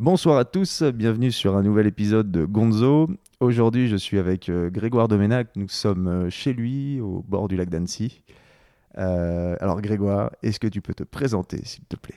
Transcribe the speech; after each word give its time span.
Bonsoir 0.00 0.38
à 0.38 0.46
tous, 0.46 0.82
bienvenue 0.82 1.30
sur 1.30 1.58
un 1.58 1.62
nouvel 1.62 1.86
épisode 1.86 2.30
de 2.30 2.46
Gonzo. 2.46 3.10
Aujourd'hui, 3.38 3.86
je 3.86 3.96
suis 3.96 4.18
avec 4.18 4.48
euh, 4.48 4.70
Grégoire 4.70 5.08
Domenac. 5.08 5.48
Nous 5.56 5.68
sommes 5.68 6.08
euh, 6.08 6.30
chez 6.30 6.54
lui, 6.54 7.02
au 7.02 7.22
bord 7.28 7.48
du 7.48 7.56
lac 7.58 7.68
d'Annecy. 7.68 8.22
Euh, 8.96 9.56
alors, 9.60 9.82
Grégoire, 9.82 10.30
est-ce 10.42 10.58
que 10.58 10.68
tu 10.68 10.80
peux 10.80 10.94
te 10.94 11.02
présenter, 11.02 11.60
s'il 11.64 11.84
te 11.84 11.96
plaît? 11.96 12.14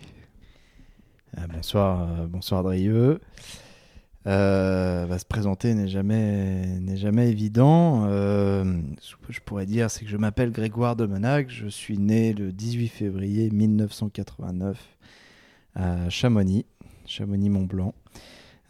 Bonsoir, 1.53 2.07
bonsoir 2.29 2.63
Drieux. 2.63 3.19
Va 4.23 5.19
se 5.19 5.25
présenter 5.25 5.73
n'est 5.73 5.89
jamais, 5.89 6.79
n'est 6.79 6.95
jamais 6.95 7.29
évident. 7.29 8.07
Ce 8.07 9.15
que 9.27 9.33
je 9.33 9.41
pourrais 9.41 9.65
dire, 9.65 9.91
c'est 9.91 10.05
que 10.05 10.09
je 10.09 10.15
m'appelle 10.15 10.53
Grégoire 10.53 10.95
Domenac. 10.95 11.49
Je 11.49 11.67
suis 11.67 11.97
né 11.97 12.31
le 12.31 12.53
18 12.53 12.87
février 12.87 13.49
1989 13.49 14.77
à 15.75 16.09
Chamonix, 16.09 16.65
Chamonix-Mont-Blanc. 17.05 17.93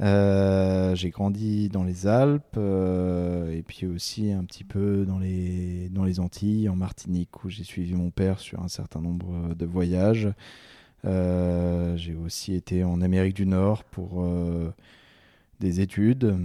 Euh, 0.02 0.96
j'ai 0.96 1.12
grandi 1.12 1.70
dans 1.70 1.84
les 1.84 2.08
Alpes 2.08 2.58
euh, 2.58 3.52
et 3.56 3.62
puis 3.62 3.86
aussi 3.86 4.32
un 4.32 4.44
petit 4.44 4.64
peu 4.64 5.06
dans 5.06 5.20
les, 5.20 5.90
dans 5.90 6.04
les 6.04 6.20
Antilles, 6.20 6.68
en 6.68 6.76
Martinique, 6.76 7.44
où 7.44 7.50
j'ai 7.50 7.64
suivi 7.64 7.94
mon 7.94 8.10
père 8.10 8.40
sur 8.40 8.62
un 8.62 8.68
certain 8.68 9.02
nombre 9.02 9.54
de 9.54 9.66
voyages. 9.66 10.30
Euh, 11.06 11.96
j'ai 11.96 12.16
aussi 12.16 12.54
été 12.54 12.84
en 12.84 13.02
Amérique 13.02 13.36
du 13.36 13.46
Nord 13.46 13.84
pour 13.84 14.26
des 15.60 15.80
études, 15.82 16.38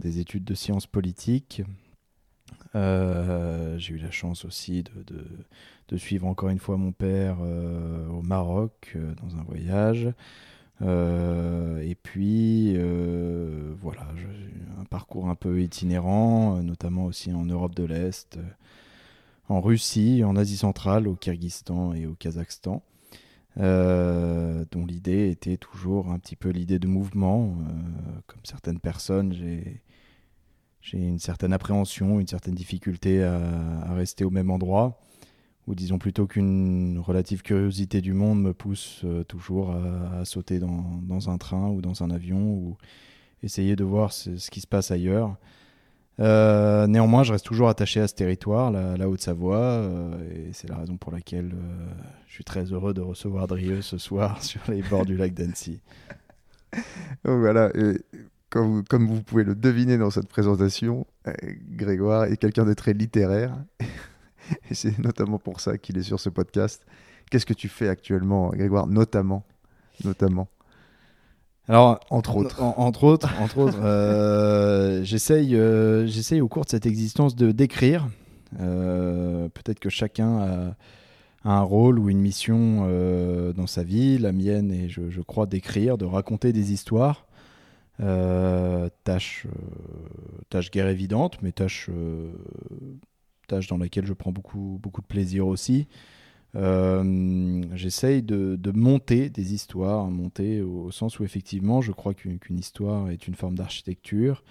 des 0.00 0.18
études 0.18 0.44
de 0.44 0.54
sciences 0.54 0.86
politiques. 0.86 1.62
J'ai 2.74 3.92
eu 3.94 3.98
la 3.98 4.10
chance 4.10 4.44
aussi 4.44 4.82
de, 4.82 5.14
de- 5.88 5.96
suivre 5.96 6.26
encore 6.26 6.48
une 6.48 6.58
fois 6.58 6.76
mon 6.76 6.90
père 6.90 7.36
au 7.40 8.22
Maroc 8.22 8.96
dans 9.22 9.36
un 9.36 9.44
voyage. 9.44 10.08
Euh, 10.82 11.80
et 11.80 11.94
puis, 11.94 12.74
euh, 12.76 13.74
voilà, 13.80 14.08
j'ai 14.16 14.80
un 14.80 14.84
parcours 14.84 15.28
un 15.28 15.34
peu 15.34 15.62
itinérant, 15.62 16.56
euh, 16.56 16.62
notamment 16.62 17.04
aussi 17.04 17.32
en 17.32 17.44
Europe 17.44 17.74
de 17.74 17.84
l'Est, 17.84 18.38
en 19.48 19.60
Russie, 19.60 20.24
en 20.24 20.36
Asie 20.36 20.56
centrale, 20.56 21.06
au 21.06 21.14
Kyrgyzstan 21.14 21.94
et 21.94 22.06
au 22.06 22.14
Kazakhstan, 22.14 22.82
dont 23.56 24.86
l'idée 24.86 25.30
était 25.30 25.58
toujours 25.58 26.10
un 26.10 26.18
petit 26.18 26.36
peu 26.36 26.48
l'idée 26.50 26.78
de 26.78 26.88
mouvement. 26.88 27.56
comme 28.26 28.40
certaines 28.44 28.80
personnes, 28.80 29.32
j'ai 29.32 30.98
une 30.98 31.18
certaine 31.18 31.52
appréhension, 31.52 32.20
une 32.20 32.26
certaine 32.26 32.54
difficulté 32.54 33.22
à 33.22 33.92
rester 33.94 34.24
au 34.24 34.30
même 34.30 34.50
endroit, 34.50 34.98
ou 35.66 35.74
disons 35.74 35.98
plutôt 35.98 36.26
qu'une 36.26 36.98
relative 36.98 37.42
curiosité 37.42 38.00
du 38.00 38.12
monde 38.12 38.42
me 38.42 38.52
pousse 38.52 39.00
euh, 39.04 39.24
toujours 39.24 39.70
à, 39.72 40.24
sauter 40.24 40.58
dans, 40.58 41.30
un 41.30 41.38
train 41.38 41.68
ou 41.68 41.80
dans 41.80 42.02
un 42.02 42.10
avion, 42.10 42.38
ou 42.38 42.76
essayer 43.42 43.76
de 43.76 43.84
voir 43.84 44.12
ce, 44.12 44.50
qui 44.50 44.60
se 44.60 44.66
passe 44.66 44.90
ailleurs. 44.90 45.36
Euh, 46.20 46.86
néanmoins, 46.86 47.24
je 47.24 47.32
reste 47.32 47.46
toujours 47.46 47.68
attaché 47.68 48.00
à 48.00 48.08
ce 48.08 48.14
territoire, 48.14 48.70
la, 48.70 49.08
Haute-Savoie, 49.08 49.56
euh, 49.56 50.48
et 50.48 50.52
c'est 50.52 50.68
la 50.68 50.76
raison 50.76 50.96
pour 50.96 51.12
laquelle 51.12 51.52
je 52.28 52.34
suis 52.34 52.44
très 52.44 52.64
heureux 52.64 52.94
de 52.94 53.00
recevoir 53.00 53.46
Drieux 53.46 53.82
ce 53.82 53.98
soir 53.98 54.42
sur 54.42 54.60
les 54.68 54.82
bords 54.82 55.06
du 55.06 55.16
lac 55.16 55.34
d'Annecy. 55.34 55.80
Voilà, 57.22 57.70
comme, 58.50 58.66
vous, 58.66 58.82
comme 58.82 59.06
vous 59.06 59.22
pouvez 59.22 59.44
le 59.44 59.54
deviner 59.54 59.96
dans 59.96 60.10
cette 60.10 60.26
présentation, 60.26 61.06
Grégoire 61.70 62.24
est 62.24 62.36
quelqu'un 62.36 62.64
de 62.64 62.74
très 62.74 62.94
littéraire. 62.94 63.56
et 64.70 64.74
c'est 64.74 64.98
notamment 64.98 65.38
pour 65.38 65.60
ça 65.60 65.78
qu'il 65.78 65.96
est 65.98 66.02
sur 66.02 66.20
ce 66.20 66.28
podcast. 66.28 66.84
Qu'est-ce 67.30 67.46
que 67.46 67.54
tu 67.54 67.68
fais 67.68 67.88
actuellement, 67.88 68.48
Grégoire 68.50 68.86
Notamment. 68.86 69.44
Notamment? 70.04 70.48
Alors, 71.66 72.00
Entre 72.10 72.36
autres. 72.36 72.62
En- 72.62 72.74
entre 72.78 73.04
autres, 73.04 73.30
entre 73.40 73.58
autres 73.58 73.78
euh, 73.82 75.02
j'essaye, 75.04 75.56
euh, 75.56 76.06
j'essaye 76.06 76.40
au 76.42 76.48
cours 76.48 76.64
de 76.64 76.70
cette 76.70 76.84
existence 76.86 77.34
de 77.36 77.52
d'écrire. 77.52 78.06
Euh, 78.60 79.48
Peut-être 79.48 79.80
que 79.80 79.88
chacun 79.88 80.38
a, 80.38 80.76
un 81.46 81.60
rôle 81.60 81.98
ou 81.98 82.10
une 82.10 82.20
mission 82.20 82.86
euh, 82.88 83.52
dans 83.54 83.66
sa 83.66 83.82
vie. 83.82 84.18
La 84.18 84.32
mienne 84.32 84.70
est, 84.72 84.88
je, 84.90 85.08
je 85.08 85.20
crois, 85.22 85.46
d'écrire, 85.46 85.96
de 85.96 86.04
raconter 86.04 86.52
des 86.52 86.72
histoires. 86.72 87.26
Tâche, 87.98 89.46
tâche 90.50 90.70
guère 90.70 90.88
évidente, 90.88 91.38
mais 91.42 91.52
tâche, 91.52 91.88
tâche 93.46 93.66
dans 93.66 93.78
laquelle 93.78 94.06
je 94.06 94.12
prends 94.12 94.32
beaucoup, 94.32 94.80
de 94.82 95.06
plaisir 95.06 95.46
aussi. 95.46 95.86
Euh, 96.56 97.62
J'essaye 97.74 98.22
de, 98.22 98.72
monter 98.72 99.28
des 99.28 99.54
histoires, 99.54 100.10
monter 100.10 100.62
au, 100.62 100.90
sens 100.90 101.18
où 101.18 101.24
effectivement 101.24 101.80
je 101.80 101.92
crois 101.92 102.14
qu'une 102.14 102.58
histoire 102.58 103.10
est 103.10 103.26
une 103.26 103.34
forme 103.34 103.56
d'architecture. 103.56 104.42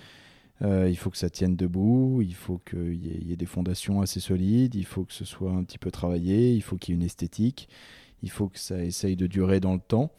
Euh, 0.61 0.87
il 0.89 0.95
faut 0.95 1.09
que 1.09 1.17
ça 1.17 1.29
tienne 1.29 1.55
debout, 1.55 2.21
il 2.21 2.35
faut 2.35 2.59
qu'il 2.59 3.05
y 3.05 3.33
ait 3.33 3.35
des 3.35 3.45
fondations 3.45 4.01
assez 4.01 4.19
solides, 4.19 4.75
il 4.75 4.85
faut 4.85 5.03
que 5.03 5.13
ce 5.13 5.25
soit 5.25 5.51
un 5.51 5.63
petit 5.63 5.79
peu 5.79 5.91
travaillé, 5.91 6.53
il 6.53 6.61
faut 6.61 6.77
qu'il 6.77 6.93
y 6.93 6.97
ait 6.97 7.01
une 7.01 7.05
esthétique, 7.05 7.67
il 8.21 8.29
faut 8.29 8.47
que 8.47 8.59
ça 8.59 8.83
essaye 8.83 9.15
de 9.15 9.27
durer 9.27 9.59
dans 9.59 9.73
le 9.73 9.79
temps. 9.79 10.11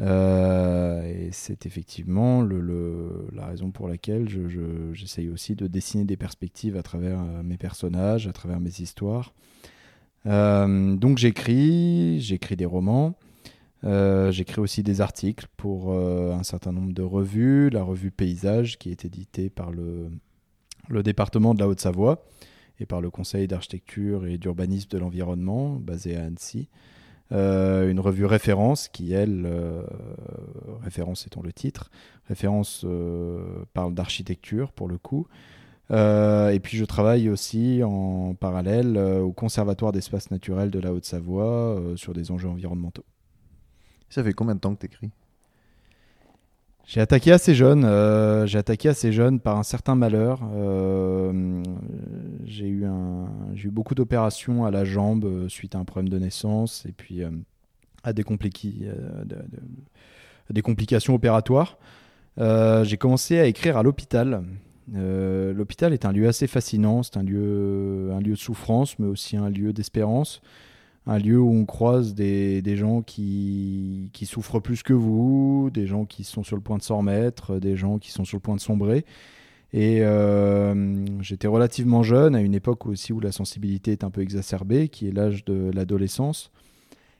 Euh, 0.00 1.02
et 1.04 1.30
c'est 1.32 1.64
effectivement 1.64 2.42
la 2.42 3.46
raison 3.46 3.70
pour 3.70 3.88
laquelle 3.88 4.28
je- 4.28 4.46
je- 4.48 4.92
j'essaye 4.92 5.30
aussi 5.30 5.54
de 5.54 5.66
dessiner 5.66 6.04
des 6.04 6.18
perspectives 6.18 6.76
à 6.76 6.82
travers 6.82 7.18
euh, 7.20 7.42
mes 7.42 7.56
personnages, 7.56 8.26
à 8.28 8.32
travers 8.32 8.60
mes 8.60 8.80
histoires. 8.80 9.32
Euh, 10.26 10.94
donc 10.96 11.18
j'écris, 11.18 12.20
j'écris 12.20 12.56
des 12.56 12.66
romans, 12.66 13.16
j'écris 13.82 14.60
aussi 14.60 14.82
des 14.82 15.00
articles 15.00 15.46
pour 15.56 15.92
un 15.94 16.42
certain 16.42 16.72
nombre 16.72 16.92
de 16.92 17.02
revues, 17.02 17.70
la 17.70 17.84
revue 17.84 18.10
Paysage 18.10 18.78
qui 18.78 18.90
est 18.90 19.04
éditée 19.04 19.48
par 19.48 19.70
le 19.70 20.10
département 21.04 21.54
de 21.54 21.60
la 21.60 21.68
Haute-Savoie 21.68 22.24
et 22.80 22.86
par 22.86 23.00
le 23.00 23.10
Conseil 23.10 23.46
d'architecture 23.46 24.26
et 24.26 24.38
d'urbanisme 24.38 24.88
de 24.90 24.98
l'environnement 24.98 25.76
basé 25.76 26.16
à 26.16 26.24
Annecy. 26.24 26.68
Euh, 27.32 27.90
une 27.90 27.98
revue 27.98 28.24
référence 28.24 28.88
qui, 28.88 29.12
elle, 29.12 29.44
euh, 29.46 29.82
référence 30.82 31.26
étant 31.26 31.42
le 31.42 31.52
titre, 31.52 31.90
référence 32.28 32.84
euh, 32.84 33.64
parle 33.74 33.94
d'architecture 33.94 34.72
pour 34.72 34.88
le 34.88 34.98
coup. 34.98 35.26
Et 35.90 36.58
puis 36.60 36.76
je 36.76 36.84
travaille 36.84 37.28
aussi 37.28 37.82
en 37.84 38.34
parallèle 38.34 38.98
au 38.98 39.30
Conservatoire 39.30 39.92
d'espaces 39.92 40.32
naturels 40.32 40.70
de 40.72 40.80
la 40.80 40.92
Haute-Savoie 40.92 41.80
sur 41.94 42.12
des 42.12 42.32
enjeux 42.32 42.48
environnementaux. 42.48 43.04
Ça 44.08 44.24
fait 44.24 44.32
combien 44.32 44.56
de 44.56 44.60
temps 44.60 44.74
que 44.74 44.80
tu 44.80 44.86
écris 44.86 45.10
J'ai 46.86 47.00
attaqué 47.00 47.32
assez 47.32 47.54
jeune. 47.54 47.84
euh, 47.84 48.46
j'ai 48.46 48.58
attaqué 48.58 48.88
assez 48.88 49.12
jeune 49.12 49.40
par 49.40 49.58
un 49.58 49.64
certain 49.64 49.96
malheur. 49.96 50.40
Euh, 50.54 51.60
j'ai 52.44 52.68
eu 52.68 52.86
beaucoup 53.70 53.96
d'opérations 53.96 54.64
à 54.64 54.70
la 54.70 54.84
jambe 54.84 55.24
euh, 55.24 55.48
suite 55.48 55.74
à 55.74 55.78
un 55.78 55.84
problème 55.84 56.08
de 56.08 56.18
naissance 56.18 56.86
et 56.88 56.92
puis 56.92 57.22
à 58.04 58.12
des, 58.12 58.22
complications 60.62 61.14
opératoires. 61.14 61.76
J'ai 62.38 62.96
commencé 62.96 63.40
à 63.40 63.46
écrire 63.46 63.76
à 63.76 63.82
l'hôpital. 63.82 64.44
L'hôpital 64.94 65.92
est 65.92 66.04
un 66.04 66.12
lieu 66.12 66.28
assez 66.28 66.46
fascinant. 66.46 67.02
C'est 67.02 67.16
un 67.16 67.24
lieu, 67.24 68.12
un 68.12 68.20
lieu 68.20 68.34
de 68.34 68.38
souffrance, 68.38 68.96
mais 69.00 69.08
aussi 69.08 69.36
un 69.36 69.50
lieu 69.50 69.72
d'espérance 69.72 70.40
un 71.06 71.18
lieu 71.18 71.38
où 71.38 71.52
on 71.52 71.64
croise 71.64 72.14
des, 72.14 72.76
gens 72.76 73.02
qui, 73.02 74.10
souffrent 74.24 74.60
plus 74.60 74.82
que 74.82 74.92
vous, 74.92 75.70
des 75.72 75.86
gens 75.86 76.04
qui 76.04 76.24
sont 76.24 76.42
sur 76.42 76.56
le 76.56 76.62
point 76.62 76.78
de 76.78 76.82
s'en 76.82 76.98
remettre, 76.98 77.58
des 77.58 77.76
gens 77.76 77.98
qui 77.98 78.10
sont 78.10 78.24
sur 78.24 78.36
le 78.36 78.42
point 78.42 78.56
de 78.56 78.60
sombrer. 78.60 79.04
Et 79.72 79.98
euh, 80.00 81.04
j'étais 81.20 81.46
relativement 81.46 82.02
jeune, 82.02 82.34
à 82.34 82.40
une 82.40 82.54
époque 82.54 82.86
aussi 82.86 83.12
où 83.12 83.20
la 83.20 83.32
sensibilité 83.32 83.92
est 83.92 84.04
un 84.04 84.10
peu 84.10 84.20
exacerbée, 84.20 84.88
qui 84.88 85.06
est 85.06 85.12
l'âge 85.12 85.44
de 85.44 85.70
l'adolescence. 85.72 86.50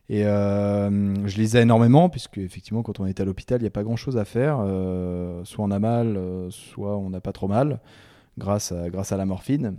Et 0.09 0.25
euh, 0.25 1.27
je 1.27 1.37
lisais 1.37 1.63
énormément, 1.63 2.09
puisque 2.09 2.39
effectivement, 2.39 2.83
quand 2.83 2.99
on 2.99 3.07
est 3.07 3.21
à 3.21 3.25
l'hôpital, 3.25 3.61
il 3.61 3.65
n'y 3.65 3.69
a 3.69 3.73
pas 3.73 3.83
grand-chose 3.85 4.17
à 4.17 4.25
faire. 4.25 4.59
Euh, 4.61 5.45
soit 5.45 5.65
on 5.65 5.71
a 5.71 5.79
mal, 5.79 6.19
soit 6.51 6.97
on 6.97 7.11
n'a 7.11 7.21
pas 7.21 7.33
trop 7.33 7.49
mal, 7.49 7.81
grâce 8.37 8.73
à 8.73 9.17
la 9.17 9.27
morphine 9.27 9.77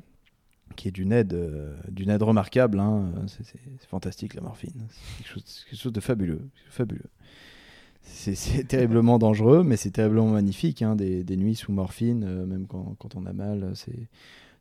qui 0.76 0.88
est 0.88 0.92
d'une 0.92 1.12
aide, 1.12 1.34
euh, 1.34 1.76
d'une 1.90 2.10
aide 2.10 2.22
remarquable. 2.24 2.80
hein. 2.80 3.12
C'est, 3.28 3.46
fantastique 3.90 4.34
la 4.36 4.42
morphine. 4.42 4.74
C'est 4.90 5.18
quelque 5.24 5.34
chose, 5.34 5.44
c'est 5.46 5.70
quelque 5.70 5.80
chose 5.82 5.94
de 5.94 6.00
fabuleux, 6.02 6.42
fabuleux. 6.70 7.10
C'est, 8.02 8.36
terriblement 8.68 9.20
dangereux, 9.20 9.64
mais 9.64 9.78
c'est 9.78 9.92
terriblement 9.92 10.28
magnifique. 10.30 10.82
hein. 10.82 10.96
Des, 10.96 11.24
des 11.24 11.38
nuits 11.38 11.56
sous 11.56 11.72
morphine, 11.72 12.24
euh, 12.28 12.46
même 12.46 12.66
quand, 12.68 12.96
quand 13.00 13.16
on 13.16 13.26
a 13.26 13.34
mal, 13.34 13.72
c'est 13.76 14.08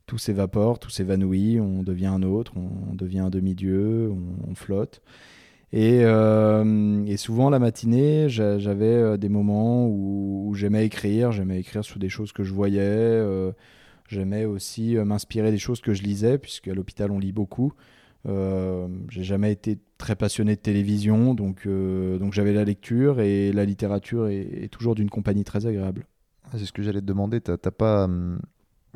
tout 0.06 0.19
s'évapore, 0.19 0.79
tout 0.79 0.91
s'évanouit, 0.91 1.58
on 1.61 1.82
devient 1.82 2.06
un 2.06 2.23
autre, 2.23 2.53
on, 2.56 2.93
on 2.93 2.94
devient 2.94 3.19
un 3.20 3.31
demi-dieu, 3.31 4.11
on, 4.11 4.50
on 4.50 4.55
flotte. 4.55 5.03
Et, 5.73 6.00
euh, 6.05 7.05
et 7.06 7.17
souvent 7.17 7.50
la 7.50 7.58
matinée, 7.58 8.29
j'a- 8.29 8.58
j'avais 8.58 9.19
des 9.19 9.29
moments 9.29 9.87
où, 9.88 10.47
où 10.49 10.55
j'aimais 10.55 10.87
écrire, 10.87 11.32
j'aimais 11.32 11.58
écrire 11.58 11.85
sur 11.85 11.99
des 11.99 12.08
choses 12.08 12.31
que 12.32 12.44
je 12.44 12.53
voyais. 12.55 12.81
Euh, 14.06 14.14
J'aimais 14.14 14.44
aussi 14.44 14.97
euh, 14.97 15.05
m'inspirer 15.05 15.50
des 15.50 15.58
choses 15.58 15.81
que 15.81 15.94
je 15.94 16.03
lisais, 16.03 16.38
puisque 16.38 16.69
à 16.69 16.75
l'hôpital 16.75 17.11
on 17.11 17.19
lit 17.19 17.32
beaucoup. 17.32 17.73
Euh, 18.29 18.88
j'ai 19.08 19.23
jamais 19.23 19.53
été 19.53 19.79
très 19.99 20.17
passionné 20.17 20.56
de 20.56 20.61
télévision, 20.61 21.35
donc, 21.35 21.67
donc 21.67 22.32
j'avais 22.32 22.53
la 22.53 22.64
lecture 22.64 23.20
et 23.20 23.53
la 23.53 23.64
littérature 23.64 24.29
est, 24.29 24.69
toujours 24.70 24.94
d'une 24.94 25.11
compagnie 25.11 25.44
très 25.44 25.67
agréable. 25.67 26.06
Ah, 26.47 26.56
c'est 26.58 26.67
ce 26.67 26.73
que 26.73 26.82
j'allais 26.82 27.00
te 27.00 27.06
demander. 27.06 27.41
T'as 27.41 27.56
pas, 27.56 28.05
hum, 28.05 28.41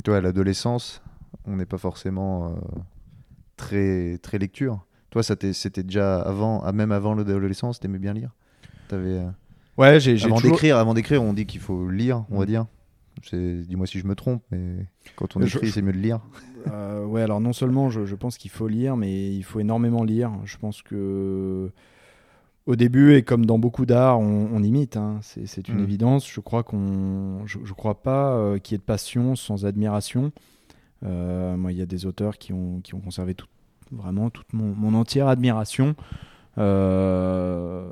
toi, 0.05 0.17
à 0.17 0.21
l'adolescence, 0.21 1.01
on 1.47 1.57
n'est 1.57 1.67
pas 1.67 1.79
forcément 1.79 2.57
très 3.57 4.19
très 4.19 4.39
lecture. 4.39 4.85
Toi, 5.11 5.23
c'était 5.23 5.83
déjà 5.83 6.21
avant, 6.21 6.63
ah, 6.65 6.73
même 6.73 6.93
avant 6.93 7.15
l'adolescence, 7.15 7.79
t'aimais 7.81 7.99
bien 7.99 8.13
lire? 8.13 8.35
Avais, 8.91 9.23
ouais, 9.79 10.01
j'ai 10.01 10.23
avant 10.25 10.41
d'écrire, 10.41 10.77
avant 10.77 10.95
d'écrire, 10.95 11.23
on 11.23 11.33
dit 11.33 11.47
qu'il 11.47 11.61
faut 11.61 11.89
lire, 11.89 12.25
on 12.31 12.39
va 12.39 12.45
mm. 12.45 12.49
dire. 12.49 12.67
Dis-moi 13.33 13.87
si 13.87 13.99
je 13.99 14.07
me 14.07 14.15
trompe, 14.15 14.43
mais 14.51 14.87
quand 15.17 15.37
on 15.37 15.43
écrit, 15.43 15.71
c'est 15.71 15.83
mieux 15.83 15.93
de 15.93 15.99
lire. 15.99 16.21
Euh, 16.69 17.05
ouais, 17.05 17.23
alors 17.23 17.41
non 17.41 17.53
seulement 17.53 17.91
je, 17.91 18.15
pense 18.15 18.39
qu'il 18.39 18.51
faut 18.51 18.69
lire, 18.69 18.97
mais 18.97 19.35
il 19.35 19.43
faut 19.43 19.61
énormément 19.61 20.05
lire. 20.05 20.33
Je 20.45 20.57
pense 20.57 20.83
que 20.83 21.71
au 22.67 22.77
début, 22.77 23.15
et 23.15 23.23
comme 23.23 23.47
dans 23.47 23.59
beaucoup 23.59 23.87
d'art, 23.87 24.21
on, 24.21 24.63
imite. 24.63 24.97
Hein. 24.97 25.19
C'est 25.23 25.69
une 25.69 25.81
mm. 25.81 25.85
évidence. 25.85 26.31
Je 26.31 26.41
crois 26.41 26.63
qu'on, 26.63 27.45
je, 27.47 27.73
crois 27.73 28.03
pas 28.03 28.33
euh, 28.35 28.59
qu'il 28.59 28.75
y 28.75 28.77
ait 28.77 28.79
de 28.79 28.83
passion 28.85 29.35
sans 29.37 29.67
admiration. 29.67 30.33
Euh, 31.05 31.57
moi, 31.57 31.73
il 31.73 31.79
y 31.79 31.83
a 31.83 31.87
des 31.87 32.07
auteurs 32.07 32.39
qui 32.39 32.53
ont, 32.53 32.81
qui 32.81 32.95
ont 32.95 33.01
conservé 33.01 33.35
tout, 33.35 33.47
vraiment 33.91 34.31
toute 34.31 34.53
mon, 34.53 34.75
mon 34.75 34.95
entière 34.95 35.29
admiration. 35.29 35.97
Euh, 36.59 37.89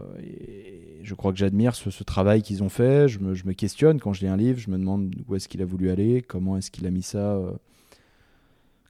je 1.02 1.14
crois 1.14 1.32
que 1.32 1.38
j'admire 1.38 1.74
ce, 1.74 2.04
travail 2.04 2.42
qu'ils 2.42 2.62
ont 2.62 2.68
fait. 2.68 3.08
Je 3.08 3.18
me, 3.20 3.52
questionne 3.52 4.00
quand 4.00 4.12
je 4.12 4.20
lis 4.20 4.28
un 4.28 4.36
livre, 4.36 4.58
je 4.58 4.70
me 4.70 4.78
demande 4.78 5.14
où 5.26 5.34
est-ce 5.34 5.48
qu'il 5.48 5.62
a 5.62 5.64
voulu 5.64 5.90
aller, 5.90 6.22
comment 6.22 6.56
est-ce 6.56 6.70
qu'il 6.70 6.86
a 6.86 6.90
mis 6.90 7.02
ça, 7.02 7.34
euh, 7.34 7.52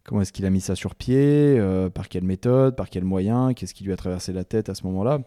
comment 0.04 0.20
est-ce 0.20 0.32
qu'il 0.32 0.46
a 0.46 0.50
mis 0.50 0.60
ça 0.60 0.74
sur 0.74 0.94
pied, 0.94 1.16
euh, 1.58 1.88
par 1.90 2.08
quelle 2.08 2.24
méthode, 2.24 2.76
par 2.76 2.90
quel 2.90 3.04
moyen, 3.04 3.54
qu'est-ce 3.54 3.74
qui 3.74 3.84
lui 3.84 3.92
a 3.92 3.96
traversé 3.96 4.32
la 4.32 4.44
tête 4.44 4.68
à 4.68 4.74
ce 4.74 4.84
moment-là. 4.86 5.20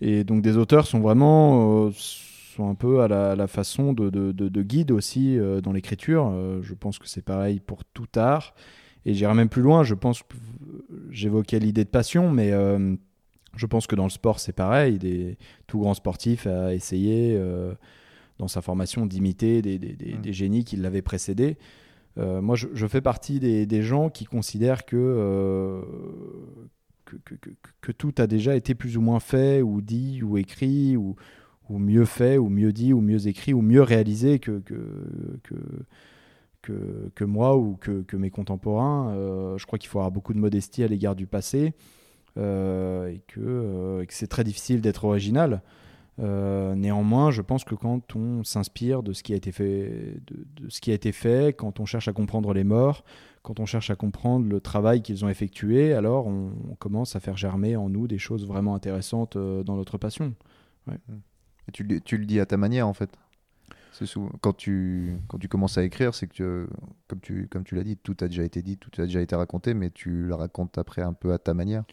Et 0.00 0.24
donc 0.24 0.42
des 0.42 0.56
auteurs 0.56 0.86
sont 0.86 1.00
vraiment 1.00 1.90
sont 1.90 2.68
un 2.68 2.74
peu 2.74 3.02
à 3.02 3.08
la, 3.08 3.46
façon 3.46 3.92
de, 3.92 4.10
de, 4.10 4.32
de, 4.32 4.62
guide 4.62 4.90
aussi 4.90 5.38
dans 5.62 5.72
l'écriture. 5.72 6.32
je 6.62 6.74
pense 6.74 6.98
que 6.98 7.08
c'est 7.08 7.24
pareil 7.24 7.60
pour 7.60 7.84
tout 7.84 8.08
art. 8.16 8.54
Et 9.06 9.14
j'irai 9.14 9.34
même 9.34 9.48
plus 9.48 9.62
loin. 9.62 9.84
Je 9.84 9.94
pense 9.94 10.22
j'évoquais 11.10 11.58
l'idée 11.58 11.84
de 11.84 11.88
passion, 11.88 12.30
mais 12.30 12.52
je 13.56 13.66
pense 13.66 13.86
que 13.86 13.96
dans 13.96 14.04
le 14.04 14.10
sport, 14.10 14.38
c'est 14.38 14.52
pareil. 14.52 14.98
Des, 14.98 15.38
tout 15.66 15.78
grand 15.80 15.94
sportif 15.94 16.46
a 16.46 16.74
essayé, 16.74 17.34
euh, 17.36 17.74
dans 18.38 18.48
sa 18.48 18.60
formation, 18.60 19.06
d'imiter 19.06 19.62
des, 19.62 19.78
mm. 19.78 20.32
génies 20.32 20.64
qui 20.64 20.76
l'avaient 20.76 21.02
précédé. 21.02 21.56
Euh, 22.18 22.40
moi, 22.40 22.56
je, 22.56 22.86
fais 22.86 23.00
partie 23.00 23.40
des, 23.40 23.82
gens 23.82 24.08
qui 24.08 24.24
considèrent 24.24 24.82
euh, 24.92 25.82
que, 27.04 27.16
que, 27.80 27.92
tout 27.92 28.14
a 28.18 28.26
déjà 28.26 28.56
été 28.56 28.74
plus 28.74 28.96
ou 28.96 29.00
moins 29.00 29.20
fait, 29.20 29.62
ou 29.62 29.80
dit, 29.80 30.22
ou 30.22 30.38
écrit, 30.38 30.96
ou, 30.96 31.16
ou 31.68 31.78
mieux 31.78 32.04
fait, 32.04 32.38
ou 32.38 32.48
mieux 32.48 32.72
dit, 32.72 32.92
ou 32.92 33.00
mieux 33.00 33.26
écrit, 33.26 33.52
ou 33.52 33.62
mieux 33.62 33.82
réalisé 33.82 34.38
que, 34.38 34.60
que, 34.60 35.54
que, 36.62 37.24
moi 37.24 37.56
ou 37.56 37.76
que, 37.76 38.16
mes 38.16 38.30
contemporains. 38.30 39.14
je 39.56 39.64
crois 39.66 39.78
qu'il 39.78 39.88
faut 39.88 39.98
avoir 39.98 40.10
beaucoup 40.10 40.34
de 40.34 40.38
modestie 40.38 40.82
à 40.82 40.88
l'égard 40.88 41.16
du 41.16 41.26
passé. 41.26 41.74
Euh, 42.38 43.08
et, 43.08 43.22
que, 43.26 43.40
euh, 43.40 44.04
c'est 44.08 44.26
très 44.26 44.44
difficile 44.44 44.80
d'être 44.80 45.04
original. 45.04 45.62
Euh, 46.18 46.74
néanmoins, 46.74 47.30
je 47.30 47.42
pense 47.42 47.64
que 47.64 47.74
quand 47.74 48.16
on 48.16 48.42
s'inspire 48.42 49.02
de 49.02 49.12
ce 49.12 49.22
qui 49.22 49.32
a 49.34 49.36
été 49.36 49.52
fait, 49.52 50.16
de, 50.26 50.68
ce 50.68 50.80
qui 50.80 50.90
a 50.90 50.94
été 50.94 51.12
fait, 51.12 51.54
quand 51.54 51.78
on 51.80 51.84
cherche 51.84 52.08
à 52.08 52.12
comprendre 52.12 52.52
les 52.54 52.64
morts, 52.64 53.04
quand 53.42 53.60
on 53.60 53.66
cherche 53.66 53.90
à 53.90 53.96
comprendre 53.96 54.48
le 54.48 54.60
travail 54.60 55.02
qu'ils 55.02 55.24
ont 55.24 55.28
effectué, 55.28 55.92
alors 55.92 56.26
on, 56.26 56.52
commence 56.78 57.16
à 57.16 57.20
faire 57.20 57.36
germer 57.36 57.76
en 57.76 57.88
nous 57.88 58.06
des 58.06 58.18
choses 58.18 58.46
vraiment 58.46 58.74
intéressantes 58.74 59.36
dans 59.36 59.76
notre 59.76 59.98
passion. 59.98 60.34
Tu, 61.72 61.84
le 61.84 62.26
dis 62.26 62.40
à 62.40 62.46
ta 62.46 62.56
manière 62.56 62.88
en 62.88 62.94
fait. 62.94 63.10
C'est 63.92 64.06
quand 64.42 64.52
tu 64.54 65.16
quand 65.26 65.38
tu 65.38 65.48
commences 65.48 65.78
à 65.78 65.84
écrire, 65.84 66.14
c'est 66.14 66.26
que 66.26 66.68
comme 67.08 67.20
tu 67.20 67.48
comme 67.48 67.64
tu 67.64 67.74
l'as 67.74 67.84
dit, 67.84 67.96
tout 67.96 68.16
a 68.20 68.28
déjà 68.28 68.42
été 68.42 68.62
dit, 68.62 68.76
tout 68.76 68.90
a 69.00 69.06
déjà 69.06 69.22
été 69.22 69.34
raconté, 69.34 69.72
mais 69.72 69.90
tu 69.90 70.26
le 70.26 70.34
racontes 70.34 70.76
après 70.76 71.02
un 71.02 71.14
peu 71.14 71.32
à 71.32 71.38
ta 71.38 71.54
manière. 71.54 71.84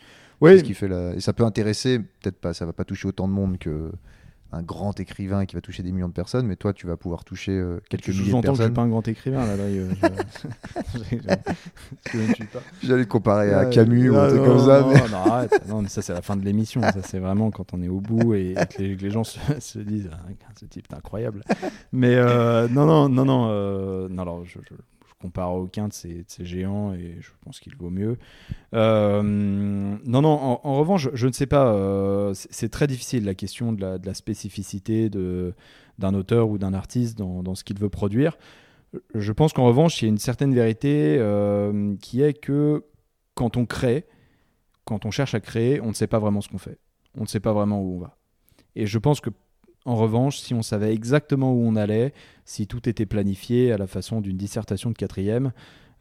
Oui. 0.43 0.59
Ce 0.59 0.63
qui 0.63 0.73
fait 0.73 0.89
la... 0.89 1.13
Et 1.13 1.21
ça 1.21 1.31
peut 1.31 1.45
intéresser, 1.45 1.99
peut-être 1.99 2.37
pas, 2.37 2.53
ça 2.53 2.65
va 2.65 2.73
pas 2.73 2.83
toucher 2.83 3.07
autant 3.07 3.27
de 3.27 3.33
monde 3.33 3.57
que 3.57 3.91
un 4.51 4.61
grand 4.61 4.99
écrivain 4.99 5.45
qui 5.45 5.55
va 5.55 5.61
toucher 5.61 5.81
des 5.81 5.91
millions 5.91 6.09
de 6.09 6.13
personnes, 6.13 6.45
mais 6.45 6.55
toi, 6.55 6.73
tu 6.73 6.85
vas 6.85 6.95
pouvoir 6.95 7.23
toucher 7.23 7.53
euh, 7.53 7.79
quelques 7.89 8.09
milliers 8.09 8.33
de 8.33 8.41
personnes. 8.41 8.51
Que 8.51 8.57
je 8.57 8.63
suis 8.63 8.71
pas 8.73 8.81
un 8.81 8.87
grand 8.87 9.07
écrivain 9.07 9.45
là. 9.45 9.55
là 9.55 9.65
J'allais 12.83 13.05
te 13.05 13.09
comparer 13.09 13.51
à 13.51 13.65
Camus 13.65 14.11
ou 14.11 14.17
un 14.17 14.27
truc 14.27 14.43
comme 14.43 14.59
ça. 14.59 14.81
Non, 14.81 15.09
non, 15.09 15.31
arrête. 15.31 15.67
non, 15.67 15.81
mais 15.81 15.89
ça 15.89 16.03
c'est 16.03 16.13
la 16.13 16.21
fin 16.21 16.35
de 16.35 16.45
l'émission. 16.45 16.81
Ça 16.81 17.01
c'est 17.01 17.19
vraiment 17.19 17.49
quand 17.49 17.73
on 17.73 17.81
est 17.81 17.87
au 17.87 17.99
bout 17.99 18.35
et, 18.35 18.53
que, 18.77 18.83
les, 18.83 19.09
gens 19.09 19.23
se, 19.23 19.79
disent 19.79 20.09
ah, 20.13 20.19
ce 20.59 20.65
type 20.65 20.85
est 20.91 20.95
incroyable. 20.95 21.43
Mais 21.91 22.13
euh, 22.15 22.67
non, 22.67 22.85
non, 22.85 23.09
non, 23.09 23.25
non. 23.25 23.47
Euh, 23.49 24.07
non 24.07 24.21
alors, 24.21 24.45
je, 24.45 24.59
je 24.69 24.75
compare 25.23 25.47
à 25.47 25.55
aucun 25.55 25.87
de 25.87 25.93
ces, 25.93 26.25
géants 26.39 26.93
et 26.93 27.15
je 27.21 27.29
pense 27.45 27.61
qu'il 27.61 27.75
vaut 27.77 27.89
mieux. 27.89 28.17
Euh, 28.73 29.21
non, 29.23 30.21
non, 30.21 30.59
en, 30.63 30.75
revanche, 30.75 31.07
je, 31.13 31.27
ne 31.27 31.31
sais 31.31 31.45
pas, 31.45 31.73
euh, 31.73 32.33
c'est 32.33 32.67
très 32.69 32.87
difficile 32.87 33.23
la 33.23 33.33
question 33.33 33.71
de 33.71 33.81
la, 33.81 33.97
de 33.97 34.13
spécificité 34.13 35.09
d'un 35.09 36.13
auteur 36.13 36.49
ou 36.49 36.57
d'un 36.57 36.73
artiste 36.73 37.17
dans, 37.17 37.41
dans 37.41 37.55
ce 37.55 37.63
qu'il 37.63 37.79
veut 37.79 37.89
produire. 37.89 38.37
Je 39.15 39.31
pense 39.31 39.53
qu'en 39.53 39.65
revanche, 39.65 40.01
il 40.01 40.05
y 40.05 40.07
a 40.07 40.09
une 40.09 40.17
certaine 40.17 40.53
vérité 40.53 41.15
euh, 41.19 41.95
qui 42.01 42.21
est 42.21 42.33
que 42.33 42.83
quand 43.33 43.55
on 43.55 43.65
crée, 43.65 44.05
quand 44.83 45.05
on 45.05 45.11
cherche 45.11 45.33
à 45.35 45.39
créer, 45.39 45.79
on 45.79 45.87
ne 45.87 45.93
sait 45.93 46.07
pas 46.07 46.19
vraiment 46.19 46.41
ce 46.41 46.49
qu'on 46.49 46.57
fait. 46.57 46.79
On 47.17 47.21
ne 47.21 47.27
sait 47.27 47.39
pas 47.39 47.53
vraiment 47.53 47.81
où 47.81 47.95
on 47.95 47.99
va. 47.99 48.17
Et 48.75 48.85
je 48.87 48.99
pense 48.99 49.21
que 49.21 49.29
en 49.85 49.95
revanche, 49.95 50.39
si 50.39 50.53
on 50.53 50.61
savait 50.61 50.93
exactement 50.93 51.53
où 51.53 51.61
on 51.65 51.75
allait, 51.75 52.13
si 52.45 52.67
tout 52.67 52.87
était 52.87 53.05
planifié 53.05 53.71
à 53.73 53.77
la 53.77 53.87
façon 53.87 54.21
d'une 54.21 54.37
dissertation 54.37 54.89
de 54.89 54.95
quatrième 54.95 55.51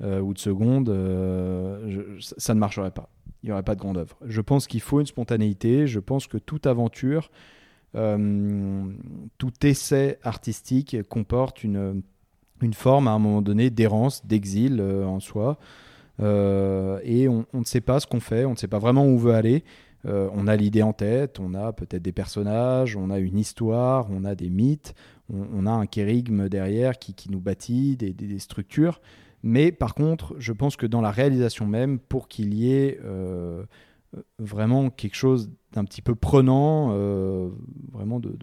euh, 0.02 0.20
ou 0.20 0.34
de 0.34 0.38
seconde, 0.38 0.88
euh, 0.88 2.18
ça 2.20 2.54
ne 2.54 2.60
marcherait 2.60 2.92
pas. 2.92 3.08
Il 3.42 3.46
n'y 3.46 3.52
aurait 3.52 3.64
pas 3.64 3.74
de 3.74 3.80
grande 3.80 3.98
œuvre. 3.98 4.16
Je 4.24 4.40
pense 4.40 4.68
qu'il 4.68 4.80
faut 4.80 5.00
une 5.00 5.06
spontanéité. 5.06 5.88
Je 5.88 5.98
pense 5.98 6.28
que 6.28 6.38
toute 6.38 6.68
aventure, 6.68 7.32
euh, 7.96 8.84
tout 9.38 9.52
essai 9.64 10.18
artistique 10.22 10.96
comporte 11.08 11.64
une, 11.64 12.02
une 12.60 12.74
forme 12.74 13.08
à 13.08 13.10
un 13.10 13.18
moment 13.18 13.42
donné 13.42 13.70
d'errance, 13.70 14.24
d'exil 14.24 14.80
en 14.80 15.18
soi. 15.18 15.58
et 16.20 17.28
on, 17.28 17.46
on, 17.52 17.58
ne 17.58 17.64
sait 17.64 17.80
pas 17.80 17.98
ce 17.98 18.06
qu'on 18.06 18.20
fait, 18.20 18.44
on 18.44 18.52
ne 18.52 18.56
sait 18.56 18.68
pas 18.68 18.78
vraiment 18.78 19.04
où 19.04 19.08
on 19.08 19.16
veut 19.16 19.34
aller. 19.34 19.64
Euh, 20.06 20.28
on 20.32 20.46
a 20.48 20.56
l'idée 20.56 20.82
en 20.82 20.92
tête, 20.92 21.38
on 21.38 21.54
a 21.54 21.72
peut-être 21.72 22.02
des 22.02 22.12
personnages, 22.12 22.96
on 22.96 23.10
a 23.10 23.18
une 23.18 23.38
histoire, 23.38 24.08
on 24.10 24.24
a 24.24 24.34
des 24.34 24.50
mythes, 24.50 24.94
on, 25.32 25.66
a 25.66 25.70
un 25.70 25.86
kérigme 25.86 26.48
derrière 26.48 26.98
qui, 26.98 27.30
nous 27.30 27.40
bâtit 27.40 27.96
des, 27.96 28.38
structures. 28.38 29.00
Mais 29.42 29.72
par 29.72 29.94
contre, 29.94 30.34
je 30.38 30.52
pense 30.52 30.76
que 30.76 30.86
dans 30.86 31.00
la 31.00 31.10
réalisation 31.10 31.66
même, 31.66 31.98
pour 31.98 32.28
qu'il 32.28 32.52
y 32.54 32.72
ait 32.72 32.98
euh, 33.04 33.64
vraiment 34.38 34.90
quelque 34.90 35.16
chose 35.16 35.50
d'un 35.72 35.84
petit 35.84 36.02
peu 36.02 36.14
prenant, 36.14 36.90
euh, 36.92 37.48
vraiment 37.92 38.20
de... 38.20 38.36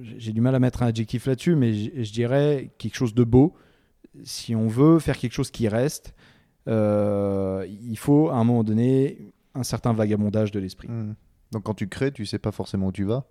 j'ai 0.00 0.32
du 0.32 0.40
mal 0.40 0.54
à 0.54 0.58
mettre 0.58 0.82
un 0.82 0.86
adjectif 0.86 1.26
là-dessus, 1.26 1.56
mais 1.56 1.72
je 1.72 2.12
dirais 2.12 2.70
quelque 2.78 2.94
chose 2.94 3.14
de 3.14 3.24
beau. 3.24 3.54
Si 4.24 4.54
on 4.54 4.68
veut 4.68 4.98
faire 4.98 5.16
quelque 5.16 5.32
chose 5.32 5.50
qui 5.50 5.68
reste, 5.68 6.14
il 6.66 7.96
faut 7.96 8.28
à 8.28 8.36
un 8.36 8.44
moment 8.44 8.62
donné 8.62 9.31
un 9.54 9.62
certain 9.62 9.92
vagabondage 9.92 10.50
de 10.50 10.60
l'esprit. 10.60 10.88
Hmm. 10.88 11.14
Donc 11.52 11.64
quand 11.64 11.74
tu 11.74 11.88
crées, 11.88 12.12
tu 12.12 12.26
sais 12.26 12.38
pas 12.38 12.52
forcément 12.52 12.88
où 12.88 12.92
tu 12.92 13.04
vas. 13.04 13.26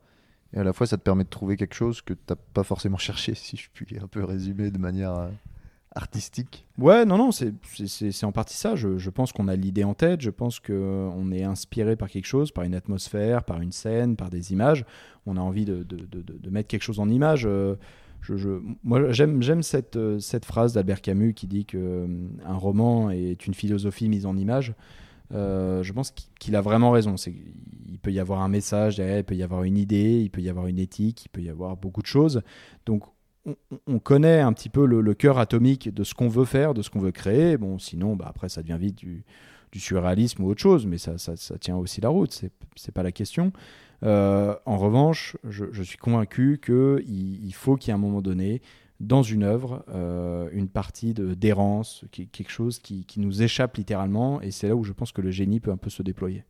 Et 0.54 0.58
à 0.58 0.63
la 0.63 0.74
fois, 0.74 0.86
ça 0.86 0.98
te 0.98 1.01
permet 1.01 1.24
de 1.24 1.30
trouver 1.30 1.56
quelque 1.56 1.75
chose 1.75 2.01
que 2.01 2.13
tu 2.13 2.20
n'as 2.30 2.36
pas 2.36 2.63
forcément 2.63 2.98
cherché, 2.98 3.36
si 3.36 3.58
je 3.58 3.70
puis 3.74 3.98
un 4.01 4.08
peu 4.08 4.24
résumer 4.24 4.70
de 4.70 4.78
manière 4.78 5.16
euh, 5.16 5.30
artistique. 5.96 6.66
Ouais, 6.78 7.06
non, 7.06 7.18
non, 7.18 7.32
c'est 7.32 8.24
en 8.24 8.32
partie 8.32 8.58
ça. 8.58 8.75
Je, 8.75 8.98
je 8.98 9.10
pense 9.10 9.32
qu'on 9.32 9.48
a 9.48 9.56
l'idée 9.56 9.84
en 9.84 9.94
tête, 9.94 10.22
je 10.22 10.30
pense 10.30 10.60
qu'on 10.60 11.32
est 11.32 11.44
inspiré 11.44 11.96
par 11.96 12.10
quelque 12.10 12.25
chose, 12.25 12.51
par 12.51 12.63
une 12.63 12.75
atmosphère, 12.75 13.44
par 13.44 13.62
une 13.62 13.72
scène, 13.72 14.16
par 14.16 14.30
des 14.30 14.51
images. 14.51 14.86
On 15.25 15.38
a 15.38 15.42
envie 15.42 15.66
de, 15.66 15.84
de, 15.84 15.98
de, 15.98 16.22
de 16.22 16.50
mettre 16.50 16.68
quelque 16.68 16.84
chose 16.84 17.00
en 17.00 17.10
image. 17.10 17.46
Euh, 17.46 17.75
je, 18.22 18.38
je, 18.38 18.62
moi, 18.84 19.12
j'aime 19.12 19.63
cette, 19.63 19.96
euh, 19.96 20.20
cette 20.20 20.46
phrase 20.46 20.74
d'Albert 20.74 21.01
Camus 21.01 21.34
qui 21.34 21.48
dit 21.48 21.66
qu'un 21.66 22.54
roman 22.54 23.10
est 23.10 23.48
une 23.48 23.54
philosophie 23.54 24.10
mise 24.10 24.25
en 24.25 24.38
image. 24.38 24.74
Euh, 25.34 25.84
je 25.84 25.94
pense 25.94 26.14
qu'il 26.40 26.56
a 26.56 26.62
vraiment 26.62 26.92
raison. 26.92 27.16
Il 27.16 28.00
peut 28.00 28.12
y 28.12 28.20
avoir 28.20 28.42
un 28.42 28.50
message 28.50 28.98
derrière, 28.98 29.20
il 29.20 29.24
peut 29.24 29.36
y 29.36 29.44
avoir 29.44 29.64
une 29.64 29.78
idée, 29.78 30.22
il 30.22 30.30
peut 30.30 30.42
y 30.42 30.50
avoir 30.50 30.68
une 30.68 30.80
éthique, 30.80 31.26
il 31.26 31.30
peut 31.30 31.42
y 31.42 31.50
avoir 31.50 31.78
beaucoup 31.78 32.02
de 32.02 32.08
choses. 32.08 32.42
Donc, 32.86 33.04
on, 33.88 34.00
connaît 34.00 34.40
un 34.40 34.54
petit 34.54 34.70
peu 34.70 34.86
le, 34.86 35.14
cœur 35.14 35.40
atomique 35.40 35.92
de 35.92 36.04
ce 36.04 36.14
qu'on 36.14 36.30
veut 36.30 36.46
faire, 36.46 36.74
de 36.74 36.82
ce 36.82 36.90
qu'on 36.90 37.00
veut 37.00 37.12
créer. 37.12 37.58
Bon, 37.58 37.80
sinon, 37.80 38.16
bah, 38.16 38.26
après, 38.28 38.50
ça 38.50 38.62
devient 38.62 38.78
vite 38.80 38.98
du, 38.98 39.24
surréalisme 39.76 40.44
ou 40.44 40.50
autre 40.50 40.62
chose, 40.62 40.86
mais 40.86 40.98
ça, 40.98 41.18
ça, 41.18 41.36
tient 41.58 41.78
aussi 41.78 42.02
la 42.02 42.10
route, 42.10 42.44
c'est 42.76 42.92
pas 42.92 43.04
la 43.04 43.12
question. 43.12 43.52
Euh, 44.04 44.56
en 44.66 44.78
revanche, 44.78 45.38
je, 45.48 45.84
suis 45.84 45.98
convaincu 45.98 46.60
qu'il 46.64 47.46
il 47.46 47.54
faut 47.54 47.78
qu'il 47.78 47.90
y 47.90 47.92
ait 47.92 47.96
un 47.96 48.00
moment 48.00 48.22
donné 48.22 48.62
dans 49.01 49.24
une 49.24 49.43
œuvre 49.43 49.84
euh, 49.89 50.50
une 50.53 50.70
partie 50.70 51.13
d'errance, 51.13 52.05
quelque 52.12 52.51
chose 52.51 52.79
qui, 52.79 53.05
nous 53.17 53.41
échappe 53.41 53.77
littéralement, 53.77 54.41
et 54.41 54.51
c'est 54.51 54.67
là 54.67 54.75
où 54.75 54.84
je 54.84 54.93
pense 54.93 55.12
que 55.12 55.22
le 55.22 55.31
génie 55.31 55.60
peut 55.60 55.72
un 55.72 55.77
peu 55.77 55.89
se 55.89 56.03
déployer. 56.03 56.46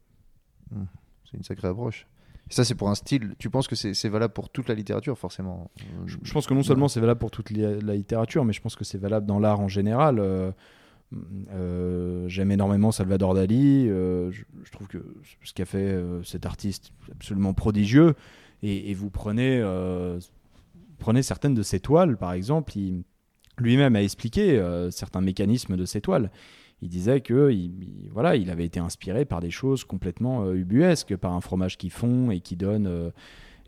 C'est 1.29 1.37
une 1.37 1.43
sacrée 1.43 1.69
approche. 1.69 2.07
Et 2.49 2.53
ça, 2.53 2.65
c'est 2.65 2.75
pour 2.75 2.89
un 2.89 2.95
style. 2.95 3.35
Tu 3.39 3.49
penses 3.49 3.67
que 3.67 3.75
c'est 3.75 4.09
valable 4.09 4.33
pour 4.33 4.49
toute 4.49 4.67
la 4.67 4.75
littérature, 4.75 5.17
forcément? 5.17 5.71
Je, 6.05 6.17
je 6.21 6.33
pense 6.33 6.45
que 6.45 6.53
non 6.53 6.63
seulement 6.63 6.89
c'est 6.89 6.99
valable 6.99 7.19
pour 7.19 7.31
toute 7.31 7.51
la, 7.51 7.95
littérature, 7.95 8.43
mais 8.43 8.53
je 8.53 8.61
pense 8.61 8.75
que 8.75 8.83
c'est 8.83 8.97
valable 8.97 9.25
dans 9.25 9.39
l'art 9.39 9.61
en 9.61 9.69
général. 9.69 10.19
Euh, 10.19 10.51
euh, 11.53 12.27
j'aime 12.27 12.51
énormément 12.51 12.91
Salvador 12.91 13.33
Dali. 13.33 13.87
Je, 13.87 14.43
trouve 14.71 14.87
que 14.87 15.15
ce 15.43 15.53
qu'a 15.53 15.65
fait 15.65 15.97
cet 16.23 16.45
artiste 16.45 16.91
est 17.07 17.11
absolument 17.13 17.53
prodigieux. 17.53 18.15
Et, 18.63 18.93
vous 18.93 19.09
prenez, 19.09 19.61
prenez 21.01 21.23
certaines 21.23 21.53
de 21.53 21.63
ses 21.63 21.81
toiles, 21.81 22.15
par 22.15 22.31
exemple. 22.31 22.73
Lui-même 23.57 23.95
a 23.97 24.01
expliqué 24.01 24.63
certains 24.91 25.19
mécanismes 25.21 25.75
de 25.75 25.83
ses 25.85 25.99
toiles 25.99 26.31
il 26.81 26.89
disait 26.89 27.21
que 27.21 27.51
il, 27.51 28.09
voilà, 28.11 28.35
il 28.35 28.49
avait 28.49 28.65
été 28.65 28.79
inspiré 28.79 29.25
par 29.25 29.39
des 29.39 29.51
choses 29.51 29.83
complètement 29.83 30.43
euh, 30.43 30.55
ubuesques, 30.55 31.15
par 31.15 31.33
un 31.33 31.41
fromage 31.41 31.77
qui 31.77 31.89
fond 31.89 32.31
et 32.31 32.39
qui 32.39 32.55
donne, 32.55 32.87
euh, 32.87 33.11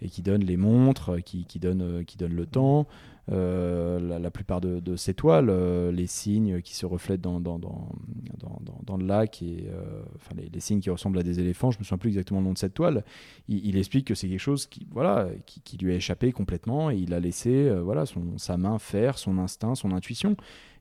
et 0.02 0.10
qui 0.10 0.22
donne 0.22 0.44
les 0.44 0.58
montres, 0.58 1.22
qui, 1.24 1.46
donne, 1.60 1.82
euh, 1.82 2.04
qui 2.04 2.18
donne 2.18 2.34
le 2.34 2.46
temps. 2.46 2.88
La, 3.28 4.32
plupart 4.32 4.62
de, 4.62 4.96
ces 4.96 5.14
toiles, 5.14 5.50
les 5.92 6.08
signes 6.08 6.62
qui 6.62 6.76
se 6.76 6.86
reflètent 6.86 7.22
dans, 7.22 7.40
le 7.40 9.06
lac, 9.06 9.42
et, 9.42 9.70
enfin, 10.16 10.36
les, 10.36 10.60
signes 10.60 10.82
qui 10.82 10.90
ressemblent 10.90 11.20
à 11.20 11.24
des 11.24 11.40
éléphants, 11.40 11.72
je 11.72 11.78
ne 11.78 11.82
me 11.82 11.86
souviens 11.86 11.98
plus 11.98 12.10
exactement 12.10 12.40
le 12.42 12.48
nom 12.48 12.54
de 12.54 12.58
cette 12.58 12.74
toile, 12.74 13.04
il, 13.48 13.78
explique 13.78 14.08
que 14.08 14.16
c'est 14.16 14.28
quelque 14.28 14.40
chose 14.40 14.68
qui, 14.68 14.88
voilà, 14.92 15.30
qui, 15.46 15.78
lui 15.78 15.94
a 15.94 15.96
échappé 15.96 16.32
complètement 16.32 16.92
et 16.92 16.98
il 16.98 17.14
a 17.14 17.20
laissé 17.20 17.70
voilà, 17.82 18.06
son, 18.06 18.38
sa 18.38 18.58
main 18.58 18.78
faire, 18.78 19.18
son 19.18 19.38
instinct, 19.38 19.76
son 19.76 19.92
intuition. 19.92 20.36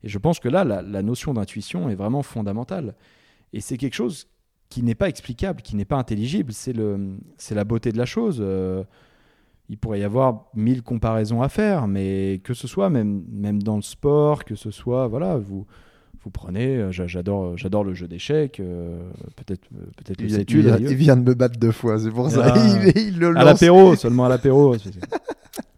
Et 0.05 0.09
je 0.09 0.19
pense 0.19 0.41
que 0.41 0.49
là, 0.49 0.65
la, 0.65 1.03
notion 1.03 1.35
d'intuition 1.35 1.89
est 1.89 1.95
vraiment 1.95 2.23
fondamentale. 2.23 2.95
Et 3.53 3.61
c'est 3.61 3.77
quelque 3.77 3.95
chose 3.95 4.29
qui 4.69 4.83
n'est 4.83 4.95
pas 4.95 5.09
explicable, 5.09 5.63
qui 5.63 5.77
n'est 5.77 5.85
pas 5.85 5.97
intelligible. 5.97 6.53
C'est 6.53 6.75
la 7.55 7.65
beauté 7.65 7.93
de 7.93 7.99
la 7.99 8.07
chose. 8.07 8.43
Euh, 9.73 9.75
il 9.75 9.79
pourrait 9.79 10.01
y 10.01 10.05
avoir 10.05 10.45
mille 10.55 10.83
comparaisons 10.83 11.43
à 11.43 11.49
faire, 11.49 11.89
mais 11.89 12.41
que 12.45 12.55
ce 12.55 12.69
soit 12.69 12.91
même, 12.91 13.25
même 13.31 13.63
dans 13.63 13.77
le 13.77 13.83
sport, 13.83 14.45
que 14.45 14.55
ce 14.55 14.71
soit, 14.71 15.09
voilà, 15.09 15.39
vous, 15.39 15.67
vous 16.23 16.31
prenez, 16.31 16.77
euh, 16.77 16.93
j'adore, 16.93 17.57
j'adore 17.57 17.85
le 17.85 17.95
jeu 17.95 18.07
d'échecs, 18.07 18.61
euh, 18.61 19.01
peut-être, 19.37 19.69
peut-être 19.97 20.21
il, 20.21 20.91
il, 20.91 20.95
vient 20.95 21.17
de 21.17 21.23
me 21.23 21.35
battre 21.35 21.59
deux 21.59 21.73
fois, 21.73 21.99
c'est 21.99 22.11
pour 22.11 22.31
ça. 22.31 22.55
Ah. 22.55 22.87
il, 22.97 23.19
le 23.19 23.31
lance. 23.31 23.43
À 23.43 23.45
l'apéro, 23.45 23.97
seulement 23.97 24.27
à 24.27 24.29
l'apéro. 24.29 24.77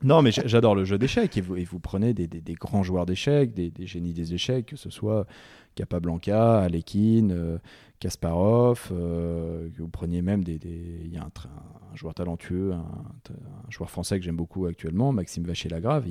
Non, 0.05 0.21
mais 0.21 0.33
j'adore 0.33 0.75
le 0.75 0.85
jeu 0.85 0.99
d'échecs 0.99 1.35
et 1.39 1.41
vous, 1.41 1.57
et 1.57 1.65
vous 1.65 1.79
prenez 1.79 2.13
des, 2.13 2.27
des, 2.27 2.55
grands 2.55 2.83
joueurs 2.83 3.07
d'échecs, 3.07 3.55
des, 3.55 3.71
des, 3.71 3.87
génies 3.87 4.13
des 4.13 4.35
échecs, 4.35 4.67
que 4.67 4.77
ce 4.77 4.91
soit 4.91 5.27
Capablanca, 5.75 6.59
Alekhine, 6.61 7.33
euh, 7.33 7.59
Kasparov, 8.01 8.91
euh, 8.93 9.69
vous 9.79 9.89
preniez 9.89 10.23
même 10.23 10.45
des. 10.45 10.59
Il 11.05 11.13
y 11.13 11.17
a 11.17 11.23
un, 11.23 11.27
un, 11.27 11.97
joueur 11.97 12.15
talentueux, 12.15 12.73
un, 12.73 13.71
joueur 13.71 13.91
français 13.91 14.19
que 14.19 14.25
j'aime 14.25 14.37
beaucoup 14.37 14.67
actuellement, 14.67 15.13
Maxime 15.13 15.45
Vacher-Lagrave. 15.45 16.07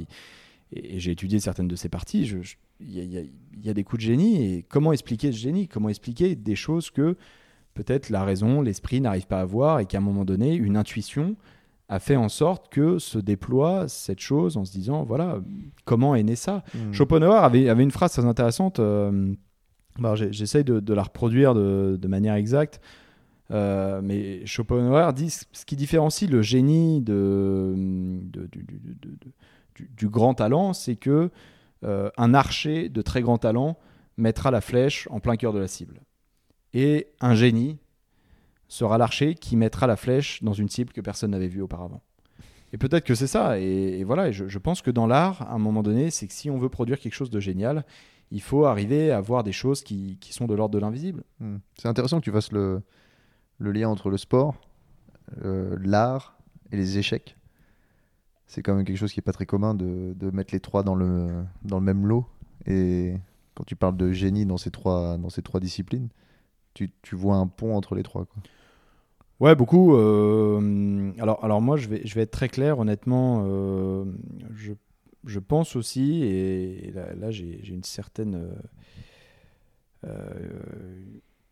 Et, 0.71 0.99
j'ai 0.99 1.11
étudié 1.11 1.39
certaines 1.39 1.67
de 1.67 1.75
ses 1.75 1.89
parties. 1.89 2.31
Il 2.79 2.97
y, 2.97 3.31
y, 3.61 3.69
a 3.69 3.73
des 3.73 3.83
coups 3.83 4.01
de 4.01 4.07
génie. 4.07 4.43
Et 4.43 4.63
comment 4.63 4.91
expliquer 4.91 5.31
ce 5.31 5.37
génie? 5.37 5.67
Comment 5.67 5.89
expliquer 5.89 6.35
des 6.35 6.55
choses 6.55 6.89
que 6.89 7.15
peut-être 7.73 8.09
la 8.09 8.23
raison, 8.23 8.61
l'esprit 8.61 9.01
n'arrive 9.01 9.27
pas 9.27 9.41
à 9.41 9.45
voir 9.45 9.79
et 9.79 9.85
qu'à 9.85 9.99
un 9.99 10.01
moment 10.01 10.25
donné, 10.25 10.55
une 10.55 10.77
intuition 10.77 11.35
a 11.89 11.99
fait 11.99 12.15
en 12.15 12.29
sorte 12.29 12.69
que 12.69 12.97
se 12.97 13.19
déploie 13.19 13.87
cette 13.87 14.19
chose 14.19 14.57
en 14.57 14.65
se 14.65 14.71
disant 14.71 15.03
voilà 15.03 15.39
comment 15.85 16.15
est 16.15 16.23
né 16.23 16.35
ça? 16.35 16.63
Hmm. 16.73 16.93
Schopenhauer 16.93 17.43
avait, 17.43 17.69
avait 17.69 17.83
une 17.83 17.91
phrase 17.91 18.13
très 18.13 18.25
intéressante. 18.25 18.79
Euh, 18.79 19.35
j'essaye 20.15 20.63
de, 20.63 20.93
la 20.93 21.03
reproduire 21.03 21.53
de, 21.53 22.07
manière 22.07 22.35
exacte. 22.35 22.81
Euh, 23.51 24.01
mais 24.01 24.45
Schopenhauer 24.45 25.13
dit 25.13 25.29
ce 25.29 25.65
qui 25.65 25.75
différencie 25.75 26.29
le 26.29 26.41
génie 26.41 27.01
du, 27.01 28.23
grand 30.09 30.33
talent, 30.33 30.73
c'est 30.73 30.95
que 30.95 31.29
euh, 31.83 32.09
un 32.17 32.33
archer 32.33 32.89
de 32.89 33.01
très 33.01 33.21
grand 33.21 33.37
talent 33.37 33.77
mettra 34.17 34.51
la 34.51 34.61
flèche 34.61 35.07
en 35.11 35.19
plein 35.19 35.35
cœur 35.35 35.53
de 35.53 35.59
la 35.59 35.67
cible. 35.67 36.01
Et 36.73 37.07
un 37.19 37.35
génie 37.35 37.77
sera 38.67 38.97
l'archer 38.97 39.35
qui 39.35 39.55
mettra 39.55 39.85
la 39.85 39.95
flèche 39.95 40.41
dans 40.41 40.53
une 40.53 40.69
cible 40.69 40.93
que 40.93 41.01
personne 41.01 41.31
n'avait 41.31 41.47
vue 41.47 41.61
auparavant. 41.61 42.01
Et 42.73 42.77
peut-être 42.77 43.05
que 43.05 43.13
c'est 43.13 43.27
ça. 43.27 43.59
Et, 43.59 44.03
voilà, 44.03 44.29
et 44.29 44.33
je, 44.33 44.57
pense 44.57 44.81
que 44.81 44.89
dans 44.89 45.05
l'art, 45.05 45.43
à 45.43 45.53
un 45.53 45.59
moment 45.59 45.83
donné, 45.83 46.09
c'est 46.09 46.27
que 46.27 46.33
si 46.33 46.49
on 46.49 46.57
veut 46.57 46.69
produire 46.69 46.99
quelque 46.99 47.13
chose 47.13 47.29
de 47.29 47.39
génial, 47.39 47.85
il 48.33 48.41
faut 48.41 48.65
arriver 48.65 49.11
à 49.11 49.21
voir 49.21 49.43
des 49.43 49.51
choses 49.51 49.83
qui, 49.83 50.17
sont 50.31 50.47
de 50.47 50.55
l'ordre 50.55 50.73
de 50.73 50.79
l'invisible. 50.79 51.23
Hmm. 51.39 51.57
C'est 51.77 51.87
intéressant 51.87 52.19
que 52.19 52.23
tu 52.25 52.31
fasses 52.31 52.51
le, 52.51 52.81
le 53.59 53.71
lien 53.71 53.87
entre 53.87 54.09
le 54.09 54.17
sport, 54.17 54.55
euh, 55.45 55.77
l'art 55.79 56.35
et 56.71 56.77
les 56.77 56.97
échecs. 56.97 57.37
C'est 58.47 58.63
quand 58.63 58.73
même 58.73 58.85
quelque 58.85 58.97
chose 58.97 59.13
qui 59.13 59.19
n'est 59.19 59.23
pas 59.23 59.33
très 59.33 59.45
commun 59.45 59.75
de, 59.75 60.13
de, 60.15 60.31
mettre 60.31 60.51
les 60.51 60.59
trois 60.59 60.81
dans 60.81 60.95
le, 60.95 61.43
dans 61.63 61.77
le 61.77 61.85
même 61.85 62.07
lot. 62.07 62.25
Et 62.65 63.13
quand 63.53 63.65
tu 63.65 63.75
parles 63.75 63.97
de 63.97 64.11
génie 64.11 64.47
dans 64.47 64.57
ces 64.57 64.71
trois, 64.71 65.17
dans 65.17 65.29
ces 65.29 65.43
trois 65.43 65.59
disciplines, 65.59 66.09
tu, 66.73 66.91
tu 67.03 67.15
vois 67.15 67.35
un 67.35 67.45
pont 67.45 67.75
entre 67.75 67.93
les 67.93 68.03
trois. 68.03 68.25
Quoi. 68.25 68.41
Ouais, 69.39 69.53
beaucoup. 69.53 69.95
Euh, 69.95 71.11
alors, 71.19 71.43
alors 71.43 71.61
moi, 71.61 71.77
je 71.77 71.87
vais, 71.87 72.01
je 72.03 72.15
vais 72.15 72.21
être 72.21 72.31
très 72.31 72.49
clair, 72.49 72.79
honnêtement. 72.79 73.43
Euh, 73.45 74.05
je, 74.55 74.73
je, 75.25 75.39
pense 75.39 75.75
aussi, 75.75 76.23
et, 76.23 76.91
là, 76.91 77.31
j'ai 77.31 77.67
une 77.67 77.83
certaine. 77.83 78.49
Euh, 80.05 80.59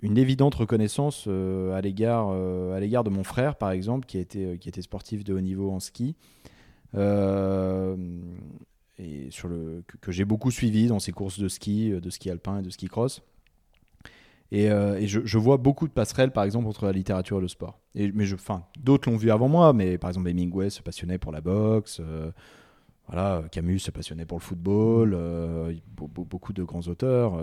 une 0.01 0.17
évidente 0.17 0.55
reconnaissance 0.55 1.27
à 1.27 1.79
l'égard 1.81 2.29
à 2.31 2.79
l'égard 2.79 3.03
de 3.03 3.11
mon 3.11 3.23
frère, 3.23 3.55
par 3.55 3.69
exemple, 3.71 4.07
qui, 4.07 4.17
a 4.17 4.21
été, 4.21 4.57
qui 4.57 4.67
était 4.67 4.81
sportif 4.81 5.23
de 5.23 5.33
haut 5.33 5.41
niveau 5.41 5.71
en 5.71 5.79
ski. 5.79 6.15
et 6.95 6.97
sur 9.29 9.47
le, 9.47 9.83
que, 10.01 10.11
j'ai 10.11 10.25
beaucoup 10.25 10.49
suivi 10.49 10.87
dans 10.87 10.99
ses 10.99 11.11
courses 11.11 11.39
de 11.39 11.47
ski, 11.47 11.91
de 11.91 12.09
ski 12.09 12.31
alpin 12.31 12.59
et 12.59 12.61
de 12.63 12.69
ski 12.71 12.87
cross. 12.87 13.21
Et, 14.51 14.69
euh, 14.69 14.99
je, 15.05 15.37
vois 15.37 15.57
beaucoup 15.57 15.87
de 15.87 15.93
passerelles, 15.93 16.31
par 16.31 16.43
exemple, 16.43 16.67
entre 16.67 16.85
la 16.85 16.91
littérature 16.91 17.37
et 17.37 17.41
le 17.41 17.47
sport. 17.47 17.79
D'autres 18.79 19.09
l'ont 19.09 19.15
vu 19.15 19.31
avant 19.31 19.47
moi, 19.47 19.71
mais 19.71 19.97
par 19.97 20.09
exemple, 20.09 20.29
Hemingway 20.29 20.69
se 20.69 20.81
passionnait 20.81 21.17
pour 21.17 21.31
la 21.31 21.39
boxe. 21.39 22.01
Euh, 22.01 22.31
Camus 23.51 23.79
se 23.79 23.91
passionnait 23.91 24.25
pour 24.25 24.37
le 24.37 24.43
football. 24.43 25.13
Euh, 25.13 25.73
beaucoup 25.95 26.53
de 26.53 26.63
grands 26.63 26.87
auteurs 26.87 27.33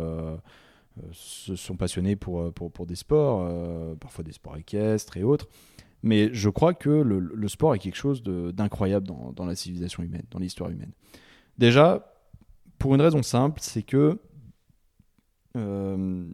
se 1.12 1.54
sont 1.54 1.76
passionnés 1.76 2.16
pour, 2.16 2.52
pour 2.52 2.86
des 2.86 2.96
sports, 2.96 3.48
parfois 4.00 4.24
des 4.24 4.32
sports 4.32 4.56
équestres 4.56 5.16
et 5.16 5.22
autres. 5.22 5.48
Mais 6.02 6.32
je 6.32 6.48
crois 6.48 6.74
que 6.74 6.90
le, 6.90 7.48
sport 7.48 7.74
est 7.74 7.78
quelque 7.78 7.96
chose 7.96 8.22
d'incroyable 8.22 9.06
dans, 9.06 9.44
la 9.44 9.54
civilisation 9.54 10.02
humaine, 10.02 10.24
dans 10.30 10.38
l'histoire 10.38 10.70
humaine. 10.70 10.92
Déjà, 11.58 12.14
pour 12.78 12.94
une 12.94 13.00
raison 13.00 13.22
simple, 13.22 13.60
c'est 13.60 13.82
que 13.82 14.18
euh, 15.56 16.26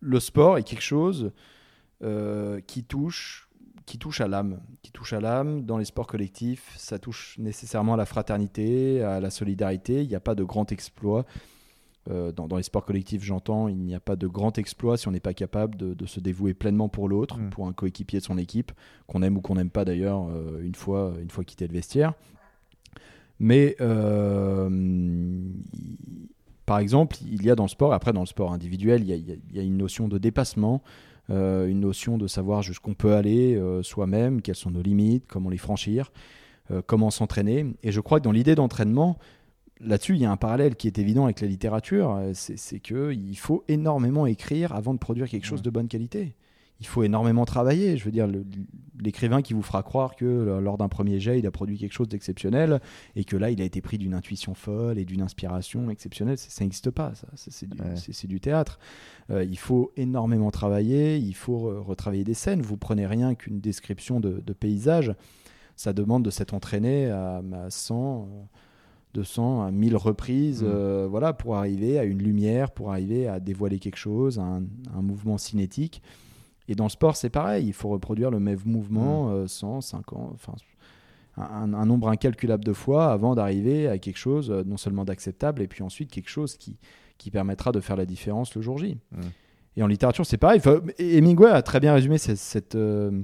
le, 0.00 0.20
sport 0.20 0.56
est 0.56 0.62
quelque 0.62 0.82
chose 0.82 1.32
euh, 2.02 2.60
qui 2.60 2.84
touche 2.84 3.50
qui 3.86 3.98
touche 3.98 4.20
à 4.20 4.28
l'âme, 4.28 4.60
qui 4.82 4.92
touche 4.92 5.12
à 5.12 5.20
l'âme. 5.20 5.64
Dans 5.64 5.78
les 5.78 5.84
sports 5.84 6.06
collectifs, 6.06 6.74
ça 6.76 6.98
touche 6.98 7.36
nécessairement 7.38 7.94
à 7.94 7.96
la 7.96 8.06
fraternité, 8.06 9.02
à 9.02 9.20
la 9.20 9.30
solidarité. 9.30 10.02
Il 10.02 10.08
n'y 10.08 10.14
a 10.14 10.20
pas 10.20 10.34
de 10.34 10.44
grand 10.44 10.70
exploit. 10.72 11.24
Euh, 12.10 12.32
dans, 12.32 12.56
les 12.56 12.64
sports 12.64 12.84
collectifs, 12.84 13.22
j'entends, 13.22 13.68
il 13.68 13.78
n'y 13.78 13.94
a 13.94 14.00
pas 14.00 14.16
de 14.16 14.26
grand 14.26 14.58
exploit 14.58 14.96
si 14.96 15.06
on 15.06 15.12
n'est 15.12 15.20
pas 15.20 15.34
capable 15.34 15.76
de, 15.76 16.06
se 16.06 16.18
dévouer 16.18 16.52
pleinement 16.52 16.88
pour 16.88 17.08
l'autre, 17.08 17.38
mm. 17.38 17.50
pour 17.50 17.68
un 17.68 17.72
coéquipier 17.72 18.18
de 18.18 18.24
son 18.24 18.38
équipe, 18.38 18.72
qu'on 19.06 19.22
aime 19.22 19.36
ou 19.36 19.40
qu'on 19.40 19.54
n'aime 19.54 19.70
pas 19.70 19.84
d'ailleurs, 19.84 20.28
une 20.60 20.74
fois, 20.74 21.14
une 21.20 21.30
fois 21.30 21.44
quitté 21.44 21.66
le 21.68 21.72
vestiaire. 21.72 22.14
Mais 23.38 23.76
par 26.66 26.78
exemple, 26.78 27.16
il 27.30 27.44
y 27.44 27.50
a 27.50 27.54
dans 27.54 27.64
le 27.64 27.68
sport, 27.68 27.92
après 27.92 28.12
dans 28.12 28.20
le 28.20 28.26
sport 28.26 28.52
individuel, 28.52 29.02
il 29.02 29.40
y 29.52 29.58
a, 29.58 29.62
une 29.62 29.76
notion 29.76 30.08
de 30.08 30.18
dépassement, 30.18 30.82
euh, 30.84 31.11
une 31.28 31.80
notion 31.80 32.18
de 32.18 32.26
savoir 32.26 32.62
jusqu'où 32.62 32.90
on 32.90 32.94
peut 32.94 33.14
aller 33.14 33.54
euh, 33.54 33.82
soi-même, 33.82 34.42
quelles 34.42 34.56
sont 34.56 34.70
nos 34.70 34.82
limites, 34.82 35.24
comment 35.26 35.50
les 35.50 35.58
franchir, 35.58 36.12
euh, 36.70 36.82
comment 36.84 37.10
s'entraîner. 37.10 37.66
Et 37.82 37.92
je 37.92 38.00
crois 38.00 38.18
que 38.18 38.24
dans 38.24 38.32
l'idée 38.32 38.54
d'entraînement, 38.54 39.18
là-dessus, 39.80 40.14
il 40.14 40.20
y 40.20 40.24
a 40.24 40.30
un 40.30 40.36
parallèle 40.36 40.76
qui 40.76 40.86
est 40.86 40.98
évident 40.98 41.24
avec 41.24 41.40
la 41.40 41.46
littérature, 41.46 42.20
c'est 42.34 42.80
qu'il 42.80 43.38
faut 43.38 43.64
énormément 43.68 44.26
écrire 44.26 44.74
avant 44.74 44.94
de 44.94 44.98
produire 44.98 45.28
quelque 45.28 45.46
chose 45.46 45.62
de 45.62 45.70
bonne 45.70 45.88
qualité 45.88 46.34
il 46.82 46.86
faut 46.86 47.04
énormément 47.04 47.44
travailler. 47.44 47.96
Je 47.96 48.04
veux 48.04 48.10
dire, 48.10 48.26
l'écrivain 49.00 49.40
qui 49.40 49.54
vous 49.54 49.62
fera 49.62 49.84
croire 49.84 50.16
que 50.16 50.58
lors 50.60 50.78
d'un 50.78 50.88
premier 50.88 51.20
jet, 51.20 51.38
il 51.38 51.46
a 51.46 51.52
produit 51.52 51.78
quelque 51.78 51.92
chose 51.92 52.08
d'exceptionnel 52.08 52.80
et 53.14 53.22
que 53.24 53.36
là, 53.36 53.50
il 53.50 53.62
a 53.62 53.64
été 53.64 53.80
pris 53.80 53.98
d'une 53.98 54.14
intuition 54.14 54.54
folle 54.54 54.98
et 54.98 55.04
d'une 55.04 55.22
inspiration 55.22 55.90
exceptionnelle, 55.90 56.38
ça 56.38 56.64
n'existe 56.64 56.90
pas. 56.90 57.14
Ça. 57.14 57.28
C'est, 57.36 58.26
du, 58.26 58.40
théâtre. 58.40 58.80
Euh, 59.30 59.44
il 59.44 59.58
faut 59.58 59.92
énormément 59.96 60.50
travailler, 60.50 61.16
il 61.16 61.34
faut 61.34 61.82
retravailler 61.82 62.24
des 62.24 62.34
scènes. 62.34 62.62
Vous 62.62 62.76
prenez 62.76 63.06
rien 63.06 63.34
qu'une 63.34 63.60
description 63.60 64.20
de, 64.20 64.52
paysage, 64.52 65.14
ça 65.76 65.92
demande 65.92 66.24
de 66.24 66.30
s'être 66.30 66.54
entraîné 66.54 67.10
à, 67.10 67.42
100. 67.68 68.28
200 69.14 69.64
à 69.64 69.70
1000 69.70 69.96
reprises 69.96 70.62
mmh. 70.62 70.66
euh, 70.66 71.06
voilà, 71.06 71.34
pour 71.34 71.56
arriver 71.56 71.98
à 71.98 72.04
une 72.04 72.22
lumière, 72.22 72.70
pour 72.70 72.90
arriver 72.90 73.28
à 73.28 73.40
dévoiler 73.40 73.78
quelque 73.78 73.98
chose, 73.98 74.38
un, 74.38 74.62
un 74.94 75.02
mouvement 75.02 75.36
cinétique. 75.36 76.00
Et 76.68 76.74
dans 76.74 76.84
le 76.84 76.90
sport, 76.90 77.16
c'est 77.16 77.30
pareil. 77.30 77.66
Il 77.66 77.72
faut 77.72 77.88
reproduire 77.88 78.30
le 78.30 78.40
même 78.40 78.58
mouvement 78.64 79.30
euh, 79.30 79.46
100, 79.46 79.80
50, 79.80 80.32
enfin, 80.32 80.54
un, 81.36 81.74
un 81.74 81.86
nombre 81.86 82.08
incalculable 82.08 82.64
de 82.64 82.72
fois 82.72 83.12
avant 83.12 83.34
d'arriver 83.34 83.88
à 83.88 83.98
quelque 83.98 84.18
chose 84.18 84.50
euh, 84.50 84.62
non 84.64 84.76
seulement 84.76 85.04
d'acceptable, 85.04 85.62
et 85.62 85.68
puis 85.68 85.82
ensuite 85.82 86.10
quelque 86.10 86.30
chose 86.30 86.56
qui, 86.56 86.78
qui 87.22 87.30
permettra 87.30 87.70
de 87.72 87.80
faire 87.80 87.96
la 87.96 88.04
différence 88.06 88.54
le 88.54 88.62
jour 88.62 88.78
J. 88.78 88.98
Mm. 89.12 89.20
Et 89.76 89.82
en 89.82 89.86
littérature, 89.86 90.26
c'est 90.26 90.36
pareil. 90.38 90.58
Enfin, 90.58 90.80
Hemingway 90.98 91.50
a 91.50 91.62
très 91.62 91.80
bien 91.80 91.94
résumé 91.94 92.18
cette, 92.18 92.36
cette, 92.36 92.74
euh, 92.74 93.22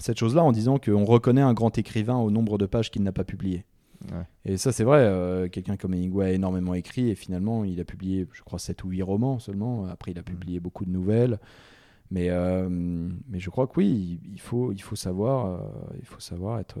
cette 0.00 0.18
chose-là 0.18 0.42
en 0.42 0.50
disant 0.50 0.78
qu'on 0.78 1.04
reconnaît 1.04 1.40
un 1.42 1.52
grand 1.52 1.76
écrivain 1.78 2.16
au 2.16 2.30
nombre 2.30 2.58
de 2.58 2.66
pages 2.66 2.90
qu'il 2.90 3.02
n'a 3.02 3.12
pas 3.12 3.24
publiées. 3.24 3.64
Ouais. 4.10 4.24
Et 4.44 4.56
ça, 4.56 4.72
c'est 4.72 4.82
vrai. 4.84 4.98
euh, 5.00 5.48
Quelqu'un 5.48 5.76
comme 5.76 5.94
Hemingway 5.94 6.26
a 6.26 6.32
énormément 6.32 6.74
écrit 6.74 7.10
et 7.10 7.14
finalement, 7.14 7.64
il 7.64 7.78
a 7.80 7.84
publié, 7.84 8.26
je 8.32 8.42
crois, 8.42 8.58
7 8.58 8.82
ou 8.84 8.88
8 8.88 9.02
romans 9.02 9.38
seulement. 9.38 9.86
Après, 9.86 10.10
il 10.10 10.18
a 10.18 10.22
publié 10.22 10.58
beaucoup 10.58 10.84
de 10.84 10.90
nouvelles. 10.90 11.38
Mais, 12.10 12.28
euh, 12.30 12.68
mais 12.70 13.38
je 13.38 13.50
crois 13.50 13.66
que 13.66 13.74
oui, 13.76 14.18
il, 14.24 14.32
il 14.32 14.40
faut, 14.40 14.72
il 14.72 14.82
faut 14.82 14.96
savoir, 14.96 15.60
il 16.00 16.06
faut 16.06 16.20
savoir 16.20 16.58
être, 16.58 16.78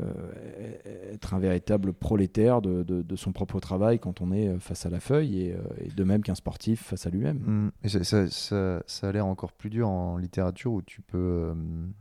euh, 0.00 1.12
être 1.12 1.34
un 1.34 1.38
véritable 1.38 1.92
prolétaire 1.92 2.62
de, 2.62 3.16
son 3.16 3.32
propre 3.32 3.60
travail 3.60 3.98
quand 3.98 4.20
on 4.20 4.32
est 4.32 4.58
face 4.58 4.86
à 4.86 4.90
la 4.90 5.00
feuille 5.00 5.42
et, 5.42 5.52
euh, 5.52 5.58
et 5.84 5.88
de 5.88 6.04
même 6.04 6.22
qu'un 6.22 6.34
sportif 6.34 6.82
face 6.82 7.06
à 7.06 7.10
lui-même. 7.10 7.38
Mm. 7.38 7.70
Et 7.84 7.88
ça, 7.88 8.80
a 9.02 9.12
l'air 9.12 9.26
encore 9.26 9.52
plus 9.52 9.70
dur 9.70 9.88
en 9.88 10.16
littérature 10.16 10.72
où 10.72 10.82
tu 10.82 11.02
peux, 11.02 11.18
euh, 11.18 11.54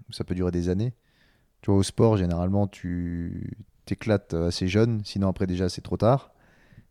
ça 0.10 0.24
peut 0.24 0.36
durer 0.36 0.52
des 0.52 0.70
années. 0.70 0.94
Tu 1.62 1.70
vois, 1.70 1.80
au 1.80 1.84
sport, 1.84 2.18
généralement, 2.18 2.68
tu 2.68 3.58
t'éclates 3.86 4.34
assez 4.34 4.68
jeune, 4.68 5.02
sinon 5.04 5.28
après 5.28 5.48
déjà 5.48 5.68
c'est 5.68 5.82
trop 5.82 5.98
tard. 5.98 6.32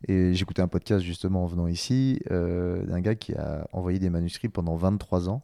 Et 0.09 0.35
j'écoutais 0.35 0.62
un 0.62 0.69
podcast 0.69 1.04
justement 1.04 1.45
en 1.45 1.47
venant 1.47 1.66
ici 1.66 2.21
euh, 2.30 2.85
d'un 2.87 3.00
gars 3.00 3.14
qui 3.14 3.35
a 3.35 3.66
envoyé 3.73 3.99
des 3.99 4.11
manuscrits 4.11 4.49
pendant 4.49 4.76
23 4.76 5.28
ans 5.28 5.42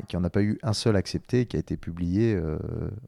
et 0.00 0.06
qui 0.06 0.16
en 0.16 0.24
a 0.24 0.30
pas 0.30 0.42
eu 0.42 0.58
un 0.62 0.72
seul 0.72 0.96
accepté 0.96 1.46
qui 1.46 1.56
a 1.56 1.60
été 1.60 1.76
publié 1.76 2.34
euh, 2.34 2.58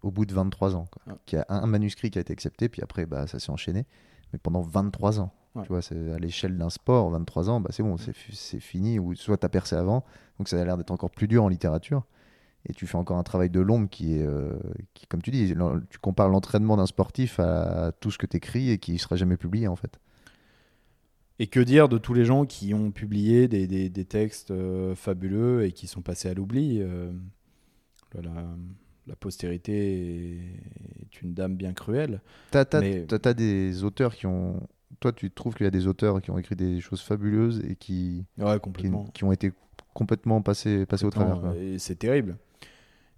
au 0.02 0.10
bout 0.10 0.24
de 0.26 0.34
23 0.34 0.74
ans. 0.76 0.86
quoi. 0.90 1.02
Qui 1.26 1.36
a 1.36 1.44
un, 1.48 1.66
manuscrit 1.66 2.10
qui 2.10 2.18
a 2.18 2.20
été 2.20 2.32
accepté, 2.32 2.68
puis 2.68 2.82
après 2.82 3.06
bah, 3.06 3.26
ça 3.26 3.38
s'est 3.38 3.50
enchaîné, 3.50 3.86
mais 4.32 4.38
pendant 4.38 4.60
23 4.62 5.20
ans. 5.20 5.32
Ouais. 5.54 5.62
Tu 5.62 5.68
vois, 5.68 5.80
à 6.14 6.18
l'échelle 6.18 6.56
d'un 6.56 6.70
sport, 6.70 7.10
23 7.10 7.50
ans, 7.50 7.60
bah, 7.60 7.70
c'est 7.72 7.82
bon, 7.82 7.96
c'est 7.96 8.12
fi- 8.12 8.36
c'est 8.36 8.60
fini, 8.60 8.98
ou 8.98 9.14
soit 9.14 9.38
tu 9.38 9.46
as 9.46 9.48
percé 9.48 9.76
avant, 9.76 10.04
donc 10.38 10.48
ça 10.48 10.60
a 10.60 10.64
l'air 10.64 10.76
d'être 10.76 10.90
encore 10.90 11.10
plus 11.10 11.26
dur 11.28 11.44
en 11.44 11.48
littérature. 11.48 12.04
Et 12.68 12.72
tu 12.74 12.86
fais 12.86 12.96
encore 12.96 13.16
un 13.18 13.22
travail 13.22 13.50
de 13.50 13.60
l'ombre 13.60 13.88
qui 13.88 14.18
est, 14.18 14.26
euh, 14.26 14.58
qui, 14.92 15.06
comme 15.06 15.22
tu 15.22 15.30
dis, 15.30 15.54
tu 15.90 15.98
compares 16.00 16.28
l'entraînement 16.28 16.76
d'un 16.76 16.86
sportif 16.86 17.38
à 17.40 17.92
tout 18.00 18.10
ce 18.10 18.18
que 18.18 18.26
tu 18.26 18.36
écris 18.36 18.70
et 18.70 18.78
qui 18.78 18.92
ne 18.92 18.98
sera 18.98 19.16
jamais 19.16 19.36
publié 19.36 19.68
en 19.68 19.76
fait. 19.76 19.98
Et 21.40 21.46
que 21.46 21.60
dire 21.60 21.88
de 21.88 21.98
tous 21.98 22.14
les 22.14 22.24
gens 22.24 22.46
qui 22.46 22.74
ont 22.74 22.90
publié 22.90 23.46
des, 23.48 23.66
des- 23.66 23.88
des 23.88 24.04
textes 24.04 24.50
euh, 24.50 24.94
fabuleux 24.94 25.64
et 25.64 25.72
qui 25.72 25.86
sont 25.86 26.02
passés 26.02 26.28
à 26.28 26.34
l'oubli 26.34 26.78
euh, 26.80 27.12
la, 28.14 28.44
la 29.06 29.16
postérité 29.16 30.36
est, 31.02 31.22
une 31.22 31.34
dame 31.34 31.54
bien 31.56 31.72
cruelle. 31.72 32.20
T'as 32.50 32.64
as, 32.72 32.80
Mais- 32.80 33.34
des 33.34 33.84
auteurs 33.84 34.14
qui 34.14 34.26
ont. 34.26 34.66
Toi, 35.00 35.12
tu 35.12 35.30
trouves 35.30 35.54
qu'il 35.54 35.64
y 35.64 35.66
a 35.68 35.70
des 35.70 35.86
auteurs 35.86 36.20
qui 36.20 36.30
ont 36.30 36.38
écrit 36.38 36.56
des 36.56 36.80
choses 36.80 37.02
fabuleuses 37.02 37.62
et 37.68 37.76
qui, 37.76 38.24
Ouais, 38.38 38.58
qui, 39.14 39.22
ont 39.24 39.32
été 39.32 39.52
complètement 39.94 40.40
passés, 40.42 40.86
passés 40.86 41.04
au 41.04 41.10
travers. 41.10 41.40
quoi. 41.40 41.56
Et 41.56 41.78
c'est 41.78 41.96
terrible. 41.96 42.36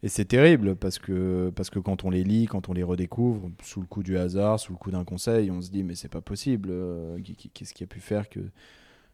Et 0.03 0.09
c'est 0.09 0.25
terrible 0.25 0.77
parce 0.77 0.99
que, 0.99 1.53
parce 1.55 1.69
que 1.69 1.79
quand 1.79 2.05
on 2.05 2.11
les 2.11 2.25
lit, 2.25 2.47
quand 2.47 2.69
on 2.71 2.73
les 2.73 2.83
redécouvre, 2.83 3.51
sous 3.63 3.81
le 3.81 3.87
coup 3.87 4.03
du 4.03 4.17
hasard, 4.17 4.59
sous 4.59 4.73
le 4.73 4.79
coup 4.79 4.91
d'un 4.91 5.05
conseil, 5.05 5.51
on 5.51 5.61
se 5.61 5.71
dit 5.71 5.83
mais 5.83 5.95
c'est 5.95 6.09
pas 6.09 6.23
possible. 6.23 6.71
euh, 6.73 7.19
Qu'est-ce 7.53 7.75
qui 7.75 7.85
a 7.85 7.87
pu 7.87 8.01
faire 8.01 8.29
que 8.31 8.41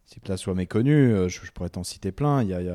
ces 0.05 0.21
plats 0.21 0.37
soient 0.37 0.55
méconnus? 0.55 1.12
Euh, 1.14 1.28
je, 1.28 1.50
pourrais 1.52 1.71
t'en 1.71 1.85
citer 1.85 2.12
plein. 2.12 2.43
Il 2.43 2.49
y 2.50 2.55
a, 2.55 2.61
il 2.62 2.66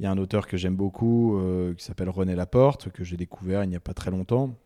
y 0.00 0.06
a- 0.06 0.10
un 0.10 0.18
auteur 0.18 0.46
que 0.46 0.56
j'aime 0.56 0.76
beaucoup 0.76 1.38
euh, 1.38 1.74
qui 1.74 1.84
s'appelle 1.84 2.10
René 2.10 2.34
Laporte, 2.36 2.90
que 2.90 3.04
j'ai 3.04 3.16
découvert 3.18 3.64
il 3.64 3.68
n'y 3.70 3.76
a 3.76 3.80
pas 3.80 3.94
très 3.94 4.10
longtemps, 4.10 4.56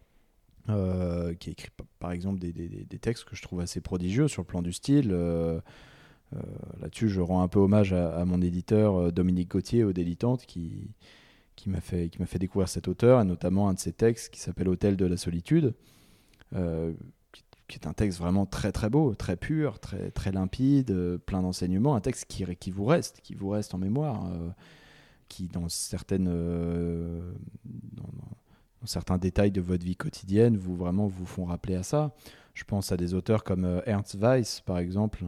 qui 1.40 1.50
écrit 1.50 1.70
pa- 1.76 1.84
par 1.98 2.12
exemple 2.12 2.38
des, 2.38 2.52
des- 2.52 2.98
textes 2.98 3.24
que 3.24 3.34
je 3.36 3.42
trouve 3.42 3.60
assez 3.60 3.80
prodigieux 3.80 4.28
sur 4.28 4.42
le 4.42 4.46
plan 4.46 4.62
du 4.62 4.72
style. 4.72 5.10
Là-dessus, 6.80 7.08
je 7.08 7.20
rends 7.20 7.42
un 7.42 7.48
peu 7.48 7.58
hommage 7.58 7.92
à, 7.92 8.16
à 8.16 8.24
mon 8.24 8.40
éditeur 8.40 9.12
Dominique 9.12 9.50
Gauthier 9.50 9.84
au 9.84 9.92
Délitante 9.92 10.46
qui, 10.46 10.88
qui 11.60 11.68
m'a 11.68 11.80
fait, 11.82 12.08
qui 12.08 12.24
fait 12.24 12.38
découvrir 12.38 12.68
cet 12.68 12.88
auteur, 12.88 13.20
et 13.20 13.24
notamment 13.24 13.68
un 13.68 13.74
de 13.74 13.78
ses 13.78 13.92
textes 13.92 14.32
qui 14.32 14.40
s'appelle 14.40 14.68
Hôtel 14.68 14.96
de 14.96 15.04
la 15.04 15.18
solitude, 15.18 15.74
euh, 16.54 16.92
qui, 17.68 17.76
est 17.76 17.86
un 17.86 17.92
texte 17.92 18.18
vraiment 18.18 18.46
très 18.46 18.72
très 18.72 18.88
beau, 18.88 19.14
très 19.14 19.36
pur, 19.36 19.78
très, 19.78 20.10
très 20.10 20.32
limpide, 20.32 20.90
euh, 20.90 21.18
plein 21.18 21.42
d'enseignements, 21.42 21.94
un 21.94 22.00
texte 22.00 22.24
qui, 22.28 22.44
qui 22.56 22.70
vous 22.70 22.86
reste, 22.86 23.20
qui 23.22 23.34
vous 23.34 23.50
reste 23.50 23.74
en 23.74 23.78
mémoire, 23.78 24.24
euh, 24.26 24.48
qui 25.28 25.48
dans 25.48 25.68
certaines 25.68 26.24
dans, 27.64 28.86
certains 28.86 29.18
détails 29.18 29.52
de 29.52 29.60
votre 29.60 29.84
vie 29.84 29.94
quotidienne 29.94 30.56
vous 30.56 30.74
vraiment 30.74 31.06
vous 31.06 31.26
font 31.26 31.44
rappeler 31.44 31.74
à 31.74 31.82
ça. 31.82 32.14
Je 32.54 32.64
pense 32.64 32.90
à 32.90 32.96
des 32.96 33.12
auteurs 33.12 33.44
comme 33.44 33.82
Ernst 33.84 34.16
Weiss, 34.16 34.62
par 34.62 34.78
exemple, 34.78 35.22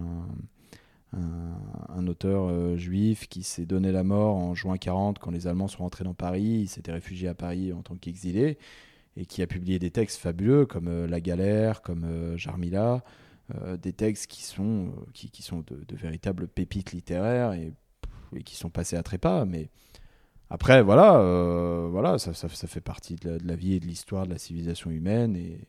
un- 1.13 2.07
auteur 2.07 2.49
euh, 2.49 2.77
juif 2.77 3.29
qui 3.29 3.43
s'est 3.43 3.65
donné 3.65 3.93
la 3.93 4.03
mort 4.03 4.37
en 4.37 4.55
juin 4.55 4.77
40 4.77 5.19
quand 5.19 5.31
les 5.31 5.47
Allemands 5.47 5.69
sont 5.69 5.85
rentrés 5.85 6.05
dans 6.05 6.15
Paris. 6.15 6.63
Il 6.63 6.69
s'était 6.69 6.93
réfugié 6.93 7.29
à 7.29 7.35
Paris 7.35 7.73
en 7.73 7.83
tant 7.83 7.95
qu'exilé 7.97 8.59
et 9.17 9.25
qui 9.27 9.43
a 9.43 9.47
publié 9.47 9.79
des 9.79 9.91
textes 9.91 10.19
fabuleux 10.19 10.67
comme 10.67 10.89
euh, 10.89 11.07
La 11.07 11.21
Galère, 11.21 11.83
comme 11.83 12.05
euh, 12.05 12.37
Jarmila, 12.37 13.03
des 13.83 13.93
textes 13.93 14.29
qui 14.29 14.43
sont, 14.45 14.93
qui, 15.13 15.43
sont 15.43 15.63
de, 15.67 15.95
véritables 15.95 16.49
pépites 16.49 16.93
littéraires 16.93 17.53
et, 17.53 17.75
qui 18.45 18.57
sont 18.57 18.71
passés 18.71 18.97
à 18.97 19.03
trépas. 19.03 19.45
Mais 19.45 19.69
après, 20.49 20.81
voilà, 20.83 21.19
voilà 21.91 22.17
ça, 22.19 22.33
fait 22.49 22.81
partie 22.81 23.17
de 23.17 23.39
la, 23.45 23.55
vie 23.55 23.75
et 23.75 23.81
de 23.81 23.85
l'histoire 23.85 24.25
de 24.25 24.31
la 24.31 24.39
civilisation 24.39 24.91
humaine 24.91 25.37
et, 25.37 25.69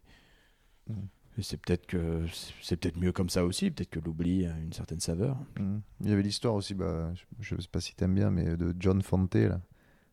Mhm. 0.87 1.07
C'est 1.41 1.57
peut-être 1.57 1.85
que 1.87 2.25
c'est 2.61 2.75
peut-être 2.77 2.97
mieux 2.99 3.11
comme 3.11 3.29
ça 3.29 3.43
aussi. 3.45 3.71
Peut-être 3.71 3.89
que 3.89 3.99
l'oubli 3.99 4.45
a 4.45 4.57
une 4.59 4.73
certaine 4.73 4.99
saveur. 4.99 5.37
Mhm. 5.59 5.81
Il 6.01 6.09
y 6.09 6.13
avait 6.13 6.21
l'histoire 6.21 6.53
aussi, 6.53 6.73
bah, 6.73 7.11
je 7.39 7.55
ne 7.55 7.61
sais 7.61 7.67
pas 7.71 7.79
si 7.79 7.95
tu 7.95 8.03
aimes 8.03 8.13
bien, 8.15 8.29
mais 8.29 8.55
de 8.57 8.73
John 8.79 9.01
Fante, 9.01 9.35
là, 9.35 9.59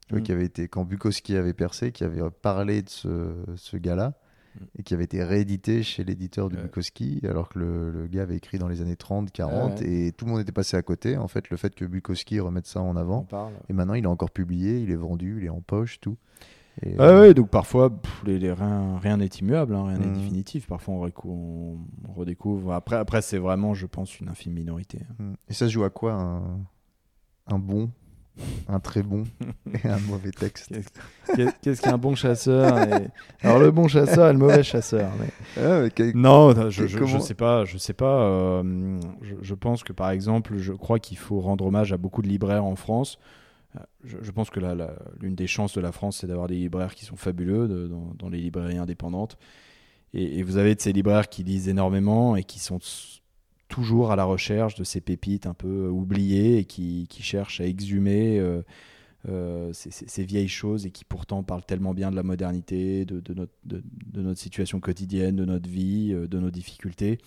vois, 0.09 0.19
Mhm. 0.19 0.23
qui 0.25 0.33
avait 0.33 0.45
été, 0.47 0.69
quand 0.69 0.85
Bukowski 0.85 1.37
avait 1.37 1.53
percé, 1.55 1.93
qui 1.93 2.05
avait 2.05 2.23
parlé 2.43 2.83
de 2.83 2.89
ce, 2.89 3.35
ce 3.57 3.77
gars-là, 3.77 4.15
Mhm. 4.59 4.67
et 4.79 4.83
qui 4.83 4.95
avait 4.95 5.05
été 5.05 5.23
réédité 5.23 5.83
chez 5.85 6.03
l'éditeur 6.03 6.49
de 6.49 6.57
Ouais. 6.57 6.63
Bukowski, 6.65 7.21
alors 7.25 7.49
que 7.51 7.59
le, 7.61 7.91
le 7.93 8.07
gars 8.09 8.23
avait 8.23 8.37
écrit 8.37 8.59
dans 8.59 8.67
les 8.67 8.81
années 8.81 8.97
30, 8.97 9.31
40, 9.31 9.81
Ouais, 9.81 10.07
et 10.07 10.13
tout 10.13 10.25
le 10.25 10.33
monde 10.33 10.41
était 10.41 10.51
passé 10.51 10.77
à 10.77 10.83
côté. 10.83 11.17
En 11.17 11.29
fait, 11.29 11.51
le 11.51 11.57
fait 11.57 11.73
que 11.75 11.85
Bukowski 11.85 12.41
remette 12.41 12.67
ça 12.67 12.81
en 12.81 12.97
avant, 12.97 13.23
parle. 13.25 13.53
et 13.69 13.73
maintenant 13.73 13.95
il 13.95 14.03
est 14.05 14.09
encore 14.09 14.31
publié, 14.33 14.81
il 14.81 14.91
est 14.91 14.97
vendu, 14.97 15.37
il 15.41 15.45
est 15.47 15.51
en 15.51 15.61
poche, 15.61 16.01
tout. 16.01 16.17
Et, 16.83 16.95
Ah 16.99 17.03
euh, 17.03 17.21
ouais, 17.21 17.35
donc 17.35 17.49
parfois, 17.51 17.91
pff, 17.91 18.23
les, 18.25 18.39
les- 18.39 18.53
rien 18.53 18.99
rien 18.99 19.17
n'est 19.19 19.27
immuable, 19.27 19.75
hein, 19.75 19.87
rien 19.89 19.99
n'est 19.99 20.07
Mhm. 20.07 20.15
définitif. 20.15 20.67
Parfois, 20.67 20.95
on, 20.95 21.07
recou- 21.07 21.29
on- 21.31 21.79
on 22.09 22.13
redécouvre. 22.13 22.73
Après, 22.73 22.97
après 22.97 23.21
c'est 23.23 23.39
vraiment, 23.39 23.75
je 23.75 23.87
pense, 23.87 24.19
une 24.21 24.29
infime 24.29 24.53
minorité. 24.55 25.01
Mhm. 25.19 25.35
Et 25.49 25.53
ça 25.55 25.67
se 25.67 25.73
joue 25.73 25.85
à 25.85 25.91
quoi 25.91 26.13
un, 26.15 26.43
un 27.49 27.59
bon, 27.59 27.91
un 28.69 28.81
très 28.81 29.03
bon 29.03 29.25
et 29.85 29.89
un 29.89 29.99
mauvais 30.09 30.31
texte 30.31 30.73
Qu'est- 31.37 31.55
Qu'est-ce 31.61 31.83
qu'un 31.83 31.99
bon 31.99 32.15
chasseur 32.15 32.79
et- 32.79 33.09
Alors, 33.43 33.59
le 33.59 33.71
bon 33.71 33.87
chasseur 33.89 34.29
et 34.31 34.33
le 34.33 34.39
mauvais 34.39 34.63
chasseur. 34.63 35.11
mais- 35.21 35.63
Ah, 35.63 35.81
mais 35.83 35.91
quel- 35.91 36.17
Non, 36.17 36.55
je, 36.55 36.71
je, 36.71 36.87
je 36.87 36.99
comment- 36.99 37.21
sais 37.21 37.35
pas. 37.35 37.65
Je 37.67 37.77
sais 37.77 37.93
pas. 37.93 38.23
euh, 38.23 38.99
je, 39.21 39.35
je 39.43 39.55
pense 39.55 39.83
que, 39.85 39.93
par 39.93 40.11
exemple, 40.11 40.57
je 40.57 40.73
crois 40.73 40.99
qu'il 40.99 41.19
faut 41.19 41.41
rendre 41.41 41.67
hommage 41.67 41.93
à 41.93 41.99
beaucoup 41.99 42.23
de 42.23 42.29
libraires 42.29 42.65
en 42.65 42.77
France. 42.77 43.19
Je, 44.03 44.31
pense 44.31 44.51
que 44.51 44.61
l'une 45.21 45.35
des 45.35 45.47
chances 45.47 45.75
de 45.75 45.81
la 45.81 45.93
France, 45.93 46.19
c'est 46.19 46.27
d'avoir 46.27 46.49
des 46.49 46.57
libraires 46.57 46.95
qui 46.95 47.05
sont 47.05 47.17
fabuleux 47.17 47.89
dans, 48.19 48.29
les 48.29 48.39
librairies 48.39 48.79
indépendantes. 48.79 49.39
Et, 50.13 50.43
vous 50.43 50.57
avez 50.57 50.75
de 50.75 50.81
ces 50.81 50.93
libraires 50.93 51.29
qui 51.29 51.45
lisent 51.45 51.69
énormément 51.69 52.37
et 52.37 52.43
qui 52.43 52.59
sont 52.59 52.81
toujours 53.69 54.11
à 54.11 54.17
la 54.17 54.25
recherche 54.25 54.75
de 54.75 54.85
ces 54.85 55.01
pépites 55.01 55.47
un 55.47 55.55
peu 55.55 55.87
oubliées 55.89 56.59
et 56.59 56.65
qui, 56.65 57.07
cherchent 57.21 57.61
à 57.61 57.67
exhumer 57.67 58.41
euh, 58.41 58.63
euh, 59.29 59.71
ces, 59.73 60.25
vieilles 60.25 60.49
choses 60.49 60.87
et 60.87 60.91
qui 60.91 61.05
pourtant 61.05 61.45
parlent 61.45 61.65
tellement 61.65 61.95
bien 61.95 62.11
de 62.11 62.17
la 62.17 62.25
modernité, 62.25 63.05
de 63.05 63.23
notre 64.15 64.41
situation 64.41 64.81
quotidienne, 64.81 65.37
de 65.37 65.45
notre 65.45 65.69
vie, 65.69 66.13
euh, 66.13 66.27
de 66.27 66.39
nos 66.41 66.51
difficultés. 66.51 67.19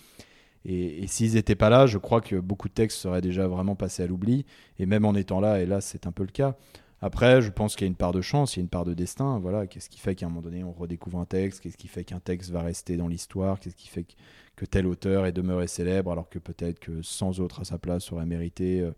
Et, 0.66 1.04
et 1.04 1.08
s'ils 1.08 1.34
n'étaient 1.34 1.56
pas 1.56 1.70
là, 1.70 1.86
je 1.88 1.98
crois 1.98 2.22
que 2.22 2.36
beaucoup 2.38 2.70
de 2.70 2.74
textes 2.74 2.98
seraient 3.00 3.22
déjà 3.22 3.48
vraiment 3.48 3.76
passés 3.76 4.04
à 4.04 4.08
l'oubli. 4.08 4.46
Et 4.80 4.86
même 4.86 5.06
en 5.06 5.14
étant 5.14 5.40
là, 5.40 5.62
et 5.62 5.66
là 5.66 5.82
c'est 5.82 6.08
un 6.08 6.12
peu 6.12 6.24
le 6.24 6.32
cas. 6.32 6.56
Après, 7.02 7.42
je 7.42 7.50
pense 7.52 7.76
qu'il 7.76 7.86
y 7.86 7.88
a 7.88 7.92
une 7.92 7.98
part 7.98 8.14
de 8.14 8.22
chance, 8.22 8.56
il 8.56 8.60
y 8.60 8.62
a 8.62 8.64
une 8.64 8.70
part 8.70 8.86
de 8.86 8.94
destin. 8.94 9.38
Voilà, 9.40 9.68
qu'est-ce 9.68 9.90
qui 9.90 10.00
fait 10.00 10.16
qu'à 10.16 10.26
un 10.26 10.30
moment 10.30 10.42
donné, 10.42 10.64
on 10.64 10.72
redécouvre 10.72 11.20
un 11.20 11.26
texte? 11.26 11.60
Qu'est-ce 11.60 11.76
qui 11.76 11.90
fait 11.90 12.06
qu'un 12.06 12.22
texte 12.22 12.50
va 12.52 12.62
rester 12.62 12.96
dans 12.96 13.10
l'histoire? 13.10 13.60
Qu'est-ce 13.60 13.76
qui 13.76 13.90
fait 13.90 14.04
que, 14.06 14.14
que 14.56 14.66
tel 14.66 14.88
auteur 14.88 15.26
est 15.26 15.34
demeuré 15.34 15.68
célèbre 15.68 16.14
alors 16.14 16.30
que 16.30 16.40
peut-être 16.40 16.80
que 16.80 17.02
100 17.02 17.40
autres 17.40 17.60
à 17.60 17.66
sa 17.66 17.78
place 17.78 18.10
auraient 18.14 18.26
mérité 18.26 18.80
euh, 18.80 18.92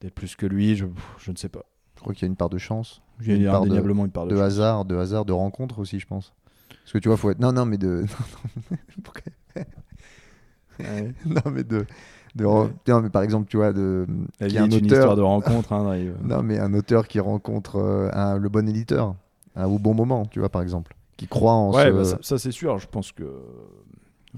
d'être 0.00 0.14
plus 0.14 0.36
que 0.36 0.46
lui? 0.46 0.74
Je, 0.74 0.86
je 1.18 1.30
ne 1.32 1.36
sais 1.36 1.50
pas. 1.50 1.66
Je 1.96 2.00
crois 2.00 2.14
qu'il 2.14 2.22
y 2.22 2.24
a 2.24 2.28
une 2.30 2.36
part 2.36 2.48
de 2.48 2.56
chance, 2.56 3.02
Il 3.20 3.26
y 3.28 3.32
a 3.32 3.36
Une 3.36 3.44
part 3.44 3.60
de- 3.60 3.66
indéniablement 3.66 4.06
une 4.06 4.10
part 4.10 4.24
de, 4.24 4.30
de 4.30 4.36
chance. 4.36 4.44
hasard, 4.46 4.84
de 4.86 4.96
hasard, 4.96 5.26
de 5.26 5.32
rencontre 5.34 5.80
aussi, 5.80 6.00
je 6.00 6.06
pense. 6.06 6.32
Parce 6.70 6.92
que 6.94 6.98
tu 6.98 7.08
vois, 7.08 7.18
faut 7.18 7.28
être. 7.30 7.40
Non, 7.40 7.52
non, 7.52 7.66
mais 7.66 7.76
de. 7.76 8.06
Ouais. 10.82 11.12
non, 11.26 11.50
mais 11.52 11.64
de. 11.64 11.86
non, 12.36 13.00
mais 13.02 13.10
par 13.10 13.22
exemple, 13.22 13.48
tu 13.48 13.56
vois, 13.56 13.72
de 13.72 14.06
La 14.40 14.48
vie 14.48 14.54
y 14.54 14.58
a 14.58 14.60
est 14.60 14.64
un 14.64 14.66
une 14.68 14.74
auteur- 14.86 14.98
histoire 14.98 15.16
de 15.16 15.22
rencontre. 15.22 15.72
hein. 15.72 15.96
Non, 16.24 16.42
mais 16.42 16.58
un 16.58 16.74
auteur 16.74 17.06
qui 17.08 17.20
rencontre 17.20 17.76
euh, 17.76 18.10
un- 18.12 18.38
le 18.38 18.48
bon 18.48 18.68
éditeur 18.68 19.14
hein, 19.56 19.66
au 19.66 19.78
bon 19.78 19.94
moment, 19.94 20.26
tu 20.26 20.38
vois, 20.40 20.48
par 20.48 20.62
exemple, 20.62 20.94
qui 21.16 21.26
croit 21.28 21.52
en 21.52 21.72
Ouais, 21.72 21.84
ce. 21.84 21.90
bah, 21.90 22.04
ça, 22.04 22.18
ça, 22.22 22.38
c'est 22.38 22.52
sûr. 22.52 22.78
Je 22.78 22.88
pense 22.88 23.12
que, 23.12 23.24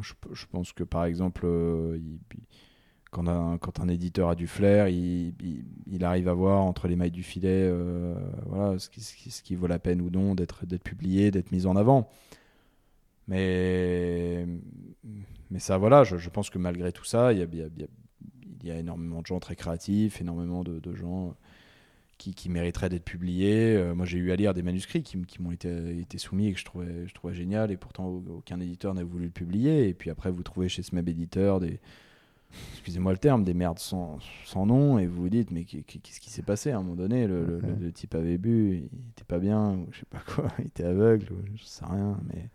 je, 0.00 0.12
je 0.32 0.44
pense 0.50 0.72
que 0.72 0.82
par 0.84 1.04
exemple, 1.04 1.42
euh, 1.44 1.96
il- 1.98 2.18
il- 2.34 2.40
quand, 3.12 3.28
un, 3.28 3.58
quand 3.58 3.78
un 3.78 3.86
éditeur 3.86 4.28
a 4.28 4.34
du 4.34 4.48
flair, 4.48 4.88
il, 4.88 5.34
il- 5.86 6.04
arrive 6.04 6.26
à 6.28 6.34
voir 6.34 6.62
entre 6.64 6.88
les 6.88 6.96
mailles 6.96 7.12
du 7.12 7.22
filet, 7.22 7.48
euh, 7.70 8.16
voilà, 8.46 8.76
ce 8.80 8.90
qui, 8.90 9.00
ce, 9.02 9.14
qui, 9.14 9.30
ce 9.30 9.40
qui 9.44 9.54
vaut 9.54 9.68
la 9.68 9.78
peine 9.78 10.00
ou 10.00 10.10
non 10.10 10.34
d'être 10.34 10.66
d'être 10.66 10.82
publié, 10.82 11.30
d'être 11.30 11.52
mis 11.52 11.64
en 11.66 11.76
avant. 11.76 12.08
Mais, 13.28 14.46
mais 15.50 15.58
ça, 15.58 15.76
voilà, 15.78 16.04
je, 16.04 16.16
je 16.16 16.30
pense 16.30 16.50
que 16.50 16.58
malgré 16.58 16.92
tout 16.92 17.04
ça, 17.04 17.32
il 17.32 17.38
y 17.38 17.42
a, 17.42 17.44
y 17.44 17.62
a- 17.62 17.68
il 17.76 17.80
y 17.82 17.84
a- 17.84 17.88
il 18.62 18.68
y 18.68 18.70
a 18.70 18.78
énormément 18.78 19.20
de 19.20 19.26
gens 19.26 19.40
très 19.40 19.56
créatifs, 19.56 20.20
énormément 20.22 20.64
de, 20.64 20.78
de 20.80 20.94
gens 20.94 21.34
qui, 22.16 22.32
qui 22.34 22.48
mériteraient 22.48 22.88
d'être 22.88 23.04
publiés. 23.04 23.76
Euh, 23.76 23.94
moi, 23.94 24.06
j'ai 24.06 24.16
eu 24.18 24.30
à 24.32 24.36
lire 24.36 24.54
des 24.54 24.62
manuscrits 24.62 25.02
qui, 25.02 25.18
m'ont 25.42 25.50
été, 25.50 25.98
été 25.98 26.16
soumis 26.16 26.46
et 26.48 26.52
que 26.54 26.58
je 26.58 26.64
trouvais, 26.64 27.06
je 27.06 27.12
trouvais 27.12 27.34
génial, 27.34 27.70
et 27.70 27.76
pourtant 27.76 28.06
au- 28.06 28.24
aucun 28.38 28.58
éditeur 28.60 28.94
n'a 28.94 29.04
voulu 29.04 29.24
le 29.26 29.30
publier. 29.30 29.88
Et 29.88 29.92
puis 29.94 30.08
après, 30.08 30.30
vous 30.30 30.42
trouvez 30.42 30.68
chez 30.70 30.82
ce 30.82 30.94
même 30.94 31.06
éditeur 31.08 31.60
des, 31.60 31.78
excusez-moi 32.72 33.12
le 33.12 33.18
terme, 33.18 33.44
des 33.44 33.52
merdes 33.52 33.80
sans, 33.80 34.18
sans 34.46 34.64
nom, 34.64 34.98
et 34.98 35.06
vous 35.06 35.22
vous 35.22 35.28
dites, 35.28 35.50
mais 35.50 35.64
qu'est- 35.64 35.82
qu'est-ce 35.82 36.20
qui 36.20 36.30
s'est 36.30 36.40
passé 36.42 36.70
à 36.70 36.78
un 36.78 36.82
moment 36.82 36.94
donné? 36.96 37.26
Le, 37.26 37.44
le- 37.44 37.60
le- 37.60 37.74
le 37.86 37.92
type 37.92 38.14
avait 38.14 38.38
bu, 38.38 38.76
il 38.78 38.84
était 39.10 39.24
pas 39.26 39.38
bien, 39.40 39.72
ou 39.74 39.88
je 39.92 39.98
sais 39.98 40.06
pas 40.08 40.20
quoi, 40.26 40.46
il 40.60 40.66
était 40.68 40.84
aveugle, 40.84 41.26
ou 41.32 41.36
je 41.56 41.64
sais 41.64 41.84
rien, 41.84 42.16
mais 42.32 42.48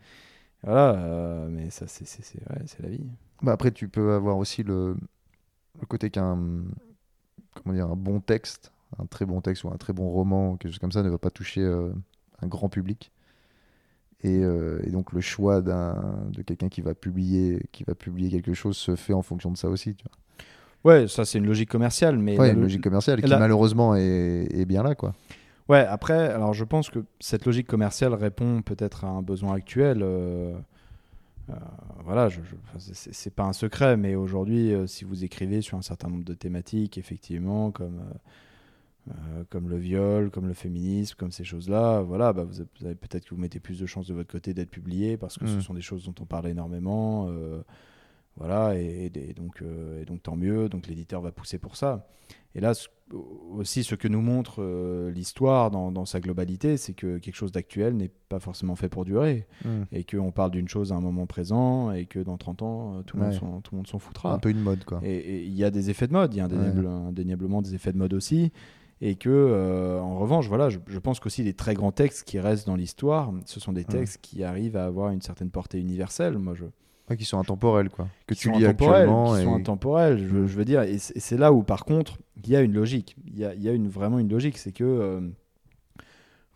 voilà, 0.64 0.94
euh, 0.96 1.48
mais 1.50 1.70
ça, 1.70 1.88
c'est 1.88 2.06
c'est- 2.06 2.24
c'est- 2.24 2.40
ouais, 2.50 2.62
c'est 2.66 2.82
la 2.84 2.90
vie. 2.90 3.06
Bah, 3.42 3.54
après, 3.54 3.72
tu 3.72 3.88
peux 3.88 4.14
avoir 4.14 4.38
aussi 4.38 4.64
le, 4.64 4.96
le 5.80 5.86
côté 5.88 6.10
qu'un 6.10 6.38
comment 7.64 7.74
dire, 7.76 7.88
un 7.88 7.96
bon 7.96 8.20
texte, 8.20 8.72
un 9.00 9.06
très 9.06 9.26
bon 9.26 9.42
texte 9.42 9.64
ou 9.64 9.70
un 9.70 9.78
très 9.78 9.94
bon 9.94 10.10
roman, 10.10 10.58
quelque 10.58 10.72
chose 10.72 10.80
comme 10.80 10.92
ça, 10.92 11.04
ne 11.04 11.10
va 11.10 11.18
pas 11.18 11.30
toucher 11.32 11.62
euh, 11.62 11.92
un 12.42 12.48
grand 12.48 12.70
public. 12.70 13.12
Et, 14.22 14.40
euh, 14.44 14.82
et 14.84 14.92
donc 14.92 15.14
le 15.14 15.22
choix 15.22 15.62
d'un 15.62 15.96
de 16.32 16.42
quelqu'un 16.42 16.68
qui 16.68 16.82
va 16.82 16.94
publier 16.94 17.62
qui 17.72 17.86
va 17.86 17.96
publier 17.96 18.30
quelque 18.30 18.54
chose 18.54 18.76
se 18.76 18.98
fait 18.98 19.14
en 19.14 19.22
fonction 19.22 19.50
de 19.50 19.58
ça 19.58 19.70
aussi. 19.70 19.96
Tu 19.96 20.04
vois. 20.84 20.92
Ouais, 20.94 21.08
ça 21.08 21.24
c'est 21.24 21.38
une 21.38 21.46
logique 21.46 21.70
commerciale, 21.70 22.18
mais 22.18 22.38
Ouais, 22.38 22.48
la 22.48 22.54
une 22.54 22.56
lo- 22.58 22.64
logique 22.64 22.82
commerciale 22.84 23.22
qui 23.22 23.30
la- 23.30 23.40
malheureusement 23.40 23.96
est, 23.96 24.48
est 24.52 24.66
bien 24.66 24.84
là, 24.84 24.94
quoi. 24.96 25.14
Ouais, 25.70 25.86
après, 25.86 26.30
alors 26.30 26.54
je 26.54 26.64
pense 26.64 26.90
que 26.90 27.00
cette 27.20 27.46
logique 27.46 27.68
commerciale 27.68 28.14
répond 28.16 28.62
peut-être 28.64 29.06
à 29.06 29.10
un 29.10 29.22
besoin 29.22 29.54
actuel. 29.54 30.00
euh, 30.02 30.54
euh, 31.52 31.54
voilà, 32.04 32.28
je, 32.30 32.42
je- 32.44 32.56
enfin, 32.64 32.80
c'est- 32.80 33.34
pas 33.34 33.44
un 33.44 33.54
secret, 33.54 33.96
mais 33.98 34.16
aujourd'hui, 34.16 34.74
euh, 34.74 34.88
si 34.88 35.04
vous 35.04 35.24
écrivez 35.24 35.62
sur 35.62 35.78
un 35.78 35.82
certain 35.82 36.08
nombre 36.10 36.24
de 36.24 36.34
thématiques, 36.34 36.98
effectivement, 36.98 37.72
comme, 37.72 38.00
comme 39.50 39.70
le 39.70 39.78
viol, 39.78 40.30
comme 40.30 40.48
le 40.48 40.54
féminisme, 40.54 41.16
comme 41.18 41.32
ces 41.32 41.44
choses-là, 41.44 42.02
voilà, 42.02 42.32
bah, 42.34 42.44
vous 42.44 42.62
avez, 42.86 42.96
peut-être 42.96 43.26
que 43.26 43.34
vous 43.34 43.42
mettez 43.42 43.60
plus 43.60 43.80
de 43.80 43.86
chances 43.88 44.08
de 44.08 44.14
votre 44.14 44.32
côté 44.32 44.54
d'être 44.54 44.70
publié 44.70 45.18
parce 45.18 45.38
que 45.40 45.48
ce 45.48 45.58
Mm. 45.58 45.62
sont 45.62 45.74
des 45.74 45.82
choses 45.82 46.04
dont 46.06 46.14
on 46.20 46.26
parle 46.26 46.48
énormément. 46.48 47.28
Voilà, 48.40 48.76
et, 48.80 49.12
et 49.14 49.34
donc, 49.34 49.62
euh, 49.62 50.02
et 50.02 50.06
donc 50.06 50.24
tant 50.24 50.36
mieux, 50.36 50.70
donc 50.70 50.88
l'éditeur 50.88 51.22
va 51.22 51.32
pousser 51.32 51.58
pour 51.60 51.76
ça. 51.76 52.08
Et 52.56 52.62
là, 52.62 52.74
aussi, 53.52 53.84
ce 53.84 53.96
que 53.96 54.08
nous 54.08 54.22
montre 54.22 54.56
euh, 54.60 55.12
l'histoire 55.12 55.70
dans, 55.72 55.92
dans 55.92 56.06
sa 56.06 56.20
globalité, 56.20 56.78
c'est 56.78 56.94
que 56.94 57.18
quelque 57.18 57.36
chose 57.36 57.52
d'actuel 57.52 57.96
n'est 57.96 58.12
pas 58.30 58.40
forcément 58.40 58.76
fait 58.76 58.90
pour 58.90 59.06
durer. 59.06 59.46
Et 59.92 60.04
qu'on 60.04 60.32
parle 60.32 60.52
d'une 60.52 60.68
chose 60.68 60.92
à 60.92 60.96
un 60.96 61.02
moment 61.02 61.26
présent, 61.28 61.92
et 61.92 62.06
que 62.06 62.20
dans 62.20 62.38
30 62.38 62.62
ans, 62.64 62.94
euh, 62.98 63.02
tout 63.04 63.18
le 63.18 63.24
monde 63.24 63.34
Ouais. 63.34 63.40
s'en- 63.40 63.62
tout 63.62 63.72
le 63.74 63.78
monde 63.78 63.88
s'en 63.88 64.00
foutra. 64.00 64.34
Un 64.34 64.40
peu 64.40 64.50
une 64.50 64.62
mode, 64.62 64.84
quoi. 64.84 65.00
Et 65.04 65.44
il 65.46 65.54
y 65.56 65.64
a 65.64 65.70
des 65.72 65.90
effets 65.90 66.08
de 66.08 66.14
mode, 66.14 66.34
il 66.34 66.38
y 66.38 66.40
a 66.42 66.46
indéniable- 66.46 66.88
indéniablement 66.88 67.62
des 67.62 67.76
effets 67.76 67.92
de 67.94 67.98
mode 67.98 68.14
aussi. 68.14 68.52
Et 69.02 69.16
que, 69.16 69.30
euh, 69.30 70.00
en 70.00 70.18
revanche, 70.20 70.48
voilà, 70.48 70.70
je, 70.70 70.78
je 70.88 71.00
pense 71.00 71.20
qu'aussi 71.20 71.42
les 71.44 71.54
très 71.54 71.74
grands 71.74 71.92
textes 71.94 72.24
qui 72.28 72.38
restent 72.40 72.68
dans 72.68 72.76
l'histoire, 72.76 73.32
ce 73.46 73.60
sont 73.60 73.72
des 73.74 73.86
textes 73.86 74.20
qui 74.22 74.44
arrivent 74.44 74.76
à 74.76 74.86
avoir 74.86 75.12
une 75.12 75.22
certaine 75.22 75.50
portée 75.52 75.80
universelle. 75.80 76.38
Moi, 76.38 76.54
je, 76.54 76.66
Ouais, 77.10 77.18
qui 77.18 77.26
sont 77.26 77.40
intemporels, 77.40 77.90
quoi. 77.90 78.08
Que 78.28 78.34
qui 78.36 78.42
tu 78.42 78.52
lis 78.52 78.66
actuellement. 78.66 79.34
qui 79.36 79.42
et- 79.42 79.44
sont 79.46 79.56
intemporels, 79.56 80.20
je, 80.20 80.46
je 80.46 80.56
veux 80.58 80.66
dire. 80.66 80.82
Et 80.84 80.98
c'est 81.00 81.38
là 81.38 81.52
où, 81.52 81.64
par 81.64 81.86
contre, 81.86 82.20
il 82.44 82.50
y 82.50 82.56
a 82.56 82.62
une 82.62 82.74
logique. 82.74 83.16
Il 83.26 83.38
y 83.40 83.46
a, 83.46 83.54
il 83.56 83.64
y 83.64 83.70
a 83.70 83.74
une, 83.74 83.88
vraiment 83.88 84.20
une 84.20 84.30
logique. 84.30 84.58
C'est 84.58 84.72
que 84.72 84.84
euh, 84.84 85.22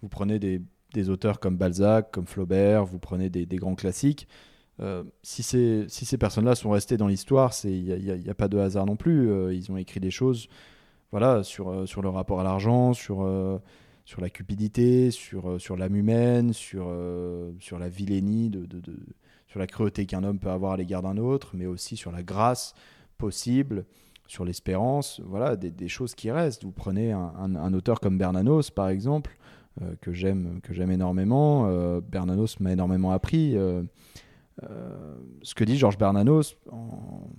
vous 0.02 0.10
prenez 0.10 0.40
des, 0.40 0.62
des 0.94 1.10
auteurs 1.10 1.40
comme 1.40 1.58
Balzac, 1.58 2.12
comme 2.12 2.28
Flaubert, 2.28 2.86
vous 2.86 3.00
prenez 3.00 3.30
des, 3.30 3.46
des 3.46 3.56
grands 3.58 3.76
classiques. 3.76 4.28
Euh, 4.80 5.04
si, 5.22 5.44
ces, 5.44 5.86
si 5.88 6.06
ces 6.06 6.18
personnes-là 6.18 6.56
sont 6.56 6.72
restées 6.72 6.98
dans 6.98 7.08
l'histoire, 7.08 7.54
il 7.64 7.84
n'y 8.24 8.30
a, 8.30 8.34
pas 8.34 8.48
de 8.48 8.58
hasard 8.58 8.86
non 8.86 8.96
plus. 8.96 9.30
Euh, 9.30 9.54
ils 9.54 9.72
ont 9.72 9.78
écrit 9.78 10.00
des 10.00 10.12
choses 10.12 10.48
voilà, 11.12 11.44
sur, 11.44 11.88
sur 11.88 12.02
le 12.02 12.10
rapport 12.10 12.40
à 12.40 12.44
l'argent, 12.44 12.94
sur, 12.94 13.22
euh, 13.24 13.60
sur 14.06 14.20
la 14.20 14.30
cupidité, 14.30 15.12
sur, 15.12 15.60
sur 15.62 15.78
l'âme 15.78 15.96
humaine, 15.96 16.54
sur, 16.54 16.92
sur 17.60 17.78
la 17.80 17.88
vilainie, 17.90 18.50
de, 18.50 18.66
de- 18.66 18.80
de- 18.82 19.00
sur 19.54 19.60
la 19.60 19.68
cruauté 19.68 20.08
qu'un 20.08 20.24
homme 20.24 20.40
peut 20.40 20.50
avoir 20.50 20.72
à 20.72 20.78
l'égard 20.78 21.04
d'un 21.04 21.18
autre, 21.18 21.52
mais 21.54 21.68
aussi 21.68 21.96
sur 21.96 22.12
la 22.12 22.24
grâce 22.24 22.74
possible, 23.20 23.86
sur 24.26 24.46
l'espérance, 24.46 25.22
voilà, 25.24 25.56
des, 25.56 25.88
choses 25.88 26.16
qui 26.16 26.32
restent. 26.32 26.64
Vous 26.64 26.72
prenez 26.72 27.12
un, 27.12 27.74
auteur 27.76 28.00
comme 28.00 28.18
Bernanos, 28.18 28.72
par 28.72 28.90
exemple, 28.90 29.38
euh, 29.84 29.94
que 30.02 30.12
j'aime 30.12 30.60
énormément. 30.90 31.68
Euh, 31.68 32.02
Bernanos 32.02 32.60
m'a 32.62 32.72
énormément 32.72 33.12
appris. 33.12 33.56
euh, 33.56 33.84
ce 35.44 35.54
que 35.54 35.64
dit 35.64 35.78
Georges 35.78 36.00
Bernanos 36.00 36.58
en, 36.72 37.30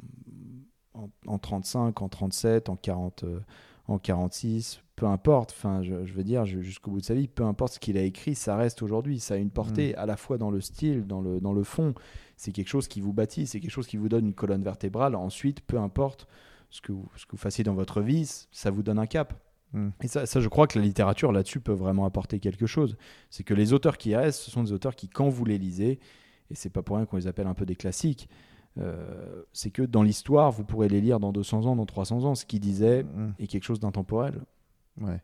en, 0.94 1.11
en 1.27 1.38
35, 1.40 2.00
en 2.00 2.09
37, 2.09 2.68
en 2.68 2.77
40, 2.77 3.24
euh, 3.24 3.40
en 3.87 3.99
46, 3.99 4.83
peu 4.97 5.07
importe. 5.07 5.53
Enfin, 5.53 5.83
je, 5.83 6.05
je 6.05 6.12
veux 6.14 6.25
dire 6.25 6.44
jusqu'au 6.47 6.90
bout 6.90 7.01
de 7.01 7.05
sa 7.05 7.14
vie, 7.14 7.29
peu 7.29 7.44
importe 7.44 7.75
ce 7.75 7.79
qu'il 7.79 7.99
a 7.99 8.03
écrit, 8.03 8.35
ça 8.35 8.57
reste 8.57 8.83
aujourd'hui. 8.83 9.20
Ça 9.20 9.35
a 9.35 9.37
une 9.37 9.51
portée 9.51 9.94
à 9.97 10.07
la 10.07 10.16
fois 10.16 10.38
dans 10.38 10.51
le 10.51 10.61
style, 10.61 11.07
dans 11.07 11.20
le 11.20 11.40
dans 11.40 11.53
le 11.53 11.64
fond. 11.64 11.94
C'est 12.37 12.53
quelque 12.53 12.68
chose 12.68 12.88
qui 12.88 13.01
vous 13.01 13.12
bâtit, 13.12 13.47
c'est 13.47 13.61
quelque 13.61 13.70
chose 13.70 13.87
qui 13.87 13.97
vous 13.97 14.09
donne 14.09 14.27
une 14.27 14.35
colonne 14.35 14.62
vertébrale. 14.62 15.14
Ensuite, 15.14 15.61
peu 15.61 15.79
importe 15.79 16.27
ce 16.70 16.81
que 16.81 16.92
vous, 16.92 17.09
ce 17.16 17.27
que 17.27 17.33
vous 17.33 17.37
fassiez 17.37 17.62
dans 17.62 17.75
votre 17.75 18.01
vie, 18.01 18.47
ça 18.51 18.70
vous 18.70 18.83
donne 18.83 18.99
un 18.99 19.07
cap. 19.07 19.35
Mm. 19.73 19.88
Et 20.03 20.09
ça, 20.09 20.27
ça, 20.27 20.40
je 20.40 20.49
crois 20.49 20.66
que 20.66 20.79
la 20.79 20.85
littérature 20.85 21.31
là-dessus 21.31 21.61
peut 21.61 21.73
vraiment 21.73 22.05
apporter 22.07 22.40
quelque 22.40 22.66
chose. 22.66 22.97
C'est 23.31 23.44
que 23.44 23.55
les 23.55 23.73
auteurs 23.73 23.99
qui 23.99 24.16
restent, 24.16 24.40
ce 24.40 24.51
sont 24.51 24.64
des 24.64 24.73
auteurs 24.73 24.97
qui, 24.97 25.09
quand 25.09 25.29
vous 25.29 25.44
les 25.44 25.59
lisez, 25.59 26.01
et 26.51 26.55
c'est 26.55 26.70
pas 26.70 26.83
pour 26.83 26.97
rien 26.97 27.07
qu'on 27.07 27.16
les 27.16 27.27
appelle 27.27 27.47
un 27.47 27.55
peu 27.55 27.66
des 27.66 27.77
classiques, 27.77 28.29
euh, 28.79 29.43
c'est 29.53 29.71
que 29.71 29.83
dans 29.83 30.03
l'histoire, 30.03 30.51
vous 30.51 30.65
pourrez 30.65 30.89
les 30.89 31.01
lire 31.01 31.21
dans 31.21 31.33
200 31.33 31.67
ans, 31.67 31.77
dans 31.77 31.87
300 31.87 32.25
ans. 32.25 32.35
Ce 32.35 32.45
qu'ils 32.47 32.61
disaient 32.61 33.05
Mm. 33.05 33.33
est 33.39 33.47
quelque 33.47 33.65
chose 33.65 33.81
d'intemporel. 33.81 34.41
Ouais. 35.01 35.23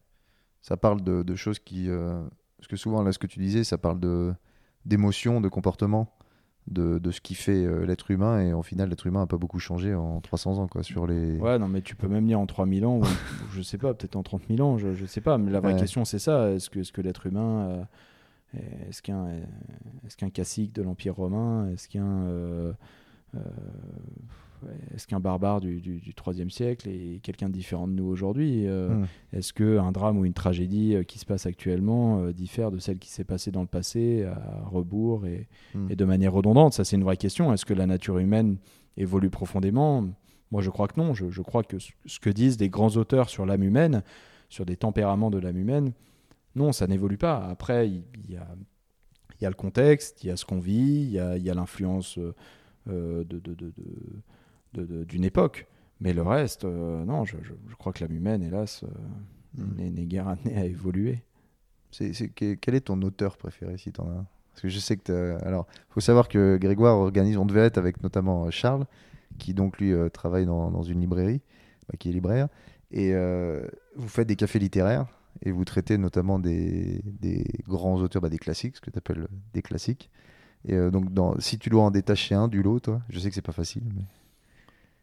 Ça 0.62 0.76
parle 0.76 1.02
de, 1.02 1.22
de 1.22 1.34
choses 1.34 1.58
qui. 1.58 1.88
euh, 1.88 2.22
Parce 2.58 2.68
que 2.68 2.76
souvent, 2.76 3.02
là, 3.02 3.12
ce 3.12 3.18
que 3.18 3.26
tu 3.26 3.40
disais, 3.40 3.64
ça 3.64 3.78
parle 3.78 3.98
d'émotions, 4.84 5.40
de 5.40 5.48
comportement, 5.48 6.12
de, 6.66 6.98
de 6.98 7.10
ce 7.10 7.20
qui 7.20 7.34
fait 7.34 7.64
euh, 7.64 7.84
l'être 7.86 8.10
humain. 8.10 8.40
Et 8.42 8.52
au 8.52 8.62
final, 8.62 8.88
l'être 8.90 9.06
humain 9.06 9.20
n'a 9.20 9.26
pas 9.26 9.38
beaucoup 9.38 9.58
changé 9.58 9.94
en 9.94 10.20
300 10.20 10.58
ans, 10.58 10.68
quoi, 10.68 10.82
sur 10.82 11.06
les. 11.06 11.38
Ouais, 11.38 11.58
non, 11.58 11.66
mais 11.68 11.80
tu 11.82 11.96
peux 11.96 12.08
même 12.08 12.26
lire 12.26 12.38
en 12.38 12.46
3000 12.46 12.84
ans, 12.86 12.98
ou, 12.98 13.04
je 13.52 13.62
sais 13.62 13.78
pas, 13.78 13.94
peut-être 13.94 14.16
en 14.16 14.22
30 14.22 14.42
000 14.48 14.60
ans, 14.60 14.78
je, 14.78 14.94
je 14.94 15.06
sais 15.06 15.20
pas. 15.22 15.38
Mais 15.38 15.50
la 15.50 15.60
vraie 15.60 15.72
Ouais. 15.74 15.80
question, 15.80 16.04
c'est 16.04 16.18
ça. 16.18 16.50
Est-ce 16.52 16.68
que, 16.70 16.80
est-ce 16.80 16.92
que 16.92 17.00
l'être 17.00 17.26
humain. 17.26 17.86
est-ce 18.88 19.00
qu'un 19.02 19.28
est-ce 20.04 20.16
qu'un 20.16 20.30
cacique 20.30 20.74
de 20.74 20.82
l'Empire 20.82 21.14
romain 21.16 21.68
Est-ce 21.72 21.88
qu'un. 21.88 22.74
Euh, 23.36 23.40
est-ce 24.94 25.06
qu'un 25.06 25.20
barbare 25.20 25.60
du, 25.60 25.80
du, 25.80 26.00
du 26.00 26.12
3e 26.12 26.50
siècle 26.50 26.88
est 26.88 27.20
quelqu'un 27.22 27.48
de 27.48 27.54
différent 27.54 27.88
de 27.88 27.92
nous 27.94 28.04
aujourd'hui 28.04 28.66
Euh, 28.66 28.88
Mm. 28.90 29.06
Est-ce 29.32 29.52
qu'un 29.54 29.90
drame 29.92 30.18
ou 30.18 30.24
une 30.26 30.34
tragédie 30.34 30.94
euh, 30.96 31.02
qui 31.02 31.18
se 31.18 31.24
passe 31.24 31.46
actuellement 31.46 32.20
euh, 32.20 32.32
diffère 32.32 32.70
de 32.70 32.78
celle 32.78 32.98
qui 32.98 33.08
s'est 33.08 33.24
passée 33.24 33.50
dans 33.50 33.62
le 33.62 33.66
passé 33.66 34.24
à 34.24 34.62
rebours 34.66 35.26
et, 35.26 35.46
Mm. 35.74 35.86
et 35.90 35.96
de 35.96 36.04
manière 36.04 36.32
redondante? 36.32 36.74
Ça, 36.74 36.84
c'est 36.84 36.96
une 36.96 37.04
vraie 37.04 37.16
question. 37.16 37.52
Est-ce 37.54 37.64
que 37.64 37.72
la 37.74 37.86
nature 37.86 38.18
humaine 38.18 38.58
évolue 38.98 39.30
profondément? 39.30 40.04
Moi, 40.50 40.60
je 40.62 40.68
crois 40.70 40.88
que 40.88 41.00
non. 41.00 41.14
Je, 41.14 41.30
je 41.30 41.40
crois 41.42 41.62
que 41.62 41.78
ce- 41.78 42.18
que 42.20 42.28
disent 42.30 42.56
des 42.58 42.68
grands 42.68 42.96
auteurs 42.96 43.30
sur 43.30 43.46
l'âme 43.46 43.62
humaine, 43.62 44.02
sur 44.50 44.66
des 44.66 44.76
tempéraments 44.76 45.30
de 45.30 45.38
l'âme 45.38 45.56
humaine, 45.56 45.92
non, 46.56 46.72
ça 46.72 46.86
n'évolue 46.86 47.16
pas. 47.18 47.46
Après, 47.48 47.88
il 47.88 48.02
y, 48.28 48.36
a, 48.36 48.46
il 49.40 49.44
y 49.44 49.46
a 49.46 49.48
le 49.48 49.54
contexte, 49.54 50.22
il 50.24 50.26
y 50.26 50.30
a 50.30 50.36
ce 50.36 50.44
qu'on 50.44 50.58
vit, 50.58 51.02
il 51.04 51.10
y 51.12 51.18
a, 51.20 51.36
il 51.38 51.44
y 51.44 51.48
a 51.50 51.54
l'influence 51.54 52.18
euh, 52.88 53.22
euh, 53.22 53.24
de- 54.74 54.84
de- 54.84 55.04
d'une 55.04 55.24
époque. 55.24 55.66
Mais 56.00 56.12
le 56.12 56.22
reste, 56.22 56.64
euh, 56.64 57.04
non, 57.04 57.24
je, 57.24 57.36
je- 57.42 57.52
je 57.68 57.74
crois 57.76 57.92
que 57.92 58.02
l'âme 58.02 58.14
humaine, 58.14 58.42
hélas, 58.42 58.84
euh, 58.84 59.62
Mm. 59.62 59.90
n'est- 59.94 60.06
guère 60.06 60.28
amenée 60.28 60.56
à 60.56 60.64
évoluer. 60.64 61.22
Que- 61.98 62.54
quel 62.54 62.74
est 62.76 62.82
ton 62.82 63.02
auteur 63.02 63.36
préféré, 63.36 63.76
si 63.78 63.90
t'en 63.92 64.08
as 64.08 64.12
un? 64.12 64.26
Parce 64.50 64.62
que 64.62 64.68
je 64.68 64.78
sais 64.78 64.96
que. 64.96 65.36
Alors, 65.44 65.66
faut 65.90 66.00
savoir 66.00 66.28
que 66.28 66.56
Grégoire 66.56 66.96
organise. 66.98 67.36
On 67.36 67.46
devait 67.46 67.60
être 67.66 67.78
avec 67.78 68.02
notamment 68.02 68.50
Charles, 68.50 68.86
qui 69.38 69.54
donc 69.54 69.78
lui 69.78 69.92
travaille 70.12 70.46
dans, 70.46 70.70
dans 70.70 70.82
une 70.82 71.00
librairie, 71.00 71.40
bah, 71.88 71.94
qui 71.98 72.08
est 72.10 72.12
libraire. 72.12 72.48
Et 72.92 73.12
euh, 73.14 73.66
vous 73.96 74.08
faites 74.08 74.26
des 74.28 74.36
cafés 74.36 74.58
littéraires 74.58 75.06
et 75.42 75.50
vous 75.52 75.64
traitez 75.64 75.98
notamment 75.98 76.38
des, 76.38 77.00
des 77.04 77.44
grands 77.68 77.96
auteurs, 78.00 78.22
bah, 78.22 78.28
des 78.28 78.38
classiques, 78.38 78.76
ce 78.76 78.80
que 78.80 78.90
tu 78.90 78.98
appelles 78.98 79.26
des 79.54 79.62
classiques. 79.62 80.10
Et 80.68 80.74
euh, 80.74 80.90
donc, 80.90 81.12
dans, 81.12 81.38
si 81.40 81.58
tu 81.58 81.70
dois 81.70 81.82
en 81.82 81.90
détacher 81.90 82.34
un 82.34 82.48
du 82.48 82.62
lot, 82.62 82.80
toi, 82.80 83.00
je 83.08 83.18
sais 83.18 83.28
que 83.28 83.34
c'est 83.34 83.42
pas 83.42 83.52
facile, 83.52 83.82
mais. 83.94 84.02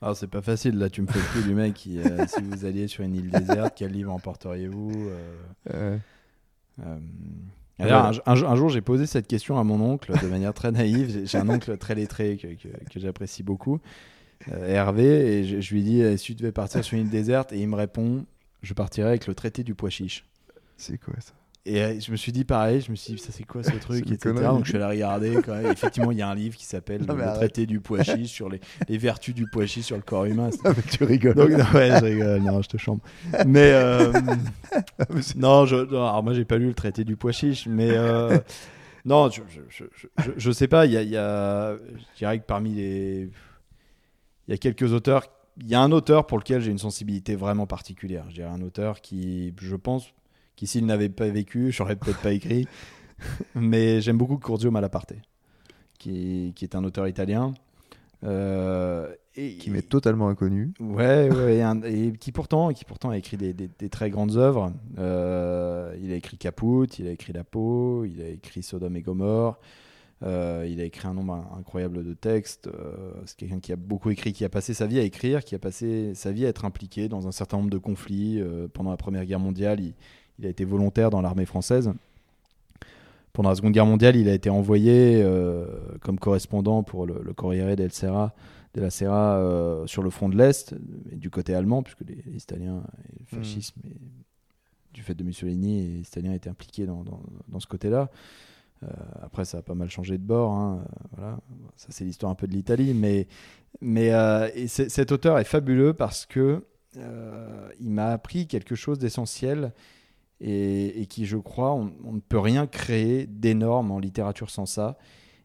Alors, 0.02 0.15
c'est 0.15 0.28
pas 0.28 0.43
facile, 0.43 0.78
là, 0.78 0.89
tu 0.89 1.02
me 1.02 1.08
fais 1.08 1.20
le 1.20 1.41
coup 1.41 1.48
du 1.48 1.56
mec 1.56 1.74
qui, 1.74 1.98
euh, 2.00 2.28
si 2.28 2.41
vous 2.41 2.65
alliez 2.65 2.88
sur 2.88 3.04
une 3.04 3.15
île 3.15 3.30
déserte, 3.32 3.74
quel 3.76 3.91
livre 3.91 4.12
emporteriez-vous 4.12 5.10
euh, 5.10 5.98
d'ailleurs, 7.80 8.06
un, 8.06 8.12
un 8.26 8.36
jour- 8.36 8.50
un 8.50 8.56
jour, 8.56 8.70
j'ai 8.70 8.82
posé 8.82 9.06
cette 9.08 9.28
question 9.28 9.58
à 9.58 9.63
mon 9.63 9.82
oncle 9.82 10.13
de 10.22 10.28
manière 10.28 10.54
très 10.54 10.72
naïve. 10.72 11.26
J'ai- 11.26 11.38
un 11.38 11.50
oncle 11.50 11.78
très 11.78 11.96
lettré 11.96 12.38
que, 12.38 12.48
que- 12.48 12.67
que 12.91 13.00
j'apprécie 13.00 13.43
beaucoup, 13.43 13.80
Hervé, 14.52 15.39
et 15.39 15.43
je, 15.43 15.62
je 15.62 15.74
lui 15.74 15.82
ai 15.82 15.84
dit 15.84 16.02
eh, 16.02 16.17
si 16.17 16.28
tu 16.28 16.36
devais 16.36 16.52
partir 16.52 16.84
sur 16.84 16.98
une 16.98 17.06
île 17.06 17.10
déserte, 17.12 17.52
et 17.54 17.60
il 17.60 17.67
me 17.67 17.76
répond 17.76 18.26
je 18.63 18.74
partirais 18.74 19.10
avec 19.10 19.28
le 19.28 19.36
traité 19.36 19.63
du 19.63 19.76
pois 19.76 19.89
chiche. 19.89 20.26
c'est 20.78 20.98
quoi 20.98 21.13
ça? 21.20 21.34
Et 21.69 21.84
euh, 21.84 21.99
je 21.99 22.12
me 22.12 22.15
suis 22.15 22.32
dit 22.32 22.45
pareil, 22.45 22.80
je 22.80 22.89
me 22.91 22.95
suis 22.95 23.13
dit 23.15 23.19
ça 23.19 23.32
c'est 23.32 23.43
quoi 23.43 23.62
ce 23.62 23.75
truc, 23.80 24.10
etc. 24.10 24.34
Donc 24.45 24.63
je 24.63 24.69
suis 24.69 24.77
allé 24.77 24.86
regarder. 24.95 25.41
Quand 25.45 25.53
même. 25.56 25.71
Effectivement, 25.71 26.12
il 26.12 26.17
y 26.17 26.21
a 26.21 26.30
un 26.30 26.36
livre 26.36 26.56
qui 26.56 26.65
s'appelle 26.65 27.01
Non, 27.06 27.13
Le 27.15 27.23
arrête. 27.23 27.36
traité 27.36 27.65
du 27.65 27.80
pois 27.82 28.03
chiche 28.03 28.32
sur 28.32 28.47
les, 28.49 28.62
les 28.88 28.97
vertus 28.97 29.36
du 29.36 29.45
pois 29.47 29.65
chiche 29.65 29.86
sur 29.88 29.97
le 29.97 30.01
corps 30.01 30.25
humain. 30.25 30.49
Ah, 30.63 30.71
mais 30.75 30.82
tu 30.84 31.03
rigoles. 31.03 31.36
Donc, 31.36 31.49
non, 31.49 31.65
ouais, 31.73 31.89
je 31.99 32.06
rigole, 32.06 32.41
non, 32.41 32.62
je 32.62 32.69
te 32.69 32.77
chambre. 32.77 33.01
Mais, 33.45 33.71
euh, 33.73 34.13
non, 35.36 35.65
je, 35.65 35.75
non, 35.75 36.08
alors 36.08 36.23
moi, 36.23 36.34
j'ai 36.34 36.45
pas 36.45 36.58
lu 36.58 36.67
le 36.67 36.73
traité 36.73 37.03
du 37.03 37.15
pois 37.17 37.32
chiche, 37.32 37.67
mais 37.67 37.89
euh, 37.91 38.38
non, 39.06 39.30
je, 39.30 39.41
je, 39.49 39.62
je, 39.69 39.84
je- 40.23 40.32
je 40.38 40.51
sais 40.51 40.67
pas, 40.67 40.86
il 40.86 40.93
y 40.93 40.97
a, 40.97 41.03
y 41.03 41.17
a- 41.17 41.75
je 41.75 42.17
dirais 42.17 42.39
que 42.39 42.45
parmi 42.45 42.73
les. 42.75 43.30
Il 44.47 44.51
y 44.51 44.53
a 44.53 44.58
quelques 44.58 44.93
auteurs. 44.93 45.23
Il 45.60 45.67
y 45.67 45.75
a 45.75 45.82
un 45.82 45.91
auteur 45.91 46.27
pour 46.27 46.38
lequel 46.38 46.62
j'ai 46.62 46.71
une 46.71 46.77
sensibilité 46.77 47.36
vraiment 47.36 47.65
particulière. 47.67 48.25
Je 48.30 48.36
dirais 48.36 48.49
un 48.49 48.62
auteur 48.62 49.01
qui, 49.01 49.53
je 49.60 49.75
pense, 49.75 50.06
qui 50.58 50.67
s'il 50.67 50.86
n'avait 50.86 51.08
pas 51.08 51.30
vécu, 51.30 51.72
j'aurais 51.72 51.96
peut-être 51.96 52.20
pas 52.22 52.34
écrit. 52.34 52.67
Mais 53.56 54.02
j'aime 54.02 54.17
beaucoup 54.17 54.38
Curzio 54.38 54.70
Malaparte, 54.72 55.13
qui, 55.98 56.52
qui 56.56 56.65
est 56.65 56.76
un 56.76 56.84
auteur 56.84 57.08
italien. 57.08 57.54
Euh, 58.24 59.13
et, 59.36 59.58
qui 59.58 59.70
m'est 59.70 59.88
totalement 59.88 60.28
inconnu. 60.28 60.74
Ouais, 60.80 61.30
ouais, 61.32 61.58
et, 61.58 61.62
un- 61.62 61.84
et 61.84 62.13
qui 62.13 62.32
pourtant, 62.32 62.74
qui 62.74 62.84
pourtant 62.84 63.12
a 63.12 63.17
écrit 63.17 63.38
des, 63.38 63.54
des- 63.54 63.70
des 63.78 63.89
très 63.89 64.10
grandes 64.10 64.36
œuvres. 64.38 64.74
Euh, 64.98 65.96
il 66.02 66.12
a 66.12 66.15
écrit 66.15 66.38
Caput, 66.38 66.88
il 66.98 67.08
a 67.08 67.12
écrit 67.12 67.32
La 67.34 67.43
Peau, 67.43 68.06
il 68.06 68.20
a 68.22 68.28
écrit 68.30 68.63
Sodome 68.63 68.96
et 68.98 69.02
Gomorre. 69.04 69.60
euh, 70.24 70.67
il 70.67 70.82
a 70.82 70.84
écrit 70.86 71.08
un 71.08 71.13
nombre 71.13 71.34
in- 71.34 71.60
incroyable 71.60 72.04
de 72.04 72.13
textes. 72.15 72.67
c'est 73.28 73.38
quelqu'un 73.38 73.60
qui 73.60 73.72
a 73.72 73.76
beaucoup 73.76 74.10
écrit, 74.10 74.34
qui 74.34 74.43
a 74.46 74.50
passé 74.50 74.74
sa 74.74 74.88
vie 74.88 74.98
à 75.00 75.04
écrire, 75.04 75.43
qui 75.43 75.54
a 75.54 75.60
passé 75.60 76.15
sa 76.15 76.32
vie 76.32 76.46
à 76.48 76.50
être 76.50 76.65
impliqué 76.65 77.08
dans 77.10 77.28
un 77.28 77.32
certain 77.32 77.58
nombre 77.58 77.70
de 77.70 77.78
conflits. 77.78 78.41
pendant 78.74 78.89
la 78.89 78.98
Première 78.98 79.26
Guerre 79.26 79.39
mondiale, 79.39 79.80
il, 79.80 79.93
il 80.39 80.45
a 80.45 80.50
été 80.50 80.65
volontaire 80.65 81.10
dans 81.10 81.21
l'armée 81.21 81.45
française. 81.45 81.91
Pendant 83.34 83.50
la 83.50 83.56
Seconde 83.56 83.73
Guerre 83.73 83.86
mondiale, 83.86 84.15
il 84.15 84.28
a 84.30 84.34
été 84.34 84.50
envoyé 84.50 85.21
euh, 85.23 85.65
comme 86.02 86.17
correspondant 86.17 86.82
pour 86.84 87.06
le, 87.06 87.21
le 87.23 87.34
Corriere 87.34 87.76
del 87.76 87.91
Sera, 87.91 88.34
de 88.73 88.82
la 88.82 88.89
Serra 88.89 89.38
euh, 89.38 89.86
sur 89.88 90.02
le 90.02 90.10
front 90.10 90.28
de 90.30 90.36
l'Est, 90.38 90.73
du 91.12 91.30
côté 91.30 91.54
allemand, 91.54 91.84
puisque 91.84 92.02
les, 92.02 92.17
les 92.26 92.38
Italiens 92.38 92.84
et 93.10 93.19
le 93.19 93.38
Mhm. 93.38 93.43
fascisme, 93.43 93.80
et 93.86 93.95
du 94.93 95.04
fait 95.04 95.13
de 95.13 95.23
Mussolini, 95.23 95.80
et 95.82 95.88
les 95.89 96.00
Italiens 96.02 96.34
étaient 96.34 96.50
impliqués 96.50 96.86
dans, 96.88 97.04
dans- 97.04 97.21
dans 97.47 97.60
ce 97.60 97.67
côté-là. 97.67 98.10
Euh, 98.84 98.88
après, 99.21 99.45
ça 99.45 99.60
a 99.60 99.62
pas 99.62 99.76
mal 99.76 99.89
changé 99.89 100.17
de 100.17 100.23
bord. 100.23 100.54
hein, 100.54 100.84
voilà. 101.15 101.39
Ça, 101.76 101.88
c'est 101.91 102.06
l'histoire 102.06 102.32
un 102.32 102.36
peu 102.36 102.47
de 102.47 102.54
l'Italie. 102.54 102.93
Mais, 102.95 103.28
mais 103.82 104.12
et 104.56 104.67
cet 104.67 105.12
auteur 105.12 105.38
est 105.39 105.43
fabuleux 105.43 105.93
parce 105.93 106.26
que 106.26 106.63
il 107.80 107.91
m'a 107.91 108.08
appris 108.08 108.47
quelque 108.47 108.73
chose 108.73 108.97
d'essentiel 108.97 109.71
et, 110.39 111.08
qui, 111.10 111.26
je 111.26 111.38
crois, 111.38 111.73
on, 111.73 112.13
ne 112.13 112.19
peut 112.19 112.39
rien 112.39 112.67
créer 112.67 113.26
d'énorme 113.26 113.91
en 113.91 114.00
littérature 114.00 114.50
sans 114.50 114.65
ça. 114.65 114.97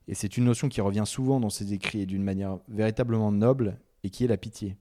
Et 0.08 0.14
c'est 0.14 0.36
une 0.36 0.44
notion 0.44 0.68
qui 0.68 0.80
revient 0.80 1.04
souvent 1.06 1.40
dans 1.40 1.50
ses 1.50 1.72
écrits 1.72 2.02
et 2.02 2.06
d'une 2.06 2.22
manière 2.22 2.58
véritablement 2.68 3.32
noble, 3.32 3.78
et 4.04 4.10
qui 4.10 4.24
est 4.24 4.28
la 4.28 4.36
pitié. 4.36 4.76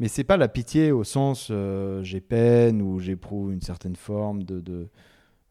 Mais 0.00 0.08
c'est 0.08 0.24
pas 0.24 0.36
la 0.36 0.48
pitié 0.48 0.92
au 0.92 1.02
sens 1.02 1.48
euh, 1.50 2.02
j'ai 2.04 2.20
peine 2.20 2.82
ou 2.82 3.00
j'éprouve 3.00 3.52
une 3.52 3.62
certaine 3.62 3.96
forme 3.96 4.44
de, 4.44 4.60
de 4.60 4.88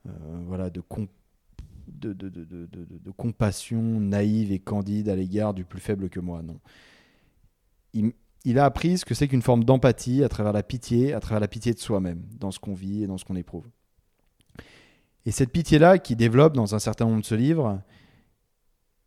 euh, 0.05 0.11
voilà 0.45 0.69
de, 0.69 0.81
de, 1.87 2.13
de, 2.13 3.11
compassion 3.11 3.81
naïve 3.81 4.53
et 4.53 4.59
candide 4.59 5.09
à 5.09 5.15
l'égard 5.15 5.53
du 5.53 5.65
plus 5.65 5.81
faible 5.81 6.09
que 6.09 6.21
moi. 6.21 6.41
Non. 6.43 6.59
Il 8.47 8.59
a 8.59 8.65
appris 8.65 8.97
ce 8.97 9.03
que 9.03 9.13
c'est 9.13 9.27
qu'une 9.27 9.41
forme 9.41 9.65
d'empathie 9.65 10.23
à 10.23 10.29
travers 10.29 10.53
la 10.53 10.63
pitié, 10.63 11.11
à 11.11 11.19
travers 11.19 11.41
la 11.41 11.49
pitié 11.49 11.73
de 11.73 11.79
soi-même, 11.79 12.23
dans 12.39 12.49
ce 12.49 12.59
qu'on 12.59 12.73
vit 12.73 13.03
et 13.03 13.07
dans 13.07 13.17
ce 13.17 13.25
qu'on 13.25 13.35
éprouve. 13.35 13.67
Et 15.25 15.31
cette 15.31 15.51
pitié-là, 15.51 15.97
qui 15.97 16.15
développe 16.15 16.53
dans 16.53 16.73
un 16.73 16.79
certain 16.79 17.07
nombre 17.07 17.19
de 17.19 17.25
ce 17.25 17.35
livre, 17.35 17.81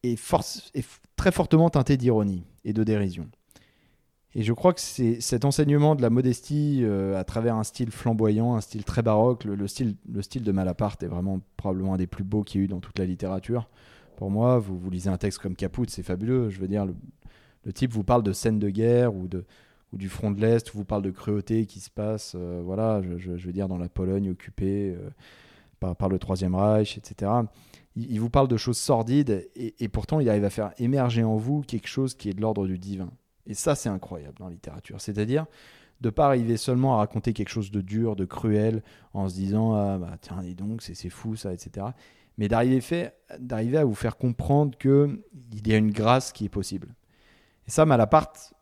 est, 0.03 0.21
très 1.17 1.33
fortement 1.33 1.71
teintée 1.71 1.97
d'ironie 1.97 2.45
et 2.67 2.75
de 2.75 2.85
dérision. 2.85 3.31
Et 4.35 4.43
je 4.43 4.53
crois 4.53 4.75
que 4.75 4.81
c'est 4.83 5.23
cet 5.23 5.47
enseignement 5.47 5.95
de 5.95 6.03
la 6.03 6.11
modestie 6.11 6.81
euh, 6.83 7.19
à 7.19 7.25
travers 7.25 7.57
un 7.57 7.65
style 7.65 7.91
flamboyant, 7.91 8.57
un 8.57 8.61
style 8.61 8.85
très 8.85 9.01
baroque, 9.01 9.45
le, 9.45 9.55
le 9.55 9.67
style, 9.67 9.97
le 10.07 10.21
style 10.21 10.43
de 10.43 10.53
Malaparte 10.53 11.03
est 11.03 11.09
vraiment 11.09 11.41
probablement 11.57 11.95
un 11.95 11.97
des 11.97 12.07
plus 12.07 12.25
beaux 12.25 12.45
qu'il 12.45 12.61
y 12.61 12.63
a 12.63 12.65
eu 12.67 12.69
dans 12.69 12.81
toute 12.81 12.99
la 12.99 13.07
littérature. 13.07 13.71
Pour 14.17 14.31
moi, 14.31 14.59
vous, 14.59 14.79
vous 14.79 14.91
lisez 14.91 15.09
un 15.09 15.17
texte 15.17 15.39
comme 15.39 15.57
Caput, 15.57 15.87
c'est 15.89 16.03
fabuleux. 16.03 16.51
Je 16.51 16.61
veux 16.61 16.69
dire, 16.69 16.85
le, 16.85 16.95
le 17.65 17.73
type 17.73 17.93
vous 17.93 18.05
parle 18.05 18.23
de 18.23 18.33
scènes 18.33 18.59
de 18.59 18.71
guerre 18.71 19.15
ou, 19.15 19.29
de, 19.29 19.45
ou 19.93 19.99
du 19.99 20.09
front 20.09 20.31
de 20.31 20.41
l'Est, 20.41 20.71
vous 20.73 20.85
parle 20.85 21.03
de 21.03 21.11
cruauté 21.11 21.67
qui 21.67 21.81
se 21.81 21.91
passe, 21.91 22.35
euh, 22.37 22.63
voilà, 22.65 23.03
je, 23.03 23.31
veux 23.31 23.53
dire, 23.53 23.69
dans 23.69 23.79
la 23.79 23.89
Pologne 23.89 24.31
occupée 24.31 24.95
euh, 24.97 25.11
par, 25.79 25.97
par 25.97 26.09
le 26.09 26.19
Troisième 26.19 26.55
Reich, 26.55 26.97
etc. 26.97 27.31
Il, 27.97 28.21
vous 28.21 28.31
parle 28.31 28.49
de 28.49 28.57
choses 28.57 28.79
sordides 28.79 29.49
et, 29.57 29.89
pourtant 29.89 30.21
il 30.21 30.29
arrive 30.29 30.45
à 30.45 30.51
faire 30.51 30.73
émerger 30.79 31.25
en 31.25 31.37
vous 31.37 31.63
quelque 31.63 31.89
chose 31.89 32.15
qui 32.15 32.29
est 32.29 32.35
de 32.35 32.41
l'ordre 32.41 32.67
du 32.67 32.79
divin. 32.79 33.11
Et 33.47 33.55
ça, 33.55 33.75
c'est 33.75 33.89
incroyable 33.89 34.37
dans 34.39 34.47
la 34.47 34.53
littérature. 34.53 35.01
C'est-à-dire 35.01 35.47
de 36.01 36.09
pas 36.09 36.27
arriver 36.27 36.57
seulement 36.57 36.95
à 36.95 36.99
raconter 36.99 37.33
quelque 37.35 37.51
chose 37.51 37.71
de 37.71 37.83
dur, 37.83 38.17
de 38.17 38.25
cruel, 38.25 38.83
en 39.13 39.29
se 39.29 39.35
disant 39.35 39.75
ah 39.75 39.99
bah 39.99 40.17
tiens 40.21 40.41
dis 40.41 40.55
donc 40.55 40.81
c'est 40.81 41.11
fou 41.11 41.37
ça, 41.37 41.53
etc. 41.53 41.89
Mais 42.39 42.49
d'arriver 42.49 43.11
à 43.77 43.85
vous 43.85 43.95
faire 43.95 44.17
comprendre 44.17 44.79
que 44.79 45.21
il 45.53 45.69
y 45.69 45.75
a 45.75 45.77
une 45.77 45.91
grâce 45.91 46.33
qui 46.33 46.47
est 46.47 46.49
possible. 46.49 46.95
Et 47.71 47.73
ça, 47.73 47.87
Malaparte, 47.87 48.53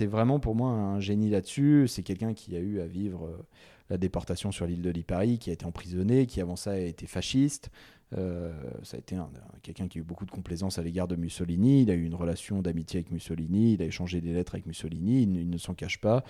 est 0.00 0.06
vraiment 0.06 0.40
pour 0.40 0.56
moi 0.56 0.70
un 0.70 0.98
génie 0.98 1.30
là-dessus. 1.30 1.86
C'est 1.86 2.02
quelqu'un 2.02 2.34
qui 2.34 2.56
a 2.56 2.58
eu 2.58 2.80
à 2.80 2.86
vivre 2.86 3.26
euh, 3.26 3.46
la 3.88 3.98
déportation 3.98 4.50
sur 4.50 4.66
l'île 4.66 4.82
de 4.82 4.90
Lipari, 4.90 5.38
qui 5.38 5.50
a 5.50 5.52
été 5.52 5.64
emprisonné, 5.64 6.26
qui 6.26 6.40
avant 6.40 6.56
ça 6.56 6.72
a 6.72 6.76
été 6.78 7.06
fasciste. 7.06 7.70
Euh, 8.18 8.52
ça 8.82 8.96
a 8.96 8.98
été 8.98 9.14
un- 9.14 9.20
un- 9.20 9.58
quelqu'un 9.62 9.86
qui 9.86 9.98
a 9.98 10.00
eu 10.00 10.04
beaucoup 10.04 10.26
de 10.26 10.32
complaisance 10.32 10.76
à 10.76 10.82
l'égard 10.82 11.06
de 11.06 11.14
Mussolini. 11.14 11.82
Il 11.82 11.90
a 11.92 11.94
eu 11.94 12.02
une 12.02 12.16
relation 12.16 12.62
d'amitié 12.62 12.98
avec 12.98 13.12
Mussolini. 13.12 13.74
Il 13.74 13.82
a 13.82 13.84
échangé 13.84 14.20
des 14.20 14.32
lettres 14.32 14.56
avec 14.56 14.66
Mussolini. 14.66 15.22
Il, 15.22 15.48
ne- 15.48 15.56
s'en 15.58 15.74
cache 15.74 16.00
pas. 16.00 16.24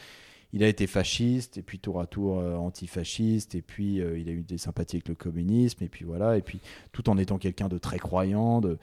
Il 0.52 0.62
a 0.62 0.68
été 0.68 0.86
fasciste, 0.86 1.56
et 1.56 1.62
puis 1.62 1.78
tour 1.78 1.98
à 1.98 2.06
tour 2.06 2.40
euh, 2.40 2.56
antifasciste, 2.56 3.54
et 3.54 3.62
puis 3.62 4.02
euh, 4.02 4.18
il 4.18 4.28
a 4.28 4.32
eu 4.32 4.42
des 4.42 4.58
sympathies 4.58 4.96
avec 4.96 5.08
le 5.08 5.14
communisme, 5.14 5.82
et 5.82 5.88
puis 5.88 6.04
voilà, 6.04 6.36
et 6.36 6.42
puis 6.42 6.60
tout 6.92 7.08
en 7.08 7.16
étant 7.16 7.38
quelqu'un 7.38 7.68
de 7.68 7.78
très 7.78 7.98
croyant. 7.98 8.60
De... 8.60 8.76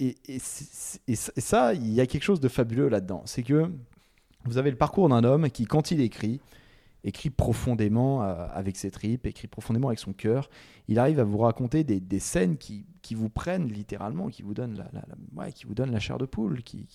Et, 0.00 0.16
ça- 0.38 1.74
il 1.74 1.92
y 1.92 2.00
a 2.00 2.06
quelque 2.06 2.22
chose 2.22 2.40
de 2.40 2.48
fabuleux 2.48 2.88
là-dedans. 2.88 3.22
C'est 3.24 3.42
que 3.42 3.70
vous 4.44 4.58
avez 4.58 4.70
le 4.70 4.76
parcours 4.76 5.08
d'un 5.08 5.24
homme 5.24 5.50
qui, 5.50 5.66
quand 5.66 5.90
il 5.90 6.00
écrit, 6.00 6.40
écrit 7.04 7.30
profondément 7.30 8.22
euh, 8.22 8.46
avec 8.52 8.76
ses 8.76 8.90
tripes, 8.90 9.26
écrit 9.26 9.48
profondément 9.48 9.88
avec 9.88 9.98
son 9.98 10.12
cœur. 10.12 10.48
Il 10.88 10.98
arrive 10.98 11.20
à 11.20 11.24
vous 11.24 11.38
raconter 11.38 11.84
des, 11.84 12.18
scènes 12.18 12.56
qui, 12.56 12.84
vous 13.12 13.28
prennent 13.28 13.68
littéralement, 13.68 14.28
qui 14.28 14.42
vous 14.42 14.54
donnent 14.54 14.82
la, 15.36 15.50
qui 15.50 15.66
vous 15.66 15.74
donnent 15.74 15.92
la 15.92 16.00
chair 16.00 16.18
de 16.18 16.26
poule, 16.26 16.62
qui, 16.62 16.86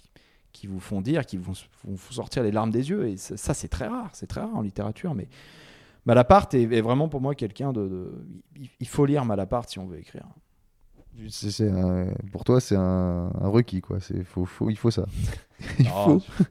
vous 0.68 0.80
font 0.80 1.02
dire, 1.02 1.26
qui 1.26 1.38
vous, 1.38 1.54
font 1.54 1.98
sortir 2.12 2.44
les 2.44 2.52
larmes 2.52 2.72
des 2.72 2.90
yeux. 2.90 3.08
Et 3.08 3.18
ça, 3.18 3.54
c'est 3.54 3.70
très 3.70 3.88
rare, 3.88 4.10
c'est 4.14 4.28
très 4.28 4.42
rare 4.42 4.56
en 4.56 4.62
littérature. 4.62 5.14
Mais 5.14 5.28
Malaparte 6.06 6.54
est, 6.54 6.82
vraiment 6.82 7.08
pour 7.08 7.22
moi 7.22 7.36
quelqu'un 7.36 7.72
de, 7.72 8.12
Il 8.80 8.88
faut 8.88 9.06
lire 9.06 9.26
Malaparte 9.26 9.70
si 9.70 9.80
on 9.80 9.86
veut 9.86 10.00
écrire. 10.00 10.26
Un- 11.62 12.08
Pour 12.32 12.44
toi, 12.44 12.60
c'est 12.60 12.76
un, 12.76 13.32
un 13.40 13.48
requis, 13.48 13.82
quoi. 13.82 14.00
C'est 14.00 14.24
faut, 14.24 14.46
faut, 14.46 14.70
il 14.70 14.78
faut 14.78 14.92
ça. 14.92 15.06
il 15.80 15.86
Non, 15.86 15.92
faut. 15.92 16.20
je, 16.20 16.44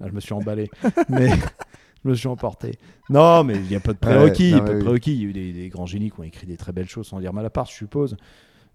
là, 0.00 0.08
je 0.08 0.12
me 0.12 0.20
suis 0.20 0.34
emballé, 0.34 0.70
mais 1.08 1.28
je 2.04 2.08
me 2.10 2.14
suis 2.14 2.28
emporté. 2.28 2.78
Non, 3.08 3.44
mais 3.44 3.54
il 3.56 3.68
n'y 3.68 3.74
a 3.76 3.80
pas 3.80 3.92
de 3.92 3.98
prérequis. 3.98 4.52
Ouais, 4.54 4.58
il 4.58 4.70
a 4.70 4.74
de 4.74 4.78
prérequis. 4.80 5.14
Il 5.14 5.22
y 5.22 5.26
a 5.26 5.28
eu 5.28 5.32
des, 5.32 5.52
des 5.52 5.68
grands 5.68 5.86
génies 5.86 6.10
qui 6.10 6.20
ont 6.20 6.24
écrit 6.24 6.46
des 6.46 6.56
très 6.56 6.72
belles 6.72 6.88
choses 6.88 7.06
sans 7.06 7.18
lire 7.18 7.32
Malaparte, 7.32 7.70
je 7.70 7.76
suppose. 7.76 8.16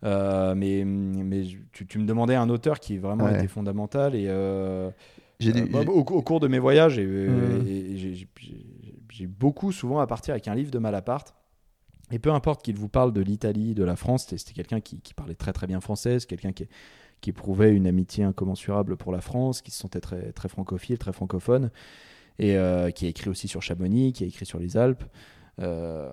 Euh, 0.06 0.56
mais 0.56 0.84
mais 0.86 1.44
tu, 1.74 1.86
tu 1.86 2.00
me 2.00 2.06
demandais 2.06 2.36
un 2.36 2.50
auteur 2.50 2.80
qui 2.80 2.98
vraiment 2.98 3.26
Ouais. 3.26 3.34
était 3.36 3.48
fondamental 3.50 4.16
et 4.16 4.28
euh, 4.30 4.90
euh, 5.44 5.68
bah, 5.72 5.82
au, 5.88 6.00
au 6.00 6.22
cours 6.22 6.40
de 6.40 6.48
mes 6.48 6.60
voyages 6.60 6.94
j'ai- 6.96 7.98
j'ai- 7.98 8.16
j'ai 8.16 8.28
j'ai 9.12 9.28
beaucoup 9.28 9.72
souvent 9.74 10.00
à 10.00 10.08
partir 10.08 10.34
avec 10.34 10.48
un 10.48 10.56
livre 10.56 10.72
de 10.72 10.80
Malaparte 10.80 11.36
et 12.12 12.20
peu 12.20 12.32
importe 12.32 12.64
qu'il 12.64 12.76
vous 12.76 12.90
parle 12.90 13.14
de 13.14 13.22
l'Italie, 13.22 13.76
de 13.76 13.84
la 13.84 13.96
France, 13.96 14.28
c'était 14.28 14.54
quelqu'un 14.54 14.82
qui, 14.82 15.02
parlait 15.16 15.36
très 15.36 15.54
très 15.54 15.68
bien 15.68 15.80
français, 15.80 16.18
quelqu'un 16.28 16.52
qui, 16.52 16.68
éprouvait 17.28 17.72
une 17.72 17.86
amitié 17.86 18.24
incommensurable 18.24 18.98
pour 18.98 19.12
la 19.12 19.22
France, 19.22 19.62
qui 19.62 19.72
se 19.72 19.78
sentait 19.78 20.00
très, 20.00 20.32
très 20.32 20.50
francophile, 20.50 20.98
très 20.98 21.14
francophone, 21.14 21.70
et 22.40 22.58
euh, 22.58 22.90
qui 22.90 23.06
a 23.06 23.10
écrit 23.10 23.30
aussi 23.30 23.48
sur 23.48 23.62
Chamonix, 23.62 24.14
qui 24.14 24.24
a 24.24 24.28
écrit 24.28 24.46
sur 24.46 24.60
les 24.60 24.78
Alpes. 24.78 25.04
Euh, 25.60 26.10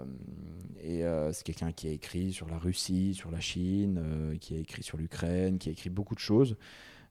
et 0.82 1.04
euh, 1.04 1.32
c'est 1.32 1.44
quelqu'un 1.44 1.72
qui 1.72 1.88
a 1.88 1.92
écrit 1.92 2.32
sur 2.32 2.48
la 2.48 2.58
Russie, 2.58 3.14
sur 3.14 3.30
la 3.30 3.40
Chine, 3.40 4.36
qui 4.40 4.54
a 4.54 4.58
écrit 4.58 4.82
sur 4.82 4.98
l'Ukraine, 4.98 5.58
qui 5.58 5.70
a 5.70 5.72
écrit 5.72 5.90
beaucoup 5.90 6.14
de 6.14 6.20
choses. 6.20 6.56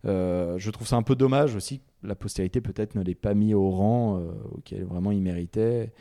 Je 0.03 0.69
trouve 0.69 0.87
ça 0.87 0.97
un 0.97 1.01
peu 1.01 1.15
dommage 1.15 1.55
aussi. 1.55 1.81
La 2.03 2.13
postérité 2.13 2.61
peut-être 2.61 2.93
ne 2.93 3.01
l'ait 3.01 3.15
pas 3.15 3.33
mis 3.33 3.55
au 3.55 3.71
rang 3.71 4.21
auquel 4.51 4.83
vraiment 4.83 5.11
il 5.11 5.21
méritait. 5.21 5.91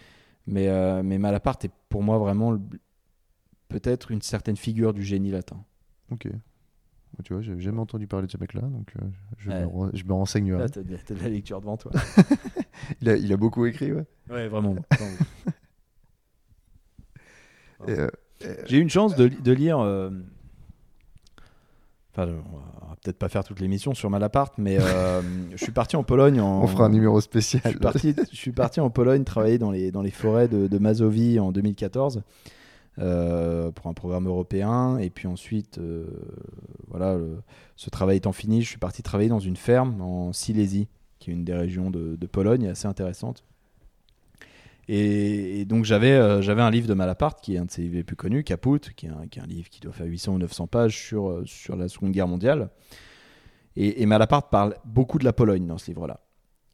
Mais, 0.46 0.68
euh, 0.68 1.02
mais 1.02 1.18
Malaparte 1.18 1.64
est 1.64 1.70
pour 1.88 2.02
moi 2.02 2.18
vraiment 2.18 2.59
peut-être 3.68 4.11
une 4.11 4.22
certaine 4.22 4.57
figure 4.57 4.92
du 4.92 5.02
génie 5.02 5.30
latin. 5.30 5.64
Ok. 6.11 6.28
Tu 7.22 7.33
vois, 7.33 7.42
j'ai 7.42 7.59
jamais 7.61 7.78
entendu 7.80 8.07
parler 8.09 8.26
de 8.26 8.33
ce 8.33 8.38
mec-là, 8.38 8.62
donc 8.62 8.92
euh, 9.00 9.04
je, 9.38 9.50
Ouais. 9.50 9.61
me, 9.62 9.66
re- 9.66 9.96
je 9.96 10.04
me 10.04 10.12
renseignerai. 10.12 10.59
Là, 10.59 10.68
t'as 10.68 10.83
de, 10.83 10.98
la 11.22 11.28
lecture 11.28 11.61
devant 11.61 11.76
toi. 11.76 11.92
Il, 13.00 13.09
a, 13.09 13.16
il 13.16 13.33
a 13.33 13.37
beaucoup 13.37 13.64
écrit, 13.66 13.92
ouais. 13.92 14.04
ouais, 14.28 14.48
vraiment. 14.48 14.74
euh, 17.88 18.09
J'ai 18.66 18.78
eu 18.78 18.80
une 18.80 18.90
chance 18.90 19.14
de, 19.16 19.28
de 19.28 19.52
lire. 19.52 19.78
euh, 19.78 20.11
Enfin, 22.12 22.26
peut-être 23.05 23.19
pas 23.19 23.29
faire 23.29 23.45
toute 23.45 23.61
l'émission 23.61 23.93
sur 23.95 24.09
Malaparte, 24.11 24.55
mais 24.59 24.79
euh, 24.81 25.21
je 25.53 25.62
suis 25.62 25.73
parti 25.73 25.95
en 25.95 26.03
Pologne. 26.03 26.40
En, 26.40 26.62
on 26.62 26.67
fera 26.67 26.87
un 26.87 26.88
numéro 26.88 27.19
je 27.21 27.25
spécial. 27.25 27.62
suis, 27.69 27.79
parti, 27.79 28.14
je 28.33 28.37
suis 28.37 28.51
parti 28.53 28.81
en 28.81 28.88
Pologne 28.90 29.23
travailler 29.25 29.59
dans 29.59 29.71
les, 29.71 29.90
dans 29.93 30.03
les 30.03 30.11
forêts 30.11 30.49
de, 30.49 30.67
de 30.67 30.79
Mazovie 30.79 31.38
en 31.38 31.53
2014 31.53 32.23
euh, 32.99 33.71
pour 33.73 33.88
un 33.88 33.93
programme 33.95 34.27
européen. 34.27 34.97
Et 34.99 35.11
puis 35.11 35.29
ensuite, 35.29 35.79
euh, 35.79 36.07
voilà, 36.88 37.14
le- 37.17 37.43
ce 37.77 37.90
travail 37.90 38.17
étant 38.17 38.33
fini, 38.33 38.62
je 38.62 38.69
suis 38.71 38.79
parti 38.79 39.03
travailler 39.03 39.29
dans 39.29 39.38
une 39.40 39.57
ferme 39.57 40.01
en 40.01 40.33
Silésie, 40.33 40.88
qui 41.19 41.31
est 41.31 41.35
une 41.35 41.45
des 41.45 41.55
régions 41.55 41.90
de, 41.90 42.17
de 42.17 42.27
Pologne 42.27 42.69
assez 42.69 42.87
intéressante. 42.88 43.45
Et, 44.88 45.64
donc 45.64 45.85
j'avais 45.85 46.12
euh, 46.12 46.42
j'avais 46.42 46.62
un 46.62 46.70
livre 46.70 46.87
de 46.88 46.94
Malaparte, 46.94 47.40
qui 47.40 47.55
est 47.55 47.59
un 47.59 47.64
de 47.64 47.70
ses 47.70 47.83
livres 47.83 47.97
les 47.97 48.05
plus 48.05 48.16
connus, 48.16 48.44
Caput, 48.44 48.81
qui 48.94 49.07
est 49.07 49.11
un, 49.11 49.27
qui 49.27 49.38
est 49.38 49.42
un 49.42 49.47
livre 49.47 49.68
qui 49.70 49.81
doit 49.81 49.92
faire 49.92 50.07
800 50.07 50.35
ou 50.35 50.38
900 50.38 50.66
pages 50.66 50.97
sur, 50.97 51.31
euh, 51.31 51.42
sur 51.47 51.77
la 51.77 51.88
Seconde 51.88 52.12
Guerre 52.12 52.29
mondiale. 52.29 52.70
Et, 53.77 54.07
Malaparte 54.07 54.51
parle 54.51 54.77
beaucoup 54.85 55.18
de 55.18 55.25
la 55.25 55.33
Pologne 55.33 55.66
dans 55.66 55.79
ce 55.79 55.88
livre-là. 55.88 56.20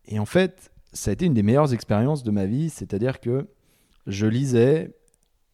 Et 0.06 0.18
en 0.18 0.26
fait, 0.26 0.70
ça 0.92 1.10
a 1.10 1.14
été 1.14 1.24
une 1.24 1.32
des 1.32 1.42
meilleures 1.42 1.72
expériences 1.72 2.22
de 2.22 2.30
ma 2.30 2.44
vie, 2.44 2.68
c'est-à-dire 2.68 3.20
que 3.20 3.46
je 4.06 4.26
lisais 4.26 4.94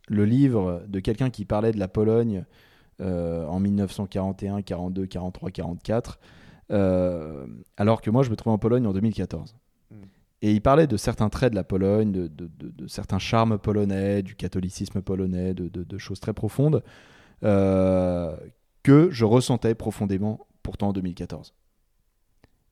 le 0.08 0.24
livre 0.24 0.82
de 0.88 0.98
quelqu'un 0.98 1.30
qui 1.30 1.44
parlait 1.44 1.70
de 1.70 1.78
la 1.78 1.86
Pologne 1.86 2.44
euh, 3.00 3.46
en 3.46 3.60
1941, 3.60 4.62
42, 4.62 5.06
43, 5.06 5.50
44, 5.50 6.18
euh, 6.72 7.46
alors 7.76 8.00
que 8.00 8.10
moi 8.10 8.22
je 8.22 8.30
me 8.30 8.36
trouvais 8.36 8.54
en 8.54 8.58
Pologne 8.58 8.86
en 8.86 8.92
2014. 8.92 9.54
Et 10.46 10.52
il 10.52 10.60
parlait 10.60 10.86
de 10.86 10.96
certains 10.96 11.28
traits 11.28 11.50
de 11.50 11.56
la 11.56 11.64
Pologne, 11.64 12.12
de, 12.12 12.26
de- 12.28 12.46
de- 12.58 12.68
de 12.70 12.86
certains 12.86 13.18
charmes 13.18 13.58
polonais, 13.58 14.22
du 14.22 14.34
catholicisme 14.36 15.02
polonais, 15.02 15.54
de, 15.54 15.98
choses 15.98 16.20
très 16.20 16.32
profondes 16.34 16.82
euh, 17.42 18.36
que 18.82 19.08
je 19.10 19.24
ressentais 19.24 19.74
profondément 19.74 20.46
pourtant 20.62 20.88
en 20.88 20.92
2014. 20.92 21.54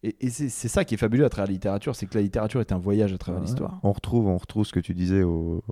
Et, 0.02 0.14
et 0.26 0.30
c'est 0.30 0.48
c'est 0.50 0.68
ça 0.68 0.84
qui 0.84 0.94
est 0.94 0.98
fabuleux 0.98 1.24
à 1.24 1.28
travers 1.30 1.46
la 1.48 1.52
littérature, 1.52 1.96
c'est 1.96 2.06
que 2.06 2.14
la 2.14 2.22
littérature 2.22 2.60
est 2.60 2.72
un 2.72 2.78
voyage 2.78 3.12
à 3.12 3.18
travers 3.18 3.40
Ouais. 3.40 3.46
l'histoire. 3.46 3.80
On 3.82 3.92
retrouve, 3.92 4.26
on 4.28 4.36
retrouve 4.36 4.64
ce 4.66 4.72
que 4.72 4.80
tu 4.80 4.94
disais 4.94 5.22
au, 5.22 5.64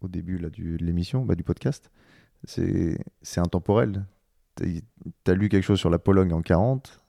au 0.00 0.08
début 0.08 0.38
là, 0.38 0.48
du, 0.50 0.76
de 0.78 0.84
l'émission, 0.84 1.24
bah, 1.24 1.34
du 1.34 1.42
podcast. 1.44 1.90
C'est 2.44 2.98
c'est 3.22 3.40
intemporel. 3.40 4.04
Tu 4.56 4.82
as 5.26 5.34
lu 5.34 5.48
quelque 5.48 5.64
chose 5.64 5.80
sur 5.80 5.90
la 5.90 5.98
Pologne 5.98 6.32
en 6.32 6.40
40, 6.42 7.00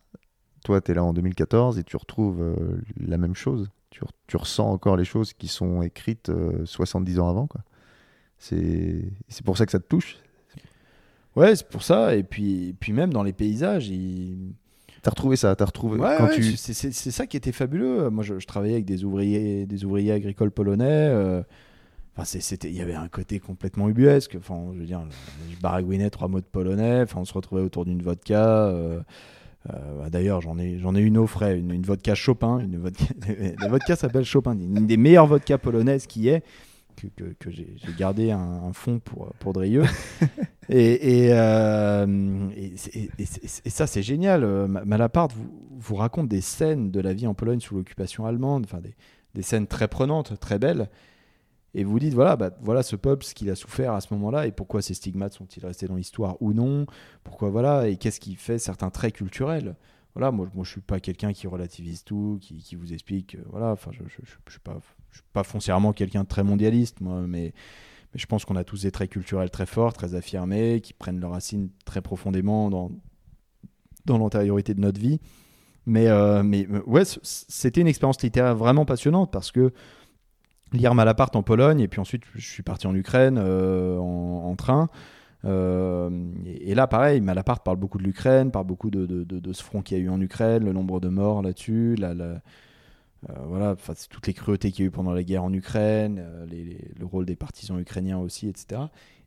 toi 0.63 0.81
tu 0.81 0.91
es 0.91 0.95
là 0.95 1.03
en 1.03 1.13
2014 1.13 1.77
et 1.77 1.83
tu 1.83 1.95
retrouves 1.97 2.41
euh, 2.41 2.81
la 2.97 3.17
même 3.17 3.35
chose. 3.35 3.69
Tu, 3.95 4.01
re- 4.03 4.09
tu 4.27 4.35
ressens 4.35 4.69
encore 4.69 4.97
les 4.97 5.05
choses 5.05 5.31
qui 5.31 5.47
sont 5.47 5.81
écrites 5.81 6.27
euh, 6.27 6.65
70 6.65 7.19
ans 7.19 7.29
avant. 7.29 7.47
C'est 8.37 9.09
pour 9.45 9.57
ça 9.57 9.65
que 9.65 9.71
ça 9.71 9.79
te 9.79 9.87
touche. 9.87 10.17
Ouais, 11.37 11.55
c'est 11.55 11.67
pour 11.69 11.81
ça. 11.81 12.15
Et 12.15 12.23
puis, 12.23 12.75
puis 12.79 12.91
même 12.91 13.13
dans 13.13 13.23
les 13.23 13.31
paysages, 13.33 13.87
il... 13.87 14.53
T'as 15.01 15.11
retrouvé 15.11 15.35
ça, 15.35 15.55
t'as 15.55 15.65
retrouvé 15.65 15.99
Ouais, 15.99 16.17
tu 16.33 16.57
c'est- 16.57 16.73
ça 17.11 17.27
qui 17.27 17.37
était 17.37 17.51
fabuleux. 17.51 18.09
Moi, 18.09 18.23
je, 18.23 18.39
je 18.39 18.47
travaillais 18.47 18.73
avec 18.73 18.85
des 18.85 19.03
ouvriers, 19.03 19.65
des 19.65 19.85
ouvriers 19.85 20.11
agricoles 20.11 20.51
polonais. 20.51 20.85
euh, 20.89 21.43
Enfin, 22.17 22.23
c'était, 22.25 22.69
il 22.69 22.75
y 22.75 22.81
avait 22.81 22.95
un 22.95 23.07
côté 23.09 23.39
complètement 23.39 23.87
ubuesque. 23.89 24.35
Enfin, 24.39 24.71
je 24.73 24.79
veux 24.79 24.85
dire, 24.85 25.01
je 25.51 25.57
baragouinais 25.59 26.09
trois 26.09 26.27
mots 26.29 26.39
de 26.39 26.45
polonais. 26.45 27.01
Enfin, 27.01 27.19
on 27.21 27.25
se 27.25 27.33
retrouvait 27.33 27.61
autour 27.61 27.85
d'une 27.85 28.01
vodka. 28.01 28.67
euh, 28.67 29.01
euh, 29.73 29.99
bah, 29.99 30.09
D'ailleurs, 30.09 30.41
j'en 30.41 30.57
ai, 30.57 30.77
j'en 30.79 30.95
ai 30.95 31.01
une 31.01 31.17
au 31.17 31.27
frais, 31.27 31.57
une, 31.59 31.71
une 31.71 31.83
vodka 31.83 32.15
Chopin. 32.15 32.59
Une 32.59 32.77
vodka, 32.77 33.05
la 33.59 33.67
vodka 33.67 33.95
s'appelle 33.95 34.25
Chopin, 34.25 34.53
une 34.53 34.87
des 34.87 34.97
meilleures 34.97 35.27
vodkas 35.27 35.57
polonaises 35.57 36.07
qui 36.07 36.27
est, 36.29 36.43
que, 36.95 37.07
que, 37.15 37.33
que 37.39 37.51
j'ai 37.51 37.67
gardé 37.97 38.31
un, 38.31 38.39
un 38.39 38.73
fond 38.73 38.99
pour, 38.99 39.33
pour 39.39 39.53
Drieux. 39.53 39.83
et, 40.69 41.25
et, 41.25 41.29
euh, 41.33 42.47
et, 42.55 42.73
ça, 43.69 43.87
c'est 43.87 44.03
génial. 44.03 44.43
Euh, 44.43 44.67
Ma- 44.67 44.85
Malaparte 44.85 45.33
vous, 45.33 45.49
vous 45.77 45.95
raconte 45.95 46.27
des 46.29 46.41
scènes 46.41 46.91
de 46.91 46.99
la 47.01 47.13
vie 47.13 47.27
en 47.27 47.33
Pologne 47.33 47.59
sous 47.59 47.75
l'occupation 47.75 48.25
allemande, 48.25 48.63
enfin 48.65 48.79
des, 48.81 48.95
des 49.33 49.41
scènes 49.41 49.67
très 49.67 49.87
prenantes, 49.87 50.39
très 50.39 50.59
belles. 50.59 50.89
Et 51.77 51.83
vous 51.83 51.99
dites, 51.99 52.13
voilà, 52.13 52.37
bah, 52.37 52.51
voilà 52.61 52.83
ce 52.83 52.95
peuple, 52.95 53.25
ce 53.25 53.35
qu'il 53.35 53.49
a 53.49 53.55
souffert 53.55 53.91
à 53.91 53.99
ce 53.99 54.13
moment-là, 54.13 54.47
et 54.47 54.53
pourquoi 54.53 54.81
ces 54.81 54.93
stigmates 54.93 55.33
sont-ils 55.33 55.63
restés 55.65 55.87
dans 55.87 55.97
l'histoire 55.97 56.41
ou 56.41 56.53
non? 56.53 56.85
Pourquoi, 57.25 57.49
voilà, 57.49 57.89
et 57.89 57.97
qu'est-ce 57.97 58.21
qui 58.21 58.35
fait 58.35 58.57
certains 58.59 58.89
traits 58.89 59.13
culturels? 59.13 59.75
Voilà, 60.15 60.31
moi, 60.31 60.47
moi 60.55 60.63
je 60.63 60.71
suis 60.71 60.81
pas 60.81 61.01
quelqu'un 61.01 61.33
qui 61.33 61.47
relativise 61.47 62.05
tout, 62.05 62.37
qui, 62.39 62.59
qui 62.59 62.77
vous 62.77 62.93
explique, 62.93 63.35
euh, 63.35 63.43
voilà, 63.49 63.71
enfin, 63.71 63.91
je, 63.91 64.03
je, 64.07 64.51
suis 64.51 64.59
pas, 64.61 64.79
je 65.11 65.17
suis 65.17 65.27
pas 65.33 65.43
foncièrement 65.43 65.91
quelqu'un 65.91 66.23
de 66.23 66.29
très 66.29 66.45
mondialiste, 66.45 67.01
moi, 67.01 67.19
mais, 67.27 67.53
mais 68.13 68.19
je 68.19 68.25
pense 68.25 68.45
qu'on 68.45 68.55
a 68.55 68.63
tous 68.63 68.83
des 68.83 68.91
traits 68.91 69.11
culturels 69.11 69.49
très 69.49 69.65
forts, 69.65 69.91
très 69.91 70.15
affirmés, 70.15 70.79
qui 70.79 70.93
prennent 70.93 71.19
leurs 71.19 71.31
racines 71.31 71.69
très 71.83 72.01
profondément 72.01 72.69
dans, 72.69 72.89
dans 74.05 74.17
l'antériorité 74.17 74.73
de 74.73 74.79
notre 74.79 75.01
vie. 75.01 75.19
Mais, 75.85 76.07
euh, 76.07 76.41
mais 76.41 76.67
euh, 76.71 76.81
ouais, 76.87 77.03
c'était 77.21 77.81
une 77.81 77.87
expérience 77.87 78.21
littéraire 78.21 78.55
vraiment 78.55 78.85
passionnante 78.85 79.29
parce 79.29 79.51
que 79.51 79.73
lire 80.77 80.95
Malaparte 80.95 81.35
en 81.35 81.43
Pologne, 81.43 81.79
et 81.79 81.87
puis 81.87 81.99
ensuite 81.99 82.23
je 82.35 82.45
suis 82.45 82.63
parti 82.63 82.87
en 82.87 82.95
Ukraine 82.95 83.37
euh, 83.39 83.97
en, 83.97 84.55
train. 84.55 84.89
Euh, 85.45 86.09
et, 86.45 86.75
là, 86.75 86.87
pareil, 86.87 87.21
Malaparte 87.21 87.63
parle 87.63 87.77
beaucoup 87.77 87.97
de 87.97 88.03
l'Ukraine, 88.03 88.51
parle 88.51 88.65
beaucoup 88.65 88.89
de, 88.89 89.53
ce 89.53 89.63
front 89.63 89.81
qu'il 89.81 89.97
y 89.97 90.01
a 90.01 90.03
eu 90.03 90.09
en 90.09 90.19
Ukraine, 90.19 90.65
le 90.65 90.73
nombre 90.73 90.99
de 90.99 91.09
morts 91.09 91.41
là-dessus, 91.41 91.95
la, 91.95 92.13
la- 92.13 92.41
euh, 93.29 93.75
toutes 94.09 94.27
les 94.27 94.33
cruautés 94.33 94.71
qu'il 94.71 94.83
y 94.83 94.85
a 94.85 94.87
eu 94.87 94.91
pendant 94.91 95.13
la 95.13 95.23
guerre 95.23 95.43
en 95.43 95.53
Ukraine, 95.53 96.19
euh, 96.19 96.45
le 96.99 97.05
rôle 97.05 97.25
des 97.25 97.35
partisans 97.35 97.79
ukrainiens 97.79 98.19
aussi, 98.19 98.47
etc. 98.47 98.81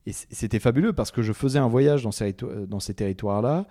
Et 0.07 0.13
c'était 0.13 0.61
fabuleux 0.61 0.93
parce 0.93 1.11
que 1.11 1.23
je 1.23 1.33
faisais 1.33 1.59
un 1.59 1.69
voyage 1.69 2.05
dans 2.05 2.11
ces, 2.13 2.95
territoires-là 2.95 3.67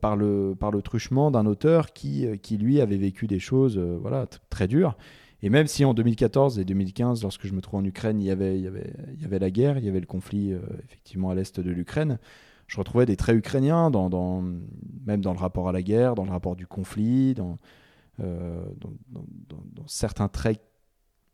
par, 0.00 0.16
le, 0.16 0.56
truchement 0.82 1.30
d'un 1.30 1.46
auteur 1.46 1.92
qui, 1.92 2.26
lui, 2.58 2.80
avait 2.80 2.96
vécu 2.96 3.28
des 3.28 3.38
choses 3.38 3.78
voilà, 3.78 4.26
très 4.50 4.66
dures. 4.66 4.96
Et 5.42 5.50
même 5.50 5.66
si 5.66 5.84
en 5.84 5.92
2014 5.92 6.58
et 6.58 6.64
2015, 6.64 7.22
lorsque 7.22 7.46
je 7.46 7.52
me 7.52 7.60
trouvais 7.60 7.82
en 7.82 7.84
Ukraine, 7.84 8.20
il 8.20 8.26
y 8.26 8.30
avait, 8.30 8.58
la 9.38 9.50
guerre, 9.50 9.76
il 9.78 9.84
y 9.84 9.88
avait 9.88 10.00
le 10.00 10.06
conflit 10.06 10.52
euh, 10.52 10.60
effectivement 10.84 11.30
à 11.30 11.34
l'est 11.34 11.58
de 11.58 11.70
l'Ukraine, 11.70 12.18
je 12.68 12.78
retrouvais 12.78 13.06
des 13.06 13.16
traits 13.16 13.36
ukrainiens, 13.36 13.90
même 15.04 15.20
dans 15.20 15.32
le 15.32 15.38
rapport 15.38 15.68
à 15.68 15.72
la 15.72 15.82
guerre, 15.82 16.14
dans 16.14 16.24
le 16.24 16.30
rapport 16.30 16.56
du 16.56 16.66
conflit, 16.66 17.34
dans, 17.34 17.58
euh, 18.20 18.64
certains 19.86 20.28
traits 20.28 20.62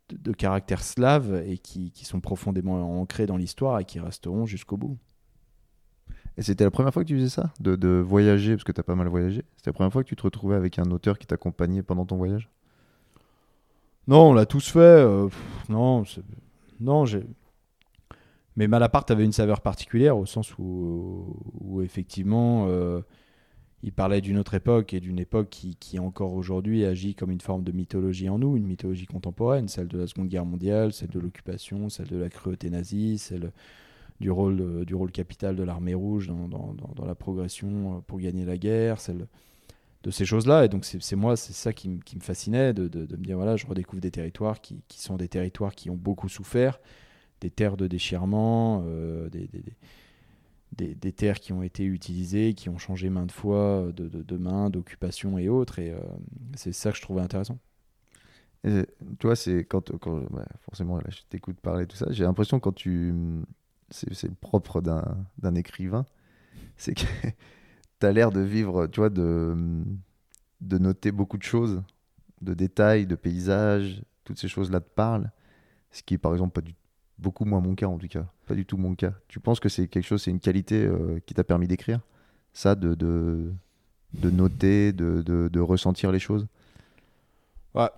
de, 0.09 0.33
caractère 0.33 0.83
slave 0.83 1.45
et 1.47 1.59
qui, 1.59 1.93
qui 1.93 2.07
sont 2.07 2.21
profondément 2.21 3.01
ancrés 3.01 3.27
dans 3.27 3.37
l'histoire 3.37 3.79
et 3.79 3.85
qui 3.85 4.01
resteront 4.01 4.47
jusqu'au 4.47 4.79
bout. 4.79 4.99
Et 6.39 6.43
c'était 6.43 6.65
la 6.65 6.71
première 6.71 6.95
fois 6.95 7.03
que 7.03 7.09
tu 7.09 7.17
faisais 7.17 7.29
ça? 7.29 7.53
De, 7.61 7.77
de 7.77 7.89
voyager, 7.89 8.55
parce 8.55 8.65
que 8.65 8.73
tu 8.73 8.81
as 8.81 8.85
pas 8.85 8.95
mal 8.95 9.09
voyagé? 9.09 9.45
C'était 9.57 9.71
la 9.71 9.75
première 9.75 9.93
fois 9.93 10.03
que 10.03 10.09
tu 10.09 10.17
te 10.17 10.23
retrouvais 10.23 10.57
avec 10.57 10.79
un 10.79 10.91
auteur 10.91 11.19
qui 11.19 11.27
t'accompagnait 11.27 11.83
pendant 11.83 12.07
ton 12.07 12.17
voyage? 12.17 12.49
Non, 14.09 14.31
on 14.31 14.33
l'a 14.33 14.47
tous 14.47 14.71
fait. 14.71 14.79
euh, 14.79 15.29
non, 15.69 16.03
non. 16.81 17.05
Mais 18.57 18.67
Malaparte 18.67 19.11
avait 19.11 19.25
une 19.25 19.33
saveur 19.33 19.61
particulière 19.61 20.19
au 20.19 20.27
sens 20.27 20.59
où, 20.59 21.81
effectivement, 21.83 22.67
euh, 22.69 23.03
il 23.85 23.93
parlait 23.93 24.21
d'une 24.21 24.39
autre 24.39 24.55
époque 24.55 24.95
et 24.95 25.01
d'une 25.01 25.21
époque 25.21 25.51
qui, 25.51 25.99
encore 26.01 26.33
aujourd'hui 26.35 26.85
agit 26.85 27.15
comme 27.15 27.31
une 27.31 27.41
forme 27.41 27.63
de 27.63 27.71
mythologie 27.71 28.29
en 28.29 28.39
nous, 28.39 28.57
une 28.57 28.67
mythologie 28.67 29.07
contemporaine, 29.07 29.69
celle 29.69 29.87
de 29.87 29.99
la 29.99 30.07
Seconde 30.09 30.29
Guerre 30.29 30.47
mondiale, 30.47 30.93
celle 30.93 31.11
de 31.11 31.21
l'occupation, 31.21 31.89
celle 31.89 32.09
de 32.09 32.17
la 32.17 32.29
cruauté 32.31 32.71
nazie, 32.71 33.19
celle 33.19 33.53
du 34.21 34.31
rôle, 34.33 34.61
euh, 34.61 34.85
du 34.85 34.97
rôle 34.97 35.13
capital 35.13 35.55
de 35.55 35.63
l'armée 35.63 35.95
rouge 35.95 36.27
dans, 36.27 36.49
dans- 36.49 36.75
la 37.07 37.15
progression 37.15 38.03
pour 38.09 38.19
gagner 38.19 38.45
la 38.45 38.59
guerre, 38.59 39.01
celle 39.01 39.29
de 40.03 40.11
ces 40.11 40.25
choses-là. 40.25 40.65
Et 40.65 40.69
donc, 40.69 40.85
c'est 40.85 41.17
moi, 41.17 41.37
c'est 41.37 41.53
ça 41.53 41.73
qui, 41.73 41.89
me- 41.89 41.99
fascinait, 42.21 42.73
de, 42.73 42.89
de- 42.89 43.07
me 43.17 43.25
dire, 43.25 43.37
voilà, 43.37 43.57
je 43.57 43.67
redécouvre 43.67 44.01
des 44.01 44.11
territoires 44.11 44.61
qui, 44.61 44.83
qui 44.89 45.01
sont 45.03 45.17
des 45.17 45.29
territoires 45.29 45.75
qui 45.75 45.91
ont 45.91 45.97
beaucoup 45.97 46.29
souffert, 46.29 46.81
des 47.41 47.51
terres 47.51 47.77
de 47.77 47.87
déchirement, 47.87 48.83
euh, 48.87 49.29
des, 49.31 49.49
des- 49.49 49.63
des- 50.73 50.95
terres 51.13 51.41
qui 51.41 51.53
ont 51.53 51.63
été 51.63 51.85
utilisées, 51.85 52.55
qui 52.55 52.69
ont 52.69 52.79
changé 52.79 53.11
maintes 53.11 53.33
fois 53.33 53.91
de, 53.95 54.09
de, 54.09 54.23
de 54.23 54.37
main, 54.37 54.71
d'occupation 54.71 55.39
et 55.39 55.49
autres. 55.49 55.79
Et 55.79 55.91
euh, 55.91 55.99
c'est 56.57 56.73
ça 56.73 56.91
que 56.91 56.97
je 56.97 57.03
trouvais 57.03 57.23
intéressant. 57.23 57.59
Et, 58.65 58.85
tu 59.19 59.27
vois, 59.27 59.37
c'est 59.37 59.65
quand, 59.65 59.97
quand 59.99 60.21
bah, 60.31 60.45
forcément, 60.63 60.99
là, 60.99 61.05
je 61.09 61.21
t'écoute 61.29 61.59
parler 61.61 61.87
tout 61.87 61.97
ça, 61.97 62.07
j'ai 62.11 62.25
l'impression 62.25 62.59
quand 62.61 62.73
tu, 62.75 63.15
c'est 63.91 64.35
propre 64.35 64.81
d'un 64.81 65.55
écrivain, 65.55 66.05
c'est 66.77 66.95
que 66.95 67.05
tu 68.01 68.07
as 68.07 68.13
l'air 68.13 68.31
de 68.31 68.41
vivre, 68.41 68.87
tu 68.87 69.01
vois, 69.01 69.11
de 69.11 69.57
de 70.61 70.79
noter 70.79 71.13
beaucoup 71.13 71.39
de 71.39 71.43
choses, 71.43 71.83
de 72.41 72.55
détails, 72.55 73.07
de 73.07 73.15
paysages, 73.15 74.03
toutes 74.25 74.39
ces 74.39 74.49
choses-là 74.49 74.81
te 74.81 74.91
parlent. 74.91 75.31
Ce 75.91 76.03
qui 76.03 76.15
est 76.15 76.19
par 76.19 76.33
exemple 76.33 76.61
pas 76.61 76.67
du 76.67 76.75
beaucoup 77.19 77.45
moins 77.45 77.61
mon 77.61 77.75
cas 77.75 77.87
en 77.87 77.99
tout 77.99 78.09
cas, 78.09 78.27
pas 78.47 78.55
du 78.55 78.65
tout 78.65 78.77
mon 78.77 78.95
cas. 78.95 79.13
Tu 79.29 79.41
penses 79.41 79.61
que 79.61 79.69
c'est 79.69 79.89
quelque 79.89 80.05
chose, 80.05 80.23
c'est 80.23 80.31
une 80.31 80.41
qualité 80.41 80.85
euh, 80.85 81.19
qui 81.27 81.35
t'a 81.35 81.45
permis 81.45 81.67
d'écrire? 81.67 82.01
Ça, 82.53 82.75
de, 82.75 82.95
de, 82.95 83.53
de 84.15 84.31
noter, 84.31 84.93
de, 84.93 85.23
de, 85.23 85.49
de 85.49 85.61
ressentir 85.61 86.13
les 86.13 86.19
choses? 86.19 86.47
Ouais. 87.75 87.91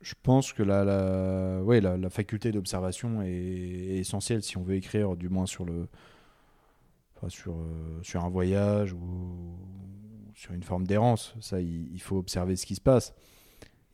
Je, 0.00 0.14
pense 0.22 0.52
que 0.52 0.62
la, 0.62 0.84
la, 0.84 1.96
la, 1.96 2.10
faculté 2.10 2.52
d'observation 2.52 3.20
est 3.22 3.98
essentielle 3.98 4.42
si 4.42 4.56
on 4.56 4.62
veut 4.62 4.76
écrire, 4.76 5.16
du 5.16 5.28
moins 5.28 5.46
sur, 5.46 5.64
le, 5.64 5.88
sur, 7.28 7.52
euh, 7.52 8.00
sur 8.02 8.24
un 8.24 8.28
voyage 8.28 8.92
ou 8.92 9.56
sur 10.34 10.52
une 10.52 10.62
forme 10.62 10.86
d'errance. 10.86 11.34
Ça, 11.40 11.60
il, 11.60 11.92
il 11.92 12.00
faut 12.00 12.16
observer 12.18 12.56
ce 12.56 12.66
qui 12.66 12.74
se 12.74 12.80
passe. 12.80 13.14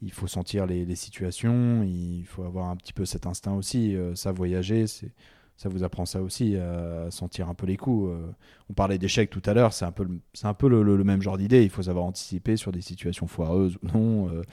Il 0.01 0.13
faut 0.13 0.29
sentir 0.29 0.67
les, 0.67 0.95
situations, 0.95 1.83
il 1.83 2.25
faut 2.25 2.45
avoir 2.45 2.69
un 2.69 2.77
petit 2.77 2.93
peu 2.93 3.05
cet 3.05 3.27
instinct 3.27 3.55
aussi. 3.55 3.97
Euh, 3.97 4.15
ça, 4.15 4.31
voyager, 4.31 4.87
c'est 4.87 5.13
ça 5.57 5.69
vous 5.69 5.83
apprend 5.83 6.07
ça 6.07 6.23
aussi, 6.23 6.57
à 6.57 7.11
sentir 7.11 7.49
un 7.49 7.55
peu 7.55 7.67
les 7.67 7.77
coups. 7.77 8.13
Euh, 8.13 8.31
on 8.71 8.75
parlait 8.75 8.97
d'échecs 8.97 9.29
tout 9.29 9.43
à 9.45 9.55
l'heure, 9.55 9.73
c'est 9.73 9.85
un 9.85 9.91
peu, 9.91 10.07
c'est 10.33 10.47
un 10.47 10.55
peu 10.55 10.69
le, 10.69 11.03
même 11.03 11.21
genre 11.21 11.37
d'idée. 11.37 11.65
Il 11.65 11.71
faut 11.71 11.83
savoir 11.83 12.05
anticiper 12.05 12.57
sur 12.57 12.71
des 12.71 12.81
situations 12.81 13.27
foireuses 13.27 13.77
ou 13.83 13.89
non. 13.93 14.31
Il 14.31 14.45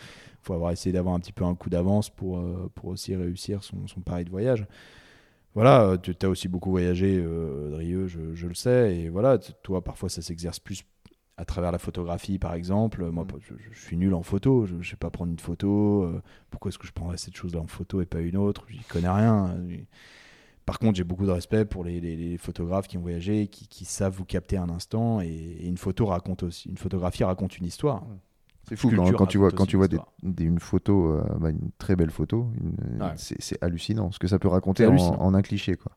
faut 0.42 0.56
avoir 0.56 0.72
essayé 0.72 0.94
d'avoir 0.94 1.14
un 1.14 1.20
petit 1.20 1.32
peu 1.32 1.44
un 1.44 1.54
coup 1.54 1.70
d'avance 1.70 2.10
pour, 2.10 2.44
pour 2.74 2.90
aussi 2.90 3.16
réussir 3.16 3.64
son, 3.64 3.86
son 3.86 4.02
pari 4.02 4.26
de 4.26 4.32
voyage. 4.32 4.66
Voilà, 5.56 5.84
euh, 5.84 5.98
tu 5.98 6.14
as 6.26 6.30
aussi 6.30 6.48
beaucoup 6.50 6.70
voyagé, 6.70 7.18
euh, 7.24 7.70
Drieux, 7.72 8.08
je, 8.08 8.36
je 8.36 8.48
le 8.48 8.54
sais. 8.54 8.96
Et 8.98 9.10
voilà, 9.10 9.38
toi, 9.40 9.84
parfois, 9.84 10.10
ça 10.10 10.22
s'exerce 10.22 10.60
plus 10.60 10.84
à 11.38 11.46
travers 11.46 11.72
la 11.72 11.80
photographie, 11.80 12.40
par 12.40 12.54
exemple. 12.54 13.06
Moi, 13.10 13.24
Mm. 13.26 13.40
je, 13.42 13.54
je 13.72 13.80
suis 13.80 13.98
nul 13.98 14.14
en 14.14 14.24
photo. 14.24 14.66
Je 14.66 14.76
ne 14.76 14.84
sais 14.84 14.98
pas 14.98 15.10
prendre 15.10 15.32
une 15.32 15.40
photo. 15.40 16.04
euh, 16.04 16.22
pourquoi 16.50 16.70
est-ce 16.70 16.78
que 16.80 16.88
je 16.88 16.92
prendrais 16.94 17.18
cette 17.18 17.36
chose-là 17.36 17.62
en 17.62 17.68
photo 17.68 18.02
et 18.02 18.06
pas 18.06 18.20
une 18.22 18.38
autre? 18.38 18.66
J'y 18.70 18.84
connais 18.84 19.10
rien. 19.10 19.58
Par 20.66 20.80
contre, 20.80 20.96
j'ai 20.98 21.04
beaucoup 21.04 21.26
de 21.26 21.32
respect 21.32 21.66
pour 21.66 21.84
les, 21.84 22.00
les- 22.02 22.16
les 22.16 22.38
photographes 22.38 22.88
qui 22.88 22.98
ont 22.98 23.02
voyagé, 23.02 23.48
qui, 23.48 23.68
qui 23.68 23.86
savent 23.86 24.14
vous 24.16 24.26
capter 24.26 24.58
un 24.58 24.70
instant. 24.70 25.22
Et, 25.22 25.28
et 25.30 25.68
une 25.68 25.78
photo 25.78 26.08
raconte 26.08 26.44
aussi, 26.44 26.70
une 26.70 26.78
photographie 26.78 27.24
raconte 27.24 27.58
une 27.58 27.66
histoire. 27.66 28.04
C'est 28.68 28.76
fou 28.76 28.90
quand, 28.90 29.26
tu 29.28 29.38
vois, 29.38 29.52
quand 29.52 29.66
tu 29.68 29.78
vois 29.78 29.88
des, 29.88 30.00
une 30.44 30.60
photo, 30.60 31.12
euh, 31.12 31.24
bah, 31.40 31.52
une 31.52 31.70
très 31.78 31.96
belle 31.96 32.10
photo, 32.10 32.48
Ouais. 33.00 33.14
c'est, 33.16 33.62
hallucinant 33.64 34.12
ce 34.12 34.18
que 34.20 34.28
ça 34.28 34.40
peut 34.40 34.48
raconter 34.48 34.88
en, 34.88 35.34
un 35.34 35.42
cliché. 35.44 35.76
Quoi. 35.76 35.92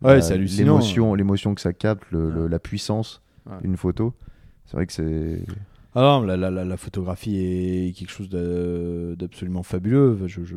Ouais, 0.00 0.14
La- 0.16 0.22
c'est 0.22 0.34
hallucinant. 0.34 0.74
L'émotion, 0.78 1.14
l'émotion 1.14 1.54
que 1.54 1.60
ça 1.60 1.72
capte, 1.74 2.04
le- 2.10 2.30
le- 2.30 2.44
Ouais. 2.44 2.48
la 2.48 2.58
puissance 2.58 3.20
d'une 3.62 3.76
photo. 3.76 4.14
C'est 4.66 4.76
vrai 4.76 4.86
que 4.86 4.92
c'est. 4.92 5.44
Ah 5.94 6.00
non, 6.02 6.22
la, 6.22 6.36
la- 6.36 6.50
la- 6.50 6.76
photographie 6.76 7.36
est 7.38 7.96
quelque 7.96 8.10
chose 8.10 8.28
d'absolument 8.30 9.62
fabuleux. 9.62 10.18
Je, 10.26 10.44
je- 10.44 10.56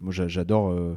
moi, 0.00 0.12
j'adore. 0.12 0.70
euh, 0.70 0.94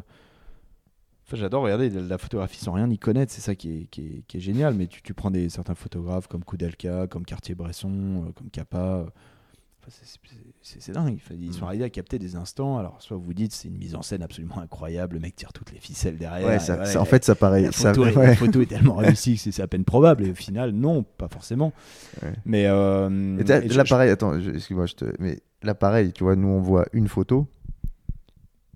enfin, 1.27 1.38
j'adore 1.38 1.63
regarder 1.63 1.89
la, 1.89 2.17
photographie 2.17 2.59
sans 2.59 2.73
rien 2.73 2.89
y 2.89 2.97
connaître. 2.99 3.32
C'est 3.32 3.41
ça 3.41 3.55
qui 3.55 3.82
est, 3.82 3.86
qui 3.86 4.01
est- 4.01 4.23
qui 4.27 4.38
est 4.38 4.41
génial. 4.41 4.73
Mais 4.75 4.88
tu, 4.88 5.01
tu 5.01 5.13
prends 5.13 5.32
des 5.32 5.49
certains 5.49 5.75
photographes 5.75 6.27
comme 6.27 6.43
Koudelka, 6.43 7.07
comme 7.07 7.23
Cartier-Bresson, 7.25 8.25
euh, 8.27 8.32
comme 8.34 8.49
Capa. 8.49 9.05
C'est- 9.89 10.91
dingue. 10.91 11.17
Ils 11.39 11.53
sont 11.53 11.61
Mm. 11.65 11.67
arrivés 11.67 11.84
à 11.86 11.89
capter 11.89 12.19
des 12.19 12.36
instants. 12.36 12.77
Alors, 12.77 13.01
soit 13.01 13.17
vous 13.17 13.34
dites 13.34 13.51
c'est 13.53 13.67
une 13.67 13.77
mise 13.77 13.95
en 13.95 14.01
scène 14.01 14.21
absolument 14.23 14.59
incroyable. 14.59 15.15
Le 15.15 15.19
mec 15.21 15.36
tire 15.36 15.51
toutes 15.53 15.71
les 15.71 15.79
ficelles 15.79 16.17
derrière. 16.17 16.47
Ouais, 16.47 16.59
ça, 16.59 16.75
voilà, 16.75 16.89
ça- 16.89 16.99
en 16.99 17.03
a- 17.03 17.05
fait, 17.05 17.23
ça 17.25 17.36
paraît. 17.36 17.63
la 17.63 17.71
ça- 17.71 17.93
photo, 17.93 18.05
est, 18.07 18.15
ouais. 18.17 18.27
la 18.27 18.36
photo 18.36 18.61
est 18.61 18.65
tellement 18.67 18.95
réussie 18.97 19.36
que 19.36 19.51
c'est 19.51 19.61
à 19.61 19.67
peine 19.67 19.84
probable. 19.86 20.25
Et 20.25 20.32
au 20.32 20.36
final, 20.36 20.71
non, 20.71 21.03
pas 21.03 21.27
forcément. 21.27 21.73
Ouais. 22.21 22.34
Mais 22.45 22.65
euh, 22.67 23.38
Et 23.39 23.43
t'as- 23.43 23.61
et 23.63 23.69
je- 23.69 23.77
là, 23.77 23.84
je- 23.84 23.89
pareil, 23.89 24.09
attends, 24.11 24.38
excuse-moi, 24.38 24.86
je 24.86 24.93
te... 24.95 25.05
mais 25.19 25.39
là, 25.63 25.73
pareil, 25.75 26.13
tu 26.13 26.23
vois, 26.23 26.36
nous, 26.36 26.47
on 26.49 26.61
voit 26.61 26.86
une 26.93 27.07
photo. 27.07 27.47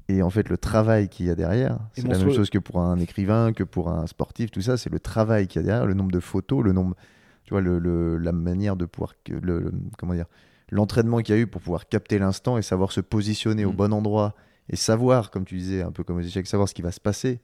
Et 0.08 0.22
en 0.22 0.30
fait, 0.30 0.50
le 0.50 0.58
travail 0.58 1.10
qu'il 1.10 1.26
y 1.26 1.30
a 1.32 1.36
derrière, 1.36 1.80
c'est 1.94 2.08
la 2.08 2.18
même 2.18 2.32
chose 2.32 2.52
que 2.52 2.60
pour 2.60 2.80
un 2.80 3.00
écrivain, 3.00 3.54
que 3.54 3.64
pour 3.64 3.90
un 3.90 4.06
sportif, 4.06 4.52
tout 4.52 4.62
ça, 4.62 4.78
c'est 4.78 4.92
le 4.92 5.00
travail 5.00 5.48
qu'il 5.48 5.62
y 5.62 5.66
a 5.66 5.68
derrière, 5.68 5.88
le 5.88 5.96
nombre 5.96 6.12
de 6.12 6.20
photos, 6.20 6.64
le 6.64 6.74
nombre, 6.74 6.96
tu 7.44 7.52
vois, 7.56 7.62
le, 7.62 7.80
le- 7.80 8.18
la 8.18 8.32
manière 8.32 8.76
de 8.76 8.86
pouvoir, 8.86 9.14
le- 9.28 9.72
comment 9.98 10.14
dire, 10.14 10.28
l'entraînement 10.70 11.20
qu'il 11.20 11.36
y 11.36 11.38
a 11.38 11.42
eu 11.42 11.48
pour 11.48 11.62
pouvoir 11.62 11.88
capter 11.88 12.18
l'instant 12.20 12.58
et 12.58 12.62
savoir 12.62 12.92
se 12.92 13.02
positionner 13.02 13.66
au 13.66 13.72
Mm. 13.72 13.76
bon 13.76 13.94
endroit 13.94 14.34
et 14.70 14.76
savoir, 14.76 15.30
comme 15.32 15.46
tu 15.46 15.56
disais, 15.58 15.82
un 15.82 15.92
peu 15.92 16.04
comme 16.04 16.18
aux 16.18 16.22
échecs, 16.22 16.48
savoir 16.48 16.68
ce 16.68 16.74
qui 16.74 16.82
va 16.82 16.92
se 16.92 17.00
passer 17.00 17.40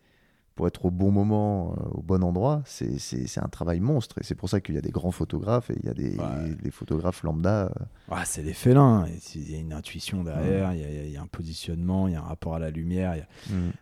pour 0.55 0.67
être 0.67 0.85
au 0.85 0.91
bon 0.91 1.11
moment, 1.11 1.73
euh, 1.77 1.89
au 1.91 2.01
bon 2.01 2.21
endroit, 2.23 2.61
c'est 2.65 2.97
un 3.37 3.47
travail 3.47 3.79
monstre. 3.79 4.17
Et 4.19 4.23
c'est 4.23 4.35
pour 4.35 4.49
ça 4.49 4.59
qu'il 4.59 4.75
y 4.75 4.77
a 4.77 4.81
des 4.81 4.91
grands 4.91 5.11
photographes 5.11 5.69
et 5.69 5.75
il 5.81 5.85
y 5.85 5.89
a 5.89 5.93
des, 5.93 6.17
Ouais. 6.17 6.55
des 6.61 6.71
photographes 6.71 7.23
lambda. 7.23 7.65
euh, 7.67 7.69
Ah, 8.09 8.23
c'est 8.25 8.43
des 8.43 8.53
félins. 8.53 9.05
Il 9.35 9.49
y 9.51 9.55
a 9.55 9.59
une 9.59 9.71
intuition 9.73 10.23
derrière, 10.23 10.73
il 10.73 10.81
y 10.81 10.83
a- 10.83 10.89
il 10.89 10.95
y, 10.95 10.99
a- 10.99 11.03
il 11.05 11.11
y 11.11 11.17
a 11.17 11.21
un 11.21 11.27
positionnement, 11.27 12.07
il 12.07 12.13
y 12.13 12.15
a 12.17 12.19
un 12.19 12.23
rapport 12.25 12.53
à 12.55 12.59
la 12.59 12.69
lumière. 12.69 13.15
y 13.15 13.21
a- 13.21 13.27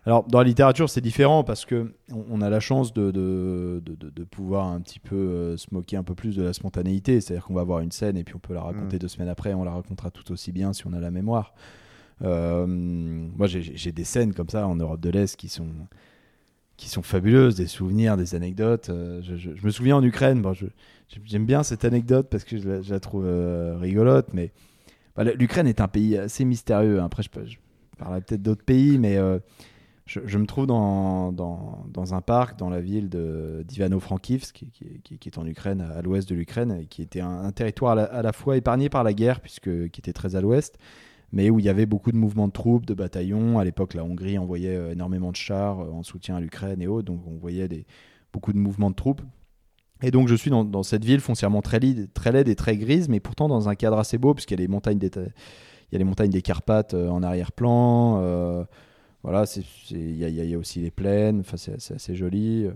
Alors, 0.06 0.24
dans 0.28 0.38
la 0.38 0.44
littérature, 0.44 0.88
c'est 0.88 1.00
différent 1.00 1.42
parce 1.44 1.64
que 1.66 1.92
on, 2.12 2.24
on 2.30 2.40
a 2.40 2.48
la 2.48 2.60
chance 2.60 2.92
de, 2.94 3.10
de, 3.10 3.82
de- 3.84 3.96
de- 3.96 4.10
de 4.10 4.24
pouvoir 4.24 4.68
un 4.68 4.80
petit 4.80 5.00
peu 5.00 5.16
euh, 5.16 5.56
se 5.56 5.66
moquer 5.72 5.96
un 5.96 6.04
peu 6.04 6.14
plus 6.14 6.36
de 6.36 6.42
la 6.44 6.52
spontanéité. 6.52 7.20
C'est-à-dire 7.20 7.44
qu'on 7.46 7.54
va 7.54 7.64
voir 7.64 7.80
une 7.80 7.92
scène 7.92 8.16
et 8.16 8.22
puis 8.24 8.36
on 8.36 8.40
peut 8.40 8.54
la 8.54 8.62
raconter 8.62 8.96
Mm. 8.96 9.00
deux 9.00 9.08
semaines 9.08 9.28
après. 9.28 9.54
On 9.54 9.64
la 9.64 9.72
racontera 9.72 10.10
tout 10.12 10.30
aussi 10.32 10.52
bien 10.52 10.72
si 10.72 10.86
on 10.86 10.92
a 10.92 11.00
la 11.00 11.10
mémoire. 11.10 11.52
Euh, 12.22 12.66
moi, 12.66 13.46
j'ai 13.46 13.92
des 13.92 14.04
scènes 14.04 14.34
comme 14.34 14.48
ça 14.48 14.66
en 14.68 14.76
Europe 14.76 15.00
de 15.00 15.10
l'Est 15.10 15.36
qui 15.36 15.48
sont 15.48 15.66
qui 16.80 16.88
sont 16.88 17.02
fabuleuses, 17.02 17.56
des 17.56 17.66
souvenirs, 17.66 18.16
des 18.16 18.34
anecdotes. 18.34 18.88
Euh, 18.88 19.20
je, 19.22 19.50
me 19.62 19.70
souviens 19.70 19.96
en 19.96 20.02
Ukraine, 20.02 20.40
bon, 20.40 20.54
j'aime 21.24 21.44
bien 21.44 21.62
cette 21.62 21.84
anecdote 21.84 22.28
parce 22.30 22.42
que 22.42 22.56
je 22.56 22.90
la, 22.90 23.00
trouve 23.00 23.26
euh, 23.26 23.76
rigolote, 23.78 24.28
mais 24.32 24.50
bah, 25.14 25.24
l'Ukraine 25.24 25.66
est 25.66 25.82
un 25.82 25.88
pays 25.88 26.16
assez 26.16 26.46
mystérieux. 26.46 27.02
Après, 27.02 27.22
je, 27.22 27.28
parlerai 27.98 28.22
peut-être 28.22 28.40
d'autres 28.40 28.64
pays, 28.64 28.96
mais 28.96 29.18
euh, 29.18 29.38
je, 30.06 30.38
me 30.38 30.46
trouve 30.46 30.66
dans, 30.66 31.32
dans, 31.32 32.14
un 32.14 32.22
parc 32.22 32.58
dans 32.58 32.70
la 32.70 32.80
ville 32.80 33.10
d'Ivano-Frankivsk, 33.10 34.54
qui, 34.54 34.70
qui- 35.18 35.28
est 35.28 35.36
en 35.36 35.46
Ukraine, 35.46 35.82
à 35.82 36.00
l'ouest 36.00 36.26
de 36.30 36.34
l'Ukraine, 36.34 36.86
qui 36.88 37.02
était 37.02 37.20
un, 37.20 37.44
un 37.44 37.52
territoire 37.52 37.92
à 37.92 37.94
la, 37.96 38.04
à 38.04 38.22
la 38.22 38.32
fois 38.32 38.56
épargné 38.56 38.88
par 38.88 39.04
la 39.04 39.12
guerre, 39.12 39.40
puisque 39.40 39.90
qui 39.90 40.00
était 40.00 40.14
très 40.14 40.34
à 40.34 40.40
l'ouest, 40.40 40.78
mais 41.32 41.50
où 41.50 41.58
il 41.58 41.64
y 41.64 41.68
avait 41.68 41.86
beaucoup 41.86 42.12
de 42.12 42.16
mouvements 42.16 42.48
de 42.48 42.52
troupes, 42.52 42.86
de 42.86 42.94
bataillons. 42.94 43.58
À 43.58 43.64
l'époque, 43.64 43.94
la 43.94 44.04
Hongrie 44.04 44.38
envoyait 44.38 44.76
euh, 44.76 44.92
énormément 44.92 45.30
de 45.30 45.36
chars 45.36 45.80
euh, 45.80 45.90
en 45.90 46.02
soutien 46.02 46.36
à 46.36 46.40
l'Ukraine 46.40 46.82
et 46.82 46.86
autres, 46.86 47.06
donc 47.06 47.22
on 47.26 47.36
voyait 47.36 47.68
beaucoup 48.32 48.52
de 48.52 48.58
mouvements 48.58 48.90
de 48.90 48.96
troupes. 48.96 49.22
Et 50.02 50.10
donc 50.10 50.28
je 50.28 50.34
suis 50.34 50.50
dans, 50.50 50.82
cette 50.82 51.04
ville 51.04 51.20
foncièrement 51.20 51.60
très 51.60 51.78
laide, 51.78 52.10
très 52.14 52.32
laide 52.32 52.48
et 52.48 52.56
très 52.56 52.76
grise, 52.76 53.08
mais 53.08 53.20
pourtant 53.20 53.48
dans 53.48 53.68
un 53.68 53.74
cadre 53.74 53.98
assez 53.98 54.16
beau, 54.16 54.32
puisqu'il 54.32 54.54
y 54.54 54.60
a 54.60 54.62
les 54.62 54.68
montagnes 54.68 54.98
des, 54.98 55.10
il 55.92 56.42
Carpates 56.42 56.94
euh, 56.94 57.10
en 57.10 57.22
arrière-plan. 57.22 58.66
voilà, 59.22 59.44
il 59.90 60.16
y, 60.16 60.54
a- 60.54 60.58
aussi 60.58 60.80
les 60.80 60.90
plaines, 60.90 61.42
c'est 61.56 61.92
assez 61.92 62.14
joli. 62.14 62.66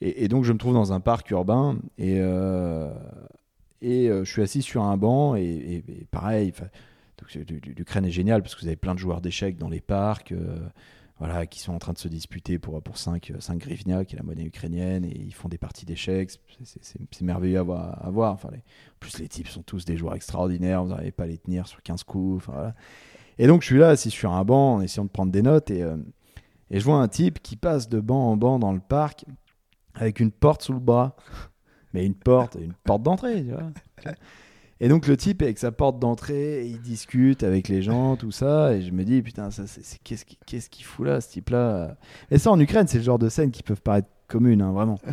Et, 0.00 0.28
donc 0.28 0.44
je 0.44 0.52
me 0.54 0.58
trouve 0.58 0.72
dans 0.72 0.94
un 0.94 1.00
parc 1.00 1.30
urbain 1.30 1.76
et, 1.98 2.18
je 3.82 4.24
suis 4.24 4.40
assis 4.40 4.62
sur 4.62 4.84
un 4.84 4.96
banc 4.96 5.34
et 5.34 5.84
pareil, 6.10 6.54
l'Ukraine 7.34 8.04
est 8.04 8.10
géniale 8.10 8.42
parce 8.42 8.54
que 8.54 8.60
vous 8.60 8.66
avez 8.66 8.76
plein 8.76 8.94
de 8.94 8.98
joueurs 9.00 9.20
d'échecs 9.20 9.56
dans 9.58 9.68
les 9.68 9.80
parcs. 9.80 10.32
euh, 10.32 10.58
voilà, 11.20 11.46
qui 11.46 11.58
sont 11.58 11.72
en 11.72 11.80
train 11.80 11.92
de 11.92 11.98
se 11.98 12.06
disputer 12.06 12.60
pour, 12.60 12.80
pour 12.80 12.96
5, 12.96 13.32
5 13.40 13.58
grivnia, 13.58 14.04
qui 14.04 14.14
est 14.14 14.18
la 14.18 14.22
monnaie 14.22 14.44
ukrainienne, 14.44 15.04
et 15.04 15.18
ils 15.18 15.34
font 15.34 15.48
des 15.48 15.58
parties 15.58 15.84
d'échecs. 15.84 16.30
C'est- 16.62 17.22
merveilleux 17.22 17.58
à 17.58 17.62
voir. 17.64 18.34
Enfin, 18.34 18.50
en 18.50 18.98
plus, 19.00 19.18
les 19.18 19.26
types 19.26 19.48
sont 19.48 19.64
tous 19.64 19.84
des 19.84 19.96
joueurs 19.96 20.14
extraordinaires, 20.14 20.84
vous 20.84 20.90
n'arrivez 20.90 21.10
pas 21.10 21.24
à 21.24 21.26
les 21.26 21.38
tenir 21.38 21.66
sur 21.66 21.82
15 21.82 22.04
coups. 22.04 22.36
Enfin, 22.36 22.52
voilà. 22.52 22.74
Et 23.36 23.48
donc, 23.48 23.62
je 23.62 23.66
suis 23.66 23.78
là, 23.78 23.88
assis 23.88 24.10
sur 24.10 24.30
un 24.32 24.44
banc, 24.44 24.74
en 24.76 24.80
essayant 24.80 25.06
de 25.06 25.10
prendre 25.10 25.32
des 25.32 25.42
notes, 25.42 25.72
et, 25.72 25.82
euh, 25.82 25.96
et 26.70 26.78
je 26.78 26.84
vois 26.84 26.98
un 27.02 27.08
type 27.08 27.42
qui 27.42 27.56
passe 27.56 27.88
de 27.88 27.98
banc 27.98 28.30
en 28.30 28.36
banc 28.36 28.60
dans 28.60 28.72
le 28.72 28.78
parc 28.78 29.24
avec 29.94 30.20
une 30.20 30.30
porte 30.30 30.62
sous 30.62 30.72
le 30.72 30.78
bras. 30.78 31.16
Mais 31.94 32.06
une 32.06 32.14
porte, 32.14 32.56
une 32.60 32.74
porte 32.84 33.02
d'entrée, 33.02 33.42
tu 33.42 33.50
vois. 33.50 33.72
Et 34.80 34.88
donc 34.88 35.06
le 35.08 35.16
type 35.16 35.42
avec 35.42 35.58
sa 35.58 35.72
porte 35.72 35.98
d'entrée, 35.98 36.64
il 36.66 36.80
discute 36.80 37.42
avec 37.42 37.68
les 37.68 37.82
gens, 37.82 38.16
tout 38.16 38.30
ça, 38.30 38.74
et 38.74 38.82
je 38.82 38.92
me 38.92 39.04
dis 39.04 39.22
putain, 39.22 39.50
ça, 39.50 39.66
c'est, 39.66 39.84
c'est- 39.84 39.98
qu'est-ce 40.04 40.24
qu'il 40.24 40.38
qu'est-ce 40.46 40.70
qu'il 40.70 40.84
fout 40.84 41.06
là, 41.06 41.20
ce 41.20 41.28
type-là? 41.30 41.96
Et 42.30 42.38
ça 42.38 42.50
en 42.52 42.60
Ukraine, 42.60 42.86
c'est 42.86 42.98
le 42.98 43.04
genre 43.04 43.18
de 43.18 43.28
scènes 43.28 43.50
qui 43.50 43.62
peuvent 43.64 43.82
paraître 43.82 44.08
communes, 44.28 44.62
hein, 44.62 44.72
vraiment. 44.72 44.98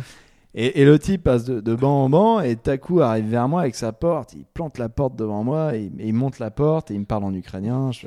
Et, 0.58 0.80
et 0.80 0.84
le 0.86 0.98
type 0.98 1.22
passe 1.24 1.44
de, 1.44 1.60
de 1.60 1.74
banc 1.74 2.04
en 2.04 2.08
banc, 2.08 2.40
et 2.40 2.56
tout 2.56 2.70
à 2.70 2.78
coup 2.78 3.02
arrive 3.02 3.26
vers 3.26 3.46
moi 3.46 3.60
avec 3.60 3.74
sa 3.74 3.92
porte, 3.92 4.32
il 4.32 4.46
plante 4.46 4.78
la 4.78 4.88
porte 4.88 5.14
devant 5.14 5.44
moi, 5.44 5.76
et, 5.76 5.90
et 5.98 6.08
il 6.08 6.14
monte 6.14 6.38
la 6.38 6.50
porte, 6.50 6.90
et 6.90 6.94
il 6.94 7.00
me 7.00 7.04
parle 7.04 7.24
en 7.24 7.34
ukrainien. 7.34 7.92
Je, 7.92 8.06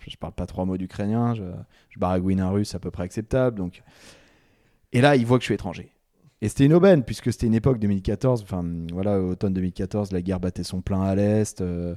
je, 0.00 0.10
je 0.10 0.16
parle 0.18 0.34
pas 0.34 0.44
trois 0.44 0.66
mots 0.66 0.76
d'ukrainien, 0.76 1.34
je, 1.34 1.44
je 1.88 1.98
baragouine 1.98 2.40
un 2.40 2.50
russe 2.50 2.74
à 2.74 2.78
peu 2.80 2.90
près 2.90 3.04
acceptable, 3.04 3.56
donc. 3.56 3.82
Et 4.92 5.00
là, 5.00 5.16
il 5.16 5.24
voit 5.24 5.38
que 5.38 5.42
je 5.42 5.46
suis 5.46 5.54
étranger. 5.54 5.90
Et 6.42 6.48
c'était 6.48 6.66
une 6.66 6.74
aubaine, 6.74 7.02
puisque 7.02 7.32
c'était 7.32 7.46
une 7.46 7.54
époque 7.54 7.78
2014, 7.78 8.42
enfin 8.42 8.64
voilà, 8.92 9.20
automne 9.20 9.54
2014, 9.54 10.12
la 10.12 10.20
guerre 10.22 10.38
battait 10.40 10.64
son 10.64 10.82
plein 10.82 11.00
à 11.02 11.14
l'Est, 11.14 11.62
euh, 11.62 11.94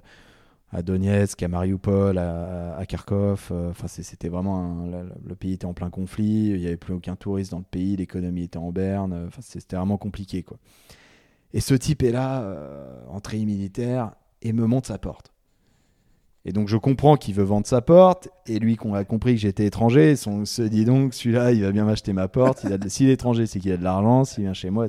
à 0.71 0.81
Donetsk, 0.83 1.43
à 1.43 1.47
Mariupol, 1.49 2.17
à, 2.17 2.83
Kharkov. 2.87 3.49
euh, 3.51 3.71
Enfin, 3.71 3.87
c'était 3.87 4.29
vraiment. 4.29 4.85
un- 4.85 5.03
le 5.25 5.35
pays 5.35 5.53
était 5.53 5.65
en 5.65 5.73
plein 5.73 5.89
conflit, 5.89 6.47
il 6.49 6.59
n'y 6.59 6.67
avait 6.67 6.77
plus 6.77 6.93
aucun 6.93 7.15
touriste 7.17 7.51
dans 7.51 7.59
le 7.59 7.65
pays, 7.65 7.95
l'économie 7.97 8.43
était 8.43 8.57
en 8.59 8.71
berne, 8.71 9.13
euh, 9.13 9.27
enfin, 9.27 9.41
c'était 9.41 9.75
vraiment 9.77 9.97
compliqué, 9.97 10.43
quoi. 10.43 10.57
Et 11.53 11.61
ce 11.61 11.73
type 11.75 12.03
est 12.03 12.11
là, 12.11 12.43
en 13.09 13.19
treillis 13.21 13.45
militaire, 13.45 14.13
et 14.41 14.53
me 14.53 14.65
montre 14.67 14.87
sa 14.87 14.97
porte. 14.99 15.31
Et 16.45 16.53
donc 16.53 16.67
je 16.67 16.77
comprends 16.77 17.17
qu'il 17.17 17.35
veut 17.35 17.43
vendre 17.43 17.67
sa 17.67 17.81
porte, 17.81 18.29
et 18.47 18.59
lui 18.59 18.75
qu'on 18.75 18.93
a 18.93 19.03
compris 19.03 19.35
que 19.35 19.41
j'étais 19.41 19.65
étranger, 19.65 20.15
on 20.25 20.45
se 20.45 20.61
dit 20.61 20.85
donc 20.85 21.13
celui-là 21.13 21.51
il 21.51 21.61
va 21.63 21.71
bien 21.71 21.85
m'acheter 21.85 22.13
ma 22.13 22.27
porte, 22.27 22.65
s'il 22.87 23.09
est 23.09 23.13
étranger 23.13 23.45
c'est 23.45 23.59
qu'il 23.59 23.71
a 23.71 23.77
de 23.77 23.83
l'argent, 23.83 24.23
s'il 24.23 24.43
vient 24.43 24.53
chez 24.53 24.69
moi. 24.69 24.87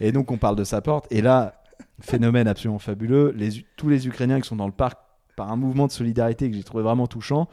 Et 0.00 0.10
donc 0.12 0.30
on 0.30 0.38
parle 0.38 0.56
de 0.56 0.64
sa 0.64 0.80
porte, 0.80 1.06
et 1.10 1.20
là, 1.20 1.62
phénomène 2.00 2.48
absolument 2.48 2.78
fabuleux, 2.78 3.36
tous 3.76 3.88
les 3.88 4.08
Ukrainiens 4.08 4.40
qui 4.40 4.48
sont 4.48 4.56
dans 4.56 4.66
le 4.66 4.72
parc, 4.72 4.98
par 5.36 5.52
un 5.52 5.56
mouvement 5.56 5.86
de 5.86 5.92
solidarité 5.92 6.50
que 6.50 6.56
j'ai 6.56 6.64
trouvé 6.64 6.82
vraiment 6.82 7.06
touchant, 7.06 7.48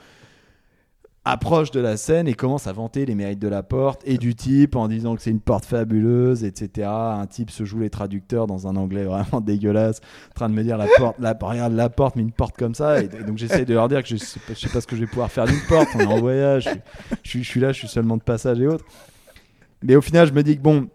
approche 1.30 1.72
de 1.72 1.80
la 1.80 1.98
scène 1.98 2.28
et 2.28 2.34
commence 2.34 2.68
à 2.68 2.74
vanter 2.74 3.06
les 3.06 3.16
mérites 3.16 3.40
de 3.40 3.48
la 3.48 3.64
porte 3.64 4.02
et 4.06 4.18
du 4.18 4.36
type 4.36 4.76
en 4.76 4.88
disant 4.88 5.16
que 5.16 5.22
c'est 5.22 5.32
une 5.32 5.40
porte 5.40 5.66
fabuleuse, 5.66 6.44
etc. 6.44 6.88
Un 6.90 7.26
type 7.28 7.52
se 7.52 7.66
joue 7.66 7.80
les 7.80 7.90
traducteurs 7.90 8.48
dans 8.48 8.68
un 8.68 8.76
anglais 8.76 9.04
vraiment 9.04 9.42
dégueulasse, 9.46 10.00
en 10.32 10.34
train 10.34 10.50
de 10.50 10.54
me 10.54 10.64
dire 10.64 10.78
la 10.78 10.88
porte, 10.98 11.18
la, 11.20 11.38
regarde 11.40 11.74
la 11.74 11.90
porte, 11.90 12.16
mais 12.16 12.22
une 12.22 12.32
porte 12.32 12.56
comme 12.58 12.76
ça. 12.76 13.02
Et, 13.02 13.08
donc 13.08 13.38
j'essaie 13.38 13.66
de 13.66 13.74
leur 13.74 13.88
dire 13.90 14.04
que 14.04 14.10
je 14.10 14.16
sais, 14.16 14.40
pas, 14.40 14.56
sais 14.56 14.70
pas 14.70 14.82
ce 14.82 14.88
que 14.88 14.96
je 14.96 15.02
vais 15.02 15.08
pouvoir 15.08 15.32
faire 15.32 15.46
d'une 15.46 15.62
porte, 15.68 15.90
on 15.96 16.00
est 16.00 16.06
en 16.06 16.20
voyage, 16.20 16.70
je, 17.24 17.40
suis 17.40 17.60
là, 17.60 17.72
je 17.72 17.80
suis 17.80 17.88
seulement 17.88 18.18
de 18.18 18.24
passage 18.24 18.60
et 18.60 18.68
autres. 18.68 18.86
Mais 19.84 19.96
au 19.96 20.02
final, 20.02 20.28
je 20.28 20.34
me 20.34 20.44
dis 20.44 20.58
que 20.58 20.62
bon, 20.62 20.88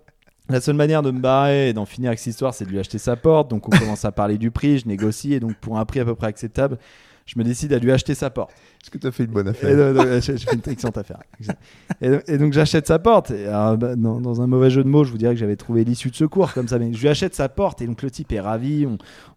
la 0.49 0.61
seule 0.61 0.76
manière 0.76 1.03
de 1.03 1.11
me 1.11 1.20
barrer 1.20 1.68
et 1.68 1.72
d'en 1.72 1.87
finir 1.87 2.09
avec 2.09 2.18
cette 2.18 2.33
histoire, 2.33 2.55
c'est 2.55 2.64
de 2.64 2.70
lui 2.70 2.78
acheter 2.78 2.99
sa 2.99 3.16
porte. 3.16 3.49
Donc 3.49 3.68
on 3.68 3.76
commence 3.76 4.05
à 4.05 4.12
parler 4.12 4.39
du 4.39 4.51
prix, 4.51 4.78
je 4.78 4.89
négocie 4.89 5.35
et 5.35 5.41
donc 5.41 5.55
pour 5.57 5.78
un 5.78 5.85
prix 5.85 6.01
à 6.01 6.05
peu 6.05 6.14
près 6.14 6.26
acceptable, 6.26 6.78
je 7.26 7.39
me 7.39 7.45
décide 7.45 7.72
à 7.72 7.78
lui 7.78 7.93
acheter 7.93 8.14
sa 8.14 8.30
porte. 8.30 8.53
Est-ce 8.83 8.91
que 8.91 8.99
tu 8.99 9.07
as 9.07 9.12
fait 9.12 9.24
une 9.24 9.30
bonne 9.30 9.47
affaire 9.47 10.20
J'ai 10.20 10.39
fait 10.39 10.55
une 10.57 10.72
excellente 10.72 10.99
affaire. 10.99 11.20
Et, 12.01 12.37
donc 12.37 12.53
j'achète 12.53 12.89
sa 12.89 12.99
porte. 12.99 13.30
Et 13.30 13.45
bah, 13.47 13.95
dans, 13.95 14.41
un 14.41 14.49
mauvais 14.49 14.70
jeu 14.70 14.83
de 14.83 14.89
mots, 14.89 15.05
je 15.05 15.12
vous 15.12 15.18
dirais 15.18 15.35
que 15.35 15.41
j'avais 15.41 15.55
trouvé 15.55 15.85
l'issue 15.85 16.11
de 16.11 16.16
secours 16.16 16.53
comme 16.53 16.66
ça. 16.66 16.80
Mais 16.80 16.93
je 16.93 17.01
lui 17.01 17.09
achète 17.09 17.35
sa 17.37 17.49
porte 17.49 17.80
et 17.80 17.87
donc 17.87 18.03
le 18.03 18.11
type 18.11 18.33
est 18.33 18.41
ravi. 18.41 18.89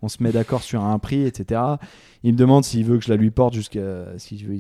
On, 0.02 0.10
se 0.10 0.24
met 0.24 0.32
d'accord 0.32 0.64
sur 0.64 0.84
un 0.84 0.98
prix, 0.98 1.26
etc. 1.26 1.62
Il 2.24 2.34
me 2.34 2.38
demande 2.38 2.64
s'il 2.64 2.86
veut 2.86 2.98
que 2.98 3.04
je 3.04 3.10
la 3.10 3.18
lui 3.18 3.30
porte 3.30 3.54
jusqu'à. 3.54 4.18
S'il 4.18 4.48
veut, 4.48 4.60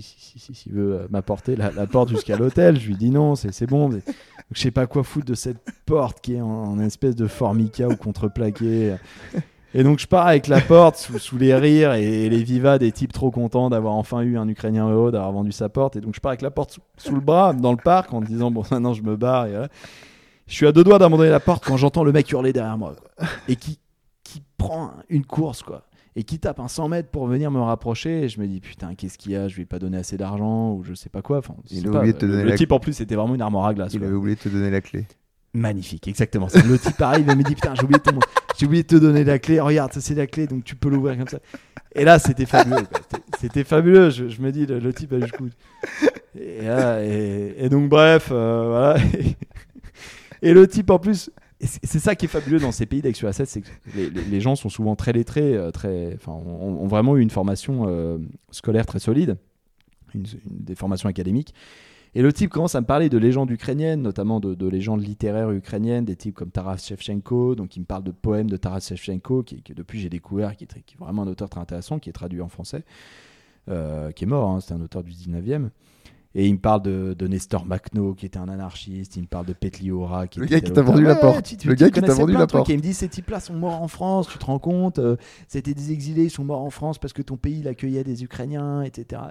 veut 0.69 0.93
euh, 0.93 1.07
m'apporter 1.09 1.55
la, 1.55 1.71
porte 1.87 2.09
jusqu'à 2.09 2.37
l'hôtel. 2.37 2.79
Je 2.79 2.87
lui 2.87 2.95
dis 2.95 3.09
non, 3.09 3.33
c'est 3.35 3.65
bon. 3.65 3.89
Je 3.89 3.97
je 4.51 4.61
sais 4.61 4.71
pas 4.71 4.85
quoi 4.85 5.03
foutre 5.03 5.25
de 5.25 5.33
cette 5.33 5.57
porte 5.87 6.21
qui 6.21 6.35
est 6.35 6.41
en, 6.41 6.47
en 6.47 6.79
espèce 6.79 7.15
de 7.15 7.25
formica 7.25 7.87
ou 7.87 7.95
contreplaqué. 7.95 8.95
Et 9.77 9.83
donc 9.83 9.99
je 9.99 10.07
pars 10.07 10.25
avec 10.25 10.47
la 10.47 10.61
porte 10.61 11.11
sous, 11.17 11.37
les 11.37 11.53
rires 11.53 11.93
et, 11.93 12.29
les 12.29 12.43
vivas 12.43 12.77
des 12.77 12.93
types 12.93 13.11
trop 13.11 13.29
contents 13.29 13.69
d'avoir 13.69 13.93
enfin 13.95 14.21
eu 14.21 14.37
un 14.37 14.47
Ukrainien 14.47 14.89
heureux 14.89 15.11
d'avoir 15.11 15.33
vendu 15.33 15.51
sa 15.51 15.67
porte. 15.67 15.97
Et 15.97 16.01
donc 16.01 16.15
je 16.15 16.21
pars 16.21 16.29
avec 16.29 16.41
la 16.41 16.49
porte 16.49 16.79
sous, 16.97 17.13
le 17.13 17.19
bras 17.19 17.51
dans 17.51 17.71
le 17.71 17.77
parc 17.77 18.13
en 18.13 18.21
disant 18.21 18.51
bon 18.51 18.63
maintenant 18.71 18.93
je 18.93 19.03
me 19.03 19.17
barre. 19.17 19.47
Et 19.47 19.67
Je 20.47 20.53
suis 20.53 20.65
à 20.65 20.71
deux 20.71 20.85
doigts 20.85 20.97
d'abandonner 20.97 21.29
la 21.29 21.41
porte 21.41 21.65
quand 21.65 21.75
j'entends 21.75 22.05
le 22.05 22.13
mec 22.13 22.31
hurler 22.31 22.53
derrière 22.53 22.77
moi 22.77 22.95
et 23.49 23.57
qui, 23.57 23.77
qui 24.23 24.41
prend 24.57 24.93
une 25.09 25.25
course 25.25 25.61
quoi 25.61 25.83
et 26.15 26.23
qui 26.23 26.39
tape 26.39 26.61
un 26.61 26.69
100 26.69 26.87
mètres 26.87 27.09
pour 27.09 27.27
venir 27.27 27.51
me 27.51 27.59
rapprocher. 27.59 28.23
Et 28.23 28.29
je 28.29 28.39
me 28.39 28.47
dis, 28.47 28.61
putain, 28.61 28.95
qu'est-ce 28.95 29.17
qu'il 29.17 29.33
y 29.33 29.35
a? 29.35 29.47
Je 29.49 29.55
lui 29.55 29.63
ai 29.63 29.65
pas 29.65 29.79
donné 29.79 29.97
assez 29.97 30.15
d'argent 30.15 30.71
ou 30.71 30.83
je 30.83 30.93
sais 30.93 31.09
pas 31.09 31.21
quoi. 31.21 31.39
Enfin, 31.39 31.55
il 31.69 31.87
a 31.87 31.91
oublié 31.91 32.13
de 32.13 32.17
te 32.17 32.25
donner 32.25 32.43
le 32.43 32.55
type 32.55 32.71
en 32.71 32.79
plus, 32.79 32.93
c'était 32.93 33.15
vraiment 33.15 33.35
une 33.35 33.41
armoire 33.41 33.65
à 33.65 33.73
glace. 33.73 33.93
Il 33.93 34.03
avait 34.03 34.13
oublié 34.13 34.35
de 34.35 34.41
te 34.41 34.49
donner 34.49 34.69
la 34.69 34.79
clé. 34.79 35.05
Magnifique, 35.55 36.07
exactement. 36.09 36.47
Le 36.53 36.77
type 36.77 36.97
pareil, 36.97 37.23
il 37.25 37.35
me 37.35 37.41
dit 37.41 37.55
putain, 37.55 37.73
j'ai 37.75 37.83
oublié, 37.83 38.01
oublié 38.63 38.83
de 38.83 38.87
te 38.87 38.95
donner 38.95 39.23
la 39.23 39.39
clé. 39.39 39.61
Regarde, 39.61 39.93
c'est 39.93 40.13
la 40.13 40.27
clé, 40.27 40.47
donc 40.47 40.65
tu 40.65 40.75
peux 40.75 40.89
l'ouvrir 40.89 41.17
comme 41.17 41.29
ça. 41.29 41.39
Et 41.93 42.03
là, 42.03 42.19
c'était 42.19 42.45
fabuleux. 42.45 42.85
C'était 43.39 43.63
fabuleux. 43.63 44.09
Je, 44.09 44.41
me 44.41 44.51
dis, 44.51 44.65
le, 44.65 44.93
type 44.93 45.13
a. 45.13 47.03
Et, 47.03 47.53
et, 47.57 47.69
donc, 47.69 47.87
bref, 47.87 48.29
euh, 48.31 48.65
voilà. 48.67 48.97
Et 50.41 50.53
le 50.53 50.67
type 50.67 50.89
en 50.89 50.99
plus, 50.99 51.31
c'est 51.61 51.99
ça 51.99 52.15
qui 52.15 52.25
est 52.25 52.29
fabuleux 52.29 52.59
dans 52.59 52.73
ces 52.73 52.85
pays 52.85 53.01
d'Action 53.01 53.27
Asset, 53.27 53.45
c'est 53.45 53.61
que 53.61 53.69
les, 53.95 54.41
gens 54.41 54.55
sont 54.55 54.69
souvent 54.69 54.97
très 54.97 55.13
lettrés, 55.13 55.55
euh, 55.55 55.71
très, 55.71 56.13
enfin, 56.15 56.33
ont, 56.33 56.85
vraiment 56.85 57.15
eu 57.15 57.21
une 57.21 57.29
formation 57.29 57.85
euh, 57.87 58.17
scolaire 58.51 58.85
très 58.85 58.99
solide, 58.99 59.37
une, 60.13 60.25
des 60.45 60.75
formations 60.75 61.07
académiques. 61.07 61.53
Et 62.17 62.21
le 62.21 62.31
type 62.31 62.49
commence 62.49 62.75
à 62.75 62.81
me 62.81 62.85
parler 62.85 63.09
de 63.09 63.17
légendes 63.17 63.51
ukrainiennes, 63.51 64.01
notamment 64.01 64.39
de, 64.39 64.67
légendes 64.69 65.05
littéraires 65.05 65.51
ukrainiennes, 65.51 66.05
des 66.05 66.15
types 66.15 66.33
comme 66.33 66.49
Taras 66.49 66.77
Shevchenko. 66.77 67.55
Donc, 67.55 67.75
il 67.75 67.81
me 67.81 67.85
parle 67.85 68.03
de 68.03 68.11
poèmes 68.11 68.49
de 68.49 68.55
Taras 68.55 68.79
Shevchenko, 68.79 69.43
qui, 69.43 69.61
depuis 69.75 69.99
j'ai 69.99 70.07
découvert, 70.07 70.55
qui 70.55 70.63
est, 70.63 70.67
qui 70.85 70.95
est, 70.95 70.97
vraiment 70.97 71.23
un 71.23 71.27
auteur 71.27 71.49
très 71.49 71.59
intéressant, 71.59 71.99
qui 71.99 72.09
est 72.09 72.13
traduit 72.13 72.41
en 72.41 72.47
français, 72.47 72.85
euh, 73.69 74.11
qui 74.11 74.23
est 74.23 74.27
mort, 74.27 74.49
hein, 74.49 74.61
c'était 74.61 74.75
un 74.75 74.81
auteur 74.81 75.03
du 75.03 75.11
19e. 75.11 75.69
Et 76.37 76.47
il 76.47 76.53
me 76.53 76.59
parle 76.59 76.81
de, 76.83 77.27
Nestor 77.27 77.65
Makhno, 77.65 78.13
qui 78.13 78.25
était 78.25 78.39
un 78.39 78.49
anarchiste. 78.49 79.15
Il 79.17 79.23
me 79.23 79.27
parle 79.27 79.45
de 79.45 79.53
Petliora. 79.53 80.27
Qui 80.27 80.39
le 80.39 80.45
gars 80.45 80.59
qui 80.59 80.71
t'a 80.71 80.81
vendu 80.81 81.03
la 81.03 81.15
porte. 81.15 81.63
le 81.63 81.73
gars 81.75 81.89
qui 81.89 82.01
t'a 82.01 82.13
vendu 82.13 82.33
la 82.33 82.47
porte. 82.47 82.69
Et 82.69 82.73
il 82.73 82.77
me 82.77 82.81
dit 82.81 82.93
Ces 82.93 83.07
types-là 83.07 83.39
sont 83.39 83.53
morts 83.53 83.81
en 83.81 83.87
France, 83.87 84.27
tu 84.29 84.37
te 84.37 84.45
rends 84.45 84.59
compte 84.59 84.99
euh, 84.99 85.15
C'était 85.47 85.73
des 85.73 85.93
exilés, 85.93 86.25
ils 86.25 86.29
sont 86.29 86.43
morts 86.43 86.63
en 86.63 86.69
France 86.69 86.97
parce 86.97 87.13
que 87.13 87.21
ton 87.21 87.37
pays 87.37 87.65
accueillait 87.67 88.03
des 88.03 88.23
Ukrainiens, 88.23 88.83
etc. 88.83 89.21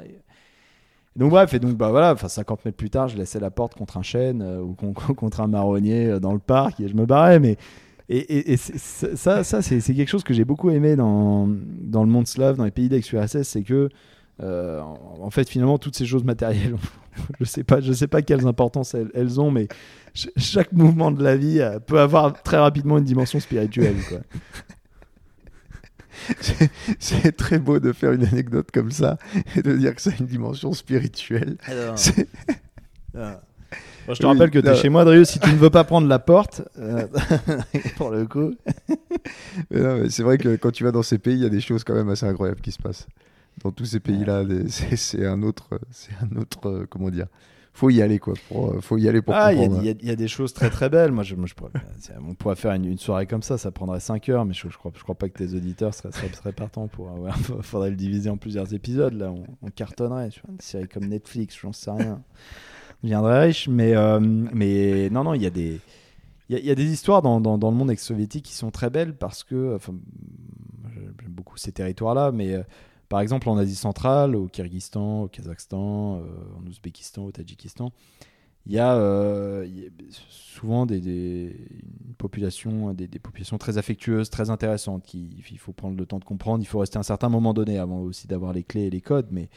Donc 1.17 1.31
bref, 1.31 1.55
et 1.55 1.61
donc 1.61 1.77
bah 1.77 1.91
voilà, 1.91 2.13
enfin 2.13 2.29
50 2.29 2.65
mètres 2.65 2.77
plus 2.77 2.91
tard, 2.91 3.09
je 3.09 3.17
laissais 3.17 3.39
la 3.39 3.51
porte 3.51 3.75
contre 3.75 3.97
un 3.99 4.03
chêne 4.03 4.43
euh, 4.43 4.61
ou 4.61 4.75
contre 5.15 5.41
un 5.41 5.47
marronnier 5.47 6.07
euh, 6.07 6.21
dans 6.21 6.33
le 6.33 6.41
parc 6.41 6.81
et 6.81 6.89
je 6.89 6.95
me 6.95 7.07
barrais. 7.07 7.39
Mais 7.39 7.57
et, 8.09 8.57
ça, 8.57 9.45
ça 9.45 9.63
c'est 9.63 9.81
quelque 9.81 10.09
chose 10.09 10.25
que 10.25 10.35
j'ai 10.35 10.45
beaucoup 10.45 10.71
aimé 10.71 10.95
dans, 10.95 11.49
dans 11.49 12.03
le 12.03 12.11
monde 12.11 12.27
slave, 12.27 12.57
dans 12.57 12.65
les 12.65 12.71
pays 12.71 12.89
d'ex-URSS, 12.89 13.43
c'est 13.43 13.63
que 13.63 13.89
euh, 14.43 14.81
en 14.83 15.31
fait 15.31 15.49
finalement 15.49 15.79
toutes 15.79 15.97
ces 15.97 16.05
choses 16.05 16.25
matérielles, 16.25 16.77
je 17.41 17.45
sais 17.45 17.65
pas, 17.65 17.81
je 17.81 17.93
sais 17.93 18.09
pas 18.09 18.21
quelles 18.21 18.47
importances 18.47 18.95
elles, 19.15 19.41
ont, 19.41 19.51
mais 19.51 19.69
chaque 20.37 20.73
mouvement 20.73 21.13
de 21.13 21.23
la 21.23 21.37
vie 21.37 21.67
peut 21.87 22.01
avoir 22.01 22.43
très 22.43 22.59
rapidement 22.59 22.99
une 22.99 23.05
dimension 23.05 23.41
spirituelle. 23.41 23.97
Quoi. 24.09 24.19
C'est 26.99 27.37
très 27.37 27.59
beau 27.59 27.79
de 27.79 27.93
faire 27.93 28.13
une 28.13 28.25
anecdote 28.25 28.69
comme 28.73 28.91
ça 28.91 29.19
et 29.57 29.63
de 29.63 29.77
dire 29.77 29.95
que 29.95 30.03
ça 30.03 30.11
a 30.11 30.15
une 30.19 30.27
dimension 30.27 30.73
spirituelle. 30.73 31.57
Ah. 33.17 33.41
je 34.09 34.19
te 34.19 34.27
rappelle 34.27 34.51
que 34.51 34.59
tu 34.59 34.69
es 34.69 34.75
chez 34.77 34.89
moi, 34.89 35.05
Drius, 35.05 35.29
si 35.29 35.39
tu 35.39 35.51
ne 35.51 35.57
veux 35.57 35.71
pas 35.71 35.85
prendre 35.85 36.09
la 36.09 36.19
porte, 36.19 36.63
euh, 36.79 37.07
pour 37.97 38.11
le 38.11 38.27
coup. 38.27 38.55
c'est 40.09 40.23
vrai 40.23 40.39
que 40.39 40.57
quand 40.57 40.71
tu 40.71 40.85
vas 40.85 40.93
dans 40.93 41.03
ces 41.03 41.19
pays, 41.19 41.35
il 41.35 41.43
y 41.43 41.47
a 41.47 41.51
des 41.51 41.61
choses 41.61 41.85
quand 41.85 41.95
même 41.95 42.09
assez 42.11 42.27
incroyables 42.27 42.61
qui 42.61 42.73
se 42.73 42.83
passent. 42.83 43.07
Dans 43.63 43.71
tous 43.71 43.85
ces 43.85 44.01
pays-là, 44.01 44.43
c'est 44.69 45.27
un 45.27 45.43
autre, 45.43 45.79
c'est 45.91 46.13
un 46.21 46.37
autre, 46.37 46.69
euh, 46.69 46.87
comment 46.89 47.11
dire, 47.11 47.27
faut 47.75 47.91
y 47.91 48.01
aller 48.01 48.21
quoi. 48.21 48.35
Pour, 48.49 48.71
euh, 48.71 48.81
faut 48.81 48.97
y 48.97 49.09
aller 49.09 49.21
pour 49.21 49.35
ah, 49.35 49.53
comprendre. 49.53 49.83
Il 49.83 50.07
y, 50.07 50.11
a 50.11 50.17
des 50.17 50.29
choses 50.29 50.55
très 50.55 50.71
très 50.71 50.89
belles. 50.89 51.11
Moi, 51.11 51.25
je, 51.25 51.35
moi, 51.35 51.47
je 51.47 51.55
pourrais, 51.55 51.73
on 52.27 52.35
pourrait 52.35 52.55
faire 52.55 52.73
une, 52.73 52.97
soirée 52.99 53.27
comme 53.27 53.43
ça. 53.43 53.59
Ça 53.59 53.73
prendrait 53.73 54.01
5 54.01 54.29
heures, 54.29 54.45
mais 54.45 54.55
je, 54.55 54.69
je 54.69 54.79
crois, 54.79 54.93
je 54.97 55.03
crois 55.03 55.17
pas 55.17 55.29
que 55.29 55.37
tes 55.37 55.55
auditeurs 55.55 55.93
seraient, 55.93 56.13
seraient, 56.13 56.53
partants 56.53 56.87
pour. 56.87 57.11
Il 57.27 57.63
faudrait 57.63 57.91
le 57.91 57.97
diviser 57.97 58.31
en 58.31 58.37
plusieurs 58.37 58.73
épisodes. 58.73 59.15
Là, 59.15 59.33
on, 59.33 59.71
cartonnerait. 59.71 60.31
Tu 60.31 60.41
vois, 60.41 60.53
une 60.53 60.61
série 60.61 60.89
comme 60.89 61.07
Netflix, 61.07 61.59
j'en 61.61 61.73
sais 61.73 61.91
rien. 61.91 62.23
On 63.03 63.09
viendrait 63.09 63.47
riche, 63.47 63.69
mais 63.69 63.95
euh, 63.97 64.21
mais 64.21 65.11
non 65.11 65.25
non, 65.25 65.35
il 65.35 65.43
y 65.43 65.47
a 65.47 65.51
des 65.51 65.81
il 66.51 66.59
y, 66.59 66.71
a 66.71 66.75
des 66.75 66.93
histoires 66.93 67.23
dans, 67.23 67.41
dans, 67.41 67.57
dans 67.57 67.71
le 67.71 67.77
monde 67.77 67.91
ex-soviétique 67.91 68.45
qui 68.45 68.53
sont 68.53 68.71
très 68.71 68.91
belles 68.91 69.17
parce 69.17 69.45
que, 69.45 69.75
enfin, 69.75 69.95
j'aime 70.95 71.33
beaucoup 71.33 71.57
ces 71.57 71.73
territoires-là, 71.73 72.33
mais 72.33 72.53
euh, 72.53 72.63
par 73.09 73.21
exemple, 73.21 73.49
en 73.49 73.57
Asie 73.57 73.77
centrale, 73.77 74.37
au 74.37 74.47
Kyrgyzstan, 74.47 75.23
au 75.23 75.29
Kazakhstan, 75.29 76.17
euh, 76.17 76.21
en 76.59 76.67
Ouzbékistan, 76.67 77.25
au 77.25 77.33
Tadjikistan, 77.33 77.93
il 78.67 78.73
y 78.73 78.79
a, 78.79 78.95
euh, 78.97 79.67
souvent 80.31 80.87
des, 80.87 81.55
populations, 82.17 82.95
des, 82.95 83.07
populations 83.19 83.59
très 83.59 83.77
affectueuses, 83.77 84.31
très 84.31 84.49
intéressantes. 84.49 85.05
Qui, 85.05 85.37
il 85.51 85.59
faut 85.59 85.73
prendre 85.73 85.99
le 85.99 86.07
temps 86.07 86.19
de 86.19 86.25
comprendre. 86.25 86.63
Il 86.63 86.67
faut 86.67 86.79
rester 86.79 86.97
un 86.97 87.03
certain 87.03 87.29
moment 87.29 87.53
donné 87.53 87.79
avant 87.79 88.01
aussi 88.01 88.27
d'avoir 88.27 88.55
les 88.55 88.63
clés 88.63 88.87
et 88.87 88.91
les 88.91 89.03
codes. 89.03 89.29
Mais, 89.31 89.51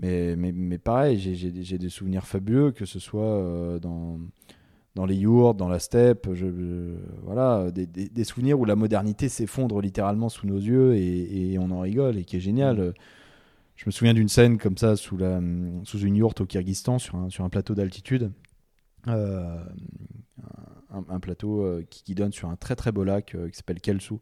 mais, 0.00 0.34
mais, 0.36 0.78
pareil, 0.78 1.18
j'ai 1.20 1.78
des 1.78 1.88
souvenirs 1.88 2.26
fabuleux, 2.26 2.72
que 2.72 2.84
ce 2.84 2.98
soit 2.98 3.22
euh, 3.22 3.78
dans 3.78 4.18
dans 4.94 5.06
les 5.06 5.16
yourtes, 5.16 5.56
dans 5.56 5.68
la 5.68 5.78
steppe, 5.78 6.28
je, 6.34 6.46
voilà, 7.22 7.70
des, 7.72 8.24
souvenirs 8.24 8.60
où 8.60 8.64
la 8.64 8.76
modernité 8.76 9.28
s'effondre 9.28 9.80
littéralement 9.80 10.28
sous 10.28 10.46
nos 10.46 10.58
yeux 10.58 10.94
et, 10.94 11.58
on 11.58 11.70
en 11.70 11.80
rigole 11.80 12.16
et 12.16 12.24
qui 12.24 12.36
est 12.36 12.40
génial. 12.40 12.78
Mm. 12.78 12.92
Je 13.76 13.84
me 13.86 13.90
souviens 13.90 14.14
d'une 14.14 14.28
scène 14.28 14.58
comme 14.58 14.78
ça 14.78 14.94
sous, 14.94 15.16
la, 15.16 15.40
sous 15.82 15.98
une 15.98 16.14
yourte 16.14 16.40
au 16.40 16.46
Kyrgyzstan 16.46 16.98
sur 16.98 17.16
un, 17.16 17.28
sur 17.28 17.44
un 17.44 17.48
plateau 17.48 17.74
d'altitude. 17.74 18.30
Euh, 19.08 19.64
un, 21.08 21.20
plateau 21.20 21.62
euh, 21.62 21.84
qui, 21.90 22.14
donne 22.14 22.32
sur 22.32 22.48
un 22.48 22.56
très 22.56 22.76
très 22.76 22.92
beau 22.92 23.02
lac 23.02 23.34
euh, 23.34 23.48
qui 23.48 23.56
s'appelle 23.56 23.80
Kelsu. 23.80 24.14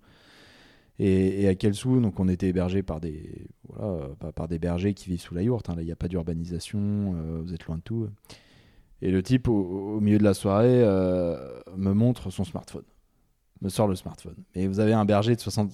Et, 0.99 1.49
à 1.49 1.55
Kelsu, 1.55 2.01
donc 2.01 2.18
on 2.18 2.29
était 2.29 2.49
hébergé 2.49 2.83
par 2.83 3.01
des, 3.01 3.47
voilà, 3.68 4.09
par, 4.35 4.49
des 4.49 4.59
bergers 4.59 4.95
qui 4.95 5.11
vivent 5.11 5.20
sous 5.20 5.35
la 5.35 5.43
yourte. 5.43 5.68
Hein. 5.68 5.75
Là, 5.75 5.83
il 5.83 5.87
n'y 5.87 5.93
a 5.93 5.97
pas 5.97 6.09
d'urbanisation, 6.09 7.14
vous 7.43 7.53
êtes 7.53 7.64
loin 7.64 7.77
de 7.77 7.83
tout. 7.83 8.09
Et 9.03 9.11
le 9.11 9.21
type, 9.21 9.49
au, 9.49 9.99
milieu 10.01 10.19
de 10.19 10.23
la 10.23 10.33
soirée, 10.33 10.81
euh, 10.85 11.37
me 11.77 11.93
montre 11.93 12.31
son 12.31 12.45
smartphone. 12.45 12.85
Me 13.61 13.69
sort 13.69 13.89
le 13.89 13.97
smartphone. 13.97 14.37
Et 14.55 14.69
vous 14.69 14.79
avez 14.79 14.93
un 14.93 15.05
berger 15.05 15.35
de 15.35 15.41
60, 15.41 15.73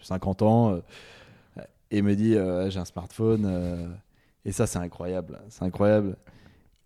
50 0.00 0.42
ans 0.42 0.70
euh, 0.70 1.62
et 1.90 2.02
me 2.02 2.14
dit 2.14 2.36
euh, 2.36 2.70
J'ai 2.70 2.78
un 2.78 2.84
smartphone. 2.84 3.96
et 4.44 4.52
ça, 4.52 4.68
c'est 4.68 4.78
incroyable. 4.78 5.40
C'est 5.48 5.64
incroyable. 5.64 6.16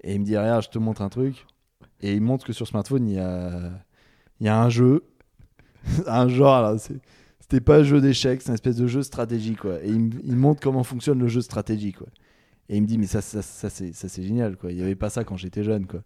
Et 0.02 0.14
il 0.14 0.20
me 0.20 0.24
dit 0.24 0.36
Regarde, 0.36 0.64
je 0.64 0.70
te 0.70 0.78
montre 0.78 1.02
un 1.02 1.10
truc. 1.10 1.46
Et 2.00 2.14
il 2.14 2.22
montre 2.22 2.46
que 2.46 2.54
sur 2.54 2.66
smartphone, 2.66 3.06
il 3.06 3.14
y 3.16 4.48
a, 4.48 4.60
un 4.60 4.70
jeu. 4.70 5.04
un 6.06 6.28
genre, 6.28 6.80
c'est 6.80 7.00
c'était 7.40 7.60
pas 7.62 7.78
un 7.78 7.82
jeu 7.82 8.02
d'échecs, 8.02 8.42
c'est 8.42 8.50
un 8.50 8.54
espèce 8.54 8.76
de 8.76 8.86
jeu 8.86 9.02
stratégique, 9.02 9.60
quoi. 9.60 9.82
Et 9.82 9.88
il 9.88 10.00
me 10.00 10.36
montre 10.36 10.60
comment 10.60 10.82
fonctionne 10.84 11.18
le 11.18 11.28
jeu 11.28 11.40
stratégique, 11.40 11.96
quoi. 11.96 12.08
Et 12.68 12.76
il 12.76 12.82
me 12.82 12.86
dit, 12.86 12.98
mais 12.98 13.06
ça, 13.06 13.20
c'est, 13.22 14.22
génial, 14.22 14.56
quoi. 14.56 14.70
Il 14.70 14.78
y 14.78 14.82
avait 14.82 14.94
pas 14.94 15.10
ça 15.10 15.24
quand 15.24 15.36
j'étais 15.36 15.64
jeune, 15.64 15.86
quoi. 15.86 16.00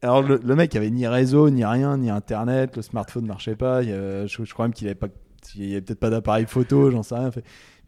Alors 0.00 0.22
le, 0.22 0.38
mec, 0.54 0.72
il 0.72 0.78
avait 0.78 0.90
ni 0.90 1.06
réseau, 1.06 1.50
ni 1.50 1.64
rien, 1.64 1.98
ni 1.98 2.08
internet, 2.08 2.76
le 2.76 2.82
smartphone 2.82 3.26
marchait 3.26 3.56
pas. 3.56 3.82
je, 3.82 4.52
crois 4.52 4.66
même 4.66 4.72
qu'il 4.72 4.88
avait 4.88 4.94
pas, 4.94 5.08
il 5.54 5.66
y 5.66 5.72
avait 5.72 5.82
peut-être 5.82 6.00
pas 6.00 6.10
d'appareil 6.10 6.46
photo, 6.46 6.90
j'en 6.90 7.02
sais 7.02 7.14
rien. 7.14 7.30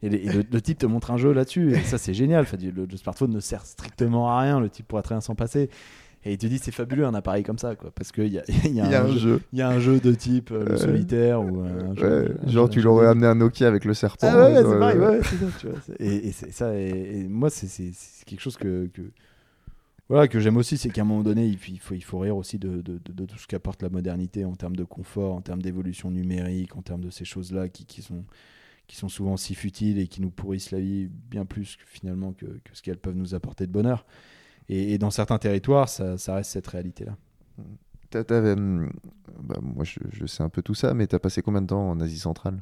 Et, 0.03 0.09
le, 0.09 0.61
type 0.61 0.77
te 0.77 0.85
montre 0.85 1.11
un 1.11 1.17
jeu 1.17 1.33
là-dessus, 1.33 1.73
et 1.73 1.81
ça 1.81 1.97
c'est 1.97 2.13
génial. 2.13 2.45
Fait, 2.45 2.57
le, 2.57 2.85
le 2.85 2.97
smartphone 2.97 3.31
ne 3.31 3.39
sert 3.39 3.65
strictement 3.65 4.29
à 4.29 4.41
rien, 4.41 4.59
le 4.59 4.69
type 4.69 4.87
pourrait 4.87 5.01
très 5.01 5.15
bien 5.15 5.21
s'en 5.21 5.35
passer. 5.35 5.69
Et 6.25 6.33
il 6.33 6.37
te 6.37 6.47
dit 6.47 6.57
c'est 6.57 6.71
fabuleux 6.71 7.05
un 7.05 7.13
appareil 7.13 7.43
comme 7.43 7.57
ça, 7.57 7.75
quoi, 7.75 7.91
parce 7.91 8.11
qu'il 8.11 8.27
y 8.27 8.39
a, 8.39 8.43
y 8.49 8.51
a 8.51 8.65
Il 8.67 8.75
y 8.75 8.81
a 8.81 9.01
un 9.03 9.05
un 9.05 9.15
jeu- 9.17 9.41
il 9.53 9.59
y 9.59 9.61
a 9.61 9.69
un 9.69 9.79
jeu 9.79 9.99
de 9.99 10.13
type 10.13 10.51
euh, 10.51 10.65
le 10.65 10.77
solitaire 10.77 11.41
ou 11.41 11.61
un 11.61 11.95
jeu- 11.95 12.25
Ouais, 12.25 12.35
un 12.45 12.49
genre, 12.49 12.65
jeu- 12.67 12.71
tu 12.73 12.79
un 12.79 12.83
leur 12.83 12.93
aurais 12.93 13.05
jeu- 13.05 13.11
amené 13.11 13.27
un 13.27 13.35
Nokia 13.35 13.67
avec 13.67 13.85
le 13.85 13.93
serpent. 13.93 14.27
Ah 14.29 14.35
ouais, 14.49 14.57
euh, 14.57 14.71
c'est 14.73 14.79
pareil, 14.79 14.99
ouais. 14.99 15.19
c'est 15.23 15.37
ça, 15.37 15.45
tu 15.59 15.67
vois. 15.67 15.79
Et, 15.99 16.31
ça, 16.31 16.75
et, 16.77 17.19
et 17.21 17.27
moi, 17.29 17.49
c'est- 17.49 17.91
quelque 18.25 18.41
chose 18.41 18.57
que, 18.57 18.87
que, 18.93 19.01
voilà, 20.09 20.27
que 20.27 20.39
j'aime 20.39 20.57
aussi, 20.57 20.77
c'est 20.77 20.89
qu'à 20.89 21.01
un 21.01 21.05
moment 21.05 21.23
donné, 21.23 21.45
il 21.45 21.57
faut, 21.57 21.71
il 21.71 21.79
faut, 21.79 21.93
il 21.95 22.01
faut 22.03 22.19
rire 22.19 22.35
aussi 22.35 22.57
de, 22.59 22.81
de, 22.81 22.99
de- 23.05 23.13
de 23.13 23.25
tout 23.25 23.37
ce 23.37 23.47
qu'apporte 23.47 23.81
la 23.83 23.89
modernité 23.89 24.43
en 24.43 24.55
termes 24.55 24.75
de 24.75 24.83
confort, 24.83 25.35
en 25.35 25.41
termes 25.41 25.61
d'évolution 25.61 26.11
numérique, 26.11 26.75
en 26.75 26.81
termes 26.81 27.01
de 27.01 27.11
ces 27.11 27.25
choses-là 27.25 27.69
qui, 27.69 27.85
qui, 27.85 28.01
sont, 28.01 28.25
qui 28.87 28.95
sont 28.97 29.07
souvent 29.07 29.37
si 29.37 29.55
futiles 29.55 29.99
et 29.99 30.07
qui 30.07 30.19
nous 30.21 30.31
pourrissent 30.31 30.71
la 30.71 30.79
vie 30.79 31.07
bien 31.29 31.45
plus 31.45 31.77
que, 31.77 31.83
finalement 31.85 32.33
que, 32.33 32.45
que 32.45 32.71
ce 32.73 32.81
qu'elles 32.81 32.97
peuvent 32.97 33.15
nous 33.15 33.35
apporter 33.35 33.67
de 33.67 33.71
bonheur. 33.71 34.05
Et, 34.69 34.93
et 34.93 34.97
dans 34.97 35.11
certains 35.11 35.39
territoires, 35.39 35.89
ça, 35.89 36.17
ça 36.17 36.35
reste 36.35 36.51
cette 36.51 36.67
réalité-là. 36.67 37.17
Hum, 38.55 38.89
bah, 39.39 39.57
moi, 39.61 39.83
je, 39.83 39.99
je 40.11 40.25
sais 40.25 40.43
un 40.43 40.49
peu 40.49 40.61
tout 40.61 40.73
ça, 40.73 40.93
mais 40.93 41.07
t'as 41.07 41.19
passé 41.19 41.41
combien 41.41 41.61
de 41.61 41.67
temps 41.67 41.89
en 41.89 41.99
Asie 41.99 42.19
centrale? 42.19 42.61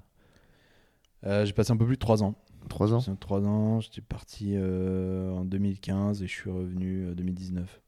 Euh, 1.26 1.46
J'ai 1.46 1.54
passé 1.54 1.72
un 1.72 1.78
peu 1.78 1.86
plus 1.86 1.96
de 1.96 2.00
3 2.00 2.24
ans. 2.24 2.36
Trois 2.70 2.94
ans? 2.94 3.00
J'ai 3.00 3.16
3 3.18 3.42
ans, 3.42 3.80
j'étais 3.80 4.02
parti 4.02 4.54
euh, 4.56 5.32
en 5.32 5.46
2015 5.46 6.22
et 6.22 6.28
je 6.28 6.34
suis 6.34 6.50
revenu 6.50 7.06
euh, 7.08 7.16
2019. 7.16 7.82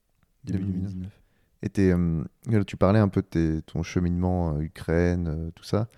Début 0.44 0.58
2019. 0.64 1.12
2019. 1.12 1.20
Et 1.62 1.92
hum, 1.92 2.26
tu 2.66 2.76
parlais 2.76 2.98
un 2.98 3.08
peu 3.08 3.22
de 3.22 3.26
tes- 3.26 3.62
ton 3.62 3.82
cheminement 3.82 4.56
euh, 4.56 4.60
Ukraine, 4.62 5.52
tout 5.54 5.64
ça. 5.64 5.88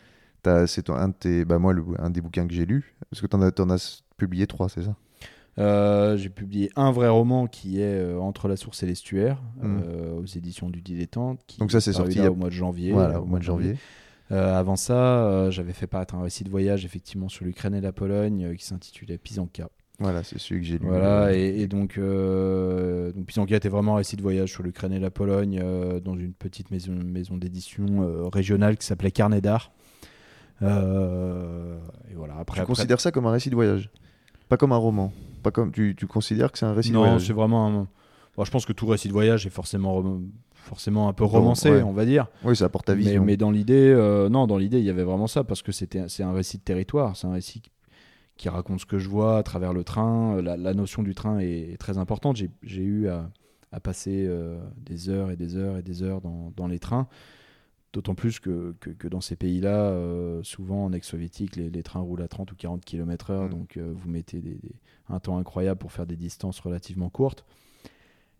T'as- 0.43 0.67
C'est 0.69 0.91
un, 0.91 1.09
de 1.09 1.15
tes, 1.15 1.45
bah, 1.45 1.59
moi, 1.59 1.73
le- 1.75 1.85
un 2.01 2.11
des 2.11 2.21
bouquins 2.23 2.47
que 2.49 2.55
j'ai 2.55 2.67
lu, 2.67 2.95
parce 3.11 3.23
que 3.23 3.27
t'en 3.29 3.43
as, 3.43 3.53
t'en 3.53 3.71
as 3.71 4.03
publié 4.19 4.47
trois, 4.47 4.69
c'est 4.71 4.85
ça? 4.85 4.97
Euh, 5.59 6.17
j'ai 6.17 6.31
publié 6.31 6.71
un 6.77 6.91
vrai 6.93 7.09
roman 7.09 7.47
qui 7.47 7.79
est 7.81 7.85
euh, 7.85 8.19
Entre 8.19 8.49
la 8.49 8.57
source 8.57 8.83
et 8.83 8.87
l'estuaire 8.87 9.37
Mm. 9.61 9.81
euh, 9.85 10.15
aux 10.15 10.25
éditions 10.25 10.71
du 10.71 10.81
Dilettante. 10.81 11.41
Qui 11.47 11.59
Donc 11.59 11.71
ça, 11.73 11.81
c'est 11.81 11.93
sorti 11.93 12.19
là 12.19 12.27
a- 12.27 12.31
au 12.31 12.35
mois 12.35 12.49
de 12.49 12.55
janvier. 12.55 12.93
Voilà, 12.93 13.21
au 13.21 13.27
mois 13.27 13.39
de 13.39 13.45
janvier. 13.45 13.77
Avant 14.31 14.77
ça, 14.77 15.51
j'avais 15.51 15.75
fait 15.75 15.87
paraître 15.87 16.15
un 16.15 16.23
récit 16.23 16.43
de 16.43 16.49
voyage 16.49 16.87
effectivement 16.87 17.29
sur 17.29 17.45
l'Ukraine 17.45 17.75
et 17.75 17.83
la 17.83 17.93
Pologne 17.93 18.55
qui 18.57 18.65
s'intitulait 18.65 19.19
Pisanka. 19.19 19.69
Voilà, 19.99 20.23
c'est 20.25 20.39
celui 20.39 20.63
que 20.63 20.67
j'ai 20.67 20.79
lu. 20.79 20.87
Voilà, 20.87 21.35
et, 21.37 21.61
et 21.61 21.67
donc, 21.69 21.99
euh, 21.99 23.13
donc 23.13 23.27
Pisanka 23.27 23.55
était 23.55 23.69
vraiment 23.69 23.93
un 23.93 23.97
récit 23.99 24.17
de 24.17 24.23
voyage 24.23 24.51
sur 24.51 24.63
l'Ukraine 24.63 24.95
et 24.95 24.99
la 24.99 25.11
Pologne 25.11 25.61
euh, 25.63 26.01
dans 26.01 26.17
une 26.17 26.33
petite 26.33 26.71
maison, 26.71 26.93
maison 26.93 27.37
d'édition 27.37 27.85
euh, 28.01 28.27
régionale 28.29 28.79
qui 28.79 28.87
s'appelait 28.87 29.11
Carnet 29.11 29.43
d'art. 29.43 29.71
Et 30.63 30.65
voilà, 32.15 32.35
après, 32.39 32.57
Tu 32.57 32.61
après- 32.63 32.65
considères 32.67 33.01
ça 33.01 33.11
comme 33.11 33.27
un 33.27 33.33
récit 33.33 33.51
de 33.51 33.55
voyage? 33.55 33.91
Pas 34.49 34.57
comme 34.57 34.73
un 34.73 34.77
roman 34.77 35.13
pas 35.43 35.51
comme, 35.51 35.73
tu, 35.73 35.95
tu 35.97 36.07
considères 36.07 36.53
que 36.53 36.59
c'est 36.59 36.67
un 36.67 36.73
récit 36.73 36.91
de 36.91 36.95
Non, 36.95 37.01
voyage 37.01 37.27
c'est 37.27 37.33
vraiment 37.33 37.67
un. 37.67 37.89
Bon, 38.37 38.45
je 38.45 38.51
pense 38.51 38.65
que 38.65 38.73
tout 38.73 38.87
récit 38.87 39.09
de 39.09 39.13
voyage 39.13 39.47
est 39.47 39.51
forcément, 39.51 40.21
forcément 40.55 41.09
un 41.09 41.13
peu 41.13 41.25
romancé, 41.25 41.71
ouais. 41.71 41.83
on 41.83 41.93
va 41.93 42.07
dire. 42.07 42.29
Oui, 42.45 42.57
ça 42.57 42.65
apporte 42.65 42.87
ta 42.87 42.95
vision. 42.95 43.25
mais 43.25 43.37
dans 43.37 43.51
l'idée, 43.51 43.93
euh, 43.95 44.31
non, 44.31 44.47
dans 44.47 44.57
l'idée, 44.57 44.79
il 44.79 44.85
y 44.85 44.91
avait 44.91 45.03
vraiment 45.03 45.27
ça 45.27 45.45
parce 45.45 45.61
que 45.61 45.71
c'était, 45.71 46.09
c'est 46.09 46.23
un 46.23 46.33
récit 46.33 46.57
de 46.57 46.63
territoire, 46.63 47.15
c'est 47.17 47.27
un 47.27 47.33
récit 47.33 47.61
qui, 47.61 47.71
qui 48.39 48.49
raconte 48.49 48.81
ce 48.81 48.87
que 48.87 48.99
je 48.99 49.09
vois 49.09 49.37
à 49.37 49.43
travers 49.43 49.75
le 49.75 49.85
train. 49.85 50.41
La, 50.41 50.57
la 50.57 50.73
notion 50.73 51.03
du 51.03 51.15
train 51.15 51.41
est, 51.41 51.73
est 51.73 51.77
très 51.77 51.99
importante. 51.99 52.37
J'ai, 52.37 52.49
j'ai 52.63 52.83
eu 52.83 53.09
à, 53.09 53.31
à 53.71 53.81
passer 53.81 54.25
euh, 54.27 54.59
des 54.79 55.11
heures 55.11 55.31
et 55.31 55.37
des 55.37 55.57
heures 55.57 55.77
et 55.77 55.83
des 55.83 56.03
heures 56.03 56.23
dans, 56.23 56.53
dans 56.57 56.67
les 56.69 56.79
trains. 56.79 57.09
D'autant 57.93 58.15
plus 58.15 58.41
que, 58.41 58.75
que, 58.81 58.89
que 58.91 59.07
dans 59.07 59.21
ces 59.21 59.37
pays-là, 59.37 59.91
euh, 59.91 60.43
souvent 60.43 60.85
en 60.87 60.93
ex-soviétique, 60.95 61.57
les, 61.57 61.69
les 61.69 61.83
trains 61.83 62.01
roulent 62.01 62.23
à 62.23 62.29
30 62.29 62.51
ou 62.51 62.55
40 62.57 62.85
km/h, 62.85 63.47
Mm. 63.47 63.51
donc 63.51 63.77
euh, 63.77 63.93
vous 63.95 64.09
mettez 64.09 64.41
des- 64.41 64.55
des- 64.55 64.75
un 65.11 65.21
temps 65.21 65.37
incroyable 65.37 65.79
pour 65.79 65.93
faire 65.93 66.07
des 66.07 66.17
distances 66.17 66.59
relativement 66.61 67.11
courtes. 67.11 67.45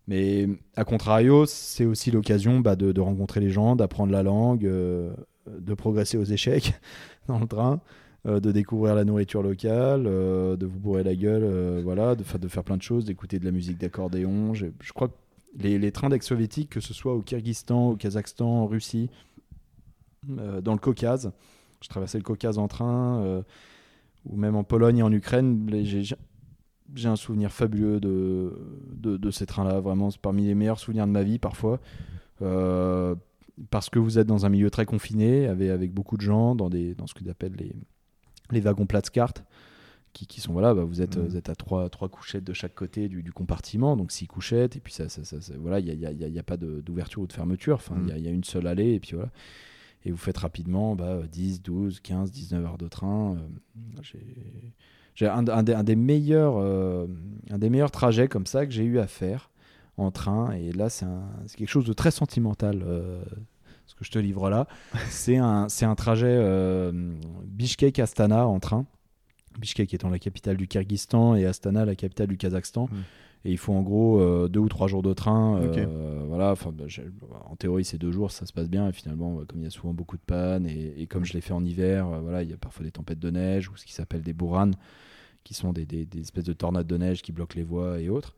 Mais 0.09 0.49
à 0.75 0.85
contrario, 0.85 1.47
c'est 1.47 1.85
aussi 1.85 2.11
l'occasion 2.11 2.61
bah, 2.61 2.77
de, 2.77 2.93
de 2.93 3.01
rencontrer 3.01 3.41
les 3.41 3.51
gens, 3.51 3.77
d'apprendre 3.77 4.11
la 4.13 4.23
langue, 4.23 4.65
euh, 4.67 5.13
de 5.47 5.75
progresser 5.75 6.17
aux 6.17 6.25
échecs 6.25 6.75
dans 7.29 7.39
le 7.39 7.47
train, 7.47 7.81
de 8.25 8.53
découvrir 8.53 8.95
la 8.95 9.05
nourriture 9.05 9.43
locale, 9.43 10.05
de 10.05 10.65
vous 10.67 10.79
bourrer 10.79 11.03
la 11.03 11.15
gueule, 11.17 11.81
voilà, 11.83 12.15
de, 12.15 12.23
fa- 12.23 12.39
de 12.39 12.47
faire 12.49 12.63
plein 12.65 12.77
de 12.77 12.83
choses, 12.83 13.05
d'écouter 13.05 13.39
de 13.41 13.45
la 13.45 13.51
musique 13.51 13.79
d'accordéon. 13.79 14.55
Je 14.55 14.67
crois 14.95 15.09
que 15.09 15.15
les, 15.59 15.79
les 15.79 15.91
trains 15.93 16.09
d'ex-soviétiques, 16.09 16.71
que 16.71 16.81
ce 16.81 16.95
soit 16.95 17.15
au 17.15 17.21
Kyrgyzstan, 17.23 17.91
au 17.91 17.97
Kazakhstan, 17.97 18.47
en 18.47 18.67
Russie, 18.67 19.11
dans 20.27 20.73
le 20.73 20.79
Caucase, 20.79 21.33
je 21.83 21.89
traversais 21.89 22.19
le 22.19 22.25
Caucase 22.25 22.59
en 22.59 22.69
train, 22.69 23.23
euh, 23.23 23.43
ou 24.25 24.37
même 24.37 24.55
en 24.57 24.65
Pologne 24.65 24.99
et 24.99 25.03
en 25.03 25.11
Ukraine, 25.13 25.69
j'ai- 25.85 26.17
un 27.05 27.17
souvenir 27.17 27.51
fabuleux 27.51 28.01
de, 28.01 28.53
de, 28.95 29.17
de 29.17 29.31
ces 29.31 29.47
trains-là. 29.47 29.81
Vraiment, 29.81 30.11
c'est 30.11 30.21
parmi 30.21 30.45
les 30.45 30.55
meilleurs 30.55 30.79
souvenirs 30.79 31.07
de 31.07 31.13
ma 31.13 31.23
vie 31.23 31.39
parfois. 31.39 31.81
Euh, 32.43 33.15
parce 33.71 33.89
que 33.91 33.99
vous 33.99 34.19
êtes 34.19 34.27
dans 34.27 34.45
un 34.47 34.49
milieu 34.49 34.71
très 34.71 34.85
confiné, 34.87 35.47
avec, 35.47 35.71
avec 35.71 35.93
beaucoup 35.93 36.17
de 36.17 36.23
gens, 36.23 36.55
dans, 36.55 36.69
des, 36.71 36.95
dans 36.95 37.07
ce 37.07 37.15
qu'ils 37.15 37.31
appellent 37.31 37.57
les, 37.57 37.73
les 38.51 38.61
wagons 38.61 38.87
Platzkart, 38.87 39.35
qui, 40.13 40.27
qui 40.27 40.41
sont, 40.43 40.53
voilà, 40.53 40.75
bah, 40.75 40.85
vous, 40.85 41.01
êtes, 41.01 41.17
Mhm. 41.17 41.27
vous 41.29 41.37
êtes 41.37 41.49
à 41.49 41.55
trois, 41.55 41.89
trois 41.89 42.09
couchettes 42.09 42.45
de 42.45 42.53
chaque 42.53 42.75
côté 42.75 43.09
du, 43.09 43.23
du 43.23 43.33
compartiment, 43.33 43.97
donc 43.97 44.13
six 44.13 44.27
couchettes, 44.27 44.77
et 44.77 44.81
puis 44.81 44.93
ça, 44.93 45.09
ça, 45.09 45.25
ça- 45.25 45.41
ça- 45.41 45.55
voilà, 45.59 45.81
il 45.81 45.87
n'y 45.87 46.05
a, 46.07 46.13
y 46.13 46.25
a- 46.25 46.29
y 46.29 46.39
a- 46.39 46.43
pas 46.43 46.57
d'ouverture 46.59 47.23
ou 47.23 47.27
de 47.27 47.33
fermeture, 47.33 47.77
enfin, 47.77 47.97
il 48.03 48.09
y 48.09 48.13
a- 48.13 48.19
il 48.19 48.25
y, 48.25 48.29
a 48.29 48.31
une 48.31 48.45
seule 48.45 48.67
allée, 48.67 48.93
et 48.95 49.01
puis 49.01 49.13
voilà. 49.15 49.31
Et 50.05 50.11
vous 50.11 50.17
faites 50.17 50.39
rapidement 50.39 50.97
bah, 50.97 51.21
10, 51.31 51.63
12, 51.63 52.01
15, 52.01 52.31
19 52.33 52.65
heures 52.65 52.79
de 52.79 52.89
train. 52.89 53.37
Euh, 53.37 54.01
j'ai- 55.15 55.29
un, 55.29 55.47
un 55.49 55.63
des, 55.63 55.75
un 55.75 55.85
des 55.85 55.97
meilleurs, 55.97 56.55
euh, 56.59 57.07
un 57.51 57.59
des 57.59 57.71
meilleurs 57.71 57.91
trajets 57.91 58.29
comme 58.29 58.47
ça 58.47 58.67
que 58.67 58.73
j'ai 58.73 58.85
eu 58.85 58.99
à 58.99 59.07
faire 59.07 59.51
en 59.99 60.11
train. 60.11 60.53
Et 60.53 60.73
là, 60.73 60.89
c'est 60.89 61.07
quelque 61.57 61.69
chose 61.69 61.85
de 61.87 61.93
très 61.93 62.11
sentimental. 62.11 62.83
euh, 62.87 63.23
ce 63.87 63.95
que 63.97 64.05
je 64.05 64.11
te 64.11 64.19
livre 64.19 64.49
là, 64.49 64.67
c'est 65.11 65.37
un, 65.37 65.67
un 65.83 65.95
trajet 65.95 66.27
euh, 66.29 66.93
Bishkek-Astana 67.47 68.47
en 68.47 68.59
train. 68.61 68.87
Bishkek 69.59 69.93
étant 69.93 70.09
la 70.09 70.19
capitale 70.19 70.57
du 70.57 70.67
Kyrgyzstan 70.67 71.35
et 71.35 71.45
Astana 71.45 71.85
la 71.85 71.95
capitale 71.95 72.29
du 72.29 72.39
Kazakhstan. 72.39 72.87
Mm. 72.91 72.97
Et 73.45 73.51
il 73.51 73.59
faut 73.59 73.73
en 73.73 73.83
gros 73.83 74.21
euh, 74.21 74.49
deux 74.49 74.61
ou 74.61 74.69
trois 74.69 74.87
jours 74.87 75.03
de 75.03 75.13
train. 75.13 75.57
euh, 75.87 76.23
voilà, 76.29 76.55
bah, 76.55 76.87
en 77.51 77.57
théorie, 77.57 77.85
c'est 77.85 77.99
deux 77.99 78.13
jours, 78.13 78.31
ça 78.31 78.47
se 78.47 78.53
passe 78.53 78.69
bien. 78.71 78.89
Et 78.89 78.93
finalement, 78.93 79.35
bah, 79.35 79.43
comme 79.49 79.59
il 79.61 79.65
y 79.65 79.67
a 79.67 79.71
souvent 79.71 79.93
beaucoup 79.93 80.17
de 80.17 80.23
pannes, 80.23 80.67
et, 80.67 80.95
et 81.03 81.07
comme 81.09 81.25
je 81.25 81.33
l'ai 81.33 81.41
fait 81.41 81.53
en 81.53 81.65
hiver, 81.65 82.07
euh, 82.07 82.21
voilà, 82.21 82.43
il 82.45 82.51
y 82.51 82.53
a 82.53 82.57
parfois 82.57 82.85
des 82.85 82.93
tempêtes 82.93 83.19
de 83.19 83.31
neige 83.31 83.69
ou 83.69 83.77
ce 83.77 83.85
qui 83.85 83.93
s'appelle 83.93 84.23
des 84.23 84.33
bourranes, 84.33 84.75
qui 85.43 85.55
sont 85.55 85.73
des, 85.73 85.85
des- 85.87 86.05
des 86.07 86.21
espèces 86.21 86.45
de 86.45 86.53
tornades 86.53 86.87
de 86.87 86.97
neige 86.97 87.21
qui 87.23 87.33
bloquent 87.33 87.57
les 87.57 87.65
voies 87.65 88.01
et 88.01 88.09
autres. 88.09 88.35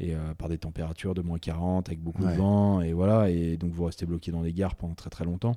Et 0.00 0.12
par 0.38 0.48
des 0.48 0.58
températures 0.58 1.14
de 1.14 1.22
moins 1.22 1.38
40 1.38 1.88
avec 1.88 2.00
beaucoup 2.00 2.24
Ouais. 2.24 2.32
de 2.32 2.36
vent. 2.38 2.80
Et 2.80 2.92
voilà, 2.92 3.30
et 3.30 3.56
donc 3.56 3.72
vous 3.72 3.84
restez 3.84 4.04
bloqué 4.06 4.32
dans 4.32 4.42
les 4.42 4.52
gares 4.52 4.74
pendant 4.74 4.94
très 4.94 5.08
très 5.08 5.24
longtemps. 5.24 5.54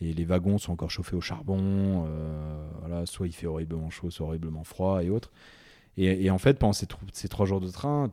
Et 0.00 0.12
les 0.12 0.24
wagons 0.24 0.58
sont 0.58 0.72
encore 0.72 0.90
chauffés 0.90 1.14
au 1.14 1.20
charbon. 1.20 2.04
euh, 2.08 2.68
voilà, 2.80 3.06
soit 3.06 3.28
il 3.28 3.32
fait 3.32 3.46
horriblement 3.46 3.88
chaud, 3.88 4.10
soit 4.10 4.26
horriblement 4.26 4.64
froid 4.64 5.04
et 5.04 5.08
autres. 5.10 5.30
Et, 5.96 6.24
et 6.24 6.30
en 6.30 6.38
fait, 6.38 6.58
pendant 6.58 6.72
ces, 6.72 6.86
tro- 6.86 7.00
ces 7.12 7.28
trois 7.28 7.46
jours 7.46 7.60
de 7.60 7.68
train, 7.68 8.10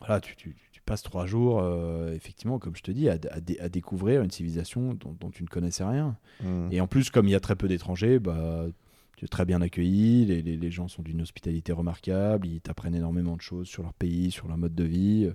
voilà, 0.00 0.20
tu, 0.20 0.36
tu- 0.36 0.56
tu 0.72 0.80
passes 0.82 1.02
trois 1.02 1.26
jours, 1.26 1.60
euh, 1.60 2.12
effectivement, 2.14 2.58
comme 2.58 2.76
je 2.76 2.82
te 2.82 2.90
dis, 2.90 3.08
à, 3.08 3.18
à 3.30 3.40
dé- 3.40 3.58
à 3.60 3.68
découvrir 3.68 4.22
une 4.22 4.30
civilisation 4.30 4.94
dont, 4.94 5.16
dont 5.18 5.30
tu 5.30 5.42
ne 5.42 5.48
connaissais 5.48 5.84
rien. 5.84 6.16
Mm. 6.42 6.68
Et 6.70 6.80
en 6.80 6.86
plus, 6.86 7.10
comme 7.10 7.26
il 7.26 7.32
y 7.32 7.34
a 7.34 7.40
très 7.40 7.56
peu 7.56 7.66
d'étrangers, 7.68 8.18
bah, 8.18 8.66
tu 9.16 9.24
es 9.24 9.28
très 9.28 9.44
bien 9.44 9.62
accueilli, 9.62 10.24
les, 10.26 10.42
les- 10.42 10.56
les 10.56 10.70
gens 10.70 10.88
sont 10.88 11.02
d'une 11.02 11.22
hospitalité 11.22 11.72
remarquable, 11.72 12.46
ils 12.46 12.60
t'apprennent 12.60 12.94
énormément 12.94 13.36
de 13.36 13.40
choses 13.42 13.66
sur 13.68 13.82
leur 13.82 13.94
pays, 13.94 14.30
sur 14.30 14.46
leur 14.48 14.58
mode 14.58 14.74
de 14.74 14.84
vie. 14.84 15.30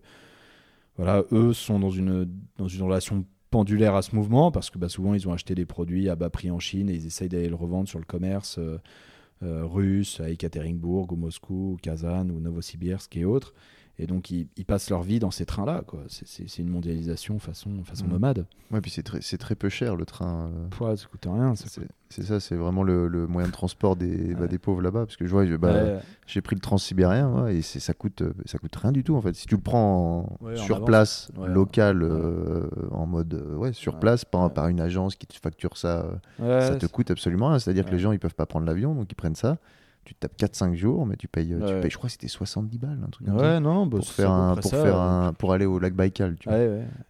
Voilà, 0.98 1.24
eux 1.32 1.54
sont 1.54 1.80
dans 1.80 1.90
une, 1.90 2.30
dans 2.58 2.68
une 2.68 2.84
relation 2.84 3.26
pendulaire 3.50 3.96
à 3.96 4.02
ce 4.02 4.16
mouvement 4.16 4.52
parce 4.52 4.70
que 4.70 4.78
bah, 4.78 4.88
souvent 4.90 5.14
ils 5.14 5.28
ont 5.28 5.34
acheté 5.34 5.56
des 5.56 5.66
produits 5.66 6.08
à 6.10 6.16
bas 6.16 6.30
prix 6.30 6.52
en 6.52 6.60
Chine 6.60 6.90
et 6.90 6.94
ils 6.94 7.06
essayent 7.08 7.28
d'aller 7.30 7.50
le 7.50 7.56
revendre 7.56 7.90
sur 7.90 8.00
le 8.00 8.06
commerce 8.06 8.58
euh, 8.60 8.78
euh, 9.44 9.66
russe 9.66 10.20
à 10.20 10.30
Ekaterinbourg 10.30 11.12
ou 11.12 11.16
Moscou 11.16 11.74
ou 11.74 11.78
Kazan 11.82 12.30
ou 12.30 12.40
Novosibirsk 12.40 13.16
et 13.18 13.26
autres. 13.26 13.54
Et 14.00 14.08
donc, 14.08 14.32
ils, 14.32 14.48
ils 14.58 14.66
passent 14.66 14.90
leur 14.90 15.04
vie 15.04 15.20
dans 15.20 15.30
ces 15.32 15.46
trains-là. 15.46 15.84
quoi. 15.86 16.00
C'est- 16.08 16.58
une 16.58 16.70
mondialisation 16.70 17.38
façon, 17.40 17.84
façon 17.84 18.06
Mm. 18.06 18.10
nomade. 18.12 18.46
Ouais, 18.72 18.82
puis 18.82 18.90
c'est 18.90 19.04
très, 19.04 19.22
c'est 19.22 19.38
très 19.38 19.54
peu 19.54 19.70
cher 19.70 19.96
le 19.96 20.06
train. 20.06 20.48
euh. 20.48 20.68
Pouah, 20.72 20.98
ça 20.98 21.06
coûte 21.08 21.26
rien. 21.32 21.54
C'est 22.10 22.24
ça, 22.24 22.40
c'est 22.40 22.56
vraiment 22.56 22.84
le, 22.84 23.08
le 23.08 23.28
moyen 23.28 23.48
de 23.48 23.54
transport 23.54 23.96
des, 23.96 24.34
bah, 24.34 24.42
Ouais. 24.42 24.48
des 24.48 24.58
pauvres 24.58 24.82
là-bas. 24.82 25.06
Parce 25.06 25.18
que 25.18 25.26
je 25.26 25.32
vois, 25.32 25.46
je- 25.46 25.56
bah, 25.56 25.72
Ouais, 25.84 26.00
j'ai 26.26 26.42
pris 26.42 26.56
le 26.56 26.62
transsibérien 26.62 27.30
ouais, 27.44 27.58
et 27.58 27.62
c'est- 27.62 27.80
ça 27.80 27.94
coûte, 27.94 28.22
euh, 28.22 28.34
ça 28.46 28.58
coûte 28.58 28.76
rien 28.76 28.92
du 28.92 29.04
tout 29.04 29.16
en 29.16 29.22
fait. 29.22 29.34
Si 29.36 29.46
tu 29.46 29.56
le 29.56 29.62
prends 29.62 30.38
en- 30.42 30.46
Ouais, 30.46 30.60
en 30.60 30.64
sur 30.64 30.84
place, 30.84 31.30
Ouais, 31.38 31.48
local, 31.48 32.02
ouais. 32.04 32.10
euh, 32.12 32.70
en 32.92 33.06
mode 33.06 33.34
ouais, 33.56 33.72
sur 33.74 33.94
Ouais. 33.94 34.00
place, 34.00 34.26
par, 34.26 34.46
Ouais. 34.46 34.50
par 34.54 34.68
une 34.68 34.82
agence 34.82 35.16
qui 35.16 35.28
te 35.28 35.34
facture 35.40 35.78
ça, 35.78 36.08
ouais, 36.40 36.62
ça 36.62 36.76
te 36.76 36.86
coûte 36.88 37.12
absolument 37.12 37.50
rien. 37.50 37.60
C'est-à-dire 37.60 37.84
que 37.86 37.90
Ouais. 37.92 37.96
les 37.98 38.02
gens 38.02 38.12
ils 38.14 38.20
peuvent 38.20 38.36
pas 38.36 38.46
prendre 38.46 38.66
l'avion 38.66 38.94
donc 38.96 39.12
ils 39.12 39.16
prennent 39.16 39.36
ça. 39.36 39.58
Tu 40.04 40.16
te 40.16 40.20
tapes 40.22 40.36
4-5 40.38 40.74
jours, 40.74 41.06
mais 41.06 41.16
tu 41.16 41.28
payes, 41.28 41.50
tu 41.50 41.74
payes 41.82 41.92
je 41.92 41.98
crois 41.98 42.08
que 42.08 42.12
c'était 42.14 42.28
70 42.28 42.78
balles, 42.80 43.00
un 43.06 43.10
truc 43.10 43.28
comme. 43.28 43.38
Ouais, 43.38 43.60
non, 43.60 43.74
non, 43.76 43.86
bah, 43.86 43.98
Pour 43.98 44.08
faire, 44.12 44.32
un, 44.32 44.56
pour, 44.56 44.70
ça, 44.72 44.82
faire 44.84 45.00
un, 45.00 45.32
pour 45.34 45.54
aller 45.54 45.66
au 45.66 45.78
lac 45.80 45.94
Baïkal 45.94 46.38
tu 46.40 46.50
vois, 46.50 46.58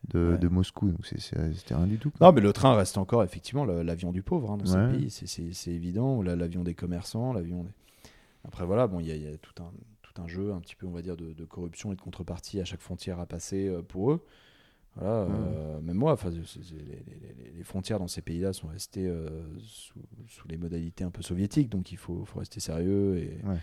de, 0.10 0.38
de 0.38 0.48
Moscou. 0.50 0.90
Donc 0.90 1.06
c'était 1.06 1.74
rien 1.76 1.88
du 1.88 1.98
tout. 1.98 2.12
quoi. 2.12 2.28
Non, 2.28 2.34
mais 2.34 2.42
le 2.42 2.52
train 2.52 2.76
reste 2.76 2.98
encore 2.98 3.24
effectivement 3.24 3.64
l'avion 3.66 4.12
du 4.12 4.22
pauvre 4.24 4.52
hein, 4.52 4.58
dans 4.58 4.66
ce 4.66 4.78
pays, 4.92 5.10
c'est- 5.10 5.72
évident. 5.72 6.22
L'avion 6.22 6.64
des 6.64 6.74
commerçants, 6.76 7.32
l'avion. 7.34 7.64
Des... 7.64 7.70
Après 8.46 8.66
voilà, 8.66 8.88
bon, 8.88 9.00
il 9.00 9.08
y, 9.08 9.12
a- 9.12 9.16
il 9.16 9.24
y 9.24 9.28
a 9.34 9.38
tout 9.38 9.64
un 9.64 9.72
tout 10.02 10.22
un 10.22 10.28
jeu, 10.28 10.52
un 10.52 10.60
petit 10.60 10.76
peu, 10.76 10.86
on 10.86 10.92
va 10.92 11.02
dire, 11.02 11.16
de, 11.16 11.32
de 11.32 11.46
corruption 11.46 11.94
et 11.94 11.96
de 11.96 12.02
contrepartie 12.02 12.60
à 12.60 12.66
chaque 12.66 12.82
frontière 12.82 13.22
à 13.22 13.26
passer 13.26 13.70
euh, 13.70 13.82
pour 13.82 14.12
eux. 14.12 14.26
Voilà, 14.96 15.22
euh, 15.24 15.80
même 15.82 15.96
moi, 15.96 16.18
les, 16.26 16.40
les- 17.58 17.64
frontières 17.64 18.00
dans 18.00 18.08
ces 18.10 18.22
pays-là 18.22 18.52
sont 18.54 18.68
restées 18.68 19.08
euh, 19.08 19.30
sous, 19.60 20.00
sous 20.28 20.48
les 20.48 20.58
modalités 20.58 21.04
un 21.04 21.12
peu 21.12 21.22
soviétiques, 21.22 21.70
donc 21.70 21.92
il 21.92 21.98
faut, 21.98 22.26
faut 22.26 22.40
rester 22.40 22.60
sérieux 22.60 23.18
et, 23.18 23.38
Ouais. 23.48 23.58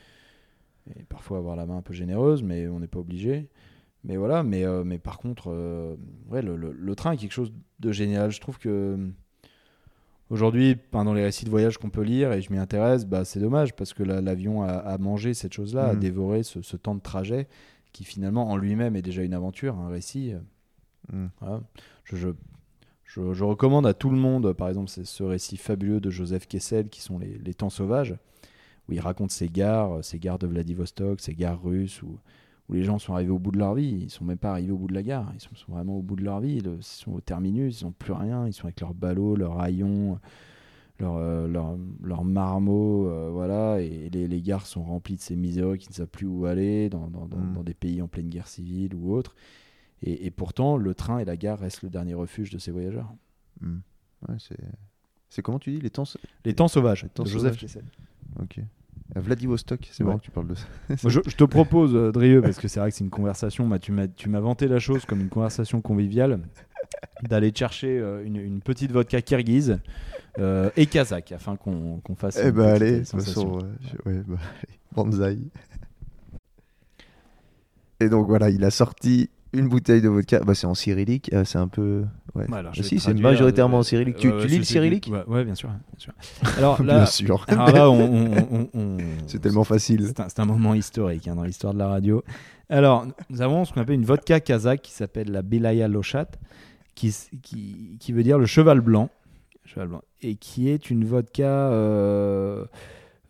et 0.97 1.03
parfois 1.05 1.39
avoir 1.39 1.55
la 1.57 1.67
main 1.67 1.77
un 1.79 1.83
peu 1.83 1.93
généreuse, 1.93 2.43
mais 2.43 2.67
on 2.69 2.81
n'est 2.81 2.87
pas 2.87 3.01
obligé. 3.01 3.49
Mais 4.05 4.17
voilà, 4.17 4.43
mais, 4.43 4.65
euh, 4.65 4.85
mais 4.85 4.99
par 4.99 5.19
contre, 5.19 5.49
ouais, 6.31 6.41
le, 6.41 6.57
le- 6.57 6.73
le 6.73 6.95
train 6.95 7.13
est 7.13 7.17
quelque 7.19 7.33
chose 7.33 7.53
de 7.81 7.93
génial. 7.93 8.31
Je 8.31 8.41
trouve 8.41 8.59
que 8.59 8.97
aujourd'hui, 10.31 10.77
dans 10.93 11.13
les 11.15 11.25
récits 11.25 11.45
de 11.45 11.51
voyage 11.51 11.79
qu'on 11.79 11.91
peut 11.91 12.03
lire, 12.03 12.33
et 12.33 12.41
je 12.41 12.53
m'y 12.53 12.59
intéresse, 12.59 13.05
bah, 13.07 13.25
c'est 13.25 13.41
dommage 13.41 13.75
parce 13.75 13.93
que 13.95 14.03
la- 14.03 14.21
l'avion 14.21 14.63
a, 14.63 14.69
a 14.73 14.99
mangé 14.99 15.35
cette 15.35 15.53
chose-là, 15.53 15.89
a 15.89 15.95
Mm. 15.95 15.99
dévoré 16.01 16.43
ce, 16.43 16.63
ce 16.63 16.77
temps 16.77 16.95
de 16.95 17.01
trajet 17.01 17.49
qui 17.93 18.05
finalement 18.05 18.51
en 18.51 18.57
lui-même 18.57 18.97
est 18.97 19.03
déjà 19.03 19.23
une 19.23 19.35
aventure, 19.35 19.77
un 19.77 19.89
récit. 19.89 20.33
Mm. 21.13 21.27
Voilà. 21.41 21.61
Je, 22.05 22.17
je, 22.17 22.29
je- 23.05 23.33
je 23.35 23.45
recommande 23.45 23.87
à 23.87 23.95
tout 23.95 24.11
le 24.11 24.17
monde, 24.19 24.53
par 24.53 24.69
exemple, 24.69 24.89
ce 24.91 25.23
récit 25.23 25.57
fabuleux 25.57 26.01
de 26.01 26.11
Joseph 26.11 26.47
Kessel 26.47 26.89
qui 26.89 27.01
sont 27.01 27.19
les, 27.19 27.39
les 27.39 27.55
temps 27.55 27.71
sauvages, 27.71 28.15
où 28.89 28.93
il 28.93 29.01
raconte 29.01 29.31
ces 29.31 29.49
gares, 29.49 30.03
ces 30.05 30.19
gares 30.19 30.39
de 30.39 30.47
Vladivostok, 30.47 31.21
ces 31.21 31.35
gares 31.35 31.63
russes, 31.63 32.03
où, 32.03 32.19
où 32.69 32.73
les 32.75 32.85
gens 32.85 32.99
sont 32.99 33.15
arrivés 33.15 33.31
au 33.31 33.39
bout 33.39 33.51
de 33.53 33.59
leur 33.59 33.75
vie. 33.75 34.01
Ils 34.03 34.11
sont 34.11 34.25
même 34.25 34.39
pas 34.39 34.51
arrivés 34.53 34.73
au 34.73 34.79
bout 34.79 34.89
de 34.89 34.95
la 34.95 35.03
gare, 35.03 35.31
ils 35.35 35.41
sont, 35.41 35.55
sont 35.55 35.73
vraiment 35.73 35.97
au 35.99 36.03
bout 36.03 36.17
de 36.17 36.25
leur 36.25 36.41
vie. 36.41 36.61
Le- 36.61 36.77
ils 36.77 36.83
sont 36.83 37.13
au 37.13 37.21
terminus, 37.21 37.81
ils 37.81 37.85
n'ont 37.85 37.93
plus 37.93 38.13
rien, 38.13 38.47
ils 38.47 38.53
sont 38.53 38.65
avec 38.65 38.81
leurs 38.81 38.95
ballots, 38.95 39.37
leurs 39.37 39.59
haillons, 39.61 40.19
leurs 41.01 41.19
leur, 41.21 41.47
leur, 41.49 41.77
leur 42.03 42.25
marmots, 42.25 43.07
euh, 43.09 43.31
voilà, 43.33 43.81
et 43.81 44.11
les, 44.11 44.27
les 44.27 44.43
gares 44.43 44.67
sont 44.67 44.83
remplies 44.83 45.15
de 45.17 45.21
ces 45.21 45.37
miséreux 45.37 45.77
qui 45.77 45.89
ne 45.89 45.95
savent 45.95 46.09
plus 46.09 46.27
où 46.27 46.45
aller, 46.47 46.89
dans, 46.91 47.07
dans- 47.09 47.27
dans- 47.27 47.37
Mm. 47.39 47.53
dans 47.55 47.63
des 47.63 47.75
pays 47.75 48.03
en 48.03 48.09
pleine 48.09 48.29
guerre 48.29 48.49
civile 48.49 48.95
ou 48.97 49.13
autre. 49.15 49.37
Et, 50.03 50.27
et 50.27 50.31
pourtant, 50.31 50.77
le 50.77 50.95
train 50.95 51.19
et 51.19 51.25
la 51.25 51.37
gare 51.37 51.59
restent 51.59 51.83
le 51.83 51.91
dernier 51.91 52.15
refuge 52.15 52.51
de 52.51 52.59
ces 52.59 52.71
voyageurs. 52.71 53.13
Mm. 53.61 53.79
Ouais, 54.29 54.37
c'est... 55.31 55.43
comment 55.43 55.59
tu 55.59 55.71
dis 55.73 55.81
les 55.81 55.91
temps 55.91 56.05
Les 56.45 56.55
temps 56.55 56.69
sauvages, 56.69 57.07
temps 57.15 57.25
de 57.25 57.29
Joseph 57.29 57.59
sauvages. 57.59 57.85
Ok. 58.41 58.61
À 59.15 59.21
Vladivostok, 59.21 59.89
c'est 59.91 60.03
Ouais. 60.03 60.09
marrant 60.09 60.19
que 60.19 60.25
tu 60.25 60.31
parles 60.31 60.49
de 60.49 60.55
ça. 60.55 60.67
Moi, 61.03 61.11
je, 61.11 61.21
je 61.27 61.35
te 61.37 61.45
propose, 61.45 61.95
euh, 61.95 62.13
Drieux, 62.13 62.43
parce 62.43 62.59
que 62.59 62.69
c'est 62.69 62.79
vrai 62.79 62.91
que 62.91 62.97
c'est 62.97 63.05
une 63.05 63.11
conversation, 63.11 63.67
bah, 63.67 63.79
tu 63.79 63.91
m'as 63.91 64.07
tu 64.07 64.29
m'as 64.29 64.41
vanté 64.41 64.69
la 64.69 64.79
chose 64.79 65.05
comme 65.07 65.21
une 65.21 65.31
conversation 65.31 65.81
conviviale, 65.81 66.41
d'aller 67.23 67.51
chercher 67.55 67.99
euh, 67.99 68.23
une, 68.25 68.37
une 68.37 68.61
petite 68.61 68.93
vodka 68.93 69.23
kirghize 69.23 69.79
euh, 70.39 70.71
et 70.77 70.87
kazakh, 70.87 71.33
afin 71.33 71.57
qu'on 71.57 72.01
qu'on 72.01 72.15
fasse 72.17 72.39
Eh 72.43 72.53
ben 72.53 72.65
petite, 72.75 72.83
allez, 72.83 72.93
euh, 72.93 73.01
de 73.01 73.05
toute 73.07 73.21
façon, 73.23 73.59
euh, 73.59 74.11
ouais, 74.11 74.23
bah, 74.27 74.37
allez, 74.39 74.75
Banzai. 74.95 75.39
Et 78.01 78.09
donc 78.09 78.27
voilà, 78.29 78.51
il 78.51 78.63
a 78.65 78.71
sorti 78.71 79.29
une 79.53 79.69
bouteille 79.69 80.01
de 80.03 80.09
vodka. 80.09 80.41
Bah, 80.41 80.55
c'est 80.55 80.67
en 80.67 80.75
cyrillique, 80.75 81.31
euh, 81.33 81.45
c'est 81.45 81.59
un 81.59 81.69
peu. 81.69 82.05
Ouais. 82.35 82.45
Alors, 82.53 82.75
je 82.75 82.81
Ah, 82.81 82.85
si, 82.85 83.01
c'est 83.01 83.15
majoritairement 83.15 83.79
euh, 83.79 83.81
en 83.81 83.83
cyrillique. 83.83 84.17
Tu, 84.17 84.29
ouais, 84.29 84.35
tu 84.35 84.39
ouais, 84.43 84.47
lis 84.49 84.59
le 84.59 84.65
cyrillique 84.65 85.09
ouais, 85.11 85.25
ouais, 85.27 85.45
bien 85.45 85.55
sûr. 85.55 85.69
bien 85.71 85.79
sûr. 85.99 86.13
Alors 86.59 86.83
là, 86.83 86.97
Bien 86.99 87.07
sûr. 87.07 87.45
alors 87.49 87.71
là, 87.71 87.91
on- 87.91 88.01
on- 88.01 88.49
on- 88.53 88.69
on- 88.75 88.97
C'est 89.27 89.41
tellement 89.41 89.65
facile. 89.65 90.13
C'est 90.29 90.41
un, 90.41 90.45
moment 90.45 90.75
historique 90.75 91.27
hein, 91.29 91.35
dans 91.37 91.45
l'histoire 91.45 91.73
de 91.75 91.79
la 91.79 91.89
radio. 91.89 92.23
Alors, 92.69 93.07
nous 93.31 93.41
avons 93.43 93.65
ce 93.65 93.73
qu'on 93.73 93.81
appelle 93.81 93.95
une 93.95 94.05
vodka 94.05 94.41
kazakh 94.41 94.83
qui 94.83 94.93
s'appelle 94.93 95.31
la 95.33 95.43
Belaya 95.43 95.89
Loshat, 95.89 96.29
qui, 96.95 97.15
qui, 97.43 97.97
qui 97.99 98.13
veut 98.13 98.23
dire 98.23 98.39
le 98.39 98.47
cheval 98.47 98.81
blanc, 98.81 99.09
cheval 99.65 99.89
blanc, 99.89 100.03
et 100.21 100.35
qui 100.35 100.69
est 100.69 100.91
une 100.91 101.05
vodka, 101.05 101.45
euh, 101.45 102.63
euh, 102.63 102.65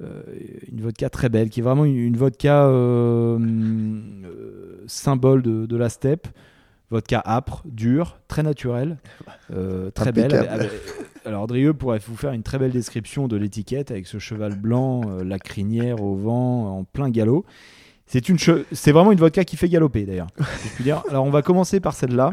une 0.00 0.80
vodka 0.80 1.10
très 1.10 1.28
belle, 1.28 1.50
qui 1.50 1.60
est 1.60 1.62
vraiment 1.62 1.84
une, 1.84 1.96
une 1.96 2.16
vodka 2.16 2.64
euh, 2.66 3.38
euh, 3.38 4.84
symbole 4.86 5.42
de, 5.42 5.66
de 5.66 5.76
la 5.76 5.88
steppe. 5.88 6.28
Vodka 6.90 7.22
âpre, 7.26 7.62
dure, 7.66 8.18
très 8.28 8.42
naturelle, 8.42 8.96
euh, 9.52 9.90
très 9.94 10.10
belle. 10.10 10.34
Avec- 10.34 10.70
alors 11.26 11.46
Drieux 11.46 11.74
pourrait 11.74 11.98
vous 12.06 12.16
faire 12.16 12.32
une 12.32 12.42
très 12.42 12.58
belle 12.58 12.70
description 12.70 13.28
de 13.28 13.36
l'étiquette 13.36 13.90
avec 13.90 14.06
ce 14.06 14.18
cheval 14.18 14.54
blanc, 14.54 15.02
euh, 15.06 15.22
la 15.22 15.38
crinière 15.38 16.02
au 16.02 16.14
vent, 16.16 16.78
en 16.78 16.84
plein 16.84 17.10
galop. 17.10 17.44
C'est 18.06 18.30
une, 18.30 18.36
che- 18.36 18.64
c'est 18.72 18.92
vraiment 18.92 19.12
une 19.12 19.18
vodka 19.18 19.44
qui 19.44 19.56
fait 19.56 19.68
galoper 19.68 20.04
d'ailleurs. 20.06 20.28
si 20.38 20.68
je 20.68 20.74
puis 20.76 20.84
dire. 20.84 21.02
Alors 21.10 21.26
on 21.26 21.30
va 21.30 21.42
commencer 21.42 21.78
par 21.78 21.92
celle-là. 21.92 22.32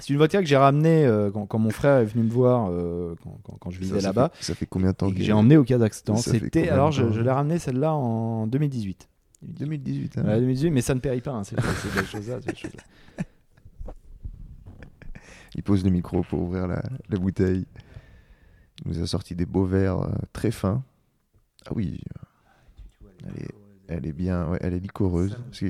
C'est 0.00 0.10
une 0.10 0.18
vodka 0.18 0.40
que 0.40 0.46
j'ai 0.46 0.56
ramenée 0.56 1.04
euh, 1.06 1.30
quand, 1.32 1.46
quand 1.46 1.58
mon 1.58 1.70
frère 1.70 1.98
est 1.98 2.04
venu 2.04 2.22
me 2.24 2.30
voir 2.30 2.68
euh, 2.70 3.14
quand, 3.22 3.38
quand- 3.42 3.56
quand 3.60 3.70
je 3.70 3.78
Ça, 3.80 3.84
vivais 3.84 4.00
ça 4.00 4.06
là-bas 4.08 4.30
Ça 4.40 4.54
fait 4.54 4.66
combien 4.66 4.90
de 4.90 4.96
temps 4.96 5.10
que 5.10 5.20
j'ai 5.20 5.32
emmené 5.32 5.56
au 5.56 5.64
Kazakhstan. 5.64 6.16
Ça 6.16 6.30
fait 6.32 6.38
C'était 6.38 6.60
combien 6.60 6.72
alors 6.74 6.90
de 6.90 7.12
je, 7.12 7.20
l'ai 7.20 7.30
ramené 7.30 7.58
celle-là 7.58 7.92
en 7.94 8.46
2018. 8.46 9.08
2018. 9.42 10.18
hein. 10.18 10.24
Ouais, 10.24 10.38
2018, 10.40 10.70
mais 10.70 10.80
ça 10.82 10.94
ne 10.94 11.00
périt 11.00 11.20
pas. 11.20 11.32
hein, 11.32 11.42
c'est. 11.44 11.56
Il 15.54 15.62
pose 15.62 15.82
le 15.84 15.90
micro 15.90 16.22
pour 16.22 16.42
ouvrir 16.42 16.68
la, 16.68 16.82
la 17.08 17.18
bouteille. 17.18 17.66
Il 18.84 18.92
nous 18.92 19.02
a 19.02 19.06
sorti 19.06 19.34
des 19.34 19.46
beaux 19.46 19.64
verres 19.64 20.00
euh, 20.02 20.10
très 20.32 20.50
fins. 20.50 20.82
Ah 21.66 21.70
oui, 21.74 22.00
elle 23.26 23.42
est, 23.42 23.48
elle 23.88 24.06
est 24.06 24.12
bien, 24.12 24.48
ouais, 24.50 24.58
elle 24.60 24.74
est 24.74 24.78
licoreuse. 24.78 25.36
Parce 25.46 25.60
que- 25.60 25.66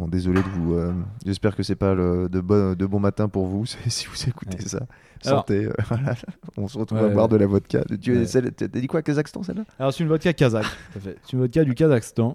Bon, 0.00 0.08
désolé 0.08 0.40
de 0.42 0.48
vous. 0.48 0.74
euh, 0.76 0.92
J'espère 1.26 1.54
que 1.54 1.62
c'est 1.62 1.74
pas 1.76 1.94
le, 1.94 2.28
de, 2.30 2.40
bon, 2.40 2.74
de 2.74 2.86
bon 2.86 3.00
matin 3.00 3.28
pour 3.28 3.46
vous 3.46 3.66
si 3.88 4.06
vous 4.06 4.28
écoutez 4.28 4.56
Ouais. 4.56 4.64
ça. 4.68 4.78
Alors- 5.26 5.40
Santé. 5.40 5.66
euh. 5.66 5.72
On 6.56 6.66
se 6.68 6.78
retrouve 6.78 7.00
Ouais, 7.00 7.04
à 7.04 7.08
boire 7.10 7.26
ouais. 7.26 7.32
de 7.32 7.36
la 7.36 7.46
vodka. 7.46 7.84
Tu 8.00 8.24
t'as 8.26 8.66
dit 8.68 8.86
quoi, 8.86 9.02
Kazakhstan, 9.02 9.42
celle-là? 9.42 9.64
Alors, 9.78 9.92
c'est 9.92 10.02
une 10.02 10.08
vodka 10.08 10.32
kazakh. 10.32 10.64
C'est 11.04 11.32
une 11.34 11.40
vodka 11.40 11.64
du 11.64 11.74
Kazakhstan. 11.74 12.32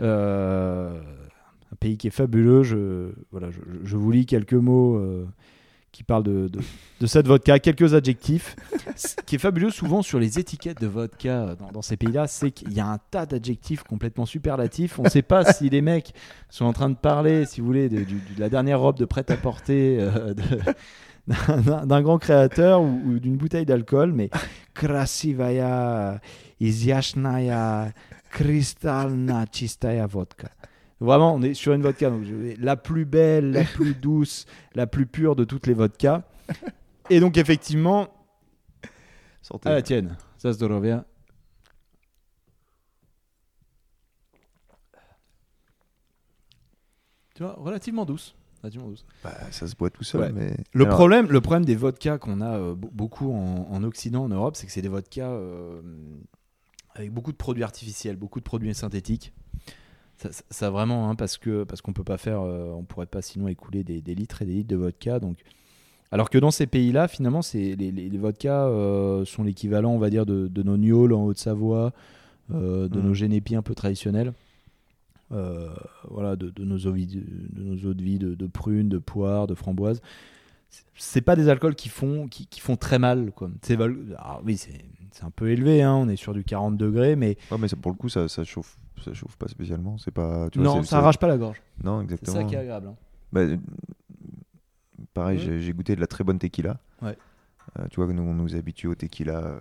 Euh, 0.00 0.98
un 1.72 1.76
pays 1.78 1.96
qui 1.96 2.08
est 2.08 2.10
fabuleux. 2.10 2.64
Je, 2.64 3.10
voilà, 3.30 3.50
je, 3.52 3.58
je- 3.60 3.86
je 3.88 3.96
vous 3.96 4.10
lis 4.10 4.26
quelques 4.26 4.54
mots 4.54 4.96
euh, 4.96 5.24
qui 5.94 6.02
parlent 6.02 6.24
de, 6.24 6.48
de, 6.48 6.60
de 7.00 7.06
cette 7.06 7.28
vodka, 7.28 7.60
quelques 7.60 7.94
adjectifs. 7.94 8.56
Ce 8.96 9.14
qui 9.24 9.36
est 9.36 9.38
fabuleux 9.38 9.70
souvent 9.70 10.02
sur 10.02 10.18
les 10.18 10.40
étiquettes 10.40 10.80
de 10.80 10.88
vodka 10.88 11.54
dans, 11.58 11.70
dans 11.70 11.82
ces 11.82 11.96
pays-là, 11.96 12.26
c'est 12.26 12.50
qu'il 12.50 12.72
y 12.72 12.80
a 12.80 12.86
un 12.86 12.98
tas 13.10 13.26
d'adjectifs 13.26 13.84
complètement 13.84 14.26
superlatifs. 14.26 14.98
On 14.98 15.04
ne 15.04 15.08
sait 15.08 15.22
pas 15.22 15.44
si 15.52 15.70
les 15.70 15.82
mecs 15.82 16.12
sont 16.50 16.64
en 16.64 16.72
train 16.72 16.90
de 16.90 16.96
parler, 16.96 17.46
si 17.46 17.60
vous 17.60 17.66
voulez, 17.68 17.88
de, 17.88 18.04
la 18.38 18.48
dernière 18.48 18.80
robe 18.80 18.98
de 18.98 19.04
prêt-à-porter. 19.04 19.98
euh, 20.00 20.34
d'un 21.26 21.86
d'un 21.86 22.02
grand 22.02 22.18
créateur 22.18 22.82
ou, 22.82 23.00
ou 23.06 23.18
d'une 23.18 23.36
bouteille 23.36 23.64
d'alcool, 23.64 24.12
mais 24.12 24.28
Krasivaya, 24.74 26.20
Izyashnaya, 26.60 27.92
Kristalna 28.30 29.46
Chistaya 29.50 30.06
Vodka. 30.06 30.50
Vraiment, 31.00 31.34
on 31.34 31.42
est 31.42 31.54
sur 31.54 31.72
une 31.72 31.82
vodka 31.82 32.08
donc, 32.10 32.24
la 32.58 32.76
plus 32.76 33.04
belle, 33.04 33.50
la 33.50 33.64
plus 33.64 33.94
douce, 34.00 34.46
la 34.74 34.86
plus 34.86 35.06
pure 35.06 35.36
de 35.36 35.44
toutes 35.44 35.66
les 35.66 35.74
vodkas. 35.74 36.22
Et 37.10 37.20
donc, 37.20 37.36
effectivement, 37.36 38.08
Santé. 39.42 39.68
à 39.68 39.72
la 39.72 39.82
tienne, 39.82 40.16
ça 40.38 40.52
se 40.52 40.64
revient. 40.64 41.02
Tu 47.34 47.42
vois, 47.42 47.54
relativement 47.58 48.04
douce. 48.04 48.34
Relativement 48.62 48.88
douce. 48.88 49.04
Bah, 49.22 49.34
ça 49.50 49.66
se 49.66 49.74
boit 49.74 49.90
tout 49.90 50.04
seul. 50.04 50.20
Ouais. 50.20 50.32
Mais... 50.32 50.56
Le, 50.72 50.84
Alors, 50.84 50.96
problème, 50.96 51.26
le 51.28 51.40
problème 51.40 51.64
des 51.64 51.74
vodkas 51.74 52.18
qu'on 52.18 52.40
a 52.40 52.56
euh, 52.58 52.74
be- 52.74 52.90
beaucoup 52.92 53.32
en, 53.32 53.66
en 53.70 53.82
Occident, 53.82 54.24
en 54.24 54.28
Europe, 54.28 54.56
c'est 54.56 54.66
que 54.66 54.72
c'est 54.72 54.82
des 54.82 54.88
vodkas 54.88 55.28
euh, 55.30 55.82
avec 56.94 57.12
beaucoup 57.12 57.32
de 57.32 57.36
produits 57.36 57.64
artificiels, 57.64 58.16
beaucoup 58.16 58.38
de 58.38 58.44
produits 58.44 58.72
synthétiques. 58.74 59.32
Ça, 60.16 60.30
ça- 60.32 60.44
ça 60.50 60.70
vraiment, 60.70 61.10
hein, 61.10 61.14
parce 61.16 61.38
que 61.38 61.64
parce 61.64 61.82
qu'on 61.82 61.92
peut 61.92 62.04
pas 62.04 62.18
faire, 62.18 62.40
euh, 62.40 62.72
on 62.76 62.84
pourrait 62.84 63.06
pas 63.06 63.20
sinon 63.22 63.48
écouler 63.48 63.82
des, 63.84 64.00
des 64.00 64.14
litres 64.14 64.42
et 64.42 64.44
des 64.46 64.52
litres 64.54 64.68
de 64.70 64.76
vodka. 64.76 65.18
Donc, 65.18 65.38
alors 66.12 66.30
que 66.30 66.38
dans 66.38 66.50
ces 66.52 66.66
pays-là, 66.66 67.08
finalement, 67.08 67.42
c'est 67.42 67.74
les, 67.76 67.90
les, 67.90 68.08
les 68.08 68.18
vodkas 68.18 68.68
euh, 68.68 69.24
sont 69.24 69.42
l'équivalent, 69.42 69.90
on 69.92 69.98
va 69.98 70.10
dire, 70.10 70.24
de, 70.26 70.46
de 70.48 70.62
nos 70.62 70.76
gnôles 70.76 71.12
en 71.12 71.24
Haute-Savoie, 71.24 71.92
euh, 72.52 72.88
de 72.88 73.00
Mm. 73.00 73.04
nos 73.04 73.14
génépies 73.14 73.56
un 73.56 73.62
peu 73.62 73.74
traditionnels. 73.74 74.32
voilà, 76.10 76.36
de, 76.36 76.50
de 76.50 76.64
nos 76.64 76.78
eaux 76.86 76.92
de, 76.92 77.22
nos 77.60 77.76
eaux 77.90 77.94
de 77.94 78.02
vie 78.02 78.18
de, 78.18 78.34
de 78.34 78.46
prunes, 78.46 78.88
de 78.88 78.98
poires, 78.98 79.46
de 79.46 79.54
framboises. 79.54 80.00
C'est- 80.94 81.20
pas 81.22 81.34
des 81.36 81.48
alcools 81.48 81.74
qui 81.74 81.88
font, 81.88 82.28
qui, 82.28 82.46
qui 82.46 82.60
font 82.60 82.76
très 82.76 82.98
mal. 82.98 83.32
Quoi. 83.32 83.50
C'est 83.62 83.74
alors 83.80 84.42
oui, 84.44 84.56
c'est 84.56 84.72
c'est 85.14 85.24
un 85.24 85.30
peu 85.30 85.48
élevé, 85.50 85.82
hein, 85.82 85.94
on 85.94 86.08
est 86.08 86.16
sur 86.16 86.34
du 86.34 86.44
40 86.44 86.76
degrés, 86.76 87.16
mais 87.16 87.36
Ouais, 87.50 87.58
mais 87.58 87.68
ça, 87.68 87.76
pour 87.76 87.92
le 87.92 87.96
coup, 87.96 88.08
ça, 88.08 88.28
ça 88.28 88.44
chauffe, 88.44 88.76
ça 89.02 89.14
chauffe 89.14 89.36
pas 89.36 89.48
spécialement. 89.48 89.96
C'est 89.98 90.10
pas. 90.10 90.48
Tu 90.50 90.58
vois, 90.58 90.66
non, 90.68 90.74
c'est- 90.76 90.82
ça 90.82 90.90
c'est- 90.90 90.96
arrache 90.96 91.18
pas 91.18 91.28
la 91.28 91.38
gorge. 91.38 91.62
Non, 91.82 91.98
C'est 91.98 92.04
exactement. 92.04 92.36
ça 92.36 92.44
qui 92.44 92.54
est 92.54 92.58
agréable. 92.58 92.88
hein. 92.88 92.96
Bah, 93.32 93.40
euh, 93.40 93.56
pareil, 95.14 95.38
Ouais. 95.48 95.60
j'ai- 95.60 95.72
goûté 95.72 95.94
de 95.96 96.00
la 96.00 96.06
très 96.06 96.24
bonne 96.24 96.38
tequila. 96.38 96.78
Ouais. 97.02 97.16
Euh, 97.78 97.86
tu 97.90 97.96
vois, 98.02 98.12
nous, 98.12 98.22
on 98.22 98.34
nous 98.34 98.54
habitue 98.56 98.88
au 98.88 98.94
tequila 98.94 99.38
euh, 99.38 99.58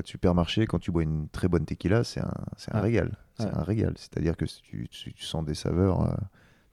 de 0.00 0.06
supermarché. 0.06 0.66
Quand 0.66 0.78
tu 0.78 0.90
bois 0.90 1.02
une 1.02 1.28
très 1.28 1.48
bonne 1.48 1.64
tequila, 1.64 2.04
c'est 2.04 2.20
un, 2.20 2.34
c'est 2.56 2.74
un 2.74 2.80
régal. 2.80 3.16
C'est 3.38 3.46
Ouais. 3.46 3.54
un 3.54 3.62
régal. 3.62 3.94
C'est-à-dire 3.96 4.36
que 4.36 4.46
si 4.46 4.62
tu, 4.62 4.88
tu- 4.88 5.12
tu 5.14 5.24
sens 5.24 5.44
des 5.44 5.54
saveurs, 5.54 6.02
euh, 6.02 6.14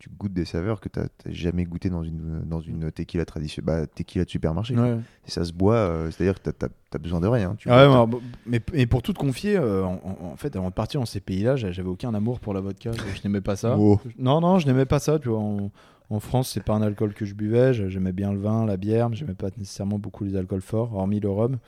tu 0.03 0.09
goûtes 0.09 0.33
des 0.33 0.43
saveurs 0.43 0.81
que 0.81 0.89
tu 0.89 0.99
n'as 0.99 1.07
jamais 1.27 1.63
goûté 1.63 1.89
dans 1.89 2.03
une, 2.03 2.41
dans 2.41 2.59
une 2.59 2.91
tequila 2.91 3.23
traditionnelle. 3.23 3.83
Bah, 3.83 3.87
tequila 3.87 4.25
de 4.25 4.29
supermarché. 4.29 4.75
Ouais. 4.75 4.97
Et 5.25 5.31
ça 5.31 5.45
se 5.45 5.53
boit, 5.53 5.75
euh, 5.75 6.11
c'est-à-dire 6.11 6.41
que 6.41 6.49
tu 6.49 6.65
as, 6.65 6.97
besoin 6.97 7.21
de 7.21 7.27
rien. 7.27 7.55
Tu 7.57 7.69
Ah 7.71 8.05
ouais, 8.05 8.19
mais, 8.45 8.59
mais 8.73 8.85
pour 8.85 9.01
tout 9.01 9.13
te 9.13 9.19
confier, 9.19 9.55
euh, 9.55 9.85
en, 9.85 10.35
fait, 10.35 10.57
avant 10.57 10.67
de 10.67 10.73
partir 10.73 10.99
dans 10.99 11.05
ces 11.05 11.21
pays-là, 11.21 11.55
j'a- 11.55 11.71
j'avais 11.71 11.87
aucun 11.87 12.13
amour 12.13 12.41
pour 12.41 12.53
la 12.53 12.59
vodka. 12.59 12.91
Je 13.15 13.21
n'aimais 13.23 13.39
pas 13.39 13.55
ça. 13.55 13.77
Oh. 13.79 13.97
Non, 14.19 14.41
non, 14.41 14.59
je 14.59 14.67
n'aimais 14.67 14.83
pas 14.85 14.99
ça. 14.99 15.19
Tu 15.19 15.29
vois, 15.29 15.39
en, 15.39 15.71
en 16.09 16.19
France, 16.19 16.49
c'est 16.53 16.63
pas 16.63 16.73
un 16.73 16.81
alcool 16.81 17.13
que 17.13 17.23
je 17.23 17.33
buvais. 17.33 17.73
J'a- 17.73 17.87
J'aimais 17.87 18.11
bien 18.11 18.33
le 18.33 18.39
vin, 18.39 18.65
la 18.65 18.75
bière, 18.75 19.09
mais 19.09 19.15
j'aimais 19.15 19.35
pas 19.35 19.51
nécessairement 19.57 19.99
beaucoup 19.99 20.25
les 20.25 20.35
alcools 20.35 20.59
forts, 20.61 20.93
hormis 20.93 21.21
le 21.21 21.29
rhum. 21.29 21.59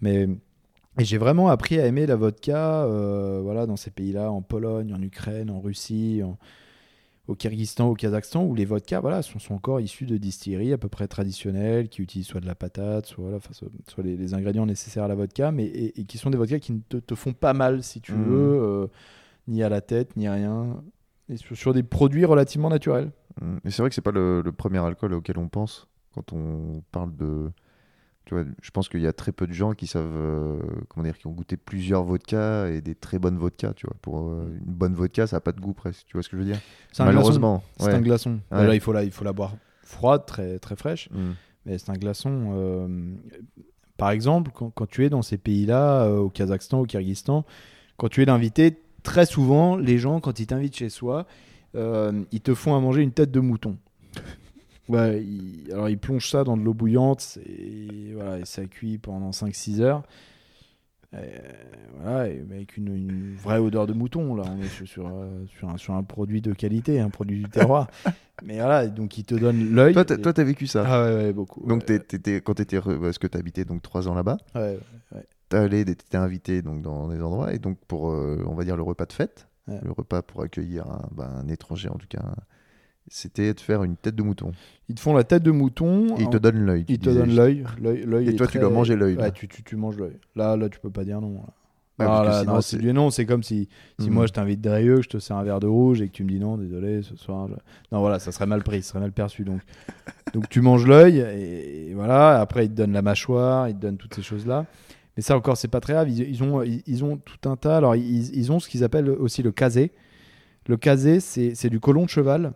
Mais 0.00 0.26
et 0.98 1.04
j'ai 1.04 1.18
vraiment 1.18 1.48
appris 1.48 1.78
à 1.78 1.84
aimer 1.86 2.06
la 2.06 2.16
vodka, 2.16 2.84
euh, 2.84 3.40
voilà, 3.42 3.66
dans 3.66 3.76
ces 3.76 3.90
pays-là, 3.90 4.32
en 4.32 4.40
Pologne, 4.40 4.94
en 4.94 5.02
Ukraine, 5.02 5.50
en 5.50 5.60
Russie, 5.60 6.22
en- 6.24 6.38
au 7.28 7.34
Kyrgyzstan, 7.36 7.86
au 7.88 7.94
Kazakhstan, 7.94 8.42
où 8.44 8.54
les 8.54 8.64
vodkas, 8.64 9.00
voilà, 9.00 9.22
sont, 9.22 9.38
sont 9.38 9.54
encore 9.54 9.80
issus 9.80 10.06
de 10.06 10.16
distilleries 10.16 10.72
à 10.72 10.78
peu 10.78 10.88
près 10.88 11.06
traditionnelles, 11.06 11.88
qui 11.88 12.02
utilisent 12.02 12.26
soit 12.26 12.40
de 12.40 12.46
la 12.46 12.54
patate, 12.54 13.06
soit, 13.06 13.22
voilà, 13.22 13.36
enfin, 13.36 13.52
soit, 13.52 13.68
soit 13.86 14.02
les, 14.02 14.16
les 14.16 14.34
ingrédients 14.34 14.66
nécessaires 14.66 15.04
à 15.04 15.08
la 15.08 15.14
vodka, 15.14 15.52
mais 15.52 15.66
et, 15.66 16.00
et 16.00 16.04
qui 16.04 16.18
sont 16.18 16.30
des 16.30 16.38
vodkas 16.38 16.58
qui 16.58 16.72
ne 16.72 16.80
te, 16.88 16.96
te 16.96 17.14
font 17.14 17.34
pas 17.34 17.52
mal, 17.52 17.82
si 17.82 18.00
tu 18.00 18.14
Mhm. 18.14 18.24
veux, 18.24 18.60
euh, 18.62 18.86
ni 19.46 19.62
à 19.62 19.68
la 19.68 19.80
tête, 19.80 20.16
ni 20.16 20.28
rien, 20.28 20.82
et 21.28 21.36
sur, 21.36 21.56
sur 21.56 21.74
des 21.74 21.82
produits 21.82 22.24
relativement 22.24 22.70
naturels. 22.70 23.12
Mais 23.40 23.70
c'est 23.70 23.82
vrai 23.82 23.88
que 23.90 23.94
c'est 23.94 24.00
pas 24.00 24.10
le, 24.10 24.40
le 24.42 24.52
premier 24.52 24.78
alcool 24.78 25.12
auquel 25.14 25.38
on 25.38 25.48
pense 25.48 25.86
quand 26.14 26.32
on 26.32 26.82
parle 26.90 27.14
de. 27.16 27.50
Tu 28.28 28.34
vois, 28.34 28.44
je 28.60 28.70
pense 28.70 28.90
qu'il 28.90 29.00
y 29.00 29.06
a 29.06 29.14
très 29.14 29.32
peu 29.32 29.46
de 29.46 29.54
gens 29.54 29.72
qui 29.72 29.86
savent, 29.86 30.04
euh, 30.14 30.60
comment 30.90 31.02
dire, 31.02 31.16
qui 31.16 31.26
ont 31.26 31.32
goûté 31.32 31.56
plusieurs 31.56 32.04
vodkas 32.04 32.66
et 32.66 32.82
des 32.82 32.94
très 32.94 33.18
bonnes 33.18 33.38
vodkas. 33.38 33.72
Tu 33.72 33.86
vois, 33.86 33.96
pour 34.02 34.18
euh, 34.18 34.46
une 34.66 34.74
bonne 34.74 34.92
vodka, 34.92 35.26
ça 35.26 35.36
a 35.36 35.40
pas 35.40 35.52
de 35.52 35.60
goût 35.62 35.72
presque. 35.72 36.04
Tu 36.06 36.12
vois 36.12 36.22
ce 36.22 36.28
que 36.28 36.36
je 36.36 36.42
veux 36.42 36.46
dire? 36.46 36.60
C'est 36.92 37.00
un 37.00 37.06
glaçon. 37.06 37.16
Malheureusement. 37.16 37.62
C'est 37.78 37.86
ouais. 37.86 37.94
un 37.94 38.02
glaçon. 38.02 38.40
Ouais. 38.50 38.66
Là, 38.66 38.74
il 38.74 38.80
faut 38.82 38.92
la, 38.92 39.04
il 39.04 39.10
faut 39.10 39.24
la 39.24 39.32
boire 39.32 39.54
froide, 39.80 40.26
très, 40.26 40.58
très 40.58 40.76
fraîche. 40.76 41.08
Mm. 41.10 41.30
Mais 41.64 41.78
c'est 41.78 41.88
un 41.88 41.94
glaçon. 41.94 42.50
euh, 42.52 43.14
Par 43.96 44.10
exemple, 44.10 44.50
quand, 44.52 44.68
quand 44.68 44.86
tu 44.86 45.06
es 45.06 45.08
dans 45.08 45.22
ces 45.22 45.38
pays-là, 45.38 46.10
au 46.10 46.28
Kazakhstan, 46.28 46.80
au 46.80 46.84
Kyrgyzstan, 46.84 47.46
quand 47.96 48.10
tu 48.10 48.20
es 48.20 48.26
l'invité, 48.26 48.78
très 49.04 49.24
souvent, 49.24 49.74
les 49.78 49.96
gens, 49.96 50.20
quand 50.20 50.38
ils 50.38 50.46
t'invitent 50.46 50.76
chez 50.76 50.90
soi, 50.90 51.26
ils 51.74 52.40
te 52.42 52.54
font 52.54 52.76
à 52.76 52.80
manger 52.80 53.00
une 53.00 53.12
tête 53.12 53.30
de 53.30 53.40
mouton. 53.40 53.78
Ouais, 54.88 55.22
ils- 55.22 55.70
alors 55.72 55.88
ils 55.88 55.98
plongent 55.98 56.28
ça 56.30 56.44
dans 56.44 56.56
de 56.56 56.62
l'eau 56.62 56.74
bouillante 56.74 57.38
et, 57.46 58.12
voilà, 58.14 58.38
et 58.38 58.44
ça 58.44 58.64
cuit 58.66 58.98
pendant 58.98 59.32
5-6 59.32 59.80
heures. 59.80 60.02
Voilà, 62.00 62.28
et 62.28 62.40
avec 62.40 62.76
une, 62.76 62.94
une 62.94 63.34
vraie 63.34 63.58
odeur 63.58 63.86
de 63.86 63.92
mouton, 63.92 64.34
là, 64.34 64.44
on 64.46 64.62
est 64.62 64.68
sur, 64.68 64.86
sur, 64.86 65.06
euh, 65.08 65.44
sur 65.46 65.68
un, 65.70 65.76
sur 65.78 65.94
un 65.94 66.02
produit 66.02 66.40
de 66.40 66.52
qualité, 66.52 67.00
un 67.00 67.10
produit 67.10 67.38
du 67.42 67.48
terroir. 67.50 67.88
Mais 68.44 68.56
voilà, 68.56 68.86
donc 68.86 69.18
ils 69.18 69.24
te 69.24 69.34
donnent 69.34 69.74
l'œil. 69.74 69.94
Toi, 69.94 70.04
t'as 70.04 70.42
et- 70.42 70.44
vécu 70.44 70.66
ça. 70.66 70.84
ah 70.86 71.04
ouais, 71.06 71.14
ouais, 71.14 71.32
beaucoup. 71.32 71.66
Donc, 71.66 71.80
ouais, 71.80 71.86
t'es- 71.86 71.98
t'étais- 71.98 72.40
quand 72.40 72.54
tu 72.54 72.62
étais. 72.62 72.80
Parce 72.80 73.18
que 73.18 73.26
tu 73.26 73.36
habitais 73.36 73.64
donc 73.64 73.82
trois 73.82 74.06
ans 74.06 74.14
là-bas, 74.14 74.36
ouais, 74.54 74.78
ouais. 75.12 75.26
tu 75.50 75.90
étais 75.90 76.16
invité 76.16 76.62
donc, 76.62 76.82
dans 76.82 77.08
des 77.08 77.20
endroits. 77.20 77.52
Et 77.52 77.58
donc, 77.58 77.78
pour, 77.88 78.10
euh, 78.10 78.44
on 78.46 78.54
va 78.54 78.64
dire, 78.64 78.76
le 78.76 78.82
repas 78.82 79.06
de 79.06 79.12
fête, 79.12 79.48
le 79.66 79.90
repas 79.90 80.22
pour 80.22 80.42
accueillir 80.42 80.86
un, 80.86 81.08
bah, 81.12 81.28
un 81.34 81.48
étranger, 81.48 81.88
en 81.88 81.96
tout 81.96 82.06
cas, 82.08 82.22
c'était 83.10 83.54
de 83.54 83.60
faire 83.60 83.82
une 83.84 83.96
tête 83.96 84.14
de 84.14 84.22
mouton. 84.22 84.52
Ils 84.88 84.94
te 84.94 85.00
font 85.00 85.14
la 85.14 85.24
tête 85.24 85.42
de 85.42 85.50
mouton. 85.50 86.16
Et 86.16 86.22
ils 86.22 86.30
te 86.30 86.36
en- 86.36 86.40
donnent 86.40 86.64
l'œil. 86.64 86.84
ils 86.88 86.98
te 86.98 87.10
donnent 87.10 87.34
l'œil. 87.34 87.64
Et 88.28 88.36
toi, 88.36 88.46
tu 88.46 88.58
dois 88.58 88.70
manger 88.70 88.96
l'œil. 88.96 89.16
Ouais, 89.16 89.30
tu, 89.32 89.48
tu, 89.48 89.62
tu 89.62 89.76
manges 89.76 89.96
l'œil. 89.96 90.16
Là, 90.36 90.56
là, 90.56 90.68
tu 90.68 90.78
peux 90.78 90.90
pas 90.90 91.04
dire 91.04 91.20
non. 91.20 91.34
Ouais, 91.98 92.06
Ah, 92.08 92.22
là, 92.24 92.40
sinon, 92.40 92.54
non, 92.54 92.60
c'est- 92.60 92.76
du 92.78 92.92
non. 92.92 93.10
C'est 93.10 93.26
comme 93.26 93.42
si, 93.42 93.68
si 93.98 94.06
Mhm. 94.08 94.14
moi 94.14 94.26
je 94.26 94.32
t'invite 94.32 94.60
derrière, 94.60 95.02
je 95.02 95.08
te 95.08 95.18
sers 95.18 95.36
un 95.36 95.42
verre 95.42 95.58
de 95.58 95.66
rouge 95.66 96.00
et 96.00 96.06
que 96.06 96.12
tu 96.12 96.22
me 96.22 96.28
dis 96.28 96.38
non, 96.38 96.56
désolé, 96.56 97.02
ce 97.02 97.16
soir. 97.16 97.48
je- 97.48 97.54
Non, 97.90 98.00
voilà, 98.00 98.18
ça 98.20 98.30
serait 98.30 98.46
mal 98.46 98.62
pris, 98.62 98.82
ça 98.82 98.90
serait 98.90 99.00
mal 99.00 99.10
perçu. 99.10 99.42
Donc, 99.42 99.60
donc 100.34 100.48
tu 100.48 100.60
manges 100.60 100.86
l'œil 100.86 101.18
et, 101.18 101.90
et 101.90 101.94
voilà. 101.94 102.40
Après, 102.40 102.66
ils 102.66 102.70
te 102.70 102.74
donnent 102.76 102.92
la 102.92 103.02
mâchoire, 103.02 103.68
ils 103.68 103.74
te 103.74 103.80
donnent 103.80 103.96
toutes 103.96 104.14
ces 104.14 104.22
choses-là. 104.22 104.66
Mais 105.16 105.22
ça 105.22 105.36
encore, 105.36 105.56
c'est 105.56 105.66
pas 105.66 105.80
très 105.80 105.94
grave. 105.94 106.08
Ils, 106.08 106.20
ils 106.20 106.42
ont, 106.44 106.62
ils, 106.62 106.82
ils 106.86 107.02
ont 107.04 107.16
tout 107.16 107.48
un 107.50 107.56
tas. 107.56 107.76
Alors, 107.78 107.96
ils, 107.96 108.32
ils 108.36 108.52
ont 108.52 108.60
ce 108.60 108.68
qu'ils 108.68 108.84
appellent 108.84 109.10
aussi 109.10 109.42
le 109.42 109.50
casé. 109.50 109.90
Le 110.68 110.76
casé, 110.76 111.18
c'est 111.18 111.56
c'est 111.56 111.70
du 111.70 111.80
colon 111.80 112.04
de 112.04 112.10
cheval. 112.10 112.52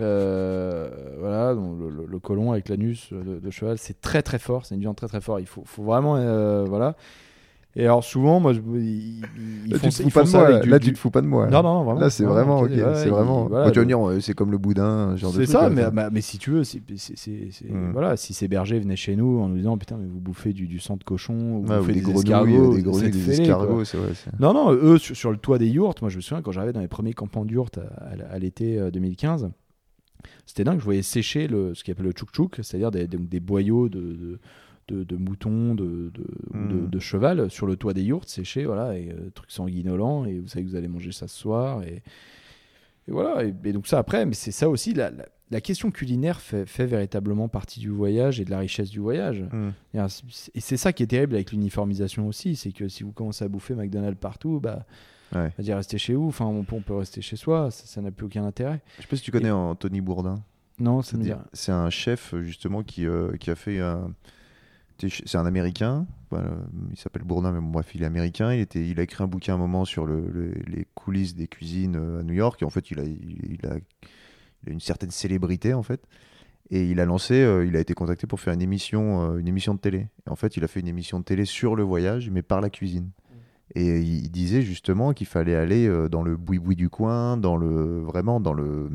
Euh, 0.00 0.88
voilà, 1.18 1.54
donc 1.54 1.78
le, 2.08 2.18
colon 2.18 2.52
avec 2.52 2.68
l'anus 2.68 3.12
de, 3.12 3.38
de 3.38 3.50
cheval, 3.50 3.78
c'est 3.78 4.00
très 4.00 4.22
très 4.22 4.38
fort. 4.38 4.66
C'est 4.66 4.74
une 4.74 4.80
viande 4.80 4.96
très 4.96 5.08
très 5.08 5.20
forte. 5.20 5.40
Il 5.40 5.46
faut, 5.46 5.62
faut 5.64 5.82
vraiment, 5.82 6.16
euh, 6.16 6.64
voilà. 6.64 6.96
Et 7.76 7.84
alors 7.84 8.02
souvent, 8.02 8.40
moi, 8.40 8.52
je, 8.52 8.60
ils, 8.74 9.22
ils 9.66 9.70
Là, 9.70 9.78
font, 9.78 9.88
tu 9.90 9.94
te 9.98 10.02
fous 10.02 10.10
pas 10.10 10.22
de 10.24 10.28
ça 10.28 10.38
moi. 10.40 10.50
Là, 10.50 10.58
du- 10.60 10.68
Là, 10.70 10.78
du- 10.80 10.86
tu 10.88 10.92
te 10.94 10.98
fous 10.98 11.10
pas 11.12 11.20
de 11.22 11.28
moi. 11.28 11.46
Non, 11.46 11.62
non, 11.62 11.74
non, 11.74 11.84
vraiment. 11.84 12.00
Là, 12.00 12.10
c'est 12.10 12.24
vraiment, 12.24 12.58
ok. 12.62 12.70
c'est 12.94 13.08
vraiment. 13.08 13.46
tu 13.70 13.78
vas 13.78 13.84
dire, 13.84 14.08
euh, 14.08 14.18
c'est 14.20 14.34
comme 14.34 14.50
le 14.50 14.58
boudin, 14.58 15.14
genre 15.14 15.32
c'est 15.32 15.46
ça, 15.46 15.62
là, 15.62 15.70
mais, 15.70 15.82
enfin. 15.82 15.92
mais, 15.94 16.02
mais 16.14 16.20
si 16.20 16.38
tu 16.38 16.50
veux, 16.50 16.64
c'est- 16.64 16.82
c'est- 16.96 17.16
c'est- 17.16 17.48
c'est- 17.52 17.70
Mm. 17.72 17.92
voilà, 17.92 18.16
si 18.16 18.34
ces 18.34 18.48
bergers 18.48 18.80
venaient 18.80 18.96
chez 18.96 19.14
nous 19.14 19.38
en 19.40 19.48
nous 19.48 19.56
disant 19.56 19.78
putain, 19.78 19.98
mais 19.98 20.08
vous 20.08 20.18
bouffez 20.18 20.52
du, 20.52 20.66
du 20.66 20.80
sang 20.80 20.96
de 20.96 21.04
cochon, 21.04 21.34
ou 21.34 21.62
vous 21.62 21.72
bouffez 21.78 21.92
des 21.92 22.00
des, 22.00 22.12
grenouilles, 22.12 22.18
escargots, 22.24 22.74
des 22.74 22.82
grenouilles, 22.82 23.10
des 23.10 23.30
escargots, 23.40 23.84
c'est 23.84 23.98
vrai. 23.98 24.08
Non, 24.40 24.52
non, 24.52 24.72
eux, 24.72 24.98
sur, 24.98 25.14
sur 25.16 25.30
le 25.30 25.36
toit 25.36 25.58
des 25.58 25.68
yourtes, 25.68 26.02
moi 26.02 26.10
je 26.10 26.16
me 26.16 26.22
souviens 26.22 26.42
quand 26.42 26.50
j'arrivais 26.50 26.72
dans 26.72 26.80
les 26.80 26.88
premiers 26.88 27.12
campements 27.12 27.44
de 27.44 27.52
yourtes 27.52 27.78
à, 27.78 28.32
à- 28.34 28.38
l'été 28.40 28.80
euh, 28.80 28.90
2015, 28.90 29.48
c'était 30.44 30.64
dingue, 30.64 30.80
je 30.80 30.84
voyais 30.84 31.02
sécher 31.02 31.46
le, 31.46 31.72
ce 31.74 31.84
qu'ils 31.84 31.92
appelle 31.92 32.06
le 32.06 32.12
tchouk-tchouk, 32.12 32.56
c'est-à-dire 32.62 32.90
des 32.90 33.40
boyaux 33.40 33.88
de, 33.88 34.38
de, 34.92 35.16
moutons, 35.16 35.74
de, 35.74 36.12
de, 36.54 36.98
cheval 36.98 37.50
sur 37.50 37.66
le 37.66 37.76
toit 37.76 37.94
des 37.94 38.02
yourtes, 38.02 38.28
séchés, 38.28 38.64
voilà, 38.64 38.96
et 38.98 39.10
euh, 39.10 39.30
trucs 39.34 39.50
sanguinolents, 39.50 40.24
et 40.24 40.38
vous 40.38 40.48
savez 40.48 40.64
que 40.64 40.70
vous 40.70 40.76
allez 40.76 40.88
manger 40.88 41.12
ça 41.12 41.28
ce 41.28 41.36
soir, 41.38 41.82
et, 41.82 42.02
et 43.08 43.10
voilà, 43.12 43.44
et, 43.44 43.54
et 43.64 43.72
donc 43.72 43.86
ça 43.86 43.98
après, 43.98 44.26
mais 44.26 44.34
c'est 44.34 44.52
ça 44.52 44.68
aussi, 44.68 44.92
la, 44.94 45.10
la, 45.10 45.24
la 45.50 45.60
question 45.60 45.90
culinaire 45.90 46.40
fait, 46.40 46.66
fait 46.66 46.86
véritablement 46.86 47.48
partie 47.48 47.80
du 47.80 47.88
voyage 47.88 48.40
et 48.40 48.44
de 48.44 48.50
la 48.50 48.58
richesse 48.60 48.90
du 48.90 49.00
voyage. 49.00 49.42
Mm. 49.52 49.70
Et 49.94 49.98
c'est- 50.08 50.50
Et 50.54 50.60
c'est 50.60 50.76
ça 50.76 50.92
qui 50.92 51.02
est 51.02 51.06
terrible 51.08 51.34
avec 51.34 51.50
l'uniformisation 51.50 52.28
aussi, 52.28 52.54
c'est 52.56 52.70
que 52.72 52.86
si 52.88 53.02
vous 53.02 53.10
commencez 53.12 53.44
à 53.44 53.48
bouffer 53.48 53.74
McDonald's 53.74 54.20
partout, 54.20 54.60
bah, 54.60 54.84
Ouais. 55.32 55.52
à 55.56 55.62
dire 55.62 55.76
rester 55.76 55.96
chez 55.96 56.14
vous, 56.14 56.26
enfin 56.26 56.44
on 56.46 56.64
peut, 56.64 56.74
on 56.74 56.80
peut 56.80 56.94
rester 56.96 57.20
chez 57.22 57.36
soi, 57.36 57.70
ça 57.70 58.00
n'a 58.00 58.10
plus 58.10 58.26
aucun 58.26 58.44
intérêt. 58.44 58.80
Je 58.96 59.02
sais 59.02 59.08
pas 59.08 59.14
si 59.16 59.22
tu 59.22 59.30
connais 59.30 59.50
Anthony 59.52 60.00
Bourdin. 60.00 60.42
Non, 60.80 61.02
C'est 61.52 61.70
un 61.72 61.90
chef 61.90 62.34
justement 62.40 62.82
qui, 62.82 63.06
euh, 63.06 63.36
qui 63.36 63.50
a 63.50 63.54
fait 63.54 63.78
un. 63.80 64.12
C'est 65.08 65.36
un 65.38 65.46
Américain. 65.46 66.06
Il 66.32 66.96
s'appelle 66.96 67.22
Bourdin, 67.22 67.52
mais 67.52 67.60
bon, 67.60 67.70
bref, 67.70 67.94
il 67.94 68.02
est 68.02 68.06
américain. 68.06 68.52
Il, 68.52 68.60
était, 68.60 68.86
il 68.86 69.00
a 69.00 69.02
écrit 69.02 69.24
un 69.24 69.26
bouquin 69.26 69.54
un 69.54 69.58
moment 69.58 69.84
sur 69.84 70.06
le- 70.06 70.28
le- 70.30 70.52
les 70.66 70.86
coulisses 70.94 71.34
des 71.34 71.48
cuisines 71.48 71.96
euh, 71.96 72.20
à 72.20 72.22
New 72.22 72.34
York. 72.34 72.62
En 72.62 72.70
fait, 72.70 72.90
il 72.90 73.00
a, 73.00 73.04
une 74.66 74.80
certaine 74.80 75.10
célébrité 75.10 75.74
en 75.74 75.82
fait. 75.82 76.02
Et 76.70 76.88
il 76.88 77.00
a 77.00 77.04
lancé, 77.04 77.34
euh, 77.34 77.66
il 77.66 77.76
a 77.76 77.80
été 77.80 77.94
contacté 77.94 78.26
pour 78.26 78.38
faire 78.38 78.52
une 78.54 78.62
émission, 78.62 79.32
euh, 79.32 79.38
une 79.38 79.48
émission 79.48 79.74
de 79.74 79.80
télé. 79.80 80.06
En 80.28 80.36
fait, 80.36 80.56
il 80.56 80.62
a 80.64 80.68
fait 80.68 80.80
une 80.80 80.88
émission 80.88 81.18
de 81.18 81.24
télé 81.24 81.44
sur 81.44 81.74
le 81.74 81.82
voyage, 81.82 82.30
mais 82.30 82.42
par 82.42 82.60
la 82.60 82.70
cuisine. 82.70 83.10
Et 83.74 84.00
il, 84.00 84.30
disait 84.30 84.62
justement 84.62 85.12
qu'il 85.12 85.28
fallait 85.28 85.54
aller 85.54 85.88
dans 86.10 86.22
le 86.22 86.36
boui-boui 86.36 86.74
du 86.74 86.88
coin, 86.88 87.36
dans 87.36 87.56
le 87.56 88.00
vraiment 88.00 88.40
dans 88.40 88.52
le 88.52 88.90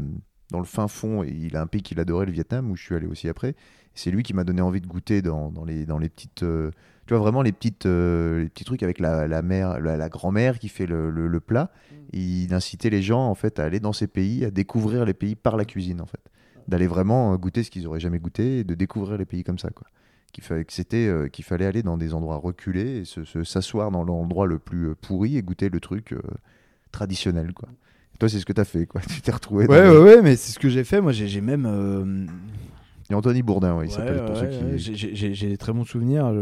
dans 0.52 0.60
le 0.60 0.66
fin 0.66 0.90
fond. 0.90 1.24
Et 1.24 1.30
il 1.30 1.56
a 1.56 1.62
un 1.62 1.68
pays 1.68 1.82
qu'il 1.82 2.00
adorait, 2.00 2.26
le 2.26 2.34
Vietnam, 2.34 2.70
où 2.72 2.76
je 2.76 2.84
suis 2.84 2.96
allé 2.96 3.08
aussi 3.08 3.30
après. 3.30 3.56
C'est 3.96 4.12
lui 4.12 4.22
qui 4.24 4.34
m'a 4.34 4.44
donné 4.44 4.62
envie 4.62 4.82
de 4.82 4.88
goûter 4.88 5.22
dans, 5.22 5.50
dans 5.52 5.64
les 5.66 5.86
dans 5.86 5.98
les 5.98 6.10
petites, 6.10 6.44
euh, 6.44 6.70
tu 7.08 7.14
vois 7.14 7.22
vraiment 7.24 7.42
les 7.42 7.52
petites 7.54 7.86
euh, 7.86 8.42
les 8.42 8.50
petits 8.50 8.66
trucs 8.66 8.84
avec 8.84 9.00
la, 9.00 9.28
la 9.28 9.42
mère, 9.42 9.80
la, 9.80 9.96
la 9.98 10.10
grand-mère 10.10 10.60
qui 10.60 10.68
fait 10.70 10.86
le, 10.86 11.10
le- 11.10 11.28
le 11.28 11.40
plat. 11.40 11.72
Il 12.14 12.54
incitait 12.54 12.90
les 12.90 13.02
gens 13.02 13.26
en 13.28 13.36
fait 13.36 13.58
à 13.60 13.64
aller 13.64 13.80
dans 13.80 13.94
ces 13.94 14.08
pays, 14.08 14.46
à 14.46 14.52
découvrir 14.52 15.06
les 15.06 15.14
pays 15.14 15.36
par 15.36 15.58
la 15.58 15.66
cuisine 15.66 16.02
en 16.02 16.06
fait, 16.06 16.20
d'aller 16.68 16.88
vraiment 16.88 17.34
euh, 17.34 17.38
goûter 17.38 17.64
ce 17.64 17.72
qu'ils 17.72 17.88
auraient 17.88 18.00
jamais 18.00 18.20
goûté 18.20 18.60
et 18.60 18.64
de 18.64 18.76
découvrir 18.76 19.18
les 19.18 19.26
pays 19.26 19.44
comme 19.44 19.60
ça 19.60 19.70
quoi. 19.70 19.88
Qu'il 20.34 20.44
fallait 20.44 20.66
que 20.66 20.74
c'était 20.74 21.08
euh, 21.08 21.30
qu'il 21.30 21.46
fallait 21.46 21.66
aller 21.66 21.82
dans 21.82 21.96
des 21.98 22.14
endroits 22.14 22.36
reculés 22.36 22.98
et 22.98 23.06
se- 23.06 23.24
se- 23.24 23.44
s'asseoir 23.46 23.92
dans 23.92 24.04
l'endroit 24.04 24.46
le 24.46 24.60
plus 24.60 24.94
pourri 24.96 25.38
et 25.38 25.42
goûter 25.42 25.70
le 25.70 25.80
truc 25.80 26.12
euh, 26.12 26.20
traditionnel 26.92 27.54
quoi. 27.54 27.70
Et 28.14 28.18
toi 28.18 28.28
c'est 28.30 28.40
ce 28.40 28.46
que 28.46 28.54
tu 28.54 28.60
as 28.62 28.66
fait 28.66 28.86
quoi. 28.86 29.00
Tu 29.10 29.22
t'es 29.22 29.32
retrouvé. 29.32 29.68
dans 29.68 29.74
Ouais, 29.74 29.88
ouais, 29.90 29.98
ouais, 30.04 30.22
mais 30.22 30.36
c'est 30.36 30.52
ce 30.52 30.60
que 30.60 30.68
j'ai 30.70 30.84
fait. 30.84 31.00
Moi, 31.02 31.12
j'ai 31.14 31.28
j'ai 31.28 31.42
même. 31.42 31.66
euh, 31.66 32.26
Et 33.12 33.14
Anthony 33.14 33.44
Bourdin, 33.44 33.78
ouais, 33.78 33.86
il 33.86 33.92
s'appelle 33.92 34.26
pour 34.26 34.36
ceux 34.36 34.48
qui. 34.48 34.78
j'ai- 35.34 35.48
des 35.50 35.58
très 35.58 35.74
bons 35.74 35.86
souvenirs. 35.86 36.34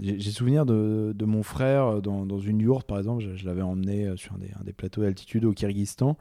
J'ai 0.00 0.30
souvenir 0.30 0.64
de, 0.64 1.12
de 1.14 1.24
mon 1.24 1.42
frère 1.42 2.00
dans, 2.00 2.24
dans 2.26 2.38
une 2.38 2.60
yourte, 2.60 2.86
par 2.86 2.98
exemple. 2.98 3.22
Je, 3.24 3.34
je 3.34 3.44
l'avais 3.44 3.62
emmené 3.62 4.06
euh, 4.06 4.16
sur 4.16 4.34
un 4.34 4.38
des, 4.38 4.50
un 4.60 4.62
des 4.64 4.72
plateaux 4.72 5.02
d'altitude 5.02 5.44
au 5.44 5.52
Kyrgyzstan. 5.52 6.16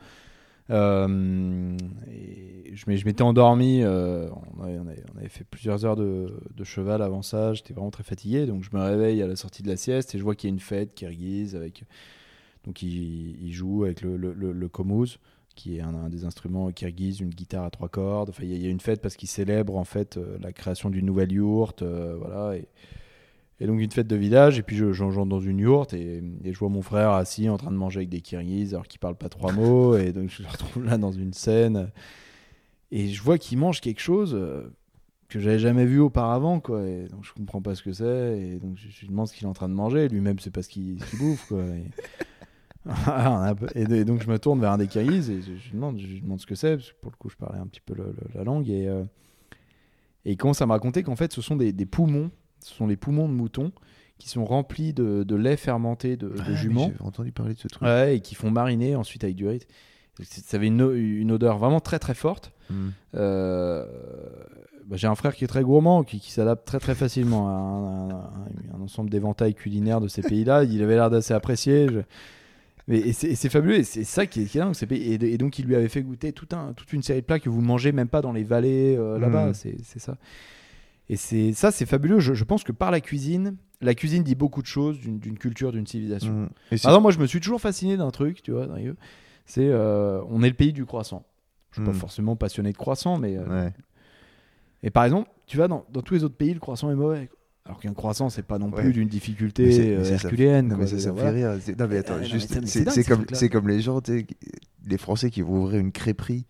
Euh, 0.72 1.78
et 2.12 2.72
je 2.76 2.86
m'étais 3.06 3.22
endormi. 3.22 3.82
euh, 3.84 4.28
on, 4.58 4.64
avait, 4.64 4.80
on 4.80 4.88
avait- 4.88 5.04
on 5.14 5.20
avait 5.20 5.30
fait 5.30 5.44
plusieurs 5.44 5.86
heures 5.86 5.96
de, 5.96 6.34
de 6.56 6.64
cheval 6.64 7.04
avant 7.04 7.22
ça. 7.22 7.54
J'étais 7.54 7.74
vraiment 7.74 7.92
très 7.92 8.04
fatigué. 8.04 8.48
Donc 8.48 8.64
je 8.64 8.76
me 8.76 8.82
réveille 8.82 9.22
à 9.22 9.28
la 9.28 9.36
sortie 9.36 9.62
de 9.62 9.68
la 9.68 9.78
sieste 9.78 10.16
et 10.16 10.18
je 10.18 10.24
vois 10.24 10.34
qu'il 10.36 10.50
y 10.50 10.52
a 10.52 10.54
une 10.56 10.60
fête 10.60 10.96
kirghize. 10.96 11.56
Avec, 11.56 11.84
donc 12.66 12.82
il, 12.82 13.36
il 13.46 13.52
joue 13.54 13.84
avec 13.84 14.02
le, 14.02 14.18
le, 14.18 14.34
le, 14.34 14.52
le 14.52 14.68
komouz, 14.68 15.20
qui 15.56 15.78
est 15.78 15.82
un, 15.82 16.10
des 16.10 16.26
instruments 16.26 16.72
kirghizes, 16.72 17.20
une 17.22 17.30
guitare 17.30 17.64
à 17.66 17.70
trois 17.70 17.90
cordes. 17.90 18.30
Enfin, 18.30 18.44
il 18.44 18.56
y 18.62 18.68
a- 18.68 18.70
une 18.70 18.80
fête 18.80 19.02
parce 19.02 19.16
qu'il 19.16 19.30
célèbre 19.30 19.76
en 19.78 19.84
fait 19.86 20.18
euh, 20.18 20.38
la 20.42 20.52
création 20.52 20.90
d'une 20.90 21.06
nouvelle 21.06 21.32
yourte. 21.32 21.82
euh, 21.82 22.16
voilà. 22.20 22.58
Et, 22.58 22.68
donc 23.66 23.80
une 23.80 23.90
fête 23.92 24.08
de 24.08 24.18
village, 24.18 24.60
et 24.60 24.64
puis 24.64 24.76
je, 24.76 24.92
j'en- 24.92 25.12
j'entre 25.12 25.30
dans 25.30 25.40
une 25.40 25.60
yourte, 25.60 25.94
et, 25.94 26.22
je 26.44 26.60
vois 26.60 26.68
mon 26.70 26.82
frère 26.82 27.12
assis 27.12 27.48
en 27.50 27.56
train 27.58 27.72
de 27.72 27.78
manger 27.78 28.00
avec 28.00 28.10
des 28.10 28.20
Kirghizes, 28.20 28.74
alors 28.74 28.86
qu'il 28.86 29.00
parle 29.00 29.16
pas 29.16 29.30
trois 29.30 29.54
mots, 29.54 29.96
et 29.98 30.12
donc 30.12 30.30
je 30.30 30.44
le 30.44 30.50
retrouve 30.50 30.84
là 30.84 30.98
dans 30.98 31.14
une 31.14 31.32
scène, 31.32 31.90
et 32.92 33.08
je 33.08 33.24
vois 33.24 33.38
qu'il 33.38 33.58
mange 33.58 33.80
quelque 33.80 34.02
chose 34.02 34.34
euh, 34.36 34.64
que 35.30 35.40
j'avais 35.40 35.58
jamais 35.58 35.86
vu 35.86 36.00
auparavant, 36.00 36.60
quoi, 36.60 36.86
et 36.86 37.08
donc 37.08 37.24
je 37.24 37.32
comprends 37.34 37.62
pas 37.62 37.76
ce 37.76 37.82
que 37.84 37.94
c'est, 37.94 38.38
et 38.40 38.60
donc 38.60 38.76
je, 38.76 38.90
je 38.90 39.08
demande 39.08 39.28
ce 39.30 39.34
qu'il 39.34 39.46
est 39.46 39.50
en 39.50 39.54
train 39.54 39.70
de 39.70 39.74
manger, 39.74 40.10
lui-même 40.10 40.38
c'est 40.40 40.52
pas 40.52 40.62
ce 40.62 40.70
qu'il 40.70 40.98
bouffe, 41.18 41.48
quoi. 41.48 41.64
Et, 43.76 44.06
donc 44.06 44.22
je 44.22 44.30
me 44.30 44.38
tourne 44.40 44.60
vers 44.60 44.72
un 44.72 44.78
des 44.78 44.88
Kirghizes, 44.88 45.30
et 45.30 45.42
je, 45.42 45.52
lui 45.52 45.72
demande, 45.74 46.00
je 46.00 46.08
lui 46.08 46.22
demande 46.22 46.40
ce 46.40 46.46
que 46.46 46.56
c'est, 46.56 46.78
parce 46.78 46.92
que 46.92 46.98
pour 47.02 47.12
le 47.12 47.18
coup 47.18 47.30
je 47.30 47.36
parlais 47.36 47.60
un 47.60 47.68
petit 47.68 47.82
peu 47.82 47.94
le- 47.96 48.04
le- 48.18 48.28
la 48.36 48.44
langue, 48.44 48.70
et, 48.70 48.88
euh, 48.88 49.04
et 50.26 50.32
il 50.34 50.38
commence 50.38 50.62
à 50.62 50.66
me 50.66 50.72
raconter 50.72 51.04
qu'en 51.04 51.16
fait 51.16 51.34
ce 51.34 51.42
sont 51.42 51.56
des, 51.56 51.72
des 51.74 51.86
poumons 51.86 52.32
ce 52.62 52.74
sont 52.74 52.88
les 52.88 52.96
poumons 52.98 53.28
de 53.30 53.34
mouton 53.34 53.72
qui 54.18 54.30
sont 54.30 54.46
remplis 54.46 54.94
de, 54.94 55.24
de 55.24 55.36
lait 55.36 55.58
fermenté 55.58 56.16
de, 56.18 56.30
de 56.30 56.36
Ah, 56.40 56.46
mais 56.50 56.56
jument 56.56 56.92
J'ai 56.98 57.06
entendu 57.06 57.32
parler 57.32 57.54
de 57.54 57.60
ce 57.60 57.68
truc. 57.68 57.84
ouais, 57.84 58.16
et 58.18 58.20
qui 58.22 58.34
font 58.34 58.50
mariner 58.50 58.96
ensuite 58.96 59.24
avec 59.24 59.36
du 59.36 59.46
riz. 59.48 59.62
Ça 60.24 60.56
avait 60.58 60.68
une, 60.68 61.32
odeur 61.32 61.58
vraiment 61.58 61.82
très 61.82 62.00
très 62.00 62.14
forte. 62.14 62.54
Hmm. 62.70 62.90
Euh, 63.16 63.86
bah, 64.88 64.96
J'ai 64.96 65.08
un 65.08 65.16
frère 65.16 65.36
qui 65.36 65.44
est 65.44 65.48
très 65.48 65.64
gourmand, 65.64 66.04
qui, 66.04 66.20
qui 66.22 66.32
s'adapte 66.32 66.66
très 66.66 66.80
très 66.80 66.96
facilement 66.96 67.50
à 67.50 67.52
un, 67.52 68.10
un- 68.12 68.78
un 68.78 68.82
ensemble 68.82 69.10
d'éventails 69.10 69.54
culinaires 69.54 70.00
de 70.00 70.08
ces 70.08 70.22
pays-là. 70.22 70.64
Il 70.64 70.82
avait 70.82 70.96
l'air 70.96 71.10
d'assez 71.10 71.34
apprécié. 71.34 71.88
Je- 71.90 72.00
Mais, 72.88 73.00
et 73.00 73.14
c'est 73.14 73.50
fabuleux, 73.50 73.78
et 73.80 73.84
c'est 73.84 74.04
ça 74.04 74.28
qui 74.28 74.44
est, 74.44 74.46
qui 74.46 74.58
est 74.60 74.62
dingue. 74.62 74.76
Et, 74.92 75.14
et 75.34 75.38
donc 75.40 75.58
il 75.58 75.66
lui 75.66 75.76
avait 75.76 75.90
fait 75.90 76.04
goûter 76.04 76.34
tout 76.34 76.48
un, 76.56 76.74
toute 76.74 76.94
une 76.94 77.02
série 77.02 77.22
de 77.22 77.26
plats 77.26 77.40
que 77.40 77.50
vous 77.50 77.62
mangez 77.62 77.92
même 77.92 78.08
pas 78.10 78.22
dans 78.22 78.32
les 78.32 78.44
vallées 78.44 78.96
euh, 78.96 79.18
là-bas. 79.18 79.48
Mm. 79.50 79.54
C'est 79.56 80.00
ça. 80.00 80.18
Et 81.10 81.16
c'est 81.18 81.54
ça, 81.54 81.72
c'est 81.72 81.86
fabuleux. 81.86 82.20
Je, 82.20 82.34
je 82.34 82.44
pense 82.44 82.64
que 82.64 82.72
par 82.72 82.92
la 82.92 83.00
cuisine, 83.02 83.56
la 83.82 83.94
cuisine 83.96 84.24
dit 84.24 84.36
beaucoup 84.36 84.62
de 84.62 84.68
choses 84.68 85.00
d'une 85.00 85.38
culture, 85.38 85.72
d'une 85.72 85.86
civilisation. 85.86 86.32
Hmm. 86.34 86.50
Et 86.72 86.76
exemple, 86.76 87.02
moi, 87.02 87.12
je 87.12 87.20
me 87.20 87.28
suis 87.28 87.40
toujours 87.40 87.62
fasciné 87.62 87.96
d'un 87.98 88.10
truc, 88.10 88.42
tu 88.42 88.52
vois. 88.52 88.68
C'est, 89.46 89.68
euh, 89.70 90.22
on 90.30 90.42
est 90.42 90.50
le 90.50 90.56
pays 90.56 90.74
du 90.74 90.86
croissant. 90.86 91.24
Je 91.72 91.76
suis 91.82 91.86
pas 91.86 91.92
Hmm. 91.92 92.00
forcément 92.00 92.36
passionné 92.36 92.72
de 92.72 92.78
croissant, 92.78 93.18
mais. 93.20 93.38
euh, 93.38 93.46
Ouais. 93.66 93.74
Et 94.82 94.90
par 94.90 95.04
exemple, 95.04 95.30
tu 95.48 95.58
vas 95.58 95.68
dans, 95.68 95.86
dans 95.92 96.02
tous 96.02 96.14
les 96.16 96.24
autres 96.24 96.36
pays, 96.38 96.54
le 96.54 96.60
croissant 96.60 96.90
est 96.92 96.96
mauvais. 96.96 97.28
quoi. 97.28 97.38
Alors 97.66 97.80
qu'un 97.80 97.94
croissant, 97.94 98.30
c'est 98.30 98.44
pas 98.44 98.60
non 98.60 98.70
plus 98.70 98.88
Ouais. 98.88 98.92
d'une 98.92 99.08
difficulté 99.08 99.96
euh, 99.98 100.04
herculéenne. 100.04 100.76
Mais 100.78 100.86
ça, 100.86 101.00
ça 101.00 101.12
Voilà. 101.12 101.32
fait 101.32 101.36
rire. 101.36 101.58
C'est- 101.62 101.80
Non, 101.80 101.88
mais 101.90 101.98
attends, 101.98 102.22
juste, 102.24 102.54
c'est- 102.68 102.90
ces 102.92 103.50
comme, 103.50 103.68
les 103.68 103.82
gens, 103.82 104.02
tu 104.02 104.20
sais, 104.20 104.28
les 104.86 104.98
Français 105.00 105.32
qui 105.32 105.42
vont 105.42 105.64
ouvrir 105.64 105.80
une 105.80 105.92
crêperie. 105.92 106.46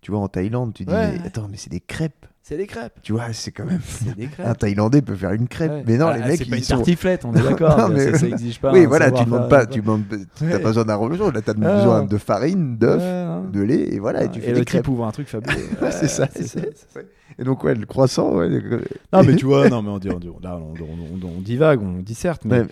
Tu 0.00 0.12
vois, 0.12 0.20
en 0.20 0.28
Thaïlande, 0.28 0.72
tu 0.74 0.84
dis, 0.84 0.92
Ouais. 0.92 1.18
mais 1.18 1.26
attends, 1.26 1.48
mais 1.50 1.56
c'est 1.56 1.70
des 1.70 1.80
crêpes. 1.80 2.26
C'est 2.46 2.58
des 2.58 2.66
crêpes. 2.66 2.92
Tu 3.02 3.12
vois, 3.12 3.32
c'est 3.32 3.52
quand 3.52 3.64
même. 3.64 3.80
C'est 3.88 4.14
des 4.14 4.26
crêpes. 4.26 4.46
Un 4.46 4.52
Thaïlandais 4.54 5.00
peut 5.00 5.14
faire 5.14 5.32
une 5.32 5.48
crêpe. 5.48 5.70
Ouais. 5.72 5.84
Mais 5.86 5.96
non, 5.96 6.08
Ah, 6.08 6.18
les 6.18 6.24
mecs, 6.24 6.36
c'est 6.36 6.44
pas 6.44 6.56
ils 6.56 6.58
une 6.58 6.64
sont. 6.64 6.76
tartiflette, 6.76 7.24
on 7.24 7.32
est 7.34 7.42
d'accord. 7.42 7.88
Mais 7.88 8.12
ça, 8.12 8.18
ça 8.18 8.26
exige 8.28 8.60
pas. 8.60 8.70
oui, 8.70 8.84
un 8.84 8.86
voilà, 8.86 9.10
tu 9.10 9.24
demandes 9.24 9.48
pas, 9.48 9.64
tu 9.64 9.80
demandes, 9.80 10.02
Ouais. 10.42 10.50
pas 10.50 10.58
besoin 10.58 10.84
d'un 10.84 10.94
religion, 10.96 11.30
là, 11.30 11.40
t'as 11.40 11.52
Ah, 11.52 11.74
besoin 11.76 12.04
de 12.04 12.18
farine, 12.18 12.76
d'œufs, 12.76 13.00
Ouais, 13.00 13.50
de 13.50 13.62
lait, 13.62 13.94
et 13.94 13.98
voilà, 13.98 14.24
et 14.24 14.30
tu 14.30 14.40
Et 14.40 14.42
fais 14.42 14.52
le 14.52 14.58
des 14.58 14.64
crêpes. 14.66 14.86
ouvre 14.88 15.06
un 15.06 15.10
truc 15.10 15.26
fabuleux. 15.26 15.56
C'est 15.90 16.06
ça, 16.06 16.28
c'est 16.34 16.46
ça. 16.46 16.60
c'est- 16.92 17.06
Et 17.38 17.44
donc, 17.44 17.64
ouais, 17.64 17.74
le 17.74 17.86
croissant, 17.86 18.34
Non, 18.34 19.22
mais 19.24 19.36
tu 19.36 19.46
vois, 19.46 19.70
non, 19.70 19.80
mais 19.80 19.88
on, 19.88 19.98
dit, 19.98 20.10
on, 20.10 20.18
dit- 20.18 20.28
là, 20.42 20.58
on, 20.58 20.74
on- 20.74 21.26
on- 21.26 21.38
on 21.38 21.40
divague, 21.40 21.80
on 21.80 22.00
dit 22.02 22.14
certes, 22.14 22.44
mais, 22.44 22.64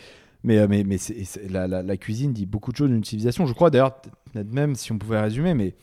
mais, 0.45 0.59
euh, 0.59 0.67
mais, 0.69 0.85
mais 0.85 0.99
la, 1.49 1.67
la- 1.67 1.83
la 1.83 1.97
cuisine 1.97 2.35
dit 2.35 2.45
beaucoup 2.45 2.73
de 2.73 2.77
choses 2.77 2.91
d'une 2.91 3.03
civilisation. 3.05 3.47
Je 3.47 3.55
crois 3.55 3.71
d'ailleurs, 3.71 3.95
peut-être 4.35 4.53
même 4.53 4.75
si 4.75 4.93
on 4.93 4.99
pouvait 4.99 5.19
résumer, 5.21 5.55
mais 5.55 5.75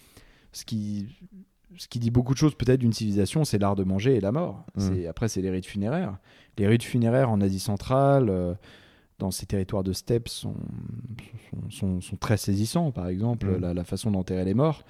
ce 0.51 0.63
qui, 0.63 1.07
ce 1.79 1.87
qui 1.87 1.97
dit 1.99 2.11
beaucoup 2.11 2.33
de 2.33 2.37
choses 2.37 2.53
peut-être 2.55 2.79
d'une 2.81 2.93
civilisation, 2.93 3.43
c'est 3.45 3.57
l'art 3.57 3.75
de 3.75 3.83
manger 3.83 4.15
et 4.17 4.19
la 4.21 4.31
mort. 4.31 4.65
Mm. 4.75 4.79
C'est- 4.81 5.07
Après, 5.07 5.27
c'est 5.29 5.41
les 5.41 5.49
rites 5.49 5.65
funéraires. 5.65 6.17
Les 6.57 6.67
rites 6.67 6.83
funéraires 6.83 7.29
en 7.31 7.39
Asie 7.41 7.59
centrale, 7.59 8.29
euh, 8.29 8.53
dans 9.17 9.31
ces 9.31 9.45
territoires 9.45 9.83
de 9.83 9.93
steppes, 9.93 10.27
sont, 10.29 10.55
sont, 11.51 11.69
sont- 11.69 12.01
sont 12.01 12.15
très 12.17 12.37
saisissants. 12.37 12.91
Par 12.91 13.07
exemple, 13.07 13.47
Mm. 13.47 13.61
la, 13.61 13.73
la 13.73 13.83
façon 13.83 14.11
d'enterrer 14.11 14.45
les 14.45 14.53
morts. 14.53 14.83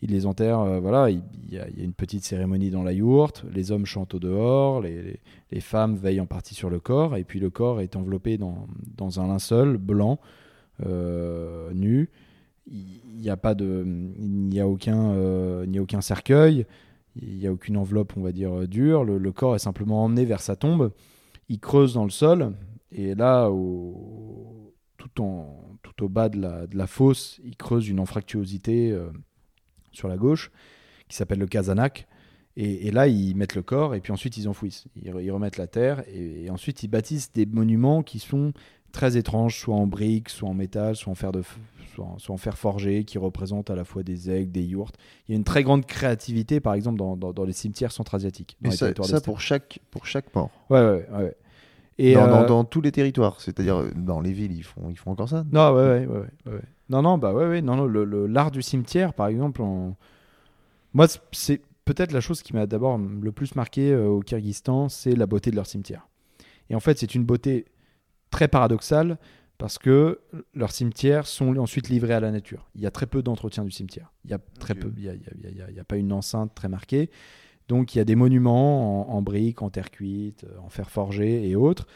Ils 0.00 0.10
les 0.10 0.26
enterrent, 0.26 0.60
euh, 0.60 0.78
voilà, 0.80 1.10
il 1.10 1.22
y, 1.50 1.58
a, 1.58 1.68
il 1.70 1.78
y 1.78 1.80
a 1.80 1.84
une 1.84 1.92
petite 1.92 2.24
cérémonie 2.24 2.70
dans 2.70 2.84
la 2.84 2.92
yourte, 2.92 3.44
les 3.52 3.72
hommes 3.72 3.84
chantent 3.84 4.14
au 4.14 4.20
dehors, 4.20 4.80
les, 4.80 5.02
les- 5.02 5.20
les 5.50 5.60
femmes 5.60 5.96
veillent 5.96 6.20
en 6.20 6.26
partie 6.26 6.54
sur 6.54 6.70
le 6.70 6.78
corps, 6.78 7.16
et 7.16 7.24
puis 7.24 7.40
le 7.40 7.50
corps 7.50 7.80
est 7.80 7.96
enveloppé 7.96 8.38
dans, 8.38 8.66
dans 8.96 9.18
un 9.18 9.26
linceul 9.26 9.76
blanc, 9.76 10.20
euh, 10.86 11.72
nu. 11.74 12.10
Il 12.70 13.20
n'y 13.20 13.30
a 13.30 13.36
pas 13.36 13.54
de, 13.54 13.84
il 13.86 14.48
n'y 14.48 14.60
a 14.60 14.68
aucun, 14.68 15.12
euh, 15.12 15.64
il 15.66 15.78
a 15.78 15.82
aucun 15.82 16.00
cercueil, 16.00 16.66
il 17.16 17.38
n'y 17.38 17.46
a 17.46 17.52
aucune 17.52 17.76
enveloppe, 17.76 18.12
on 18.16 18.22
va 18.22 18.32
dire 18.32 18.52
euh, 18.54 18.66
dure. 18.66 19.04
Le, 19.04 19.32
corps 19.32 19.56
est 19.56 19.60
simplement 19.60 20.04
emmené 20.04 20.24
vers 20.24 20.40
sa 20.40 20.54
tombe. 20.54 20.92
Il 21.48 21.60
creuse 21.60 21.94
dans 21.94 22.04
le 22.04 22.10
sol, 22.10 22.52
et 22.92 23.14
là, 23.14 23.48
tout, 24.96 25.22
en, 25.22 25.78
tout 25.82 26.04
au 26.04 26.08
bas 26.08 26.28
de 26.28 26.38
la, 26.76 26.86
fosse, 26.86 27.40
il 27.44 27.56
creuse 27.56 27.88
une 27.88 28.00
anfractuosité 28.00 28.92
euh, 28.92 29.10
sur 29.92 30.08
la 30.08 30.16
gauche 30.16 30.50
qui 31.08 31.16
s'appelle 31.16 31.38
le 31.38 31.46
Kazanak. 31.46 32.06
Et, 32.60 32.90
là, 32.90 33.06
ils 33.06 33.36
mettent 33.36 33.54
le 33.54 33.62
corps 33.62 33.94
et 33.94 34.00
puis 34.00 34.10
ensuite 34.10 34.36
ils 34.36 34.48
enfouissent. 34.48 34.86
Ils, 34.96 35.12
re- 35.12 35.22
ils 35.22 35.30
remettent 35.30 35.58
la 35.58 35.68
terre 35.68 36.02
et, 36.12 36.50
ensuite 36.50 36.82
ils 36.82 36.88
bâtissent 36.88 37.32
des 37.32 37.46
monuments 37.46 38.02
qui 38.02 38.18
sont 38.18 38.52
très 38.90 39.16
étranges, 39.16 39.60
soit 39.60 39.76
en 39.76 39.86
briques, 39.86 40.28
soit 40.28 40.48
en 40.48 40.54
métal, 40.54 40.96
soit 40.96 41.12
en 41.12 41.14
fer, 41.14 41.30
de, 41.30 41.42
f- 41.42 41.56
soit 42.18 42.34
en, 42.34 42.36
fer 42.36 42.56
forgé, 42.56 43.04
qui 43.04 43.18
représentent 43.18 43.70
à 43.70 43.74
la 43.74 43.84
fois 43.84 44.02
des 44.02 44.30
aigles, 44.30 44.50
des 44.52 44.62
yourtes. 44.64 44.96
Il 45.28 45.32
y 45.32 45.34
a 45.34 45.36
une 45.38 45.44
très 45.44 45.62
grande 45.62 45.84
créativité, 45.86 46.60
par 46.60 46.74
exemple, 46.74 46.98
dans, 46.98 47.16
dans- 47.16 47.32
dans 47.32 47.44
les 47.44 47.52
cimetières 47.52 47.92
centra-asiatiques. 47.92 48.56
Et 48.64 48.68
ça, 49.06 49.20
pour, 49.24 49.40
chaque, 49.40 49.80
pour 49.90 50.06
chaque 50.06 50.34
mort. 50.34 50.50
Ouais, 50.70 50.80
ouais, 50.80 51.06
ouais. 51.12 51.36
Et, 52.00 52.14
dans, 52.14 52.42
euh, 52.42 52.46
dans 52.46 52.64
tous 52.64 52.80
les 52.80 52.92
territoires. 52.92 53.40
C'est-à-dire, 53.40 53.76
euh, 53.78 53.90
dans 53.96 54.20
les 54.20 54.32
villes, 54.32 54.52
ils 54.52 54.62
font, 54.62 54.88
ils 54.88 54.96
font 54.96 55.10
encore 55.10 55.28
ça. 55.28 55.44
Non, 55.52 55.74
ouais, 55.74 56.06
ouais. 56.06 56.60
Non, 56.90 57.02
non, 57.02 57.18
bah 57.18 57.34
ouais, 57.34 57.46
ouais, 57.48 57.60
non, 57.60 57.76
non, 57.76 57.84
le- 57.86 58.04
le- 58.04 58.26
l'art 58.26 58.50
du 58.50 58.62
cimetière, 58.62 59.12
par 59.14 59.26
exemple, 59.26 59.60
en- 59.62 59.96
moi, 60.94 61.06
c'est 61.32 61.60
peut-être 61.84 62.12
la 62.12 62.20
chose 62.20 62.42
qui 62.42 62.54
m'a 62.54 62.66
d'abord 62.66 62.98
le 62.98 63.32
plus 63.32 63.54
marqué 63.54 63.92
euh, 63.92 64.06
au 64.08 64.20
Kyrgyzstan, 64.20 64.88
c'est 64.88 65.14
la 65.14 65.26
beauté 65.26 65.50
de 65.50 65.56
leur 65.56 65.66
cimetière. 65.66 66.06
Et 66.70 66.74
en 66.74 66.80
fait, 66.80 66.98
c'est 66.98 67.14
une 67.14 67.24
beauté 67.24 67.64
très 68.30 68.46
paradoxale 68.48 69.18
parce 69.58 69.76
que 69.78 70.20
leurs 70.54 70.70
cimetières 70.70 71.26
sont 71.26 71.56
ensuite 71.56 71.88
livrés 71.88 72.14
à 72.14 72.20
la 72.20 72.30
nature. 72.30 72.68
Il 72.76 72.80
y 72.80 72.86
a 72.86 72.90
très 72.90 73.06
peu 73.06 73.22
d'entretien 73.22 73.64
du 73.64 73.70
cimetière. 73.72 74.12
Il 74.24 74.30
y 74.30 74.34
a 74.34 74.38
très 74.60 74.74
peu, 74.74 74.92
il 74.96 75.04
y 75.04 75.08
a, 75.08 75.12
a- 75.12 75.78
a- 75.78 75.80
a 75.80 75.84
pas 75.84 75.96
une 75.96 76.12
enceinte 76.12 76.54
très 76.54 76.68
marquée. 76.68 77.10
Donc, 77.68 77.94
il 77.94 77.98
y 77.98 78.00
a 78.00 78.04
des 78.04 78.14
monuments 78.14 79.10
en, 79.10 79.16
en 79.16 79.20
briques, 79.22 79.60
en 79.60 79.68
terre 79.68 79.90
cuite, 79.90 80.44
euh, 80.44 80.58
en 80.64 80.68
fer 80.70 80.88
forgé 80.90 81.46
et 81.48 81.54
autres 81.56 81.86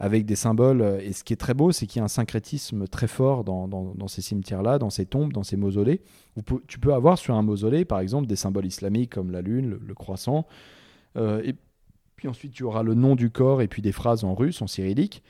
avec 0.00 0.26
des 0.26 0.36
symboles. 0.36 1.00
Et 1.02 1.12
ce 1.12 1.24
qui 1.24 1.32
est 1.32 1.36
très 1.36 1.54
beau, 1.54 1.72
c'est 1.72 1.86
qu'il 1.88 1.98
y 1.98 2.02
a 2.02 2.04
un 2.04 2.08
syncrétisme 2.08 2.86
très 2.86 3.08
fort 3.08 3.42
dans, 3.42 3.66
dans- 3.66 3.94
dans 3.96 4.06
ces 4.08 4.22
cimetières-là, 4.22 4.78
dans 4.78 4.90
ces 4.90 5.04
tombes, 5.04 5.32
dans 5.32 5.42
ces 5.42 5.56
mausolées. 5.56 6.00
Tu 6.68 6.78
peux 6.78 6.94
avoir 6.94 7.18
sur 7.18 7.34
un 7.34 7.42
mausolée, 7.42 7.84
par 7.84 7.98
exemple, 7.98 8.28
des 8.28 8.36
symboles 8.36 8.66
islamiques 8.66 9.10
comme 9.12 9.32
la 9.32 9.42
lune, 9.42 9.70
le, 9.70 9.80
le 9.84 9.94
croissant. 9.94 10.46
Euh, 11.16 11.42
et 11.44 11.56
puis 12.14 12.28
ensuite, 12.28 12.52
tu 12.52 12.62
auras 12.62 12.84
le 12.84 12.94
nom 12.94 13.16
du 13.16 13.28
corps 13.30 13.60
et 13.60 13.66
puis 13.68 13.82
des 13.82 13.92
phrases 13.92 14.22
en 14.24 14.34
russe, 14.36 14.62
en 14.62 14.66
cyrillique, 14.68 15.22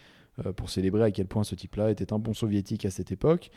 pour 0.57 0.70
célébrer 0.70 1.05
à 1.05 1.11
quel 1.11 1.26
point 1.26 1.45
ce 1.45 1.55
type-là 1.55 1.91
était 1.91 2.12
un 2.12 2.18
bon 2.18 2.34
soviétique 2.34 2.84
à 2.84 2.91
cette 2.91 3.12
époque. 3.12 3.51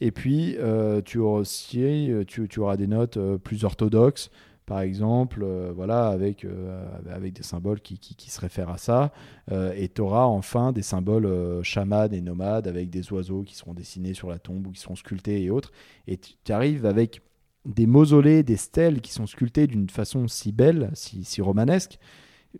Et 0.00 0.10
puis, 0.10 0.56
euh, 0.58 1.00
tu, 1.02 1.18
auras 1.18 1.40
aussi, 1.40 2.10
euh, 2.12 2.24
tu, 2.24 2.48
auras 2.60 2.76
des 2.76 2.86
notes 2.86 3.16
euh, 3.16 3.38
plus 3.38 3.64
orthodoxes, 3.64 4.30
par 4.66 4.80
exemple, 4.80 5.42
euh, 5.42 5.72
voilà, 5.74 6.08
avec, 6.08 6.44
euh, 6.44 6.86
avec 7.08 7.32
des 7.32 7.44
symboles 7.44 7.80
qui, 7.80 7.98
qui- 7.98 8.30
se 8.30 8.40
réfèrent 8.40 8.68
à 8.70 8.78
ça. 8.78 9.12
Euh, 9.52 9.72
et 9.76 9.88
tu 9.88 10.00
auras 10.00 10.24
enfin 10.24 10.72
des 10.72 10.82
symboles 10.82 11.26
euh, 11.26 11.62
chamans 11.62 12.10
et 12.10 12.20
nomades 12.20 12.66
avec 12.66 12.90
des 12.90 13.12
oiseaux 13.12 13.42
qui 13.42 13.54
seront 13.54 13.74
dessinés 13.74 14.12
sur 14.12 14.28
la 14.28 14.38
tombe 14.38 14.66
ou 14.66 14.72
qui 14.72 14.80
seront 14.80 14.96
sculptés 14.96 15.42
et 15.44 15.50
autres. 15.50 15.70
Et 16.08 16.18
tu 16.18 16.52
arrives 16.52 16.84
avec 16.84 17.22
des 17.64 17.86
mausolées, 17.86 18.42
des 18.42 18.56
stèles 18.56 19.00
qui 19.00 19.12
sont 19.12 19.26
sculptées 19.26 19.66
d'une 19.68 19.88
façon 19.88 20.28
si 20.28 20.52
belle, 20.52 20.90
si, 20.94 21.24
si 21.24 21.40
romanesque, 21.40 21.98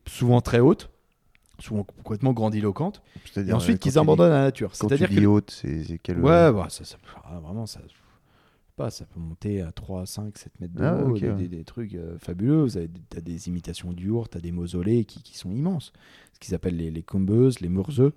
souvent 0.07 0.41
très 0.41 0.61
haute, 0.61 0.91
souvent 1.59 1.85
complètement 1.85 2.33
grandiloquente, 2.33 3.03
et 3.37 3.53
ensuite 3.53 3.77
euh, 3.77 3.79
qu'ils 3.79 3.93
tu 3.93 3.99
abandonnent 3.99 4.31
la 4.31 4.43
nature. 4.43 4.71
Tu 4.73 4.79
C'est-à-dire 4.79 5.09
que 5.09 5.27
haute, 5.27 5.51
c'est 5.51 5.99
quel. 6.03 6.19
Ouais, 6.19 6.53
bah, 6.53 6.67
ça, 6.69 6.85
ça- 6.85 6.99
ah, 7.25 7.39
vraiment, 7.41 7.67
ça, 7.67 7.81
pas, 8.77 8.91
ça 8.91 9.07
peut 9.07 9.21
monter 9.21 9.63
à 9.63 9.73
3, 9.73 10.05
5, 10.05 10.37
7 10.37 10.53
mètres 10.61 10.75
de 10.75 10.85
Ah, 10.85 11.03
haut, 11.03 11.17
ok, 11.17 11.25
des, 11.49 11.65
trucs 11.65 11.95
euh, 11.95 12.19
fabuleux. 12.19 12.67
Avez, 12.77 12.91
as 13.17 13.21
des 13.23 13.49
imitations 13.49 13.93
d'Ur, 13.93 14.29
tu 14.29 14.37
as 14.37 14.41
des 14.41 14.53
mausolées 14.53 15.05
qui, 15.07 15.23
qui 15.23 15.39
sont 15.39 15.51
immenses, 15.51 15.93
ce 16.35 16.39
qu'ils 16.41 16.55
appellent 16.55 16.77
les, 16.77 16.91
les 16.91 17.03
kumbeuses, 17.03 17.61
les 17.61 17.71
murzeux, 17.71 18.13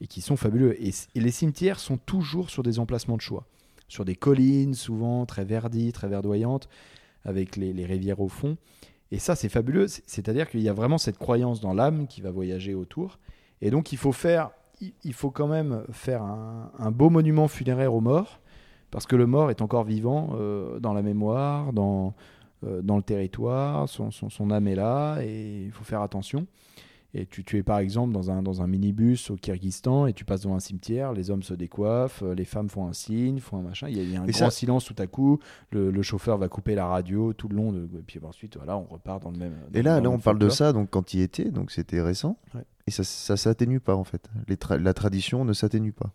et 0.00 0.08
qui 0.08 0.20
sont 0.20 0.36
fabuleux. 0.36 0.74
Et, 0.84 0.90
et 1.14 1.20
les 1.20 1.30
cimetières 1.30 1.78
sont 1.78 1.98
toujours 1.98 2.50
sur 2.50 2.64
des 2.64 2.80
emplacements 2.80 3.16
de 3.16 3.22
choix. 3.22 3.46
sur 3.86 4.04
des 4.04 4.16
collines, 4.16 4.74
souvent 4.74 5.24
très 5.26 5.44
verdies, 5.44 5.92
très 5.92 6.08
verdoyantes, 6.08 6.68
avec 7.24 7.54
les, 7.56 7.72
les 7.72 7.86
rivières 7.86 8.18
au 8.20 8.28
fond. 8.28 8.56
Et 9.12 9.18
ça, 9.20 9.36
c'est 9.36 9.48
fabuleux. 9.48 9.86
C'est- 9.86 10.02
C'est-à-dire 10.06 10.48
qu'il 10.50 10.60
y 10.60 10.68
a 10.68 10.72
vraiment 10.72 10.98
cette 10.98 11.18
croyance 11.18 11.60
dans 11.60 11.74
l'âme 11.74 12.08
qui 12.08 12.20
va 12.20 12.30
voyager 12.32 12.74
autour. 12.74 13.18
Et 13.60 13.70
donc, 13.70 13.92
il 13.92 13.98
faut 13.98 14.10
faire, 14.12 14.50
il 15.04 15.12
faut 15.12 15.30
quand 15.30 15.46
même 15.46 15.84
faire 15.92 16.22
un, 16.22 16.90
beau 16.90 17.10
monument 17.10 17.46
funéraire 17.46 17.94
aux 17.94 18.00
morts, 18.00 18.40
parce 18.90 19.06
que 19.06 19.14
le 19.14 19.26
mort 19.26 19.50
est 19.50 19.62
encore 19.62 19.84
vivant 19.84 20.30
euh, 20.34 20.80
dans 20.80 20.92
la 20.94 21.02
mémoire, 21.02 21.72
dans, 21.72 22.14
euh, 22.66 22.82
dans 22.82 22.96
le 22.96 23.02
territoire, 23.02 23.88
son- 23.88 24.10
son 24.10 24.50
âme 24.50 24.66
est 24.66 24.74
là, 24.74 25.18
et 25.22 25.64
il 25.66 25.70
faut 25.72 25.84
faire 25.84 26.02
attention. 26.02 26.46
Et 27.14 27.26
tu, 27.26 27.44
tu 27.44 27.58
es 27.58 27.62
par 27.62 27.78
exemple 27.78 28.14
dans 28.14 28.30
un, 28.30 28.42
dans 28.42 28.62
un 28.62 28.66
minibus 28.66 29.30
au 29.30 29.36
Kyrgyzstan 29.36 30.06
et 30.06 30.14
tu 30.14 30.24
passes 30.24 30.40
devant 30.44 30.54
un 30.56 30.60
cimetière, 30.60 31.12
les 31.12 31.30
hommes 31.30 31.42
se 31.42 31.52
décoiffent, 31.52 32.22
euh, 32.22 32.34
les 32.34 32.46
femmes 32.46 32.70
font 32.70 32.86
un 32.86 32.94
signe, 32.94 33.38
font 33.38 33.58
un 33.58 33.62
machin, 33.62 33.88
il 33.88 33.98
y 33.98 34.00
a, 34.00 34.02
il 34.02 34.10
y 34.10 34.16
a 34.16 34.22
un 34.22 34.26
Et 34.26 34.30
grand 34.30 34.38
ça- 34.46 34.50
silence 34.50 34.86
tout 34.86 34.94
à 34.96 35.06
coup, 35.06 35.38
le, 35.72 35.90
le 35.90 36.02
chauffeur 36.02 36.38
va 36.38 36.48
couper 36.48 36.74
la 36.74 36.86
radio 36.86 37.34
tout 37.34 37.48
le 37.48 37.56
long, 37.56 37.70
de, 37.70 37.82
et 37.84 38.02
puis 38.06 38.18
ensuite 38.24 38.56
voilà, 38.56 38.78
on 38.78 38.84
repart 38.84 39.22
dans 39.22 39.30
le 39.30 39.36
même. 39.36 39.52
Et 39.74 39.82
là, 39.82 40.00
là, 40.00 40.08
on 40.08 40.18
parle 40.18 40.38
de 40.38 40.48
ça, 40.48 40.72
donc 40.72 40.88
quand 40.90 41.12
il 41.12 41.20
était, 41.20 41.50
donc 41.50 41.70
c'était 41.70 42.00
récent. 42.00 42.38
Ouais. 42.54 42.62
Et 42.86 42.90
ça, 42.90 43.04
ça 43.04 43.36
s'atténue 43.36 43.78
pas 43.80 43.94
en 43.94 44.04
fait. 44.04 44.30
Les 44.48 44.56
tra- 44.56 44.78
la 44.80 44.94
vois 44.94 45.44
ne 45.44 45.52
s'atténue 45.52 45.92
pas. 45.92 46.10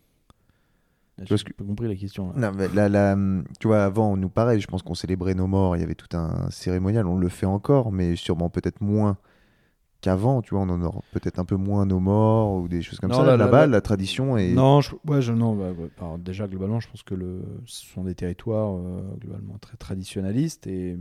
J'ai 1.22 1.36
que- 1.44 1.52
pas 1.52 1.64
compris 1.64 1.88
la 1.88 1.94
question. 1.96 2.32
là. 2.32 2.50
Non, 2.50 2.56
mais 2.56 2.68
la, 2.74 2.88
la- 2.88 3.16
tu 3.58 3.66
vois, 3.68 3.84
avant, 3.84 4.16
nous, 4.16 4.28
pareil, 4.28 4.60
je 4.60 4.66
pense 4.66 4.82
qu'on 4.82 4.94
célébrait 4.94 5.34
nos 5.34 5.46
morts, 5.48 5.76
il 5.76 5.80
y 5.80 5.82
avait 5.82 5.94
tout 5.96 6.16
un 6.16 6.50
cérémonial, 6.50 7.06
on 7.06 7.16
le 7.16 7.28
fait 7.28 7.46
encore, 7.46 7.90
mais 7.92 8.14
sûrement 8.16 8.50
peut-être 8.50 8.80
moins 8.80 9.16
qu'avant, 10.00 10.42
tu 10.42 10.54
vois, 10.54 10.62
on 10.62 10.68
honore 10.68 11.02
peut-être 11.12 11.38
un 11.38 11.44
peu 11.44 11.56
moins 11.56 11.86
nos 11.86 12.00
morts 12.00 12.56
ou 12.56 12.68
des 12.68 12.82
choses 12.82 12.98
comme 13.00 13.10
Non, 13.10 13.18
ça. 13.18 13.24
là, 13.24 13.36
là, 13.36 13.44
Là-bas, 13.46 13.60
là- 13.60 13.66
la 13.66 13.80
tradition 13.80 14.36
est. 14.36 14.52
Non, 14.52 14.80
je, 14.80 14.94
ouais, 15.06 15.20
je, 15.22 15.32
non 15.32 15.54
bah, 15.56 15.72
ouais. 15.72 15.88
Alors, 15.98 16.18
déjà, 16.18 16.46
globalement, 16.46 16.80
je 16.80 16.88
pense 16.88 17.02
que 17.02 17.14
le, 17.14 17.42
ce 17.66 17.84
sont 17.86 18.04
des 18.04 18.14
territoires 18.14 18.74
euh, 18.76 19.02
globalement 19.20 19.58
très 19.58 19.76
traditionnalistes. 19.76 20.66
Et 20.66 20.96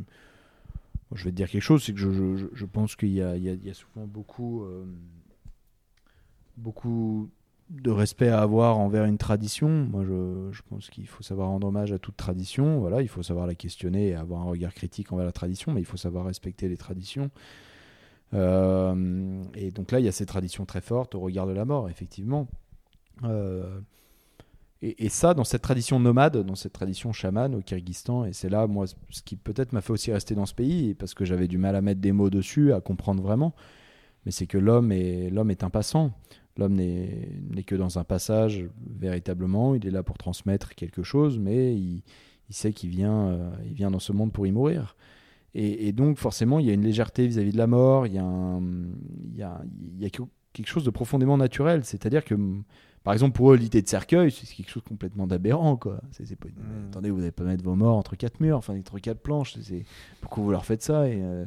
je 1.13 1.23
vais 1.23 1.31
te 1.31 1.35
dire 1.35 1.49
quelque 1.49 1.61
chose 1.61 1.83
c'est 1.83 1.93
que 1.93 1.99
je, 1.99 2.47
je- 2.53 2.65
pense 2.65 2.95
qu'il 2.95 3.09
y 3.09 3.15
y 3.19 3.69
a 3.69 3.73
souvent 3.73 4.05
beaucoup, 4.07 4.63
euh, 4.63 4.83
beaucoup 6.57 7.29
de 7.69 7.91
respect 7.91 8.29
à 8.29 8.41
avoir 8.41 8.77
envers 8.77 9.05
une 9.05 9.17
tradition. 9.17 9.67
Moi, 9.69 10.03
je, 10.05 10.49
je 10.51 10.61
pense 10.69 10.89
qu'il 10.89 11.07
faut 11.07 11.23
savoir 11.23 11.49
rendre 11.49 11.67
hommage 11.67 11.91
à 11.91 11.99
toute 11.99 12.15
tradition. 12.15 12.79
Voilà, 12.79 13.01
il 13.01 13.07
faut 13.09 13.23
savoir 13.23 13.45
la 13.47 13.55
questionner 13.55 14.09
et 14.09 14.15
avoir 14.15 14.41
un 14.41 14.45
regard 14.45 14.73
critique 14.73 15.11
envers 15.11 15.25
la 15.25 15.31
tradition, 15.33 15.73
mais 15.73 15.81
il 15.81 15.85
faut 15.85 15.97
savoir 15.97 16.25
respecter 16.25 16.69
les 16.69 16.77
traditions. 16.77 17.29
Euh, 18.33 19.43
et 19.55 19.71
donc 19.71 19.91
là, 19.91 19.99
il 19.99 20.05
y 20.05 20.09
a 20.09 20.11
ces 20.11 20.25
traditions 20.25 20.65
très 20.65 20.81
fortes 20.81 21.15
au 21.15 21.19
regard 21.19 21.47
de 21.47 21.53
la 21.53 21.65
mort, 21.65 21.89
effectivement. 21.89 22.47
Euh, 23.23 23.79
et, 24.83 25.09
ça, 25.09 25.33
dans 25.33 25.43
cette 25.43 25.63
tradition 25.63 25.99
nomade, 25.99 26.37
dans 26.37 26.53
cette 26.53 26.73
tradition 26.73 27.11
chamane 27.11 27.55
au 27.55 27.61
Kyrgyzstan, 27.61 28.25
et 28.25 28.33
c'est 28.33 28.49
là, 28.49 28.67
moi, 28.67 28.85
ce 29.09 29.21
qui 29.23 29.35
peut-être 29.35 29.73
m'a 29.73 29.81
fait 29.81 29.91
aussi 29.91 30.11
rester 30.11 30.35
dans 30.35 30.45
ce 30.45 30.53
pays, 30.53 30.93
parce 30.93 31.15
que 31.15 31.25
j'avais 31.25 31.47
du 31.47 31.57
mal 31.57 31.75
à 31.75 31.81
mettre 31.81 31.99
des 31.99 32.11
mots 32.11 32.29
dessus, 32.29 32.73
à 32.73 32.79
comprendre 32.79 33.23
vraiment, 33.23 33.55
mais 34.25 34.31
c'est 34.31 34.45
que 34.45 34.59
l'homme 34.59 34.91
est, 34.91 35.31
est 35.33 35.63
un 35.63 35.69
passant. 35.71 36.11
L'homme 36.57 36.75
n'est 36.75 37.63
que 37.65 37.75
dans 37.75 37.97
un 37.97 38.03
passage, 38.03 38.65
véritablement. 38.99 39.75
Il 39.75 39.85
est 39.87 39.91
là 39.91 40.03
pour 40.03 40.17
transmettre 40.17 40.75
quelque 40.75 41.03
chose, 41.03 41.39
mais 41.39 41.75
il, 41.75 42.03
sait 42.49 42.73
qu'il 42.73 42.89
vient, 42.89 43.29
euh, 43.29 43.49
vient 43.65 43.91
dans 43.91 43.99
ce 43.99 44.11
monde 44.11 44.31
pour 44.31 44.45
y 44.45 44.51
mourir. 44.51 44.95
Et, 45.53 45.87
et 45.87 45.91
donc, 45.91 46.17
forcément, 46.17 46.59
il 46.59 46.65
y 46.67 46.69
a 46.69 46.73
une 46.73 46.83
légèreté 46.83 47.25
vis-à-vis 47.27 47.51
de 47.51 47.57
la 47.57 47.67
mort, 47.67 48.05
il 48.07 48.13
y 48.13 48.17
a, 48.17 48.23
un- 48.23 48.61
il 48.61 49.35
y 49.37 49.43
a, 49.43 49.61
il 49.97 50.03
y 50.03 50.05
a 50.05 50.09
quelque 50.09 50.67
chose 50.67 50.83
de 50.83 50.89
profondément 50.91 51.37
naturel. 51.37 51.83
C'est-à-dire 51.83 52.23
que, 52.25 52.35
par 53.03 53.13
exemple, 53.13 53.33
pour 53.35 53.53
eux, 53.53 53.55
l'idée 53.57 53.81
de 53.81 53.87
cercueil, 53.87 54.29
c'est 54.31 54.45
quelque 54.53 54.69
chose 54.69 54.83
de 54.83 54.89
complètement 54.89 55.25
d'aberrant. 55.27 55.77
Quoi. 55.77 56.01
C'est, 56.11 56.25
c'est 56.25 56.35
pas- 56.35 56.49
Mm. 56.49 56.87
Attendez, 56.89 57.09
vous 57.09 57.19
n'allez 57.19 57.31
pas 57.31 57.43
mettre 57.43 57.63
vos 57.63 57.75
morts 57.75 57.97
entre 57.97 58.15
quatre 58.15 58.39
murs, 58.39 58.57
enfin, 58.57 58.77
entre 58.77 58.99
quatre 58.99 59.19
planches. 59.21 59.55
C'est, 59.61 59.85
Pourquoi 60.21 60.43
vous 60.43 60.51
leur 60.51 60.65
faites 60.65 60.83
ça 60.83 61.07
et, 61.07 61.19
euh. 61.21 61.45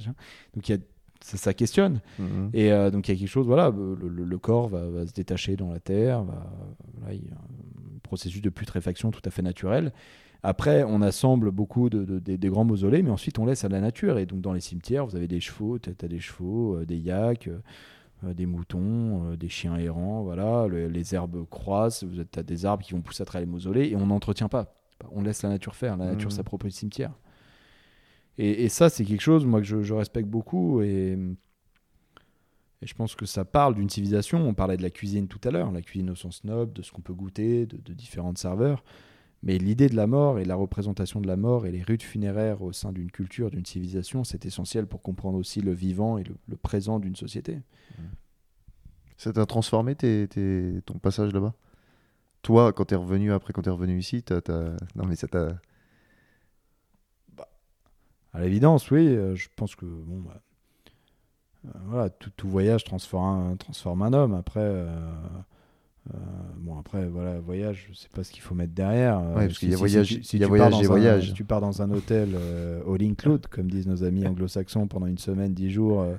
Donc, 0.55 0.69
il 0.69 0.73
y 0.73 0.75
a, 0.75 0.79
ça, 1.23 1.37
ça 1.37 1.53
questionne. 1.55 2.01
Mhm. 2.19 2.51
Et 2.55 2.73
euh, 2.73 2.91
donc 2.91 3.07
il 3.07 3.13
y 3.13 3.15
a 3.15 3.19
quelque 3.19 3.29
chose, 3.29 3.47
voilà, 3.47 3.69
le, 3.71 3.95
le- 4.09 4.25
le 4.25 4.39
corps 4.39 4.69
va, 4.69 4.89
va 4.89 5.07
se 5.07 5.13
détacher 5.13 5.55
dans 5.55 5.71
la 5.71 5.79
terre, 5.79 6.23
va, 6.25 7.13
il 7.13 7.27
y 7.27 7.29
a 7.29 7.35
un 7.35 7.99
processus 8.03 8.41
de 8.41 8.49
putréfaction 8.49 9.11
tout 9.11 9.21
à 9.27 9.31
fait 9.31 9.43
naturel. 9.43 9.93
Après, 10.43 10.85
on 10.85 11.03
assemble 11.03 11.51
beaucoup 11.51 11.91
de, 11.91 12.05
de- 12.05 12.19
des- 12.19 12.39
des 12.39 12.49
grands 12.49 12.65
mausolées, 12.65 13.03
mais 13.03 13.11
ensuite 13.11 13.39
on 13.39 13.45
laisse 13.45 13.65
à 13.65 13.69
la 13.69 13.81
nature. 13.81 14.19
Et 14.19 14.27
donc 14.27 14.41
dans 14.41 14.53
les 14.53 14.61
cimetières, 14.61 15.07
vous 15.07 15.17
avez 15.17 15.29
des 15.29 15.41
chevaux, 15.41 15.79
tu 15.79 15.91
as 15.91 16.09
des 16.09 16.21
chevaux, 16.21 16.77
euh, 16.77 16.87
des 16.87 16.97
yaks, 16.99 17.49
euh, 17.49 17.61
euh, 18.25 18.33
des 18.35 18.47
moutons, 18.47 19.33
euh, 19.33 19.37
des 19.37 19.49
chiens 19.49 19.77
errants, 19.77 20.23
voilà, 20.23 20.67
le- 20.67 20.89
les 20.89 21.15
herbes 21.15 21.47
croissent, 21.51 22.05
vous 22.05 22.21
as 22.21 22.43
des 22.43 22.65
arbres 22.67 22.83
qui 22.85 22.93
vont 22.93 23.03
pousser 23.03 23.23
à 23.23 23.27
travers 23.27 23.47
les 23.47 23.53
mausolées, 23.53 23.89
et 23.89 23.97
on 23.97 24.07
n'entretient 24.07 24.49
pas. 24.49 24.75
On 25.13 25.23
laisse 25.23 25.43
la 25.43 25.49
nature 25.51 25.75
faire, 25.75 25.97
la 25.97 26.07
nature 26.07 26.31
Mhm. 26.31 26.37
s'approprie 26.37 26.69
le 26.69 26.75
cimetière. 26.75 27.13
Et, 28.39 28.65
et 28.65 28.69
ça, 28.71 28.89
c'est 28.89 29.05
quelque 29.05 29.21
chose, 29.23 29.45
moi, 29.45 29.61
que 29.61 29.67
je, 29.67 29.83
je 29.83 29.93
respecte 29.95 30.29
beaucoup. 30.29 30.81
Et, 30.83 31.19
et 32.83 32.87
je 32.87 32.95
pense 32.95 33.15
que 33.15 33.27
ça 33.27 33.45
parle 33.45 33.75
d'une 33.75 33.91
civilisation. 33.91 34.39
On 34.47 34.55
parlait 34.55 34.77
de 34.79 34.83
la 34.83 34.91
cuisine 34.91 35.29
tout 35.29 35.41
à 35.45 35.51
l'heure, 35.51 35.71
la 35.73 35.83
cuisine 35.83 36.09
au 36.11 36.15
sens 36.15 36.45
noble, 36.45 36.73
de 36.73 36.81
ce 36.83 36.93
qu'on 36.93 37.03
peut 37.03 37.13
goûter, 37.13 37.67
de, 37.67 37.77
de 37.77 37.93
différentes 37.93 38.39
saveurs. 38.39 38.83
Mais 39.43 39.57
l'idée 39.57 39.89
de 39.89 39.97
la 39.97 40.07
mort 40.07 40.39
et 40.39 40.45
la 40.45 40.55
représentation 40.55 41.21
de 41.21 41.27
la 41.27 41.37
mort 41.37 41.65
et 41.67 41.73
les 41.73 41.83
rites 41.83 42.03
funéraires 42.03 42.61
au 42.63 42.73
sein 42.73 42.93
d'une 42.93 43.11
culture, 43.11 43.51
d'une 43.51 43.65
civilisation, 43.65 44.23
c'est 44.23 44.45
essentiel 44.45 44.87
pour 44.87 45.01
comprendre 45.01 45.39
aussi 45.39 45.63
le 45.63 45.73
vivant 45.73 46.19
et 46.19 46.25
le, 46.25 46.35
le 46.47 46.57
présent 46.57 46.99
d'une 46.99 47.17
société. 47.17 47.59
Ça 49.17 49.33
t'a 49.33 49.47
transformé 49.47 49.95
tes- 49.95 50.29
tes- 50.29 50.83
ton 50.85 50.99
passage 50.99 51.33
là-bas? 51.33 51.55
Toi, 52.43 52.73
quand 52.73 52.87
t'es 52.87 52.97
revenu 52.97 53.33
après, 53.33 53.53
quand 53.53 53.63
t'es 53.63 53.71
revenu 53.71 53.99
ici, 53.99 54.23
t'as, 54.23 54.41
t'as- 54.41 54.77
non 54.95 55.05
mais 55.07 55.17
ça 55.17 55.29
t'a. 55.29 55.59
À 58.33 58.41
l'évidence, 58.41 58.91
oui, 58.91 59.09
euh, 59.09 59.35
je 59.35 59.49
pense 59.57 59.75
que 59.75 59.85
bon, 59.85 60.21
bah, 60.21 60.41
euh, 61.67 61.71
voilà, 61.87 62.11
tout, 62.11 62.31
tout 62.37 62.49
voyage 62.49 62.85
transforme 62.85 63.53
un, 63.53 63.57
transforme 63.57 64.03
un 64.03 64.13
homme. 64.13 64.35
Après, 64.35 64.61
euh, 64.63 64.89
euh, 66.15 66.19
bon, 66.59 66.79
après, 66.79 67.07
voilà, 67.07 67.39
voyage, 67.41 67.87
je 67.91 67.95
sais 67.97 68.09
pas 68.15 68.23
ce 68.25 68.33
qu'il 68.33 68.43
faut 68.43 68.55
mettre 68.55 68.73
derrière. 68.75 69.19
Euh, 69.19 69.35
Ouais, 69.37 69.47
parce 69.47 69.59
qu'il 69.59 69.71
y 69.71 69.75
a 69.75 69.77
voyage- 69.77 70.09
si 70.09 70.17
tu- 70.19 70.25
si 70.25 70.39
y 70.39 70.45
a 70.45 70.47
tu 70.47 70.51
pars 70.51 70.57
voyage 70.71 70.73
et 70.73 70.77
dans 70.77 70.83
un- 70.85 70.87
voyage. 70.87 71.27
Si 71.29 71.33
tu 71.35 71.45
pars 71.45 71.61
dans 71.61 71.83
un 71.83 71.91
hôtel 71.91 72.31
euh, 72.35 72.83
all 72.93 73.03
include, 73.03 73.47
comme 73.49 73.71
disent 73.71 73.87
nos 73.87 74.03
amis 74.05 74.27
anglo-saxons, 74.27 74.87
pendant 74.89 75.07
une 75.07 75.19
semaine, 75.19 75.53
dix 75.55 75.71
jours 75.71 76.03
euh, 76.03 76.15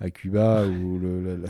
à 0.00 0.10
Cuba, 0.10 0.64
où 0.66 0.98
le, 0.98 1.36
la, 1.42 1.48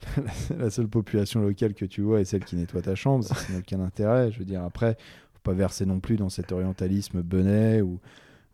la 0.58 0.70
seule 0.70 0.88
population 0.88 1.40
locale 1.42 1.74
que 1.74 1.84
tu 1.84 2.00
vois 2.02 2.20
est 2.20 2.24
celle 2.24 2.44
qui 2.44 2.56
nettoie 2.56 2.82
ta 2.82 2.94
chambre, 2.94 3.24
ça 3.24 3.34
n'a 3.52 3.58
aucun 3.58 3.80
intérêt. 3.80 4.30
Je 4.32 4.38
veux 4.38 4.44
dire, 4.44 4.62
après, 4.62 4.96
faut 5.34 5.40
pas 5.42 5.52
verser 5.54 5.86
non 5.86 6.00
plus 6.00 6.16
dans 6.16 6.28
cet 6.28 6.52
orientalisme 6.52 7.22
benet 7.22 7.82
où 7.82 7.98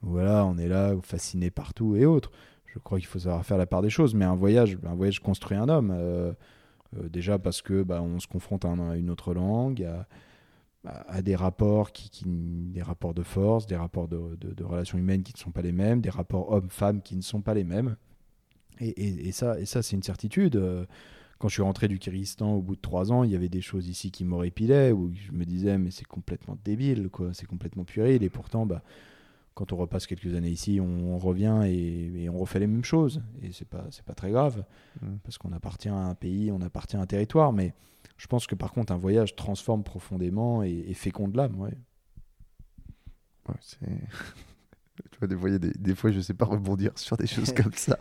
voilà, 0.03 0.45
on 0.45 0.59
est 0.59 0.69
là, 0.69 0.93
fasciné 1.03 1.51
partout 1.51 1.97
et 1.97 2.05
autres. 2.07 2.31
Je 2.67 2.79
crois 2.79 2.99
qu'il 2.99 3.07
faut 3.07 3.21
savoir 3.21 3.45
faire 3.47 3.57
la 3.57 3.67
part 3.67 3.83
des 3.83 3.91
choses, 3.91 4.15
mais 4.15 4.25
un 4.25 4.35
voyage, 4.35 4.77
un 4.87 4.95
voyage 4.95 5.21
construit 5.21 5.57
un 5.57 5.69
homme. 5.69 5.95
Euh, 6.99 7.09
déjà 7.09 7.39
parce 7.39 7.63
que 7.63 7.83
bah, 7.83 8.03
on 8.03 8.21
se 8.21 8.27
confronte 8.27 8.65
à, 8.65 8.69
un- 8.69 8.91
à 8.91 8.97
une 8.97 9.11
autre 9.11 9.35
langue, 9.35 9.89
à, 10.87 11.23
des 11.23 11.35
rapports 11.35 11.93
qui, 11.93 12.25
des 12.27 12.83
rapports 12.83 13.15
de 13.15 13.23
force, 13.23 13.67
des 13.67 13.77
rapports 13.77 14.07
de, 14.09 14.19
relations 14.63 14.99
humaines 14.99 15.23
qui 15.23 15.33
ne 15.35 15.39
sont 15.39 15.51
pas 15.51 15.63
les 15.63 15.73
mêmes, 15.73 16.01
des 16.01 16.11
rapports 16.11 16.53
hommes-femmes 16.53 17.01
qui 17.01 17.17
ne 17.17 17.23
sont 17.23 17.41
pas 17.41 17.55
les 17.55 17.65
mêmes. 17.65 17.97
Et, 18.81 19.31
ça, 19.33 19.59
et 19.61 19.67
ça 19.67 19.83
c'est 19.83 19.97
une 19.97 20.03
certitude. 20.03 20.57
Euh, 20.57 20.85
Quand 21.39 21.49
je 21.49 21.55
suis 21.55 21.63
rentré 21.63 21.89
du 21.89 21.99
Kyrgyzstan 21.99 22.55
au 22.55 22.63
bout 22.63 22.77
de 22.77 22.81
trois 22.81 23.13
ans, 23.13 23.25
il 23.25 23.31
y 23.31 23.37
avait 23.37 23.49
des 23.49 23.61
choses 23.63 23.89
ici 23.89 24.11
qui 24.11 24.25
m'horripilaient, 24.25 24.93
où 24.93 25.13
je 25.15 25.33
me 25.33 25.45
disais, 25.45 25.79
mais 25.79 25.91
c'est 25.91 26.07
complètement 26.07 26.59
débile, 26.65 27.09
quoi, 27.11 27.33
c'est 27.35 27.47
complètement 27.47 27.85
puéril. 27.85 28.23
Et 28.23 28.31
pourtant, 28.31 28.67
bah, 28.67 28.83
quand 29.55 29.73
on 29.73 29.77
repasse 29.77 30.07
quelques 30.07 30.35
années 30.35 30.51
ici, 30.51 30.81
on, 30.81 31.15
on 31.15 31.19
revient 31.19 31.63
et, 31.65 32.25
et 32.25 32.29
on 32.29 32.39
refait 32.39 32.59
les 32.59 32.67
mêmes 32.67 32.85
choses. 32.85 33.23
Et 33.43 33.53
c'est 33.53 33.69
pas, 33.69 33.85
c'est 33.91 34.05
pas 34.05 34.15
très 34.15 34.31
grave, 34.31 34.65
Mm. 35.03 35.17
parce 35.25 35.39
qu'on 35.39 35.53
appartient 35.53 35.89
à 35.89 35.95
un 35.97 36.15
pays, 36.15 36.51
on 36.53 36.61
appartient 36.61 36.97
à 36.97 37.01
un 37.01 37.07
territoire. 37.07 37.53
Mais 37.53 37.73
je 38.17 38.27
pense 38.27 38.47
que 38.47 38.55
par 38.55 38.73
contre, 38.73 38.93
un 38.93 38.97
voyage 38.97 39.35
transforme 39.37 39.83
profondément 39.85 40.63
et, 40.63 40.85
et 40.89 40.95
féconde 40.95 41.35
l'âme. 41.37 41.59
Ouais. 41.61 41.77
Ouais, 43.49 43.55
c'est... 43.61 43.87
tu 45.15 45.19
vois, 45.21 45.29
des 45.29 45.37
fois, 45.37 45.49
y 45.51 45.55
a 45.55 45.59
des, 45.59 45.71
des 45.79 45.95
fois, 45.95 46.11
je 46.11 46.19
sais 46.21 46.35
pas 46.35 46.45
rebondir 46.45 46.91
sur 46.97 47.17
des 47.17 47.27
choses 47.29 47.53
comme 47.57 47.73
ça. 47.77 47.99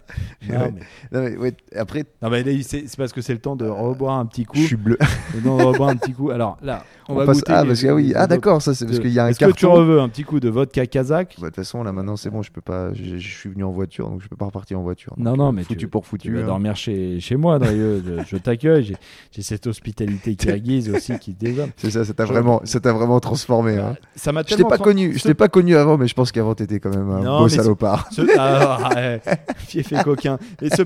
Non, 0.50 0.56
Ouais. 0.60 0.72
mais, 0.74 0.82
Non, 1.20 1.24
mais 1.30 1.38
ouais, 1.38 1.54
après, 1.76 2.06
non, 2.22 2.30
mais 2.30 2.44
là, 2.44 2.52
c'est 2.64 2.88
c'est 2.88 2.98
parce 2.98 3.14
que 3.14 3.22
c'est 3.22 3.34
le 3.34 3.40
temps 3.40 3.56
de 3.56 3.66
reboire 3.68 4.18
un 4.18 4.26
petit 4.26 4.46
coup. 4.46 4.58
je 4.58 4.64
suis 4.66 4.76
bleu. 4.76 4.98
Le 5.36 5.42
temps 5.42 5.58
de 5.58 5.64
reboire 5.64 5.90
un 5.90 5.96
petit 5.96 6.14
coup. 6.14 6.32
Alors 6.32 6.58
là, 6.64 6.84
on, 7.10 7.14
On 7.14 7.16
va 7.18 7.26
passe- 7.26 7.38
goûter. 7.38 7.54
Ah, 7.54 7.64
parce 7.66 7.82
que, 7.82 7.88
ah 7.88 7.94
oui, 7.96 8.14
ah 8.16 8.26
d'accord, 8.28 8.62
ça 8.62 8.74
c'est 8.74 8.86
parce 8.86 9.00
qu'il 9.00 9.12
y 9.12 9.20
a 9.20 9.26
un 9.26 9.28
Est-ce 9.30 9.40
que 9.40 9.52
tu 9.52 9.66
reveux 9.68 10.00
un 10.02 10.10
petit 10.10 10.24
coup 10.24 10.40
de 10.40 10.50
vodka 10.50 10.86
kazakh? 10.88 11.36
Bah, 11.40 11.44
De 11.44 11.46
toute 11.48 11.56
façon, 11.58 11.84
là 11.84 11.92
maintenant, 11.92 12.16
c'est 12.16 12.30
bon, 12.32 12.42
je 12.42 12.52
peux 12.52 12.62
pas. 12.62 12.94
Je, 12.94 13.18
je 13.18 13.38
suis 13.38 13.50
venu 13.50 13.64
en 13.64 13.72
voiture, 13.72 14.10
donc 14.10 14.22
je 14.22 14.28
peux 14.28 14.36
pas 14.36 14.46
repartir 14.46 14.80
en 14.80 14.84
voiture. 14.84 15.14
Non, 15.18 15.32
Donc, 15.32 15.38
non, 15.38 15.48
euh, 15.50 15.52
mais 15.52 15.64
foutu 15.64 15.78
tu- 15.78 15.88
pour 15.88 16.04
Tu 16.04 16.10
foutu. 16.10 16.34
vas 16.36 16.42
hein. 16.42 16.46
dormir 16.46 16.76
chez, 16.76 17.20
chez 17.20 17.36
moi, 17.36 17.60
Drieux. 17.60 18.02
Je, 18.06 18.24
je 18.26 18.38
t'accueille. 18.38 18.84
J'ai- 18.84 18.98
J'ai 19.32 19.42
cette 19.42 19.68
hospitalité 19.68 20.36
kirghize 20.36 20.90
aussi 20.90 21.18
qui 21.20 21.34
développe. 21.34 21.70
C'est 21.78 21.92
ça, 21.92 22.04
ça 22.06 22.14
t'a 22.14 22.26
vraiment, 22.26 22.62
ça 22.64 22.80
t'a 22.80 22.92
vraiment 22.94 23.20
transformé. 23.20 23.78
Hein. 23.78 23.96
Ça 24.16 24.32
m'a 24.32 24.42
Je 24.48 24.56
t'ai 24.56 25.34
pas 25.34 25.48
connu 25.48 25.76
avant, 25.76 25.98
mais 25.98 26.08
je 26.08 26.14
pense 26.14 26.32
qu'avant 26.32 26.56
t'étais 26.56 26.80
quand 26.80 26.90
même 26.96 27.03
un 27.12 27.22
Non, 27.22 27.40
beau 27.40 27.48
salopard. 27.50 28.08
Ce... 28.12 28.22
Ah, 28.38 28.90
ouais, 28.96 29.22
fief 29.58 29.92
et 29.92 30.04
coquin. 30.04 30.38
Et 30.62 30.70
ce 30.70 30.84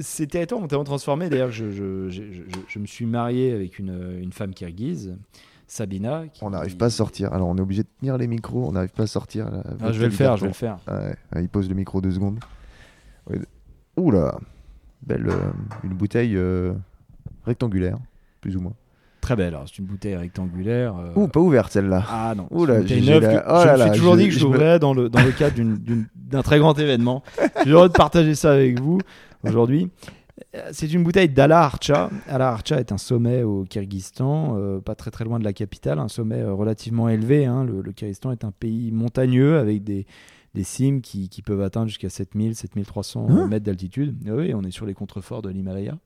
ces 0.00 0.26
territoires 0.26 0.60
ont 0.60 0.66
tellement 0.66 0.84
transformé. 0.84 1.28
D'ailleurs, 1.28 1.50
je, 1.50 1.70
je, 1.70 2.08
je, 2.10 2.22
je- 2.22 2.42
je 2.68 2.78
me 2.78 2.86
suis 2.86 3.06
marié 3.06 3.52
avec 3.52 3.78
une, 3.78 4.18
une 4.20 4.32
femme 4.32 4.52
kirghize. 4.54 5.16
Sabina. 5.66 6.24
qui- 6.32 6.42
On 6.42 6.50
n'arrive 6.50 6.76
pas 6.76 6.86
à 6.86 6.90
sortir. 6.90 7.32
Alors 7.32 7.46
on 7.48 7.56
est 7.56 7.60
obligé 7.60 7.82
de 7.84 7.88
tenir 8.00 8.18
les 8.18 8.26
micros, 8.26 8.66
on 8.68 8.72
n'arrive 8.72 8.90
pas 8.90 9.04
à 9.04 9.06
sortir. 9.06 9.46
Ah, 9.52 9.62
vodka 9.70 9.92
je 9.92 9.98
vais 10.00 10.06
le 10.06 10.10
faire, 10.12 10.36
je 10.36 10.42
vais 10.42 10.48
le 10.48 10.52
faire. 10.54 10.78
Ah 10.88 10.98
ouais. 10.98 11.16
Ah, 11.32 11.40
il 11.40 11.48
pose 11.48 11.68
le 11.68 11.76
micro 11.76 12.00
deux 12.00 12.10
secondes. 12.10 12.40
Ouais. 13.28 13.38
Oula, 13.96 14.36
belle, 15.06 15.28
euh, 15.28 15.36
une 15.84 15.94
bouteille 15.94 16.36
euh, 16.36 16.72
rectangulaire, 17.46 17.98
plus 18.40 18.56
ou 18.56 18.60
moins. 18.60 18.72
Très 19.30 19.36
belle. 19.36 19.54
alors, 19.54 19.68
C'est 19.68 19.78
une 19.78 19.84
bouteille 19.86 20.16
rectangulaire. 20.16 20.96
euh, 20.96 21.12
Ouh, 21.14 21.28
pas 21.28 21.40
ouverte 21.40 21.72
celle-là. 21.72 22.04
Ah 22.08 22.34
non, 22.36 22.48
Ouh 22.50 22.66
là, 22.66 22.84
j'ai 22.84 23.00
neuve 23.00 23.22
la- 23.22 23.34
que- 23.40 23.46
oh 23.48 23.60
je 23.62 23.66
là 23.66 23.86
me 23.86 23.92
suis 23.92 23.98
toujours 24.00 24.16
dit 24.16 24.26
que 24.28 24.34
je 24.34 24.40
me- 24.46 24.52
l'ouvrais 24.52 24.78
dans 24.78 24.92
le, 24.92 25.08
dans 25.08 25.22
le 25.22 25.30
cadre 25.32 25.54
d'un 26.16 26.42
très 26.42 26.58
grand 26.58 26.78
événement. 26.78 27.22
Je 27.58 27.62
suis 27.62 27.70
heureux 27.70 27.88
de 27.88 27.92
partager 27.94 28.34
ça 28.34 28.52
avec 28.52 28.80
vous 28.80 28.98
aujourd'hui. 29.44 29.88
C'est 30.72 30.92
une 30.92 31.04
bouteille 31.04 31.28
d'Ala 31.28 31.60
Archa. 31.60 32.10
Ala 32.28 32.48
Archa 32.48 32.80
est 32.80 32.90
un 32.92 32.98
sommet 32.98 33.42
au 33.42 33.64
Kyrgyzstan, 33.64 34.56
euh, 34.56 34.80
pas 34.80 34.94
très 34.94 35.10
très 35.10 35.24
loin 35.24 35.38
de 35.38 35.44
la 35.44 35.52
capitale, 35.52 35.98
un 35.98 36.08
sommet 36.08 36.40
euh, 36.40 36.52
relativement 36.54 37.08
élevé. 37.08 37.44
hein. 37.46 37.64
Le, 37.64 37.82
le 37.82 37.92
Kyrgyzstan 37.92 38.32
est 38.32 38.44
un 38.44 38.50
pays 38.50 38.90
montagneux 38.90 39.58
avec 39.58 39.84
des, 39.84 40.06
des 40.54 40.64
cimes 40.64 41.02
qui, 41.02 41.28
qui 41.28 41.42
peuvent 41.42 41.60
atteindre 41.62 41.88
jusqu'à 41.88 42.08
7000, 42.08 42.56
7300 42.56 43.26
Hein 43.30 43.46
mètres 43.48 43.66
d'altitude. 43.66 44.16
Ah 44.26 44.30
Oui, 44.34 44.52
on 44.54 44.62
est 44.62 44.70
sur 44.72 44.86
les 44.86 44.94
contreforts 44.94 45.42
de 45.42 45.50
l'Himalaya. 45.50 45.96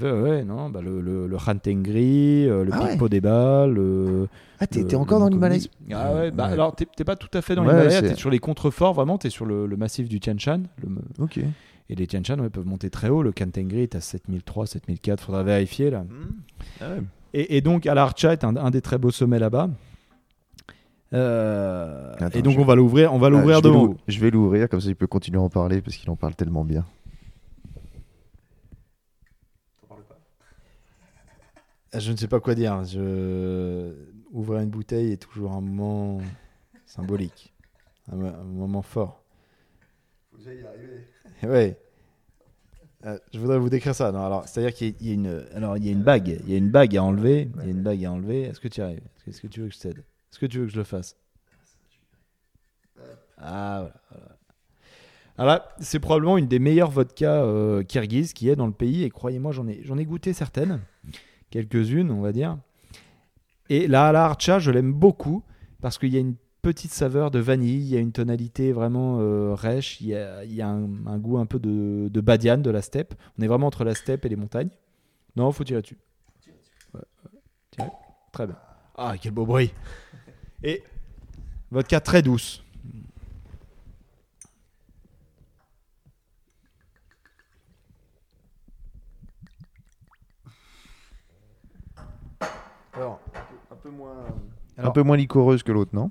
Ouais, 0.00 0.10
ouais, 0.12 0.44
non, 0.44 0.70
bah 0.70 0.80
le, 0.82 1.00
le, 1.00 1.26
le 1.26 1.36
Khan 1.36 1.56
Tengri, 1.58 2.46
euh, 2.48 2.64
le 2.64 2.70
Ah 2.72 2.84
ouais. 2.84 2.96
Podeba, 2.96 3.66
le, 3.66 4.28
Ah, 4.60 4.66
t'es 4.68 4.94
encore 4.94 5.18
dans 5.18 5.28
l'Himalaya. 5.28 5.62
Ah 5.92 6.14
ouais, 6.14 6.30
bah 6.30 6.46
Ouais. 6.46 6.52
alors 6.52 6.76
t'es 6.76 6.86
pas 7.04 7.16
tout 7.16 7.28
à 7.36 7.42
fait 7.42 7.54
dans 7.56 7.62
Ouais, 7.66 7.72
l'Himalaya, 7.72 8.00
t'es 8.02 8.14
sur 8.14 8.30
les 8.30 8.38
contreforts, 8.38 8.94
vraiment, 8.94 9.18
t'es 9.18 9.30
sur 9.30 9.46
le, 9.46 9.66
le 9.66 9.76
massif 9.76 10.08
du 10.08 10.20
Tian 10.20 10.38
Shan. 10.38 10.62
Ok. 11.18 11.38
et 11.38 11.94
les 11.96 12.06
Tian 12.06 12.22
Shan 12.24 12.36
peuvent 12.52 12.66
monter 12.66 12.88
très 12.88 13.08
haut. 13.08 13.22
Le 13.24 13.32
Kantengri 13.32 13.80
est 13.82 13.96
à 13.96 14.00
7003, 14.00 14.66
7004, 14.68 15.20
faudra 15.24 15.42
vérifier 15.42 15.90
là. 15.90 16.04
Ah 16.80 16.90
ouais. 16.90 17.02
Et, 17.34 17.56
et 17.56 17.60
donc, 17.60 17.86
Al-Archa 17.86 18.32
est 18.32 18.44
un, 18.44 18.54
un 18.56 18.70
des 18.70 18.80
très 18.82 18.96
beaux 18.98 19.10
sommets 19.10 19.38
là-bas. 19.40 19.70
Euh, 21.12 22.12
Attends, 22.20 22.38
et 22.38 22.42
donc, 22.42 22.54
je- 22.54 22.60
on 22.60 22.64
va 22.64 22.76
l'ouvrir, 22.76 23.12
on 23.12 23.18
va 23.18 23.26
Ah, 23.26 23.30
l'ouvrir 23.30 23.56
vais 23.60 23.62
devant. 23.68 23.94
Je 24.06 24.20
vais 24.20 24.30
l'ouvrir, 24.30 24.68
comme 24.68 24.80
ça 24.80 24.88
il 24.88 24.94
peut 24.96 25.08
continuer 25.08 25.38
à 25.38 25.42
en 25.42 25.48
parler 25.48 25.80
parce 25.80 25.96
qu'il 25.96 26.08
en 26.10 26.16
parle 26.16 26.34
tellement 26.36 26.64
bien. 26.64 26.84
Je 31.96 32.12
ne 32.12 32.16
sais 32.16 32.28
pas 32.28 32.40
quoi 32.40 32.54
dire. 32.54 32.84
Je... 32.84 33.92
Ouvrir 34.32 34.60
une 34.60 34.70
bouteille 34.70 35.12
est 35.12 35.16
toujours 35.16 35.52
un 35.52 35.60
moment 35.60 36.20
symbolique, 36.86 37.52
un, 38.12 38.20
un 38.20 38.44
moment 38.44 38.82
fort. 38.82 39.22
Ouais. 41.42 41.76
Euh, 43.06 43.18
je 43.32 43.38
voudrais 43.38 43.58
vous 43.58 43.70
décrire 43.70 43.94
ça. 43.94 44.12
Non, 44.12 44.22
alors, 44.24 44.46
c'est-à-dire 44.46 44.74
qu'il 44.74 44.88
y 45.00 45.08
a- 45.08 45.10
y 45.10 45.14
une, 45.14 45.44
alors 45.54 45.78
il 45.78 45.86
y 45.86 45.88
a 45.88 45.92
une 45.92 46.02
bague, 46.02 46.28
il 46.44 46.50
y 46.50 46.54
a 46.54 46.58
une 46.58 46.70
bague 46.70 46.94
à 46.98 47.02
enlever, 47.02 47.50
il 47.56 47.64
y 47.64 47.68
a 47.68 47.70
une 47.70 47.82
bague 47.82 48.04
à 48.04 48.12
enlever. 48.12 48.42
Est-ce 48.42 48.60
que 48.60 48.68
tu 48.68 48.80
y 48.80 48.84
arrives? 48.84 49.00
Est-ce 49.26 49.40
que 49.40 49.46
tu 49.46 49.60
veux 49.62 49.68
que 49.68 49.74
je 49.74 49.80
t'aide? 49.80 49.98
Est-ce 49.98 50.38
que 50.38 50.44
tu 50.46 50.58
veux 50.58 50.66
que 50.66 50.72
je 50.72 50.76
le 50.76 50.84
fasse? 50.84 51.16
Ah 53.38 53.78
voilà. 53.80 53.94
voilà. 54.10 54.36
Alors 55.38 55.68
c'est 55.80 55.98
probablement 55.98 56.36
une 56.36 56.46
des 56.46 56.58
meilleures 56.58 56.90
vodkas 56.90 57.42
euh, 57.42 57.82
kirghizes 57.82 58.34
qui 58.34 58.50
est 58.50 58.56
dans 58.56 58.66
le 58.66 58.72
pays. 58.74 59.02
Et 59.04 59.08
croyez-moi, 59.10 59.52
j'en 59.52 59.66
ai, 59.66 59.80
j'en 59.82 59.96
ai 59.96 60.04
goûté 60.04 60.34
certaines, 60.34 60.80
quelques-unes, 61.50 62.10
on 62.10 62.20
va 62.20 62.32
dire. 62.32 62.58
Et 63.68 63.86
la 63.86 64.12
la 64.12 64.24
Archa, 64.24 64.58
je 64.58 64.70
l'aime 64.70 64.92
beaucoup 64.92 65.42
parce 65.80 65.98
qu'il 65.98 66.12
y 66.12 66.16
a 66.16 66.20
une 66.20 66.34
petite 66.62 66.92
saveur 66.92 67.30
de 67.30 67.38
vanille, 67.38 67.80
il 67.80 67.88
y 67.88 67.96
a 67.96 68.00
une 68.00 68.12
tonalité 68.12 68.72
vraiment 68.72 69.18
euh, 69.20 69.54
rêche, 69.54 70.00
il 70.00 70.08
y 70.08 70.14
a, 70.14 70.44
il 70.44 70.52
y 70.52 70.60
a 70.60 70.68
un, 70.68 71.06
un 71.06 71.18
goût 71.18 71.38
un 71.38 71.46
peu 71.46 71.58
de, 71.58 72.08
de 72.08 72.20
badiane, 72.20 72.62
de 72.62 72.70
la 72.70 72.82
steppe. 72.82 73.14
On 73.38 73.42
est 73.42 73.46
vraiment 73.46 73.66
entre 73.66 73.84
la 73.84 73.94
steppe 73.94 74.24
et 74.26 74.28
les 74.28 74.36
montagnes. 74.36 74.70
Non, 75.36 75.50
faut 75.52 75.64
tirer 75.64 75.80
dessus. 75.80 75.96
Ouais, 76.94 77.00
tirer. 77.70 77.88
Très 78.32 78.46
bien. 78.46 78.56
Ah, 78.96 79.14
quel 79.20 79.32
beau 79.32 79.46
bruit. 79.46 79.72
Et 80.62 80.82
vodka 81.70 82.00
très 82.00 82.20
douce. 82.20 82.62
Alors, 92.99 93.19
Un 93.71 93.75
peu 93.75 93.89
moins, 93.89 94.15
Alors- 94.77 94.89
un 94.89 94.93
peu 94.93 95.03
moins 95.03 95.17
liquoreuse 95.17 95.63
que 95.63 95.71
l'autre, 95.71 95.91
non 95.93 96.09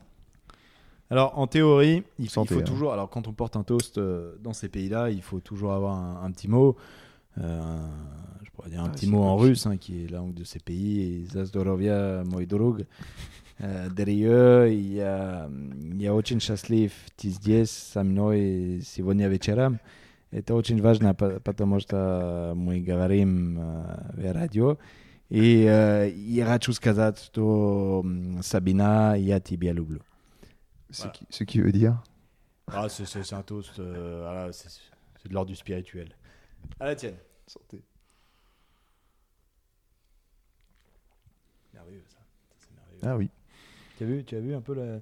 Alors 1.10 1.38
en 1.38 1.46
théorie, 1.46 2.02
il, 2.18 2.24
il 2.26 2.30
Santé, 2.30 2.54
faut 2.54 2.60
hein. 2.60 2.64
toujours. 2.64 2.92
Alors 2.92 3.08
quand 3.10 3.26
on 3.28 3.32
porte 3.32 3.56
un 3.56 3.62
toast 3.62 3.98
euh, 3.98 4.36
dans 4.42 4.52
ces 4.52 4.68
pays-là, 4.68 5.10
il 5.10 5.22
faut 5.22 5.40
toujours 5.40 5.72
avoir 5.72 5.96
un, 5.96 6.22
un 6.24 6.30
petit 6.30 6.48
mot. 6.48 6.76
euh, 7.38 7.60
un- 7.60 7.90
je 8.44 8.50
pourrais 8.50 8.70
dire 8.70 8.80
un 8.82 8.86
Ah, 8.86 8.90
petit 8.90 9.06
c'est 9.06 9.10
mot 9.12 9.22
en 9.22 9.32
comme 9.36 9.40
ça. 9.40 9.48
russe, 9.48 9.66
hein, 9.66 9.76
qui 9.76 10.04
est 10.04 10.08
la 10.10 10.18
langue 10.18 10.34
de 10.34 10.44
ces 10.44 10.60
pays. 10.60 11.00
Et 11.02 11.26
Zazdorovia 11.26 12.22
Moidorog. 12.24 12.84
Derrière, 13.60 14.66
il 14.66 14.92
y 14.94 15.00
a, 15.00 15.48
il 15.80 16.02
y 16.02 16.06
a 16.08 16.14
очень 16.14 16.40
счастлив 16.40 16.92
ты 17.16 17.28
здесь 17.28 17.70
со 17.70 18.02
мной 18.02 18.80
сегодня 18.84 19.28
вечером. 19.28 19.78
Это 20.32 20.54
очень 20.56 20.80
важно, 20.82 21.14
по- 21.14 21.38
потому 21.40 21.78
что 21.78 22.52
мы 22.56 22.80
говорим 22.80 23.56
э, 23.58 24.10
в 24.14 24.32
радио. 24.32 24.76
i 25.31 25.67
euh, 25.67 26.09
ira 26.09 26.57
kazat 26.59 27.31
to 27.31 27.99
hum, 27.99 28.41
Sabina 28.41 29.17
ia 29.17 29.39
tibia 29.39 29.73
lublu. 29.73 29.99
Ce, 30.91 31.03
voilà. 31.03 31.11
qui, 31.11 31.27
ce 31.29 31.43
qui 31.43 31.61
veut 31.61 31.71
dire? 31.71 32.01
Ah, 32.71 32.89
C'est 32.89 33.33
un 33.33 33.41
toast, 33.43 33.79
euh, 33.79 34.51
c'est 34.51 35.27
de 35.27 35.33
l'ordre 35.33 35.49
du 35.49 35.55
spirituel. 35.55 36.09
À 36.79 36.85
la 36.85 36.95
tienne. 36.95 37.15
Santé. 37.47 37.83
Ah 43.03 43.15
oui. 43.15 43.29
Tu 43.97 44.03
as 44.03 44.07
vu, 44.07 44.23
tu 44.23 44.35
as 44.35 44.39
vu 44.39 44.53
un 44.53 44.61
peu 44.61 44.73
la... 44.73 44.99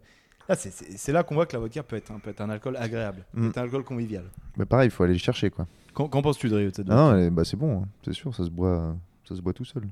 C'est 0.56 1.12
là 1.12 1.24
qu'on 1.24 1.36
voit 1.36 1.46
que 1.46 1.54
la 1.54 1.60
vodka 1.60 1.84
peut 1.84 1.98
être, 1.98 2.12
hein, 2.12 2.20
peut 2.24 2.30
être 2.30 2.40
un 2.40 2.50
alcool 2.50 2.78
agréable, 2.78 3.26
mmh. 3.34 3.50
un 3.56 3.62
alcool 3.62 3.84
convivial. 3.84 4.24
Mais 4.56 4.66
pareil, 4.66 4.88
il 4.88 4.92
faut 4.92 5.04
aller 5.04 5.14
le 5.14 5.20
chercher. 5.20 5.52
Qu'en 5.94 6.08
penses-tu 6.10 6.48
de 6.48 6.56
Rio 6.56 6.72
ah 6.78 6.84
Non, 6.86 7.28
bah, 7.32 7.44
c'est 7.44 7.58
bon, 7.58 7.82
hein. 7.82 7.88
c'est 8.06 8.14
sûr, 8.14 8.34
ça 8.34 8.46
se 8.46 8.50
boit, 8.50 8.80
euh, 8.80 8.94
ça 9.28 9.36
se 9.36 9.42
boit 9.42 9.52
tout 9.52 9.66
seul. 9.66 9.84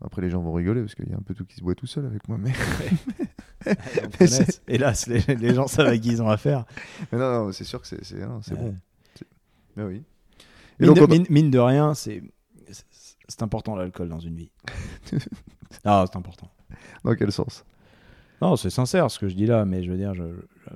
Après, 0.00 0.22
les 0.22 0.30
gens 0.30 0.40
vont 0.40 0.52
rigoler 0.52 0.80
parce 0.82 0.94
qu'il 0.94 1.08
y 1.08 1.12
a 1.12 1.16
un 1.16 1.22
peu 1.22 1.34
tout 1.34 1.44
qui 1.44 1.56
se 1.56 1.60
boit 1.62 1.74
tout 1.74 1.86
seul 1.86 2.06
avec 2.06 2.28
moi. 2.28 2.38
Mais. 2.38 2.52
Hélas, 4.68 5.06
les, 5.08 5.20
les 5.34 5.54
gens 5.54 5.66
savent 5.66 5.88
à 5.88 5.98
qui 5.98 6.08
ils 6.10 6.22
ont 6.22 6.28
affaire. 6.30 6.64
mais 7.10 7.18
non, 7.18 7.46
non, 7.46 7.52
c'est 7.52 7.64
sûr 7.64 7.80
que 7.80 7.86
c'est, 7.88 8.14
Ouais. 8.14 8.26
bon. 8.56 8.76
Mais 9.76 9.84
oui. 9.84 10.02
Et 10.80 10.84
Mine, 10.84 10.94
donc, 10.94 10.98
de, 10.98 11.02
on- 11.04 11.08
mine- 11.08 11.26
mine 11.30 11.50
de 11.50 11.58
rien, 11.58 11.94
c'est, 11.94 12.22
important 13.40 13.74
l'alcool 13.76 14.08
dans 14.08 14.20
une 14.20 14.36
vie. 14.36 14.50
ah, 15.84 16.04
c'est 16.10 16.16
important. 16.16 16.50
dans 17.04 17.14
quel 17.14 17.32
sens? 17.32 17.64
Non, 18.40 18.54
c'est 18.56 18.70
sincère 18.70 19.10
ce 19.10 19.18
que 19.18 19.28
je 19.28 19.34
dis 19.34 19.46
là, 19.46 19.64
mais 19.64 19.82
je 19.82 19.90
veux 19.90 19.96
dire, 19.96 20.14
je, 20.14 20.22
je- 20.22 20.70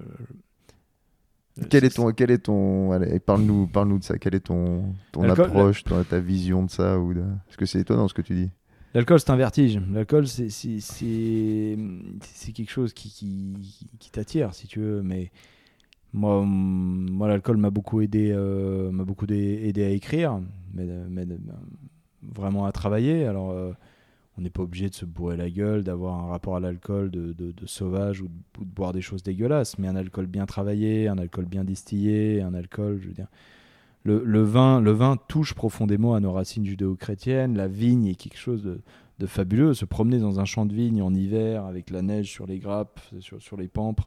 je- 1.61 1.65
Quel 1.69 1.85
est 1.85 1.94
ton, 1.94 2.11
quel 2.12 2.31
est 2.32 2.39
ton, 2.39 2.90
allez, 2.93 3.20
parle-nous, 3.20 3.66
parle-nous 3.69 3.99
de 4.01 4.05
ça. 4.05 4.19
Quelle 4.19 4.35
est 4.35 4.40
ton, 4.40 4.94
ton 5.12 5.23
approche, 5.28 5.85
ta 6.09 6.19
vision 6.19 6.65
de 6.65 6.70
ça 6.70 6.99
ou 6.99 7.15
de... 7.15 7.23
Parce 7.47 7.57
que 7.57 7.66
c'est 7.66 7.78
étonnant 7.81 8.09
ce 8.09 8.15
que 8.15 8.23
tu 8.23 8.35
dis. 8.35 8.51
L'alcool, 8.94 9.20
c'est 9.20 9.31
un 9.31 9.36
vertige. 9.36 9.81
L'alcool, 9.90 10.27
c'est, 10.27 10.48
quelque 12.52 12.70
chose 12.70 12.93
qui, 12.93 13.10
qui, 13.98 14.10
t'attire, 14.10 14.55
si 14.55 14.66
tu 14.66 14.81
veux. 14.81 15.02
Mais 15.02 15.31
moi, 16.12 16.43
moi 16.44 17.28
l'alcool 17.28 17.56
m'a 17.56 17.70
beaucoup 17.70 18.01
aidé, 18.02 18.32
euh, 18.32 18.90
m'a 18.90 19.05
beaucoup 19.05 19.27
dé- 19.27 19.62
aidé 19.64 19.85
à 19.85 19.89
écrire, 19.90 20.40
mais, 20.74 20.86
euh, 20.89 21.24
vraiment 22.23 22.66
à 22.66 22.73
travailler. 22.73 23.24
Alors, 23.24 23.51
euh, 23.51 23.73
on 24.39 24.43
n'est 24.43 24.51
pas 24.51 24.62
obligé 24.62 24.89
de 24.89 24.94
se 24.94 25.05
bourrer 25.05 25.36
la 25.36 25.51
gueule, 25.51 25.85
d'avoir 25.85 26.24
un 26.24 26.28
rapport 26.28 26.56
à 26.56 26.60
l'alcool 26.60 27.10
de, 27.10 27.32
de, 27.32 27.66
sauvage 27.66 28.23
ou 28.23 28.28
de 28.28 28.64
boire 28.64 28.93
des 28.93 29.02
choses 29.02 29.23
dégueulasses. 29.23 29.78
Mais 29.78 29.89
un 29.89 29.97
alcool 29.97 30.27
bien 30.27 30.47
travaillé, 30.47 31.09
un 31.09 31.19
alcool 31.19 31.47
bien 31.47 31.64
distillé, 31.64 32.43
un 32.43 32.55
alcool, 32.55 32.98
je 33.02 33.09
veux 33.09 33.14
dire. 33.14 33.28
Le, 34.05 34.43
vin, 34.43 34.81
le 34.81 34.91
vin 34.91 35.16
touche 35.29 35.55
profondément 35.55 36.15
à 36.15 36.20
nos 36.20 36.33
racines 36.33 36.66
judéo-chrétiennes. 36.66 37.57
La 37.57 37.69
vigne 37.69 38.07
est 38.07 38.15
quelque 38.16 38.37
chose 38.39 38.62
de, 38.62 39.27
fabuleux. 39.27 39.74
Se 39.74 39.85
promener 39.85 40.19
dans 40.19 40.41
un 40.41 40.45
champ 40.45 40.66
de 40.66 40.74
vigne 40.74 41.01
en 41.03 41.15
hiver 41.15 41.65
avec 41.65 41.91
la 41.91 42.03
neige 42.03 42.29
sur 42.29 42.47
les 42.47 42.59
grappes, 42.59 43.01
sur, 43.20 43.57
les 43.57 43.69
pampres, 43.69 44.07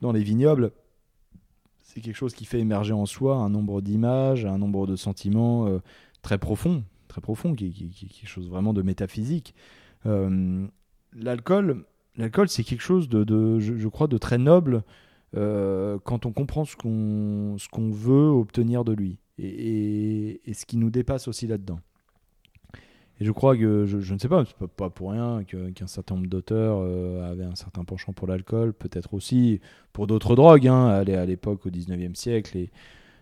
dans 0.00 0.10
les 0.10 0.22
vignobles, 0.22 0.72
c'est 1.82 2.00
quelque 2.00 2.16
chose 2.16 2.34
qui 2.34 2.44
fait 2.44 2.58
émerger 2.60 2.92
en 2.92 3.06
soi 3.06 3.36
un 3.36 3.48
nombre 3.50 3.80
d'images, 3.80 4.44
un 4.46 4.58
nombre 4.58 4.86
de 4.86 4.96
sentiments 4.96 5.66
euh, 5.66 5.78
très 6.22 6.38
profonds, 6.38 6.84
très 7.08 7.20
profonds, 7.20 7.54
qui, 7.54 7.72
qui, 7.72 7.90
qui- 7.90 8.08
quelque 8.08 8.28
chose 8.28 8.48
vraiment 8.48 8.72
de 8.72 8.82
métaphysique. 8.82 9.54
Euh, 10.06 10.66
l'alcool, 11.12 11.84
c'est 12.46 12.64
quelque 12.64 12.80
chose 12.80 13.08
de, 13.08 13.58
je, 13.58 13.88
crois, 13.88 14.06
de 14.06 14.18
très 14.18 14.38
noble 14.38 14.82
quand 15.34 16.26
on 16.26 16.32
comprend 16.32 16.64
ce 16.64 16.76
qu'on 16.76 17.56
qu'on 17.72 17.90
veut 17.90 18.28
obtenir 18.28 18.84
de 18.84 18.92
lui 18.92 19.18
et, 19.42 20.40
ce 20.52 20.66
qui 20.66 20.76
nous 20.76 20.90
dépasse 20.90 21.28
aussi 21.28 21.46
là-dedans. 21.46 21.80
Et 23.20 23.24
je 23.24 23.32
crois 23.32 23.54
que, 23.54 23.84
je, 23.84 24.14
ne 24.14 24.18
sais 24.18 24.28
pas, 24.28 24.44
c'est 24.46 24.56
pas, 24.68 24.88
pour 24.88 25.10
rien 25.10 25.44
qu'un 25.44 25.86
certain 25.86 26.14
nombre 26.14 26.28
d'auteurs 26.28 26.78
euh, 26.80 27.30
avaient 27.30 27.44
un 27.44 27.54
certain 27.54 27.84
penchant 27.84 28.14
pour 28.14 28.26
l'alcool, 28.26 28.72
peut-être 28.72 29.12
aussi 29.12 29.60
pour 29.92 30.06
d'autres 30.06 30.34
drogues. 30.34 30.66
Hein. 30.68 30.86
À 30.86 31.04
l'é- 31.04 31.16
à 31.16 31.26
l'époque, 31.26 31.66
au 31.66 31.70
19e 31.70 32.14
siècle, 32.14 32.66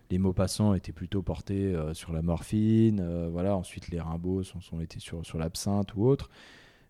les, 0.09 0.17
mots 0.17 0.31
passants 0.31 0.73
étaient 0.73 0.93
plutôt 0.93 1.21
portés 1.21 1.75
euh, 1.75 1.93
sur 1.93 2.13
la 2.13 2.21
morphine. 2.21 3.01
euh, 3.01 3.27
voilà. 3.29 3.57
Ensuite, 3.57 3.89
les 3.89 3.99
Rimbaud 3.99 4.43
sont, 4.43 4.61
sont 4.61 4.79
été 4.79 4.99
sur, 4.99 5.25
sur 5.25 5.37
l'absinthe 5.37 5.93
ou 5.95 6.05
autre. 6.07 6.29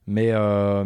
Mais, 0.05 0.29
euh, 0.31 0.83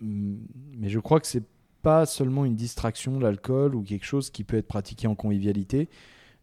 mais 0.00 0.88
je 0.88 0.98
crois 1.00 1.20
que 1.20 1.26
c'est 1.26 1.44
pas 1.82 2.06
seulement 2.06 2.44
une 2.44 2.56
distraction, 2.56 3.18
l'alcool, 3.18 3.74
ou 3.74 3.82
quelque 3.82 4.04
chose 4.04 4.30
qui 4.30 4.44
peut 4.44 4.56
être 4.56 4.68
pratiqué 4.68 5.06
en 5.06 5.14
convivialité. 5.14 5.88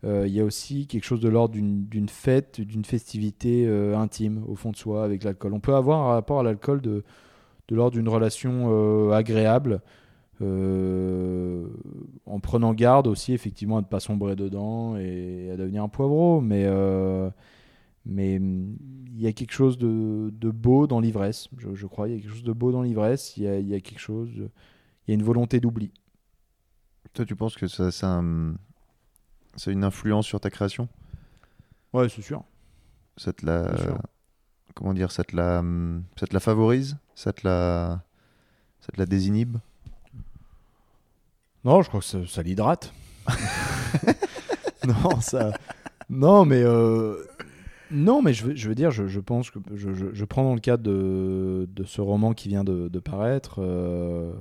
Euh, 0.04 0.26
il 0.28 0.34
y 0.34 0.40
a 0.40 0.46
aussi 0.46 0.86
quelque 0.86 1.04
chose 1.04 1.20
de 1.20 1.30
l'ordre 1.30 1.56
d'une 1.56 2.10
fête, 2.10 2.62
d'une 2.62 2.86
festivité 2.86 3.66
euh, 3.68 3.98
intime 3.98 4.44
au 4.48 4.56
fond 4.56 4.72
de 4.72 4.78
soi 4.78 5.04
avec 5.04 5.24
l'alcool. 5.24 5.54
On 5.54 5.60
peut 5.60 5.76
avoir 5.76 6.08
un 6.08 6.14
rapport 6.14 6.40
à 6.40 6.44
l'alcool 6.44 6.82
de, 6.82 7.04
de 7.68 7.76
l'ordre 7.76 7.98
d'une 7.98 8.10
relation 8.10 8.68
euh, 8.70 9.12
agréable, 9.12 9.82
en 10.40 10.46
prenant 12.40 12.76
garde 12.76 13.08
aussi 13.08 13.34
effectivement 13.34 13.78
à 13.78 13.82
ne 13.82 13.88
pas 13.88 14.00
sombrer 14.00 14.36
dedans 14.36 14.96
et 14.96 15.50
à 15.52 15.58
devenir 15.58 15.84
un 15.84 15.90
poivreau. 15.90 16.42
Mais, 16.42 16.68
mais 18.06 18.36
il 18.36 19.20
y 19.20 19.26
a 19.26 19.32
quelque 19.32 19.52
chose 19.52 19.80
de, 19.80 20.32
de 20.32 20.52
beau 20.52 20.86
dans 20.86 21.00
l'ivresse, 21.00 21.50
je, 21.58 21.88
crois. 21.88 22.08
Il 22.08 22.14
y 22.14 22.18
a 22.20 22.22
quelque 22.22 22.34
chose 22.34 22.44
de 22.44 22.54
beau 22.54 22.72
dans 22.72 22.84
l'ivresse. 22.84 23.36
Il, 23.36 23.46
y 23.46 23.74
a 23.74 23.80
quelque 23.80 24.00
chose, 24.00 24.30
il 25.08 25.12
y 25.12 25.14
a 25.14 25.16
une 25.16 25.24
volonté 25.24 25.60
d'oubli. 25.60 25.92
Toi, 27.14 27.26
tu 27.26 27.36
penses 27.36 27.56
que 27.56 27.68
ça, 27.68 27.92
ça 27.92 28.22
c'est 29.56 29.72
une 29.72 29.84
influence 29.84 30.28
sur 30.28 30.40
ta 30.40 30.50
création? 30.50 30.88
Ouais, 31.94 32.10
c'est 32.10 32.22
sûr. 32.22 32.44
Ça 33.18 33.34
te 33.34 33.46
la. 33.46 33.74
Comment 34.76 34.94
dire 34.94 35.12
Ça 35.12 35.24
te 35.24 35.36
la, 35.36 35.64
ça 36.20 36.28
te 36.28 36.34
la 36.34 36.40
favorise? 36.40 36.98
Ça 37.16 37.34
te 37.34 37.48
la, 37.48 38.04
ça 38.80 38.92
te 38.92 39.00
la 39.00 39.06
désinhibe? 39.06 39.58
Non, 41.64 41.82
je 41.82 41.88
crois 41.88 42.02
que 42.02 42.26
ça, 42.28 42.44
l'hydrate. 42.44 42.94
non, 44.88 45.20
ça. 45.22 45.52
Non, 46.10 46.46
mais. 46.46 46.62
Euh, 46.62 47.26
non, 47.92 48.22
mais 48.22 48.34
je 48.34 48.46
veux, 48.46 48.56
je 48.56 48.68
veux 48.68 48.76
dire, 48.76 48.92
je, 48.92 49.08
je 49.08 49.20
pense 49.20 49.52
que 49.52 49.60
je, 49.74 49.90
je, 49.94 50.26
prends 50.26 50.44
dans 50.44 50.54
le 50.54 50.60
cadre 50.60 50.84
de, 50.84 51.68
de 51.74 51.84
ce 51.84 52.02
roman 52.02 52.34
qui 52.34 52.50
vient 52.50 52.64
de, 52.64 52.88
de 52.88 53.00
paraître, 53.00 53.60
euh, 53.60 54.34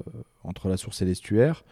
Entre 0.44 0.68
la 0.68 0.77
source 0.77 1.02
et 1.02 1.05
l'estuaire, 1.05 1.64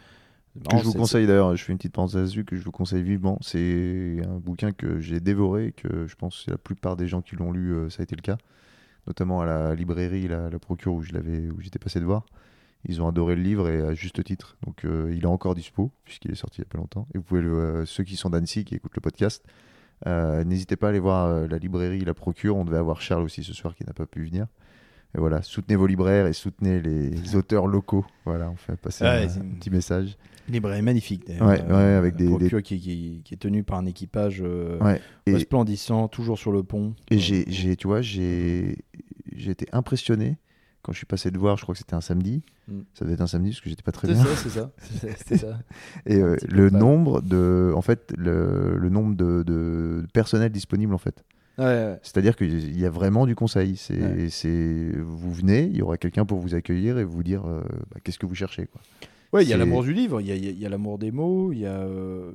que 0.71 0.79
je 0.79 0.85
vous 0.85 0.93
conseille 0.93 1.27
d'ailleurs, 1.27 1.57
je 1.57 1.65
fais 1.65 1.73
une 1.73 1.79
petite 1.79 1.95
parenthèse 1.95 2.29
dessus, 2.29 2.45
que 2.45 2.55
je 2.55 2.63
vous 2.63 2.71
conseille 2.71 3.03
vivement. 3.03 3.39
C'est 3.41 4.19
un 4.25 4.39
bouquin 4.39 4.71
que 4.71 5.01
j'ai 5.01 5.19
dévoré, 5.19 5.73
que 5.73 6.07
je 6.07 6.15
pense 6.15 6.45
que 6.45 6.53
la 6.53 6.59
plupart 6.59 6.97
des 6.97 7.09
gens 7.09 7.23
qui 7.23 7.35
l'ont 7.35 7.51
lu, 7.51 7.73
euh, 7.73 7.91
ça 7.91 8.03
a 8.03 8.05
été 8.05 8.15
le 8.15 8.23
cas. 8.23 8.39
Notamment 9.07 9.41
à 9.41 9.47
la 9.47 9.75
librairie, 9.75 10.29
la, 10.29 10.49
la 10.49 10.59
procure 10.59 10.95
où 10.95 11.03
je 11.03 11.13
l'avais, 11.13 11.51
où 11.51 11.61
j'étais 11.61 11.81
passé 11.81 11.99
de 11.99 12.05
voir. 12.05 12.25
Ils 12.87 13.03
ont 13.03 13.09
adoré 13.09 13.35
le 13.35 13.43
livre 13.43 13.69
et 13.69 13.81
à 13.81 13.95
juste 13.95 14.23
titre. 14.23 14.57
Donc 14.65 14.85
euh, 14.85 15.13
il 15.15 15.25
est 15.25 15.27
encore 15.27 15.55
dispo, 15.55 15.91
puisqu'il 16.05 16.31
est 16.31 16.37
sorti 16.37 16.61
il 16.61 16.65
y 16.65 16.67
a 16.67 16.71
pas 16.71 16.79
longtemps. 16.79 17.09
Et 17.15 17.19
vous 17.19 17.25
pouvez, 17.25 17.41
le, 17.41 17.59
euh, 17.59 17.87
ceux 17.87 18.05
qui 18.05 18.17
sont 18.17 18.31
d'Annecy, 18.31 18.65
qui 18.65 18.75
écoutent 18.75 18.95
le 18.95 19.01
podcast, 19.01 19.45
n'hésitez 20.07 20.77
pas 20.77 20.89
à 20.89 20.91
aller 20.91 21.01
voir 21.01 21.49
la 21.49 21.59
librairie, 21.59 22.01
la 22.01 22.15
procure. 22.15 22.57
On 22.57 22.65
devait 22.65 22.79
avoir 22.79 23.01
Charles 23.01 23.25
aussi 23.25 23.43
ce 23.43 23.53
soir 23.53 23.75
qui 23.75 23.85
n'a 23.85 23.93
pas 23.93 24.07
pu 24.07 24.25
venir. 24.25 24.47
Et 25.17 25.21
voilà, 25.21 25.43
soutenez 25.43 25.77
vos 25.77 25.87
libraires 25.87 26.27
et 26.27 26.33
soutenez 26.33 26.81
les 26.81 27.37
auteurs 27.37 27.67
locaux. 27.67 28.05
Voilà, 28.25 28.51
on 28.51 28.57
fait 28.57 28.77
passer 28.77 29.05
un, 29.05 29.27
petit 29.59 29.71
message. 29.71 30.17
Librairie 30.49 30.83
magnifique 30.83 31.27
d'ailleurs. 31.27 31.47
Ouais, 31.47 31.63
ouais, 31.63 31.95
avec 31.95 32.17
des, 32.17 32.37
des... 32.37 32.51
Qui, 32.63 32.79
qui, 32.81 33.23
qui, 33.25 33.35
est 33.35 33.39
tenu 33.39 33.63
par 33.63 33.79
un 33.79 33.87
équipage 33.87 34.43
euh, 34.45 34.79
resplendissant, 35.27 36.09
toujours 36.09 36.39
sur 36.39 36.53
le 36.53 36.63
pont. 36.63 36.95
Et 37.11 37.19
j'ai, 37.19 37.77
tu 37.77 37.87
vois, 37.87 38.03
j'ai, 38.03 38.77
j'ai 39.35 39.53
été 39.53 39.67
impressionné 39.73 40.37
quand 40.85 40.93
je 40.93 40.99
suis 40.99 41.07
passé 41.07 41.31
de 41.31 41.39
voir. 41.39 41.57
Je 41.57 41.63
crois 41.63 41.75
que 41.75 41.79
c'était 41.79 41.95
un 41.95 42.01
samedi. 42.01 42.43
Mm. 42.69 42.81
Ça 42.93 43.05
devait 43.05 43.15
être 43.15 43.21
un 43.23 43.27
samedi 43.27 43.51
parce 43.51 43.61
que 43.63 43.71
j'étais 43.71 43.83
pas 43.83 43.93
très 43.93 44.09
bien. 44.09 44.23
C'est 44.37 44.51
ça, 44.51 44.71
c'est 45.27 45.39
ça. 45.39 45.59
Et 46.07 46.17
euh, 46.17 46.37
le 46.49 46.71
nombre 46.71 47.23
de, 47.23 47.73
en 47.75 47.83
fait, 47.83 48.13
le, 48.17 48.77
le 48.79 48.89
nombre 48.91 49.17
de, 49.17 49.43
de 49.43 50.07
personnel 50.13 50.51
disponible 50.51 50.95
en 50.95 50.99
fait. 50.99 51.25
C'est-à-dire 51.57 52.37
qu'il 52.37 52.79
y 52.79 52.85
a 52.85 52.91
vraiment 52.91 53.27
du 53.27 53.35
conseil. 53.35 53.77
C'est, 53.77 54.93
vous 54.97 55.33
venez, 55.33 55.65
il 55.65 55.77
y 55.77 55.83
aura 55.83 55.97
quelqu'un 55.97 56.25
pour 56.25 56.39
vous 56.39 56.55
accueillir 56.55 56.99
et 56.99 57.05
vous 57.05 57.23
dire 57.23 57.47
euh, 57.47 57.63
bah, 57.93 58.01
qu'est-ce 58.03 58.19
que 58.19 58.27
vous 58.27 58.35
cherchez. 58.35 58.67
Quoi. 58.67 58.81
Ouais, 59.33 59.45
il 59.45 59.49
y 59.49 59.53
a 59.53 59.57
l'amour 59.57 59.83
du 59.83 59.93
livre, 59.93 60.21
il 60.21 60.27
y 60.27 60.33
a, 60.33 60.37
y 60.37 60.67
a 60.67 60.69
l'amour 60.69 60.99
des 60.99 61.11
mots, 61.11 61.53
il 61.53 61.61
y 61.61 61.67
a. 61.67 61.81
Euh, 61.81 62.33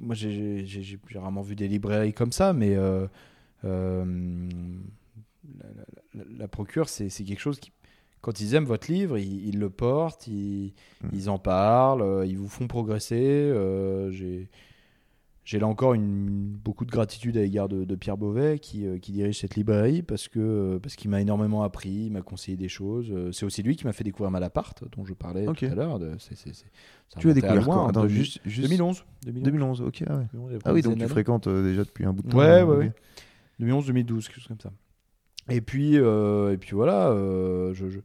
moi, 0.00 0.14
j'ai, 0.14 0.64
j'ai, 0.66 0.98
rarement 1.14 1.42
vu 1.42 1.54
des 1.54 1.68
librairies 1.68 2.12
comme 2.12 2.32
ça, 2.32 2.52
mais 2.52 2.76
euh, 5.64 6.24
la, 6.38 6.48
procure, 6.48 6.88
c'est, 6.88 7.08
quelque 7.08 7.40
chose 7.40 7.60
qui, 7.60 7.72
quand 8.20 8.40
ils 8.40 8.54
aiment 8.54 8.64
votre 8.64 8.90
livre, 8.90 9.18
ils, 9.18 9.58
le 9.58 9.70
portent, 9.70 10.26
ils, 10.26 10.72
mmh. 11.02 11.08
ils, 11.12 11.30
en 11.30 11.38
parlent, 11.38 12.26
ils 12.26 12.38
vous 12.38 12.48
font 12.48 12.66
progresser. 12.66 13.52
j'ai 14.10 14.48
j'ai 15.44 15.58
là 15.58 15.66
encore 15.66 15.92
une, 15.92 16.56
beaucoup 16.64 16.86
de 16.86 16.90
gratitude 16.90 17.36
à 17.36 17.42
l'égard 17.42 17.68
de, 17.68 17.94
Pierre 17.94 18.16
Beauvais 18.16 18.58
qui, 18.58 18.86
euh, 18.86 18.98
qui, 18.98 19.12
dirige 19.12 19.38
cette 19.38 19.56
librairie 19.56 20.02
parce 20.02 20.26
que 20.26 20.40
euh, 20.40 20.78
parce 20.78 20.96
qu'il 20.96 21.10
m'a 21.10 21.20
énormément 21.20 21.62
appris, 21.62 22.06
il 22.06 22.12
m'a 22.12 22.22
conseillé 22.22 22.56
des 22.56 22.68
choses. 22.68 23.10
Euh, 23.10 23.30
c'est 23.30 23.44
aussi 23.44 23.62
lui 23.62 23.76
qui 23.76 23.84
m'a 23.84 23.92
fait 23.92 24.04
découvrir 24.04 24.30
Malaparte 24.30 24.84
dont 24.96 25.04
je 25.04 25.12
parlais 25.12 25.44
tout 25.44 25.66
à 25.66 25.74
l'heure. 25.74 25.98
Tu 27.18 27.30
as 27.30 27.34
découvert 27.34 27.62
loin, 27.62 27.92
quoi 27.92 28.08
juste, 28.08 28.40
2011, 28.46 29.04
2011. 29.26 29.82
ok. 29.82 30.04
Ah, 30.08 30.22
ah 30.64 30.72
oui, 30.72 30.80
donc 30.80 30.98
tu 30.98 31.08
fréquentes 31.08 31.48
déjà 31.48 31.84
depuis 31.84 32.06
un 32.06 32.12
bout 32.14 32.22
de 32.22 32.30
temps. 32.30 32.38
Ouais, 32.38 32.62
ouais, 32.62 32.76
ouais. 32.76 32.92
2011, 33.60 33.86
2012, 33.86 34.26
quelque 34.26 34.36
chose 34.36 34.48
comme 34.48 34.60
ça. 34.60 34.72
Et 35.48 35.60
puis, 35.60 35.96
et 35.96 36.56
puis 36.58 36.70
voilà, 36.72 37.10
je 37.72 38.00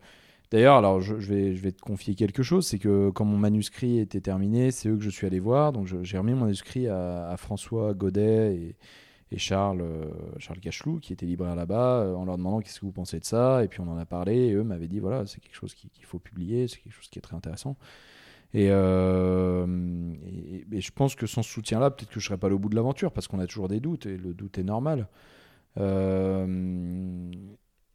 D'ailleurs, 0.52 0.78
alors 0.78 1.00
je, 1.00 1.14
vais, 1.14 1.72
te 1.72 1.82
confier 1.82 2.16
quelque 2.16 2.42
chose, 2.42 2.66
c'est 2.66 2.80
que 2.80 3.12
quand 3.12 3.26
mon 3.26 3.38
manuscrit 3.38 4.00
était 4.00 4.22
terminé, 4.22 4.72
c'est 4.72 4.90
eux 4.90 4.98
que 4.98 5.04
je 5.04 5.10
suis 5.12 5.28
allé 5.28 5.40
voir. 5.40 5.72
Donc 5.72 5.88
j'ai 6.02 6.18
remis 6.18 6.34
mon 6.34 6.46
manuscrit 6.46 6.88
à, 6.88 7.36
François 7.38 7.94
Godet 7.94 8.76
et, 9.32 9.38
Charles, 9.38 9.82
euh, 9.82 10.06
Charles 10.40 10.60
Cachelou, 10.60 10.98
qui 11.00 11.14
était 11.14 11.28
libraire 11.28 11.56
là-bas, 11.56 12.02
euh, 12.02 12.16
en 12.16 12.26
leur 12.26 12.36
demandant 12.36 12.62
qu'est-ce 12.62 12.80
que 12.80 12.86
vous 12.86 12.92
pensez 12.92 13.20
de 13.20 13.26
ça? 13.26 13.64
Et 13.64 13.68
puis 13.68 13.80
on 13.80 13.88
en 13.88 13.98
a 13.98 14.06
parlé, 14.06 14.48
et 14.48 14.54
eux 14.54 14.64
m'avaient 14.64 14.88
dit 14.88 14.98
voilà, 14.98 15.28
c'est 15.28 15.40
quelque 15.40 15.54
chose 15.54 15.76
qu'il 15.76 16.04
faut 16.04 16.18
publier, 16.18 16.68
c'est 16.68 16.80
quelque 16.80 16.94
chose 16.94 17.10
qui 17.10 17.20
est 17.20 17.22
très 17.22 17.36
intéressant. 17.36 17.78
Et, 18.56 18.70
euh, 18.72 19.68
et, 20.72 20.82
je 20.82 20.92
pense 20.92 21.14
que 21.14 21.28
sans 21.28 21.44
ce 21.44 21.52
soutien-là, 21.52 21.92
peut-être 21.92 22.10
que 22.10 22.20
je 22.20 22.26
serais 22.26 22.40
pas 22.40 22.50
au 22.50 22.58
bout 22.58 22.70
de 22.70 22.76
l'aventure, 22.76 23.12
parce 23.12 23.28
qu'on 23.28 23.38
a 23.38 23.46
toujours 23.46 23.68
des 23.68 23.80
doutes, 23.80 24.08
et 24.08 24.18
le 24.18 24.34
doute 24.34 24.58
est 24.58 24.64
normal. 24.64 25.08
Euh, 25.78 27.30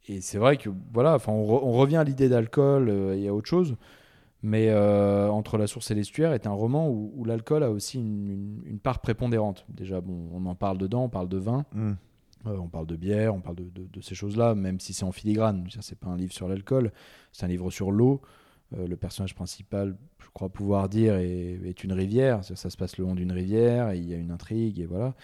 et 0.07 0.21
c'est 0.21 0.37
vrai 0.37 0.57
que 0.57 0.69
voilà, 0.93 1.15
enfin, 1.15 1.31
on, 1.31 1.71
revient 1.71 1.97
à 1.97 2.03
l'idée 2.03 2.29
d'alcool 2.29 2.89
euh, 2.89 3.17
et 3.17 3.27
à 3.27 3.33
autre 3.33 3.47
chose, 3.47 3.75
mais 4.43 4.69
euh, 4.69 5.29
Entre 5.29 5.57
la 5.57 5.65
source 5.65 5.89
et 5.89 5.95
l'estuaire 5.95 6.33
est 6.33 6.45
un 6.45 6.51
roman 6.51 6.87
où, 6.89 7.25
l'alcool 7.25 7.63
a 7.63 7.71
aussi 7.71 7.97
une, 7.97 8.79
part 8.81 8.99
prépondérante. 8.99 9.65
Déjà, 9.69 10.01
bon, 10.01 10.29
on 10.33 10.45
en 10.45 10.53
parle 10.53 10.77
dedans, 10.77 11.05
on 11.05 11.09
parle 11.09 11.29
de 11.29 11.37
vin, 11.37 11.65
mm. 11.73 11.93
euh, 12.47 12.57
on 12.57 12.67
parle 12.67 12.85
de 12.85 12.95
bière, 12.95 13.33
on 13.33 13.41
parle 13.41 13.55
de, 13.55 13.71
de, 13.73 14.01
ces 14.01 14.13
choses-là, 14.13 14.53
même 14.53 14.79
si 14.79 14.93
c'est 14.93 15.05
en 15.05 15.11
filigrane. 15.11 15.67
C'est 15.81 15.97
pas 15.97 16.09
un 16.09 16.17
livre 16.17 16.33
sur 16.33 16.47
l'alcool, 16.47 16.91
c'est 17.31 17.45
un 17.45 17.49
livre 17.49 17.71
sur 17.71 17.91
l'eau. 17.91 18.21
le 18.77 18.95
personnage 18.95 19.33
principal, 19.33 19.95
je 20.19 20.27
crois 20.31 20.49
pouvoir 20.49 20.89
dire, 20.89 21.15
est, 21.15 21.59
est 21.65 21.83
une 21.83 21.93
rivière. 21.93 22.43
Ça, 22.43 22.55
ça, 22.55 22.69
se 22.69 22.77
passe 22.77 22.99
le 22.99 23.05
long 23.05 23.15
d'une 23.15 23.31
rivière, 23.31 23.89
et 23.89 23.97
il 23.97 24.07
y 24.07 24.13
a 24.13 24.17
une 24.17 24.31
intrigue, 24.31 24.79
et 24.79 24.85
voilà. 24.85 25.15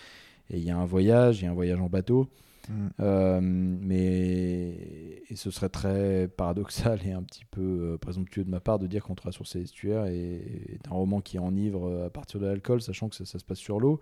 Et 0.52 0.58
il 0.58 0.64
y 0.64 0.70
a 0.70 0.78
un 0.78 0.86
voyage, 0.86 1.42
il 1.42 1.46
y 1.46 1.48
a 1.48 1.52
un 1.52 1.56
voyage 1.56 1.80
en 1.80 1.88
bateau. 1.88 2.30
Mm. 2.70 2.88
Euh, 3.00 3.40
mais 3.42 5.24
et 5.30 5.36
ce 5.36 5.50
serait 5.50 5.70
très 5.70 6.28
paradoxal 6.28 7.00
et 7.06 7.12
un 7.12 7.24
petit 7.24 7.46
peu 7.46 7.62
euh, 7.62 7.98
présomptueux 7.98 8.44
de 8.44 8.50
ma 8.50 8.60
part 8.60 8.80
de 8.80 8.88
dire 8.88 9.04
qu'Entre 9.04 9.26
la 9.26 9.32
source 9.32 9.56
et 9.56 9.60
l'estuaire 9.60 10.06
est, 10.06 10.80
un 10.90 10.94
roman 10.94 11.22
qui 11.22 11.40
enivre 11.40 11.88
euh, 11.88 12.08
à 12.08 12.10
partir 12.10 12.40
de 12.40 12.46
l'alcool, 12.46 12.82
sachant 12.82 13.10
que 13.10 13.16
ça, 13.16 13.26
se 13.26 13.44
passe 13.44 13.58
sur 13.58 13.80
l'eau. 13.80 14.00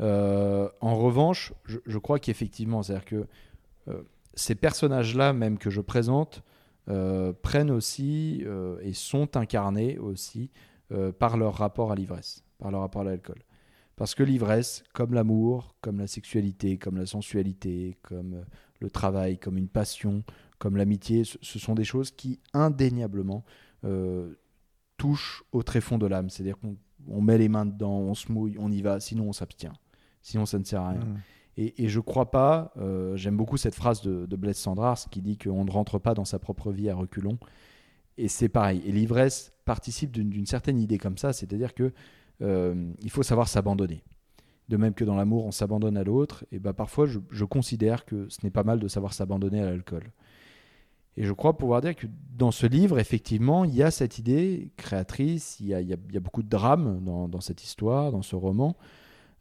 en 0.00 0.96
revanche, 0.96 1.52
je, 1.66 1.98
crois 1.98 2.18
qu'effectivement, 2.18 2.82
c'est-à-dire 2.82 3.04
que 3.04 3.26
ces 4.34 4.54
personnages-là, 4.54 5.32
même 5.32 5.58
que 5.58 5.70
je 5.70 5.80
présente, 5.80 6.42
prennent 7.42 7.70
aussi 7.70 8.44
et 8.82 8.92
sont 8.92 9.36
incarnés 9.36 9.98
aussi 9.98 10.50
par 11.18 11.36
leur 11.36 11.54
rapport 11.54 11.92
à 11.92 11.94
l'ivresse, 11.94 12.42
par 12.58 12.70
leur 12.70 12.80
rapport 12.80 13.02
à 13.02 13.04
l'alcool. 13.04 13.42
Parce 13.96 14.14
que 14.14 14.22
l'ivresse, 14.22 14.82
comme 14.92 15.14
l'amour, 15.14 15.76
comme 15.80 15.98
la 15.98 16.06
sexualité, 16.06 16.78
comme 16.78 16.96
la 16.96 17.06
sensualité, 17.06 17.98
comme 18.02 18.34
euh, 18.34 18.44
le 18.80 18.90
travail, 18.90 19.38
comme 19.38 19.58
une 19.58 19.68
passion, 19.68 20.24
comme 20.58 20.76
l'amitié, 20.76 21.24
ce 21.24 21.58
sont 21.58 21.74
des 21.74 21.84
choses 21.84 22.10
qui 22.10 22.40
indéniablement 22.54 23.44
euh, 23.84 24.34
touchent 24.96 25.42
au 25.52 25.62
tréfonds 25.62 25.98
de 25.98 26.06
l'âme. 26.06 26.30
C'est-à-dire 26.30 26.56
qu'on 26.58 27.20
met 27.20 27.38
les 27.38 27.48
mains 27.48 27.66
dedans, 27.66 27.98
on 27.98 28.14
se 28.14 28.30
mouille, 28.30 28.56
on 28.58 28.70
y 28.70 28.80
va, 28.80 29.00
sinon 29.00 29.28
on 29.28 29.32
s'abstient. 29.32 29.72
Sinon 30.22 30.46
ça 30.46 30.58
ne 30.58 30.64
sert 30.64 30.80
à 30.80 30.90
rien. 30.90 31.00
Mmh. 31.00 31.20
Et, 31.58 31.84
et, 31.84 31.88
je 31.88 32.00
crois 32.00 32.30
pas, 32.30 32.72
euh, 32.78 33.14
j'aime 33.16 33.36
beaucoup 33.36 33.58
cette 33.58 33.74
phrase 33.74 34.00
de, 34.00 34.24
de 34.24 34.36
Blaise 34.36 34.56
Sandrars 34.56 34.98
qui 35.10 35.20
dit 35.20 35.36
qu'on 35.36 35.64
ne 35.64 35.70
rentre 35.70 35.98
pas 35.98 36.14
dans 36.14 36.24
sa 36.24 36.38
propre 36.38 36.72
vie 36.72 36.88
à 36.88 36.94
reculons. 36.94 37.38
Et 38.16 38.28
c'est 38.28 38.48
pareil. 38.48 38.82
Et 38.86 38.92
l'ivresse 38.92 39.52
participe 39.64 40.12
d'une 40.12 40.46
certaine 40.46 40.80
idée 40.80 40.98
comme 40.98 41.18
ça, 41.18 41.32
c'est-à-dire 41.32 41.74
que 41.74 41.92
il 42.42 43.10
faut 43.10 43.22
savoir 43.22 43.48
s'abandonner. 43.48 44.02
De 44.68 44.76
même 44.76 44.94
que 44.94 45.04
dans 45.04 45.16
l'amour, 45.16 45.44
on 45.44 45.50
s'abandonne 45.50 45.96
à 45.96 46.04
l'autre, 46.04 46.44
et 46.52 46.58
bah 46.58 46.72
parfois 46.72 47.06
je, 47.06 47.44
considère 47.44 48.04
que 48.04 48.28
ce 48.28 48.38
n'est 48.42 48.50
pas 48.50 48.62
mal 48.62 48.78
de 48.78 48.88
savoir 48.88 49.12
s'abandonner 49.12 49.60
à 49.60 49.66
l'alcool. 49.66 50.12
Et 51.16 51.24
je 51.24 51.32
crois 51.32 51.58
pouvoir 51.58 51.82
dire 51.82 51.94
que 51.94 52.06
dans 52.38 52.52
ce 52.52 52.66
livre, 52.66 52.98
effectivement, 52.98 53.64
il 53.64 53.74
y 53.74 53.82
a 53.82 53.90
cette 53.90 54.18
idée 54.18 54.70
créatrice, 54.76 55.58
il 55.60 55.66
y 55.66 55.74
a, 55.74 56.20
beaucoup 56.20 56.42
de 56.42 56.48
drame 56.48 57.02
dans, 57.04 57.40
cette 57.40 57.62
histoire, 57.62 58.12
dans 58.12 58.22
ce 58.22 58.34
roman, 58.34 58.76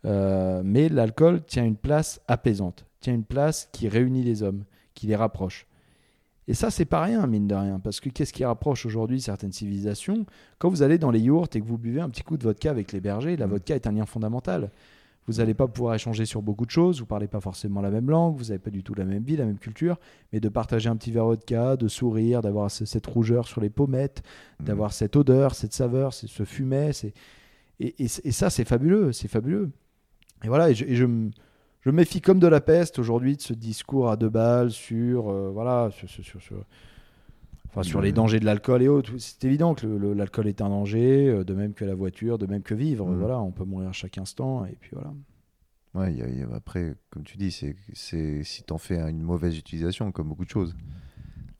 euh, 0.04 0.64
mais 0.66 0.90
l'alcool 0.90 1.46
tient 1.46 1.64
une 1.64 1.78
place 1.78 2.20
apaisante, 2.28 2.86
tient 3.00 3.14
une 3.14 3.24
place 3.24 3.70
qui 3.72 3.88
réunit 3.88 4.24
les 4.24 4.44
hommes, 4.44 4.66
qui 4.96 5.08
les 5.08 5.16
rapproche. 5.16 5.66
Et 6.48 6.54
ça, 6.54 6.72
c'est 6.72 6.86
pas 6.86 7.02
rien, 7.02 7.26
mine 7.28 7.48
de 7.48 7.56
rien, 7.56 7.80
parce 7.80 8.00
que 8.00 8.10
qu'est-ce 8.10 8.34
qui 8.34 8.44
rapproche 8.44 8.86
aujourd'hui 8.86 9.22
certaines 9.22 9.52
civilisations 9.52 10.26
Quand 10.58 10.70
vous 10.70 10.82
allez 10.82 10.98
dans 10.98 11.12
les 11.12 11.20
yourtes 11.20 11.56
et 11.56 11.62
que 11.62 11.66
vous 11.68 11.78
buvez 11.78 12.02
un 12.02 12.10
petit 12.10 12.24
coup 12.24 12.36
de 12.38 12.44
vodka 12.44 12.70
avec 12.72 12.92
les 12.92 13.00
bergers, 13.00 13.38
la 13.38 13.46
Mm. 13.48 13.52
vodka 13.52 13.76
est 13.76 13.88
un 13.88 13.92
lien 13.92 14.06
fondamental. 14.06 14.72
Vous 15.28 15.36
n'allez 15.36 15.54
pas 15.54 15.68
pouvoir 15.68 15.94
échanger 15.94 16.26
sur 16.26 16.42
beaucoup 16.42 16.66
de 16.66 16.72
choses, 16.72 17.00
vous 17.00 17.06
parlez 17.06 17.28
pas 17.28 17.40
forcément 17.40 17.80
la 17.80 17.92
même 17.92 18.10
langue, 18.10 18.36
vous 18.36 18.46
n'avez 18.46 18.58
pas 18.58 18.72
du 18.72 18.82
tout 18.84 18.96
la 18.96 19.06
même 19.06 19.22
vie, 19.24 19.38
la 19.38 19.46
même 19.46 19.60
culture, 19.60 19.98
mais 20.34 20.40
de 20.40 20.50
partager 20.50 20.90
un 20.90 20.96
petit 20.96 21.12
verre 21.12 21.26
de 21.26 21.30
vodka, 21.30 21.78
de 21.78 21.88
sourire, 21.88 22.42
d'avoir 22.42 22.72
ce- 22.72 22.86
cette 22.86 23.06
rougeur 23.06 23.48
sur 23.48 23.62
les 23.62 23.70
pommettes, 23.70 24.24
Mm. 24.60 24.64
d'avoir 24.66 24.94
cette 24.94 25.16
odeur, 25.16 25.54
cette 25.54 25.74
saveur, 25.74 26.12
ce 26.12 26.44
fumet, 26.44 26.90
et, 27.80 28.04
et- 28.04 28.08
et 28.24 28.32
ça 28.32 28.50
c'est 28.50 28.66
fabuleux, 28.66 29.12
c'est 29.14 29.28
fabuleux. 29.28 29.70
Et 30.44 30.48
voilà, 30.48 30.72
et 30.72 30.74
je, 30.76 30.86
et 30.86 30.96
je 30.96 31.06
me 31.06 31.30
je 31.82 31.90
me 31.90 31.96
méfie 31.96 32.22
comme 32.22 32.40
de 32.40 32.48
la 32.48 32.62
peste 32.62 33.00
aujourd'hui 33.00 33.36
de 33.38 33.42
ce 33.42 33.54
discours 33.54 34.10
à 34.10 34.18
deux 34.18 34.30
balles 34.30 34.72
sur 34.72 35.30
euh, 35.30 35.50
voilà 35.52 35.90
sur, 35.92 36.10
sur, 36.10 36.24
sur- 36.24 36.42
sur- 36.42 36.66
enfin, 37.70 37.84
sur 37.84 38.02
les 38.02 38.12
dangers 38.12 38.40
de 38.40 38.46
l'alcool 38.46 38.82
et 38.84 38.88
autres. 38.88 39.18
C'est 39.18 39.44
évident 39.46 39.74
que 39.76 39.88
l'alcool 39.88 40.48
est 40.48 40.62
un 40.62 40.70
danger, 40.70 41.28
euh, 41.30 41.44
de 41.44 41.54
même 41.54 41.74
que 41.74 41.86
la 41.86 41.96
voiture, 41.96 42.38
de 42.38 42.46
même 42.46 42.62
que 42.64 42.74
vivre. 42.76 43.08
Mm. 43.08 43.18
Voilà, 43.20 43.40
on 43.42 43.52
peut 43.52 43.64
mourir 43.66 43.90
à 43.90 43.94
chaque 43.94 44.18
instant 44.18 44.66
et 44.66 44.76
puis 44.80 44.92
voilà. 44.94 45.14
Ouais, 45.94 46.14
il 46.14 46.20
y 46.20 46.22
a- 46.22 46.28
il 46.30 46.40
y 46.40 46.44
a- 46.44 46.56
après, 46.56 46.96
comme 47.10 47.24
tu 47.24 47.38
dis, 47.38 47.52
c'est, 47.52 47.76
si 48.44 48.64
t'en 48.64 48.78
fais 48.78 48.98
une 49.10 49.22
mauvaise 49.22 49.58
utilisation, 49.58 50.12
comme 50.14 50.30
beaucoup 50.30 50.46
de 50.46 50.50
choses. 50.50 50.74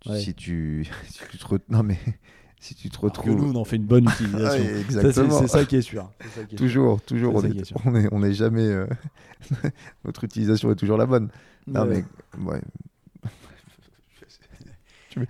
Ouais. 0.06 0.20
Si 0.20 0.34
tu, 0.34 0.86
si 1.10 1.20
tu 1.30 1.38
te 1.38 1.56
non 1.70 1.84
mais 1.84 1.98
si 2.62 2.76
tu 2.76 2.90
te 2.90 2.98
Alors 3.00 3.12
que 3.12 3.20
retrouves, 3.20 3.42
nous, 3.48 3.52
on 3.54 3.60
en 3.60 3.66
fait 3.66 3.76
une 3.76 3.86
bonne 3.86 4.06
utilisation. 4.10 4.64
Exactement. 4.80 5.40
c'est 5.40 5.48
ça 5.48 5.66
qui 5.66 5.76
est 5.76 5.82
sûr. 5.82 6.10
C'est 6.22 6.28
ça 6.42 6.46
qui 6.46 6.56
est 6.56 6.58
sûr. 6.58 6.66
toujours, 6.66 7.02
toujours, 7.02 7.36
on 7.36 7.44
est, 7.44 7.74
on 7.86 7.96
est, 7.96 8.08
on 8.14 8.24
est 8.24 8.34
jamais, 8.34 8.68
euh, 8.68 8.86
notre 10.06 10.24
utilisation 10.24 10.72
est 10.72 10.76
toujours 10.76 10.98
la 10.98 11.06
bonne. 11.08 11.30
Non 11.68 11.86
Ouais. 11.86 12.06
mais, 12.38 12.46
ouais, 12.46 12.62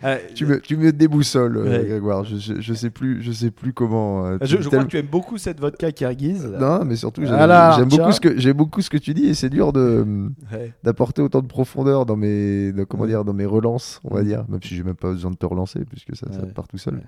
Ah, 0.03 0.17
tu 0.35 0.45
me, 0.45 0.59
tu 0.59 0.77
me 0.77 0.91
déboussoles, 0.91 1.57
euh, 1.57 1.63
Ouais. 1.79 1.85
Grégoire. 1.87 2.23
Je, 2.23 2.37
je, 2.37 2.61
je 2.61 2.73
sais 2.73 2.89
plus, 2.89 3.21
je 3.21 3.31
sais 3.31 3.51
plus 3.51 3.73
comment. 3.73 4.25
euh, 4.25 4.37
je, 4.41 4.45
je 4.47 4.57
tu- 4.57 4.67
crois 4.67 4.83
que 4.83 4.89
tu 4.89 4.97
aimes 4.97 5.07
beaucoup 5.07 5.37
cette 5.37 5.59
vodka 5.59 5.91
kirghize. 5.91 6.45
Non, 6.59 6.85
mais 6.85 6.95
surtout, 6.95 7.23
j'aime, 7.25 7.87
beaucoup 7.89 8.11
ce 8.11 8.19
que 8.21 8.39
j'aime 8.39 8.57
beaucoup 8.57 8.81
ce 8.81 8.89
que 8.89 8.97
tu 8.97 9.13
dis 9.13 9.25
et 9.27 9.33
c'est 9.33 9.49
dur 9.49 9.73
de 9.73 10.05
Ouais. 10.51 10.73
d'apporter 10.83 11.21
autant 11.21 11.41
de 11.41 11.47
profondeur 11.47 12.05
dans 12.05 12.15
mes 12.15 12.73
comment 12.89 13.03
Ouais. 13.03 13.09
dire 13.09 13.23
dans 13.25 13.33
mes 13.33 13.45
relances, 13.45 13.99
on 14.03 14.13
va 14.13 14.21
Mm. 14.21 14.25
dire, 14.25 14.45
même 14.49 14.61
si 14.63 14.75
j'ai 14.75 14.83
même 14.83 14.95
pas 14.95 15.11
besoin 15.11 15.31
de 15.31 15.35
te 15.37 15.45
relancer 15.45 15.83
puisque 15.85 16.15
ça, 16.15 16.27
part 16.55 16.67
tout 16.67 16.77
seul. 16.77 17.01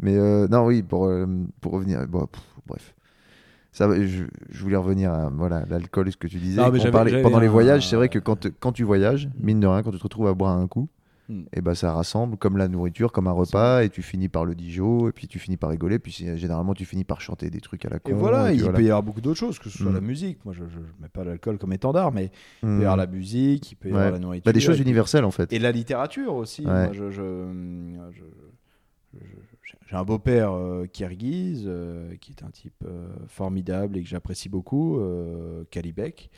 Mais 0.00 0.16
euh, 0.16 0.46
non, 0.48 0.64
oui, 0.66 0.82
pour 0.82 1.06
euh, 1.06 1.26
pour 1.60 1.72
revenir, 1.72 2.06
bon, 2.06 2.26
pff, 2.26 2.42
bref. 2.66 2.94
Ça, 3.72 3.88
je, 3.94 4.24
je 4.50 4.62
voulais 4.62 4.76
revenir 4.76 5.12
à 5.12 5.28
voilà 5.30 5.62
l'alcool 5.68 6.08
et 6.08 6.10
ce 6.10 6.16
que 6.16 6.26
tu 6.26 6.38
disais. 6.38 6.60
Non, 6.60 6.70
mais 6.72 6.78
j'avais- 6.78 6.90
parlait- 6.90 7.22
pendant 7.22 7.38
les 7.38 7.48
voyages, 7.48 7.88
c'est 7.88 7.96
vrai 7.96 8.08
que 8.08 8.18
quand 8.18 8.46
quand 8.60 8.72
tu 8.72 8.82
voyages, 8.82 9.28
mine 9.40 9.60
de 9.60 9.66
rien, 9.66 9.82
quand 9.82 9.90
tu 9.92 9.98
te 9.98 10.02
retrouves 10.02 10.26
à 10.26 10.34
boire 10.34 10.56
un 10.56 10.66
coup, 10.66 10.88
Mm. 11.28 11.42
et 11.52 11.60
ben 11.60 11.74
ça 11.74 11.92
rassemble 11.92 12.38
comme 12.38 12.56
la 12.56 12.68
nourriture, 12.68 13.12
comme 13.12 13.26
un 13.26 13.32
repas, 13.32 13.82
et 13.84 13.90
tu 13.90 14.00
finis 14.02 14.28
par 14.30 14.44
le 14.46 14.54
dijo, 14.54 15.08
et 15.10 15.12
puis 15.12 15.28
tu 15.28 15.38
finis 15.38 15.58
par 15.58 15.68
rigoler, 15.70 15.98
puis 15.98 16.10
généralement 16.10 16.72
tu 16.72 16.86
finis 16.86 17.04
par 17.04 17.20
chanter 17.20 17.50
des 17.50 17.60
trucs 17.60 17.84
à 17.84 17.90
la 17.90 17.98
con. 17.98 18.10
Et 18.10 18.14
voilà, 18.14 18.50
il 18.52 18.60
voilà. 18.62 18.76
peut 18.78 18.82
y 18.82 18.86
avoir 18.86 19.02
beaucoup 19.02 19.20
d'autres 19.20 19.38
choses, 19.38 19.58
que 19.58 19.68
ce 19.68 19.76
soit 19.78 19.92
la 19.92 20.00
musique. 20.00 20.42
Moi, 20.46 20.54
je 20.54 20.62
ne 20.64 20.68
mets 21.00 21.08
pas 21.12 21.24
l'alcool 21.24 21.58
comme 21.58 21.72
étendard, 21.74 22.12
mais 22.12 22.30
il 22.62 22.66
peut 22.66 22.66
y 22.66 22.70
Mm. 22.76 22.80
avoir 22.80 22.96
la 22.96 23.06
musique, 23.06 23.72
il 23.72 23.74
peut 23.76 23.88
y 23.88 23.92
Ouais. 23.92 23.98
avoir 23.98 24.12
la 24.12 24.18
nourriture. 24.18 24.44
Bah, 24.46 24.52
des 24.52 24.60
choses 24.60 24.78
et- 24.78 24.82
universelles 24.82 25.24
en 25.24 25.30
fait. 25.30 25.52
Et 25.52 25.58
la 25.58 25.70
littérature 25.70 26.34
aussi. 26.34 26.64
Ouais. 26.64 26.84
Moi, 26.84 26.92
je, 26.94 27.10
je- 27.10 28.10
je- 28.10 28.22
je- 29.20 29.24
je- 29.24 29.74
j'ai 29.90 29.96
un 29.96 30.04
beau-père 30.04 30.52
euh, 30.52 30.86
kirghize, 30.86 31.64
euh, 31.66 32.14
qui 32.20 32.32
est 32.32 32.42
un 32.42 32.50
type 32.50 32.84
euh, 32.86 33.08
formidable 33.26 33.96
et 33.98 34.02
que 34.02 34.08
j'apprécie 34.08 34.48
beaucoup, 34.48 34.98
euh, 34.98 35.64
Kalibek. 35.70 36.30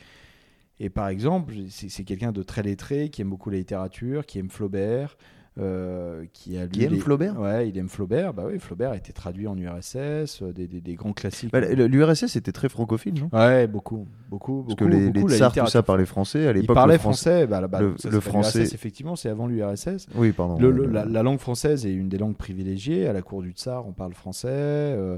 Et 0.83 0.89
par 0.89 1.07
exemple, 1.09 1.53
c'est 1.69 2.03
quelqu'un 2.03 2.31
de 2.31 2.41
très 2.41 2.63
lettré, 2.63 3.09
qui 3.09 3.21
aime 3.21 3.29
beaucoup 3.29 3.51
la 3.51 3.57
littérature, 3.57 4.25
qui 4.25 4.39
aime 4.39 4.49
Flaubert. 4.49 5.15
euh, 5.59 6.23
qui 6.31 6.57
a 6.57 6.63
lu 6.63 6.69
Qui 6.69 6.83
aime 6.85 6.93
les- 6.93 6.99
Flaubert? 6.99 7.37
Ouais, 7.37 7.67
il 7.67 7.77
aime 7.77 7.89
Flaubert. 7.89 8.33
Bah 8.33 8.45
oui, 8.47 8.57
Flaubert 8.57 8.91
a 8.91 8.95
été 8.95 9.11
traduit 9.11 9.47
en 9.47 9.57
URSS, 9.57 10.41
euh, 10.41 10.53
des, 10.53 10.65
des- 10.65 10.79
des 10.79 10.95
grands 10.95 11.11
classiques. 11.11 11.51
Bah, 11.51 11.59
L'URSS 11.59 12.37
était 12.37 12.53
très 12.53 12.69
francophile, 12.69 13.15
non? 13.19 13.29
Ouais, 13.37 13.67
beaucoup, 13.67 14.07
beaucoup, 14.29 14.63
Parce 14.63 14.75
beaucoup. 14.77 14.89
que 14.89 14.95
les, 14.95 15.09
beaucoup, 15.11 15.27
les 15.27 15.37
la 15.39 15.49
tsars, 15.49 15.65
tout 15.65 15.69
ça 15.69 15.83
parlaient 15.83 16.05
français. 16.05 16.47
À 16.47 16.51
Il 16.51 16.61
l'époque, 16.61 16.73
parlait 16.73 16.93
le 16.93 16.99
français. 16.99 17.31
français. 17.43 17.47
Bah, 17.47 17.67
bah, 17.67 17.81
le- 17.81 17.97
ça 17.97 18.07
le 18.09 18.15
s'appelle 18.15 18.29
français- 18.31 18.73
effectivement, 18.73 19.17
c'est 19.17 19.27
avant 19.27 19.45
l'URSS. 19.45 20.07
Oui, 20.15 20.31
pardon. 20.31 20.57
Le- 20.57 20.71
le- 20.71 20.87
la, 20.87 21.03
la 21.03 21.21
langue 21.21 21.39
française 21.39 21.85
est 21.85 21.93
une 21.93 22.07
des 22.07 22.17
langues 22.17 22.37
privilégiées. 22.37 23.07
À 23.07 23.13
la 23.13 23.21
cour 23.21 23.41
du 23.43 23.51
tsar, 23.51 23.85
on 23.85 23.91
parle 23.91 24.13
français. 24.13 24.47
euh, 24.49 25.17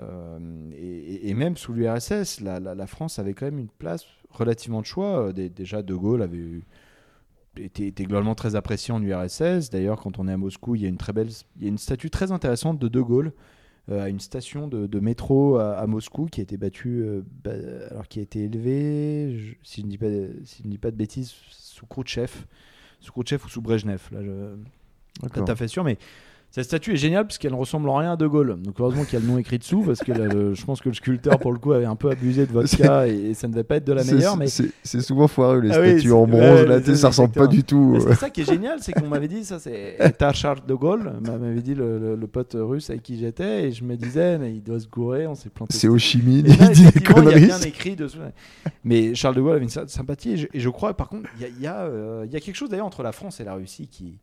euh, 0.00 0.38
et, 0.78 1.28
et 1.28 1.34
même 1.34 1.56
sous 1.56 1.72
l'URSS, 1.72 2.40
la, 2.40 2.60
la- 2.60 2.76
la 2.76 2.86
France 2.86 3.18
avait 3.18 3.34
quand 3.34 3.46
même 3.46 3.58
une 3.58 3.68
place 3.68 4.04
relativement 4.30 4.80
de 4.80 4.86
choix. 4.86 5.28
Euh, 5.28 5.32
dé- 5.32 5.48
déjà, 5.50 5.82
De 5.82 5.94
Gaulle 5.94 6.22
avait 6.22 6.36
eu- 6.38 6.62
était, 7.56 7.86
était 7.88 8.04
globalement 8.04 8.34
très 8.34 8.54
apprécié 8.54 8.92
en 8.94 9.02
URSS. 9.02 9.70
D'ailleurs, 9.70 10.00
quand 10.00 10.18
on 10.18 10.28
est 10.28 10.32
à 10.32 10.36
Moscou, 10.36 10.76
il 10.76 10.82
y 10.82 10.86
a 10.86 10.88
une 10.88 10.96
très 10.98 11.12
belle, 11.12 11.28
il 11.56 11.62
y 11.62 11.66
a 11.66 11.68
une 11.68 11.78
statue 11.78 12.10
très 12.10 12.32
intéressante 12.32 12.78
de 12.78 12.88
De 12.88 13.00
Gaulle 13.00 13.32
euh, 13.90 14.02
à 14.04 14.08
une 14.08 14.20
station 14.20 14.68
de, 14.68 14.86
de 14.86 15.00
métro 15.00 15.56
à, 15.56 15.72
à 15.78 15.86
Moscou 15.86 16.26
qui 16.26 16.40
a 16.40 16.42
été 16.44 16.56
battue, 16.56 17.02
euh, 17.02 17.22
ba- 17.44 17.50
alors 17.90 18.06
qui 18.08 18.20
a 18.20 18.22
été 18.22 18.44
élevée, 18.44 19.34
je- 19.36 19.54
si 19.62 19.80
je 19.80 19.86
ne 19.86 19.90
dis 19.90 19.98
pas, 19.98 20.06
si 20.44 20.62
je 20.62 20.66
ne 20.68 20.70
dis 20.72 20.78
pas 20.78 20.90
de 20.90 20.96
bêtises, 20.96 21.34
sous 21.50 21.86
Khrouchtchev, 21.86 22.30
sous 23.00 23.10
Khrouchtchev 23.12 23.42
ou 23.44 23.48
sous 23.48 23.60
Brejnev. 23.62 24.00
Là, 24.12 24.22
je, 24.22 24.54
pas 25.22 25.28
tout 25.44 25.50
à 25.50 25.56
fait 25.56 25.66
sûr, 25.68 25.82
mais 25.82 25.98
cette 26.52 26.64
statue 26.64 26.94
est 26.94 26.96
géniale 26.96 27.26
puisqu'elle 27.26 27.52
ne 27.52 27.56
ressemble 27.56 27.88
en 27.88 27.96
rien 27.96 28.12
à 28.12 28.16
De 28.16 28.26
Gaulle. 28.26 28.56
Donc 28.60 28.74
heureusement 28.80 29.04
qu'il 29.04 29.14
y 29.14 29.16
a 29.16 29.20
le 29.24 29.30
nom 29.30 29.38
écrit 29.38 29.58
dessous 29.58 29.82
parce 29.86 30.00
que 30.00 30.10
là, 30.10 30.26
le- 30.26 30.52
je 30.54 30.64
pense 30.64 30.80
que 30.80 30.88
le 30.88 30.94
sculpteur, 30.96 31.38
pour 31.38 31.52
le 31.52 31.58
coup, 31.58 31.72
avait 31.72 31.84
un 31.84 31.94
peu 31.94 32.10
abusé 32.10 32.44
de 32.46 32.52
vodka 32.52 33.06
et, 33.06 33.12
et 33.30 33.34
ça 33.34 33.46
ne 33.46 33.52
devait 33.52 33.62
pas 33.64 33.76
être 33.76 33.86
de 33.86 33.92
la 33.92 34.02
meilleure. 34.02 34.36
Mais 34.36 34.48
C'est 34.48 35.00
souvent 35.00 35.28
foireux 35.28 35.60
les 35.60 35.70
Ah 35.70 35.74
statues 35.74 36.10
en 36.12 36.26
bronze, 36.26 36.42
ouais, 36.42 36.66
là, 36.66 36.82
sais, 36.82 36.96
ça 36.96 37.08
ressemble 37.08 37.32
pas 37.32 37.46
du 37.46 37.62
tout. 37.62 37.94
euh. 37.96 38.00
c'est 38.08 38.14
ça 38.16 38.30
qui 38.30 38.40
est 38.40 38.44
génial, 38.50 38.78
c'est 38.82 38.92
qu'on 38.92 39.06
m'avait 39.06 39.28
dit 39.28 39.44
ça, 39.44 39.58
c'est 39.60 39.96
Charles 40.34 40.60
de 40.66 40.74
Gaulle, 40.74 41.12
m'avait 41.20 41.62
dit 41.62 41.74
le, 41.74 41.98
le- 41.98 42.16
le 42.16 42.26
pote 42.26 42.56
russe 42.58 42.90
avec 42.90 43.02
qui 43.04 43.16
j'étais, 43.18 43.68
et 43.68 43.72
je 43.72 43.84
me 43.84 43.96
disais, 43.96 44.36
mais 44.38 44.52
il 44.52 44.62
doit 44.62 44.80
se 44.80 44.88
gourer, 44.88 45.26
on 45.28 45.34
s'est 45.36 45.50
planté. 45.50 45.76
C'est 45.76 45.88
Ho 45.88 45.98
Chi 45.98 46.18
Minh, 46.20 46.46
Et 46.46 46.48
là, 46.50 46.56
il 46.66 46.70
dit 46.72 46.82
des 46.82 46.88
effectivement, 46.88 47.16
il 47.18 47.24
y 47.24 47.28
a 47.28 47.32
conneries. 47.32 47.46
bien 47.46 47.60
écrit 47.60 47.94
dessous. 47.96 48.18
Mais 48.84 49.14
Charles 49.14 49.36
de 49.36 49.40
Gaulle 49.40 49.52
avait 49.54 49.62
une 49.62 49.68
certaine 49.68 49.88
sympathie. 49.88 50.32
Et 50.32 50.36
je, 50.36 50.46
et 50.52 50.58
je 50.60 50.68
crois, 50.68 50.94
par 50.94 51.08
contre, 51.08 51.28
il 51.36 51.42
y 51.42 51.44
a, 51.44 51.48
il 51.48 51.62
y 51.62 51.66
a, 51.66 51.82
euh, 51.82 52.24
il 52.26 52.32
y 52.32 52.36
a 52.36 52.40
quelque 52.40 52.56
chose 52.56 52.70
d'ailleurs 52.70 52.86
entre 52.86 53.02
la 53.02 53.12
France 53.12 53.40
et 53.40 53.44
la 53.44 53.54
Russie 53.54 53.86
qui, 53.88 54.18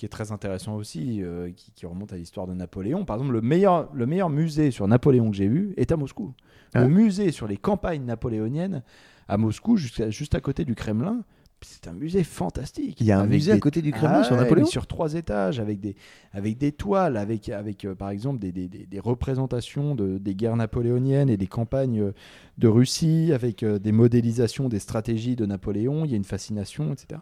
qui 0.00 0.06
est 0.06 0.08
très 0.08 0.32
intéressant 0.32 0.76
aussi, 0.76 1.22
euh, 1.22 1.50
qui, 1.54 1.72
qui 1.72 1.84
remonte 1.84 2.10
à 2.14 2.16
l'histoire 2.16 2.46
de 2.46 2.54
Napoléon. 2.54 3.04
Par 3.04 3.16
exemple, 3.16 3.34
le 3.34 3.42
meilleur, 3.42 3.90
le 3.92 4.06
meilleur 4.06 4.30
musée 4.30 4.70
sur 4.70 4.88
Napoléon 4.88 5.30
que 5.30 5.36
j'ai 5.36 5.46
vu 5.46 5.74
est 5.76 5.92
à 5.92 5.98
Moscou. 5.98 6.32
Ah. 6.72 6.84
Le 6.84 6.88
musée 6.88 7.32
sur 7.32 7.46
les 7.46 7.58
campagnes 7.58 8.06
napoléoniennes 8.06 8.82
à 9.28 9.36
Moscou, 9.36 9.76
juste 9.76 10.34
à 10.34 10.40
côté 10.40 10.64
du 10.64 10.74
Kremlin. 10.74 11.22
C'est 11.60 11.86
un 11.86 11.92
musée 11.92 12.24
fantastique. 12.24 12.98
Il 13.02 13.06
y 13.06 13.12
a 13.12 13.18
un 13.18 13.24
Avec 13.24 13.32
musée 13.34 13.52
à 13.52 13.58
côté 13.58 13.82
du 13.82 13.92
Kremlin 13.92 14.20
Ah 14.20 14.24
sur 14.24 14.34
Napoléon 14.36 14.64
sur 14.64 14.86
trois 14.86 15.12
étages, 15.12 15.60
avec 15.60 15.78
des, 15.80 15.94
avec 16.32 16.56
des 16.56 16.72
toiles, 16.72 17.18
avec, 17.18 17.50
avec 17.50 17.84
euh, 17.84 17.94
par 17.94 18.08
exemple 18.08 18.38
des, 18.38 18.50
des- 18.52 18.68
des- 18.68 18.86
des 18.86 19.00
représentations 19.00 19.94
de, 19.94 20.16
des 20.16 20.34
guerres 20.34 20.56
napoléoniennes 20.56 21.28
et 21.28 21.36
des 21.36 21.46
campagnes 21.48 22.00
euh, 22.00 22.12
de 22.56 22.66
Russie, 22.68 23.32
avec 23.34 23.62
euh, 23.62 23.78
des 23.78 23.92
modélisations 23.92 24.70
des 24.70 24.78
stratégies 24.78 25.36
de 25.36 25.44
Napoléon. 25.44 26.06
Il 26.06 26.10
y 26.10 26.14
a 26.14 26.16
une 26.16 26.24
fascination, 26.24 26.94
etc. 26.94 27.20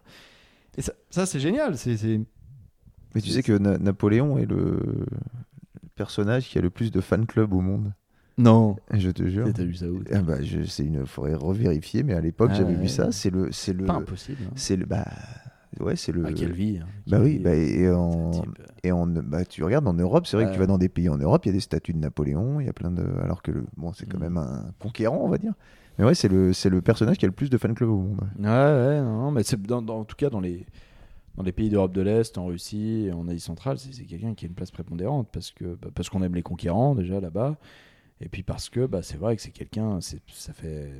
Et 0.76 0.82
ça, 0.82 0.92
ça, 1.10 1.26
c'est 1.26 1.40
génial. 1.40 1.76
C'est- 1.76 2.20
Mais 3.14 3.20
tu 3.20 3.30
sais 3.30 3.42
que 3.42 3.52
Na- 3.56 3.78
Napoléon 3.78 4.38
est 4.38 4.46
le 4.46 5.06
personnage 5.94 6.48
qui 6.48 6.58
a 6.58 6.60
le 6.62 6.70
plus 6.70 6.90
de 6.92 7.00
fan 7.00 7.26
club 7.26 7.52
au 7.52 7.60
monde. 7.60 7.92
Non. 8.36 8.76
Je 8.92 9.10
te 9.10 9.26
jure. 9.28 9.48
T'as 9.52 9.64
vu 9.64 9.74
ça 9.74 9.86
où 9.86 10.00
Ah 10.12 10.20
bah, 10.22 10.42
je, 10.42 10.62
c'est 10.62 10.84
une, 10.84 11.04
faudrait 11.06 11.34
revérifier, 11.34 12.02
mais 12.04 12.14
à 12.14 12.20
l'époque 12.20 12.50
Ah 12.52 12.56
j'avais 12.56 12.74
ouais. 12.74 12.82
vu 12.82 12.88
ça. 12.88 13.10
C'est 13.10 13.30
le, 13.30 13.50
c'est 13.50 13.72
le, 13.72 13.84
Pas 13.86 13.94
impossible. 13.94 14.38
hein. 14.46 14.52
c'est 14.54 14.76
le, 14.76 14.86
bah, 14.86 15.04
ouais, 15.80 15.96
c'est 15.96 16.12
le. 16.12 16.24
Ah, 16.24 16.32
quelle 16.32 16.52
vie. 16.52 16.78
hein. 16.80 16.86
Bah 17.08 17.16
Quelle 17.16 17.22
oui, 17.22 17.36
vie, 17.38 17.42
bah, 17.42 17.50
euh, 17.50 17.56
et 17.56 17.90
en, 17.90 18.30
type. 18.30 18.62
et 18.84 18.92
en, 18.92 19.06
bah, 19.08 19.44
tu 19.44 19.64
regardes 19.64 19.88
en 19.88 19.94
Europe, 19.94 20.26
c'est 20.28 20.36
vrai 20.36 20.44
que 20.46 20.50
tu 20.50 20.54
Ouais. 20.54 20.60
vas 20.60 20.66
dans 20.68 20.78
des 20.78 20.88
pays 20.88 21.08
en 21.08 21.18
Europe, 21.18 21.44
il 21.46 21.48
y 21.48 21.50
a 21.50 21.54
des 21.54 21.60
statues 21.60 21.94
de 21.94 21.98
Napoléon, 21.98 22.60
il 22.60 22.66
y 22.66 22.70
a 22.70 22.72
plein 22.72 22.92
de, 22.92 23.04
alors 23.24 23.42
que 23.42 23.50
le, 23.50 23.64
bon, 23.76 23.92
c'est 23.92 24.06
quand 24.06 24.18
Mm. 24.18 24.22
même 24.22 24.36
un 24.36 24.70
conquérant, 24.78 25.20
on 25.24 25.28
va 25.28 25.38
dire. 25.38 25.54
Mais 25.98 26.04
ouais, 26.04 26.14
c'est 26.14 26.28
le, 26.28 26.52
c'est 26.52 26.68
le 26.70 26.80
personnage 26.80 27.18
qui 27.18 27.24
a 27.24 27.28
le 27.28 27.34
plus 27.34 27.50
de 27.50 27.58
fan 27.58 27.74
club 27.74 27.90
au 27.90 27.96
monde. 27.98 28.20
Ouais, 28.38 28.44
ouais, 28.46 29.00
non, 29.00 29.18
non, 29.22 29.30
mais 29.32 29.42
c'est 29.42 29.60
dans, 29.60 29.82
dans- 29.82 29.98
en 29.98 30.04
tout 30.04 30.14
cas 30.14 30.30
dans 30.30 30.38
les 30.38 30.64
dans 31.38 31.44
les 31.44 31.52
pays 31.52 31.70
d'Europe 31.70 31.92
de 31.94 32.02
l'Est, 32.02 32.36
en 32.36 32.46
Russie, 32.46 33.08
en 33.14 33.26
Asie 33.28 33.40
centrale, 33.40 33.78
c'est 33.78 34.04
quelqu'un 34.04 34.34
qui 34.34 34.44
a 34.44 34.48
une 34.48 34.54
place 34.54 34.70
prépondérante 34.72 35.28
parce 35.32 35.50
que 35.52 35.76
bah, 35.76 35.88
parce 35.94 36.10
qu'on 36.10 36.22
aime 36.22 36.34
les 36.34 36.42
conquérants 36.42 36.94
déjà 36.94 37.20
là-bas, 37.20 37.56
et 38.20 38.28
puis 38.28 38.42
parce 38.42 38.68
que 38.68 38.84
bah, 38.86 39.02
c'est 39.02 39.16
vrai 39.16 39.36
que 39.36 39.42
c'est 39.42 39.52
quelqu'un, 39.52 40.00
c'est 40.00 40.20
ça 40.32 40.52
fait 40.52 40.90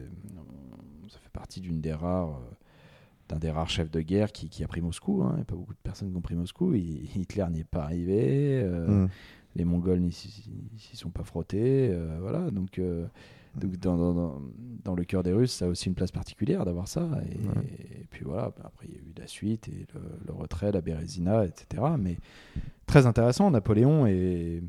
ça 1.09 1.19
fait 1.19 1.31
partie 1.32 1.60
d'une 1.60 1.81
des 1.81 1.93
rares 1.93 2.31
euh, 2.36 2.55
d'un 3.28 3.39
des 3.39 3.51
rares 3.51 3.69
chefs 3.69 3.90
de 3.90 4.01
guerre 4.01 4.32
qui, 4.32 4.48
qui 4.48 4.62
a 4.65 4.69
pris 4.69 4.81
Moscou. 4.81 5.23
hein. 5.23 5.31
Il 5.32 5.36
n'y 5.36 5.43
a 5.43 5.44
pas 5.44 5.55
beaucoup 5.56 5.74
de 5.74 5.78
personnes 5.82 6.10
qui 6.10 6.16
ont 6.16 6.20
pris 6.23 6.35
Moscou. 6.36 6.73
Il- 6.74 7.10
Hitler 7.16 7.44
n'y 7.51 7.60
est 7.60 7.65
pas 7.65 7.82
arrivé. 7.82 8.60
euh, 8.62 9.05
Mm. 9.06 9.09
les 9.56 9.65
Mongols 9.65 10.01
n'y 10.01 10.12
s'y 10.12 10.51
sont 10.94 11.10
pas 11.10 11.24
frottés. 11.24 11.89
euh, 11.90 12.19
voilà, 12.20 12.51
donc, 12.51 12.78
donc 13.57 13.77
dans, 13.79 14.12
dans- 14.85 14.95
le 14.95 15.05
cœur 15.05 15.23
des 15.23 15.33
Russes, 15.33 15.53
ça 15.53 15.66
a 15.66 15.69
aussi 15.69 15.89
une 15.89 15.95
place 15.95 16.11
particulière 16.11 16.65
d'avoir 16.65 16.89
ça. 16.89 17.03
Et, 17.31 17.47
Ouais. 17.47 17.65
et 18.01 18.07
puis 18.11 18.25
voilà, 18.25 18.51
bah, 18.57 18.62
après 18.65 18.87
il 18.89 18.95
y 18.95 18.97
a 18.97 19.01
eu 19.01 19.12
la 19.19 19.27
suite 19.27 19.69
et 19.69 19.87
le, 19.95 20.01
le 20.27 20.33
retrait, 20.33 20.73
la 20.73 20.81
Bérésina, 20.81 21.45
etc. 21.45 21.83
Mais 21.99 22.16
très 22.87 23.07
intéressant, 23.07 23.51
Napoléon. 23.51 24.07
Et, 24.07 24.62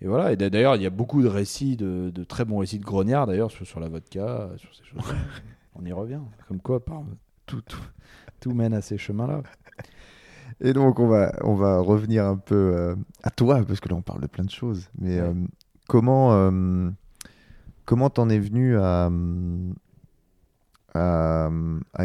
et 0.00 0.06
voilà, 0.06 0.32
et 0.32 0.36
d'a- 0.36 0.50
d'ailleurs, 0.50 0.76
il 0.76 0.82
y 0.82 0.86
a 0.86 0.90
beaucoup 0.90 1.22
de 1.22 1.28
récits, 1.28 1.76
de, 1.76 2.10
de 2.10 2.24
très 2.24 2.44
bons 2.44 2.58
récits 2.58 2.78
de 2.80 2.84
grognards 2.84 3.26
d'ailleurs 3.26 3.50
sur, 3.50 3.64
sur 3.66 3.78
la 3.80 3.88
vodka, 3.88 4.50
sur 4.56 4.74
ces 4.74 4.84
choses. 4.84 5.00
On 5.76 5.84
y 5.84 5.92
revient. 5.92 6.20
Comme 6.48 6.60
quoi, 6.60 6.84
par, 6.84 7.02
tout, 7.46 7.62
tout, 7.62 7.80
tout 8.40 8.52
mène 8.52 8.74
à 8.74 8.80
ces 8.82 8.98
chemins-là. 8.98 9.42
Et 10.60 10.72
donc, 10.72 10.98
on 10.98 11.06
va, 11.06 11.32
on 11.42 11.54
va 11.54 11.78
revenir 11.80 12.26
un 12.26 12.36
peu 12.36 12.54
euh, 12.74 12.96
à 13.22 13.30
toi, 13.30 13.62
parce 13.64 13.80
que 13.80 13.88
là, 13.88 13.94
on 13.94 14.02
parle 14.02 14.20
de 14.20 14.26
plein 14.26 14.44
de 14.44 14.50
choses. 14.50 14.90
Mais 14.98 15.20
Ouais. 15.20 15.28
euh, 15.28 15.34
comment 15.88 16.32
euh, 16.34 16.90
comment 17.90 18.08
t'en 18.08 18.28
es 18.28 18.38
venu 18.38 18.78
à, 18.78 19.10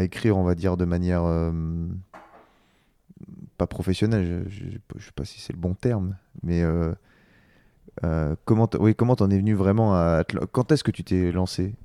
écrire, 0.00 0.36
on 0.36 0.42
va 0.42 0.56
dire, 0.56 0.76
de 0.76 0.84
manière 0.84 1.22
euh, 1.22 1.52
pas 3.56 3.68
professionnelle, 3.68 4.46
je 4.48 4.64
ne 4.64 5.00
sais 5.00 5.12
pas 5.14 5.24
si 5.24 5.38
c'est 5.38 5.52
le 5.52 5.60
bon 5.60 5.74
terme, 5.74 6.16
mais 6.42 6.64
euh, 6.64 6.92
euh, 8.02 8.34
comment 8.44 8.68
oui, 8.80 8.96
t'en 8.96 9.30
es 9.30 9.38
venu 9.38 9.54
vraiment 9.54 9.94
à... 9.94 10.24
Quand 10.50 10.72
est-ce 10.72 10.82
que 10.82 10.90
tu 10.90 11.04
t'es 11.04 11.30
lancé 11.30 11.76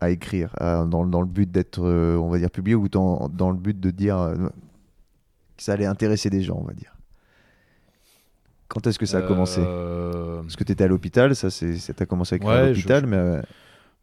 à 0.00 0.10
écrire 0.10 0.52
dans, 0.58 1.20
le 1.20 1.28
but 1.28 1.48
d'être, 1.48 1.80
on 1.80 2.28
va 2.28 2.38
dire, 2.38 2.50
publié 2.50 2.74
ou 2.74 2.88
dans, 2.88 3.30
le 3.30 3.56
but 3.56 3.78
de 3.78 3.92
dire 3.92 4.34
que 5.56 5.62
ça 5.62 5.74
allait 5.74 5.86
intéresser 5.86 6.30
des 6.30 6.42
gens, 6.42 6.58
on 6.60 6.64
va 6.64 6.74
dire? 6.74 6.95
Quand 8.68 8.86
est-ce 8.86 8.98
que 8.98 9.06
ça 9.06 9.18
a 9.18 9.22
commencé 9.22 9.60
Euh, 9.60 10.42
Parce 10.42 10.56
que 10.56 10.64
tu 10.64 10.72
étais 10.72 10.84
à 10.84 10.88
l'hôpital, 10.88 11.34
ça 11.36 11.50
c'est, 11.50 11.76
ça 11.76 11.94
t'a 11.94 12.06
commencé 12.06 12.34
à 12.34 12.36
écrire 12.36 12.50
à 12.52 12.60
Ouais, 12.62 12.68
l'hôpital, 12.68 13.02
je- 13.02 13.06
mais 13.06 13.16
euh, 13.16 13.42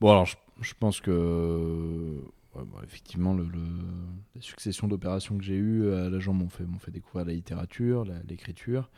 Bon, 0.01 0.11
alors, 0.11 0.25
je, 0.25 0.35
je 0.61 0.73
pense 0.79 0.99
que. 1.01 1.11
ouais, 2.55 2.63
bon, 2.65 2.77
effectivement, 2.83 3.33
le, 3.33 3.43
le- 3.43 3.59
la 4.35 4.41
succession 4.41 4.87
d'opérations 4.87 5.37
que 5.37 5.43
j'ai 5.43 5.55
eues 5.55 5.93
à 5.93 6.09
la 6.09 6.19
jambe 6.19 6.39
m'ont 6.39 6.49
fait, 6.49 6.63
fait 6.79 6.91
découvrir 6.91 7.25
la 7.25 7.33
littérature, 7.33 8.05
l'écriture. 8.27 8.89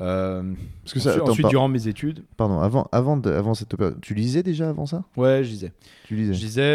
Euh, 0.00 0.54
parce 0.82 0.94
que 0.94 1.00
ça, 1.00 1.10
ensuite, 1.10 1.22
attends, 1.22 1.32
ensuite, 1.32 1.48
durant 1.48 1.68
mes 1.68 1.86
études, 1.86 2.24
pardon, 2.36 2.60
avant, 2.60 2.88
avant, 2.92 3.16
de- 3.18 3.30
avant 3.30 3.52
cette 3.54 3.72
opération, 3.74 3.98
tu 4.00 4.14
lisais 4.14 4.42
déjà 4.42 4.70
avant 4.70 4.86
ça? 4.86 5.04
Ouais, 5.16 5.44
je 5.44 5.50
disais. 5.50 5.72
Tu 6.04 6.16
lisais 6.16 6.32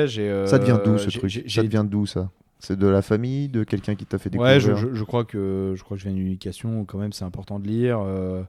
Je 0.08 0.22
euh, 0.22 0.46
Ça 0.46 0.60
devient 0.60 0.80
d'où 0.84 0.98
ce 0.98 1.10
truc? 1.10 1.44
Ça 1.48 1.64
devient 1.64 1.86
d'où 1.90 2.06
ça? 2.06 2.30
C'est 2.60 2.78
de 2.78 2.88
la 2.88 3.02
famille, 3.02 3.50
de 3.50 3.64
quelqu'un 3.64 3.96
qui 3.96 4.06
t'a 4.06 4.18
fait 4.18 4.30
découvrir 4.30 4.56
Ouais, 4.56 4.60
je, 4.60 4.74
je- 4.76 4.94
je 4.94 5.04
crois 5.04 5.26
que 5.26 5.74
je 5.76 5.84
crois 5.84 5.96
que 5.98 6.04
je 6.04 6.08
viens 6.10 6.16
d'une 6.18 6.28
éducation 6.28 6.82
où 6.82 6.86
quand 6.86 6.98
même 6.98 7.14
c'est 7.14 7.26
important 7.26 7.60
de 7.60 7.68
lire. 7.68 8.00
euh, 8.02 8.44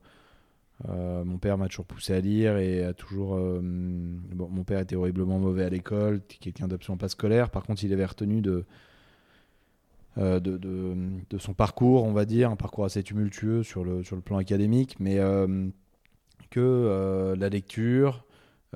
euh, 0.89 1.25
mon 1.25 1.39
père 1.39 1.59
m'a 1.59 1.69
toujours 1.69 1.87
poussé 1.87 2.15
à 2.15 2.21
lire 2.21 2.57
et 2.59 2.85
a 2.85 2.95
toujours. 2.95 3.37
euh, 3.37 3.61
bon, 3.63 4.49
mon 4.51 4.65
père 4.65 4.81
était 4.81 4.97
horriblement 4.97 5.39
mauvais 5.39 5.65
à 5.65 5.71
l'école, 5.71 6.21
quelqu'un 6.41 6.69
d'absolument 6.69 6.99
pas 6.99 7.09
scolaire. 7.09 7.51
Par 7.51 7.65
contre, 7.65 7.85
il 7.85 7.93
avait 7.93 8.07
retenu 8.07 8.43
de, 8.43 8.65
de, 10.17 10.39
de, 10.39 10.59
de 11.31 11.39
son 11.39 11.55
parcours, 11.55 12.05
on 12.05 12.13
va 12.13 12.25
dire, 12.25 12.51
un 12.51 12.57
parcours 12.57 12.85
assez 12.85 13.03
tumultueux 13.03 13.63
sur 13.63 13.85
le, 13.85 14.03
sur 14.03 14.17
le 14.17 14.23
plan 14.23 14.39
académique, 14.39 14.97
mais 14.99 15.19
que 16.51 17.35
la 17.39 17.49
lecture 17.49 18.25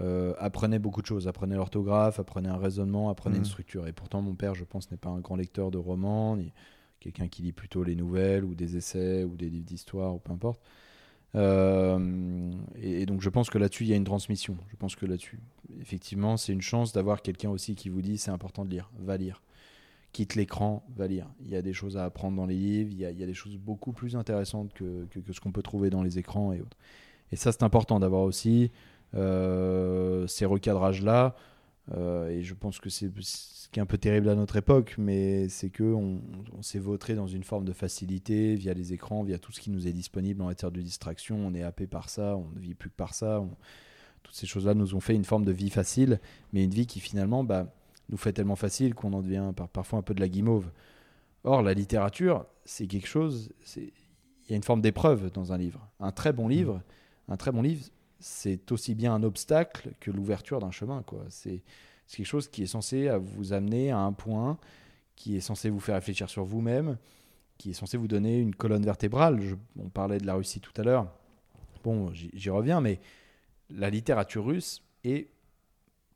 euh, 0.00 0.32
apprenait 0.38 0.78
beaucoup 0.78 1.02
de 1.02 1.06
choses, 1.06 1.28
apprenait 1.28 1.56
l'orthographe, 1.56 2.18
apprenait 2.18 2.48
un 2.48 2.56
raisonnement, 2.56 3.10
apprenait 3.10 3.36
Mhm. 3.36 3.42
une 3.42 3.44
structure. 3.46 3.86
Et 3.86 3.92
pourtant, 3.92 4.22
mon 4.22 4.34
père, 4.34 4.54
je 4.54 4.64
pense, 4.64 4.90
n'est 4.90 4.96
pas 4.96 5.10
un 5.10 5.20
grand 5.20 5.36
lecteur 5.36 5.70
de 5.70 5.78
romans, 5.78 6.36
ni 6.36 6.52
quelqu'un 7.00 7.28
qui 7.28 7.42
lit 7.42 7.52
plutôt 7.52 7.82
les 7.84 7.96
nouvelles 7.96 8.44
ou 8.44 8.54
des 8.54 8.76
essais 8.76 9.24
ou 9.24 9.36
des 9.36 9.50
livres 9.50 9.66
d'histoire 9.66 10.14
ou 10.14 10.18
peu 10.18 10.32
importe. 10.32 10.60
Euh, 11.34 12.50
et, 12.76 13.02
et 13.02 13.06
donc 13.06 13.22
je 13.22 13.28
pense 13.30 13.48
que 13.48 13.56
là-dessus 13.58 13.84
il 13.84 13.90
y 13.90 13.92
a 13.92 13.96
une 13.96 14.04
transmission. 14.04 14.56
Je 14.70 14.76
pense 14.76 14.96
que 14.96 15.06
là-dessus, 15.06 15.40
effectivement, 15.80 16.36
c'est 16.36 16.52
une 16.52 16.60
chance 16.60 16.92
d'avoir 16.92 17.22
quelqu'un 17.22 17.50
aussi 17.50 17.74
qui 17.74 17.88
vous 17.88 18.02
dit 18.02 18.18
c'est 18.18 18.30
important 18.30 18.64
de 18.64 18.70
lire, 18.70 18.90
va 18.98 19.16
lire. 19.16 19.42
Quitte 20.12 20.34
l'écran, 20.34 20.84
va 20.94 21.06
lire. 21.06 21.26
Il 21.40 21.48
y 21.48 21.56
a 21.56 21.62
des 21.62 21.72
choses 21.72 21.96
à 21.96 22.04
apprendre 22.04 22.36
dans 22.36 22.44
les 22.44 22.54
livres, 22.54 22.90
il 22.92 22.98
y 22.98 23.06
a, 23.06 23.10
il 23.10 23.18
y 23.18 23.22
a 23.22 23.26
des 23.26 23.32
choses 23.34 23.56
beaucoup 23.56 23.92
plus 23.92 24.14
intéressantes 24.14 24.72
que, 24.74 25.06
que, 25.10 25.20
que 25.20 25.32
ce 25.32 25.40
qu'on 25.40 25.52
peut 25.52 25.62
trouver 25.62 25.88
dans 25.88 26.02
les 26.02 26.18
écrans 26.18 26.52
et 26.52 26.60
autres. 26.60 26.76
Et 27.32 27.36
ça 27.36 27.50
c'est 27.50 27.62
important 27.62 27.98
d'avoir 27.98 28.22
aussi 28.22 28.70
ces 29.14 30.44
recadrages-là. 30.44 31.34
Euh, 31.96 32.28
et 32.28 32.42
je 32.42 32.54
pense 32.54 32.78
que 32.78 32.88
c'est 32.90 33.10
ce 33.20 33.68
qui 33.68 33.80
est 33.80 33.82
un 33.82 33.86
peu 33.86 33.98
terrible 33.98 34.28
à 34.28 34.34
notre 34.36 34.56
époque, 34.56 34.94
mais 34.98 35.48
c'est 35.48 35.70
que 35.70 35.82
on, 35.82 36.20
on 36.56 36.62
s'est 36.62 36.78
vautré 36.78 37.14
dans 37.14 37.26
une 37.26 37.42
forme 37.42 37.64
de 37.64 37.72
facilité 37.72 38.54
via 38.54 38.72
les 38.72 38.92
écrans, 38.92 39.24
via 39.24 39.38
tout 39.38 39.50
ce 39.50 39.60
qui 39.60 39.70
nous 39.70 39.88
est 39.88 39.92
disponible 39.92 40.40
en 40.42 40.46
matière 40.46 40.70
de 40.70 40.80
distraction. 40.80 41.36
On 41.44 41.54
est 41.54 41.62
happé 41.62 41.86
par 41.88 42.08
ça, 42.08 42.36
on 42.36 42.46
ne 42.54 42.60
vit 42.60 42.74
plus 42.74 42.88
que 42.90 42.94
par 42.94 43.14
ça. 43.14 43.40
on- 43.40 43.50
Toutes 44.22 44.34
ces 44.36 44.46
choses-là 44.46 44.74
nous 44.74 44.94
ont 44.94 45.00
fait 45.00 45.14
une 45.16 45.24
forme 45.24 45.44
de 45.44 45.50
vie 45.52 45.70
facile, 45.70 46.20
mais 46.52 46.62
une 46.62 46.70
vie 46.70 46.86
qui 46.86 47.00
finalement 47.00 47.42
bah, 47.42 47.66
nous 48.10 48.16
fait 48.16 48.32
tellement 48.32 48.54
facile 48.56 48.94
qu'on 48.94 49.12
en 49.12 49.20
devient 49.22 49.52
par- 49.56 49.68
parfois 49.68 49.98
un 49.98 50.02
peu 50.02 50.14
de 50.14 50.20
la 50.20 50.28
guimauve. 50.28 50.70
Or, 51.42 51.62
la 51.62 51.74
littérature, 51.74 52.46
c'est 52.64 52.86
quelque 52.86 53.08
chose. 53.08 53.52
Il 53.76 53.90
y 54.50 54.52
a 54.52 54.56
une 54.56 54.62
forme 54.62 54.80
d'épreuve 54.82 55.32
dans 55.32 55.52
un 55.52 55.58
livre. 55.58 55.88
Un 55.98 56.12
très 56.12 56.32
bon 56.32 56.46
livre, 56.46 56.80
un 57.28 57.36
très 57.36 57.50
bon 57.50 57.62
livre, 57.62 57.84
c'est 58.22 58.70
aussi 58.70 58.94
bien 58.94 59.12
un 59.14 59.22
obstacle 59.24 59.90
que 60.00 60.10
l'ouverture 60.10 60.60
d'un 60.60 60.70
chemin. 60.70 61.04
C'est 61.28 61.62
quelque 62.06 62.24
chose 62.24 62.48
qui 62.48 62.62
est 62.62 62.66
censé 62.66 63.08
à 63.08 63.18
vous 63.18 63.52
amener 63.52 63.90
à 63.90 63.98
un 63.98 64.12
point, 64.12 64.58
qui 65.16 65.36
est 65.36 65.40
censé 65.40 65.70
vous 65.70 65.80
faire 65.80 65.96
réfléchir 65.96 66.30
sur 66.30 66.44
vous-même, 66.44 66.96
qui 67.58 67.70
est 67.70 67.74
censé 67.74 67.96
vous 67.96 68.08
donner 68.08 68.38
une 68.38 68.54
colonne 68.54 68.84
vertébrale. 68.84 69.40
On 69.78 69.88
parlait 69.88 70.18
de 70.18 70.26
la 70.26 70.34
Russie 70.34 70.60
tout 70.60 70.72
à 70.80 70.84
l'heure. 70.84 71.08
Bon, 71.82 72.12
j'y 72.12 72.50
reviens, 72.50 72.80
mais 72.80 73.00
la 73.70 73.90
littérature 73.90 74.44
russe 74.44 74.82
est 75.02 75.28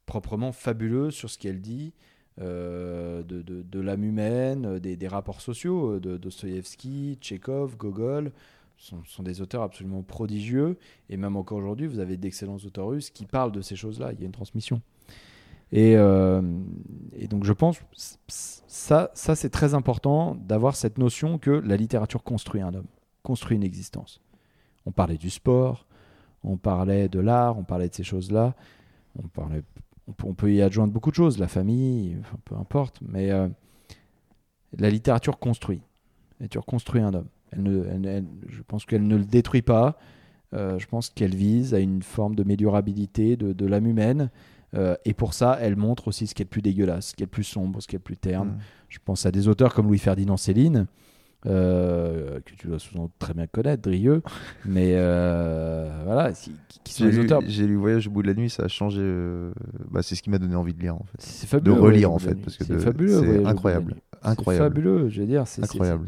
proprement 0.07 0.53
fabuleuse 0.53 1.15
sur 1.15 1.29
ce 1.29 1.39
qu'elle 1.39 1.61
dit 1.61 1.93
euh, 2.41 3.23
de, 3.25 3.81
l'âme 3.81 4.05
humaine, 4.05 4.79
des, 4.79 5.09
rapports 5.09 5.41
sociaux, 5.41 5.95
euh, 5.95 6.01
de 6.01 6.17
Dostoïevski, 6.17 7.19
Tchekhov, 7.21 7.77
Gogol. 7.77 8.31
Sont, 8.79 9.03
sont 9.07 9.23
des 9.23 9.41
auteurs 9.41 9.63
absolument 9.63 10.03
prodigieux. 10.03 10.79
Et 11.09 11.17
même 11.17 11.37
encore 11.37 11.59
aujourd'hui, 11.59 11.87
vous 11.87 11.99
avez 11.99 12.17
d'excellents 12.17 12.57
auteurs 12.57 12.89
russes 12.89 13.11
qui 13.11 13.25
parlent 13.25 13.53
de 13.53 13.63
ces 13.63 13.77
choses-là. 13.77 14.13
Il 14.13 14.21
y 14.21 14.23
a 14.23 14.27
une 14.27 14.33
transmission. 14.33 14.83
Et, 15.73 15.97
euh, 15.97 16.43
et 17.15 17.27
donc 17.27 17.45
je 17.45 17.53
pense 17.53 17.81
ça, 18.69 19.11
ça 19.15 19.35
c'est 19.35 19.51
très 19.51 19.75
important 19.75 20.37
d'avoir 20.37 20.77
cette 20.77 20.99
notion 20.99 21.39
que 21.39 21.51
la 21.51 21.77
littérature 21.77 22.23
construit 22.23 22.61
un 22.61 22.73
homme, 22.73 22.87
construit 23.23 23.57
une 23.57 23.65
existence. 23.65 24.21
On 24.85 24.93
parlait 24.93 25.19
du 25.19 25.31
sport, 25.31 25.87
on 26.45 26.57
parlait 26.57 27.09
de 27.09 27.19
l'art, 27.19 27.59
on 27.59 27.65
parlait 27.65 27.89
de 27.89 27.95
ces 27.95 28.05
choses-là. 28.05 28.55
On, 29.19 29.27
parlait, 29.29 29.63
on, 30.07 30.35
peut, 30.35 30.53
y 30.53 30.63
adjoindre 30.63 30.93
beaucoup 30.93 31.11
de 31.11 31.17
choses, 31.17 31.39
la 31.39 31.49
famille, 31.49 32.19
peu 32.45 32.55
importe. 32.55 33.01
Mais 33.03 33.33
euh, 33.33 33.49
la 34.79 34.91
littérature 34.91 35.39
construit. 35.39 35.81
La 36.39 36.45
littérature 36.45 36.67
construit 36.67 37.01
un 37.01 37.15
homme. 37.15 37.29
Elle 37.57 37.63
ne, 37.63 37.85
elle- 37.85 38.07
elle- 38.07 38.25
je 38.49 38.63
pense 38.63 38.85
qu'elle 38.85 39.07
ne 39.07 39.17
le 39.17 39.25
détruit 39.25 39.63
pas. 39.63 39.99
Euh, 40.55 40.79
je 40.79 40.87
pense 40.87 41.11
qu'elle 41.11 41.35
vise 41.35 41.75
à 41.75 41.81
une 41.81 42.03
forme 42.03 42.35
de 42.37 42.45
médiorabilité 42.45 43.37
de, 43.37 43.53
de 43.53 43.67
l'âme 43.67 43.87
humaine. 43.87 44.31
Euh, 44.75 44.95
et 45.05 45.15
pour 45.15 45.33
ça, 45.35 45.59
elle 45.61 45.77
montre 45.77 46.09
aussi 46.09 46.27
ce 46.27 46.35
qui 46.35 46.43
est 46.43 46.45
le 46.45 46.51
plus 46.51 46.63
dégueulasse, 46.63 47.09
ce 47.09 47.15
qui 47.15 47.23
est 47.23 47.27
le 47.27 47.31
plus 47.31 47.45
sombre, 47.45 47.81
ce 47.81 47.89
qui 47.89 47.97
est 47.97 47.99
le 47.99 48.03
plus 48.03 48.17
terne. 48.17 48.49
Mm. 48.49 48.59
Je 48.91 48.99
pense 49.05 49.27
à 49.27 49.31
des 49.33 49.49
auteurs 49.49 49.75
comme 49.75 49.87
Louis-Ferdinand 49.87 50.37
Céline, 50.37 50.87
euh, 51.47 52.41
que 52.45 52.55
tu 52.55 52.67
dois 52.67 52.79
souvent 52.79 53.11
très 53.19 53.33
bien 53.35 53.47
connaître, 53.47 53.83
Drieux, 53.83 54.23
mais 54.65 54.93
euh, 54.97 55.89
voilà, 56.05 56.33
qui, 56.33 56.53
qui 56.85 56.95
sont 56.95 57.05
lu, 57.07 57.21
auteurs. 57.21 57.41
j'ai 57.47 57.67
lu 57.67 57.77
Voyage 57.77 58.09
au 58.09 58.11
bout 58.11 58.23
de 58.23 58.29
la 58.29 58.35
nuit, 58.35 58.51
ça 58.51 58.65
a 58.65 58.69
changé. 58.69 59.01
euh, 59.03 59.53
bah, 59.91 60.03
c'est 60.03 60.15
ce 60.15 60.23
qui 60.23 60.31
m'a 60.31 60.39
donné 60.39 60.57
envie 60.57 60.75
de 60.75 60.81
lire 60.81 60.97
en 60.97 61.05
fait. 61.05 61.19
C'est 61.21 61.47
fabuleux. 61.47 61.75
de 61.75 61.81
relire, 61.81 62.13
en 62.13 62.19
fait, 62.19 62.35
parce 62.35 62.57
que 62.57 62.65
c'est 62.65 63.45
incroyable, 63.47 63.93
nuit. 63.93 64.01
C'est 64.23 64.29
incroyable. 64.29 64.65
fabuleux, 64.75 65.09
je 65.09 65.21
veux 65.21 65.27
dire. 65.27 65.47
c'est- 65.47 65.63
Incroyable. 65.63 66.07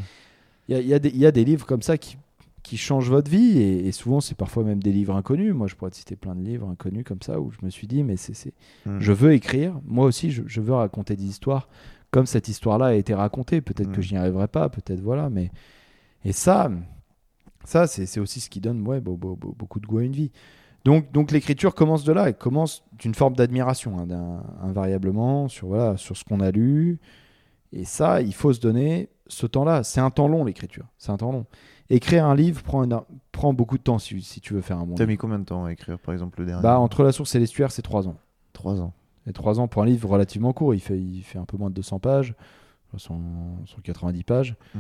Il 0.69 0.87
y 0.87 0.95
a 0.95 0.99
des- 0.99 1.09
il 1.11 1.19
y 1.19 1.27
a 1.27 1.33
des 1.33 1.45
livres 1.45 1.67
comme 1.67 1.83
ça 1.83 1.97
qui, 1.99 2.17
qui 2.63 2.77
changent 2.77 3.09
votre 3.11 3.31
vie 3.31 3.59
et, 3.59 3.87
et 3.87 3.93
souvent 3.93 4.21
c'est 4.21 4.35
parfois 4.37 4.63
même 4.65 4.83
des 4.83 4.93
livres 4.93 5.15
inconnus. 5.17 5.55
Moi 5.55 5.67
je 5.67 5.75
pourrais 5.75 5.91
te 5.91 5.97
citer 5.97 6.17
plein 6.17 6.35
de 6.35 6.43
livres 6.43 6.69
inconnus 6.69 7.05
comme 7.07 7.23
ça 7.23 7.41
où 7.41 7.51
je 7.51 7.59
me 7.65 7.71
suis 7.71 7.87
dit 7.87 8.03
mais 8.03 8.17
c'est, 8.17 8.35
c'est- 8.35 8.53
Mm. 8.87 8.99
je 9.01 9.13
veux 9.13 9.33
écrire, 9.33 9.81
moi 9.87 10.05
aussi 10.07 10.31
je, 10.31 10.43
je 10.47 10.61
veux 10.61 10.75
raconter 10.75 11.17
des 11.17 11.25
histoires 11.25 11.69
comme 12.11 12.27
cette 12.27 12.49
histoire-là 12.49 12.87
a 12.87 12.95
été 12.95 13.15
racontée. 13.15 13.61
Peut-être 13.61 13.93
que 13.93 13.99
Mm. 14.01 14.03
je 14.03 14.13
n'y 14.13 14.19
arriverai 14.19 14.49
pas, 14.49 14.69
peut-être 14.69 15.01
voilà, 15.01 15.31
mais 15.31 15.51
et 16.25 16.33
ça, 16.33 16.71
ça 17.65 17.87
c'est, 17.87 18.07
c'est 18.07 18.21
aussi 18.21 18.41
ce 18.41 18.51
qui 18.51 18.61
donne 18.61 18.87
ouais, 18.87 19.01
beau- 19.01 19.17
beau- 19.17 19.37
beau- 19.37 19.55
beaucoup 19.59 19.81
de 19.81 19.87
goût 19.87 19.99
à 19.99 20.05
une 20.05 20.13
vie. 20.13 20.31
Donc, 20.85 21.11
donc 21.13 21.33
l'écriture 21.33 21.75
commence 21.75 22.05
de 22.05 22.13
là, 22.13 22.29
elle 22.29 22.37
commence 22.37 22.83
d'une 22.99 23.15
forme 23.15 23.35
d'admiration, 23.35 23.99
hein, 23.99 24.07
d'un- 24.07 24.43
invariablement, 24.63 25.49
sur, 25.49 25.69
voilà, 25.69 25.97
sur 25.97 26.17
ce 26.17 26.25
qu'on 26.25 26.41
a 26.41 26.51
lu. 26.51 26.99
Et 27.73 27.85
ça, 27.85 28.23
il 28.23 28.33
faut 28.33 28.53
se 28.53 28.61
donner 28.61 29.09
ce 29.29 29.47
temps-là. 29.47 29.83
C'est 29.85 30.01
un 30.01 30.11
temps 30.11 30.29
long, 30.29 30.45
l'écriture. 30.45 30.87
C'est 30.99 31.11
un 31.13 31.17
temps 31.17 31.33
long. 31.33 31.47
Écrire 31.91 32.27
un 32.27 32.35
livre 32.35 32.63
prend, 32.63 32.85
une- 32.85 33.01
prend 33.33 33.53
beaucoup 33.55 33.79
de 33.79 33.83
temps 33.83 33.99
si, 33.99 34.21
si 34.23 34.41
tu 34.41 34.53
veux 34.55 34.61
faire 34.61 34.79
un 34.79 34.85
bon 34.87 34.95
T'as 34.95 35.07
mis 35.07 35.17
combien 35.17 35.39
de 35.39 35.45
temps 35.45 35.65
à 35.65 35.73
écrire 35.73 35.99
par 35.99 36.13
exemple 36.13 36.41
le 36.41 36.47
dernier 36.47 36.63
Bah, 36.63 36.79
entre 36.79 37.03
la 37.03 37.13
source 37.13 37.35
et 37.35 37.39
l'estuaire, 37.39 37.71
c'est 37.73 37.83
trois 37.83 38.07
ans. 38.09 38.17
Trois 38.53 38.81
ans. 38.81 38.93
Et 39.27 39.33
trois 39.33 39.61
ans 39.61 39.69
pour 39.69 39.83
un 39.83 39.87
livre 39.87 40.09
relativement 40.09 40.53
court. 40.53 40.75
Il 40.75 40.81
fait, 40.81 40.99
il 40.99 41.23
fait 41.23 41.39
un 41.39 41.45
peu 41.45 41.57
moins 41.57 41.71
de 41.71 41.75
200 41.75 41.99
pages, 41.99 42.35
100 42.97 43.21
190 43.67 44.25
pages. 44.25 44.57
Mm. 44.75 44.79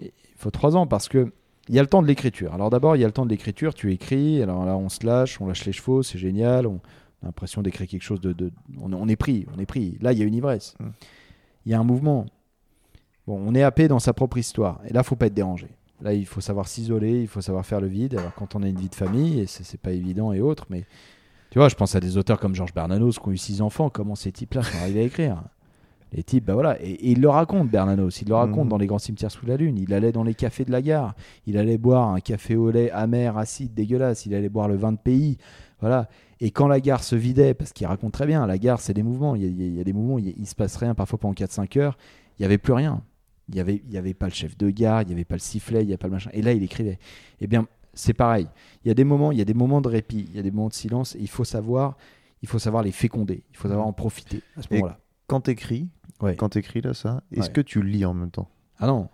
Il 0.00 0.10
faut 0.36 0.50
trois 0.50 0.76
ans 0.76 0.86
parce 0.86 1.08
que 1.08 1.32
il 1.68 1.74
y 1.74 1.78
a 1.78 1.82
le 1.82 1.88
temps 1.88 2.00
de 2.02 2.06
l'écriture. 2.06 2.54
Alors 2.54 2.70
d'abord, 2.70 2.96
il 2.96 3.00
y 3.00 3.04
a 3.04 3.06
le 3.06 3.12
temps 3.12 3.24
de 3.26 3.30
l'écriture, 3.30 3.74
tu 3.74 3.92
écris, 3.92 4.42
alors 4.42 4.64
là 4.64 4.76
on 4.76 4.88
se 4.88 5.04
lâche, 5.04 5.40
on 5.40 5.46
lâche 5.46 5.64
les 5.66 5.72
chevaux, 5.72 6.02
c'est 6.02 6.18
génial, 6.18 6.66
on 6.66 6.76
a 7.22 7.26
l'impression 7.26 7.60
d'écrire 7.62 7.86
quelque 7.86 8.02
chose 8.02 8.20
de... 8.20 8.32
de- 8.32 8.52
on, 8.80 8.92
on 8.92 9.06
est 9.08 9.16
pris, 9.16 9.46
on 9.54 9.58
est 9.60 9.66
pris. 9.66 9.98
Là, 10.00 10.12
il 10.12 10.18
y 10.18 10.22
a 10.22 10.24
une 10.24 10.34
ivresse. 10.34 10.74
Mm. 10.80 10.86
Il 11.66 11.72
y 11.72 11.74
a 11.74 11.80
un 11.80 11.84
mouvement. 11.84 12.26
Bon, 13.28 13.38
on 13.46 13.54
est 13.54 13.62
happé 13.62 13.88
dans 13.88 13.98
sa 13.98 14.14
propre 14.14 14.38
histoire. 14.38 14.80
Et 14.88 14.92
là, 14.94 15.02
faut 15.02 15.14
pas 15.14 15.26
être 15.26 15.34
dérangé. 15.34 15.68
Là, 16.00 16.14
il 16.14 16.24
faut 16.24 16.40
savoir 16.40 16.66
s'isoler, 16.66 17.20
il 17.20 17.28
faut 17.28 17.42
savoir 17.42 17.66
faire 17.66 17.80
le 17.80 17.86
vide. 17.86 18.14
Alors 18.18 18.34
quand 18.34 18.56
on 18.56 18.62
a 18.62 18.68
une 18.68 18.78
vie 18.78 18.88
de 18.88 18.94
famille, 18.94 19.40
et 19.40 19.46
c'est 19.46 19.78
pas 19.78 19.92
évident 19.92 20.32
et 20.32 20.40
autres, 20.40 20.64
mais 20.70 20.86
tu 21.50 21.58
vois, 21.58 21.68
je 21.68 21.74
pense 21.74 21.94
à 21.94 22.00
des 22.00 22.16
auteurs 22.16 22.40
comme 22.40 22.54
Georges 22.54 22.72
Bernanos 22.72 23.18
qui 23.18 23.28
ont 23.28 23.32
eu 23.32 23.36
six 23.36 23.60
enfants. 23.60 23.90
Comment 23.90 24.14
ces 24.14 24.32
types-là 24.32 24.62
sont 24.62 24.78
arrivés 24.78 25.00
à 25.00 25.04
écrire? 25.04 25.42
Les 26.14 26.22
types, 26.22 26.46
bah 26.46 26.54
voilà, 26.54 26.82
et, 26.82 26.88
et 26.92 27.10
il 27.10 27.20
le 27.20 27.28
raconte, 27.28 27.68
Bernanos, 27.68 28.22
il 28.22 28.28
le 28.28 28.34
raconte 28.34 28.64
Mhm. 28.64 28.68
dans 28.70 28.78
les 28.78 28.86
grands 28.86 28.98
cimetières 28.98 29.30
sous 29.30 29.44
la 29.44 29.58
lune. 29.58 29.76
Il 29.76 29.92
allait 29.92 30.10
dans 30.12 30.22
les 30.24 30.32
cafés 30.32 30.64
de 30.64 30.72
la 30.72 30.80
gare, 30.80 31.14
il 31.46 31.58
allait 31.58 31.76
boire 31.76 32.08
un 32.08 32.20
café 32.20 32.56
au 32.56 32.70
lait 32.70 32.90
amer, 32.92 33.36
acide, 33.36 33.74
dégueulasse, 33.74 34.24
il 34.24 34.34
allait 34.34 34.48
boire 34.48 34.68
le 34.68 34.76
vin 34.76 34.92
de 34.92 34.96
pays, 34.96 35.36
voilà. 35.80 36.08
Et 36.40 36.50
quand 36.50 36.66
la 36.66 36.80
gare 36.80 37.04
se 37.04 37.14
vidait, 37.14 37.52
parce 37.52 37.74
qu'il 37.74 37.86
raconte 37.86 38.12
très 38.12 38.24
bien, 38.26 38.46
la 38.46 38.56
gare 38.56 38.80
c'est 38.80 38.94
des 38.94 39.02
mouvements, 39.02 39.34
il 39.34 39.42
y 39.42 39.44
a, 39.44 39.48
il 39.48 39.60
y 39.60 39.64
a- 39.64 39.66
il 39.66 39.74
y 39.76 39.80
a 39.82 39.84
des 39.84 39.92
mouvements, 39.92 40.18
il, 40.18 40.28
y 40.28 40.30
a- 40.30 40.34
il 40.38 40.46
se 40.46 40.54
passe 40.54 40.76
rien 40.76 40.94
parfois 40.94 41.18
pendant 41.18 41.34
4-5 41.34 41.76
heures, 41.76 41.98
il 42.38 42.42
n'y 42.42 42.46
avait 42.46 42.56
plus 42.56 42.72
rien. 42.72 43.02
Il 43.48 43.54
n'y 43.54 43.60
avait, 43.60 43.82
il 43.86 43.92
y 43.92 43.96
avait 43.96 44.14
pas 44.14 44.26
le 44.26 44.32
chef 44.32 44.56
de 44.58 44.70
gare, 44.70 45.02
il 45.02 45.06
n'y 45.08 45.12
avait 45.14 45.24
pas 45.24 45.34
le 45.36 45.40
sifflet, 45.40 45.80
il 45.82 45.86
n'y 45.86 45.92
avait 45.92 45.96
pas 45.98 46.08
le 46.08 46.12
machin. 46.12 46.30
Et 46.34 46.42
là, 46.42 46.52
il 46.52 46.62
écrivait. 46.62 46.98
Eh 47.40 47.46
bien, 47.46 47.66
c'est 47.94 48.12
pareil. 48.14 48.46
Il 48.84 48.88
y 48.88 48.90
a 48.90 48.94
des 48.94 49.04
moments, 49.04 49.32
il 49.32 49.38
y 49.38 49.40
a 49.40 49.44
des 49.46 49.54
moments 49.54 49.80
de 49.80 49.88
répit, 49.88 50.26
il 50.28 50.36
y 50.36 50.38
a 50.38 50.42
des 50.42 50.50
moments 50.50 50.68
de 50.68 50.74
silence, 50.74 51.14
et 51.16 51.20
il 51.20 51.28
faut 51.28 51.44
savoir, 51.44 51.96
il 52.42 52.48
faut 52.48 52.58
savoir 52.58 52.82
les 52.82 52.92
féconder, 52.92 53.42
il 53.50 53.56
faut 53.56 53.68
savoir 53.68 53.86
en 53.86 53.92
profiter 53.92 54.42
à 54.56 54.62
ce 54.62 54.68
moment-là. 54.74 54.98
Quand 55.26 55.40
t'écris, 55.42 55.88
Ouais. 56.20 56.36
quand 56.36 56.50
t'écris 56.50 56.80
là 56.82 56.94
ça, 56.94 57.22
est-ce 57.32 57.46
Ouais. 57.48 57.52
que 57.52 57.60
tu 57.60 57.82
lis 57.82 58.04
en 58.04 58.12
même 58.14 58.30
temps? 58.30 58.50
Ah 58.78 58.86
non, 58.86 59.08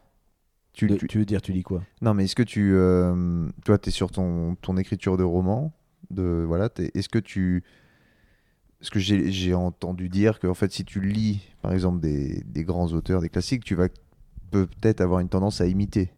tu, 0.72 0.86
de- 0.88 0.96
tu- 0.96 1.06
tu 1.06 1.18
veux 1.18 1.24
dire, 1.24 1.40
tu 1.42 1.52
dis 1.52 1.62
quoi? 1.62 1.82
Non, 2.02 2.12
mais 2.14 2.24
est-ce 2.24 2.34
que 2.34 2.42
tu, 2.42 2.72
euh, 2.74 3.48
toi, 3.64 3.78
t'es 3.78 3.90
sur 3.92 4.10
ton, 4.10 4.56
ton 4.56 4.76
écriture 4.76 5.16
de 5.16 5.22
roman, 5.22 5.72
de 6.10 6.44
voilà, 6.46 6.68
est-ce 6.94 7.08
que 7.08 7.18
tu, 7.20 7.62
parce 8.78 8.90
que 8.90 8.98
j'ai 8.98 9.30
j'ai 9.32 9.54
entendu 9.54 10.08
dire 10.10 10.38
que 10.40 10.46
en 10.46 10.54
fait, 10.54 10.70
si 10.72 10.84
tu 10.84 11.00
lis, 11.00 11.40
par 11.62 11.72
exemple, 11.72 12.00
des, 12.00 12.42
des 12.44 12.64
grands 12.64 12.88
auteurs, 12.92 13.20
des 13.22 13.28
classiques, 13.30 13.64
tu 13.64 13.74
vas 13.74 13.88
peut-être 14.50 15.00
avoir 15.00 15.20
une 15.20 15.28
tendance 15.28 15.60
à 15.60 15.66
imiter, 15.66 16.12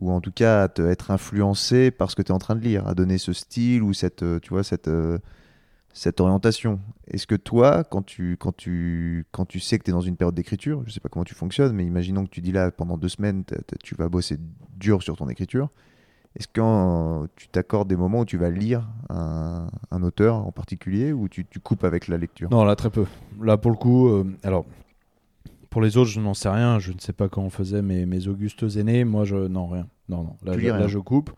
ou 0.00 0.10
en 0.10 0.20
tout 0.20 0.32
cas 0.32 0.62
à 0.64 0.68
te, 0.68 0.82
être 0.82 1.10
influencé 1.10 1.90
par 1.90 2.10
ce 2.10 2.16
que 2.16 2.22
tu 2.22 2.28
es 2.28 2.34
en 2.34 2.38
train 2.38 2.56
de 2.56 2.60
lire, 2.60 2.86
à 2.86 2.94
donner 2.94 3.18
ce 3.18 3.32
style 3.32 3.82
ou 3.82 3.92
cette, 3.92 4.22
euh, 4.22 4.38
tu 4.40 4.50
vois, 4.50 4.62
cette, 4.62 4.88
euh, 4.88 5.18
cette 5.92 6.20
orientation. 6.20 6.80
Est-ce 7.08 7.26
que 7.26 7.34
toi, 7.34 7.84
quand 7.84 8.02
tu, 8.02 8.36
quand 8.38 8.56
tu, 8.56 9.26
quand 9.32 9.46
tu 9.46 9.60
sais 9.60 9.78
que 9.78 9.84
tu 9.84 9.90
es 9.90 9.92
dans 9.92 10.00
une 10.00 10.16
période 10.16 10.34
d'écriture, 10.34 10.82
je 10.86 10.92
sais 10.92 11.00
pas 11.00 11.08
comment 11.08 11.24
tu 11.24 11.34
fonctionnes, 11.34 11.72
mais 11.72 11.84
imaginons 11.84 12.24
que 12.24 12.30
tu 12.30 12.40
dis 12.40 12.52
là, 12.52 12.70
pendant 12.70 12.98
deux 12.98 13.08
semaines, 13.08 13.44
tu 13.82 13.94
vas 13.94 14.08
bosser 14.08 14.36
dur 14.76 15.02
sur 15.02 15.16
ton 15.16 15.28
écriture, 15.28 15.70
est-ce 16.36 16.46
que 16.46 17.26
tu 17.34 17.48
t'accordes 17.48 17.88
des 17.88 17.96
moments 17.96 18.20
où 18.20 18.24
tu 18.24 18.36
vas 18.36 18.50
lire 18.50 18.86
un, 19.08 19.66
un 19.90 20.02
auteur 20.02 20.36
en 20.36 20.52
particulier 20.52 21.12
ou 21.12 21.28
tu, 21.28 21.44
tu 21.44 21.58
coupes 21.58 21.82
avec 21.82 22.06
la 22.06 22.16
lecture? 22.16 22.48
Non, 22.50 22.64
là, 22.64 22.76
très 22.76 22.90
peu. 22.90 23.06
Là, 23.42 23.56
pour 23.56 23.72
le 23.72 23.76
coup, 23.76 24.08
euh, 24.08 24.24
alors, 24.44 24.64
pour 25.70 25.82
les 25.82 25.96
autres, 25.96 26.10
je 26.10 26.20
n'en 26.20 26.34
sais 26.34 26.48
rien. 26.48 26.78
Je 26.78 26.92
ne 26.92 26.98
sais 26.98 27.12
pas 27.12 27.28
comment 27.28 27.46
on 27.46 27.50
faisait 27.50 27.82
mes, 27.82 28.06
mes 28.06 28.28
Augustes 28.28 28.64
aînés. 28.76 29.04
Moi, 29.04 29.24
je. 29.24 29.36
Non, 29.36 29.68
rien. 29.68 29.88
Non, 30.08 30.22
non. 30.22 30.36
Là, 30.42 30.54
je, 30.54 30.58
lis 30.58 30.66
là, 30.66 30.76
rien. 30.76 30.88
je 30.88 30.98
coupe. 30.98 31.30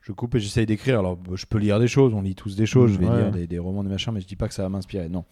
Je 0.00 0.12
coupe 0.12 0.34
et 0.34 0.40
j'essaye 0.40 0.66
d'écrire. 0.66 0.98
Alors, 0.98 1.16
bah, 1.16 1.32
je 1.34 1.46
peux 1.46 1.58
lire 1.58 1.78
des 1.78 1.88
choses. 1.88 2.14
On 2.14 2.22
lit 2.22 2.34
tous 2.34 2.56
des 2.56 2.66
choses. 2.66 2.90
Mmh, 2.90 2.94
je 2.94 2.98
vais 2.98 3.08
ouais. 3.08 3.22
lire 3.22 3.30
des, 3.30 3.46
des 3.46 3.58
romans, 3.58 3.84
des 3.84 3.90
machins, 3.90 4.12
mais 4.12 4.20
je 4.20 4.26
dis 4.26 4.36
pas 4.36 4.48
que 4.48 4.54
ça 4.54 4.62
va 4.62 4.68
m'inspirer. 4.68 5.08
Non. 5.08 5.24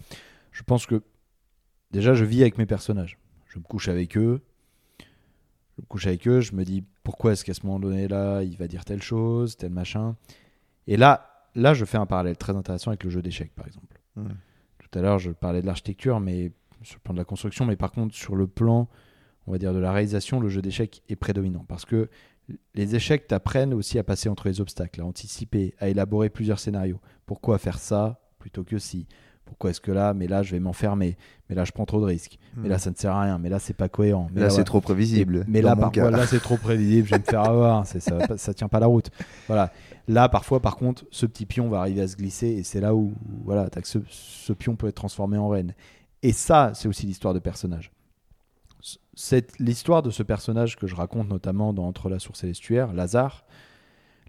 Je 0.52 0.62
pense 0.62 0.86
que. 0.86 1.02
Déjà, 1.90 2.12
je 2.12 2.24
vis 2.24 2.42
avec 2.42 2.58
mes 2.58 2.66
personnages. 2.66 3.18
Je 3.48 3.58
me 3.58 3.64
couche 3.64 3.88
avec 3.88 4.16
eux. 4.18 4.42
Je 5.00 5.82
me 5.82 5.86
couche 5.86 6.06
avec 6.06 6.28
eux. 6.28 6.40
Je 6.40 6.54
me 6.54 6.64
dis 6.64 6.84
pourquoi 7.02 7.32
est-ce 7.32 7.44
qu'à 7.44 7.54
ce 7.54 7.64
moment 7.64 7.80
donné 7.80 8.06
là, 8.08 8.42
il 8.42 8.58
va 8.58 8.68
dire 8.68 8.84
telle 8.84 9.00
chose, 9.00 9.56
tel 9.56 9.72
machin? 9.72 10.16
Et 10.86 10.98
là, 10.98 11.46
là, 11.54 11.72
je 11.72 11.86
fais 11.86 11.96
un 11.96 12.04
parallèle 12.04 12.36
très 12.36 12.54
intéressant 12.54 12.90
avec 12.90 13.04
le 13.04 13.08
jeu 13.08 13.22
d'échecs, 13.22 13.54
par 13.54 13.66
exemple. 13.66 13.98
Tout 14.14 14.98
à 14.98 15.02
l'heure, 15.02 15.18
je 15.18 15.30
parlais 15.30 15.62
de 15.62 15.66
l'architecture, 15.66 16.20
mais 16.20 16.52
sur 16.82 16.96
le 16.98 17.02
plan 17.02 17.14
de 17.14 17.18
la 17.18 17.24
construction, 17.24 17.64
mais 17.66 17.76
par 17.76 17.92
contre, 17.92 18.14
sur 18.14 18.36
le 18.36 18.46
plan, 18.46 18.88
on 19.46 19.52
va 19.52 19.58
dire, 19.58 19.72
de 19.72 19.78
la 19.78 19.92
réalisation, 19.92 20.40
le 20.40 20.48
jeu 20.48 20.62
d'échecs 20.62 21.02
est 21.08 21.16
prédominant. 21.16 21.64
Parce 21.68 21.84
que 21.84 22.08
les 22.74 22.94
échecs 22.94 23.26
t'apprennent 23.26 23.74
aussi 23.74 23.98
à 23.98 24.04
passer 24.04 24.28
entre 24.28 24.48
les 24.48 24.60
obstacles, 24.60 25.00
à 25.00 25.04
anticiper, 25.04 25.74
à 25.78 25.88
élaborer 25.88 26.30
plusieurs 26.30 26.58
scénarios. 26.58 27.00
Pourquoi 27.26 27.58
faire 27.58 27.78
ça 27.78 28.20
plutôt 28.38 28.64
que 28.64 28.78
si? 28.78 29.06
Pourquoi 29.44 29.70
est-ce 29.70 29.80
que 29.80 29.90
là, 29.92 30.12
mais 30.12 30.26
là, 30.28 30.42
je 30.42 30.50
vais 30.52 30.60
m'enfermer, 30.60 31.16
mais 31.48 31.54
là, 31.56 31.64
je 31.64 31.72
prends 31.72 31.86
trop 31.86 32.00
de 32.00 32.04
risques, 32.04 32.38
mais 32.54 32.68
là, 32.68 32.78
ça 32.78 32.90
ne 32.90 32.96
sert 32.96 33.12
à 33.12 33.22
rien, 33.22 33.38
mais 33.38 33.48
là, 33.48 33.58
c'est 33.58 33.72
pas 33.72 33.88
cohérent. 33.88 34.28
Mais 34.34 34.40
Hmm. 34.42 34.44
Là, 34.44 34.50
c'est 34.50 34.64
trop 34.64 34.82
prévisible. 34.82 35.46
Mais 35.48 35.62
là, 35.62 35.74
parfois, 35.74 36.10
là, 36.10 36.26
c'est 36.26 36.38
trop 36.40 36.58
prévisible. 36.58 37.06
Je 37.08 37.12
vais 37.14 37.18
me 37.20 37.24
faire 37.24 37.40
avoir. 37.48 37.86
Ça, 37.86 37.98
pas- 38.26 38.36
ça 38.36 38.52
tient 38.52 38.68
pas 38.68 38.78
la 38.78 38.86
route. 38.88 39.10
Voilà. 39.46 39.72
Là, 40.06 40.28
parfois, 40.28 40.60
par 40.60 40.76
contre, 40.76 41.06
ce 41.10 41.24
petit 41.24 41.46
pion 41.46 41.70
va 41.70 41.80
arriver 41.80 42.02
à 42.02 42.08
se 42.08 42.16
glisser, 42.16 42.48
et 42.48 42.62
c'est 42.62 42.80
là 42.82 42.94
où, 42.94 43.14
voilà, 43.44 43.70
ce, 43.84 44.00
ce 44.10 44.52
pion 44.52 44.76
peut 44.76 44.86
être 44.88 44.96
transformé 44.96 45.38
en 45.38 45.48
reine. 45.48 45.72
Et 46.22 46.32
ça, 46.32 46.72
c'est 46.74 46.88
aussi 46.88 47.06
l'histoire 47.06 47.34
de 47.34 47.38
personnage. 47.38 47.92
C'est 49.14 49.58
l'histoire 49.60 50.02
de 50.02 50.10
ce 50.10 50.22
personnage 50.22 50.76
que 50.76 50.86
je 50.86 50.94
raconte 50.94 51.28
notamment 51.28 51.72
dans 51.72 51.86
Entre 51.86 52.08
la 52.08 52.18
source 52.18 52.44
et 52.44 52.46
l'estuaire, 52.46 52.92
Lazare. 52.92 53.44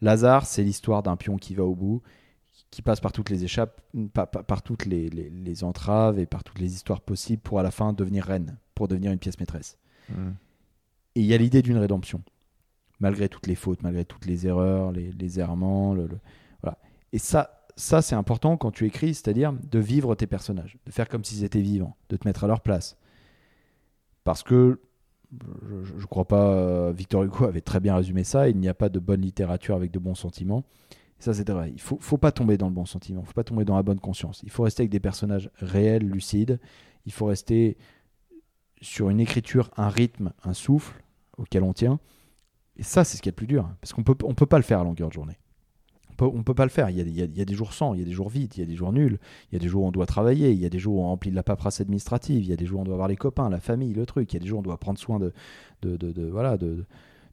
Lazare, 0.01 0.45
c'est 0.45 0.63
l'histoire 0.63 1.03
d'un 1.03 1.17
pion 1.17 1.37
qui 1.37 1.53
va 1.55 1.63
au 1.63 1.75
bout, 1.75 2.01
qui 2.71 2.81
passe 2.81 2.99
par 2.99 3.11
toutes 3.11 3.29
les 3.29 3.43
échappes, 3.43 3.81
par, 4.13 4.29
par- 4.29 4.43
par 4.45 4.61
toutes 4.63 4.85
les, 4.85 5.09
les- 5.09 5.29
les 5.29 5.63
entraves 5.63 6.19
et 6.19 6.25
par 6.25 6.43
toutes 6.43 6.59
les 6.59 6.73
histoires 6.73 7.01
possibles 7.01 7.41
pour 7.41 7.59
à 7.59 7.63
la 7.63 7.71
fin 7.71 7.93
devenir 7.93 8.25
reine, 8.25 8.57
pour 8.75 8.87
devenir 8.87 9.11
une 9.11 9.19
pièce 9.19 9.39
maîtresse. 9.39 9.77
Hmm. 10.09 10.31
Et 11.15 11.21
il 11.21 11.25
y 11.25 11.33
a 11.33 11.37
l'idée 11.37 11.61
d'une 11.61 11.77
rédemption, 11.77 12.21
malgré 12.99 13.29
toutes 13.29 13.47
les 13.47 13.55
fautes, 13.55 13.83
malgré 13.83 14.05
toutes 14.05 14.25
les 14.25 14.47
erreurs, 14.47 14.91
les, 14.91 15.11
les 15.11 15.39
errements. 15.39 15.93
le- 15.93 16.07
le- 16.07 16.19
voilà. 16.61 16.77
Et 17.13 17.19
ça, 17.19 17.58
ça 17.79 18.01
c'est 18.01 18.15
important 18.15 18.57
quand 18.57 18.71
tu 18.71 18.85
écris, 18.85 19.13
c'est-à-dire 19.13 19.53
de 19.53 19.79
vivre 19.79 20.13
tes 20.15 20.27
personnages, 20.27 20.77
de 20.85 20.91
faire 20.91 21.07
comme 21.07 21.23
s'ils 21.23 21.43
étaient 21.43 21.61
vivants, 21.61 21.95
de 22.09 22.17
te 22.17 22.27
mettre 22.27 22.43
à 22.43 22.47
leur 22.47 22.61
place. 22.61 22.97
Parce 24.23 24.43
que 24.43 24.81
je 25.31 25.93
ne 25.93 26.05
crois 26.05 26.27
pas, 26.27 26.51
euh, 26.53 26.91
Victor 26.91 27.23
Hugo 27.23 27.45
avait 27.45 27.61
très 27.61 27.79
bien 27.79 27.95
résumé 27.95 28.23
ça, 28.23 28.49
il 28.49 28.57
n'y 28.57 28.67
a 28.67 28.73
pas 28.73 28.89
de 28.89 28.99
bonne 28.99 29.21
littérature 29.21 29.75
avec 29.75 29.91
de 29.91 29.99
bons 29.99 30.15
sentiments. 30.15 30.63
Ça, 31.19 31.33
c'est 31.33 31.49
vrai. 31.49 31.71
Il 31.73 31.81
faut, 31.81 31.97
faut 31.99 32.17
pas 32.17 32.31
tomber 32.31 32.57
dans 32.57 32.67
le 32.67 32.73
bon 32.73 32.85
sentiment, 32.85 33.21
il 33.23 33.27
faut 33.27 33.33
pas 33.33 33.43
tomber 33.43 33.65
dans 33.65 33.75
la 33.75 33.83
bonne 33.83 33.99
conscience. 33.99 34.41
Il 34.43 34.49
faut 34.49 34.63
rester 34.63 34.83
avec 34.83 34.91
des 34.91 34.99
personnages 35.01 35.51
réels, 35.55 36.03
lucides. 36.03 36.59
Il 37.05 37.11
faut 37.11 37.25
rester 37.25 37.77
sur 38.81 39.09
une 39.09 39.19
écriture, 39.19 39.69
un 39.77 39.89
rythme, 39.89 40.31
un 40.43 40.53
souffle 40.53 41.03
auquel 41.37 41.63
on 41.63 41.73
tient. 41.73 41.99
Et 42.77 42.83
ça, 42.83 43.03
c'est 43.03 43.17
ce 43.17 43.21
qui 43.21 43.29
est 43.29 43.33
le 43.33 43.35
plus 43.35 43.47
dur. 43.47 43.65
hein, 43.65 43.77
parce 43.81 43.93
qu'on 43.93 44.01
on 44.01 44.33
peut 44.33 44.45
pas 44.45 44.57
le 44.57 44.63
faire 44.63 44.79
à 44.79 44.83
longueur 44.83 45.09
de 45.09 45.13
journée. 45.13 45.37
On 46.21 46.29
peut, 46.29 46.37
on 46.37 46.43
peut 46.43 46.53
pas 46.53 46.65
le 46.65 46.69
faire. 46.69 46.89
Il 46.89 46.97
y, 46.97 47.21
a, 47.21 47.45
des 47.45 47.53
jours 47.53 47.73
sans, 47.73 47.93
il 47.93 47.99
y 47.99 48.03
a 48.03 48.05
des 48.05 48.11
jours 48.11 48.29
vides, 48.29 48.53
il 48.57 48.59
y 48.59 48.63
a 48.63 48.65
des 48.65 48.75
jours 48.75 48.91
nuls, 48.91 49.19
il 49.51 49.55
y 49.55 49.55
a 49.55 49.59
des 49.59 49.69
jours 49.69 49.83
où 49.83 49.87
on 49.87 49.91
doit 49.91 50.05
travailler, 50.05 50.51
il 50.51 50.59
y 50.59 50.65
a 50.65 50.69
des 50.69 50.79
jours 50.79 50.95
où 50.95 51.01
on 51.01 51.07
remplit 51.07 51.31
de 51.31 51.35
la 51.35 51.43
paperasse 51.43 51.79
administrative, 51.79 52.43
il 52.43 52.49
y 52.49 52.53
a 52.53 52.57
des 52.57 52.65
jours 52.65 52.79
où 52.79 52.81
on 52.81 52.85
doit 52.85 52.97
voir 52.97 53.07
les 53.07 53.15
copains, 53.15 53.49
la 53.49 53.59
famille, 53.59 53.93
le 53.93 54.05
truc, 54.05 54.31
il 54.33 54.35
y 54.35 54.37
a 54.37 54.39
des 54.41 54.47
jours 54.47 54.57
où 54.57 54.61
on 54.61 54.63
doit 54.63 54.77
prendre 54.77 54.99
soin 54.99 55.19
de, 55.19 55.31
voilà, 56.31 56.57
de, 56.57 56.85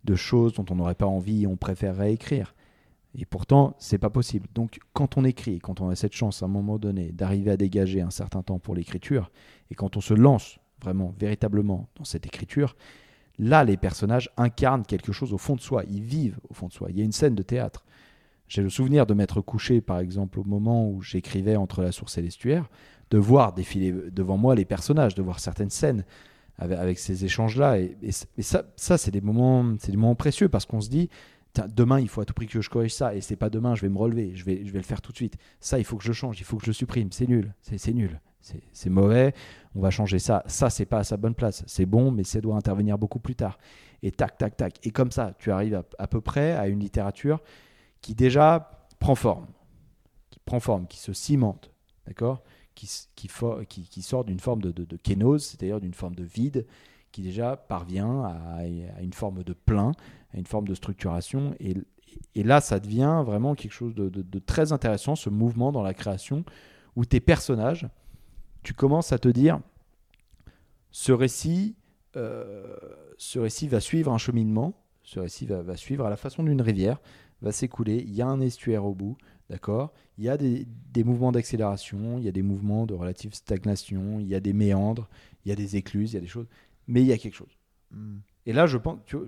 de 0.05 0.15
choses 0.15 0.55
dont 0.55 0.65
on 0.71 0.77
n'aurait 0.77 0.95
pas 0.95 1.07
envie 1.07 1.47
on 1.47 1.57
préférerait 1.57 2.13
écrire. 2.13 2.55
Et 3.19 3.25
pourtant, 3.25 3.75
c'est 3.79 3.99
pas 3.99 4.11
possible. 4.11 4.47
Donc, 4.55 4.79
quand 4.93 5.17
on 5.17 5.25
écrit, 5.25 5.59
quand 5.59 5.81
on 5.81 5.89
a 5.89 5.97
cette 5.97 6.13
chance 6.13 6.43
à 6.43 6.47
un 6.47 6.51
moment 6.51 6.79
donné 6.79 7.13
d'arriver 7.13 7.51
à 7.51 7.57
dégager 7.57 8.03
un 8.03 8.11
certain 8.11 8.43
temps 8.43 8.59
pour 8.59 8.75
l'écriture, 8.75 9.31
et 9.71 9.75
quand 9.75 9.97
on 9.97 10.01
se 10.03 10.13
lance 10.13 10.59
vraiment, 10.83 11.15
véritablement 11.19 11.89
dans 11.97 12.05
cette 12.05 12.27
écriture, 12.27 12.77
là, 13.39 13.65
les 13.65 13.79
personnages 13.79 14.31
incarnent 14.37 14.85
quelque 14.85 15.13
chose 15.13 15.33
au 15.33 15.39
fond 15.39 15.57
de 15.57 15.63
soi. 15.63 15.85
Ils 15.89 16.03
vivent 16.03 16.39
au 16.51 16.55
fond 16.55 16.69
de 16.69 16.73
soi. 16.73 16.89
Il 16.91 16.99
y 16.99 17.01
a 17.01 17.05
une 17.05 17.13
scène 17.13 17.35
de 17.35 17.43
théâtre. 17.43 17.86
J'ai 18.49 18.63
le 18.63 18.71
souvenir 18.71 19.07
de 19.07 19.15
m'être 19.15 19.41
couché, 19.41 19.81
par 19.81 19.99
exemple, 19.99 20.39
au 20.39 20.45
moment 20.45 20.89
où 20.89 21.03
j'écrivais 21.03 21.57
Entre 21.57 21.83
la 21.83 21.93
source 21.93 22.19
et 22.19 22.23
l'estuaire, 22.23 22.69
de 23.11 23.19
voir 23.19 23.53
défiler 23.53 23.93
devant 24.11 24.37
moi 24.37 24.55
les 24.55 24.65
personnages, 24.65 25.15
de 25.15 25.23
voir 25.23 25.41
certaines 25.41 25.71
scènes 25.71 26.05
avec, 26.59 26.99
ces 26.99 27.25
échanges-là. 27.25 27.79
Et, 27.79 28.13
ça, 28.41 28.65
ça 28.77 28.99
c'est 28.99 29.11
des 29.11 29.21
moments, 29.21 29.65
des 29.65 29.97
moments 29.97 30.15
précieux 30.15 30.49
parce 30.49 30.65
qu'on 30.65 30.81
se 30.81 30.89
dit, 30.89 31.09
demain, 31.69 32.01
il 32.01 32.09
faut 32.09 32.21
à 32.21 32.25
tout 32.25 32.35
prix 32.35 32.47
que 32.47 32.61
je 32.61 32.71
corrige 32.71 32.95
ça. 32.95 33.15
Et 33.15 33.21
c'est 33.21 33.37
pas 33.37 33.51
demain, 33.51 33.75
je 33.75 33.83
vais 33.83 33.89
me 33.89 33.99
relever, 33.99 34.35
je 34.35 34.45
vais, 34.45 34.65
je 34.65 34.73
vais 34.73 34.79
le 34.79 34.85
faire 34.85 35.01
tout 35.01 35.13
de 35.13 35.17
suite. 35.17 35.37
Ça, 35.61 35.79
il 35.79 35.85
faut 35.85 35.97
que 35.97 36.05
je 36.05 36.13
change, 36.13 36.41
il 36.41 36.45
faut 36.45 36.57
que 36.57 36.67
je 36.67 36.73
supprime. 36.73 37.11
C'est 37.13 37.29
nul, 37.29 37.55
c'est 37.63 37.93
nul, 37.93 38.21
c'est 38.73 38.91
mauvais. 38.91 39.35
On 39.75 39.81
va 39.81 39.91
changer 39.91 40.19
ça. 40.19 40.43
Ça, 40.47 40.71
c'est 40.71 40.87
pas 40.87 40.99
à 40.99 41.05
sa 41.05 41.17
bonne 41.17 41.35
place. 41.35 41.63
C'est 41.67 41.87
bon, 41.87 42.11
mais 42.11 42.25
ça 42.25 42.41
doit 42.41 42.57
intervenir 42.57 42.99
beaucoup 42.99 43.19
plus 43.19 43.35
tard. 43.35 43.59
Et 44.03 44.11
tac, 44.11 44.39
tac, 44.39 44.57
tac. 44.57 44.79
Et 44.87 44.91
comme 44.91 45.11
ça, 45.11 45.35
tu 45.39 45.51
arrives 45.51 45.83
à 45.99 46.07
peu 46.07 46.21
près 46.21 46.53
à 46.53 46.69
une 46.69 46.81
littérature 46.81 47.41
qui 48.01 48.15
déjà 48.15 48.89
prend 48.99 49.15
forme, 49.15 49.47
qui 50.31 50.39
prend 50.45 50.61
forme, 50.61 50.87
qui 50.87 50.99
se 50.99 51.13
cimente, 51.13 51.71
d'accord 52.07 52.43
qui, 52.77 52.89
qui, 53.91 54.03
sort 54.03 54.25
d'une 54.25 54.39
forme 54.39 54.63
de, 54.63 54.71
de, 54.71 54.97
kénose, 54.97 55.45
c'est-à-dire 55.45 55.81
d'une 55.81 55.95
forme 55.95 56.15
de 56.15 56.23
vide, 56.23 56.67
qui 57.11 57.23
déjà 57.23 57.57
parvient 57.57 58.23
à, 58.23 58.67
une 59.03 59.15
forme 59.15 59.43
de 59.43 59.55
plein, 59.55 59.93
à 60.35 60.39
une 60.39 60.47
forme 60.47 60.69
de 60.69 60.75
structuration. 60.75 61.55
Et, 61.59 61.75
et 62.35 62.43
là, 62.43 62.61
ça 62.61 62.79
devient 62.79 63.23
vraiment 63.25 63.55
quelque 63.55 63.73
chose 63.73 63.95
de, 63.95 64.39
très 64.39 64.73
intéressant, 64.73 65.17
ce 65.17 65.31
mouvement 65.31 65.73
dans 65.73 65.83
la 65.83 65.95
création, 65.95 66.45
où 66.95 67.05
tes 67.05 67.21
personnages, 67.21 67.89
tu 68.63 68.75
commences 68.75 69.13
à 69.13 69.19
te 69.19 69.29
dire, 69.29 69.61
ce 70.91 71.13
récit, 71.13 71.77
euh, 72.17 72.77
ce 73.17 73.39
récit 73.39 73.69
va 73.69 73.81
suivre 73.81 74.13
un 74.13 74.19
cheminement, 74.19 74.75
ce 75.03 75.21
récit 75.21 75.47
va 75.47 75.77
suivre 75.77 76.05
à 76.05 76.11
la 76.11 76.17
façon 76.17 76.43
d'une 76.43 76.61
rivière, 76.61 77.01
va 77.47 77.53
s'écouler, 77.53 78.05
il 78.07 78.15
y 78.15 78.23
a 78.23 78.27
un 78.27 78.41
estuaire 78.41 78.85
au 78.85 78.95
bout, 78.95 79.17
d'accord 79.51 79.93
Il 80.19 80.25
y 80.25 80.29
a 80.29 80.37
des, 80.37 80.67
des 80.93 81.05
mouvements 81.05 81.33
d'accélération, 81.33 82.19
il 82.19 82.25
y 82.25 82.29
a 82.29 82.33
des 82.33 82.43
mouvements 82.43 82.87
de 82.87 82.95
relative 82.95 83.33
stagnation, 83.35 84.21
il 84.21 84.27
y 84.27 84.35
a 84.35 84.41
des 84.41 84.53
méandres, 84.53 85.09
il 85.45 85.49
y 85.49 85.53
a 85.53 85.57
des 85.57 85.77
écluses, 85.77 86.13
il 86.13 86.15
y 86.17 86.19
a 86.19 86.21
des 86.21 86.27
choses, 86.27 86.47
mais 86.89 87.01
il 87.03 87.07
y 87.07 87.13
a 87.13 87.19
quelque 87.19 87.35
chose. 87.35 87.57
Hmm. 87.91 88.19
Et 88.47 88.53
là, 88.53 88.67
je 88.67 88.77
pense, 88.79 88.99
tu 89.07 89.17
vois, 89.17 89.27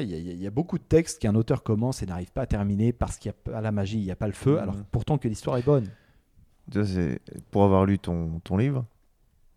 il 0.00 0.10
y, 0.10 0.14
a- 0.14 0.18
y 0.18 0.44
y 0.46 0.50
beaucoup 0.50 0.78
de 0.78 0.84
textes 0.84 1.20
qu'un 1.20 1.34
auteur 1.34 1.62
commence 1.62 2.02
et 2.02 2.06
n'arrive 2.06 2.30
pas 2.32 2.42
à 2.42 2.46
terminer 2.46 2.92
parce 2.92 3.16
qu'il 3.18 3.30
n'y 3.30 3.36
a 3.36 3.52
pas 3.52 3.60
la 3.60 3.72
magie, 3.72 3.98
il 3.98 4.04
n'y 4.04 4.10
a 4.10 4.16
pas 4.16 4.26
le 4.28 4.32
feu, 4.32 4.52
Mhm. 4.52 4.58
alors 4.58 4.76
pourtant 4.90 5.18
que 5.18 5.28
l'histoire 5.28 5.56
est 5.58 5.64
bonne. 5.66 5.88
Pour 7.50 7.64
avoir 7.64 7.84
lu 7.84 7.98
ton, 7.98 8.40
ton 8.44 8.56
livre, 8.56 8.84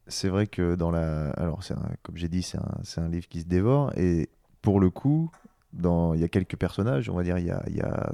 c'est 0.08 0.28
vrai 0.30 0.48
que 0.48 0.76
dans 0.76 0.92
la. 0.92 1.30
Alors, 1.32 1.60
un- 1.70 1.96
comme 2.04 2.18
j'ai 2.18 2.28
dit, 2.28 2.42
c'est 2.42 2.58
un, 2.58 2.78
c'est 2.84 3.00
un 3.02 3.08
livre 3.10 3.28
qui 3.28 3.42
se 3.42 3.46
dévore. 3.46 3.92
Et 3.98 4.30
pour 4.62 4.80
le 4.80 4.90
coup, 4.90 5.30
dans... 5.76 6.14
il 6.14 6.22
y 6.22 6.24
a 6.24 6.28
quelques 6.30 6.58
personnages, 6.58 7.10
on 7.10 7.16
va 7.16 7.24
dire, 7.24 7.38
il 7.38 7.46
y 7.46 7.52
a, 7.52 7.64
il 7.68 7.76
y 7.76 7.82
a 7.82 8.12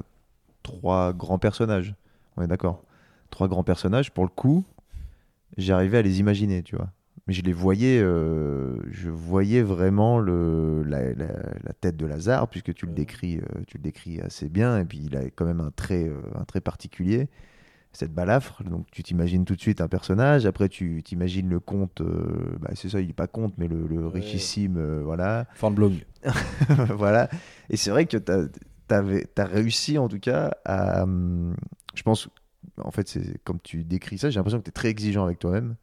trois 0.62 1.12
grands 1.12 1.38
personnages. 1.38 1.94
On 2.36 2.42
est 2.42 2.46
d'accord 2.46 2.82
Trois 3.30 3.48
grands 3.48 3.64
personnages. 3.64 4.10
Pour 4.12 4.24
le 4.24 4.30
coup, 4.30 4.64
j'arrivais 5.56 5.98
à 5.98 6.02
les 6.02 6.20
imaginer, 6.20 6.62
tu 6.62 6.76
vois. 6.76 6.90
Mais 7.26 7.34
je 7.34 7.42
les 7.42 7.52
voyais, 7.52 8.00
euh, 8.00 8.76
je 8.90 9.08
voyais 9.08 9.62
vraiment 9.62 10.18
le, 10.18 10.82
la, 10.82 11.14
la- 11.14 11.26
la 11.62 11.72
tête 11.80 11.96
de 11.96 12.04
Lazare, 12.06 12.48
puisque 12.48 12.74
tu 12.74 12.84
le, 12.86 12.92
décris, 12.92 13.38
euh, 13.38 13.62
tu 13.68 13.78
le 13.78 13.82
décris 13.82 14.20
assez 14.20 14.48
bien, 14.48 14.78
et 14.78 14.84
puis 14.84 14.98
il 15.04 15.16
a 15.16 15.24
quand 15.30 15.44
même 15.44 15.60
un 15.60 15.70
trait, 15.70 16.08
euh, 16.08 16.20
un 16.34 16.44
trait 16.44 16.60
particulier, 16.60 17.28
cette 17.92 18.12
balafre. 18.12 18.62
Donc 18.64 18.86
tu 18.90 19.02
t'imagines 19.02 19.44
tout 19.44 19.54
de 19.56 19.60
suite 19.60 19.80
un 19.80 19.88
personnage, 19.88 20.46
après 20.46 20.68
tu 20.68 21.02
t'imagines 21.04 21.48
le 21.48 21.60
comte, 21.60 22.00
euh, 22.00 22.56
bah, 22.60 22.70
c'est 22.74 22.88
ça, 22.88 23.00
il 23.00 23.06
n'est 23.08 23.12
pas 23.12 23.26
comte, 23.26 23.54
mais 23.58 23.68
le, 23.68 23.86
le 23.86 24.06
Ouais. 24.06 24.12
richissime, 24.20 24.76
euh, 24.78 25.02
voilà. 25.04 25.46
Fornblom. 25.54 25.96
voilà. 26.96 27.28
Et 27.70 27.76
c'est 27.76 27.90
vrai 27.90 28.06
que 28.06 28.16
tu 28.16 28.32
as, 28.94 29.44
réussi, 29.44 29.98
en 29.98 30.08
tout 30.08 30.20
cas, 30.20 30.52
à. 30.64 31.02
hum, 31.02 31.54
Je 31.94 32.02
pense, 32.02 32.28
en 32.78 32.90
fait, 32.90 33.08
c'est 33.08 33.38
comme 33.44 33.58
tu 33.62 33.84
décris 33.84 34.18
ça, 34.18 34.30
j'ai 34.30 34.38
l'impression 34.38 34.58
que 34.58 34.64
tu 34.64 34.70
es 34.70 34.72
très 34.72 34.88
exigeant 34.88 35.24
avec 35.24 35.38
toi-même. 35.38 35.76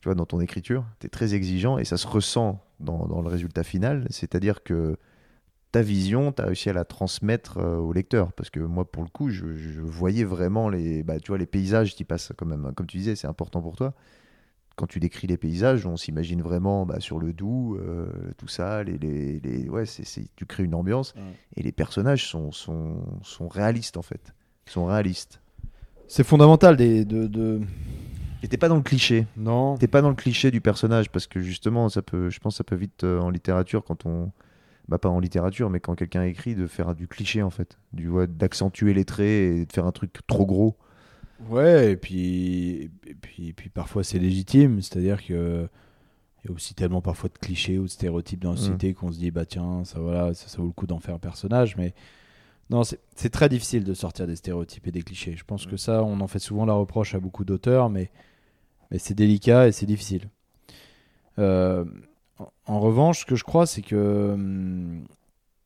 Tu 0.00 0.08
vois, 0.08 0.14
dans 0.16 0.26
ton 0.26 0.40
écriture, 0.40 0.84
tu 1.00 1.06
es 1.06 1.10
très 1.10 1.34
exigeant 1.34 1.78
et 1.78 1.84
ça 1.84 1.96
se 1.96 2.06
ressent 2.08 2.60
dans, 2.80 3.06
dans 3.06 3.22
le 3.22 3.28
résultat 3.28 3.62
final. 3.62 4.06
C'est-à-dire 4.10 4.62
que 4.64 4.96
ta 5.72 5.82
vision, 5.82 6.32
tu 6.32 6.42
as 6.42 6.46
réussi 6.46 6.68
à 6.70 6.72
la 6.74 6.84
transmettre 6.84 7.58
euh, 7.58 7.76
au 7.76 7.92
lecteur. 7.92 8.32
Parce 8.34 8.50
que 8.50 8.60
moi, 8.60 8.84
pour 8.90 9.02
le 9.02 9.08
coup, 9.08 9.30
je, 9.30 9.54
je 9.56 9.80
voyais 9.80 10.24
vraiment 10.24 10.68
les, 10.68 11.02
bah, 11.02 11.18
tu 11.18 11.28
vois, 11.28 11.38
les 11.38 11.46
paysages 11.46 11.94
qui 11.94 12.04
passent 12.04 12.32
quand 12.36 12.46
même. 12.46 12.72
Comme 12.76 12.86
tu 12.86 12.98
disais, 12.98 13.16
c'est 13.16 13.26
important 13.26 13.60
pour 13.62 13.74
toi. 13.76 13.94
Quand 14.76 14.86
tu 14.86 15.00
décris 15.00 15.26
les 15.26 15.36
paysages, 15.36 15.84
on 15.86 15.96
s'imagine 15.96 16.40
vraiment 16.42 16.86
bah, 16.86 17.00
sur 17.00 17.18
le 17.18 17.32
doux, 17.32 17.76
euh, 17.76 18.06
tout 18.38 18.48
ça. 18.48 18.82
Les, 18.84 18.96
les, 18.98 19.40
les- 19.40 19.68
ouais, 19.68 19.84
c'est, 19.86 20.04
c'est- 20.04 20.28
tu 20.36 20.46
crées 20.46 20.64
une 20.64 20.74
ambiance. 20.74 21.14
Ouais. 21.16 21.22
Et 21.56 21.62
les 21.62 21.72
personnages 21.72 22.26
sont, 22.28 22.52
sont, 22.52 23.02
sont 23.22 23.48
réalistes, 23.48 23.96
en 23.96 24.02
fait. 24.02 24.32
Ils 24.66 24.70
sont 24.72 24.86
réalistes. 24.86 25.40
C'est 26.08 26.24
fondamental 26.24 26.76
des, 26.76 27.04
de, 27.04 27.26
de- 27.26 27.60
Et 28.42 28.48
t'es 28.48 28.56
pas 28.56 28.68
dans 28.68 28.76
le 28.76 28.82
cliché. 28.82 29.26
Non. 29.36 29.76
T'es 29.76 29.88
pas 29.88 30.02
dans 30.02 30.08
le 30.10 30.14
cliché 30.14 30.50
du 30.50 30.60
personnage 30.60 31.10
parce 31.10 31.26
que 31.26 31.40
justement, 31.40 31.88
ça 31.88 32.02
peut, 32.02 32.28
je 32.30 32.38
pense, 32.40 32.54
que 32.54 32.58
ça 32.58 32.64
peut 32.64 32.76
vite 32.76 33.04
euh, 33.04 33.20
en 33.20 33.30
littérature 33.30 33.84
quand 33.84 34.04
on, 34.06 34.30
bah 34.92 34.98
pas 34.98 35.08
en 35.08 35.20
littérature, 35.20 35.70
mais 35.70 35.80
quand 35.80 35.94
quelqu'un 35.96 36.22
écrit, 36.24 36.54
de 36.54 36.66
faire 36.66 36.94
du 36.94 37.08
cliché 37.08 37.42
en 37.42 37.50
fait, 37.50 37.78
du 37.92 38.08
ouais, 38.08 38.26
d'accentuer 38.28 38.94
les 38.94 39.04
traits 39.04 39.26
et 39.26 39.66
de 39.66 39.72
faire 39.72 39.86
un 39.86 39.92
truc 39.92 40.12
trop 40.26 40.46
gros. 40.46 40.76
Ouais, 41.40 41.92
et 41.92 41.96
puis, 41.96 42.90
et 43.06 43.14
puis, 43.14 43.48
et 43.48 43.52
puis 43.52 43.68
parfois 43.68 44.04
c'est 44.04 44.18
légitime, 44.18 44.80
c'est-à-dire 44.80 45.24
que 45.24 45.68
il 46.44 46.48
y 46.48 46.52
a 46.52 46.54
aussi 46.54 46.74
tellement 46.74 47.02
parfois 47.02 47.28
de 47.30 47.38
clichés 47.38 47.78
ou 47.78 47.84
de 47.84 47.88
stéréotypes 47.88 48.42
dans 48.42 48.50
la 48.50 48.56
Mm. 48.56 48.58
société 48.58 48.94
qu'on 48.94 49.12
se 49.12 49.18
dit 49.18 49.30
bah 49.30 49.46
tiens 49.46 49.84
ça 49.84 50.00
voilà 50.00 50.34
ça, 50.34 50.48
ça 50.48 50.58
vaut 50.58 50.66
le 50.68 50.72
coup 50.72 50.86
d'en 50.86 51.00
faire 51.00 51.14
un 51.16 51.18
personnage, 51.20 51.76
mais 51.76 51.94
non 52.70 52.82
c'est 52.84 53.30
très 53.30 53.48
difficile 53.48 53.84
de 53.84 53.94
sortir 53.94 54.26
des 54.26 54.36
stéréotypes 54.36 54.86
et 54.88 54.92
des 54.92 55.02
clichés. 55.02 55.36
Je 55.36 55.44
pense 55.44 55.66
que 55.66 55.76
ça 55.76 56.04
on 56.04 56.20
en 56.20 56.28
fait 56.28 56.38
souvent 56.40 56.66
la 56.66 56.74
reproche 56.74 57.14
à 57.14 57.20
beaucoup 57.20 57.44
d'auteurs, 57.44 57.90
mais 57.90 58.10
mais 58.90 58.98
c'est 58.98 59.14
délicat 59.14 59.68
et 59.68 59.72
c'est 59.72 59.86
difficile. 59.86 60.28
Euh, 61.38 61.84
en, 62.66 62.80
revanche, 62.80 63.20
ce 63.20 63.26
que 63.26 63.36
je 63.36 63.44
crois, 63.44 63.66
c'est 63.66 63.82
que 63.82 64.32
hum, 64.34 65.06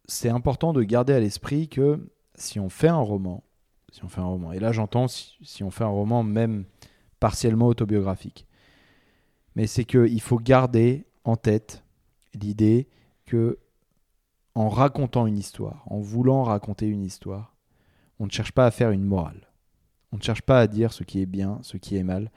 c'est 0.07 0.29
important 0.29 0.73
de 0.73 0.83
garder 0.83 1.13
à 1.13 1.21
l'esprit 1.21 1.69
que 1.69 2.09
si 2.35 2.61
on 2.61 2.69
fait 2.69 2.89
un 2.89 2.97
roman, 2.97 3.43
si 3.93 4.05
on 4.05 4.09
fait 4.09 4.21
un 4.21 4.27
roman, 4.27 4.53
et 4.53 4.59
là 4.59 4.73
j'entends 4.73 5.09
si, 5.09 5.37
si 5.43 5.65
on 5.65 5.71
fait 5.71 5.85
un 5.85 5.89
roman 5.89 6.23
même 6.23 6.65
partiellement 7.19 7.67
autobiographique, 7.67 8.47
mais 9.55 9.67
c'est 9.67 9.85
qu'il 9.85 10.21
faut 10.21 10.39
garder 10.39 11.07
en 11.25 11.37
tête 11.37 11.83
l'idée 12.35 12.89
que 13.25 13.59
en 14.55 14.69
racontant 14.69 15.27
une 15.27 15.39
histoire, 15.39 15.83
en 15.87 16.01
voulant 16.01 16.43
raconter 16.43 16.87
une 16.87 17.03
histoire, 17.03 17.55
on 18.19 18.27
ne 18.27 18.31
cherche 18.31 18.53
pas 18.53 18.67
à 18.67 18.71
faire 18.71 18.91
une 18.91 19.05
morale. 19.05 19.49
On 20.13 20.17
ne 20.17 20.23
cherche 20.23 20.43
pas 20.43 20.61
à 20.61 20.67
dire 20.67 20.93
ce 20.93 21.05
qui 21.05 21.21
est 21.21 21.27
bien, 21.27 21.59
ce 21.63 21.77
qui 21.77 21.97
est 21.97 22.03
mal. 22.03 22.31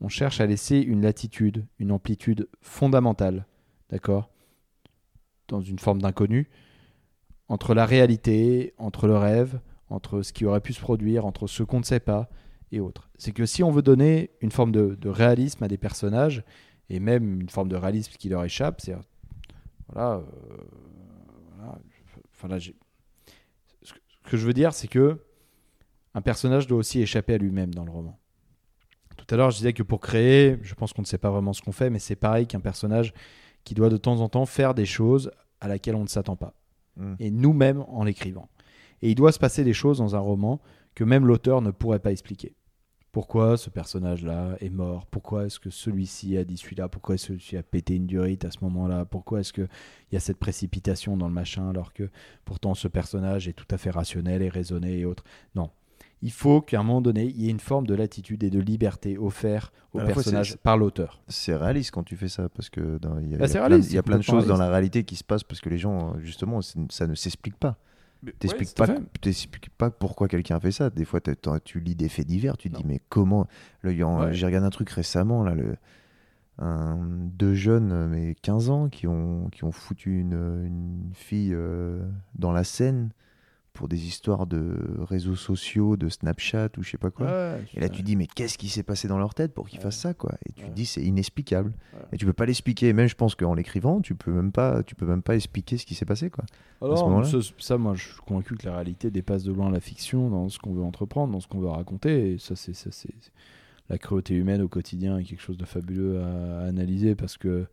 On 0.00 0.08
cherche 0.08 0.40
à 0.40 0.46
laisser 0.46 0.78
une 0.80 1.00
latitude, 1.00 1.64
une 1.78 1.92
amplitude 1.92 2.48
fondamentale, 2.60 3.46
d'accord 3.94 4.28
Dans 5.46 5.60
une 5.60 5.78
forme 5.78 6.02
d'inconnu, 6.02 6.50
entre 7.48 7.74
la 7.74 7.86
réalité, 7.86 8.74
entre 8.76 9.06
le 9.06 9.16
rêve, 9.16 9.60
entre 9.88 10.22
ce 10.22 10.32
qui 10.32 10.44
aurait 10.44 10.60
pu 10.60 10.72
se 10.72 10.80
produire, 10.80 11.26
entre 11.26 11.46
ce 11.46 11.62
qu'on 11.62 11.78
ne 11.78 11.84
sait 11.84 12.00
pas 12.00 12.28
et 12.72 12.80
autres. 12.80 13.08
C'est 13.18 13.30
que 13.30 13.46
si 13.46 13.62
on 13.62 13.70
veut 13.70 13.82
donner 13.82 14.30
une 14.40 14.50
forme 14.50 14.72
de, 14.72 15.08
réalisme 15.08 15.62
à 15.62 15.68
des 15.68 15.78
personnages, 15.78 16.42
et 16.90 16.98
même 16.98 17.40
une 17.40 17.48
forme 17.48 17.68
de 17.68 17.76
réalisme 17.76 18.12
qui 18.18 18.28
leur 18.28 18.44
échappe, 18.44 18.80
c'est 18.80 18.96
voilà, 19.88 20.16
euh, 20.16 20.22
voilà, 21.56 21.78
enfin 22.32 22.48
là, 22.48 22.58
ce 22.58 22.70
que- 23.92 24.00
ce 24.24 24.30
que 24.30 24.36
je 24.36 24.44
veux 24.44 24.52
dire, 24.52 24.74
c'est 24.74 24.88
que 24.88 25.20
un 26.14 26.20
personnage 26.20 26.66
doit 26.66 26.78
aussi 26.78 27.00
échapper 27.00 27.34
à 27.34 27.38
lui-même 27.38 27.72
dans 27.72 27.84
le 27.84 27.92
roman. 27.92 28.18
Tout 29.16 29.26
à 29.32 29.36
l'heure, 29.36 29.52
je 29.52 29.58
disais 29.58 29.72
que 29.72 29.84
pour 29.84 30.00
créer, 30.00 30.58
je 30.62 30.74
pense 30.74 30.92
qu'on 30.92 31.02
ne 31.02 31.06
sait 31.06 31.18
pas 31.18 31.30
vraiment 31.30 31.52
ce 31.52 31.62
qu'on 31.62 31.72
fait, 31.72 31.90
mais 31.90 32.00
c'est 32.00 32.16
pareil 32.16 32.48
qu'un 32.48 32.60
personnage 32.60 33.14
qui 33.64 33.74
doit 33.74 33.88
de 33.88 33.96
temps 33.96 34.20
en 34.20 34.28
temps 34.28 34.46
faire 34.46 34.74
des 34.74 34.86
choses 34.86 35.30
à 35.60 35.68
laquelle 35.68 35.96
on 35.96 36.02
ne 36.02 36.08
s'attend 36.08 36.36
pas 36.36 36.54
Mm. 36.96 37.14
et 37.18 37.30
nous-mêmes 37.30 37.84
en 37.88 38.04
l'écrivant. 38.04 38.48
Et 39.02 39.10
il 39.10 39.14
doit 39.14 39.32
se 39.32 39.38
passer 39.38 39.64
des 39.64 39.72
choses 39.72 39.98
dans 39.98 40.14
un 40.16 40.20
roman 40.20 40.60
que 40.94 41.04
même 41.04 41.26
l'auteur 41.26 41.60
ne 41.60 41.70
pourrait 41.70 41.98
pas 41.98 42.12
expliquer. 42.12 42.54
Pourquoi 43.12 43.56
ce 43.56 43.70
personnage-là 43.70 44.56
est 44.60 44.70
mort? 44.70 45.06
Pourquoi 45.06 45.46
est-ce 45.46 45.60
que 45.60 45.70
celui-ci 45.70 46.36
a 46.36 46.44
dit 46.44 46.56
celui-là? 46.56 46.88
Pourquoi 46.88 47.14
est-ce 47.14 47.28
que 47.28 47.32
celui-ci 47.34 47.56
a 47.56 47.62
pété 47.62 47.94
une 47.96 48.06
durite 48.06 48.44
à 48.44 48.50
ce 48.50 48.58
moment-là? 48.62 49.04
Pourquoi 49.04 49.40
est-ce 49.40 49.52
qu'il 49.52 49.68
y 50.10 50.16
a 50.16 50.20
cette 50.20 50.38
précipitation 50.38 51.16
dans 51.16 51.28
le 51.28 51.34
machin 51.34 51.68
alors 51.68 51.92
que 51.92 52.10
pourtant 52.44 52.74
ce 52.74 52.88
personnage 52.88 53.46
est 53.46 53.52
tout 53.52 53.66
à 53.70 53.78
fait 53.78 53.90
rationnel 53.90 54.42
et 54.42 54.48
raisonné 54.48 54.98
et 54.98 55.04
autres? 55.04 55.24
Non. 55.54 55.70
Il 56.26 56.32
faut 56.32 56.62
qu'à 56.62 56.80
un 56.80 56.82
moment 56.82 57.02
donné, 57.02 57.24
il 57.26 57.42
y 57.42 57.48
ait 57.48 57.50
une 57.50 57.60
forme 57.60 57.86
de 57.86 57.94
latitude 57.94 58.42
et 58.44 58.50
de 58.50 58.58
liberté 58.58 59.18
offerte 59.18 59.72
au 59.92 59.98
fois, 59.98 60.06
personnage 60.06 60.56
par 60.56 60.78
l'auteur. 60.78 61.20
C'est 61.28 61.54
réaliste 61.54 61.90
quand 61.90 62.02
tu 62.02 62.16
fais 62.16 62.28
ça 62.28 62.48
parce 62.48 62.70
que 62.70 62.96
dans- 62.98 63.18
il 63.18 63.30
y 63.30 63.34
a, 63.34 63.38
Bah, 63.38 63.46
y 63.46 63.56
a 63.56 63.66
plein, 63.66 63.78
y 63.78 63.98
a 63.98 64.02
de 64.02 64.22
choses 64.22 64.46
dans 64.46 64.56
la 64.56 64.70
réalité 64.70 65.04
qui 65.04 65.16
se 65.16 65.22
passent 65.24 65.44
parce 65.44 65.60
que 65.60 65.68
les 65.68 65.76
gens, 65.78 66.18
justement, 66.20 66.60
ça 66.62 67.06
ne 67.06 67.14
s'explique 67.14 67.56
pas. 67.56 67.76
T'expliques 68.38 68.70
à 68.80 68.86
pas, 68.86 68.94
pas 69.76 69.90
pourquoi 69.90 70.28
quelqu'un 70.28 70.58
fait 70.58 70.72
ça. 70.72 70.88
Des 70.88 71.04
fois, 71.04 71.20
tu 71.62 71.78
lis 71.80 71.94
des 71.94 72.08
faits 72.08 72.26
divers, 72.26 72.56
tu 72.56 72.70
te 72.70 72.74
Non. 72.74 72.80
dis 72.80 72.86
mais 72.88 73.00
comment 73.10 73.46
Ouais. 73.84 74.32
J'ai 74.32 74.46
regardé 74.46 74.66
un 74.66 74.70
truc 74.70 74.88
récemment 74.88 75.44
là, 75.44 75.54
le, 75.54 75.76
un- 76.58 76.96
deux 77.36 77.52
jeunes, 77.54 78.06
mais 78.08 78.34
15 78.40 78.70
ans, 78.70 78.88
qui 78.88 79.06
ont 79.06 79.48
qui 79.52 79.64
ont 79.64 79.72
foutu 79.72 80.20
une, 80.20 80.32
une 80.64 81.10
fille 81.12 81.52
euh, 81.52 82.00
dans 82.36 82.52
la 82.52 82.64
Seine 82.64 83.10
pour 83.74 83.88
des 83.88 84.06
histoires 84.06 84.46
de 84.46 84.76
réseaux 85.00 85.34
sociaux, 85.34 85.96
de 85.96 86.08
Snapchat 86.08 86.70
ou 86.78 86.82
je 86.82 86.90
sais 86.92 86.96
pas 86.98 87.10
quoi. 87.10 87.26
Ouais, 87.26 87.64
Et 87.74 87.80
là, 87.80 87.88
tu 87.88 88.02
dis, 88.02 88.14
mais 88.16 88.26
qu'est-ce 88.28 88.56
qui 88.56 88.68
s'est 88.68 88.84
passé 88.84 89.08
dans 89.08 89.18
leur 89.18 89.34
tête 89.34 89.52
pour 89.52 89.68
qu'ils 89.68 89.78
Ouais. 89.80 89.82
fassent 89.82 89.98
ça, 89.98 90.14
quoi? 90.14 90.32
Et 90.46 90.52
tu 90.52 90.62
Ouais. 90.62 90.70
te 90.70 90.74
dis, 90.74 90.86
c'est 90.86 91.02
inexplicable. 91.02 91.72
Et 92.12 92.16
tu 92.16 92.24
peux 92.24 92.32
pas 92.32 92.46
l'expliquer. 92.46 92.92
Même, 92.92 93.08
je 93.08 93.16
pense 93.16 93.34
qu'en 93.34 93.52
l'écrivant, 93.54 94.00
tu 94.00 94.14
peux 94.14 94.30
même 94.32 94.52
pas, 94.52 94.82
tu 94.84 94.94
peux 94.94 95.06
même 95.06 95.22
pas 95.22 95.34
expliquer 95.34 95.76
ce 95.76 95.84
qui 95.84 95.94
s'est 95.96 96.04
passé, 96.06 96.30
quoi. 96.30 96.44
Alors, 96.80 96.96
ce 97.26 97.40
ça, 97.58 97.76
moi, 97.76 97.94
je 97.94 98.02
suis 98.04 98.14
convaincu 98.24 98.54
que 98.56 98.64
la 98.66 98.74
réalité 98.76 99.10
dépasse 99.10 99.42
de 99.42 99.52
loin 99.52 99.70
la 99.70 99.80
fiction 99.80 100.30
dans 100.30 100.48
ce 100.48 100.58
qu'on 100.60 100.72
veut 100.72 100.82
entreprendre, 100.82 101.32
dans 101.32 101.40
ce 101.40 101.48
qu'on 101.48 101.58
veut 101.60 101.68
raconter. 101.68 102.32
Et 102.34 102.38
ça, 102.38 102.54
c'est 102.56 102.74
ça, 102.74 102.90
c'est 102.92 103.10
la 103.90 103.98
cruauté 103.98 104.34
humaine 104.34 104.62
au 104.62 104.68
quotidien 104.68 105.18
est 105.18 105.24
quelque 105.24 105.42
chose 105.42 105.58
de 105.58 105.64
fabuleux 105.64 106.20
à, 106.22 106.60
à 106.60 106.66
analyser 106.68 107.14
parce 107.14 107.36
que 107.36 107.66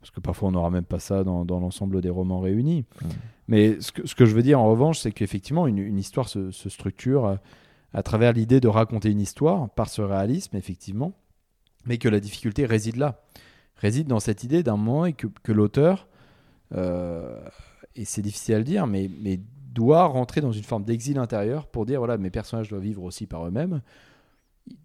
parce 0.00 0.10
que 0.10 0.18
parfois 0.18 0.48
on 0.48 0.52
n'aura 0.52 0.70
même 0.70 0.82
pas 0.84 0.98
ça 0.98 1.22
dans, 1.22 1.44
dans 1.44 1.60
l'ensemble 1.60 2.00
des 2.00 2.08
romans 2.10 2.40
réunis. 2.40 2.84
Mm. 3.02 3.06
Mais 3.52 3.78
ce 3.80 3.92
que, 3.92 4.24
je 4.24 4.34
veux 4.34 4.42
dire 4.42 4.58
en 4.58 4.66
revanche, 4.66 4.98
c'est 4.98 5.12
qu'effectivement 5.12 5.66
une, 5.66 5.78
une 5.78 5.98
histoire 5.98 6.26
se, 6.28 6.50
structure 6.50 7.26
à, 7.26 7.38
à 7.92 8.02
travers 8.02 8.32
l'idée 8.32 8.60
de 8.60 8.68
raconter 8.68 9.10
une 9.10 9.20
histoire 9.20 9.68
par 9.70 9.90
ce 9.90 10.00
réalisme, 10.00 10.56
effectivement, 10.56 11.12
mais 11.84 11.98
que 11.98 12.08
la 12.08 12.18
difficulté 12.18 12.64
réside 12.64 12.96
là, 12.96 13.20
réside 13.76 14.06
dans 14.06 14.20
cette 14.20 14.42
idée 14.42 14.62
d'un 14.62 14.78
moment 14.78 15.04
et 15.04 15.12
que, 15.12 15.26
que 15.42 15.52
l'auteur 15.52 16.08
euh, 16.74 17.38
et 17.94 18.06
c'est 18.06 18.22
difficile 18.22 18.54
à 18.54 18.58
le 18.58 18.64
dire, 18.64 18.86
mais, 18.86 19.10
mais 19.20 19.38
doit 19.72 20.06
rentrer 20.06 20.40
dans 20.40 20.52
une 20.52 20.62
forme 20.62 20.84
d'exil 20.84 21.18
intérieur 21.18 21.66
pour 21.66 21.84
dire 21.84 21.98
voilà, 21.98 22.16
mes 22.18 22.30
personnages 22.30 22.68
doivent 22.68 22.82
vivre 22.82 23.02
aussi 23.02 23.26
par 23.26 23.46
eux-mêmes. 23.46 23.82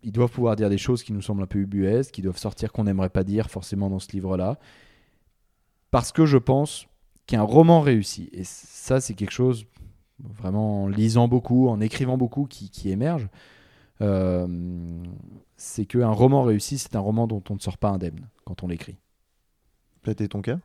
Ils 0.03 0.11
doivent 0.11 0.31
pouvoir 0.31 0.57
dire 0.57 0.69
des 0.69 0.77
choses 0.77 1.03
qui 1.03 1.13
nous 1.13 1.21
semblent 1.21 1.43
un 1.43 1.47
peu 1.47 1.59
ubuesques, 1.59 2.11
qui 2.11 2.21
doivent 2.21 2.37
sortir 2.37 2.73
qu'on 2.73 2.83
n'aimerait 2.83 3.09
pas 3.09 3.23
dire 3.23 3.49
forcément 3.49 3.89
dans 3.89 3.99
ce 3.99 4.11
livre-là. 4.11 4.59
Parce 5.91 6.11
que 6.11 6.25
je 6.25 6.37
pense 6.37 6.87
qu'un 7.27 7.43
roman 7.43 7.81
réussi, 7.81 8.29
et 8.33 8.43
ça 8.43 8.99
c'est 9.01 9.13
quelque 9.13 9.31
chose 9.31 9.65
vraiment 10.19 10.83
en 10.83 10.87
lisant 10.87 11.27
beaucoup, 11.27 11.67
en 11.69 11.79
écrivant 11.81 12.17
beaucoup 12.17 12.45
qui, 12.45 12.69
qui 12.71 12.89
émerge, 12.89 13.27
euh, 14.01 14.47
c'est 15.57 15.85
qu'un 15.85 16.09
roman 16.09 16.43
réussi, 16.43 16.77
c'est 16.77 16.95
un 16.95 16.99
roman 16.99 17.27
dont 17.27 17.43
on 17.49 17.55
ne 17.55 17.59
sort 17.59 17.77
pas 17.77 17.89
indemne 17.89 18.27
quand 18.45 18.63
on 18.63 18.67
l'écrit. 18.67 18.97
Peut-être 20.01 20.31
ton 20.31 20.41
cas? 20.41 20.59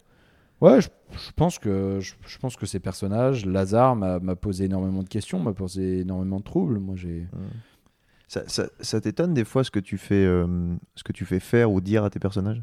Ouais, 0.60 0.80
je, 0.80 0.88
je 1.12 1.32
pense 1.32 1.58
que 1.58 1.98
je, 2.00 2.14
je 2.26 2.38
pense 2.38 2.56
que 2.56 2.66
ces 2.66 2.78
personnages, 2.78 3.44
Lazare 3.46 3.96
m'a 3.96 4.20
m'a 4.20 4.36
posé 4.36 4.66
énormément 4.66 5.02
de 5.02 5.08
questions, 5.08 5.40
m'a 5.40 5.52
posé 5.52 6.00
énormément 6.00 6.38
de 6.38 6.44
troubles. 6.44 6.78
Moi, 6.78 6.94
j'ai 6.96 7.26
Ça, 8.28 8.48
ça- 8.48 8.70
ça 8.80 9.00
t'étonne 9.00 9.34
des 9.34 9.44
fois 9.44 9.64
ce 9.64 9.70
que 9.70 9.80
tu 9.80 9.98
fais, 9.98 10.24
euh, 10.24 10.76
ce 10.94 11.02
que 11.02 11.12
tu 11.12 11.24
fais 11.26 11.40
faire 11.40 11.70
ou 11.72 11.80
dire 11.80 12.04
à 12.04 12.10
tes 12.10 12.18
personnages? 12.20 12.62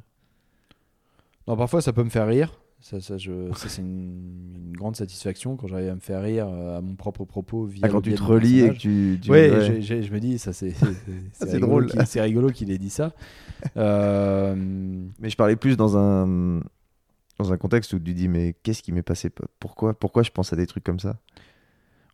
Non, 1.48 1.58
parfois 1.58 1.82
ça 1.82 1.94
peut 1.94 2.04
me 2.04 2.10
faire 2.10 2.28
rire. 2.28 2.60
Ça, 2.82 3.02
ça, 3.02 3.18
je- 3.18 3.52
ça, 3.54 3.68
c'est 3.68 3.82
une, 3.82 4.54
une 4.56 4.74
grande 4.78 4.96
satisfaction 4.96 5.58
quand 5.58 5.68
j'arrive 5.68 5.90
à 5.90 5.96
me 5.96 6.00
faire 6.00 6.22
rire 6.22 6.48
euh, 6.48 6.78
à 6.78 6.82
mon 6.82 6.96
propre 6.96 7.26
propos 7.26 7.66
via 7.66 7.88
Ah, 7.88 7.90
quand 7.90 8.02
tu 8.02 8.14
te 8.14 8.24
relis 8.24 8.60
et 8.62 8.72
que 8.72 8.78
tu. 8.78 9.20
tu- 9.22 9.32
Oui, 9.32 9.38
ouais. 9.50 9.82
je 9.82 10.14
me 10.14 10.20
dis, 10.20 10.40
ça 10.40 10.54
c'est 10.54 10.74
drôle. 11.60 11.90
C'est 12.06 12.22
rigolo 12.22 12.50
qu'il 12.52 12.72
ait 12.72 12.78
dit 12.78 12.90
ça. 12.90 13.14
Euh, 13.78 14.56
Mais 15.20 15.30
je 15.30 15.36
parlais 15.38 15.56
plus 15.56 15.76
dans 15.78 15.98
un 15.98 16.62
dans 17.40 17.54
un 17.54 17.58
contexte 17.58 17.94
où 17.94 18.00
tu 18.00 18.14
dis 18.14 18.28
mais 18.30 18.56
qu'est-ce 18.64 18.84
qui 18.84 18.92
m'est 18.92 19.04
passé? 19.04 19.32
Pourquoi 19.60 19.94
pourquoi 19.94 20.24
je 20.24 20.32
pense 20.32 20.54
à 20.54 20.56
des 20.56 20.68
trucs 20.68 20.84
comme 20.84 21.00
ça? 21.00 21.18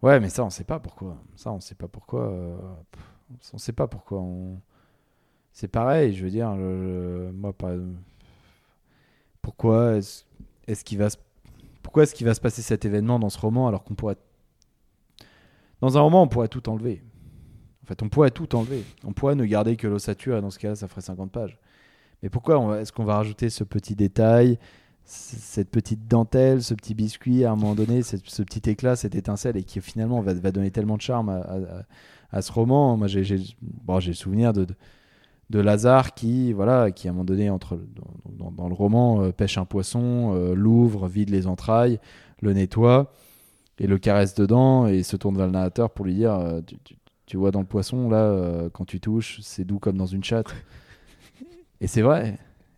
Ouais, 0.02 0.20
mais 0.20 0.30
ça, 0.30 0.44
on 0.44 0.50
sait 0.50 0.64
pas 0.64 0.80
pourquoi. 0.80 1.18
Ça, 1.36 1.52
on 1.52 1.60
sait 1.60 1.76
pas 1.76 1.88
pourquoi. 1.88 2.30
euh, 2.32 2.58
On 3.54 3.58
sait 3.58 3.74
pas 3.74 3.88
pourquoi. 3.88 4.20
On... 4.20 4.60
C'est 5.54 5.68
pareil, 5.70 6.14
je 6.16 6.26
veux 6.26 6.32
dire, 6.32 6.52
moi, 6.52 7.54
par... 7.54 7.72
pourquoi 9.42 9.96
est-ce 9.98 10.24
est 10.68 10.84
qu'il 10.84 10.98
va 10.98 11.08
pourquoi 11.84 12.04
est-ce 12.04 12.16
qu'il 12.16 12.26
va 12.26 12.34
se 12.34 12.42
passer 12.42 12.62
cet 12.62 12.84
événement 12.86 13.20
dans 13.20 13.30
ce 13.30 13.38
roman 13.40 13.68
alors 13.68 13.84
qu'on 13.84 13.94
pourrait 13.96 14.18
dans 15.82 15.98
un 15.98 16.02
roman 16.02 16.24
on 16.24 16.28
pourrait 16.28 16.48
tout 16.48 16.68
enlever? 16.70 17.04
En 17.84 17.88
fait, 17.88 18.02
on 18.02 18.10
pourrait 18.10 18.32
tout 18.32 18.56
enlever. 18.56 18.84
On 19.04 19.14
pourrait 19.14 19.36
ne 19.36 19.46
garder 19.46 19.76
que 19.76 19.86
l'ossature 19.86 20.36
et 20.38 20.42
dans 20.42 20.50
ce 20.50 20.58
cas-là, 20.58 20.76
ça 20.76 20.88
ferait 20.88 21.02
50 21.02 21.32
pages. 21.32 21.60
Mais 22.24 22.30
pourquoi 22.30 22.82
est-ce 22.82 22.92
qu'on 22.92 23.04
va 23.04 23.18
rajouter 23.18 23.52
ce 23.52 23.64
petit 23.64 23.94
détail, 23.94 24.58
cette 25.04 25.70
petite 25.70 26.08
dentelle, 26.08 26.64
ce 26.64 26.74
petit 26.74 26.96
biscuit 26.96 27.46
à 27.46 27.52
un 27.52 27.56
moment 27.56 27.76
donné, 27.76 28.02
cette- 28.02 28.28
ce 28.28 28.42
petit 28.42 28.68
éclat, 28.72 28.96
cette 28.96 29.14
étincelle, 29.14 29.56
et 29.58 29.64
qui 29.64 29.80
finalement 29.82 30.22
va, 30.22 30.34
va 30.34 30.52
donner 30.52 30.72
tellement 30.72 30.98
de 30.98 31.02
charme 31.04 31.30
à, 31.30 31.86
à- 32.32 32.42
ce 32.42 32.52
roman? 32.52 32.98
Moi, 32.98 33.06
j'ai 33.08 33.38
bon, 33.62 33.98
le 34.04 34.14
souvenir 34.14 34.52
de, 34.52 34.66
de 35.50 35.60
Lazare 35.60 36.14
qui, 36.16 36.54
voilà, 36.54 36.92
qui 36.92 37.08
à 37.08 37.12
un 37.12 37.14
moment 37.14 37.26
donné, 37.26 37.50
entre, 37.50 37.78
dans, 37.78 38.46
dans- 38.46 38.52
dans 38.52 38.68
le 38.68 38.74
roman, 38.74 39.22
euh, 39.24 39.32
pêche 39.32 39.58
un 39.58 39.66
poisson, 39.66 40.34
euh, 40.36 40.54
l'ouvre, 40.56 41.08
vide 41.08 41.30
les 41.30 41.46
entrailles, 41.48 42.00
le 42.42 42.54
nettoie, 42.54 43.12
et 43.80 43.88
le 43.88 43.98
caresse 43.98 44.34
dedans, 44.36 44.88
et 44.88 45.04
se 45.04 45.16
tourne 45.18 45.38
vers 45.38 45.46
le 45.48 45.52
narrateur 45.52 45.90
pour 45.92 46.06
lui 46.06 46.16
dire 46.16 46.34
euh, 46.34 46.62
tu, 46.66 46.78
tu- 46.84 46.96
tu 47.28 47.38
vois 47.38 47.50
dans 47.52 47.60
le 47.60 47.66
poisson, 47.66 48.08
là, 48.10 48.70
quand 48.72 48.86
tu 48.86 49.00
touches, 49.00 49.40
c'est 49.42 49.66
doux 49.66 49.80
comme 49.80 49.98
dans 49.98 50.06
une 50.06 50.24
chatte. 50.24 50.54
Et 51.82 51.88
c'est 51.88 52.02
vrai. 52.04 52.38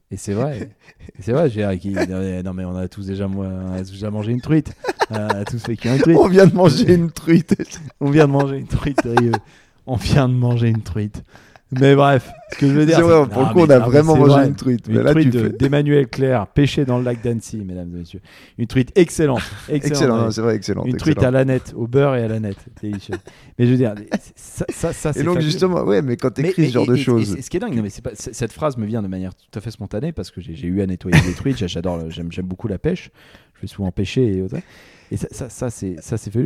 Et 0.10 0.16
c'est 0.18 0.34
vrai. 0.34 0.70
Et 1.18 1.22
c'est 1.22 1.34
vrai. 1.34 1.50
J'ai 1.50 1.78
qui 1.80 1.92
non 1.92 2.54
mais 2.54 2.64
on 2.64 2.76
a 2.76 2.88
tous 2.88 3.06
déjà, 3.08 3.28
mo- 3.28 3.44
on 3.44 3.74
a 3.74 3.80
tous 3.84 3.92
déjà 3.92 4.10
mangé 4.10 4.32
une 4.32 4.40
truite. 4.42 4.74
On 5.12 5.16
a 5.16 5.44
tous 5.46 5.60
fait 5.60 5.76
qu'une 5.76 5.98
truite. 5.98 6.18
On 6.18 6.28
vient 6.30 6.48
de 6.48 6.56
manger 6.56 6.94
une 6.94 7.12
truite. 7.12 7.56
On 8.00 8.10
vient 8.10 8.26
de 8.28 8.32
manger 8.32 8.58
une 8.58 8.68
truite. 8.68 9.02
sérieux. 9.02 9.34
On 9.86 9.96
vient 9.98 10.30
de 10.30 10.34
manger 10.34 10.70
une 10.70 10.82
truite. 10.82 11.24
Mais 11.72 11.96
bref, 11.96 12.30
ce 12.54 12.58
que 12.60 12.68
je 12.68 12.72
veux 12.72 12.86
dire. 12.86 13.02
Vrai, 13.02 13.28
pour 13.28 13.42
Non, 13.42 13.48
le 13.50 13.54
coup, 13.54 13.60
on 13.60 13.70
a 13.70 13.80
non, 13.80 13.86
vraiment 13.88 14.16
mangé 14.16 14.32
vrai. 14.32 14.48
une 14.48 14.56
truite. 14.56 14.88
Une 14.88 14.96
Mais 14.98 15.04
là, 15.04 15.12
truite 15.12 15.34
de- 15.34 15.50
d'Emmanuel 15.50 16.08
Claire, 16.08 16.48
pêchée 16.48 16.86
dans 16.86 16.98
le 16.98 17.04
lac 17.04 17.22
d'Annecy, 17.22 17.58
mesdames 17.58 17.90
et 17.94 18.00
messieurs. 18.00 18.22
Une 18.58 18.68
truite 18.68 18.92
excellente. 18.96 19.42
Excellente. 19.70 20.32
C'est 20.32 20.40
vrai, 20.42 20.56
excellent. 20.56 20.86
Une 20.86 20.96
truite 20.96 21.18
excellent. 21.18 21.28
à 21.28 21.32
l'aneth, 21.32 21.74
au 21.76 21.86
beurre 21.88 22.16
et 22.16 22.24
à 22.24 22.28
l'aneth. 22.30 22.58
Délicieux. 22.82 23.16
Mais 23.60 23.66
je 23.66 23.72
veux 23.72 23.78
dire, 23.78 23.96
ça, 24.36 24.66
ça, 24.70 24.94
ça 24.94 25.12
c'est 25.12 25.20
Et 25.20 25.24
donc, 25.24 25.34
fabuleux. 25.36 25.50
justement, 25.52 25.84
ouais, 25.84 26.02
mais 26.02 26.16
quand 26.16 26.32
tu 26.34 26.42
Mais- 26.42 26.50
écris 26.52 26.64
et- 26.64 26.68
ce 26.68 26.74
genre 26.74 26.86
et- 26.86 26.88
de 26.92 26.96
choses. 26.96 27.38
ce 27.42 27.50
qui 27.50 27.58
est 27.58 27.60
dingue, 27.60 27.76
non, 27.76 27.84
mais 27.84 27.90
c'est 27.90 28.02
pas, 28.02 28.12
cette 28.16 28.54
phrase 28.54 28.78
me 28.78 28.86
vient 28.86 29.02
de 29.02 29.08
manière 29.10 29.36
tout 29.36 29.60
à 29.60 29.62
fait 29.62 29.72
spontanée 29.72 30.14
parce 30.14 30.32
que 30.32 30.40
j'ai 30.40 30.68
eu 30.68 30.82
à 30.82 30.86
nettoyer 30.86 31.20
des 31.22 31.34
truites. 31.34 31.68
J'adore, 31.68 32.10
j'aime, 32.10 32.30
beaucoup 32.46 32.70
la 32.70 32.78
pêche. 32.78 33.10
Je 33.56 33.62
vais 33.64 33.68
souvent 33.68 33.92
pêcher 33.92 34.38
et 34.38 34.42
autres. 34.42 34.56
Et 35.12 35.18
ça, 35.18 35.28
ça, 35.32 35.50
ça, 35.50 35.70
c'est, 35.70 35.98
ça, 36.00 36.16
c'est 36.18 36.32
fait 36.32 36.40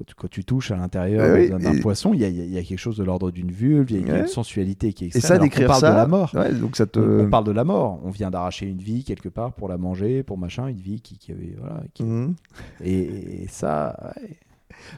quand, 0.00 0.04
tu, 0.06 0.14
quand 0.14 0.28
tu 0.30 0.44
touches 0.44 0.70
à 0.70 0.76
l'intérieur 0.76 1.36
oui, 1.36 1.50
d'un, 1.50 1.74
et- 1.74 1.80
poisson, 1.80 2.14
il 2.14 2.20
y 2.20 2.24
a, 2.24 2.28
y 2.30 2.58
y 2.58 2.64
quelque 2.64 2.78
chose 2.78 2.96
de 2.96 3.04
l'ordre 3.04 3.30
d'une 3.30 3.50
vulve, 3.50 3.90
il 3.90 4.06
y 4.06 4.10
a 4.10 4.14
Ouais. 4.14 4.20
une 4.20 4.26
sensualité 4.26 4.94
qui 4.94 5.04
est 5.04 5.08
Et 5.08 5.08
extrême. 5.08 5.22
ça, 5.28 5.34
alors 5.34 5.40
qu'on 5.40 5.44
d'écrire 5.44 5.66
parle 5.68 5.80
ça. 5.80 5.90
de 5.90 5.96
la 5.96 6.06
mort. 6.06 6.30
Ouais, 6.34 6.52
donc 6.54 6.76
ça 6.76 6.86
te. 6.86 6.98
On, 6.98 7.26
on 7.26 7.28
parle 7.30 7.44
de 7.44 7.52
la 7.52 7.64
mort. 7.64 8.00
On 8.02 8.10
vient 8.10 8.30
d'arracher 8.30 8.66
une 8.66 8.78
vie 8.78 9.04
quelque 9.04 9.28
part 9.28 9.52
pour 9.52 9.68
la 9.68 9.76
manger, 9.76 10.22
pour 10.22 10.38
machin, 10.38 10.66
une 10.68 10.80
vie 10.80 11.02
qui, 11.02 11.18
qui 11.18 11.32
avait 11.32 11.54
voilà. 11.60 11.82
qui- 11.92 12.02
Mhm. 12.04 12.34
Et, 12.82 13.42
et 13.42 13.46
ça, 13.48 13.94
ouais. 14.16 14.38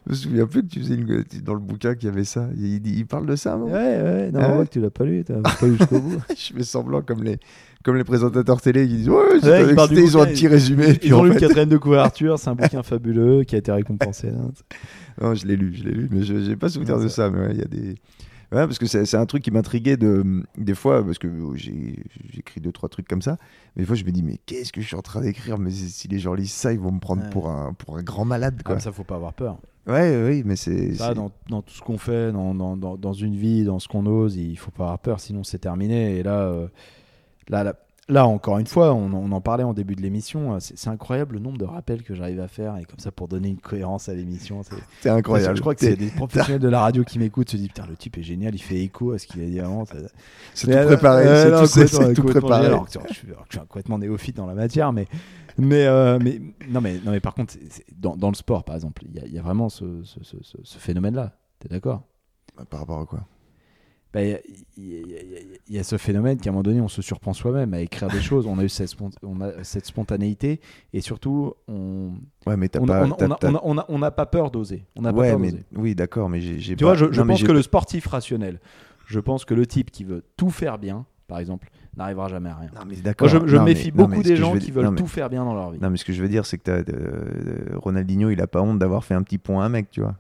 Je 0.07 0.11
me 0.11 0.15
souviens 0.15 0.47
plus 0.47 0.63
que 0.63 0.69
tu 0.69 0.79
faisais 0.81 0.95
une... 0.95 1.25
dans 1.43 1.55
le 1.55 1.61
bouquin 1.61 1.97
qu'il 1.97 2.09
y 2.09 2.13
avait 2.13 2.23
ça. 2.25 2.49
Il, 2.57 3.05
parle 3.07 3.27
de 3.27 3.35
ça, 3.35 3.57
non? 3.57 3.65
Ouais, 3.67 3.73
ouais. 3.73 4.31
Non, 4.31 4.41
on 4.41 4.55
voit 4.57 4.67
que 4.67 4.71
tu 4.71 4.81
l'as 4.81 4.91
pas 4.91 5.05
lu, 5.05 5.25
tu 5.25 5.33
l'as 5.33 5.41
pas 5.41 5.67
lu 5.67 5.77
jusqu'au 5.77 5.99
bout. 5.99 6.21
Je 6.37 6.53
fais 6.55 6.63
semblant 6.63 7.03
comme 7.03 7.25
les, 7.25 7.39
comme 7.85 7.97
les 7.97 8.05
présentateurs 8.05 8.61
télé 8.61 8.87
qui 8.89 8.97
disent 8.97 9.09
Ouais, 9.09 9.41
j'ai 9.43 9.49
Ouais, 9.51 9.63
ils 9.91 9.99
ils 9.99 10.17
ont 10.17 10.23
un 10.23 10.27
petit 10.27 10.49
résumé. 10.49 10.89
Ils 10.91 10.99
puis 10.99 11.13
ont 11.15 11.25
lu 11.25 11.33
fait- 11.33 11.41
quatrième 11.41 11.69
de 11.69 11.77
couverture, 11.79 12.39
c'est 12.39 12.51
un 12.51 12.55
bouquin 12.57 12.83
fabuleux 12.83 13.45
qui 13.45 13.55
a 13.55 13.59
été 13.59 13.73
récompensé. 13.73 14.31
Non, 15.21 15.35
je 15.35 15.47
l'ai 15.47 15.57
lu, 15.57 15.75
je 15.75 15.85
l'ai 15.85 15.93
lu, 15.93 16.09
mais 16.11 16.23
je 16.23 16.41
j'ai 16.41 16.57
pas 16.57 16.69
souvenir 16.69 16.99
de 16.99 17.09
ça- 17.09 17.17
ça. 17.27 17.31
Mais 17.31 17.39
ouais, 17.47 17.53
il 17.53 17.59
y 17.59 17.63
a 17.63 17.67
des. 17.67 17.89
Ouais, 18.51 18.67
parce 18.67 18.79
que 18.79 18.87
c'est 18.87 19.15
un 19.17 19.25
truc 19.25 19.43
qui 19.43 19.51
m'intriguait 19.51 19.97
de, 19.97 20.43
des 20.59 20.75
fois, 20.75 21.03
parce 21.03 21.17
que 21.19 21.27
j'ai 21.55 22.05
j'écris 22.35 22.61
deux, 22.61 22.71
trois 22.73 22.91
trucs 22.91 23.09
comme 23.09 23.23
ça. 23.23 23.39
Mais 23.75 23.83
des 23.83 23.87
fois, 23.87 23.97
je 23.97 24.05
me 24.05 24.11
dis, 24.11 24.23
mais 24.23 24.39
qu'est-ce 24.45 24.73
que 24.75 24.83
je 24.83 24.87
suis 24.87 24.97
en 24.97 25.01
train 25.01 25.23
d'écrire? 25.23 25.57
Mais 25.59 25.71
si 25.71 26.07
les 26.09 26.19
gens 26.19 26.35
lisent 26.35 26.53
ça, 26.53 26.71
ils 26.71 26.79
vont 26.79 26.93
me 26.93 27.01
prendre 27.01 27.23
Ouais. 27.23 27.31
pour, 27.31 27.49
un, 27.49 27.73
pour 27.73 27.97
un 27.97 28.03
grand 28.03 28.27
malade, 28.27 28.57
quoi. 28.63 28.75
Comme 28.75 28.81
ça, 28.81 28.93
faut 28.93 29.05
pas 29.05 29.15
avoir 29.15 29.33
peur. 29.33 29.57
Ouais, 29.87 30.23
oui, 30.27 30.43
mais 30.45 30.57
c'est. 30.57 30.93
Ça, 30.95 31.15
dans, 31.15 31.31
dans 31.49 31.63
tout 31.63 31.73
ce 31.73 31.81
qu'on 31.81 31.97
fait, 31.97 32.31
dans, 32.31 32.55
dans, 32.55 32.77
dans, 32.77 32.99
dans 32.99 33.13
une 33.15 33.35
vie, 33.35 33.65
dans 33.65 33.79
ce 33.79 33.89
qu'on 33.89 34.05
ose, 34.05 34.37
il 34.37 34.57
faut 34.59 34.71
pas 34.71 34.85
avoir 34.85 34.99
peur, 34.99 35.19
sinon 35.21 35.45
c'est 35.45 35.59
terminé. 35.59 36.19
Et 36.19 36.23
là, 36.23 36.41
euh, 36.41 36.67
là, 37.53 37.63
là, 37.65 37.75
là, 38.09 38.27
encore 38.27 38.59
une 38.59 38.67
fois, 38.67 38.93
on, 38.95 39.13
on 39.13 39.31
en 39.31 39.41
parlait 39.41 39.63
en 39.63 39.73
début 39.75 39.95
de 39.95 40.03
l'émission, 40.03 40.55
euh, 40.55 40.59
c'est 40.61 40.89
incroyable 40.89 41.35
le 41.37 41.41
nombre 41.41 41.59
de 41.59 41.65
rappels 41.65 42.03
que 42.03 42.15
j'arrive 42.17 42.41
à 42.41 42.49
faire, 42.49 42.77
et 42.79 42.85
comme 42.85 42.99
ça 42.99 43.13
pour 43.13 43.29
donner 43.29 43.49
une 43.49 43.59
cohérence 43.61 44.09
à 44.09 44.15
l'émission. 44.15 44.63
c'est- 44.65 44.75
incroyable. 45.09 45.57
Je 45.57 45.61
crois 45.61 45.75
que 45.77 45.81
c'est 45.83 45.97
des 45.97 46.09
professionnels 46.11 46.61
de 46.61 46.69
la 46.69 46.81
radio 46.81 47.05
qui 47.05 47.19
m'écoutent, 47.21 47.49
se 47.51 47.57
disent 47.57 47.69
putain, 47.69 47.87
le 47.89 47.95
type 47.97 48.19
est 48.19 48.23
génial, 48.25 48.55
il 48.55 48.59
fait 48.63 48.81
écho 48.83 49.13
à 49.13 49.19
ce 49.19 49.27
qu'il 49.29 49.41
a 49.43 49.47
dit 49.47 49.61
avant. 49.61 49.85
C'est 50.55 50.67
tout 50.67 50.89
préparé. 50.89 51.25
euh, 51.29 51.51
c'est 51.67 52.15
tout- 52.15 52.23
préparé. 52.41 52.67
alors 52.67 52.87
je 53.09 53.15
suis, 53.15 53.29
je 53.51 53.59
complètement 53.61 53.99
néophyte 53.99 54.37
dans 54.37 54.47
la 54.47 54.55
matière, 54.55 54.93
mais, 54.93 55.07
mais, 55.59 55.87
euh, 55.87 56.19
mais, 56.21 56.41
non, 56.69 56.81
mais, 56.81 56.95
non, 57.05 57.13
mais 57.13 57.21
par 57.21 57.35
contre, 57.35 57.55
dans, 57.97 58.17
dans 58.17 58.31
le 58.31 58.35
sport, 58.35 58.65
par 58.65 58.75
exemple, 58.75 59.03
il 59.07 59.15
y 59.15 59.21
a, 59.21 59.27
il 59.27 59.33
y 59.33 59.39
a 59.39 59.43
vraiment 59.43 59.69
ce, 59.69 60.03
ce, 60.03 60.23
ce- 60.25 60.43
ce- 60.43 60.59
ce 60.63 60.79
phénomène-là. 60.79 61.33
T'es 61.61 61.69
d'accord? 61.69 62.03
Par 62.69 62.81
rapport 62.81 63.01
à 63.01 63.07
quoi? 63.07 63.21
Il 64.15 64.29
y, 64.29 64.33
a- 64.35 64.39
il 64.77 64.97
y 65.71 65.77
a- 65.77 65.79
a- 65.79 65.81
a 65.81 65.85
ce 65.85 65.97
phénomène 65.97 66.39
qu'à 66.39 66.51
un 66.51 66.53
moment 66.53 66.63
donné, 66.63 66.81
on 66.81 66.89
se 66.89 67.01
surprend 67.01 67.33
soi-même 67.33 67.73
à 67.73 67.81
écrire 67.81 68.09
des 68.09 68.21
choses. 68.21 68.47
On 68.47 68.59
a 68.59 68.65
eu 68.65 68.69
cette, 68.69 68.95
on 69.23 69.41
a 69.41 69.65
cette 69.65 69.87
spontanéité 69.87 70.61
et 70.93 71.01
surtout, 71.01 71.55
on 71.69 72.13
Ouais, 72.47 72.57
mais 72.57 72.69
t'as 72.69 72.81
on 72.81 72.85
a- 72.85 72.87
pas. 72.89 73.05
on 73.07 73.11
a- 73.11 73.15
a- 73.25 73.81
a- 73.81 73.95
a- 73.95 73.99
n'a 73.99 74.11
pas 74.11 74.27
peur 74.27 74.51
d'oser. 74.51 74.85
On 74.97 75.03
pas 75.03 75.13
Ouais, 75.13 75.31
peur 75.31 75.39
mais 75.39 75.53
oui, 75.77 75.95
d'accord, 75.95 76.29
mais 76.29 76.41
j'ai. 76.41 76.59
Tu 76.77 76.77
pas- 76.85 76.85
vois, 76.91 76.95
je, 76.95 77.07
je 77.13 77.21
non, 77.23 77.27
pense 77.29 77.43
que 77.43 77.47
pas- 77.47 77.53
le 77.55 77.63
sportif 77.63 78.07
rationnel, 78.07 78.61
je 79.07 79.19
pense 79.21 79.45
que 79.47 79.55
le 79.55 79.67
type 79.67 79.91
qui 79.91 80.05
veut 80.05 80.23
tout 80.37 80.51
faire 80.51 80.79
bien, 80.79 81.07
par 81.27 81.39
exemple, 81.39 81.71
n'arrivera 81.97 82.29
jamais 82.29 82.51
à 82.51 82.57
rien. 82.57 82.71
Non, 82.75 82.83
mais 82.87 82.97
d'accord. 82.97 83.29
je, 83.29 83.39
je 83.47 83.57
Non, 83.57 83.65
méfie 83.65 83.93
mais 83.95 84.05
beaucoup 84.05 84.23
des 84.23 84.37
gens 84.37 84.57
qui 84.59 84.71
veulent 84.71 84.91
mais- 84.91 84.97
tout 84.97 85.07
faire 85.07 85.31
bien 85.31 85.45
dans 85.45 85.55
leur 85.55 85.71
vie. 85.71 85.79
Non, 85.81 85.89
mais 85.89 85.97
ce 85.97 86.05
que 86.05 86.13
je 86.13 86.21
veux 86.23 86.29
dire, 86.29 86.45
c'est 86.45 86.59
que 86.59 86.65
t'as, 86.65 86.83
euh, 86.93 87.77
Ronaldinho, 87.77 88.29
il 88.31 88.41
a 88.43 88.47
pas 88.47 88.61
honte 88.61 88.79
d'avoir 88.79 89.05
fait 89.05 89.15
un 89.15 89.23
petit 89.23 89.39
point 89.39 89.63
à 89.63 89.67
un 89.67 89.69
mec, 89.71 89.91
tu 89.91 90.01
vois. 90.03 90.17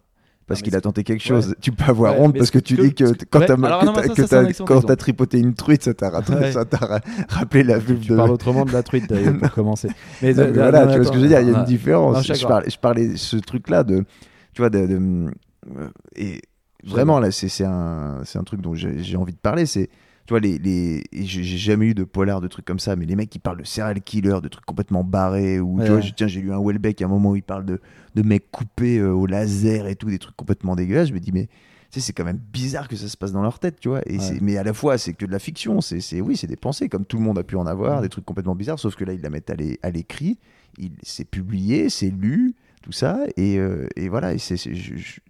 Parce 0.47 0.60
qu'il 0.60 0.74
a 0.77 0.81
tenté 0.81 1.05
quelque 1.05 1.23
chose. 1.23 1.55
Tu 1.60 1.73
peux 1.73 1.85
avoir 1.85 2.14
Ouais, 2.14 2.20
honte 2.20 2.36
parce 2.36 2.51
que 2.51 2.59
tu 2.59 2.77
que- 2.77 2.82
dis 2.82 2.94
que 2.94 3.05
quand 3.31 3.39
ouais, 3.40 4.82
t'as 4.86 4.97
tripoté 4.97 5.39
une 5.39 5.55
truite, 5.55 5.82
ça 5.85 5.94
t'a 5.94 6.10
ra- 6.10 6.20
rappelé 7.28 7.62
la 7.62 7.78
vulve 7.78 8.01
Tu 8.01 8.09
de. 8.10 8.16
parles 8.16 8.31
autrement 8.31 8.64
de 8.64 8.73
la 8.73 8.82
truite 8.82 9.09
d'ailleurs 9.09 9.39
pour 9.39 9.51
commencer. 9.55 9.89
Mais, 10.20 10.35
Non, 10.35 10.44
mais 10.47 10.52
voilà, 10.52 10.85
non, 10.85 10.93
tu 10.93 10.97
vois 10.98 11.05
ce 11.06 11.10
que 11.10 11.16
je 11.16 11.23
veux 11.23 11.28
dire, 11.28 11.40
il 11.40 11.48
y 11.51 11.55
a 11.55 11.59
une 11.59 11.64
différence. 11.64 12.28
non, 12.28 12.35
je 12.35 12.47
parlais, 12.47 12.70
je 12.70 12.78
parlais 12.78 13.16
ce 13.16 13.36
truc-là 13.36 13.85
de, 13.85 14.05
tu 14.52 14.62
vois, 14.62 14.69
de, 14.70 14.86
de- 14.86 15.31
euh, 15.78 15.89
et 16.16 16.43
vraiment 16.85 17.20
là, 17.20 17.31
c'est 17.31 17.64
un, 17.64 18.19
c'est 18.24 18.39
un 18.39 18.44
truc 18.44 18.60
dont 18.60 18.74
j'ai 18.74 18.98
j'ai 19.02 19.16
envie 19.16 19.32
de 19.32 19.39
parler. 19.39 19.64
C'est, 19.64 19.89
tu 20.27 20.31
vois, 20.32 20.40
les, 20.40 20.59
les, 20.59 21.03
j'ai 21.12 21.43
jamais 21.43 21.86
eu 21.86 21.94
de 21.94 22.05
polar, 22.05 22.40
de 22.40 22.49
trucs 22.49 22.65
comme 22.65 22.78
ça, 22.78 22.94
mais 22.97 23.07
les 23.07 23.16
mecs 23.16 23.31
qui 23.31 23.39
parlent 23.39 23.59
de 23.59 23.65
serial 23.65 24.01
killer, 24.01 24.39
de 24.43 24.49
trucs 24.49 24.65
complètement 24.65 25.03
barrés, 25.05 25.59
ou 25.61 25.78
Ouais, 25.78 25.85
tu 25.86 25.90
vois, 25.90 26.01
j'ai- 26.01 26.12
tiens, 26.12 26.27
j'ai 26.28 26.40
lu 26.40 26.53
un 26.53 26.61
Welbeck 26.61 27.03
à 27.03 27.07
un 27.07 27.09
moment 27.09 27.31
où 27.31 27.36
il 27.36 27.43
parle 27.43 27.65
de, 27.65 27.81
de 28.15 28.23
mecs 28.23 28.51
coupés 28.51 28.99
euh, 28.99 29.11
au 29.12 29.27
laser 29.27 29.86
et 29.89 29.97
tout, 29.97 30.07
des 30.09 30.19
trucs 30.19 30.36
complètement 30.36 30.77
dégueulasses. 30.77 31.09
Je 31.09 31.15
me 31.15 31.20
dis, 31.20 31.32
mais 31.32 31.47
tu 31.90 32.01
sais, 32.01 32.07
c'est 32.07 32.12
quand 32.12 32.24
même 32.24 32.40
bizarre 32.53 32.89
que 32.89 32.97
ça 32.97 33.09
se 33.09 33.16
passe 33.16 33.32
dans 33.32 33.43
leur 33.43 33.59
tête, 33.59 33.81
tu 33.81 33.89
vois. 33.89 34.01
Et 34.07 34.19
Ouais. 34.19 34.39
mais 34.40 34.57
à 34.57 34.62
la 34.62 34.73
fois, 34.73 34.97
c'est 34.97 35.12
que 35.12 35.27
de 35.27 35.31
la 35.32 35.39
fiction. 35.39 35.81
C'est, 35.81 36.01
c'est- 36.01 36.20
oui, 36.20 36.36
c'est 36.36 36.47
des 36.47 36.57
pensées, 36.57 36.89
comme 36.89 37.05
tout 37.05 37.16
le 37.19 37.23
monde 37.24 37.39
a 37.39 37.43
pu 37.43 37.57
en 37.57 37.66
avoir, 37.66 37.97
Ouais. 37.97 38.03
des 38.03 38.09
trucs 38.09 38.24
complètement 38.24 38.55
bizarres, 38.55 38.78
sauf 38.78 38.94
que 38.94 39.05
là, 39.05 39.12
ils 39.12 39.20
la 39.20 39.28
mettent 39.31 39.51
à 39.51 39.55
l'é- 39.55 39.78
à 39.82 39.90
l'écrit, 39.90 40.39
il, 40.78 40.93
c'est 41.03 41.24
publié, 41.27 41.90
c'est 41.90 42.09
lu, 42.11 42.55
tout 42.82 42.93
ça, 42.93 43.19
et, 43.36 43.59
euh, 43.59 43.86
et 43.97 44.09
voilà. 44.09 44.32
Et 44.35 44.39
c'est, 44.39 44.57
je- 44.57 44.73
je- 44.97 45.20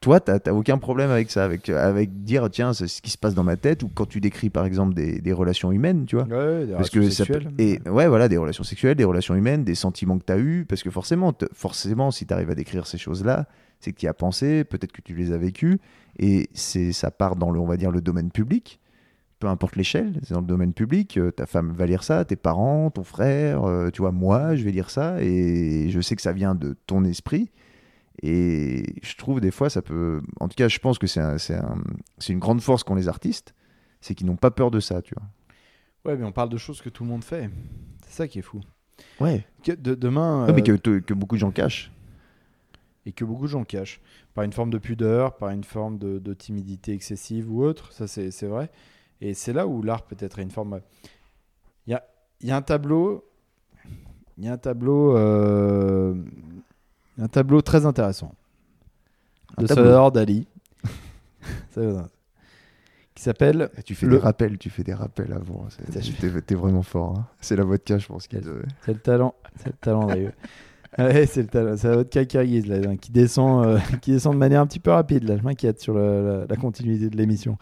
toi, 0.00 0.20
t'as, 0.20 0.38
t'as 0.38 0.52
aucun 0.52 0.78
problème 0.78 1.10
avec 1.10 1.30
ça, 1.30 1.44
avec, 1.44 1.68
avec 1.68 2.22
dire, 2.22 2.48
tiens, 2.50 2.72
c'est 2.72 2.86
ce 2.86 3.02
qui 3.02 3.10
se 3.10 3.18
passe 3.18 3.34
dans 3.34 3.42
ma 3.42 3.56
tête, 3.56 3.82
ou 3.82 3.88
quand 3.92 4.06
tu 4.06 4.20
décris, 4.20 4.48
par 4.48 4.64
exemple, 4.64 4.94
des, 4.94 5.20
des 5.20 5.32
relations 5.32 5.72
humaines, 5.72 6.04
tu 6.06 6.14
vois. 6.16 6.26
Ouais, 6.26 6.66
des 6.66 6.72
Parce 6.72 6.90
relations 6.90 7.00
que 7.00 7.10
ça 7.10 7.24
sexuelles. 7.24 7.52
et 7.58 7.80
ouais 7.88 8.06
voilà 8.06 8.28
des 8.28 8.36
relations 8.36 8.62
sexuelles 8.64 8.94
des 8.96 9.04
relations 9.04 9.34
humaines 9.34 9.64
des 9.64 9.74
sentiments 9.74 10.18
que 10.18 10.24
tu 10.24 10.32
as 10.32 10.38
eus 10.38 10.64
parce 10.68 10.82
que 10.82 10.90
forcément 10.90 11.32
forcément 11.52 12.10
si 12.10 12.26
tu 12.26 12.32
arrives 12.34 12.50
à 12.50 12.54
décrire 12.54 12.86
ces 12.86 12.98
choses 12.98 13.24
là 13.24 13.46
c'est 13.80 13.92
que 13.92 13.98
tu 13.98 14.06
y 14.06 14.08
as 14.08 14.14
pensé 14.14 14.64
peut-être 14.64 14.92
que 14.92 15.00
tu 15.02 15.14
les 15.14 15.32
as 15.32 15.38
vécues 15.38 15.78
et 16.18 16.48
c'est 16.54 16.92
ça 16.92 17.10
part 17.10 17.36
dans 17.36 17.50
le 17.50 17.58
on 17.60 17.66
va 17.66 17.76
dire 17.76 17.90
le 17.90 18.00
domaine 18.00 18.30
public 18.30 18.80
peu 19.40 19.46
importe 19.48 19.76
l'échelle 19.76 20.20
c'est 20.22 20.34
dans 20.34 20.40
le 20.40 20.46
domaine 20.46 20.72
public 20.72 21.16
euh, 21.16 21.30
ta 21.30 21.46
femme 21.46 21.72
va 21.76 21.86
lire 21.86 22.02
ça 22.04 22.24
tes 22.24 22.36
parents 22.36 22.90
ton 22.90 23.04
frère 23.04 23.64
euh, 23.64 23.90
tu 23.90 24.02
vois 24.02 24.12
moi 24.12 24.54
je 24.56 24.64
vais 24.64 24.72
lire 24.72 24.90
ça 24.90 25.20
et 25.22 25.88
je 25.90 26.00
sais 26.00 26.14
que 26.16 26.22
ça 26.22 26.32
vient 26.32 26.54
de 26.54 26.76
ton 26.86 27.04
esprit 27.04 27.50
et 28.22 28.84
je 29.02 29.16
trouve 29.16 29.40
des 29.40 29.50
fois 29.50 29.70
ça 29.70 29.82
peut 29.82 30.20
en 30.40 30.48
tout 30.48 30.54
cas 30.56 30.68
je 30.68 30.78
pense 30.78 30.98
que 30.98 31.06
c'est 31.06 31.20
un- 31.20 31.38
c'est 31.38 31.54
un- 31.56 31.82
c'est 32.18 32.32
une 32.32 32.38
grande 32.38 32.60
force 32.60 32.82
qu'ont 32.84 32.94
les 32.96 33.08
artistes 33.08 33.54
c'est 34.00 34.14
qu'ils 34.14 34.26
n'ont 34.26 34.36
pas 34.36 34.50
peur 34.50 34.70
de 34.70 34.80
ça 34.80 35.02
tu 35.02 35.14
vois 35.16 35.26
Ouais, 36.04 36.16
mais 36.16 36.24
on 36.24 36.32
parle 36.32 36.48
de 36.48 36.56
choses 36.56 36.80
que 36.80 36.88
tout 36.88 37.02
le 37.02 37.10
monde 37.10 37.24
fait. 37.24 37.50
C'est 38.06 38.12
ça 38.14 38.28
qui 38.28 38.38
est 38.38 38.42
fou. 38.42 38.60
Ouais. 39.20 39.44
Que 39.64 39.72
de, 39.72 39.94
demain. 39.96 40.46
Ouais, 40.46 40.52
mais 40.54 40.70
euh, 40.70 40.76
que, 40.78 40.98
que 41.00 41.12
beaucoup 41.12 41.34
de 41.34 41.40
gens 41.40 41.50
cachent. 41.50 41.90
et 43.04 43.12
que 43.12 43.24
beaucoup 43.24 43.42
de 43.42 43.50
gens 43.50 43.64
cachent. 43.64 44.00
Par 44.32 44.44
une 44.44 44.52
forme 44.52 44.70
de 44.70 44.78
pudeur, 44.78 45.36
par 45.36 45.50
une 45.50 45.64
forme 45.64 45.98
de, 45.98 46.18
de 46.20 46.34
timidité 46.34 46.92
excessive 46.92 47.50
ou 47.52 47.62
autre, 47.64 47.92
ça 47.92 48.06
c'est 48.06 48.30
c'est 48.30 48.46
vrai. 48.46 48.70
Et 49.20 49.34
c'est 49.34 49.52
là 49.52 49.66
où 49.66 49.82
l'art 49.82 50.04
peut 50.04 50.16
être 50.20 50.38
une 50.38 50.50
forme. 50.52 50.80
Il 51.86 51.90
y 51.90 51.94
a, 51.94 52.04
y 52.42 52.52
a 52.52 52.56
un 52.56 52.62
tableau. 52.62 53.24
Il 54.38 54.44
y 54.44 54.48
a 54.48 54.52
un 54.52 54.56
tableau. 54.58 55.16
euh, 55.16 56.14
un 57.18 57.28
tableau 57.28 57.60
très 57.62 57.86
intéressant. 57.86 58.32
Un 59.56 59.62
de. 59.62 59.66
Salvador 59.66 60.12
Dali. 60.12 60.46
Qui 63.14 63.22
s'appelle. 63.22 63.70
Tu 63.84 63.94
fais 63.94 64.06
Le- 64.06 64.16
des 64.16 64.22
rappels, 64.22 64.58
tu 64.58 64.70
fais 64.70 64.84
des 64.84 64.94
rappels 64.94 65.32
avant. 65.32 65.66
T'es 66.46 66.54
vraiment 66.54 66.82
fort. 66.82 67.18
hein. 67.18 67.26
C'est 67.40 67.56
la 67.56 67.64
vodka, 67.64 67.98
je 67.98 68.06
pense. 68.06 68.28
C'est 68.30 68.92
le 68.92 68.98
talent. 69.00 69.34
C'est 69.56 69.68
le 69.68 69.72
talent. 69.80 70.08
Ouais, 70.96 71.26
c'est 71.26 71.42
le 71.42 71.48
talent. 71.48 71.76
C'est 71.76 72.08
cacaïse 72.08 72.66
là, 72.66 72.76
hein, 72.88 72.96
qui 72.96 73.12
descend, 73.12 73.64
euh, 73.64 73.78
qui 74.00 74.10
descend 74.12 74.32
de 74.32 74.38
manière 74.38 74.62
un 74.62 74.66
petit 74.66 74.80
peu 74.80 74.90
rapide. 74.90 75.24
Là, 75.24 75.36
je 75.36 75.42
m'inquiète 75.42 75.80
sur 75.80 75.92
le- 75.92 76.40
la, 76.40 76.46
la 76.48 76.56
continuité 76.56 77.10
de 77.10 77.16
l'émission. 77.16 77.58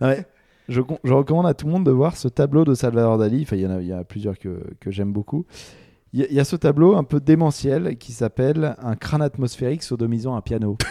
Je, 0.00 0.80
recommande 0.80 1.46
à 1.46 1.52
tout 1.52 1.66
le 1.66 1.72
monde 1.72 1.84
de 1.84 1.90
voir 1.90 2.16
ce 2.16 2.26
tableau 2.26 2.64
de 2.64 2.72
Salvador 2.74 3.18
Dali. 3.18 3.42
Enfin, 3.42 3.56
il 3.56 3.62
y 3.62 3.66
en 3.66 3.70
a, 3.70 3.80
il 3.82 3.86
y 3.86 3.92
a 3.92 4.02
plusieurs 4.02 4.38
que, 4.38 4.62
que 4.80 4.90
j'aime 4.90 5.12
beaucoup. 5.12 5.44
Il 6.14 6.20
y, 6.20 6.22
a- 6.22 6.26
il 6.30 6.34
y 6.34 6.40
a 6.40 6.44
ce 6.44 6.54
tableau 6.56 6.94
un 6.96 7.02
peu 7.04 7.18
démentiel 7.20 7.98
qui 7.98 8.12
s'appelle 8.12 8.76
un 8.80 8.94
crâne 8.94 9.20
atmosphérique 9.20 9.82
sodomisant 9.82 10.34
un 10.36 10.40
piano. 10.40 10.78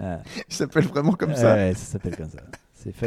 Ah, 0.00 0.20
Il 0.48 0.54
s'appelle 0.54 0.84
vraiment 0.84 1.12
comme 1.14 1.34
ça. 1.34 1.54
ouais, 1.54 1.74
ça 1.74 1.84
s'appelle 1.92 2.16
comme 2.16 2.28
ça. 2.28 2.38
C'est 2.74 2.94
ça 2.94 3.06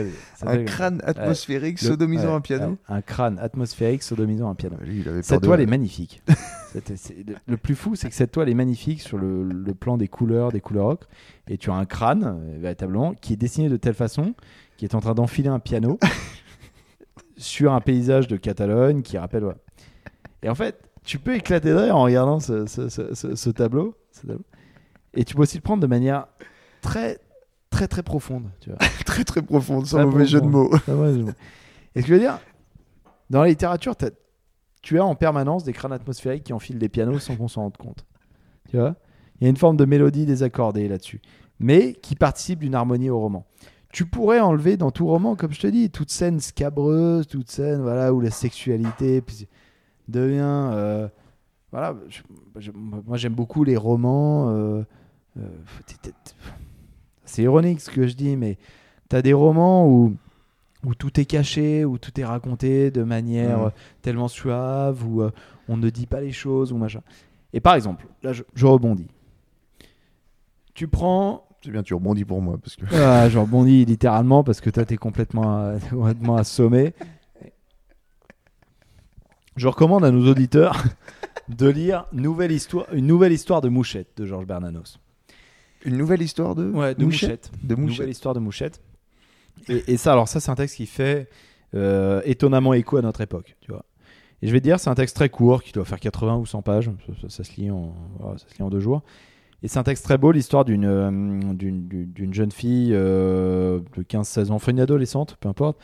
Un 0.49 0.65
crâne 0.65 1.01
atmosphérique 1.05 1.79
sodomisant 1.79 2.29
ouais, 2.31 2.33
un 2.35 2.41
piano. 2.41 2.77
un 2.89 3.01
crâne 3.01 3.39
atmosphérique 3.39 4.03
sodomisant 4.03 4.49
un 4.49 4.55
piano. 4.55 4.75
Lui, 4.81 5.05
Cette 5.21 5.41
toile 5.41 5.61
est 5.61 5.65
magnifique. 5.67 6.21
Le- 6.73 7.35
le 7.47 7.57
plus 7.57 7.75
fou, 7.75 7.95
c'est 7.95 8.09
que 8.09 8.15
cette 8.15 8.31
toile 8.31 8.49
est 8.49 8.53
magnifique 8.53 9.01
sur 9.01 9.17
le, 9.17 9.43
le 9.43 9.73
plan 9.73 9.97
des 9.97 10.07
couleurs, 10.09 10.51
des 10.51 10.59
couleurs 10.61 10.87
ocre. 10.87 11.07
Et 11.47 11.57
tu 11.57 11.69
as 11.69 11.73
un 11.75 11.85
crâne, 11.85 12.23
euh, 12.25 12.57
véritablement, 12.59 13.13
qui 13.13 13.33
est 13.33 13.37
dessiné 13.37 13.67
de 13.69 13.75
telle 13.77 13.93
façon, 13.93 14.33
qui 14.77 14.85
est 14.85 14.95
en 14.95 14.99
train 15.01 15.13
d'enfiler 15.13 15.49
un 15.49 15.59
piano 15.59 15.97
sur 17.37 17.73
un 17.73 17.81
paysage 17.81 18.27
de 18.27 18.35
Catalogne 18.37 19.01
qui 19.01 19.17
rappelle. 19.17 19.53
Et 20.43 20.49
en 20.49 20.55
fait, 20.55 20.79
tu 21.03 21.19
peux 21.19 21.35
éclater 21.35 21.69
de 21.69 21.75
rire 21.75 21.95
en 21.95 22.03
regardant 22.03 22.39
ce, 22.39 22.65
ce- 22.65 22.89
ce- 22.89 23.13
ce- 23.13 23.35
ce 23.35 23.49
tableau, 23.49 23.95
ce 24.11 24.27
tableau. 24.27 24.43
Et 25.13 25.23
tu 25.25 25.35
peux 25.35 25.41
aussi 25.41 25.57
le 25.57 25.61
prendre 25.61 25.81
de 25.81 25.87
manière 25.87 26.27
très, 26.81 27.19
très, 27.69 27.87
très 27.87 28.03
profonde. 28.03 28.49
Tu 28.59 28.69
vois. 28.69 28.79
très 29.05 29.23
très 29.23 29.41
profonde, 29.41 29.85
sans 29.85 29.97
Très 29.97 30.05
mauvais 30.05 30.25
jeu 30.25 30.41
de 30.41 30.47
profonde. 30.47 30.69
mots. 31.25 31.31
Et 31.95 32.01
ce 32.01 32.05
que 32.05 32.07
je 32.09 32.13
veux 32.13 32.19
dire, 32.19 32.39
dans 33.29 33.41
la 33.41 33.49
littérature, 33.49 33.95
tu 34.81 34.99
as 34.99 35.05
en 35.05 35.15
permanence 35.15 35.63
des 35.63 35.73
crânes 35.73 35.93
atmosphériques 35.93 36.43
qui 36.45 36.53
enfilent 36.53 36.79
des 36.79 36.89
pianos 36.89 37.19
sans 37.19 37.35
qu'on 37.35 37.47
s'en 37.47 37.63
rende 37.63 37.77
compte. 37.77 38.05
Tu 38.69 38.77
vois? 38.77 38.95
Il 39.39 39.43
y 39.45 39.47
a 39.47 39.49
une 39.49 39.57
forme 39.57 39.75
de 39.77 39.85
mélodie 39.85 40.25
désaccordée 40.25 40.87
là-dessus, 40.87 41.19
mais 41.59 41.93
qui 41.93 42.15
participe 42.15 42.59
d'une 42.59 42.75
harmonie 42.75 43.09
au 43.09 43.19
roman. 43.19 43.45
Tu 43.91 44.05
pourrais 44.05 44.39
enlever 44.39 44.77
dans 44.77 44.91
tout 44.91 45.07
roman, 45.07 45.35
comme 45.35 45.51
je 45.51 45.59
te 45.59 45.67
dis, 45.67 45.89
toute 45.89 46.09
scène 46.11 46.39
scabreuse, 46.39 47.27
toute 47.27 47.49
scène 47.51 47.81
voilà, 47.81 48.13
où 48.13 48.21
la 48.21 48.31
sexualité 48.31 49.19
puis 49.21 49.47
devient. 50.11 50.69
euh, 50.73 51.07
voilà, 51.71 51.95
je- 52.09 52.21
je- 52.59 52.71
moi 52.71 53.17
j'aime 53.17 53.33
beaucoup 53.33 53.63
les 53.63 53.77
romans. 53.77 54.49
euh, 54.49 54.83
euh, 55.39 55.47
c'est 57.25 57.43
ironique 57.43 57.79
ce 57.79 57.89
que 57.89 58.07
je 58.07 58.13
dis, 58.15 58.35
mais 58.35 58.57
tu 59.09 59.15
as 59.15 59.21
des 59.21 59.33
romans 59.33 59.87
où, 59.87 60.13
où 60.85 60.95
tout 60.95 61.19
est 61.19 61.25
caché, 61.25 61.85
où 61.85 61.97
tout 61.97 62.19
est 62.19 62.25
raconté 62.25 62.91
de 62.91 63.03
manière 63.03 63.59
Mm. 63.59 63.65
euh, 63.65 63.69
tellement 64.01 64.27
suave, 64.27 65.05
où 65.07 65.23
on 65.69 65.77
ne 65.77 65.89
dit 65.89 66.07
pas 66.07 66.19
les 66.21 66.31
choses, 66.33 66.73
ou 66.73 66.77
machin. 66.77 67.01
Et 67.53 67.59
par 67.61 67.75
exemple, 67.75 68.05
là 68.23 68.33
je, 68.33 68.43
je 68.53 68.65
rebondis. 68.65 69.07
Tu 70.73 70.87
prends. 70.87 71.47
C'est 71.63 71.69
bien, 71.71 71.83
tu 71.83 71.93
rebondis 71.93 72.25
pour 72.25 72.41
moi. 72.41 72.57
parce 72.57 72.75
que 72.75 72.85
Ah, 72.95 73.29
je 73.29 73.37
rebondis 73.37 73.85
littéralement 73.85 74.43
parce 74.43 74.61
que 74.61 74.69
toi 74.71 74.83
t'es 74.83 74.97
complètement, 74.97 75.77
complètement 75.89 76.35
assommé. 76.37 76.93
Je 79.57 79.67
recommande 79.67 80.03
à 80.05 80.11
nos 80.11 80.29
auditeurs 80.29 80.83
de 81.49 81.67
lire 81.67 82.05
nouvelle 82.13 82.51
histoire, 82.51 82.85
une 82.93 83.07
nouvelle 83.07 83.33
histoire 83.33 83.61
de 83.61 83.69
Mouchette 83.69 84.09
de 84.17 84.25
Georges 84.25 84.45
Bernanos. 84.45 84.99
Une 85.85 85.97
nouvelle 85.97 86.21
histoire 86.21 86.55
de, 86.55 86.69
Ouais, 86.69 86.95
de 86.95 87.03
Mouchette. 87.03 87.49
Mouchette. 87.51 87.67
De 87.67 87.75
Nouvelle 87.75 88.09
histoire 88.09 88.33
de 88.35 88.39
Mouchette. 88.39 88.81
Et, 89.67 89.93
et 89.93 89.97
ça, 89.97 90.13
alors 90.13 90.27
ça, 90.27 90.39
c'est 90.39 90.51
un 90.51 90.55
texte 90.55 90.77
qui 90.77 90.85
fait 90.85 91.27
euh, 91.73 92.21
étonnamment 92.25 92.73
écho 92.73 92.97
à 92.97 93.01
notre 93.01 93.21
époque, 93.21 93.55
tu 93.61 93.71
vois. 93.71 93.83
Et 94.43 94.47
je 94.47 94.51
vais 94.53 94.59
te 94.59 94.63
dire, 94.63 94.79
c'est 94.79 94.89
un 94.89 94.95
texte 94.95 95.15
très 95.15 95.29
court 95.29 95.61
qui 95.63 95.71
doit 95.71 95.85
faire 95.85 95.99
80 95.99 96.37
ou 96.37 96.45
100 96.45 96.61
pages. 96.61 96.91
Ça, 97.07 97.13
ça- 97.21 97.29
ça 97.29 97.43
se 97.43 97.59
lit 97.59 97.71
en, 97.71 97.93
ça 98.37 98.47
se 98.47 98.55
lit 98.57 98.61
en 98.63 98.69
deux 98.69 98.79
jours. 98.79 99.03
Et 99.63 99.67
c'est 99.67 99.77
un 99.79 99.83
texte 99.83 100.03
très 100.05 100.17
beau, 100.17 100.31
l'histoire 100.31 100.65
d'une 100.65 100.85
euh, 100.85 101.53
d'une 101.53 102.33
jeune 102.33 102.51
fille 102.51 102.91
euh, 102.93 103.79
de 103.95 104.01
15-16 104.03 104.49
ans, 104.51 104.55
enfin 104.55 104.71
une 104.71 104.79
adolescente, 104.79 105.37
peu 105.39 105.49
importe, 105.49 105.79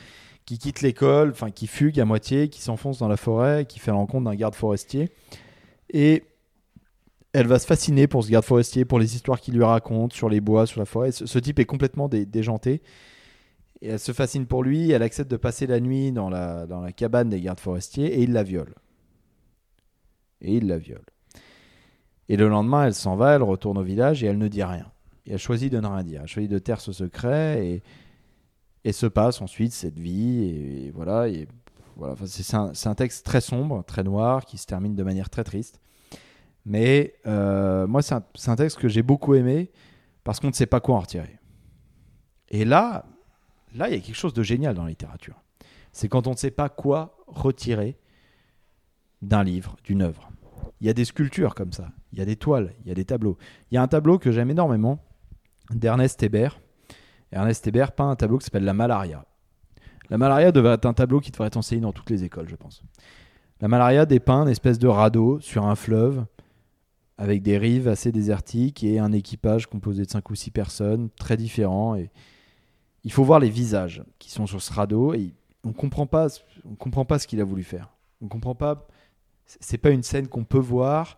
qui 0.47 0.57
quitte 0.57 0.81
l'école, 0.81 1.31
enfin 1.31 1.51
qui 1.51 1.67
fugue 1.67 1.99
à 1.99 2.05
moitié, 2.05 2.47
qui 2.47 2.61
s'enfonce 2.61 2.99
dans 2.99 3.09
la 3.09 3.17
forêt, 3.17 3.65
qui 3.65 3.79
fait 3.79 3.91
la 3.91 3.97
rencontre 3.97 4.23
d'un 4.23 4.35
garde 4.35 4.55
forestier. 4.55 5.11
Et 5.91 6.23
elle 7.33 7.47
va 7.47 7.59
se 7.59 7.67
fasciner 7.67 8.07
pour 8.07 8.23
ce 8.23 8.31
garde 8.31 8.45
forestier, 8.45 8.85
pour 8.85 8.97
les 8.97 9.13
histoires 9.13 9.41
qu'il 9.41 9.55
lui 9.55 9.63
raconte 9.65 10.13
sur 10.13 10.29
les 10.29 10.39
bois, 10.39 10.65
sur 10.65 10.79
la 10.79 10.85
forêt. 10.85 11.11
Ce, 11.11 11.37
type 11.37 11.59
est 11.59 11.65
complètement 11.65 12.07
dé- 12.07 12.25
déjanté. 12.25 12.81
Et 13.81 13.89
elle 13.89 13.99
se 13.99 14.13
fascine 14.13 14.47
pour 14.47 14.63
lui, 14.63 14.89
elle 14.89 15.03
accepte 15.03 15.29
de 15.29 15.35
passer 15.35 15.67
la 15.67 15.81
nuit 15.81 16.13
dans 16.13 16.29
la, 16.29 16.65
dans 16.65 16.79
la 16.79 16.93
cabane 16.93 17.29
des 17.29 17.41
gardes 17.41 17.59
forestiers 17.59 18.05
et 18.05 18.23
il 18.23 18.31
la 18.31 18.43
viole. 18.43 18.73
Et 20.39 20.55
il 20.55 20.67
la 20.67 20.77
viole. 20.77 21.05
Et 22.29 22.37
le 22.37 22.47
lendemain, 22.47 22.85
elle 22.85 22.95
s'en 22.95 23.17
va, 23.17 23.35
elle 23.35 23.43
retourne 23.43 23.77
au 23.77 23.83
village 23.83 24.23
et 24.23 24.27
elle 24.27 24.37
ne 24.37 24.47
dit 24.47 24.63
rien. 24.63 24.89
Et 25.25 25.33
elle 25.33 25.39
choisit 25.39 25.71
de 25.71 25.81
ne 25.81 25.87
rien 25.87 26.03
dire. 26.03 26.21
Elle 26.21 26.27
choisit 26.29 26.49
de 26.49 26.57
taire 26.57 26.79
ce 26.79 26.93
secret 26.93 27.67
et, 27.67 27.83
et 28.87 28.93
se 28.93 29.05
passe 29.05 29.41
ensuite 29.41 29.73
cette 29.73 29.99
vie. 29.99 30.45
Et, 30.45 30.91
voilà. 30.91 31.27
Et, 31.27 31.47
voilà. 31.97 32.15
C'est 32.25 32.55
un, 32.55 32.95
texte 32.95 33.25
très 33.25 33.41
sombre, 33.41 33.83
très 33.83 34.03
noir, 34.03 34.45
qui 34.45 34.57
se 34.57 34.65
termine 34.65 34.95
de 34.95 35.03
manière 35.03 35.29
très 35.29 35.43
triste. 35.43 35.81
Mais 36.65 37.15
euh, 37.25 37.85
moi, 37.85 38.01
c'est 38.01 38.15
un, 38.15 38.23
c'est 38.35 38.49
un 38.49 38.55
texte 38.55 38.77
que 38.77 38.87
j'ai 38.87 39.03
beaucoup 39.03 39.35
aimé 39.35 39.71
parce 40.23 40.39
qu'on 40.39 40.47
ne 40.47 40.53
sait 40.53 40.65
pas 40.65 40.79
quoi 40.79 40.95
en 40.95 40.99
retirer. 41.01 41.37
Et 42.49 42.63
là, 42.63 43.05
là, 43.75 43.89
il 43.89 43.95
y 43.95 43.97
a 43.97 43.99
quelque 43.99 44.15
chose 44.15 44.33
de 44.33 44.43
génial 44.43 44.73
dans 44.73 44.83
la 44.83 44.89
littérature. 44.89 45.41
C'est 45.91 46.07
quand 46.07 46.27
on 46.27 46.31
ne 46.31 46.37
sait 46.37 46.51
pas 46.51 46.69
quoi 46.69 47.17
retirer 47.27 47.97
d'un 49.21 49.43
livre, 49.43 49.75
d'une 49.83 50.01
œuvre. 50.01 50.29
Il 50.79 50.87
y 50.87 50.89
a 50.89 50.93
des 50.93 51.05
sculptures 51.05 51.55
comme 51.55 51.73
ça, 51.73 51.89
il 52.13 52.19
y 52.19 52.21
a 52.21 52.25
des 52.25 52.35
toiles, 52.35 52.73
il 52.81 52.87
y 52.87 52.91
a 52.91 52.93
des 52.93 53.05
tableaux. 53.05 53.37
Il 53.71 53.75
y 53.75 53.77
a 53.77 53.81
un 53.81 53.87
tableau 53.87 54.19
que 54.19 54.31
j'aime 54.31 54.51
énormément 54.51 55.03
d'Ernest 55.71 56.21
Hébert. 56.23 56.59
Ernest 57.31 57.65
Hébert 57.67 57.91
peint 57.91 58.09
un 58.09 58.15
tableau 58.15 58.37
qui 58.37 58.45
s'appelle 58.45 58.63
La 58.63 58.73
Malaria. 58.73 59.25
La 60.09 60.17
Malaria 60.17 60.51
devrait 60.51 60.73
être 60.73 60.85
un 60.85 60.93
tableau 60.93 61.19
qui 61.19 61.31
devrait 61.31 61.47
être 61.47 61.57
enseigné 61.57 61.81
dans 61.81 61.91
toutes 61.91 62.09
les 62.09 62.23
écoles, 62.23 62.47
je 62.49 62.55
pense. 62.55 62.83
La 63.59 63.67
Malaria 63.67 64.05
dépeint 64.05 64.43
une 64.43 64.49
espèce 64.49 64.79
de 64.79 64.87
radeau 64.87 65.39
sur 65.39 65.65
un 65.65 65.75
fleuve 65.75 66.25
avec 67.17 67.41
des 67.41 67.57
rives 67.57 67.87
assez 67.87 68.11
désertiques 68.11 68.83
et 68.83 68.99
un 68.99 69.11
équipage 69.11 69.67
composé 69.67 70.05
de 70.05 70.09
5 70.09 70.29
ou 70.29 70.35
6 70.35 70.51
personnes, 70.51 71.09
très 71.17 71.35
différents. 71.35 71.95
Et 71.95 72.11
il 73.03 73.11
faut 73.11 73.23
voir 73.23 73.39
les 73.39 73.49
visages 73.49 74.03
qui 74.19 74.29
sont 74.29 74.45
sur 74.45 74.61
ce 74.61 74.71
radeau 74.71 75.13
et 75.13 75.33
on 75.63 75.73
comprend 75.73 76.07
comprend 76.77 77.05
pas 77.05 77.19
ce 77.19 77.27
qu'il 77.27 77.41
a 77.41 77.43
voulu 77.43 77.63
faire. 77.63 77.89
On 78.21 78.27
comprend 78.27 78.55
pas. 78.55 78.87
C'est 79.45 79.77
pas 79.77 79.89
une 79.89 80.03
scène 80.03 80.27
qu'on 80.27 80.43
peut 80.43 80.57
voir. 80.59 81.17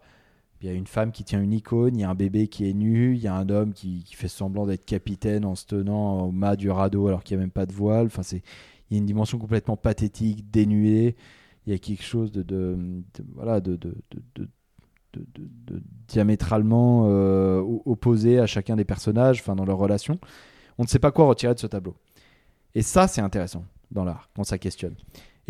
Il 0.62 0.68
y 0.68 0.70
a 0.70 0.74
une 0.74 0.88
femme 0.88 1.12
qui 1.12 1.24
tient 1.24 1.42
une 1.42 1.54
icône, 1.54 1.96
il 1.96 2.02
y 2.02 2.04
a 2.04 2.10
un 2.10 2.16
bébé 2.16 2.48
qui 2.50 2.70
est 2.70 2.74
nu, 2.74 3.16
il 3.16 3.22
y 3.22 3.28
a 3.28 3.34
un 3.36 3.48
homme 3.50 3.72
qui, 3.74 4.04
qui 4.04 4.16
fait 4.16 4.28
semblant 4.28 4.66
d'être 4.66 4.86
capitaine 4.86 5.46
en 5.46 5.56
se 5.56 5.66
tenant 5.66 6.24
au 6.24 6.32
mât 6.32 6.58
du 6.58 6.70
radeau 6.70 7.08
alors 7.08 7.24
qu'il 7.24 7.38
n'y 7.38 7.42
a 7.42 7.46
même 7.46 7.52
pas 7.52 7.66
de 7.66 7.72
voile. 7.72 8.08
Enfin, 8.08 8.24
c'est, 8.24 8.42
il 8.90 8.96
y 8.96 8.98
a 8.98 9.00
une 9.00 9.06
dimension 9.06 9.38
complètement 9.38 9.78
pathétique, 9.78 10.52
dénuée. 10.52 11.16
Il 11.66 11.72
y 11.72 11.76
a 11.76 11.80
quelque 11.80 12.04
chose 12.04 12.32
de, 12.32 12.42
de, 12.44 12.78
de- 13.14 13.24
de, 15.14 15.26
de, 15.68 15.82
diamétralement 16.08 17.06
euh, 17.08 17.62
opposé 17.86 18.40
à 18.40 18.46
chacun 18.46 18.76
des 18.76 18.86
personnages, 18.86 19.40
enfin 19.40 19.56
dans 19.56 19.66
leur 19.66 19.78
relation. 19.78 20.20
On 20.78 20.84
ne 20.84 20.88
sait 20.88 21.00
pas 21.00 21.12
quoi 21.12 21.26
retirer 21.26 21.54
de 21.54 21.60
ce 21.60 21.68
tableau. 21.68 21.96
Et 22.76 22.82
ça, 22.82 23.08
c'est 23.08 23.22
intéressant 23.22 23.66
dans 23.92 24.04
l'art, 24.04 24.30
quand 24.36 24.44
ça 24.44 24.58
questionne. 24.58 24.96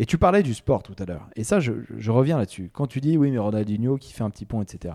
Et 0.00 0.06
tu 0.06 0.16
parlais 0.16 0.42
du 0.42 0.54
sport 0.54 0.82
tout 0.82 0.96
à 0.98 1.04
l'heure. 1.04 1.28
Et 1.36 1.44
ça, 1.44 1.60
je, 1.60 1.72
reviens 2.10 2.38
là-dessus. 2.38 2.70
Quand 2.72 2.86
tu 2.86 3.02
dis, 3.02 3.18
oui, 3.18 3.30
mais 3.30 3.36
Ronaldinho 3.36 3.98
qui 3.98 4.14
fait 4.14 4.24
un 4.24 4.30
petit 4.30 4.46
pont, 4.46 4.62
etc. 4.62 4.94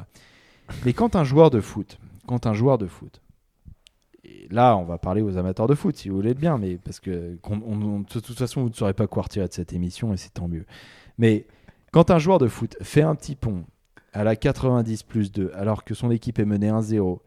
Mais 0.84 0.94
quand 0.94 1.15
un 1.15 1.23
joueur 1.23 1.52
de 1.52 1.61
foot, 1.61 1.99
quand 2.26 2.48
un 2.48 2.56
joueur 2.56 2.80
de 2.80 2.88
foot, 2.88 3.22
là, 4.49 4.76
on 4.76 4.84
va 4.84 4.98
parler 4.98 5.22
aux 5.22 5.38
amateurs 5.38 5.68
de 5.68 5.76
foot, 5.76 5.95
si 5.95 6.10
vous 6.10 6.15
voulez 6.15 6.34
le 6.34 6.40
bien, 6.40 6.57
mais 6.57 6.77
parce 6.77 6.99
que 6.99 7.38
on- 7.44 7.99
de 7.99 8.03
toute 8.19 8.36
façon, 8.36 8.64
vous 8.64 8.69
ne 8.69 8.73
saurez 8.73 8.95
pas 8.95 9.06
quoi 9.06 9.22
retirer 9.22 9.48
de 9.48 9.53
cette 9.53 9.73
émission, 9.73 10.11
et 10.11 10.18
c'est 10.18 10.34
tant 10.34 10.48
mieux. 10.48 10.65
Mais 11.19 11.45
quand 11.91 12.10
un 12.10 12.18
joueur 12.18 12.40
de 12.40 12.48
foot 12.48 12.76
fait 12.82 13.03
un 13.03 13.14
petit 13.14 13.36
pont 13.36 13.64
à 14.11 14.23
la 14.23 14.36
90 14.36 15.03
plus 15.03 15.32
2, 15.32 15.52
alors 15.53 15.84
que 15.84 15.94
son 15.94 16.10
équipe 16.10 16.40
est 16.40 16.45
menée 16.45 16.69
1-0, 16.69 17.22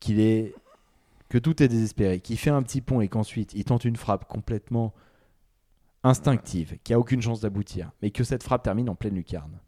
qu'il 0.00 0.20
est 0.20 0.54
que 1.30 1.38
tout 1.38 1.62
est 1.62 1.68
désespéré, 1.68 2.20
qu'il 2.20 2.36
fait 2.36 2.50
un 2.50 2.62
petit 2.62 2.82
pont 2.82 3.00
et 3.00 3.08
qu'ensuite 3.08 3.54
il 3.54 3.64
tente 3.64 3.86
une 3.86 3.96
frappe 3.96 4.26
complètement 4.28 4.92
instinctive, 6.02 6.78
qui 6.82 6.92
a 6.92 6.98
aucune 6.98 7.22
chance 7.22 7.40
d'aboutir, 7.40 7.92
mais 8.02 8.10
que 8.10 8.24
cette 8.24 8.42
frappe 8.42 8.62
termine 8.62 8.88
en 8.88 8.94
pleine 8.94 9.14
lucarne. 9.14 9.60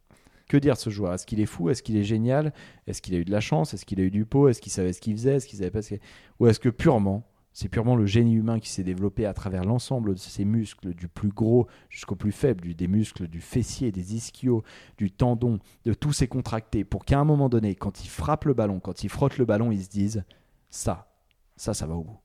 Que 0.49 0.57
dire 0.57 0.77
ce 0.77 0.91
joueur? 0.91 1.15
Est-ce 1.15 1.27
qu'il 1.27 1.41
est 1.41 1.47
fou? 1.47 1.71
Est-ce 1.71 1.83
qu'il 1.83 1.97
est 1.97 2.05
génial? 2.05 2.53
Est-ce 2.87 3.01
qu'il 3.01 3.15
a 3.15 3.19
eu 3.19 3.25
de 3.25 3.31
la 3.31 3.41
chance? 3.41 3.73
Est-ce 3.75 3.87
qu'il 3.87 4.01
a 4.01 4.05
eu 4.05 4.11
du 4.11 4.27
pot? 4.27 4.49
Est-ce 4.49 4.61
qu'il 4.61 4.73
savait 4.73 4.93
ce 4.93 5.01
qu'il 5.01 5.15
faisait? 5.15 5.37
Est-ce 5.37 5.47
qu'il 5.47 5.59
savait 5.59 5.71
pas 5.71 5.83
ce 5.83 5.89
qu'il... 5.89 6.01
Ou 6.41 6.47
est-ce 6.47 6.61
que 6.61 6.69
purement, 6.69 7.27
c'est 7.53 7.69
purement 7.69 7.97
le 7.97 8.07
génie 8.07 8.35
humain 8.35 8.61
qui 8.61 8.71
s'est 8.71 8.83
développé 8.83 9.27
à 9.27 9.35
travers 9.35 9.65
l'ensemble 9.65 10.15
de 10.15 10.19
ses 10.19 10.45
muscles, 10.45 10.95
du 10.95 11.09
plus 11.09 11.31
gros 11.31 11.69
jusqu'au 11.91 12.17
plus 12.17 12.33
faible, 12.33 12.63
du, 12.63 12.75
des 12.75 12.89
muscles 12.89 13.29
du 13.29 13.41
fessier, 13.41 13.93
des 13.93 14.15
ischios, 14.15 14.63
du 14.99 15.11
tendon, 15.11 15.59
de 15.85 15.95
tous 15.95 16.13
ces 16.13 16.29
contractés, 16.29 16.85
pour 16.85 17.05
qu'à 17.05 17.19
un 17.19 17.25
moment 17.25 17.49
donné, 17.49 17.75
quand 17.75 18.05
il 18.05 18.09
frappe 18.09 18.45
le 18.45 18.55
ballon, 18.55 18.81
quand 18.81 19.05
il 19.05 19.09
frotte 19.09 19.39
le 19.39 19.45
ballon, 19.45 19.71
ils 19.71 19.85
se 19.85 19.91
disent 19.91 20.25
ça, 20.71 21.15
ça, 21.57 21.75
ça 21.75 21.87
va 21.87 21.95
au 21.95 22.05
bout. 22.05 22.21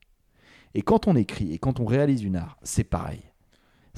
Et 0.74 0.82
quand 0.82 1.08
on 1.08 1.16
écrit 1.16 1.52
et 1.52 1.58
quand 1.58 1.80
on 1.80 1.86
réalise 1.86 2.22
une 2.22 2.36
art, 2.36 2.58
c'est 2.62 2.84
pareil. 2.84 3.22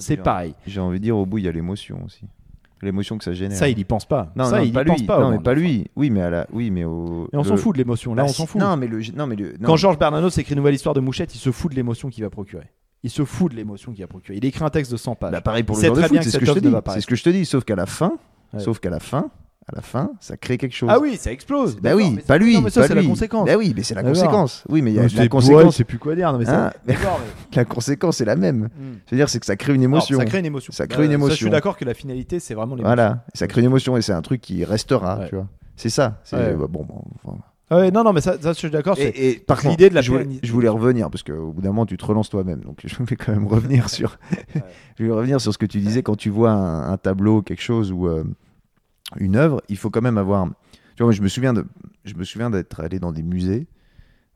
C'est 0.01 0.17
pareil. 0.17 0.55
J'ai 0.67 0.81
envie 0.81 0.99
de 0.99 1.05
dire, 1.05 1.17
au 1.17 1.27
bout, 1.27 1.39
il 1.39 1.45
y 1.45 1.49
a 1.49 1.53
l'émotion 1.53 2.03
aussi. 2.05 2.25
L'émotion 2.83 3.19
que 3.19 3.25
ça 3.25 3.35
génère. 3.35 3.59
Ça, 3.59 3.69
il 3.69 3.79
y 3.79 3.85
pense 3.85 4.07
pas. 4.07 4.33
non, 4.35 4.45
ça, 4.47 4.59
non, 4.59 4.65
il 4.65 4.73
pas 4.73 4.81
y 4.81 4.85
lui. 4.85 4.91
pense 4.93 5.03
pas. 5.03 5.21
non, 5.21 5.31
mais 5.31 5.39
pas 5.39 5.53
lui. 5.53 5.87
Oui, 5.97 6.09
mais 6.09 6.23
à 6.23 6.31
la... 6.31 6.47
oui, 6.51 6.71
mais 6.71 6.85
au. 6.85 7.29
Et 7.33 7.37
on 7.37 7.43
le- 7.43 7.49
s'en 7.49 7.57
fout 7.59 7.75
de 7.75 7.79
l'émotion. 7.79 8.15
Là, 8.15 8.23
Bah, 8.23 8.29
on 8.31 8.33
s'en 8.33 8.47
fout. 8.47 8.59
Non, 8.61 8.77
mais 8.79 8.87
le. 8.87 9.01
Non, 9.15 9.27
mais 9.27 9.37
le. 9.37 9.55
Quand 9.63 9.77
Georges 9.77 9.99
Bernanos 9.99 10.39
écrit 10.39 10.57
Nouvelle 10.57 10.75
histoire 10.75 10.95
de 10.95 11.01
Mouchette, 11.01 11.35
il 11.35 11.39
se 11.39 11.51
fout 11.53 11.71
de 11.71 11.77
l'émotion 11.77 12.09
qu'il 12.09 12.25
va 12.25 12.31
procurer. 12.31 12.71
Il 13.03 13.11
se 13.11 13.25
fout 13.25 13.51
de 13.53 13.57
l'émotion 13.57 13.93
qu'il 13.93 14.03
va 14.03 14.09
procurer. 14.09 14.39
Il 14.39 14.45
écrit 14.47 14.65
un 14.65 14.71
texte 14.71 14.93
de 14.93 14.97
100 14.97 15.15
pages. 15.17 15.33
Bah, 15.33 15.41
pareil 15.43 15.63
pour 15.63 15.77
le 15.77 15.83
joueur 15.83 15.95
de 15.97 16.03
foot, 16.03 16.23
c'est 16.23 16.31
ce 16.31 16.39
que 16.39 16.47
je 16.47 16.53
te 16.53 16.59
dis. 16.59 16.75
C'est 16.89 17.01
ce 17.03 17.07
que 17.07 17.17
je 17.17 17.23
te 17.25 17.31
dis, 17.31 17.45
sauf 17.45 17.65
qu'à 17.65 17.77
la 17.77 17.87
fin, 17.87 18.13
sauf 18.59 18.79
qu'à 18.79 18.91
la 18.91 19.01
fin, 19.01 19.31
à 19.73 19.77
la 19.77 19.83
fin, 19.83 20.11
ça 20.21 20.37
crée 20.37 20.59
quelque 20.59 20.75
chose. 20.75 20.89
Ah 20.93 20.99
oui, 21.01 21.17
ça 21.17 21.31
explose. 21.33 21.77
Bah 21.81 21.95
oui, 21.95 22.19
pas 22.27 22.39
lui. 22.39 22.55
Non, 22.55 22.63
mais 22.63 22.71
ça, 22.71 22.87
c'est 22.87 22.95
la 22.95 23.03
conséquence. 23.05 23.47
Bah 23.47 23.57
oui, 23.57 23.73
mais 23.77 23.83
c'est 23.83 23.95
la 23.95 24.03
conséquence. 24.03 24.65
Oui, 24.69 24.83
mais 24.83 24.91
il 24.91 24.95
y 24.97 24.99
a 24.99 25.03
la 25.03 25.09
c'est 25.09 25.29
conséquence. 25.29 25.73
je 25.73 25.79
sais 25.79 25.85
plus 25.85 25.99
quoi 25.99 26.15
dire. 26.15 26.33
Non, 26.33 26.39
mais 26.39 26.49
Hein, 26.49 26.71
c'est- 26.87 26.93
mais- 26.93 26.99
La 27.57 27.65
conséquence 27.65 28.21
est 28.21 28.25
la 28.25 28.37
même. 28.37 28.65
Hmm. 28.79 28.95
C'est-à-dire, 29.07 29.29
c'est 29.29 29.41
que 29.41 29.47
ça 29.47 29.57
crée 29.57 29.75
une 29.75 29.83
émotion. 29.83 30.17
Alors, 30.17 30.23
ça 30.23 30.29
crée 30.31 30.39
une 30.41 30.47
émotion. 30.47 30.73
Ça 30.73 30.87
crée 30.87 31.05
une 31.05 31.11
Euh, 31.13 31.15
émotion. 31.15 31.35
je 31.35 31.43
suis 31.43 31.51
d'accord 31.51 31.77
que 31.77 31.85
la 31.85 31.95
finalité, 31.95 32.41
c'est 32.41 32.55
vraiment 32.55 32.75
l'émotion. 32.75 32.95
Voilà, 32.95 33.25
ça 33.35 33.47
crée 33.47 33.61
une 33.61 33.67
émotion 33.67 33.97
et 33.97 34.03
c'est 34.03 34.13
un 34.13 34.23
truc 34.23 34.41
qui 34.41 34.65
restera, 34.65 35.19
Ouais. 35.21 35.29
tu 35.29 35.35
vois. 35.37 35.47
C'est 35.77 35.91
ça. 35.91 36.21
C'est 36.25 36.37
Ouais. 36.37 36.55
bah, 36.55 36.67
bon. 36.69 36.85
bon, 36.85 37.03
enfin. 37.25 37.39
Ah 37.73 37.77
Ouais, 37.77 37.93
non, 37.93 38.03
non, 38.03 38.13
mais 38.13 38.21
ça, 38.21 38.35
ça, 38.41 38.53
je 38.53 38.59
suis 38.59 38.69
d'accord. 38.71 38.97
c'est- 38.97 39.11
Et, 39.11 39.31
et 39.31 39.35
par 39.39 39.59
contre, 39.59 39.71
l'idée 39.71 39.91
de 39.91 39.95
la 39.95 40.01
je, 40.01 40.11
voulais, 40.11 40.27
je 40.43 40.53
voulais 40.53 40.69
revenir 40.69 41.09
parce 41.09 41.23
qu'au 41.23 41.53
bout 41.53 41.63
d'un 41.63 41.69
moment, 41.69 41.87
tu 41.87 41.97
te 41.97 42.05
relances 42.05 42.29
toi-même. 42.29 42.59
Donc, 42.63 42.79
je 42.85 42.97
vais 43.05 43.15
quand 43.15 43.31
même 43.31 43.47
revenir 43.47 43.89
sur. 43.89 44.19
je 44.99 45.05
vais 45.05 45.13
revenir 45.13 45.41
sur 45.41 45.53
ce 45.53 45.59
que 45.59 45.67
tu 45.67 45.79
disais 45.79 46.03
quand 46.03 46.17
tu 46.17 46.31
vois 46.31 46.51
un, 46.51 46.93
un 46.93 46.97
tableau, 46.97 47.43
quelque 47.43 47.63
chose 47.63 47.93
ou 47.93 48.09
euh, 48.09 48.25
une 49.19 49.37
œuvre. 49.37 49.63
Il 49.69 49.77
faut 49.77 49.91
quand 49.91 50.03
même 50.03 50.19
avoir. 50.19 50.49
Tu 50.97 51.03
vois, 51.03 51.13
je 51.13 51.23
me 51.23 51.29
souviens 51.29 51.53
de, 51.53 51.67
je 52.05 52.15
me 52.15 52.25
souviens 52.25 52.51
d'être 52.51 52.81
allé 52.81 52.99
dans 52.99 53.13
des 53.13 53.23
musées, 53.23 53.67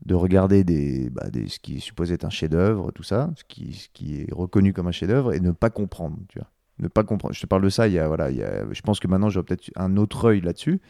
de 0.06 0.14
regarder 0.14 0.64
des, 0.64 1.10
bah, 1.10 1.28
des, 1.30 1.48
ce 1.48 1.58
qui 1.58 1.76
est 1.76 1.80
supposé 1.80 2.14
être 2.14 2.24
un 2.24 2.30
chef-d'œuvre, 2.30 2.90
tout 2.92 3.02
ça, 3.02 3.30
ce 3.36 3.44
qui, 3.44 3.74
ce 3.74 3.88
qui 3.92 4.20
est 4.20 4.32
reconnu 4.32 4.72
comme 4.72 4.86
un 4.86 4.92
chef-d'œuvre, 4.92 5.34
et 5.34 5.40
ne 5.40 5.50
pas 5.50 5.70
comprendre. 5.70 6.18
Tu 6.28 6.38
vois, 6.38 6.50
ne 6.78 6.88
pas 6.88 7.04
comprendre. 7.04 7.34
Je 7.34 7.40
te 7.40 7.46
parle 7.46 7.62
de 7.62 7.68
ça. 7.68 7.86
Il 7.88 7.94
y 7.94 7.98
a, 7.98 8.08
voilà, 8.08 8.30
il 8.30 8.36
y 8.36 8.42
a, 8.42 8.64
je 8.72 8.80
pense 8.82 9.00
que 9.00 9.08
maintenant, 9.08 9.30
j'aurais 9.30 9.44
peut-être 9.44 9.70
un 9.76 9.96
autre 9.96 10.26
œil 10.26 10.40
là-dessus. 10.40 10.80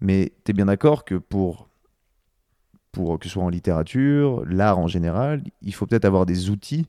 Mais 0.00 0.32
tu 0.44 0.50
es 0.50 0.54
bien 0.54 0.66
d'accord 0.66 1.04
que 1.04 1.14
pour 1.14 1.68
pour 2.92 3.18
que 3.18 3.26
ce 3.26 3.32
soit 3.32 3.42
en 3.42 3.48
littérature, 3.48 4.44
l'art 4.44 4.78
en 4.78 4.86
général, 4.86 5.42
il 5.62 5.74
faut 5.74 5.86
peut-être 5.86 6.04
avoir 6.04 6.26
des 6.26 6.50
outils, 6.50 6.86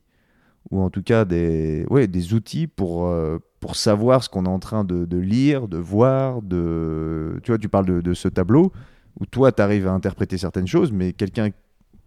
ou 0.70 0.80
en 0.80 0.90
tout 0.90 1.02
cas 1.02 1.24
des, 1.24 1.86
ouais, 1.90 2.06
des 2.06 2.34
outils 2.34 2.66
pour, 2.66 3.06
euh, 3.06 3.38
pour 3.60 3.76
savoir 3.76 4.22
ce 4.22 4.28
qu'on 4.28 4.44
est 4.44 4.48
en 4.48 4.58
train 4.58 4.84
de, 4.84 5.04
de 5.04 5.18
lire, 5.18 5.68
de 5.68 5.76
voir, 5.78 6.42
de... 6.42 7.38
Tu 7.42 7.50
vois, 7.50 7.58
tu 7.58 7.68
parles 7.68 7.86
de, 7.86 8.00
de 8.00 8.14
ce 8.14 8.28
tableau, 8.28 8.72
où 9.20 9.26
toi, 9.26 9.52
tu 9.52 9.62
arrives 9.62 9.86
à 9.86 9.92
interpréter 9.92 10.38
certaines 10.38 10.66
choses, 10.66 10.90
mais 10.92 11.12
quelqu'un 11.12 11.50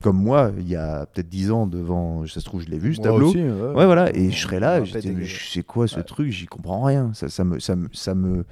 comme 0.02 0.18
moi, 0.22 0.52
il 0.60 0.68
y 0.68 0.76
a 0.76 1.08
peut-être 1.08 1.30
10 1.30 1.50
ans 1.52 1.66
devant, 1.66 2.26
ça 2.28 2.40
se 2.40 2.46
trouve, 2.46 2.62
je 2.62 2.70
l'ai 2.70 2.78
vu, 2.78 2.94
ce 2.94 3.00
Moi 3.02 3.10
tableau. 3.10 3.30
aussi, 3.30 3.42
ouais. 3.42 3.74
Ouais, 3.74 3.86
voilà, 3.86 4.16
et 4.16 4.30
je 4.30 4.38
serais 4.40 4.60
là, 4.60 4.84
je 4.84 4.94
c'est 5.26 5.64
quoi 5.64 5.88
ce 5.88 5.98
Ouais. 5.98 6.04
truc 6.04 6.30
J'y 6.30 6.46
comprends 6.46 6.84
rien. 6.84 7.12
Ça, 7.14 7.30
ça, 7.30 7.44
me, 7.44 7.60
ça, 7.60 7.76
me, 7.76 7.88
ça, 7.94 8.14
me, 8.14 8.46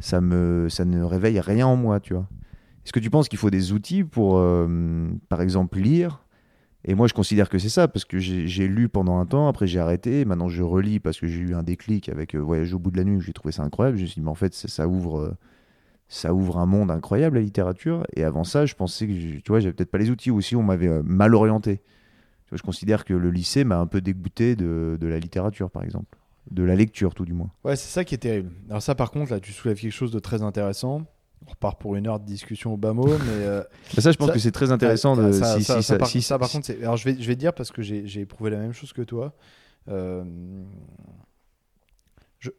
ça, 0.00 0.20
me, 0.22 0.68
ça 0.70 0.84
ne 0.86 1.02
réveille 1.02 1.40
rien 1.40 1.66
en 1.66 1.76
moi, 1.76 2.00
tu 2.00 2.14
vois. 2.14 2.26
Est-ce 2.84 2.92
que 2.94 3.00
tu 3.00 3.10
penses 3.10 3.28
qu'il 3.28 3.38
faut 3.38 3.50
des 3.50 3.72
outils 3.72 4.02
pour, 4.02 4.38
euh, 4.38 5.10
par 5.28 5.42
exemple, 5.42 5.78
lire 5.78 6.24
Et 6.84 6.94
moi, 6.94 7.06
je 7.08 7.14
considère 7.14 7.48
que 7.48 7.58
c'est 7.58 7.68
ça, 7.68 7.88
parce 7.88 8.04
que 8.04 8.18
j'ai 8.18 8.68
lu 8.68 8.88
pendant 8.88 9.18
un 9.18 9.26
temps, 9.26 9.48
après 9.48 9.66
j'ai 9.66 9.80
arrêté, 9.80 10.24
maintenant 10.24 10.48
je 10.48 10.62
relis 10.62 11.00
parce 11.00 11.18
que 11.18 11.26
j'ai 11.26 11.40
eu 11.40 11.54
un 11.54 11.62
déclic 11.62 12.08
avec 12.08 12.34
euh, 12.34 12.38
Voyage 12.38 12.72
au 12.72 12.78
bout 12.78 12.90
de 12.90 12.96
la 12.96 13.04
nuit, 13.04 13.20
j'ai 13.20 13.32
trouvé 13.32 13.52
ça 13.52 13.62
incroyable. 13.64 13.98
Je 13.98 14.02
me 14.02 14.06
suis 14.06 14.20
dit, 14.20 14.24
mais 14.24 14.30
en 14.30 14.36
fait, 14.36 14.54
ça, 14.54 14.86
ouvre. 14.86 15.18
euh, 15.18 15.36
ça 16.08 16.32
ouvre 16.32 16.58
un 16.58 16.66
monde 16.66 16.90
incroyable, 16.90 17.36
la 17.36 17.42
littérature. 17.42 18.06
Et 18.14 18.24
avant 18.24 18.44
ça, 18.44 18.64
je 18.64 18.74
pensais 18.74 19.06
que, 19.06 19.12
tu 19.12 19.42
vois, 19.48 19.60
j'avais 19.60 19.74
peut-être 19.74 19.90
pas 19.90 19.98
les 19.98 20.10
outils, 20.10 20.30
ou 20.30 20.36
aussi 20.36 20.56
on 20.56 20.62
m'avait 20.62 20.88
euh, 20.88 21.02
mal 21.04 21.34
orienté. 21.34 21.82
Je 22.52 22.62
considère 22.62 23.04
que 23.04 23.12
le 23.12 23.30
lycée 23.30 23.64
m'a 23.64 23.78
un 23.78 23.86
peu 23.86 24.00
dégoûté 24.00 24.56
de, 24.56 24.96
de 24.98 25.06
la 25.06 25.18
littérature, 25.18 25.70
par 25.70 25.82
exemple. 25.82 26.16
De 26.50 26.62
la 26.62 26.76
lecture, 26.76 27.14
tout 27.14 27.26
du 27.26 27.34
moins. 27.34 27.50
Ouais, 27.64 27.76
c'est 27.76 27.90
ça 27.92 28.04
qui 28.04 28.14
est 28.14 28.18
terrible. 28.18 28.52
Alors 28.70 28.80
ça, 28.80 28.94
par 28.94 29.10
contre, 29.10 29.32
là, 29.32 29.40
tu 29.40 29.52
soulèves 29.52 29.78
quelque 29.78 29.92
chose 29.92 30.12
de 30.12 30.18
très 30.18 30.42
intéressant. 30.42 31.02
On 31.46 31.50
repart 31.50 31.80
pour 31.80 31.96
une 31.96 32.06
heure 32.06 32.20
de 32.20 32.26
discussion 32.26 32.74
au 32.74 32.76
bas 32.76 32.92
mot, 32.92 33.06
mais 33.08 33.16
euh, 33.30 33.62
ça, 33.98 34.10
je 34.12 34.16
pense 34.16 34.28
Ça- 34.28 34.32
que 34.34 34.38
c'est 34.38 34.50
très 34.52 34.70
intéressant. 34.72 35.14
ça, 35.14 35.22
de, 35.22 35.32
ça, 35.32 35.56
si, 35.58 35.64
ça, 35.64 35.76
si, 35.76 35.82
ça, 35.82 35.94
ça- 35.94 35.98
par, 36.38 36.48
si- 36.48 36.56
contre, 36.58 36.70
alors 36.82 36.96
je 36.96 37.04
vais, 37.04 37.16
je 37.20 37.26
vais 37.26 37.34
te 37.34 37.40
dire 37.40 37.54
parce 37.54 37.70
que 37.70 37.80
j'ai 37.82 38.06
j'ai 38.06 38.20
éprouvé 38.22 38.50
la 38.50 38.58
même 38.58 38.72
chose 38.72 38.92
que 38.92 39.02
toi. 39.02 39.34
Euh, 39.88 40.24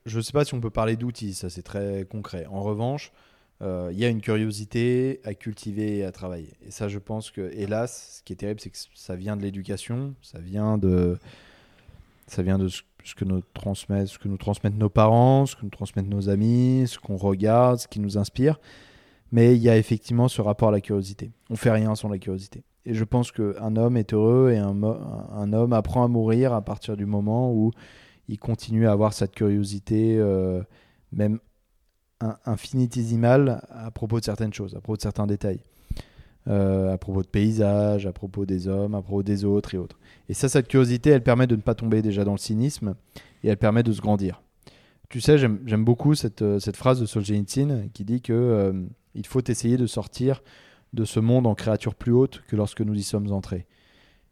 je 0.05 0.17
ne 0.17 0.21
sais 0.21 0.33
pas 0.33 0.43
si 0.43 0.53
on 0.53 0.59
peut 0.59 0.69
parler 0.69 0.97
d'outils, 0.97 1.33
ça 1.33 1.49
c'est 1.49 1.61
très 1.61 2.05
concret. 2.09 2.45
En 2.47 2.63
revanche, 2.63 3.11
euh, 3.61 3.89
il 3.91 3.99
y 3.99 4.05
a 4.05 4.09
une 4.09 4.21
curiosité 4.21 5.21
à 5.23 5.33
cultiver 5.33 5.97
et 5.99 6.03
à 6.05 6.11
travailler. 6.11 6.53
Et 6.65 6.71
ça, 6.71 6.87
je 6.89 6.99
pense 6.99 7.31
que, 7.31 7.49
hélas, 7.53 8.17
ce 8.17 8.23
qui 8.23 8.33
est 8.33 8.37
terrible, 8.37 8.59
c'est 8.59 8.69
que 8.69 8.77
ça 8.95 9.15
vient 9.15 9.37
de 9.37 9.41
l'éducation, 9.41 10.15
ça 10.21 10.39
vient 10.39 10.77
de, 10.77 11.17
ça 12.29 12.43
vient 12.43 12.57
de 12.57 12.67
ce, 12.67 12.81
que 13.15 13.25
nous 13.25 13.41
transmettent, 13.53 14.07
ce 14.07 14.19
que 14.19 14.27
nous 14.27 14.37
transmettent 14.37 14.77
nos 14.77 14.89
parents, 14.89 15.45
ce 15.45 15.55
que 15.55 15.63
nous 15.63 15.69
transmettent 15.69 16.07
nos 16.07 16.29
amis, 16.29 16.85
ce 16.87 16.99
qu'on 16.99 17.17
regarde, 17.17 17.79
ce 17.79 17.87
qui 17.87 17.99
nous 17.99 18.17
inspire. 18.17 18.59
Mais 19.31 19.55
il 19.55 19.61
y 19.61 19.69
a 19.69 19.77
effectivement 19.77 20.27
ce 20.27 20.41
rapport 20.41 20.69
à 20.69 20.71
la 20.71 20.81
curiosité. 20.81 21.31
On 21.49 21.55
fait 21.55 21.71
rien 21.71 21.95
sans 21.95 22.09
la 22.09 22.17
curiosité. 22.17 22.63
Et 22.85 22.93
je 22.93 23.03
pense 23.03 23.31
qu'un 23.31 23.75
homme 23.75 23.97
est 23.97 24.13
heureux 24.13 24.51
et 24.51 24.57
un, 24.57 25.53
homme 25.53 25.73
apprend 25.73 26.03
à 26.03 26.07
mourir 26.07 26.53
à 26.53 26.61
partir 26.61 26.97
du 26.97 27.05
moment 27.05 27.53
où 27.53 27.71
il 28.27 28.39
continue 28.39 28.87
à 28.87 28.91
avoir 28.91 29.13
cette 29.13 29.35
curiosité, 29.35 30.17
euh, 30.17 30.61
même 31.11 31.39
in- 32.21 32.37
infinitésimale, 32.45 33.63
à 33.69 33.91
propos 33.91 34.19
de 34.19 34.25
certaines 34.25 34.53
choses, 34.53 34.75
à 34.75 34.81
propos 34.81 34.97
de 34.97 35.01
certains 35.01 35.27
détails. 35.27 35.63
Euh, 36.49 36.91
à 36.91 36.97
propos 36.97 37.21
de 37.21 37.27
paysages, 37.27 38.07
à 38.07 38.11
propos 38.11 38.47
des 38.47 38.67
hommes, 38.67 38.95
à 38.95 39.03
propos 39.03 39.21
des 39.21 39.45
autres 39.45 39.75
et 39.75 39.77
autres. 39.77 39.99
Et 40.29 40.33
ça, 40.33 40.49
cette 40.49 40.67
curiosité, 40.67 41.11
elle 41.11 41.21
permet 41.21 41.45
de 41.45 41.55
ne 41.55 41.61
pas 41.61 41.75
tomber 41.75 42.01
déjà 42.01 42.23
dans 42.23 42.31
le 42.31 42.39
cynisme 42.39 42.95
et 43.43 43.49
elle 43.49 43.57
permet 43.57 43.83
de 43.83 43.91
se 43.91 44.01
grandir. 44.01 44.41
Tu 45.09 45.21
sais, 45.21 45.37
j'aime 45.37 45.85
beaucoup 45.85 46.15
cette, 46.15 46.41
euh, 46.41 46.57
cette 46.57 46.75
phrase 46.75 46.99
de 46.99 47.05
Solzhenitsyn 47.05 47.89
qui 47.93 48.03
dit 48.03 48.21
que 48.21 48.33
euh, 48.33 48.73
il 49.13 49.27
faut 49.27 49.43
essayer 49.47 49.77
de 49.77 49.85
sortir 49.85 50.41
de 50.93 51.05
ce 51.05 51.19
monde 51.19 51.45
en 51.45 51.53
créature 51.53 51.93
plus 51.93 52.13
haute 52.13 52.41
que 52.47 52.55
lorsque 52.55 52.81
nous 52.81 52.95
y 52.95 53.03
sommes 53.03 53.31
entrés. 53.31 53.67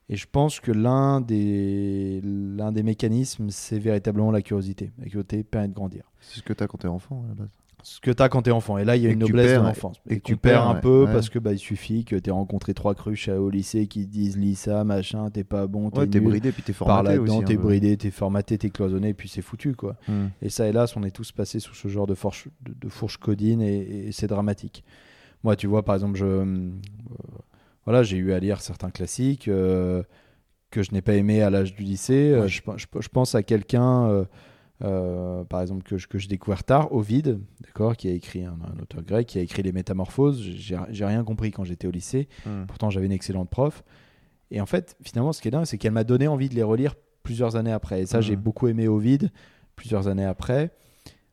Et 0.09 0.15
je 0.15 0.25
pense 0.31 0.59
que 0.59 0.71
l'un 0.71 1.21
des, 1.21 2.21
des 2.23 2.83
mécanismes, 2.83 3.51
c'est 3.51 3.77
véritablement 3.77 4.31
la 4.31 4.41
curiosité. 4.41 4.91
La 4.97 5.05
curiosité 5.05 5.43
permet 5.43 5.67
de 5.67 5.73
grandir. 5.73 6.11
C'est 6.19 6.39
ce 6.39 6.43
que 6.43 6.53
tu 6.53 6.63
as 6.63 6.67
quand 6.67 6.79
t'es 6.79 6.87
enfant, 6.87 7.23
à 7.25 7.27
la 7.29 7.35
base. 7.35 7.51
Ce 7.89 8.01
que 8.01 8.11
tu 8.11 8.21
as 8.21 8.27
quand 8.27 8.41
tu 8.41 8.49
es 8.49 8.53
enfant. 8.53 8.77
Et 8.77 8.83
là, 8.83 8.97
il 8.97 9.03
y 9.03 9.05
a 9.05 9.09
Et 9.09 9.13
une 9.13 9.19
noblesse 9.19 9.45
perds, 9.47 9.61
de 9.61 9.67
l'enfance. 9.67 9.95
et 10.09 10.15
Et 10.15 10.19
que 10.19 10.23
tu 10.23 10.35
perds 10.35 10.67
un 10.67 10.73
ouais. 10.75 10.81
peu 10.81 11.05
Ouais. 11.05 11.13
parce 11.13 11.29
que 11.29 11.39
bah, 11.39 11.53
il 11.53 11.57
suffit 11.57 12.03
que 12.03 12.17
tu 12.17 12.29
aies 12.29 12.33
rencontré 12.33 12.73
trois 12.73 12.93
cruches 12.95 13.29
au 13.29 13.49
lycée 13.49 13.87
qui 13.87 14.05
te 14.05 14.11
disent 14.11 14.35
lis 14.37 14.55
ça, 14.55 14.83
machin, 14.83 15.29
t'es 15.29 15.45
pas 15.45 15.67
bon, 15.67 15.89
t'es 15.89 15.99
Ouais, 16.01 16.19
bridé, 16.19 16.51
puis 16.51 16.63
t'es 16.63 16.73
Par 16.73 16.87
formaté 16.87 17.15
là-dedans, 17.15 17.37
aussi. 17.37 17.45
t'es 17.45 17.55
peu. 17.55 17.61
bridé, 17.63 17.95
t'es 17.95 18.11
formaté, 18.11 18.57
t'es 18.57 18.69
cloisonné, 18.71 19.13
puis 19.13 19.29
c'est 19.29 19.41
foutu, 19.41 19.73
quoi. 19.73 19.95
Hmm. 20.09 20.27
Et 20.41 20.49
ça, 20.49 20.67
hélas, 20.67 20.97
on 20.97 21.03
est 21.03 21.11
tous 21.11 21.31
passés 21.31 21.59
sous 21.61 21.75
ce 21.75 21.87
genre 21.87 22.07
de, 22.07 22.13
forche, 22.15 22.49
de, 22.61 22.73
de 22.77 22.89
fourche 22.89 23.17
codine 23.17 23.61
et, 23.61 24.07
et 24.07 24.11
c'est 24.11 24.27
dramatique. 24.27 24.83
Moi, 25.43 25.55
tu 25.55 25.67
vois, 25.67 25.85
par 25.85 25.95
exemple, 25.95 26.17
je, 26.17 26.25
euh, 26.25 26.69
voilà, 27.85 28.03
j'ai 28.03 28.17
eu 28.17 28.33
à 28.33 28.39
lire 28.39 28.59
certains 28.61 28.89
classiques 28.89 29.47
euh, 29.47 30.03
que 30.71 30.83
je 30.83 30.91
n'ai 30.91 31.01
pas 31.01 31.13
aimés 31.13 31.41
à 31.41 31.49
l'âge 31.49 31.73
du 31.73 31.83
lycée. 31.83 32.31
Euh, 32.33 32.41
Ouais. 32.41 32.47
je, 32.49 32.61
je- 32.75 32.85
je 33.01 33.07
pense 33.07 33.33
à 33.35 33.43
quelqu'un, 33.43 34.25
euh, 34.83 35.43
par 35.43 35.61
exemple, 35.61 35.83
que, 35.83 35.97
je- 35.97 36.07
que 36.07 36.17
j'ai 36.19 36.27
découvert 36.27 36.63
tard, 36.63 36.93
Ovide, 36.93 37.39
d'accord, 37.61 37.95
qui 37.97 38.07
a 38.07 38.11
écrit 38.11 38.43
un, 38.45 38.57
un 38.75 38.79
auteur 38.81 39.01
grec, 39.03 39.27
qui 39.27 39.39
a 39.39 39.41
écrit 39.41 39.63
les 39.63 39.71
Métamorphoses. 39.71 40.41
J'ai 40.41 41.05
rien 41.05 41.23
compris 41.23 41.51
quand 41.51 41.63
j'étais 41.63 41.87
au 41.87 41.91
lycée. 41.91 42.27
Hmm. 42.45 42.65
Pourtant, 42.67 42.89
j'avais 42.89 43.05
une 43.07 43.11
excellente 43.11 43.49
prof. 43.49 43.83
Et 44.51 44.61
en 44.61 44.65
fait, 44.65 44.95
finalement, 45.03 45.33
ce 45.33 45.41
qui 45.41 45.47
est 45.47 45.51
dingue, 45.51 45.65
c'est 45.65 45.77
qu'elle 45.77 45.91
m'a 45.93 46.03
donné 46.03 46.27
envie 46.27 46.47
de 46.49 46.55
les 46.55 46.63
relire 46.63 46.95
plusieurs 47.23 47.55
années 47.55 47.71
après. 47.73 48.01
Et 48.03 48.05
ça, 48.05 48.21
j'ai 48.21 48.35
beaucoup 48.37 48.67
aimé 48.67 48.87
Ovid 48.87 49.31
plusieurs 49.75 50.07
années 50.07 50.23
après. 50.25 50.71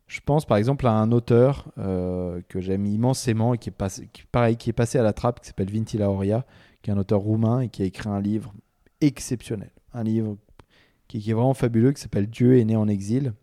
Je 0.06 0.20
pense 0.20 0.44
par 0.44 0.58
exemple 0.58 0.86
à 0.86 0.92
un 0.92 1.12
auteur 1.12 1.72
euh, 1.78 2.42
que 2.48 2.60
j'aime 2.60 2.84
immensément 2.86 3.54
et 3.54 3.58
qui 3.58 3.70
est, 3.70 3.72
passé, 3.72 4.08
qui, 4.12 4.22
pareil, 4.30 4.56
qui 4.56 4.68
est 4.70 4.74
passé 4.74 4.98
à 4.98 5.02
la 5.02 5.12
trappe, 5.12 5.40
qui 5.40 5.46
s'appelle 5.46 5.70
Vinti 5.70 5.96
Lauria, 5.96 6.44
qui 6.82 6.90
est 6.90 6.92
un 6.92 6.98
auteur 6.98 7.20
roumain 7.20 7.60
et 7.60 7.68
qui 7.68 7.82
a 7.82 7.86
écrit 7.86 8.08
un 8.08 8.20
livre 8.20 8.52
exceptionnel. 9.00 9.70
Un 9.94 10.02
livre 10.02 10.36
qui, 11.14 11.20
qui 11.20 11.30
est 11.30 11.34
vraiment 11.34 11.54
fabuleux, 11.54 11.92
qui 11.92 12.02
s'appelle 12.02 12.28
Dieu 12.28 12.58
est 12.58 12.64
né 12.64 12.74
en 12.74 12.88
exil, 12.88 13.34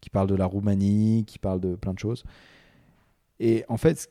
qui 0.00 0.10
parle 0.10 0.26
de 0.26 0.34
la 0.34 0.46
Roumanie, 0.46 1.24
qui 1.24 1.38
parle 1.38 1.60
de 1.60 1.76
plein 1.76 1.94
de 1.94 1.98
choses. 1.98 2.24
Et 3.38 3.64
en 3.68 3.76
fait, 3.76 4.08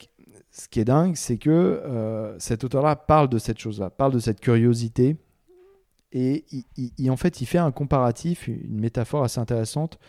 ce 0.52 0.68
qui, 0.70 0.80
est 0.80 0.86
dingue, 0.86 1.16
c'est 1.16 1.38
que 1.38 1.50
euh, 1.50 2.38
cet 2.40 2.64
auteur-là 2.64 2.96
parle 2.96 3.28
de 3.28 3.38
cette 3.38 3.60
chose-là, 3.60 3.90
parle 3.90 4.14
de 4.14 4.20
cette 4.20 4.40
curiosité 4.40 5.18
Et 6.14 6.46
en 7.10 7.18
fait, 7.18 7.42
il 7.42 7.46
fait 7.46 7.58
un 7.58 7.72
comparatif, 7.72 8.48
une 8.48 8.80
métaphore 8.80 9.24
assez 9.24 9.40
intéressante, 9.40 10.00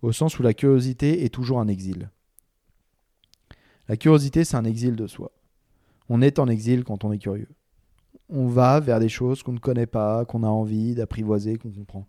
au 0.00 0.12
sens 0.12 0.38
où 0.38 0.42
la 0.42 0.54
curiosité 0.54 1.24
est 1.24 1.28
toujours 1.28 1.60
un 1.60 1.68
exil. 1.68 2.10
La 3.88 3.96
curiosité, 3.96 4.44
c'est 4.44 4.56
un 4.56 4.64
exil 4.64 4.94
de 4.94 5.06
soi. 5.08 5.32
On 6.08 6.22
est 6.22 6.38
en 6.38 6.46
exil 6.48 6.84
quand 6.84 7.04
on 7.04 7.12
est 7.12 7.18
curieux. 7.18 7.48
On 8.28 8.46
va 8.46 8.78
vers 8.80 9.00
des 9.00 9.08
choses 9.08 9.42
qu'on 9.42 9.52
ne 9.52 9.58
connaît 9.58 9.86
pas, 9.86 10.24
qu'on 10.24 10.44
a 10.44 10.48
envie 10.48 10.94
d'apprivoiser, 10.94 11.58
qu'on 11.58 11.70
comprend. 11.70 12.06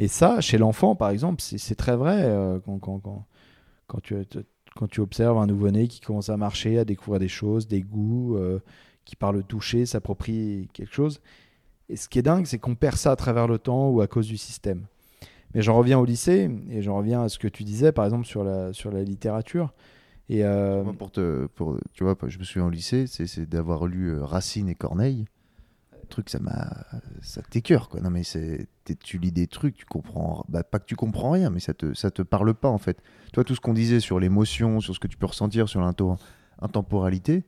Et 0.00 0.08
ça, 0.08 0.40
chez 0.40 0.56
l'enfant, 0.56 0.94
par 0.94 1.10
exemple, 1.10 1.42
c'est 1.42 1.74
très 1.74 1.94
vrai 1.94 2.22
euh, 2.22 2.58
quand, 2.64 2.78
quand, 2.78 3.26
quand, 3.86 4.00
tu, 4.00 4.16
quand 4.74 4.86
tu 4.86 5.00
observes 5.02 5.36
un 5.36 5.46
nouveau-né 5.46 5.88
qui 5.88 6.00
commence 6.00 6.30
à 6.30 6.38
marcher, 6.38 6.78
à 6.78 6.86
découvrir 6.86 7.20
des 7.20 7.28
choses, 7.28 7.68
des 7.68 7.82
goûts, 7.82 8.34
euh, 8.36 8.60
qui 9.04 9.14
par 9.14 9.30
le 9.30 9.42
toucher 9.42 9.84
s'approprie 9.84 10.70
quelque 10.72 10.94
chose. 10.94 11.20
Et 11.90 11.96
ce 11.96 12.08
qui 12.08 12.18
est 12.18 12.22
dingue, 12.22 12.46
c'est 12.46 12.58
qu'on 12.58 12.76
perd 12.76 12.96
ça 12.96 13.12
à 13.12 13.16
travers 13.16 13.46
le 13.46 13.58
temps 13.58 13.90
ou 13.90 14.00
à 14.00 14.06
cause 14.06 14.26
du 14.26 14.38
système. 14.38 14.86
Mais 15.54 15.60
j'en 15.60 15.76
reviens 15.76 15.98
au 15.98 16.06
lycée 16.06 16.50
et 16.70 16.80
j'en 16.80 16.96
reviens 16.96 17.24
à 17.24 17.28
ce 17.28 17.38
que 17.38 17.48
tu 17.48 17.62
disais, 17.62 17.92
par 17.92 18.06
exemple, 18.06 18.24
sur 18.24 18.42
la, 18.42 18.72
sur 18.72 18.90
la 18.90 19.02
littérature. 19.02 19.74
Et 20.30 20.44
euh, 20.44 20.82
tu 21.92 22.04
vois, 22.04 22.16
je 22.26 22.38
me 22.38 22.44
souviens 22.44 22.66
au 22.66 22.70
lycée, 22.70 23.06
c'est 23.06 23.26
c'est 23.26 23.44
d'avoir 23.44 23.86
lu 23.86 24.14
euh, 24.14 24.24
Racine 24.24 24.70
et 24.70 24.74
Corneille. 24.74 25.26
Truc, 26.10 26.28
ça 26.28 26.38
m'a, 26.40 26.68
ça 27.22 27.40
t'écœure, 27.48 27.88
quoi. 27.88 28.00
Non, 28.00 28.10
mais 28.10 28.22
c'est, 28.24 28.66
tu 29.02 29.18
lis 29.18 29.32
des 29.32 29.46
trucs, 29.46 29.76
tu 29.76 29.84
comprends, 29.86 30.44
bah, 30.48 30.62
pas 30.62 30.78
que 30.78 30.84
tu 30.84 30.96
comprends 30.96 31.30
rien, 31.30 31.48
mais 31.50 31.60
ça 31.60 31.72
te, 31.72 31.94
ça 31.94 32.10
te 32.10 32.20
parle 32.22 32.52
pas, 32.52 32.68
en 32.68 32.78
fait. 32.78 32.98
Tu 33.28 33.36
vois, 33.36 33.44
tout 33.44 33.54
ce 33.54 33.60
qu'on 33.60 33.72
disait 33.72 34.00
sur 34.00 34.20
l'émotion, 34.20 34.80
sur 34.80 34.94
ce 34.94 35.00
que 35.00 35.06
tu 35.06 35.16
peux 35.16 35.26
ressentir, 35.26 35.68
sur 35.68 35.80
l'into- 35.80 36.16
intemporalité, 36.60 37.44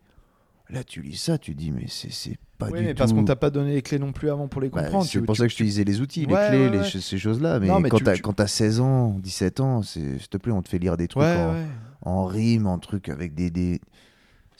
là, 0.70 0.84
tu 0.84 1.02
lis 1.02 1.16
ça, 1.16 1.38
tu 1.38 1.54
dis, 1.54 1.70
mais 1.70 1.86
c'est, 1.88 2.12
c'est 2.12 2.38
pas 2.58 2.66
oui, 2.70 2.78
du 2.80 2.84
mais 2.86 2.94
tout. 2.94 2.98
parce 2.98 3.12
qu'on 3.12 3.24
t'a 3.24 3.36
pas 3.36 3.50
donné 3.50 3.74
les 3.74 3.82
clés 3.82 3.98
non 3.98 4.12
plus 4.12 4.30
avant 4.30 4.48
pour 4.48 4.60
les 4.60 4.68
Bah, 4.70 4.82
comprendre. 4.84 5.04
c'est 5.04 5.20
pour 5.20 5.34
tu- 5.34 5.40
ça 5.40 5.46
que 5.46 5.52
je 5.52 5.58
te 5.58 5.62
disais 5.62 5.84
les 5.84 6.00
outils, 6.00 6.20
les 6.20 6.26
clés, 6.26 6.34
ouais, 6.34 6.70
les 6.70 6.78
ouais. 6.78 6.84
ces 7.00 7.18
choses-là. 7.18 7.60
Mais, 7.60 7.68
quand 7.88 7.98
tu- 7.98 8.04
t'as 8.04 8.14
tu- 8.14 8.22
quand 8.22 8.32
t'as 8.32 8.46
16 8.46 8.80
ans, 8.80 9.18
17 9.18 9.60
ans, 9.60 9.82
c'est, 9.82 10.18
s'il 10.18 10.28
te 10.28 10.36
plaît, 10.38 10.52
on 10.52 10.62
te 10.62 10.68
fait 10.68 10.78
lire 10.78 10.96
des 10.96 11.08
trucs 11.08 11.22
en, 11.24 11.56
en 12.02 12.24
rime, 12.24 12.66
en 12.66 12.78
truc 12.78 13.08
avec 13.08 13.34
des. 13.34 13.50
des... 13.50 13.80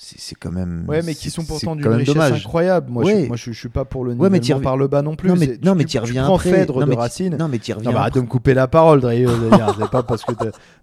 C'est 0.04 0.34
quand 0.34 0.50
même. 0.50 0.84
Ouais, 0.88 1.00
mais 1.02 1.14
qui 1.14 1.30
sont 1.30 1.44
pourtant 1.44 1.76
d'une 1.76 1.86
richesse 1.86 2.12
dommage. 2.12 2.32
incroyable. 2.44 2.90
Moi, 2.90 3.04
Ouais. 3.04 3.22
je, 3.22 3.26
moi 3.28 3.36
je, 3.36 3.52
je 3.52 3.58
suis 3.58 3.68
pas 3.68 3.84
pour 3.84 4.04
le 4.04 4.14
Ouais, 4.14 4.30
mais 4.30 4.40
par 4.60 4.76
le 4.76 4.88
bas 4.88 5.00
non 5.00 5.14
plus. 5.14 5.28
Non, 5.28 5.36
mais, 5.38 5.56
non, 5.62 5.76
mais 5.76 5.84
tu- 5.84 5.90
tu 5.92 5.98
reviens 6.00 6.24
prends 6.24 6.34
après. 6.34 6.50
Phèdre 6.50 6.80
non, 6.80 6.86
de 6.86 6.90
mais 6.90 6.96
Racine. 6.96 7.36
Non, 7.38 7.46
mais 7.46 7.60
t'y 7.60 7.72
reviens 7.72 7.90
Non, 7.90 7.94
bah, 7.94 8.00
arrête 8.00 8.14
de 8.14 8.18
après. 8.18 8.26
me 8.26 8.30
couper 8.30 8.52
la 8.52 8.66
parole, 8.66 9.00
Drayo. 9.00 9.30
C'est 9.78 9.90
pas 9.90 10.02
parce 10.02 10.24
que 10.24 10.32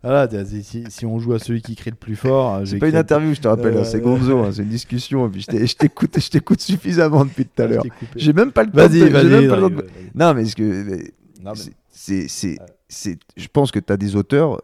voilà, 0.01 0.27
si, 0.63 0.85
si 0.87 1.05
on 1.05 1.19
joue 1.19 1.33
à 1.33 1.39
celui 1.39 1.61
qui 1.61 1.75
crie 1.75 1.89
le 1.89 1.97
plus 1.97 2.15
fort. 2.15 2.61
C'est 2.65 2.77
pas 2.77 2.87
une 2.87 2.95
interview, 2.95 3.33
je 3.33 3.41
te 3.41 3.47
rappelle, 3.49 3.75
Euh, 3.75 3.81
hein, 3.81 3.83
c'est 3.83 3.99
Gonzo, 3.99 4.39
hein, 4.39 4.49
c'est 4.53 4.61
une 4.63 4.69
discussion. 4.69 5.27
Et 5.27 5.29
puis 5.29 5.41
je 5.41 5.75
t'écoute, 5.75 6.17
je 6.17 6.29
t'écoute 6.29 6.61
suffisamment 6.61 7.25
depuis 7.25 7.45
tout 7.45 7.61
à 7.61 7.67
l'heure. 7.67 7.83
J'ai 8.15 8.31
même 8.31 8.53
pas 8.53 8.63
le 8.63 8.71
temps. 8.71 8.77
Vas-y. 8.77 9.51
Non, 10.15 10.33
mais 10.33 10.45
ce 10.45 10.55
que 10.55 11.03
c'est- 11.97 13.19
je 13.37 13.47
pense 13.51 13.71
que 13.71 13.79
tu 13.79 13.91
as 13.91 13.97
des 13.97 14.15
auteurs 14.15 14.55
euh, 14.55 14.59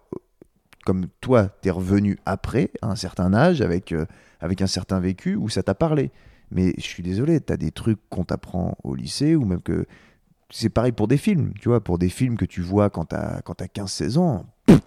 comme 0.86 1.08
toi, 1.20 1.50
tu 1.62 1.68
es 1.68 1.72
revenu 1.72 2.18
après, 2.26 2.72
à 2.82 2.88
un 2.92 2.96
certain 2.96 3.34
âge, 3.34 3.62
avec, 3.62 3.92
euh, 3.92 4.06
avec 4.40 4.62
un 4.62 4.68
certain 4.68 5.00
vécu, 5.00 5.36
où 5.36 5.50
ça 5.50 5.64
t'a 5.64 5.76
parlé. 5.76 6.12
Mais 6.52 6.74
je 6.78 6.84
suis 6.84 7.04
désolé, 7.04 7.42
tu 7.42 7.52
as 7.52 7.58
des 7.58 7.72
trucs 7.72 8.00
qu'on 8.10 8.24
t'apprend 8.24 8.78
au 8.84 8.96
lycée, 8.96 9.36
ou 9.36 9.46
même 9.46 9.62
que. 9.62 9.86
C'est 10.52 10.70
pareil 10.70 10.92
pour 10.92 11.08
des 11.08 11.18
films, 11.18 11.54
tu 11.60 11.70
vois, 11.70 11.84
pour 11.84 11.98
des 11.98 12.08
films 12.10 12.38
que 12.38 12.46
tu 12.46 12.62
vois 12.62 12.92
quand 12.92 13.06
tu 13.06 13.16
as, 13.16 13.42
15-16 13.42 14.18
ans. 14.20 14.46
pff, 14.68 14.80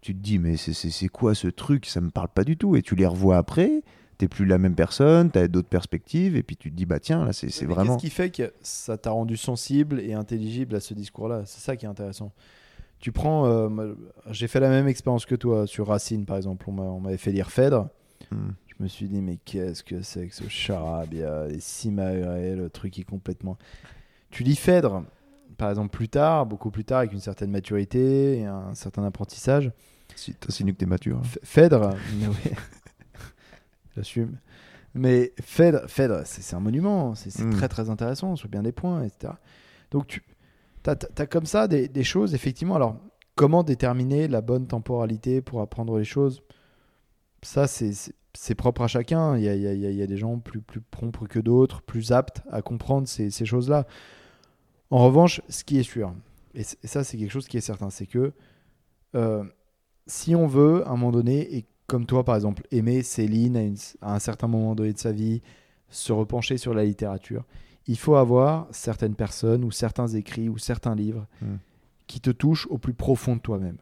tu 0.00 0.12
te 0.12 0.20
dis, 0.20 0.38
mais 0.40 0.56
c'est, 0.56 1.08
quoi 1.08 1.34
ce 1.36 1.46
truc? 1.46 1.86
Ça 1.86 2.00
me 2.00 2.10
parle 2.10 2.28
pas 2.28 2.42
du 2.42 2.56
tout. 2.56 2.74
Et 2.74 2.82
tu 2.82 2.96
les 2.96 3.06
revois 3.06 3.36
après, 3.36 3.82
t'es 4.18 4.26
plus 4.26 4.44
la 4.44 4.58
même 4.58 4.74
personne, 4.74 5.30
tu 5.30 5.38
as 5.38 5.46
d'autres 5.46 5.68
perspectives, 5.68 6.36
et 6.36 6.42
puis 6.42 6.56
tu 6.56 6.70
te 6.72 6.76
dis, 6.76 6.84
bah 6.84 6.98
tiens, 6.98 7.24
là, 7.24 7.32
c'est, 7.32 7.64
vraiment. 7.64 7.94
Qu'est-ce 7.94 8.04
qui 8.06 8.10
fait 8.10 8.30
que 8.30 8.52
ça 8.60 8.98
t'a 8.98 9.12
rendu 9.12 9.36
sensible 9.36 10.00
et 10.00 10.14
intelligible 10.14 10.74
à 10.74 10.80
ce 10.80 10.94
discours-là? 10.94 11.42
C'est 11.46 11.60
ça 11.60 11.76
qui 11.76 11.86
est 11.86 11.88
intéressant. 11.88 12.32
Tu 12.98 13.12
prends. 13.12 13.46
euh, 13.46 13.94
J'ai 14.32 14.48
fait 14.48 14.58
la 14.58 14.68
même 14.68 14.88
expérience 14.88 15.26
que 15.26 15.36
toi 15.36 15.68
sur 15.68 15.86
Racine, 15.86 16.24
par 16.26 16.36
exemple. 16.36 16.66
On 16.68 17.00
m'avait 17.00 17.16
fait 17.16 17.30
lire 17.30 17.52
Phèdre. 17.52 17.88
Hmm. 18.32 18.50
Je 18.78 18.84
me 18.84 18.88
suis 18.88 19.08
dit, 19.08 19.20
mais 19.20 19.38
qu'est-ce 19.44 19.82
que 19.82 20.02
c'est 20.02 20.28
que 20.28 20.34
ce 20.34 20.48
charabia 20.48 21.46
Les 21.48 21.58
Simaeré, 21.60 22.54
le 22.54 22.70
truc 22.70 22.92
qui 22.92 23.00
est 23.00 23.04
complètement. 23.04 23.58
Tu 24.30 24.44
lis 24.44 24.54
Phèdre, 24.56 25.02
par 25.56 25.70
exemple, 25.70 25.90
plus 25.96 26.08
tard, 26.08 26.46
beaucoup 26.46 26.70
plus 26.70 26.84
tard, 26.84 26.98
avec 27.00 27.12
une 27.12 27.20
certaine 27.20 27.50
maturité 27.50 28.38
et 28.38 28.46
un 28.46 28.74
certain 28.74 29.04
apprentissage. 29.04 29.72
Si, 30.14 30.32
t'insinues 30.34 30.72
que 30.74 30.78
t'es 30.78 30.86
mature. 30.86 31.18
hein. 31.18 31.22
Phèdre, 31.42 31.90
mais 32.20 32.28
oui. 32.28 32.52
J'assume. 33.96 34.38
Mais 34.94 35.32
Phèdre, 35.40 35.88
Phèdre 35.88 36.22
c'est 36.24 36.54
un 36.56 36.60
monument, 36.60 37.14
c'est 37.14 37.30
c'est 37.30 37.44
Mm. 37.44 37.50
très 37.54 37.68
très 37.68 37.90
intéressant 37.90 38.36
sur 38.36 38.48
bien 38.48 38.62
des 38.62 38.72
points, 38.72 39.02
etc. 39.02 39.34
Donc 39.90 40.06
tu 40.06 40.22
as, 40.86 41.26
comme 41.26 41.46
ça 41.46 41.68
des, 41.68 41.88
des 41.88 42.04
choses, 42.04 42.34
effectivement. 42.34 42.76
Alors, 42.76 42.96
comment 43.34 43.62
déterminer 43.64 44.28
la 44.28 44.40
bonne 44.40 44.66
temporalité 44.66 45.42
pour 45.42 45.60
apprendre 45.60 45.98
les 45.98 46.04
choses? 46.04 46.42
Ça, 47.42 47.66
c'est- 47.66 48.14
propre 48.54 48.82
à 48.82 48.86
chacun. 48.88 49.36
Il 49.36 49.42
y 49.44 49.48
a, 49.48 49.54
y 49.54 49.94
y 49.96 50.06
des 50.06 50.16
gens 50.16 50.38
plus, 50.38 50.60
plus 50.60 50.80
prompts 50.80 51.26
que 51.28 51.38
d'autres, 51.40 51.82
plus 51.82 52.12
aptes 52.12 52.42
à 52.50 52.62
comprendre 52.62 53.08
ces, 53.08 53.30
ces 53.30 53.44
choses-là. 53.44 53.86
En 54.90 55.04
revanche, 55.04 55.40
ce 55.48 55.64
qui 55.64 55.78
est 55.78 55.82
sûr, 55.82 56.14
et, 56.54 56.62
ça 56.62 57.04
c'est 57.04 57.16
quelque 57.18 57.30
chose 57.30 57.46
qui 57.48 57.56
est 57.56 57.60
certain, 57.62 57.90
c'est 57.90 58.06
que 58.06 58.32
euh, 59.14 59.44
si 60.06 60.34
on 60.34 60.46
veut, 60.46 60.86
à 60.86 60.90
un 60.90 60.96
moment 60.96 61.10
donné, 61.12 61.56
et 61.56 61.66
comme 61.86 62.06
toi 62.06 62.24
par 62.24 62.36
exemple, 62.36 62.62
aimer 62.70 63.02
Céline 63.02 63.56
à, 63.56 63.62
une- 63.62 63.76
à 64.00 64.14
un 64.14 64.18
certain 64.18 64.46
moment 64.46 64.74
donné 64.74 64.92
de 64.92 64.98
sa 64.98 65.12
vie, 65.12 65.42
se 65.90 66.12
repencher 66.12 66.56
sur 66.58 66.72
la 66.74 66.84
littérature, 66.84 67.44
il 67.86 67.98
faut 67.98 68.16
avoir 68.16 68.66
certaines 68.70 69.14
personnes 69.14 69.64
ou 69.64 69.70
certains 69.70 70.08
écrits 70.08 70.48
ou 70.48 70.58
certains 70.58 70.94
livres 70.94 71.26
Mm. 71.42 71.56
qui 72.06 72.20
te 72.20 72.30
touchent 72.30 72.66
au 72.70 72.78
plus 72.78 72.94
profond 72.94 73.36
de 73.36 73.40
toi-même. 73.40 73.78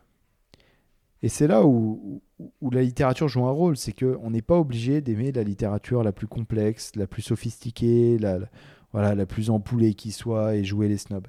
Et 1.23 1.29
c'est 1.29 1.47
là 1.47 1.65
où, 1.65 2.21
la 2.71 2.83
littérature 2.83 3.29
joue 3.29 3.47
un 3.47 3.51
rôle, 3.51 3.77
c'est 3.77 3.93
qu'on 3.93 4.31
n'est 4.31 4.43
pas 4.43 4.59
obligé 4.59 5.01
d'aimer 5.01 5.33
la 5.33 5.43
littérature 5.43 6.03
la 6.03 6.13
plus 6.13 6.27
complexe, 6.27 6.93
la 6.95 7.07
plus 7.07 7.23
sophistiquée, 7.23 8.19
la, 8.19 8.39
la- 8.39 8.49
voilà, 8.93 9.15
la 9.15 9.27
plus 9.27 9.51
ampoulée 9.51 9.95
qui 9.95 10.13
soit 10.13 10.55
et 10.57 10.65
jouer 10.65 10.89
les 10.89 10.99
snobs. 10.99 11.27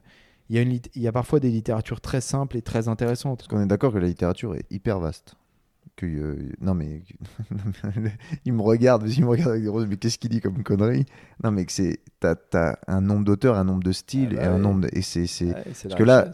Il 0.50 0.56
y, 0.56 0.60
a 0.60 0.62
une 0.62 0.70
lit- 0.70 0.82
il 0.96 1.02
y 1.02 1.08
a 1.08 1.12
parfois 1.12 1.40
des 1.40 1.50
littératures 1.50 2.00
très 2.02 2.22
simples 2.22 2.56
et 2.58 2.62
très 2.62 2.88
intéressantes. 2.88 3.40
Parce 3.40 3.48
qu'on 3.48 3.62
est 3.62 3.68
d'accord 3.68 3.92
que 3.94 3.98
la 3.98 4.08
littérature 4.08 4.56
est 4.56 4.66
hyper 4.72 5.00
vaste. 5.00 5.36
Que, 5.96 6.06
euh, 6.06 6.52
non 6.62 6.76
mais 6.76 7.02
il 8.46 8.54
me 8.54 8.62
regarde, 8.62 9.10
il 9.10 9.24
me 9.24 9.30
regarde 9.30 9.52
avec 9.52 9.64
des 9.64 9.70
roses, 9.70 9.88
mais 9.88 9.98
qu'est-ce 9.98 10.18
qu'il 10.20 10.30
dit 10.30 10.42
comme 10.42 10.62
connerie? 10.64 11.06
Non 11.44 11.50
mais 11.52 11.66
que 11.66 11.72
c'est 11.72 12.00
t'as, 12.20 12.36
t'as 12.36 12.76
un 12.88 13.02
nombre 13.02 13.26
d'auteurs, 13.26 13.56
un 13.58 13.64
nombre 13.64 13.84
de 13.84 13.92
styles 13.92 14.30
Ah 14.34 14.36
bah 14.36 14.44
et 14.44 14.46
un 14.46 14.54
ouais. 14.56 14.60
nombre 14.60 14.82
de- 14.82 14.90
et 14.94 15.02
c'est, 15.02 15.26
c'est... 15.28 15.46
Ouais, 15.46 15.64
c'est 15.74 15.90
la 15.90 15.96
que 15.96 16.04
richesse. 16.04 16.08
là 16.26 16.32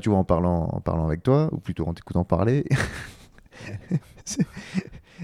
tu 0.00 0.08
vois 0.08 0.18
en 0.18 0.24
parlant 0.24 0.68
en 0.72 0.80
parlant 0.80 1.06
avec 1.06 1.22
toi 1.22 1.48
ou 1.52 1.58
plutôt 1.58 1.86
en 1.86 1.94
t'écoutant 1.94 2.24
parler, 2.24 2.64
c'est, 4.24 4.46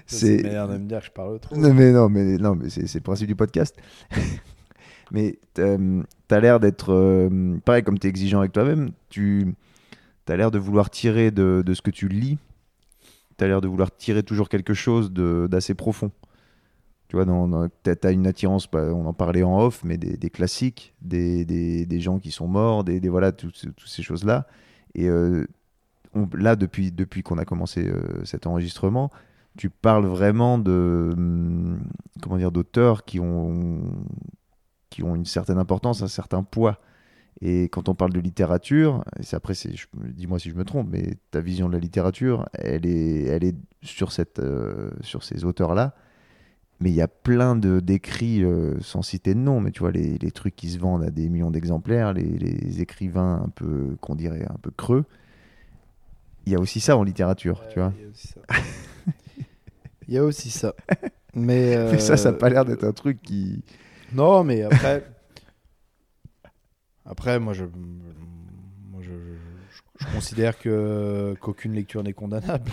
c'est 0.06 0.42
de 0.42 0.78
me 0.78 0.86
dire 0.86 1.00
que 1.00 1.06
je 1.06 1.10
parle 1.10 1.40
trop. 1.40 1.56
non 1.56 1.74
mais 1.74 1.92
non 1.92 2.08
mais 2.08 2.36
non 2.38 2.54
mais 2.54 2.70
c'est, 2.70 2.92
le 2.94 3.00
principe 3.00 3.26
du 3.28 3.36
podcast. 3.36 3.76
mais 5.10 5.38
euh, 5.58 6.02
t'as 6.28 6.40
l'air 6.40 6.60
d'être 6.60 6.92
euh, 6.92 7.58
pareil 7.64 7.82
comme 7.82 7.98
t'es 7.98 8.08
exigeant 8.08 8.40
avec 8.40 8.52
toi-même, 8.52 8.92
tu 9.08 9.54
t'as 10.24 10.36
l'air 10.36 10.50
de 10.50 10.58
vouloir 10.58 10.90
tirer 10.90 11.30
de, 11.30 11.62
de 11.64 11.74
ce 11.74 11.82
que 11.82 11.90
tu 11.90 12.08
lis 12.08 12.38
tu 13.38 13.44
as 13.44 13.48
l'air 13.48 13.60
de 13.60 13.68
vouloir 13.68 13.94
tirer 13.96 14.22
toujours 14.22 14.48
quelque 14.48 14.74
chose 14.74 15.12
de- 15.12 15.48
d'assez 15.50 15.74
profond. 15.74 16.10
Tu 17.12 17.16
vois, 17.16 17.26
dans, 17.26 17.46
dans- 17.46 17.68
t'as 17.82 17.94
as 18.04 18.10
une 18.12 18.26
attirance, 18.26 18.70
bah, 18.70 18.84
on 18.94 19.04
en 19.04 19.12
parlait 19.12 19.42
en 19.42 19.60
off, 19.60 19.84
mais 19.84 19.98
des, 19.98 20.30
classiques, 20.30 20.94
des, 21.02 21.44
des, 21.44 21.84
des 21.84 22.00
gens 22.00 22.18
qui 22.18 22.30
sont 22.30 22.48
morts, 22.48 22.84
des, 22.84 23.06
voilà, 23.10 23.32
toutes 23.32 23.54
ces- 23.86 24.02
choses-là. 24.02 24.46
Et 24.94 25.10
euh, 25.10 25.44
là, 26.34 26.56
depuis, 26.56 26.90
depuis 26.90 27.22
qu'on 27.22 27.36
a 27.36 27.44
commencé 27.44 27.86
euh, 27.86 28.24
cet 28.24 28.46
enregistrement, 28.46 29.10
tu 29.58 29.68
parles 29.68 30.06
vraiment 30.06 30.56
de 30.58 31.10
hum, 31.14 31.80
comment 32.22 32.38
dire 32.38 32.50
d'auteurs 32.50 33.04
qui 33.04 33.20
ont 33.20 33.82
qui 34.90 35.02
ont 35.02 35.14
une 35.16 35.24
certaine 35.26 35.58
importance, 35.58 36.02
un 36.02 36.08
certain 36.08 36.42
poids. 36.42 36.78
Et 37.40 37.64
quand 37.64 37.88
on 37.88 37.94
parle 37.94 38.12
de 38.12 38.20
littérature, 38.20 39.04
c'est 39.20 39.36
après, 39.36 39.54
dis-moi 39.94 40.38
si 40.38 40.50
je 40.50 40.54
me 40.56 40.64
trompe, 40.64 40.88
mais 40.90 41.16
ta 41.30 41.40
vision 41.40 41.68
de 41.68 41.74
la 41.74 41.80
littérature, 41.80 42.48
elle 42.54 42.86
est, 42.86 43.24
elle 43.24 43.44
est 43.44 43.56
sur, 43.82 44.12
cette, 44.12 44.38
euh, 44.40 44.90
sur 45.02 45.24
ces 45.24 45.44
auteurs-là. 45.44 45.94
Mais 46.82 46.90
il 46.90 46.94
y 46.96 47.00
a 47.00 47.06
plein 47.06 47.54
de, 47.54 47.78
d'écrits, 47.78 48.42
euh, 48.42 48.74
sans 48.80 49.02
citer 49.02 49.34
de 49.34 49.38
nom, 49.38 49.60
mais 49.60 49.70
tu 49.70 49.78
vois, 49.80 49.92
les, 49.92 50.18
les 50.18 50.30
trucs 50.32 50.56
qui 50.56 50.68
se 50.68 50.78
vendent 50.80 51.04
à 51.04 51.10
des 51.10 51.28
millions 51.28 51.52
d'exemplaires, 51.52 52.12
les, 52.12 52.24
les 52.24 52.80
écrivains 52.80 53.40
un 53.46 53.48
peu, 53.50 53.96
qu'on 54.00 54.16
dirait 54.16 54.44
un 54.50 54.58
peu 54.60 54.72
creux. 54.72 55.04
Il 56.44 56.52
y 56.52 56.56
a 56.56 56.58
aussi 56.58 56.80
ça 56.80 56.96
en 56.96 57.04
littérature, 57.04 57.62
tu 57.70 57.78
vois. 57.78 57.92
Il 57.96 58.02
y 58.02 58.04
a 58.04 58.08
aussi 58.10 58.26
ça. 58.28 58.40
A 60.18 60.24
aussi 60.24 60.50
ça. 60.50 60.74
Mais, 61.34 61.76
Mais 61.92 61.98
ça, 61.98 62.16
ça 62.16 62.32
n'a 62.32 62.36
pas 62.36 62.48
l'air 62.50 62.64
d'être 62.64 62.84
un 62.84 62.92
truc 62.92 63.22
qui. 63.22 63.62
Non, 64.12 64.42
mais 64.44 64.62
après. 64.62 65.06
après, 67.06 67.38
moi, 67.38 67.52
je, 67.54 67.64
moi, 67.64 69.00
je, 69.00 69.10
je- 69.12 70.04
je 70.06 70.12
considère 70.14 70.58
que 70.58 71.34
qu'aucune 71.40 71.72
lecture 71.74 72.02
n'est 72.02 72.12
condamnable. 72.12 72.70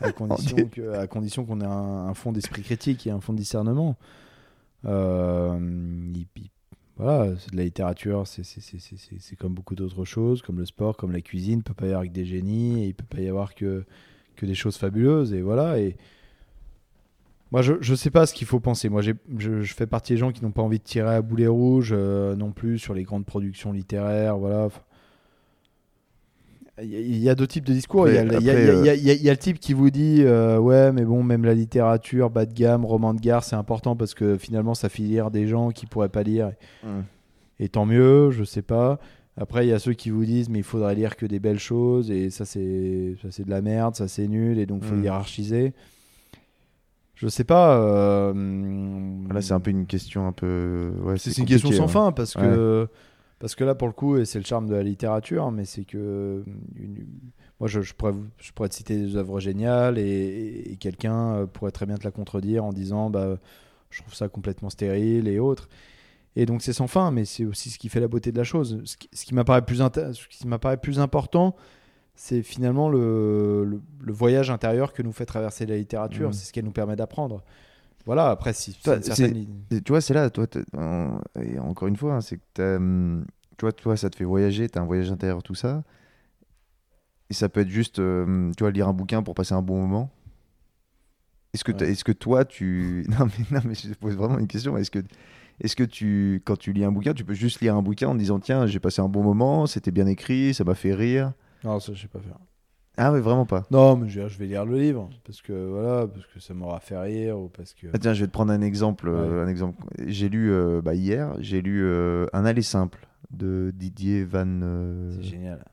À 0.00 0.12
condition, 0.12 0.56
que, 0.68 0.92
à 0.92 1.06
condition 1.06 1.44
qu'on 1.44 1.60
ait 1.60 1.64
un, 1.64 1.70
un 2.08 2.14
fond 2.14 2.32
d'esprit 2.32 2.62
critique 2.62 3.06
et 3.06 3.10
un 3.10 3.20
fond 3.20 3.32
de 3.32 3.38
discernement. 3.38 3.96
Euh, 4.84 5.58
il- 6.14 6.26
il- 6.36 6.50
voilà, 6.98 7.36
c'est 7.38 7.52
de 7.52 7.56
la 7.58 7.64
littérature, 7.64 8.26
c'est- 8.26 8.42
comme 9.38 9.52
beaucoup 9.52 9.74
d'autres 9.74 10.04
choses, 10.06 10.40
comme 10.40 10.58
le 10.58 10.64
sport, 10.64 10.96
comme 10.96 11.12
la 11.12 11.20
cuisine. 11.20 11.58
Il 11.58 11.62
peut 11.62 11.74
pas 11.74 11.86
y 11.86 11.90
avoir 11.90 12.04
que 12.04 12.10
des 12.10 12.24
génies, 12.24 12.84
et 12.84 12.86
il 12.88 12.94
peut 12.94 13.04
pas 13.04 13.20
y 13.20 13.28
avoir 13.28 13.54
que, 13.54 13.84
que 14.36 14.46
des 14.46 14.54
choses 14.54 14.76
fabuleuses. 14.78 15.32
Et 15.34 15.42
voilà. 15.42 15.78
Et 15.78 15.96
moi, 17.52 17.60
je, 17.62 17.74
je 17.80 17.94
sais 17.94 18.10
pas 18.10 18.24
ce 18.26 18.32
qu'il 18.32 18.46
faut 18.46 18.60
penser. 18.60 18.88
Moi, 18.88 19.02
je, 19.02 19.12
je 19.38 19.74
fais 19.74 19.86
partie 19.86 20.14
des 20.14 20.16
gens 20.18 20.32
qui 20.32 20.42
n'ont 20.42 20.52
pas 20.52 20.62
envie 20.62 20.78
de 20.78 20.84
tirer 20.84 21.14
à 21.16 21.20
boulet 21.22 21.46
rouge 21.46 21.90
euh, 21.92 22.34
non 22.34 22.50
plus 22.52 22.78
sur 22.78 22.94
les 22.94 23.02
grandes 23.02 23.26
productions 23.26 23.72
littéraires. 23.72 24.38
Voilà. 24.38 24.64
Enfin, 24.64 24.80
Il 26.82 26.88
y, 26.90 26.96
a- 27.24 27.30
il 27.30 27.34
deux 27.36 27.46
types 27.46 27.64
de 27.64 27.72
discours. 27.72 28.06
Il 28.08 28.14
y, 28.14 28.18
a- 28.18 28.22
Après- 28.22 28.36
il 28.38 28.44
y 28.44 28.50
a- 28.50 28.52
après, 28.52 28.64
il 28.64 28.68
y 28.68 28.70
a- 28.70 28.74
il 28.80 28.84
y 28.84 28.88
a- 28.90 28.94
il 28.94 29.06
y 29.06 29.10
a- 29.10 29.14
il 29.14 29.22
y 29.22 29.28
a 29.30 29.32
le 29.32 29.38
type 29.38 29.58
qui 29.58 29.72
vous 29.72 29.88
dit 29.90 30.18
euh, 30.22 30.58
Ouais, 30.58 30.92
mais 30.92 31.04
bon, 31.04 31.22
même 31.22 31.44
la 31.44 31.54
littérature 31.54 32.28
bas 32.28 32.44
de 32.44 32.52
gamme, 32.52 32.84
roman 32.84 33.14
de 33.14 33.20
gare, 33.20 33.44
c'est 33.44 33.56
important 33.56 33.96
parce 33.96 34.12
que 34.12 34.36
finalement, 34.36 34.74
ça 34.74 34.88
fait 34.90 35.02
lire 35.02 35.30
des 35.30 35.46
gens 35.46 35.70
qui 35.70 35.86
pourraient 35.86 36.10
pas 36.10 36.22
lire. 36.22 36.52
Et 37.58 37.68
tant 37.70 37.86
mieux, 37.86 38.30
je 38.30 38.44
sais 38.44 38.60
pas. 38.62 38.98
Après, 39.38 39.66
il 39.66 39.70
y 39.70 39.72
a 39.72 39.78
ceux 39.78 39.92
qui 39.94 40.10
vous 40.10 40.24
disent 40.26 40.48
Mais 40.50 40.58
il 40.58 40.64
faudrait 40.64 40.94
lire 40.94 41.16
que 41.16 41.24
des 41.26 41.38
belles 41.38 41.58
choses 41.58 42.10
et 42.10 42.28
ça, 42.30 42.44
c'est 42.44 43.16
ça, 43.22 43.28
c'est 43.30 43.44
de 43.44 43.50
la 43.50 43.62
merde, 43.62 43.94
ça, 43.94 44.06
c'est 44.08 44.28
nul 44.28 44.58
et 44.58 44.66
donc 44.66 44.82
faut 44.84 44.94
Mm. 44.94 45.02
hiérarchiser. 45.04 45.72
Je 47.14 47.28
sais 47.28 47.44
pas. 47.44 47.78
euh, 47.78 48.34
Là, 49.32 49.40
c'est 49.40 49.54
un 49.54 49.60
peu 49.60 49.70
une 49.70 49.86
question 49.86 50.26
un 50.26 50.32
peu. 50.32 50.92
Ouais, 51.02 51.16
c'est 51.16 51.36
une 51.38 51.46
question 51.46 51.72
sans 51.72 51.88
fin 51.88 52.12
parce 52.12 52.34
que 52.34 52.88
parce 53.38 53.54
que 53.54 53.64
là 53.64 53.74
pour 53.74 53.88
le 53.88 53.92
coup 53.92 54.16
et 54.16 54.24
c'est 54.24 54.38
le 54.38 54.44
charme 54.44 54.66
de 54.66 54.74
la 54.74 54.82
littérature 54.82 55.50
mais 55.50 55.64
c'est 55.64 55.84
que 55.84 56.42
une- 56.76 57.06
moi 57.60 57.68
je, 57.68 57.80
je 57.80 57.94
pourrais 57.94 58.14
je 58.38 58.52
pourrais 58.52 58.68
te 58.68 58.74
citer 58.74 58.96
des 58.98 59.16
œuvres 59.16 59.40
géniales 59.40 59.98
et, 59.98 60.76
quelqu'un 60.80 61.34
euh, 61.34 61.46
pourrait 61.46 61.70
très 61.70 61.86
bien 61.86 61.96
te 61.96 62.04
la 62.04 62.10
contredire 62.10 62.64
en 62.64 62.72
disant 62.72 63.10
bah 63.10 63.38
je 63.90 64.02
trouve 64.02 64.14
ça 64.14 64.28
complètement 64.28 64.68
stérile 64.70 65.28
et 65.28 65.38
autres. 65.38 65.68
Et 66.38 66.44
donc 66.44 66.60
c'est 66.60 66.74
sans 66.74 66.86
fin 66.86 67.10
mais 67.10 67.24
c'est 67.24 67.44
aussi 67.46 67.70
ce 67.70 67.78
qui 67.78 67.88
fait 67.88 68.00
la 68.00 68.08
beauté 68.08 68.30
de 68.32 68.36
la 68.36 68.44
chose. 68.44 68.82
Ce 68.84 68.96
qui, 68.96 69.08
ce 69.12 69.24
qui 69.24 69.34
m'apparaît 69.34 69.64
plus 69.64 69.80
inté- 69.80 70.12
ce 70.12 70.26
qui 70.28 70.46
m'apparaît 70.46 70.76
plus 70.76 70.98
important 71.00 71.54
c'est 72.14 72.42
finalement 72.42 72.88
le, 72.88 73.64
le, 73.64 73.80
le 74.00 74.12
voyage 74.12 74.50
intérieur 74.50 74.92
que 74.94 75.02
nous 75.02 75.12
fait 75.12 75.26
traverser 75.26 75.66
la 75.66 75.76
littérature. 75.76 76.28
Mhm. 76.28 76.32
c'est 76.32 76.46
ce 76.46 76.52
qu'elle 76.52 76.64
nous 76.64 76.72
permet 76.72 76.96
d'apprendre 76.96 77.42
voilà 78.06 78.30
après 78.30 78.52
si 78.52 78.72
Toi, 78.82 79.02
certaine- 79.02 79.46
Tu 79.70 79.82
vois, 79.92 80.00
c'est 80.00 80.14
là, 80.14 80.30
toi, 80.30 80.46
t'as- 80.46 80.60
en- 80.76 81.20
et 81.42 81.58
encore 81.58 81.88
une 81.88 81.96
fois, 81.96 82.14
hein, 82.14 82.20
c'est 82.20 82.38
que 82.54 82.76
hum, 82.76 83.26
tu 83.58 83.64
vois, 83.64 83.72
toi, 83.72 83.96
ça 83.96 84.08
te 84.10 84.16
fait 84.16 84.24
voyager, 84.24 84.68
tu 84.68 84.78
as 84.78 84.82
un 84.82 84.86
voyage 84.86 85.10
intérieur, 85.10 85.42
tout 85.42 85.54
ça. 85.54 85.82
Et 87.30 87.34
ça 87.34 87.48
peut 87.48 87.60
être 87.60 87.68
juste, 87.68 87.98
euh, 87.98 88.52
tu 88.56 88.62
vois, 88.62 88.70
lire 88.70 88.88
un 88.88 88.92
bouquin 88.92 89.22
pour 89.22 89.34
passer 89.34 89.54
un 89.54 89.62
bon 89.62 89.80
moment. 89.80 90.10
Est-ce 91.54 91.64
que, 91.64 91.72
Ouais. 91.72 91.90
est-ce 91.90 92.04
que 92.04 92.12
toi, 92.12 92.44
tu. 92.44 93.04
Non, 93.20 93.26
mais, 93.26 93.44
non, 93.50 93.60
mais 93.64 93.74
je 93.74 93.88
te 93.88 93.94
pose 93.98 94.14
vraiment 94.16 94.38
une 94.38 94.46
question. 94.46 94.76
Est-ce 94.76 94.90
que, 94.90 95.00
est-ce 95.60 95.74
que 95.76 95.84
tu, 95.84 96.42
quand 96.44 96.56
tu 96.56 96.72
lis 96.72 96.84
un 96.84 96.92
bouquin, 96.92 97.14
tu 97.14 97.24
peux 97.24 97.34
juste 97.34 97.60
lire 97.60 97.74
un 97.76 97.82
bouquin 97.82 98.08
en 98.08 98.14
disant, 98.14 98.38
tiens, 98.40 98.66
j'ai 98.66 98.78
passé 98.80 99.00
un 99.02 99.08
bon 99.08 99.22
moment, 99.22 99.66
c'était 99.66 99.90
bien 99.90 100.06
écrit, 100.06 100.54
ça 100.54 100.64
m'a 100.64 100.74
fait 100.74 100.94
rire? 100.94 101.32
Non 101.64 101.80
ça 101.80 101.92
je 101.94 102.02
sais 102.02 102.08
pas 102.08 102.20
faire 102.20 102.38
Ah, 102.98 103.12
oui, 103.12 103.20
vraiment 103.20 103.44
pas. 103.44 103.64
Non, 103.70 103.96
mais 103.96 104.08
je, 104.08 104.22
vais 104.22 104.46
lire 104.46 104.64
le 104.64 104.78
livre 104.78 105.10
parce 105.24 105.42
que 105.42 105.52
voilà, 105.52 106.06
parce 106.06 106.26
que 106.26 106.40
ça 106.40 106.54
m'aura 106.54 106.80
fait 106.80 106.98
rire 106.98 107.38
ou 107.38 107.48
parce 107.48 107.74
que. 107.74 107.88
Ah, 107.92 107.98
tiens, 107.98 108.14
je 108.14 108.22
vais 108.22 108.26
te 108.26 108.32
prendre 108.32 108.52
un 108.52 108.62
exemple. 108.62 109.08
euh, 109.08 109.44
un 109.44 109.48
exemple. 109.48 109.84
J'ai 110.06 110.28
lu, 110.28 110.50
euh, 110.50 110.80
bah, 110.82 110.94
hier, 110.94 111.34
j'ai 111.40 111.60
lu 111.60 111.82
euh, 111.84 112.26
Un 112.32 112.44
aller 112.46 112.62
simple 112.62 113.06
de 113.30 113.70
Didier 113.74 114.24
Van. 114.24 114.44
euh, 114.46 115.12
C'est 115.16 115.28
génial. 115.28 115.64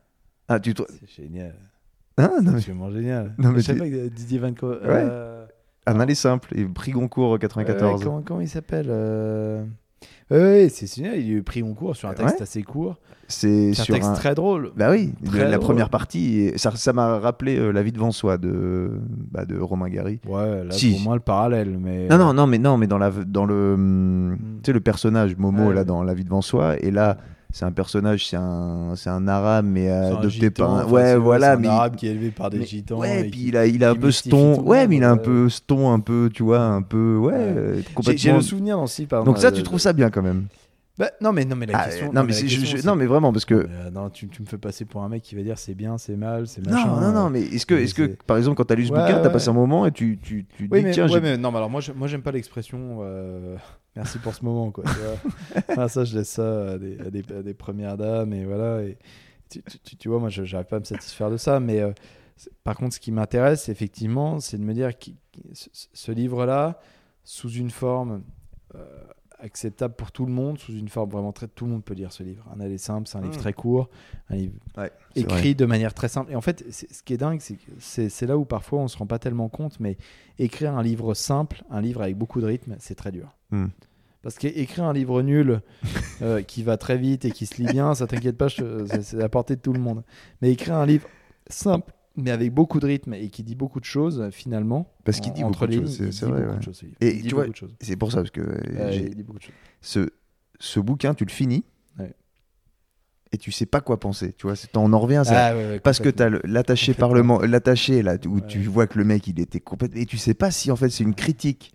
Ah, 0.48 0.60
tu 0.60 0.74
te- 0.74 0.82
C'est 1.00 1.22
génial. 1.22 1.54
Ah, 2.18 2.28
non, 2.28 2.36
C'est 2.36 2.42
mais 2.42 2.56
absolument 2.56 2.90
génial. 2.90 3.34
Non, 3.38 3.50
mais 3.52 3.60
je 3.60 3.64
sais 3.64 3.76
pas 3.76 3.88
que 3.88 4.08
Didier 4.08 4.38
Van 4.38 4.52
Un 5.86 6.00
aller 6.00 6.14
simple, 6.14 6.56
et 6.58 6.64
prix 6.66 6.92
Goncourt 6.92 7.38
94. 7.38 7.98
ouais, 8.00 8.04
comment, 8.04 8.22
comment 8.22 8.40
il 8.40 8.48
s'appelle 8.48 8.90
ouais, 10.30 10.68
c'est 10.70 10.92
génial. 10.94 11.18
Il 11.20 11.38
a 11.38 11.42
pris 11.42 11.60
concours 11.62 11.96
sur 11.96 12.08
un 12.08 12.14
texte 12.14 12.36
Ouais. 12.36 12.42
assez 12.42 12.62
court. 12.62 12.96
C'est 13.26 13.70
un 13.70 13.72
sur 13.74 13.94
texte 13.94 14.10
un. 14.10 14.14
très 14.14 14.34
drôle. 14.34 14.70
Bah 14.76 14.88
oui, 14.90 15.14
Très 15.24 15.44
la, 15.44 15.52
drôle. 15.52 15.60
première 15.60 15.88
partie, 15.88 16.52
ça 16.56 16.92
m'a 16.92 17.18
rappelé 17.18 17.56
euh, 17.56 17.70
La 17.70 17.82
vie 17.82 17.90
de 17.92 17.98
Vansois 17.98 18.36
de, 18.36 18.90
bah, 19.30 19.46
de 19.46 19.58
Romain 19.58 19.88
Gary. 19.88 20.20
Ouais, 20.28 20.62
là 20.62 20.70
Si. 20.72 20.90
pour 20.92 21.00
moi 21.00 21.14
le 21.14 21.20
parallèle, 21.22 21.78
mais. 21.80 22.06
Non, 22.08 22.18
non, 22.18 22.34
non, 22.34 22.46
mais 22.46 22.58
non, 22.58 22.76
mais 22.76 22.86
dans, 22.86 22.98
la, 22.98 23.10
dans 23.10 23.46
le. 23.46 23.74
hum, 23.74 24.32
Mm. 24.32 24.36
Tu 24.62 24.66
sais, 24.66 24.72
le 24.72 24.80
personnage 24.80 25.36
Momo, 25.36 25.68
Ouais, 25.68 25.74
là, 25.74 25.84
dans 25.84 26.02
La 26.02 26.12
vie 26.14 26.24
de 26.24 26.28
Vansois, 26.28 26.76
et 26.82 26.90
là, 26.90 27.16
c'est 27.56 27.64
un 27.64 27.70
personnage, 27.70 28.26
c'est 28.26 28.36
un, 28.36 28.94
c'est 28.96 29.10
un 29.10 29.28
arabe, 29.28 29.64
mais 29.64 29.88
un 29.88 30.16
adopté 30.16 30.50
par 30.50 30.74
un. 30.74 30.86
Ouais, 30.88 31.16
voilà, 31.16 31.56
mais. 31.56 31.68
arabe 31.68 31.94
qui 31.94 32.08
est 32.08 32.10
élevé 32.10 32.32
par 32.32 32.50
des 32.50 32.64
gitans. 32.66 32.98
Ouais, 32.98 33.28
et 33.28 33.30
puis 33.30 33.44
il 33.46 33.56
a, 33.56 33.64
il 33.64 33.84
a 33.84 33.90
un 33.90 33.94
peu 33.94 34.10
ce 34.10 34.28
ton. 34.28 34.60
Ouais, 34.62 34.88
mais 34.88 34.96
il 34.96 35.04
a 35.04 35.10
un 35.12 35.16
peu 35.16 35.48
ce 35.48 35.60
ton, 35.60 35.92
un 35.92 36.00
peu, 36.00 36.30
tu 36.34 36.42
vois, 36.42 36.58
un 36.60 36.82
peu. 36.82 37.16
Ouais, 37.16 37.32
Ouais. 37.32 37.38
euh, 37.38 37.76
J'ai- 37.76 37.94
complètement. 37.94 38.34
le 38.36 38.40
souvenir 38.42 38.80
aussi, 38.80 39.06
pardon. 39.06 39.26
Donc 39.30 39.38
ça, 39.38 39.46
euh, 39.46 39.50
tu 39.52 39.62
trouves 39.62 39.78
ça 39.78 39.92
bien 39.92 40.10
quand 40.10 40.22
même? 40.22 40.46
Bah, 40.98 41.10
non, 41.20 41.32
mais, 41.32 41.44
non, 41.44 41.54
mais 41.54 41.66
la 41.66 41.78
Ah, 41.78 41.84
question. 41.86 42.06
Non, 42.12 42.22
mais, 42.24 42.32
la 42.32 42.38
je- 42.38 42.42
question, 42.42 42.76
je- 42.78 42.86
non, 42.86 42.96
mais 42.96 43.06
vraiment, 43.06 43.32
parce 43.32 43.44
que. 43.44 43.54
Euh, 43.54 43.90
non, 43.92 44.10
tu, 44.10 44.26
tu 44.28 44.42
me 44.42 44.46
fais 44.46 44.58
passer 44.58 44.84
pour 44.84 45.02
un 45.04 45.08
mec 45.08 45.22
qui 45.22 45.36
va 45.36 45.42
dire 45.42 45.56
c'est 45.58 45.74
bien, 45.74 45.96
c'est 45.96 46.16
mal, 46.16 46.48
c'est 46.48 46.64
machin. 46.66 46.88
Non, 46.88 47.00
non, 47.00 47.12
non, 47.12 47.26
euh. 47.26 47.30
mais 47.30 47.42
est-ce 47.42 47.66
que, 47.66 47.74
est-ce 47.74 47.94
que 47.94 48.16
par 48.26 48.36
exemple, 48.36 48.56
quand 48.56 48.64
tu 48.64 48.72
as 48.72 48.76
lu 48.76 48.86
ce 48.86 48.92
Ouais, 48.92 49.00
bouquin, 49.00 49.22
ouais. 49.22 49.30
passé 49.32 49.48
un 49.48 49.52
moment 49.54 49.86
et 49.86 49.92
tu, 49.92 50.18
tu, 50.20 50.44
tu 50.56 50.68
Oui, 50.72 50.78
dis, 50.80 50.84
mais, 50.86 50.90
tiens, 50.92 51.08
ouais, 51.08 51.20
mais 51.20 51.36
non, 51.36 51.52
mais 51.52 51.58
alors 51.58 51.70
moi, 51.70 51.80
je- 51.80 51.92
moi 51.92 52.08
j'aime 52.08 52.22
pas 52.22 52.32
l'expression 52.32 52.98
euh, 53.02 53.56
merci 53.96 54.18
pour 54.18 54.34
ce 54.34 54.44
moment, 54.44 54.70
quoi. 54.70 54.84
ça, 55.88 56.04
je 56.04 56.16
laisse 56.18 56.28
ça 56.30 56.72
à 56.72 56.78
des, 56.78 56.98
à 57.00 57.10
des, 57.10 57.24
à 57.32 57.42
des 57.42 57.54
premières 57.54 57.96
dames, 57.96 58.32
et 58.32 58.44
voilà. 58.44 58.82
Et 58.82 58.98
tu, 59.50 59.62
tu- 59.62 59.78
tu- 59.78 59.96
tu 59.96 60.08
vois, 60.08 60.18
moi, 60.20 60.28
je 60.28 60.44
j'arrive 60.44 60.66
pas 60.66 60.76
à 60.76 60.80
me 60.80 60.84
satisfaire 60.84 61.30
de 61.30 61.36
ça, 61.36 61.60
mais 61.60 61.80
euh, 61.80 61.92
par 62.64 62.76
contre, 62.76 62.94
ce 62.94 63.00
qui 63.00 63.12
m'intéresse, 63.12 63.68
effectivement, 63.68 64.40
c'est 64.40 64.58
de 64.58 64.64
me 64.64 64.74
dire 64.74 64.96
que 64.98 65.10
ce, 65.52 65.68
ce 65.92 66.12
livre-là, 66.12 66.80
sous 67.24 67.50
une 67.50 67.70
forme 67.70 68.22
euh, 68.74 69.04
acceptable 69.44 69.94
pour 69.94 70.10
tout 70.10 70.26
le 70.26 70.32
monde, 70.32 70.58
sous 70.58 70.72
une 70.72 70.88
forme 70.88 71.10
vraiment 71.10 71.32
très. 71.32 71.46
Tout 71.46 71.66
le 71.66 71.72
monde 71.72 71.84
peut 71.84 71.94
lire 71.94 72.12
ce 72.12 72.22
livre. 72.22 72.44
Un 72.56 72.60
aller 72.60 72.78
simple, 72.78 73.06
c'est 73.06 73.18
un 73.18 73.20
livre 73.20 73.34
Mm. 73.34 73.38
très 73.38 73.52
court, 73.52 73.88
un 74.30 74.36
livre 74.36 74.54
Ouais, 74.76 74.90
écrit 75.14 75.54
de 75.54 75.66
manière 75.66 75.94
très 75.94 76.08
simple. 76.08 76.32
Et 76.32 76.36
en 76.36 76.40
fait, 76.40 76.64
ce 76.70 77.02
qui 77.02 77.12
est 77.12 77.18
dingue, 77.18 77.40
c'est 77.78 78.26
là 78.26 78.36
où 78.36 78.44
parfois 78.44 78.80
on 78.80 78.88
se 78.88 78.96
rend 78.96 79.06
pas 79.06 79.18
tellement 79.18 79.48
compte, 79.48 79.78
mais 79.78 79.96
écrire 80.38 80.74
un 80.74 80.82
livre 80.82 81.14
simple, 81.14 81.62
un 81.70 81.80
livre 81.80 82.02
avec 82.02 82.16
beaucoup 82.16 82.40
de 82.40 82.46
rythme, 82.46 82.76
c'est 82.78 82.94
très 82.94 83.12
dur. 83.12 83.34
Hmm. 83.50 83.66
Parce 84.22 84.38
qu'écrire 84.38 84.84
un 84.84 84.94
livre 84.94 85.20
nul 85.20 85.60
euh, 86.22 86.42
qui 86.46 86.62
va 86.62 86.78
très 86.78 86.96
vite 86.96 87.26
et 87.26 87.30
qui 87.30 87.44
se 87.44 87.62
lit 87.62 87.70
bien, 87.70 87.94
ça 87.94 88.06
t'inquiète 88.06 88.38
pas, 88.38 88.48
c'est 88.48 89.22
à 89.22 89.28
portée 89.28 89.54
de 89.54 89.60
tout 89.60 89.74
le 89.74 89.80
monde. 89.80 90.02
Mais 90.40 90.50
écrire 90.50 90.76
un 90.76 90.86
livre 90.86 91.06
simple, 91.48 91.92
mais 92.16 92.30
avec 92.30 92.52
beaucoup 92.52 92.80
de 92.80 92.86
rythme 92.86 93.14
et 93.14 93.28
qui 93.28 93.42
dit 93.42 93.54
beaucoup 93.54 93.80
de 93.80 93.84
choses, 93.84 94.28
finalement, 94.30 94.92
Parce 95.04 95.20
qu'il 95.20 95.32
dit 95.32 95.42
beaucoup 95.42 95.66
de 95.66 95.72
choses, 95.72 95.96
c'est- 95.96 96.26
vrai, 96.26 96.44
ouais. 96.46 96.58
livre. 96.58 96.72
Et 97.00 97.20
tu 97.22 97.34
vois. 97.34 97.46
C'est 97.80 97.96
pour 97.96 98.10
ça, 98.12 98.18
parce 98.18 98.30
que 98.30 98.40
euh, 98.40 98.86
Ouais, 98.86 98.92
j'ai- 98.92 99.06
il 99.08 99.14
dit 99.16 99.22
beaucoup 99.22 99.38
de 99.38 99.44
choses. 99.44 99.54
ce, 99.80 100.08
ce 100.60 100.80
bouquin, 100.80 101.14
tu 101.14 101.24
le 101.24 101.30
finis 101.30 101.64
Ouais. 101.98 102.14
et 103.32 103.38
tu 103.38 103.50
sais 103.50 103.66
pas 103.66 103.80
quoi 103.80 103.98
penser. 103.98 104.32
Tu 104.34 104.46
vois, 104.46 104.54
on 104.74 104.92
en 104.92 104.98
revient 105.00 105.16
à 105.16 105.24
ça. 105.24 105.46
Ah, 105.48 105.56
ouais, 105.56 105.66
ouais, 105.66 105.80
parce 105.80 105.98
que 105.98 106.08
tu 106.08 106.22
as 106.22 106.30
l'attaché 106.44 106.94
parlement, 106.94 107.40
l'attaché 107.40 108.02
là, 108.02 108.16
où 108.26 108.40
tu 108.40 108.62
vois 108.62 108.86
que 108.86 108.98
le 108.98 109.04
mec 109.04 109.26
il 109.26 109.40
était 109.40 109.60
complètement. 109.60 110.00
Et 110.00 110.06
tu 110.06 110.18
sais 110.18 110.34
pas 110.34 110.50
si 110.50 110.70
en 110.70 110.76
fait 110.76 110.90
c'est 110.90 111.04
une 111.04 111.14
critique 111.14 111.72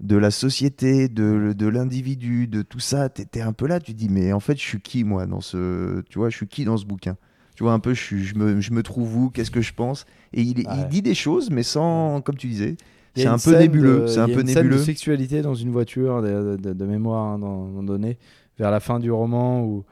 de 0.00 0.16
la 0.16 0.30
société, 0.30 1.08
de, 1.08 1.54
de 1.56 1.66
l'individu, 1.66 2.46
de 2.48 2.60
tout 2.62 2.80
ça. 2.80 3.08
Tu 3.08 3.22
étais 3.22 3.40
un 3.40 3.52
peu 3.54 3.66
là, 3.66 3.80
tu 3.80 3.94
dis, 3.94 4.08
mais 4.10 4.32
en 4.32 4.40
fait, 4.40 4.54
je 4.56 4.60
suis 4.62 4.80
qui 4.80 5.04
moi 5.04 5.24
dans 5.26 5.40
ce. 5.40 6.02
Tu 6.10 6.18
vois, 6.18 6.28
je 6.30 6.36
suis 6.36 6.46
qui 6.46 6.64
dans 6.64 6.76
ce 6.76 6.84
bouquin? 6.84 7.16
Tu 7.56 7.62
vois, 7.64 7.72
un 7.72 7.78
peu, 7.80 7.94
je, 7.94 8.34
me, 8.36 8.60
je 8.60 8.70
me 8.72 8.82
trouve 8.82 9.16
où 9.16 9.30
Qu'est-ce 9.30 9.50
que 9.50 9.60
je 9.62 9.72
pense 9.72 10.06
Et 10.32 10.42
il, 10.42 10.58
Ouais. 10.58 10.88
dit 10.88 11.02
des 11.02 11.14
choses, 11.14 11.50
mais 11.50 11.62
sans. 11.64 12.20
Comme 12.20 12.36
tu 12.36 12.46
disais, 12.46 12.76
c'est 13.16 13.26
un 13.26 13.38
peu 13.38 13.56
nébuleux. 13.58 14.06
C'est 14.06 14.18
un 14.20 14.28
y 14.28 14.32
a 14.32 14.34
peu 14.34 14.42
une 14.42 14.46
scène 14.46 14.64
nébuleux. 14.64 14.76
de 14.76 14.82
sexualité 14.84 15.40
dans 15.42 15.54
une 15.54 15.70
voiture 15.70 16.22
de, 16.22 16.56
de- 16.56 16.72
de 16.74 16.84
mémoire 16.84 17.24
hein, 17.32 17.38
dans- 17.38 17.46
à 17.46 17.50
un 17.64 17.68
moment 17.68 17.82
donné, 17.82 18.18
vers 18.58 18.70
la 18.70 18.78
fin 18.80 19.00
du 19.00 19.10
roman 19.10 19.64
où. 19.64 19.84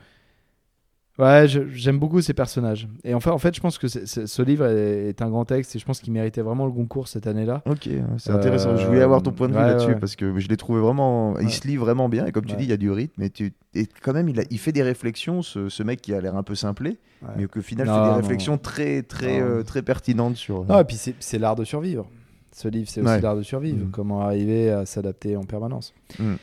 Ouais, 1.17 1.47
j'aime 1.47 2.01
beaucoup 2.01 2.21
ces 2.21 2.35
personnages. 2.35 2.89
Et 3.05 3.15
enfin, 3.15 3.31
en 3.31 3.39
fait, 3.39 3.55
je 3.55 3.61
pense 3.61 3.79
que 3.79 3.87
ce 3.87 4.43
livre 4.43 4.67
est, 4.67 5.11
est 5.11 5.23
un 5.23 5.29
grand 5.31 5.45
texte 5.45 5.77
et 5.77 5.79
je 5.79 5.85
pense 5.85 6.01
qu'il 6.01 6.13
méritait 6.13 6.41
vraiment 6.41 6.67
le 6.67 6.73
Goncourt 6.73 7.07
cette 7.07 7.29
année-là. 7.29 7.63
Ok, 7.67 7.89
c'est 8.19 8.31
Euh, 8.31 8.35
intéressant. 8.35 8.77
Je 8.77 8.85
voulais 8.85 9.01
avoir 9.03 9.23
ton 9.23 9.31
point 9.31 9.47
de 9.47 9.53
vue 9.53 9.59
ouais, 9.61 9.67
là-dessus 9.67 9.91
ouais. 9.91 9.99
parce 10.01 10.17
que 10.17 10.37
je 10.41 10.49
l'ai 10.49 10.57
trouvé 10.57 10.81
vraiment. 10.81 11.39
Il 11.39 11.51
se 11.51 11.69
lit 11.69 11.77
vraiment 11.77 12.09
bien 12.09 12.27
et 12.27 12.33
comme 12.33 12.47
tu 12.47 12.57
dis, 12.57 12.65
il 12.65 12.71
y 12.71 12.73
a 12.73 12.77
du 12.77 12.91
rythme. 12.91 13.23
Et, 13.23 13.31
tu... 13.31 13.53
et 13.75 13.87
quand 14.03 14.13
même, 14.13 14.29
il, 14.29 14.41
a... 14.41 14.43
il 14.51 14.59
fait 14.59 14.73
des 14.73 14.83
réflexions, 14.83 15.43
ce, 15.43 15.69
ce 15.69 15.83
mec 15.85 16.01
qui 16.03 16.13
a 16.15 16.21
l'air 16.21 16.35
un 16.35 16.43
peu 16.43 16.57
simplé, 16.57 16.99
mais 17.37 17.47
qu'au 17.47 17.63
final, 17.63 17.87
Non, 17.87 17.95
fait 17.95 18.01
des 18.03 18.09
non, 18.09 18.17
réflexions 18.17 18.59
très, 18.59 19.03
très, 19.03 19.41
euh, 19.41 19.63
très 19.63 19.83
pertinentes 19.83 20.35
sur. 20.37 20.65
Non, 20.65 20.81
et 20.81 20.85
puis 20.85 20.99
c'est 21.21 21.39
l'art 21.39 21.55
de 21.55 21.63
survivre. 21.65 22.09
Ce 22.51 22.67
livre, 22.67 22.89
c'est 22.89 23.01
aussi 23.03 23.21
l'art 23.21 23.37
de 23.37 23.43
survivre. 23.43 23.85
Mm. 23.87 23.91
Comment 23.93 24.23
arriver 24.23 24.71
à 24.71 24.85
s'adapter 24.85 25.37
en 25.37 25.45
permanence. 25.45 25.95
Mm. 26.19 26.35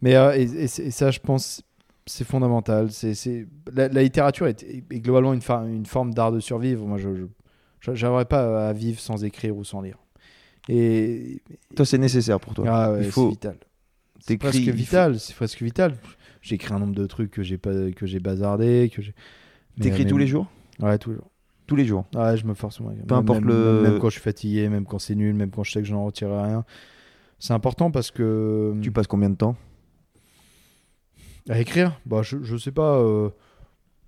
Mais 0.00 0.16
euh, 0.16 0.34
et, 0.34 0.42
et 0.44 0.66
c'est- 0.66 0.84
et 0.84 0.90
ça, 0.90 1.10
je 1.10 1.20
pense, 1.20 1.62
c'est 2.06 2.24
fondamental. 2.24 2.90
C'est 2.90 3.46
la, 3.72 3.88
la 3.88 4.02
littérature 4.02 4.46
est, 4.46 4.62
est 4.62 5.00
globalement 5.00 5.32
une, 5.32 5.86
forme 5.86 6.14
d'art 6.14 6.32
de 6.32 6.40
survivre. 6.40 6.86
Moi, 6.86 6.98
je 6.98 7.08
n'arriverais 7.86 8.24
pas 8.26 8.68
à 8.68 8.72
vivre 8.72 9.00
sans 9.00 9.24
écrire 9.24 9.56
ou 9.56 9.64
sans 9.64 9.80
lire. 9.80 9.98
Et 10.68 11.42
Toi, 11.76 11.84
c'est 11.84 11.98
nécessaire 11.98 12.40
pour 12.40 12.54
toi. 12.54 12.64
ah 12.68 12.92
ouais, 12.92 13.04
il 13.04 13.10
faut. 13.10 13.24
c'est 13.26 13.30
vital. 13.30 13.56
C'est 14.20 14.38
presque 14.38 14.64
faut- 14.64 14.72
vital. 14.72 15.18
C'est 15.20 15.34
presque 15.36 15.62
vital. 15.62 15.96
J'ai 16.40 16.54
écrit 16.54 16.72
un 16.72 16.78
nombre 16.78 16.94
de 16.94 17.06
trucs 17.06 17.30
que 17.30 17.42
j'ai 17.42 17.58
pas 17.58 17.90
que 17.94 18.06
j'ai 18.06 18.20
bazardé, 18.20 18.90
que 18.94 19.02
j'ai. 19.02 19.14
T'écris 19.80 20.04
mais- 20.04 20.10
tous 20.10 20.18
les 20.18 20.26
jours? 20.26 20.46
Ouais, 20.80 20.96
tous 20.98 21.10
les 21.10 21.16
jours. 21.16 21.30
Tous 21.66 21.76
les 21.76 21.84
jours. 21.86 22.04
Ouais, 22.14 22.36
je 22.36 22.46
me 22.46 22.54
force 22.54 22.80
moi. 22.80 22.92
Peu 23.06 23.14
importe 23.14 23.40
même, 23.40 23.48
le- 23.48 23.82
Même 23.82 23.98
quand 23.98 24.08
je 24.08 24.14
suis 24.14 24.22
fatigué, 24.22 24.68
même 24.68 24.84
quand 24.84 24.98
c'est 24.98 25.14
nul, 25.14 25.34
même 25.34 25.50
quand 25.50 25.64
je 25.64 25.72
sais 25.72 25.80
que 25.80 25.88
je 25.88 25.92
n'en 25.92 26.04
retirerai 26.04 26.44
rien. 26.44 26.64
C'est 27.38 27.52
important 27.54 27.90
parce 27.90 28.10
que. 28.10 28.74
Tu 28.82 28.90
passes 28.92 29.06
combien 29.06 29.30
de 29.30 29.36
temps? 29.36 29.56
À 31.48 31.58
écrire 31.60 32.00
bah, 32.06 32.22
je, 32.22 32.42
je 32.42 32.56
sais 32.56 32.72
pas. 32.72 32.96
euh, 32.98 33.28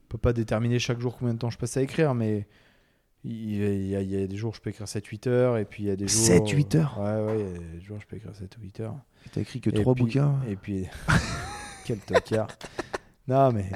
je 0.03 0.09
peux 0.09 0.19
pas 0.19 0.33
déterminer 0.33 0.79
chaque 0.79 1.01
jour 1.01 1.17
combien 1.19 1.35
de 1.35 1.39
temps 1.39 1.51
je 1.51 1.59
passe 1.59 1.77
à 1.77 1.83
écrire, 1.83 2.15
mais 2.15 2.47
il 3.25 3.57
y 3.57 3.95
a, 3.97 4.01
il 4.03 4.09
y 4.11 4.23
a- 4.23 4.27
des 4.27 4.37
jours 4.37 4.53
où 4.53 4.55
je 4.55 4.61
peux 4.61 4.71
écrire 4.71 4.87
7-8 4.87 5.27
heures, 5.29 5.59
et 5.59 5.65
puis 5.65 5.83
il 5.83 5.87
y 5.87 5.91
a 5.91 5.97
des 5.97 6.07
jours. 6.09 6.23
7-8 6.27 6.77
heures 6.77 6.99
Ouais, 7.01 7.25
ouais, 7.27 7.41
il 7.41 7.47
y 7.47 7.57
a 7.57 7.73
des 7.75 7.81
jours 7.81 7.97
où 7.97 8.01
je 8.01 8.07
peux 8.07 8.17
écrire 8.17 8.35
7 8.35 8.57
ou 8.57 8.61
8 8.63 8.81
heures. 8.81 8.97
T'as 9.33 9.41
écrit 9.41 9.61
que 9.61 9.71
Et 9.71 9.73
trois 9.75 9.95
puis- 9.95 10.05
bouquins 10.05 10.37
Et 10.49 10.55
puis. 10.57 10.87
Quel 11.85 11.99
tocard. 11.99 12.49
non, 13.29 13.53
mais. 13.53 13.71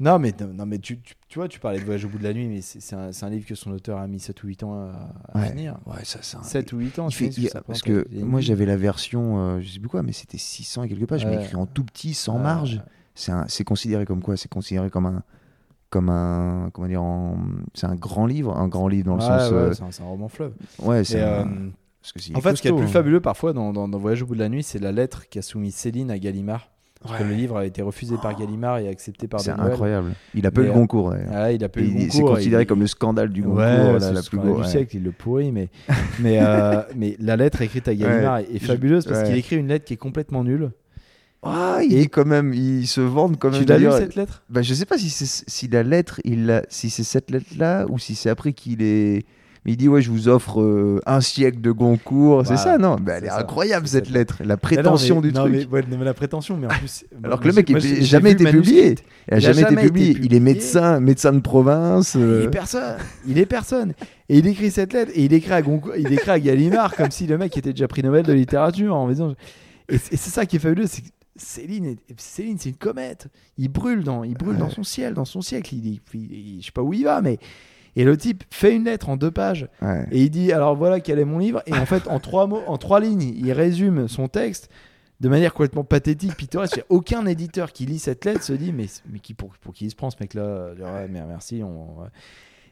Non, 0.00 0.18
mais, 0.20 0.32
non, 0.54 0.64
mais 0.64 0.78
tu, 0.78 1.00
tu, 1.00 1.14
tu 1.28 1.38
vois, 1.40 1.48
tu 1.48 1.58
parlais 1.58 1.80
de 1.80 1.84
Voyage 1.84 2.04
au 2.04 2.08
bout 2.08 2.18
de 2.18 2.22
la 2.24 2.32
nuit, 2.32 2.46
mais 2.46 2.60
c'est 2.60 2.94
un, 2.94 3.10
un 3.20 3.30
livre 3.30 3.46
que 3.46 3.56
son 3.56 3.72
auteur 3.72 3.98
a 3.98 4.06
mis 4.06 4.20
7 4.20 4.44
ou 4.44 4.46
8 4.46 4.62
ans 4.62 4.74
à, 4.74 5.10
à 5.32 5.38
Ouais. 5.40 5.48
finir. 5.48 5.76
Ouais, 5.86 6.04
ça, 6.04 6.20
un- 6.38 6.42
7 6.44 6.72
ou 6.72 6.78
8 6.78 6.98
ans, 7.00 7.10
fait- 7.10 7.26
il- 7.36 7.48
ça 7.48 7.62
parce 7.62 7.82
que 7.82 8.06
moi 8.22 8.40
j'avais 8.40 8.64
la 8.64 8.76
version, 8.76 9.38
euh, 9.40 9.60
je 9.60 9.68
sais 9.68 9.80
plus 9.80 9.88
quoi, 9.88 10.04
mais 10.04 10.12
c'était 10.12 10.38
600 10.38 10.84
et 10.84 10.88
quelques 10.88 11.06
pages, 11.08 11.26
mais 11.26 11.36
Ouais. 11.36 11.42
écrit 11.44 11.56
en 11.56 11.66
tout 11.66 11.82
petit, 11.84 12.14
sans 12.14 12.36
Ouais. 12.36 12.42
marge. 12.42 12.80
C'est 13.14 13.64
considéré 13.64 14.04
comme 14.04 14.22
quoi? 14.22 14.36
C'est 14.36 14.48
considéré 14.48 14.88
comme 14.88 15.06
un, 15.06 15.22
comme 15.90 16.10
un, 16.10 16.70
comment 16.72 16.86
dire, 16.86 17.02
c'est 17.74 17.86
un 17.86 17.96
grand 17.96 18.26
livre, 18.26 18.56
un 18.56 18.68
grand 18.68 18.86
livre 18.86 19.06
dans 19.06 19.16
le 19.16 19.20
sens, 19.22 19.50
euh, 19.52 19.72
c'est 19.90 20.02
un, 20.02 20.06
roman 20.06 20.28
fleuve. 20.28 20.52
ouais, 20.80 21.02
c'est 21.02 21.20
euh, 21.22 21.44
c'est 22.02 22.36
en 22.36 22.40
fait, 22.40 22.54
ce 22.54 22.62
qui 22.62 22.68
est 22.68 22.70
le 22.70 22.76
plus 22.76 22.84
hein. 22.86 22.88
fabuleux 22.88 23.20
parfois 23.20 23.52
dans, 23.52 23.72
dans, 23.72 23.88
dans 23.88 23.98
Voyage 23.98 24.22
au 24.22 24.26
bout 24.26 24.34
de 24.34 24.38
la 24.40 24.48
nuit, 24.48 24.62
c'est 24.62 24.78
la 24.78 24.92
lettre 24.92 25.28
qu'a 25.28 25.42
soumise 25.42 25.74
Céline 25.74 26.10
à 26.12 26.18
Gallimard. 26.20 26.70
Parce 27.00 27.18
que 27.20 27.24
le 27.24 27.34
livre 27.34 27.56
a 27.56 27.64
été 27.64 27.80
refusé 27.80 28.16
par 28.20 28.36
Gallimard 28.36 28.78
et 28.78 28.88
accepté 28.88 29.28
par 29.28 29.40
C'est 29.40 29.50
incroyable. 29.52 30.12
Il 30.34 30.44
a 30.46 30.50
pas 30.50 30.62
eu 30.62 30.64
le 30.66 30.72
Goncourt. 30.72 31.14
Ah, 31.32 31.52
il 31.52 31.62
a 31.62 31.68
pas 31.68 31.80
eu 31.80 31.84
le 31.84 31.90
il- 32.00 32.12
C'est 32.12 32.22
considéré 32.22 32.64
il- 32.64 32.66
comme 32.66 32.80
le 32.80 32.86
scandale 32.88 33.28
du 33.30 33.42
Goncourt, 33.42 33.58
Ouais, 33.58 33.92
la, 33.92 34.00
c'est 34.00 34.12
la 34.12 34.20
le 34.20 34.26
plus 34.28 34.38
du 34.38 34.46
ouais. 34.48 34.66
siècle, 34.66 34.96
il 34.96 35.04
le 35.04 35.12
pourrit, 35.12 35.52
mais, 35.52 35.68
mais, 36.20 36.38
euh, 36.42 36.82
mais 36.96 37.16
la 37.20 37.36
lettre 37.36 37.62
écrite 37.62 37.86
à 37.88 37.94
Gallimard 37.94 38.38
est 38.38 38.58
fabuleuse 38.58 39.04
parce 39.06 39.20
ouais. 39.20 39.26
qu'il 39.26 39.36
écrit 39.36 39.56
une 39.56 39.68
lettre 39.68 39.84
qui 39.84 39.94
est 39.94 39.98
complètement 39.98 40.42
nulle. 40.42 40.70
Ah, 41.44 41.78
il 41.84 41.94
Et- 41.94 42.02
est 42.02 42.06
quand 42.08 42.26
même, 42.26 42.52
ils 42.52 42.88
se 42.88 43.00
vendent 43.00 43.38
quand 43.38 43.50
même. 43.52 43.60
Tu 43.60 43.64
l'as 43.66 43.78
lu 43.78 43.86
cette 43.92 44.16
lettre? 44.16 44.42
Bah, 44.50 44.62
je 44.62 44.74
sais 44.74 44.86
pas 44.86 44.98
si, 44.98 45.08
si 45.08 45.68
la 45.68 45.84
lettre, 45.84 46.20
il 46.24 46.46
l'a- 46.46 46.64
si 46.68 46.90
c'est 46.90 47.04
cette 47.04 47.30
lettre-là 47.30 47.86
ou 47.88 47.98
si 48.00 48.16
c'est 48.16 48.28
après 48.28 48.52
qu'il 48.52 48.82
est. 48.82 49.24
Mais 49.68 49.74
il 49.74 49.76
dit 49.76 49.86
ouais, 49.86 50.00
je 50.00 50.10
vous 50.10 50.28
offre 50.28 50.62
euh, 50.62 50.98
un 51.04 51.20
siècle 51.20 51.60
de 51.60 51.70
Goncourt, 51.70 52.46
c'est 52.46 52.56
ça 52.56 52.78
non? 52.78 52.96
Bah, 52.98 53.16
Elle 53.18 53.26
est 53.26 53.28
incroyable 53.30 53.86
cette 53.86 54.08
lettre, 54.08 54.38
la 54.40 54.54
non, 54.54 54.56
prétention 54.56 55.16
mais- 55.16 55.28
du 55.28 55.34
non, 55.34 55.42
truc. 55.42 55.52
Mais, 55.52 55.66
ouais, 55.66 55.84
mais 55.90 56.02
la 56.06 56.14
prétention, 56.14 56.56
mais 56.56 56.68
en 56.68 56.70
plus. 56.70 57.04
Alors 57.22 57.38
que 57.38 57.48
le 57.48 57.52
mec 57.52 57.68
n'a 57.68 57.78
jamais 57.78 58.30
été 58.30 58.44
publié. 58.50 58.94
Elle 59.26 59.34
a 59.34 59.38
Il 59.40 59.46
a 59.46 59.52
jamais 59.52 59.72
été 59.74 59.82
publié. 59.82 60.16
Il 60.22 60.32
est 60.34 60.40
médecin, 60.40 61.00
médecin 61.00 61.34
de 61.34 61.40
province. 61.40 62.14
Il 62.14 62.22
euh, 62.22 62.44
est 62.44 62.48
personne. 62.50 62.96
Il 63.26 63.36
est 63.36 63.44
personne. 63.44 63.92
Et 64.30 64.38
il 64.38 64.46
écrit 64.46 64.70
cette 64.70 64.94
lettre 64.94 65.12
et 65.14 65.22
il 65.26 65.34
écrit 65.34 65.52
à, 65.52 65.60
Goncourt- 65.60 65.96
il 65.98 66.10
écrit 66.14 66.30
à 66.30 66.40
Gallimard 66.40 66.96
comme 66.96 67.10
si 67.10 67.26
le 67.26 67.36
mec 67.36 67.54
était 67.58 67.72
déjà 67.72 67.88
prix 67.88 68.02
Nobel 68.02 68.24
de 68.24 68.32
littérature 68.32 68.94
en 68.96 69.06
disant. 69.10 69.34
Et 69.90 69.98
c'est 69.98 70.16
ça 70.16 70.46
qui 70.46 70.56
est 70.56 70.60
fabuleux, 70.60 70.86
c'est 70.86 71.02
Céline, 71.36 71.96
Céline, 72.16 72.56
c'est 72.58 72.70
une 72.70 72.74
comète. 72.76 73.28
Il 73.58 73.68
brûle 73.68 74.02
dans, 74.02 74.24
il 74.24 74.34
brûle 74.34 74.56
dans 74.56 74.70
son 74.70 74.82
ciel, 74.82 75.12
dans 75.12 75.26
son 75.26 75.40
siècle. 75.42 75.74
Il, 75.74 75.86
il- 75.86 76.00
il- 76.14 76.60
je 76.62 76.66
sais 76.66 76.72
pas 76.72 76.82
où 76.82 76.92
il 76.94 77.04
va, 77.04 77.20
mais 77.20 77.38
et 77.96 78.04
le 78.04 78.16
type 78.16 78.44
fait 78.50 78.74
une 78.74 78.84
lettre 78.84 79.08
en 79.08 79.16
deux 79.16 79.30
pages 79.30 79.68
ouais. 79.82 80.06
et 80.10 80.22
il 80.22 80.30
dit 80.30 80.52
alors 80.52 80.76
voilà 80.76 81.00
quel 81.00 81.18
est 81.18 81.24
mon 81.24 81.38
livre 81.38 81.62
et 81.66 81.74
en 81.74 81.86
fait 81.86 82.06
en 82.08 82.20
trois 82.20 82.46
mots, 82.46 82.62
en 82.66 82.78
trois 82.78 83.00
lignes, 83.00 83.22
il 83.36 83.52
résume 83.52 84.08
son 84.08 84.28
texte 84.28 84.70
de 85.20 85.28
manière 85.28 85.52
complètement 85.52 85.82
pathétique, 85.82 86.36
pittoresque. 86.36 86.84
Aucun 86.90 87.26
éditeur 87.26 87.72
qui 87.72 87.86
lit 87.86 87.98
cette 87.98 88.24
lettre 88.24 88.44
se 88.44 88.52
dit 88.52 88.72
mais, 88.72 88.86
mais 89.10 89.18
qui, 89.18 89.34
pour, 89.34 89.50
pour 89.60 89.74
qui 89.74 89.86
il 89.86 89.90
se 89.90 89.96
prend 89.96 90.10
ce 90.10 90.16
mec-là? 90.20 90.74
Ouais, 90.78 91.08
merci. 91.08 91.60
On. 91.64 91.88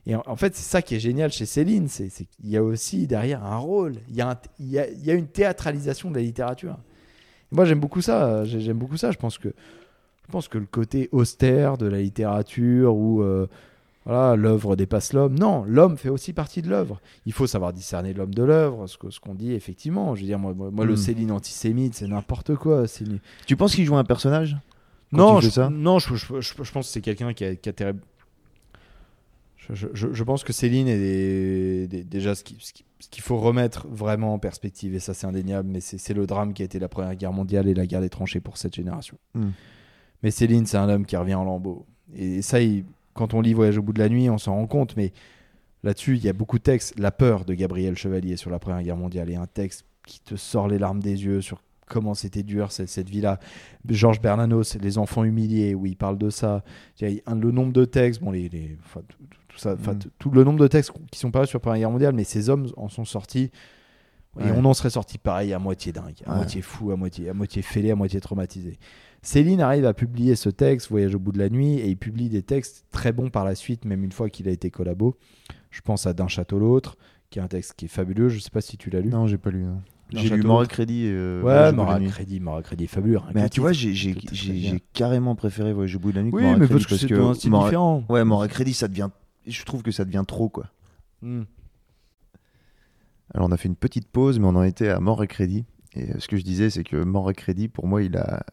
Et 0.06 0.14
en, 0.14 0.22
en 0.24 0.36
fait, 0.36 0.55
c'est 0.55 0.62
ça 0.70 0.80
qui 0.80 0.94
est 0.94 1.01
génial 1.01 1.32
chez 1.32 1.44
Céline, 1.44 1.88
c'est 1.88 2.06
qu'il 2.09 2.48
y 2.48 2.56
a 2.56 2.62
aussi 2.62 3.09
derrière 3.09 3.44
un 3.44 3.56
rôle, 3.56 3.94
il 4.09 4.14
y 4.14 4.20
a, 4.20 4.30
un- 4.30 4.38
il 4.60 4.70
y 4.70 4.78
a, 4.78 4.88
il 4.88 5.05
y 5.05 5.10
a 5.10 5.14
une 5.14 5.26
théâtralisation 5.26 6.09
de 6.12 6.14
la 6.14 6.22
littérature. 6.22 6.76
Moi, 7.51 7.64
j'aime 7.64 7.80
beaucoup 7.80 8.01
ça. 8.01 8.44
j'ai- 8.44 8.60
J'aime 8.60 8.78
beaucoup 8.78 8.97
ça. 8.97 9.10
Je 9.10 9.18
pense 9.18 9.38
que 9.38 9.48
je 9.48 10.30
pense 10.30 10.47
que 10.47 10.59
le 10.59 10.66
côté 10.66 11.09
austère 11.10 11.76
de 11.78 11.86
la 11.86 12.01
littérature 12.01 12.94
ou 12.94 13.22
euh, 13.22 13.48
voilà, 14.07 14.37
l'œuvre 14.37 14.77
dépasse 14.77 15.12
l'homme. 15.12 15.39
Non, 15.39 15.65
l'homme 15.65 15.97
fait 15.99 16.09
aussi 16.09 16.33
partie 16.33 16.62
de 16.62 16.70
l'œuvre. 16.70 17.01
Il 17.27 17.33
faut 17.33 17.47
savoir 17.47 17.73
discerner 17.73 18.15
l'homme 18.15 18.35
de 18.35 18.43
l'œuvre, 18.45 18.87
ce 18.87 18.97
que- 18.97 19.11
ce 19.11 19.20
qu'on 19.20 19.35
dit 19.35 19.53
effectivement. 19.53 20.15
Je 20.15 20.20
veux 20.23 20.27
dire, 20.27 20.39
moi, 20.39 20.55
moi, 20.55 20.85
le 20.85 20.93
Mm. 20.95 20.97
Céline 20.97 21.33
antisémite, 21.33 21.95
c'est 21.95 22.07
n'importe 22.07 22.55
quoi. 22.55 22.85
ni- 23.03 23.20
Tu 23.47 23.57
penses 23.57 23.74
qu'il 23.74 23.85
joue 23.85 23.97
un 23.97 24.05
personnage 24.05 24.57
Non, 25.12 25.41
je, 25.41 25.51
ça? 25.51 25.69
non, 25.70 25.99
je, 25.99 26.15
je- 26.15 26.41
je- 26.41 26.62
je 26.62 26.73
pense 26.73 26.87
que 26.87 26.93
c'est 26.93 27.01
quelqu'un 27.01 27.33
qui 27.35 27.45
a, 27.45 27.55
qui 27.57 27.69
a 27.69 27.73
terrible- 27.73 28.01
Je, 29.69 30.23
pense 30.23 30.45
que 30.45 30.53
Céline 30.53 30.87
est 30.87 30.99
des- 30.99 31.89
des- 31.89 32.05
déjà 32.05 32.37
ce 32.37 32.45
qui- 32.45 32.57
ce 32.61 32.73
qui- 32.73 32.85
ce 33.01 33.09
qu'il 33.09 33.23
faut 33.24 33.37
remettre 33.37 33.89
vraiment 33.89 34.33
en 34.35 34.39
perspective, 34.39 34.95
et 34.95 35.01
ça 35.01 35.12
c'est 35.12 35.27
indéniable, 35.27 35.69
mais 35.69 35.81
c'est 35.81 36.15
le 36.15 36.24
drame 36.27 36.55
qui 36.55 36.62
a 36.62 36.65
été 36.65 36.78
la 36.78 36.89
Première 36.89 37.15
Guerre 37.16 37.33
mondiale 37.33 37.66
et 37.66 37.74
la 37.74 37.85
guerre 37.87 38.01
des 38.01 38.09
tranchées 38.09 38.39
pour 38.41 38.57
cette 38.59 38.74
génération. 38.77 39.19
Mm. 39.35 39.49
Mais 40.23 40.31
Céline, 40.31 40.66
c'est 40.66 40.77
un 40.77 40.89
homme 40.89 41.05
qui 41.05 41.16
revient 41.16 41.35
en 41.35 41.43
lambeaux. 41.45 41.85
Et 42.15 42.43
ça, 42.43 42.61
il- 42.61 42.85
quand 43.16 43.34
on 43.34 43.40
lit 43.40 43.55
Voyage 43.55 43.78
au 43.78 43.82
bout 43.82 43.93
de 43.93 43.98
la 43.98 44.09
nuit, 44.09 44.30
on 44.30 44.38
s'en 44.38 44.55
rend 44.55 44.66
compte, 44.66 44.97
mais 44.97 45.12
là-dessus, 45.82 46.16
il 46.16 46.24
y 46.24 46.28
a 46.28 46.32
beaucoup 46.32 46.59
de 46.59 46.62
textes. 46.62 46.98
La 46.98 47.10
peur 47.10 47.44
de 47.44 47.55
Gabriel 47.55 47.97
Chevalier 47.97 48.36
sur 48.36 48.51
la 48.51 48.59
Première 48.59 48.82
Guerre 48.82 48.97
mondiale 48.97 49.30
est 49.30 49.36
un 49.36 49.47
texte 49.47 49.84
qui 50.06 50.20
te 50.20 50.36
sort 50.36 50.68
les 50.68 50.78
larmes 50.78 51.01
des 51.01 51.24
yeux 51.24 51.40
sur 51.40 51.62
comment 51.88 52.14
c'était 52.14 52.43
dur 52.43 52.72
cette, 52.72 52.88
cette 52.88 53.09
vie-là. 53.09 53.38
Georges 53.88 54.20
Bernanos, 54.20 54.76
Les 54.80 54.98
enfants 54.98 55.22
humiliés, 55.24 55.74
où 55.74 55.86
il 55.86 55.97
parle 55.97 56.18
de 56.18 56.30
ça. 56.30 56.64
Le 57.01 57.51
nombre 57.51 57.72
de 57.72 57.84
textes, 57.84 58.20
bon, 58.20 58.30
les, 58.32 58.48
les- 58.48 58.76
enfin, 58.84 59.02
tout, 59.48 59.59
ça, 59.59 59.74
enfin, 59.78 59.94
Mm. 59.94 59.98
tout- 60.01 60.10
tout 60.18 60.30
le 60.30 60.43
nombre 60.44 60.59
de 60.59 60.66
textes 60.68 60.93
qui 61.12 61.18
sont 61.18 61.30
parus 61.30 61.48
sur 61.48 61.59
la 61.59 61.60
Première 61.60 61.78
Guerre 61.80 61.90
mondiale, 61.90 62.14
mais 62.14 62.24
ces 62.24 62.51
hommes 62.51 62.66
en 62.76 62.88
sont 62.88 63.05
sortis. 63.05 63.51
Et 64.38 64.43
Ouais. 64.44 64.52
on 64.55 64.64
en 64.66 64.74
serait 64.74 64.90
sorti 64.90 65.16
pareil, 65.16 65.52
à 65.55 65.59
moitié 65.59 65.93
dingue, 65.93 66.16
à 66.26 66.30
Ouais. 66.30 66.36
moitié 66.36 66.60
fou, 66.60 66.90
à 66.90 66.97
moitié, 66.97 67.30
à 67.30 67.34
moitié 67.34 67.62
fêlé, 67.62 67.90
à 67.90 67.94
moitié 67.94 68.20
traumatisé. 68.20 68.78
Céline 69.22 69.60
arrive 69.60 69.84
à 69.86 69.94
publier 69.94 70.36
ce 70.36 70.48
texte, 70.48 70.88
Voyage 70.90 71.14
au 71.14 71.18
bout 71.18 71.32
de 71.32 71.38
la 71.38 71.48
nuit, 71.51 71.74
et 71.78 71.88
il 71.88 71.97
publie 71.97 72.28
des 72.28 72.43
textes 72.43 72.84
très 72.93 73.12
bons 73.12 73.28
par 73.30 73.44
la 73.44 73.55
suite, 73.55 73.84
même 73.84 74.05
une 74.05 74.12
fois 74.12 74.30
qu'il 74.30 74.48
a 74.48 74.52
été 74.52 74.70
collabo. 74.70 75.16
Je 75.70 75.80
pense 75.80 76.06
à 76.06 76.12
D'un 76.12 76.28
château 76.28 76.59
l'autre, 76.59 76.97
qui 77.30 77.38
est 77.38 77.43
un 77.43 77.48
texte 77.48 77.74
qui 77.76 77.86
est 77.86 77.88
fabuleux. 77.88 78.28
Je 78.28 78.38
sais 78.38 78.51
pas 78.51 78.60
si 78.60 78.76
tu 78.76 78.88
l'as 78.90 79.01
lu. 79.01 79.09
Non, 79.10 79.26
j'ai 79.26 79.38
pas 79.38 79.51
lu. 79.51 79.62
non. 79.64 79.80
J'ai 80.10 80.28
lu. 80.30 80.43
Mort 80.44 80.62
et 80.62 80.68
Crédit. 80.68 81.02
euh, 81.06 81.43
Ouais, 81.43 81.98
nuit. 81.98 82.09
Crédit, 82.09 82.38
Mora 82.38 82.62
Crédit 82.62 82.86
fabuleux. 82.86 83.18
que 83.18 83.24
Mais 83.34 83.48
tu 83.48 83.60
vois, 83.60 83.72
j'ai 83.72 84.80
carrément 84.93 85.34
préféré 85.34 85.72
Voyage 85.72 85.97
au 85.97 85.98
bout 85.98 86.12
de 86.12 86.16
la 86.16 86.22
nuit 86.22 86.30
Oui, 86.32 86.43
Mort 86.44 86.59
mais 86.59 86.68
parce 86.68 86.86
que 86.86 86.97
c'est 86.97 87.12
un 87.12 87.34
style 87.34 87.51
Mort- 87.51 87.64
différent. 87.64 88.05
Ouais, 88.09 88.22
Mort 88.24 88.44
et 88.44 88.48
Crédit, 88.48 88.72
ça 88.74 88.86
devient. 88.86 89.09
Je 89.47 89.64
trouve 89.64 89.82
que 89.82 89.90
ça 89.90 90.05
devient 90.05 90.24
trop, 90.26 90.48
quoi. 90.48 90.70
Hmm. 91.22 91.43
Alors, 93.34 93.48
on 93.48 93.52
a 93.52 93.56
fait 93.56 93.68
une 93.68 93.76
petite 93.76 94.09
pause, 94.09 94.38
mais 94.38 94.47
on 94.47 94.55
en 94.55 94.62
était 94.62 94.88
à 94.88 95.01
Mort 95.01 95.22
et 95.24 95.26
Crédit. 95.26 95.64
Et 95.94 96.10
euh, 96.12 96.14
ce 96.20 96.28
que 96.28 96.36
je 96.36 96.43
disais, 96.44 96.70
c'est 96.70 96.84
que 96.84 96.97
Mort 97.02 97.30
et 97.30 97.34
Crédit, 97.34 97.68
pour 97.68 97.86
moi, 97.88 98.02
il 98.02 98.16
a. 98.16 98.44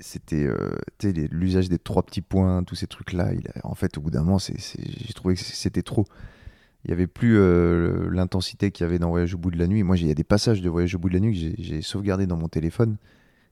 C'était 0.00 0.46
euh, 0.46 0.76
l'usage 1.32 1.68
des 1.68 1.78
trois 1.78 2.04
petits 2.04 2.20
points, 2.22 2.62
tous 2.62 2.76
ces 2.76 2.86
trucs-là. 2.86 3.32
En 3.64 3.74
fait, 3.74 3.98
au 3.98 4.00
bout 4.00 4.10
d'un 4.10 4.22
moment, 4.22 4.38
j'ai 4.38 5.12
trouvé 5.14 5.34
que 5.34 5.40
c'était 5.40 5.82
trop. 5.82 6.06
Il 6.84 6.88
n'y 6.88 6.94
avait 6.94 7.08
plus 7.08 7.36
euh, 7.38 8.08
l'intensité 8.12 8.70
qu'il 8.70 8.84
y 8.84 8.86
avait 8.86 9.00
dans 9.00 9.08
Voyage 9.10 9.34
au 9.34 9.38
bout 9.38 9.50
de 9.50 9.58
la 9.58 9.66
nuit. 9.66 9.82
Moi, 9.82 9.96
il 9.98 10.06
y 10.06 10.10
a 10.10 10.14
des 10.14 10.22
passages 10.24 10.62
de 10.62 10.68
Voyage 10.70 10.94
au 10.94 10.98
bout 11.00 11.08
de 11.08 11.14
la 11.14 11.20
nuit 11.20 11.32
que 11.32 11.38
j'ai- 11.38 11.54
j'ai 11.58 11.82
sauvegardé 11.82 12.26
dans 12.26 12.36
mon 12.36 12.48
téléphone 12.48 12.96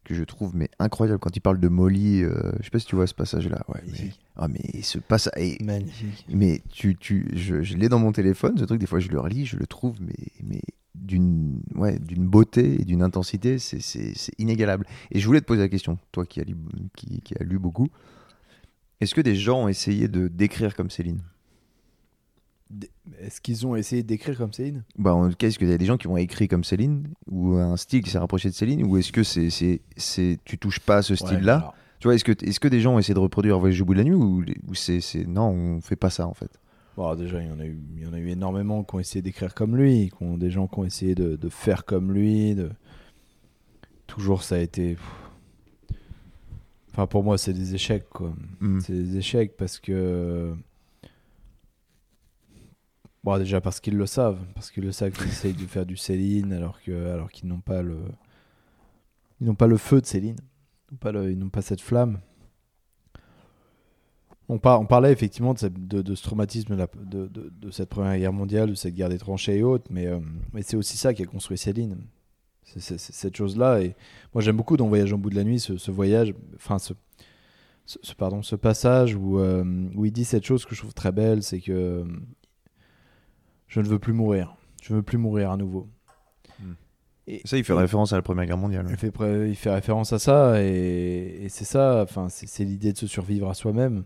que 0.05 0.15
je 0.15 0.23
trouve 0.23 0.55
mais 0.55 0.71
incroyable 0.79 1.19
quand 1.19 1.35
il 1.37 1.41
parle 1.41 1.59
de 1.59 1.67
Molly. 1.67 2.23
euh, 2.23 2.53
je 2.61 2.65
sais 2.67 2.71
pas 2.71 2.79
si 2.79 2.87
tu 2.87 2.95
vois 2.95 3.09
ce 3.09 3.15
passage-là. 3.15 3.65
Ouais, 3.67 3.81
mais, 3.91 4.11
ah, 4.37 4.47
mais 4.47 4.81
ce 4.83 4.99
passage. 5.01 5.57
Magnifique. 5.61 6.25
mais 6.33 6.63
tu, 6.71 6.95
tu, 6.95 7.27
je, 7.35 7.63
je 7.63 7.77
l'ai 7.77 7.89
dans 7.89 7.99
mon 7.99 8.13
téléphone, 8.13 8.57
ce 8.57 8.63
truc, 8.65 8.79
des 8.79 8.87
fois 8.87 9.01
je 9.01 9.09
le 9.09 9.19
relis, 9.19 9.47
je 9.47 9.57
le 9.57 9.67
trouve, 9.67 9.97
mais, 10.01 10.15
mais 10.45 10.61
d'une 11.01 11.61
ouais, 11.75 11.99
d'une 11.99 12.27
beauté 12.27 12.81
et 12.81 12.85
d'une 12.85 13.03
intensité, 13.03 13.59
c'est- 13.59 14.31
inégalable. 14.39 14.87
Et 15.11 15.21
je 15.21 15.27
voulais 15.27 15.41
te 15.41 15.47
poser 15.47 15.61
la 15.63 15.69
question, 15.69 15.99
toi 16.13 16.25
qui 16.27 16.41
as 16.41 16.45
lu, 16.45 16.57
qui, 16.97 17.21
qui 17.21 17.35
as 17.39 17.45
lu 17.45 17.59
beaucoup, 17.59 17.89
est-ce 19.01 19.15
que 19.15 19.21
des 19.21 19.37
gens 19.37 19.65
ont 19.65 19.69
essayé 19.69 20.09
de 20.09 20.29
d'écrire 20.29 20.75
comme 20.75 20.91
Céline? 20.91 21.21
Est-ce 23.21 23.41
qu'ils 23.41 23.65
ont 23.67 23.77
essayé 23.77 24.03
d'écrire 24.03 24.37
comme 24.37 24.53
Céline? 24.53 24.83
Bah, 24.99 25.15
En 25.15 25.29
tout 25.31 25.37
cas, 25.37 25.47
est-ce 25.47 25.59
qu'il 25.59 25.69
y 25.69 25.73
a 25.73 25.79
des 25.79 25.85
gens 25.87 25.97
qui 25.97 26.09
ont 26.09 26.17
écrit 26.17 26.49
comme 26.49 26.65
Céline, 26.65 27.07
ou 27.31 27.55
un 27.55 27.77
style 27.77 28.03
qui 28.03 28.11
s'est 28.11 28.19
rapproché 28.19 28.49
de 28.49 28.55
Céline, 28.55 28.85
ou 28.85 28.97
est-ce 28.97 29.13
que 29.13 29.23
c'est 29.23 29.51
c'est 29.97 30.39
tu 30.45 30.59
touches 30.59 30.81
pas 30.81 30.97
à 30.97 31.03
ce 31.03 31.15
style-là? 31.15 31.59
Tu 32.01 32.09
vois, 32.09 32.15
est-ce 32.17 32.25
que, 32.25 32.33
est 32.33 32.59
que 32.59 32.69
des 32.69 32.81
gens 32.81 32.95
ont 32.95 32.99
essayé 32.99 33.15
de 33.15 33.21
reproduire 33.21 33.59
Voyage 33.59 33.81
au 33.81 33.85
bout 33.85 33.95
de 33.95 33.99
la 33.99 34.05
nuit, 34.05 34.15
ou, 34.15 34.45
ou 34.69 34.75
c'est- 34.75 35.27
non, 35.27 35.49
on 35.49 35.81
fait 35.81 35.97
pas 35.97 36.11
ça 36.11 36.27
en 36.27 36.35
fait? 36.35 36.51
Bon, 36.97 37.15
déjà, 37.15 37.41
il 37.43 37.49
y, 37.49 37.53
en 37.53 37.61
a 37.61 37.67
eu, 37.67 37.79
il 37.97 38.03
y 38.03 38.07
en 38.07 38.13
a 38.13 38.19
eu 38.19 38.29
énormément 38.29 38.83
qui 38.85 38.95
ont 38.95 39.01
essayé 39.01 39.23
d'écrire 39.23 39.55
comme 39.55 39.77
lui, 39.77 40.11
qui 40.11 40.23
ont, 40.23 40.37
des 40.37 40.51
gens 40.51 40.67
qui 40.67 40.79
ont 40.79 40.85
essayé 40.85 41.15
de, 41.15 41.37
de 41.37 41.49
faire 41.49 41.85
comme 41.85 42.13
lui. 42.13 42.55
De... 42.55 42.71
Toujours, 44.07 44.43
ça 44.43 44.57
a 44.57 44.59
été. 44.59 44.97
Enfin, 46.93 47.07
pour 47.07 47.23
moi, 47.23 47.37
c'est 47.39 47.53
des 47.53 47.75
échecs, 47.75 48.09
quoi. 48.09 48.35
Mm. 48.61 48.81
C'est 48.81 48.93
des 48.95 49.17
échecs 49.19 49.57
parce 49.57 49.79
que. 49.79 50.55
Bon, 53.23 53.37
déjà 53.39 53.61
parce 53.61 53.81
qu'ils 53.81 53.97
le 53.97 54.07
savent, 54.07 54.39
parce 54.55 54.71
qu'ils 54.71 54.85
le 54.85 54.93
savent 54.93 55.11
qu'ils 55.11 55.27
essayent 55.27 55.53
de 55.53 55.67
faire 55.67 55.85
du 55.85 55.97
Céline 55.97 56.53
alors 56.53 56.81
que 56.81 57.11
alors 57.11 57.29
qu'ils 57.29 57.49
n'ont 57.49 57.59
pas 57.61 57.83
le 57.83 57.99
ils 59.41 59.47
n'ont 59.49 59.57
pas 59.57 59.67
le 59.67 59.77
feu 59.77 60.01
de 60.01 60.07
Céline, 60.07 60.37
ils 60.89 60.95
n'ont 60.95 60.99
pas 60.99 61.11
le- 61.13 61.33
ils 61.33 61.39
n'ont 61.39 61.49
pas 61.49 61.61
cette 61.61 61.81
flamme. 61.81 62.21
On, 64.49 64.59
par- 64.59 64.81
on 64.81 64.87
parlait 64.87 65.11
effectivement 65.13 65.55
de, 65.55 65.59
cette- 65.59 65.89
de- 65.89 66.03
de 66.03 66.15
ce 66.15 66.23
traumatisme 66.23 66.75
de, 66.75 66.79
la- 66.79 66.89
de- 67.05 67.27
de- 67.27 67.51
de 67.51 67.71
cette 67.71 67.89
première 67.89 68.17
guerre 68.19 68.33
mondiale, 68.33 68.71
de 68.71 68.75
cette 68.75 68.95
guerre 68.95 69.09
des 69.09 69.19
tranchées 69.19 69.57
et 69.59 69.63
autres, 69.65 69.87
mais, 69.91 70.07
euh, 70.07 70.21
mais 70.53 70.63
c'est 70.63 70.77
aussi 70.77 70.97
ça 70.97 71.13
qui 71.15 71.23
a 71.23 71.27
construit 71.27 71.59
Céline. 71.59 71.97
C'est 72.63 72.99
cette 72.99 73.37
chose-là. 73.37 73.81
Et 73.81 73.95
moi, 74.35 74.43
j'aime 74.43 74.57
beaucoup 74.57 74.77
dans 74.77 74.89
Voyage 74.89 75.13
en 75.13 75.19
bout 75.19 75.31
de 75.31 75.37
la 75.37 75.45
nuit 75.45 75.61
ce, 75.61 75.77
ce 75.79 75.91
voyage, 75.91 76.35
enfin, 76.57 76.79
ce, 76.79 76.95
ce, 77.87 77.99
ce- 78.03 78.15
pardon, 78.15 78.43
ce 78.43 78.57
passage 78.57 79.15
où, 79.15 79.39
euh, 79.39 79.65
où 79.95 80.05
il 80.05 80.13
dit 80.13 80.25
cette 80.25 80.45
chose 80.45 80.65
que 80.67 80.75
je 80.75 80.81
trouve 80.81 80.95
très 80.95 81.13
belle, 81.13 81.43
c'est 81.43 81.61
que 81.61 81.73
euh, 81.73 82.05
je 83.69 83.81
ne 83.81 83.87
veux 83.87 83.99
plus 83.99 84.13
mourir. 84.13 84.57
Je 84.83 84.93
ne 84.93 84.99
veux 84.99 85.03
plus 85.03 85.19
mourir 85.19 85.51
à 85.51 85.57
nouveau. 85.57 85.89
Hmm. 86.61 86.73
Et, 87.29 87.41
Ça, 87.45 87.57
il 87.59 87.65
fait 87.65 87.73
référence 87.73 88.13
à 88.13 88.17
la 88.17 88.23
Première 88.23 88.47
Guerre 88.47 88.59
mondiale. 88.59 88.87
il 88.91 88.97
fait, 88.97 89.11
pré- 89.11 89.49
il 89.49 89.57
fait 89.57 89.71
référence 89.73 90.13
à 90.13 90.19
ça 90.21 90.63
et, 90.63 91.39
et 91.45 91.49
c'est 91.49 91.65
ça, 91.65 92.03
enfin, 92.03 92.29
c'est 92.29 92.65
l'idée 92.65 92.93
de 92.93 92.99
se 92.99 93.07
survivre 93.09 93.49
à 93.49 93.55
soi-même. 93.55 94.05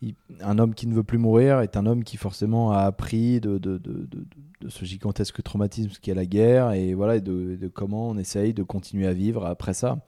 Il- 0.00 0.14
un 0.42 0.58
homme 0.58 0.74
qui 0.74 0.86
ne 0.86 0.94
veut 0.94 1.02
plus 1.02 1.18
mourir 1.18 1.60
est 1.60 1.76
un 1.76 1.84
homme 1.86 2.04
qui 2.04 2.16
forcément 2.16 2.70
a 2.72 2.80
appris 2.82 3.40
de, 3.40 3.58
de, 3.58 3.78
de, 3.78 4.06
ce 4.68 4.84
gigantesque 4.84 5.42
traumatisme 5.42 5.90
qu'est 6.00 6.14
la 6.14 6.26
guerre 6.26 6.72
et 6.72 6.94
voilà 6.94 7.16
et 7.16 7.20
de, 7.20 7.68
comment 7.72 8.08
on 8.10 8.16
essaye 8.18 8.54
de 8.54 8.62
continuer 8.62 9.06
à 9.06 9.12
vivre 9.12 9.44
après 9.46 9.74
ça. 9.74 9.98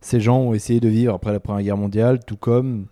Ces 0.00 0.20
gens 0.20 0.40
ont 0.40 0.54
essayé 0.54 0.80
de 0.80 0.88
vivre 0.88 1.14
après 1.14 1.32
la 1.32 1.40
Première 1.40 1.62
Guerre 1.62 1.76
mondiale, 1.76 2.24
tout 2.24 2.36
comme 2.36 2.86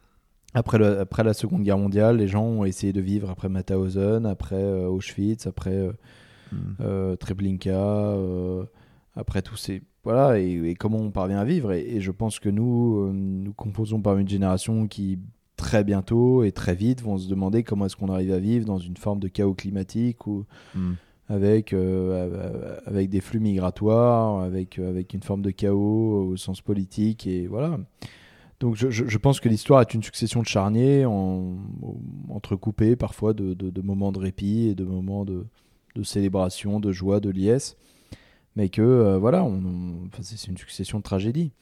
après, 0.55 0.79
le- 0.79 0.99
après 1.01 1.25
la 1.25 1.33
Seconde 1.35 1.63
Guerre 1.63 1.79
mondiale, 1.79 2.17
les 2.19 2.29
gens 2.29 2.45
ont 2.45 2.65
essayé 2.65 2.93
de 2.93 3.01
vivre 3.01 3.31
après 3.31 3.49
Mauthausen, 3.49 4.27
après 4.27 4.57
euh, 4.57 4.87
Auschwitz, 4.89 5.47
après 5.47 5.75
euh, 5.75 5.93
Hmm. 6.53 6.75
euh, 6.81 7.15
Treblinka, 7.15 8.17
après 9.15 9.41
tous 9.41 9.57
ces 9.57 9.83
voilà 10.03 10.41
et, 10.41 10.51
et 10.71 10.75
comment 10.75 10.99
on 10.99 11.13
parvient 11.13 11.39
à 11.39 11.45
vivre 11.45 11.71
et, 11.73 11.83
et 11.95 12.01
je 12.01 12.11
pense 12.11 12.41
que 12.41 12.49
nous 12.49 13.13
nous 13.13 13.53
composons 13.53 14.01
par 14.01 14.17
une 14.19 14.27
génération 14.29 14.89
qui 14.89 15.21
très 15.61 15.85
bientôt 15.85 16.43
et 16.43 16.53
très 16.53 16.75
vite 16.75 17.03
vont 17.03 17.19
se 17.19 17.29
demander 17.29 17.63
comment 17.63 17.87
est-ce 17.87 17.97
qu'on 17.97 18.09
arrive 18.11 18.33
à 18.33 18.39
vivre 18.39 18.65
dans 18.67 18.79
une 18.79 18.97
forme 18.97 19.21
de 19.21 19.29
chaos 19.29 19.55
climatique 19.55 20.27
ou 20.27 20.45
Hmm. 20.75 20.95
avec 21.29 21.73
euh, 21.73 22.77
avec 22.87 23.09
des 23.11 23.21
flux 23.21 23.41
migratoires 23.41 24.41
avec 24.43 24.79
avec 24.79 25.15
une 25.15 25.23
forme 25.23 25.43
de 25.43 25.51
chaos 25.51 26.29
au 26.31 26.37
sens 26.37 26.61
politique 26.61 27.27
et 27.27 27.47
voilà 27.47 27.79
donc 28.61 28.75
je, 28.77 28.91
je- 28.91 29.07
je 29.07 29.19
pense 29.19 29.41
que 29.41 29.49
l'histoire 29.49 29.81
est 29.81 29.95
une 29.95 30.03
succession 30.03 30.41
de 30.43 30.47
charniers 30.47 31.05
en, 31.07 31.57
entrecoupés 32.29 32.97
parfois 32.97 33.33
de, 33.33 33.55
de- 33.55 33.71
de 33.71 33.81
moments 33.83 34.13
de 34.13 34.19
répit 34.19 34.69
et 34.69 34.75
de 34.75 34.85
moments 34.85 35.25
de, 35.25 35.47
de 35.95 36.03
célébration, 36.03 36.79
de 36.81 36.93
joie, 36.93 37.21
de 37.21 37.31
liesse, 37.31 37.77
mais 38.57 38.69
que 38.69 38.83
euh, 38.83 39.19
voilà, 39.19 39.45
on, 39.45 39.55
on- 39.55 40.07
enfin, 40.09 40.23
c'est 40.23 40.47
une 40.49 40.57
succession 40.59 40.99
de 40.99 41.03
tragédies. 41.03 41.53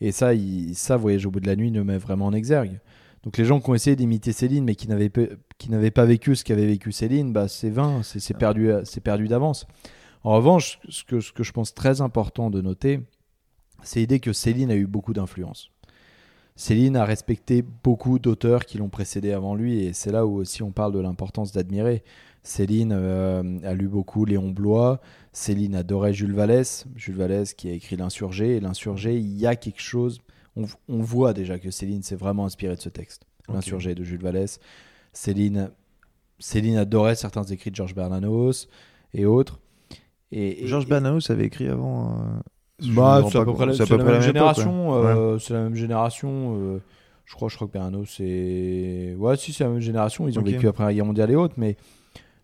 Et 0.00 0.12
ça, 0.12 0.34
il- 0.34 0.74
ça, 0.74 0.96
Voyage 0.96 1.24
au 1.26 1.30
bout 1.30 1.40
de 1.40 1.46
la 1.46 1.56
nuit, 1.56 1.70
le 1.70 1.84
met 1.84 1.96
vraiment 1.98 2.26
en 2.26 2.32
exergue. 2.34 2.80
Donc 3.24 3.36
les 3.36 3.44
gens 3.44 3.60
qui 3.60 3.70
ont 3.70 3.74
essayé 3.74 3.94
d'imiter 3.96 4.32
Céline, 4.32 4.64
mais 4.64 4.74
qui 4.74 4.88
n'avaient 4.88 5.08
pe- 5.10 5.36
qui 5.58 5.70
n'avaient 5.70 5.90
pas 5.92 6.04
vécu 6.04 6.34
ce 6.34 6.42
qu'avait 6.44 6.66
vécu 6.66 6.90
Céline, 6.92 7.32
bah, 7.32 7.46
c'est 7.48 7.70
vain, 7.70 8.02
c'est 8.02 8.18
c'est 8.20 8.34
perdu, 8.36 8.72
à- 8.72 8.84
c'est 8.84 9.00
perdu 9.00 9.28
d'avance. 9.28 9.66
En 10.24 10.34
revanche, 10.34 10.80
ce 10.88 11.04
que, 11.04 11.20
ce 11.20 11.32
que 11.32 11.42
je 11.42 11.52
pense 11.52 11.74
très 11.74 12.00
important 12.00 12.50
de 12.50 12.60
noter, 12.60 13.00
c'est 13.82 14.00
l'idée 14.00 14.20
que 14.20 14.32
Céline 14.32 14.70
a 14.70 14.76
eu 14.76 14.86
beaucoup 14.86 15.12
d'influence. 15.12 15.70
Céline 16.54 16.96
a 16.96 17.04
respecté 17.04 17.64
beaucoup 17.82 18.18
d'auteurs 18.18 18.66
qui 18.66 18.76
l'ont 18.78 18.90
précédé 18.90 19.32
avant 19.32 19.54
lui, 19.54 19.84
et 19.84 19.92
c'est 19.92 20.12
là 20.12 20.26
où 20.26 20.36
aussi 20.36 20.62
on 20.62 20.70
parle 20.70 20.92
de 20.92 21.00
l'importance 21.00 21.50
d'admirer. 21.52 22.02
Céline 22.44 22.92
euh, 22.92 23.58
a 23.64 23.72
lu 23.72 23.88
beaucoup 23.88 24.24
Léon 24.24 24.50
Blois, 24.50 25.00
Céline 25.32 25.74
adorait 25.76 26.12
Jules 26.12 26.34
Vallès, 26.34 26.86
Jules 26.96 27.16
Vallès 27.16 27.54
qui 27.54 27.68
a 27.68 27.72
écrit 27.72 27.96
L'Insurgé, 27.96 28.56
et 28.56 28.60
L'Insurgé, 28.60 29.16
il 29.16 29.38
y 29.38 29.46
a 29.46 29.56
quelque 29.56 29.80
chose, 29.80 30.20
on, 30.56 30.64
on 30.88 30.98
voit 31.02 31.32
déjà 31.32 31.58
que 31.58 31.70
Céline 31.70 32.02
s'est 32.02 32.16
vraiment 32.16 32.44
inspirée 32.44 32.76
de 32.76 32.80
ce 32.80 32.88
texte, 32.88 33.22
Ok. 33.48 33.54
L'Insurgé 33.56 33.94
de 33.94 34.04
Jules 34.04 34.22
Vallès. 34.22 34.60
Céline, 35.12 35.70
Céline 36.38 36.76
adorait 36.76 37.14
certains 37.14 37.44
écrits 37.44 37.70
de 37.70 37.76
Georges 37.76 37.94
Bernanos 37.94 38.68
et 39.14 39.26
autres. 39.26 39.60
Et, 40.30 40.64
et- 40.64 40.66
Georges 40.66 40.86
Bernanos 40.86 41.30
avait 41.30 41.44
écrit 41.46 41.68
avant. 41.68 42.12
euh, 42.12 42.24
bah, 42.94 43.22
c'est 43.30 43.38
à 43.38 43.44
peu 43.44 43.52
près 43.54 43.66
la, 43.66 44.04
même 44.04 44.22
génération. 44.22 44.90
ouais. 44.90 45.06
euh, 45.06 45.38
C'est 45.38 45.54
la 45.54 45.62
même 45.62 45.74
génération. 45.74 46.56
euh, 46.58 46.82
je 47.24 47.34
crois, 47.34 47.48
je 47.48 47.54
crois 47.56 47.68
que 47.68 47.72
Bernanos, 47.72 48.06
c'est. 48.16 49.14
Ouais, 49.18 49.36
si, 49.36 49.52
c'est 49.52 49.64
la 49.64 49.70
même 49.70 49.80
génération. 49.80 50.26
Ils 50.28 50.38
ont 50.38 50.42
vécu 50.42 50.66
après 50.68 50.84
la 50.84 50.92
guerre 50.94 51.06
mondiale 51.06 51.30
et 51.30 51.36
autres, 51.36 51.54
mais. 51.56 51.76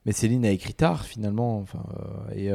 Mais 0.06 0.12
Céline 0.12 0.46
a 0.46 0.50
écrit 0.50 0.74
tard 0.74 1.04
finalement. 1.04 1.58
Enfin, 1.58 1.82
et 2.34 2.48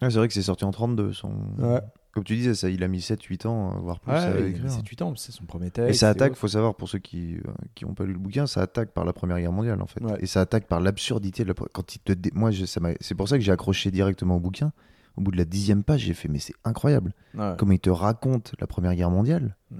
c'est 0.00 0.14
vrai 0.16 0.28
que 0.28 0.34
c'est 0.34 0.42
sorti 0.42 0.64
en 0.64 0.70
32. 0.70 1.12
Son... 1.12 1.32
Ouais. 1.58 1.80
Comme 2.20 2.24
tu 2.26 2.36
disais, 2.36 2.54
ça, 2.54 2.68
il 2.68 2.82
a 2.84 2.88
mis 2.88 3.00
7-8 3.00 3.46
ans, 3.46 3.72
euh, 3.76 3.80
voire 3.80 3.98
plus, 4.00 4.12
ouais, 4.12 4.18
à 4.18 4.38
il 4.40 4.46
écrire. 4.48 4.70
7-8 4.70 5.02
ans, 5.02 5.14
c'est 5.16 5.32
son 5.32 5.44
premier 5.46 5.70
texte. 5.70 5.88
Et 5.90 5.94
ça 5.94 6.10
attaque, 6.10 6.32
autres. 6.32 6.40
faut 6.40 6.48
savoir 6.48 6.74
pour 6.74 6.88
ceux 6.88 6.98
qui 6.98 7.38
n'ont 7.82 7.94
pas 7.94 8.04
lu 8.04 8.12
le 8.12 8.18
bouquin, 8.18 8.46
ça 8.46 8.60
attaque 8.62 8.90
par 8.90 9.04
la 9.06 9.12
Première 9.12 9.38
Guerre 9.40 9.52
mondiale 9.52 9.80
en 9.80 9.86
fait. 9.86 10.02
Ouais. 10.02 10.18
Et 10.20 10.26
ça 10.26 10.42
attaque 10.42 10.66
par 10.66 10.80
l'absurdité 10.80 11.44
de 11.44 11.48
la. 11.48 11.54
Quand 11.54 11.94
il 11.94 11.98
te, 12.00 12.12
dé- 12.12 12.30
moi, 12.34 12.50
je- 12.50 12.66
c'est 12.66 13.14
pour 13.14 13.28
ça 13.28 13.38
que 13.38 13.42
j'ai 13.44 13.52
accroché 13.52 13.90
directement 13.90 14.36
au 14.36 14.40
bouquin. 14.40 14.72
Au 15.16 15.22
bout 15.22 15.30
de 15.32 15.36
la 15.38 15.44
dixième 15.44 15.82
page, 15.82 16.00
j'ai 16.02 16.14
fait 16.14 16.28
mais 16.28 16.38
c'est 16.38 16.54
incroyable. 16.64 17.12
Ouais. 17.34 17.54
Comment 17.58 17.72
il 17.72 17.80
te 17.80 17.90
raconte 17.90 18.54
la 18.60 18.66
Première 18.66 18.94
Guerre 18.94 19.10
mondiale, 19.10 19.56
Mm. 19.70 19.76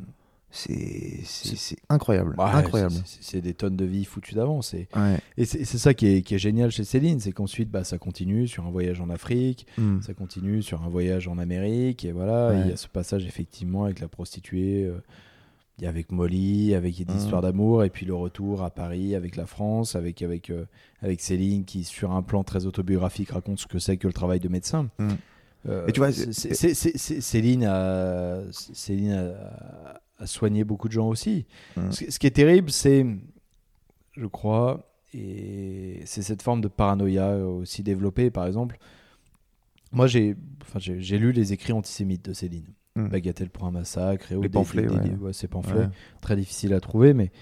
C'est 0.51 1.77
incroyable, 1.89 2.35
Ouais, 2.39 2.45
incroyable. 2.45 2.95
c'est- 3.21 3.41
des 3.41 3.55
tonnes 3.55 3.77
de 3.77 3.85
vie 3.85 4.05
foutues 4.05 4.35
d'avance. 4.35 4.75
Et, 4.75 4.89
Ouais. 4.97 5.19
et 5.37 5.45
c'est 5.45 5.65
ça 5.79 5.95
qui 5.95 6.07
est, 6.09 6.23
qui 6.23 6.35
est 6.35 6.39
génial 6.39 6.71
chez 6.71 6.85
Céline, 6.85 7.21
c'est 7.21 7.33
qu'ensuite, 7.33 7.71
bah, 7.71 7.85
ça 7.85 7.99
continue 7.99 8.49
sur 8.49 8.67
un 8.67 8.71
voyage 8.71 9.01
en 9.01 9.11
Afrique, 9.11 9.67
Mm. 9.79 10.03
ça 10.03 10.13
continue 10.15 10.63
sur 10.63 10.83
un 10.83 10.89
voyage 10.89 11.29
en 11.29 11.39
Amérique 11.39 12.05
et 12.05 12.13
voilà 12.13 12.49
Ouais. 12.51 12.61
il 12.65 12.71
y 12.71 12.73
a 12.73 12.77
ce 12.77 12.89
passage 12.89 13.25
effectivement 13.27 13.85
avec 13.85 14.01
la 14.01 14.09
prostituée 14.09 14.85
euh, 14.85 15.01
il 15.79 15.85
y 15.85 15.87
a 15.87 15.89
avec 15.89 16.13
Molly 16.13 16.75
avec 16.75 16.95
des 16.97 17.11
Mhm. 17.11 17.19
histoires 17.19 17.41
d'amour 17.41 17.85
et 17.85 17.91
puis 17.91 18.05
le 18.05 18.15
retour 18.15 18.63
à 18.63 18.71
Paris 18.71 19.15
avec 19.15 19.37
la 19.37 19.47
France 19.47 19.97
avec 19.97 20.21
avec 20.21 20.51
euh, 20.51 20.67
avec 21.01 21.21
Céline 21.23 21.65
qui 21.65 21.85
sur 21.85 22.13
un 22.13 22.23
plan 22.23 22.45
très 22.45 22.67
autobiographique 22.67 23.31
raconte 23.31 23.61
ce 23.61 23.67
que 23.67 23.79
c'est 23.79 23.97
que 23.97 24.07
le 24.07 24.13
travail 24.13 24.41
de 24.41 24.49
médecin 24.49 24.91
Mhm. 24.99 25.17
Euh, 25.69 25.87
Et 25.89 25.93
tu 25.93 26.01
vois, 26.01 26.11
Céline 26.11 27.65
a 27.65 28.41
Céline 28.51 29.13
a, 29.13 30.01
a 30.21 30.27
soigné 30.27 30.63
beaucoup 30.65 30.87
de 30.89 30.93
gens 30.93 31.09
aussi 31.09 31.47
Mhm. 31.77 31.91
ce, 31.93 32.11
ce 32.11 32.19
qui 32.19 32.27
est 32.29 32.31
terrible 32.31 32.71
c'est 32.71 33.05
je 34.17 34.27
crois 34.27 34.93
et 35.13 36.01
c'est 36.05 36.23
cette 36.23 36.43
forme 36.43 36.61
de 36.61 36.69
paranoïa 36.69 37.27
euh, 37.31 37.45
aussi 37.47 37.83
développée 37.83 38.31
par 38.31 38.47
exemple 38.47 38.79
moi, 39.93 40.07
j'ai 40.07 40.37
enfin, 40.63 40.79
j'ai 40.79 41.19
lu 41.19 41.33
les 41.33 41.53
écrits 41.53 41.73
antisémites 41.73 42.25
de 42.27 42.33
Céline. 42.33 42.67
Mm. 42.95 43.09
Bagatelle 43.09 43.51
pour 43.51 43.65
un 43.65 43.73
massacre. 43.73 44.31
Et 44.31 44.37
Les 44.41 44.49
pamphlets, 44.49 44.83
des- 44.83 44.89
des- 45.01 45.11
ouais. 45.11 45.17
ouais, 45.17 45.33
ces 45.33 45.49
pamphlets, 45.49 45.81
Ouais. 45.81 45.89
très 46.21 46.37
difficiles 46.37 46.73
à 46.75 46.81
trouver. 46.81 47.13
Mais 47.13 47.33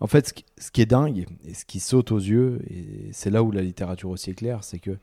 en 0.00 0.06
fait, 0.06 0.28
ce 0.28 0.32
qui, 0.34 0.44
ce 0.58 0.70
qui 0.70 0.82
est 0.82 0.86
dingue 0.86 1.24
et 1.46 1.54
ce 1.54 1.64
qui 1.64 1.80
saute 1.80 2.12
aux 2.12 2.18
yeux, 2.18 2.60
et 2.68 3.08
c'est 3.12 3.30
là 3.30 3.42
où 3.42 3.52
la 3.52 3.62
littérature 3.62 4.10
aussi 4.10 4.28
est 4.28 4.34
claire, 4.34 4.64
c'est 4.64 4.80
que 4.80 4.98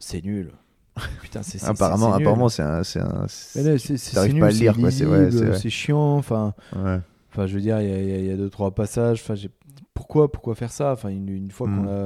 c'est 0.00 0.24
nul. 0.24 0.50
Putain, 1.22 1.42
c'est 1.42 1.58
c'est- 1.58 1.66
Apparemment, 1.66 2.12
apparemment, 2.12 2.48
c'est 2.48 2.62
un, 2.62 2.82
c'est 2.84 3.00
un. 3.00 3.26
T'arrives 4.14 4.38
pas 4.38 4.46
à 4.46 4.50
le 4.50 4.56
lire, 4.56 4.76
quoi, 4.78 4.90
c'est- 4.90 5.06
ouais, 5.06 5.30
c'est 5.58 5.70
chiant. 5.70 6.16
Enfin, 6.16 6.54
Ouais. 6.76 6.98
Enfin, 7.30 7.46
je 7.46 7.54
veux 7.54 7.60
dire, 7.60 7.80
il 7.80 7.88
y 7.88 7.92
a- 7.92 8.18
y, 8.20 8.32
y 8.32 8.36
deux 8.36 8.48
trois 8.50 8.70
passages. 8.74 9.20
Enfin, 9.22 9.34
pourquoi, 9.94 10.32
pourquoi 10.32 10.54
faire 10.54 10.72
ça? 10.72 10.92
Enfin, 10.92 11.08
une, 11.10 11.28
une 11.28 11.50
fois 11.50 11.68
Mm. 11.68 11.76
qu'on 11.76 11.88
a, 11.88 12.04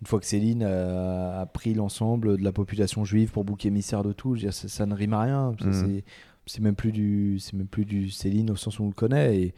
une 0.00 0.06
fois 0.06 0.18
que 0.20 0.26
Céline 0.26 0.62
a, 0.62 1.40
a 1.40 1.46
pris 1.46 1.74
l'ensemble 1.74 2.38
de 2.38 2.42
la 2.44 2.52
population 2.52 3.04
juive 3.04 3.30
pour 3.30 3.44
bouc 3.44 3.64
émissaire 3.66 4.02
de 4.02 4.12
tout, 4.12 4.34
je 4.34 4.40
veux 4.40 4.46
dire, 4.46 4.54
ça, 4.54 4.68
ça 4.68 4.86
ne 4.86 4.94
rime 4.94 5.12
à 5.12 5.20
rien. 5.22 5.54
Mm. 5.62 6.02
C'est, 6.46 6.60
même 6.60 6.74
plus 6.76 6.92
du, 6.92 7.38
c'est 7.40 7.54
même 7.54 7.66
plus 7.66 7.84
du 7.84 8.10
Céline 8.10 8.50
au 8.50 8.56
sens 8.56 8.78
où 8.78 8.84
on 8.84 8.88
le 8.88 8.92
connaît. 8.94 9.36
Et 9.36 9.54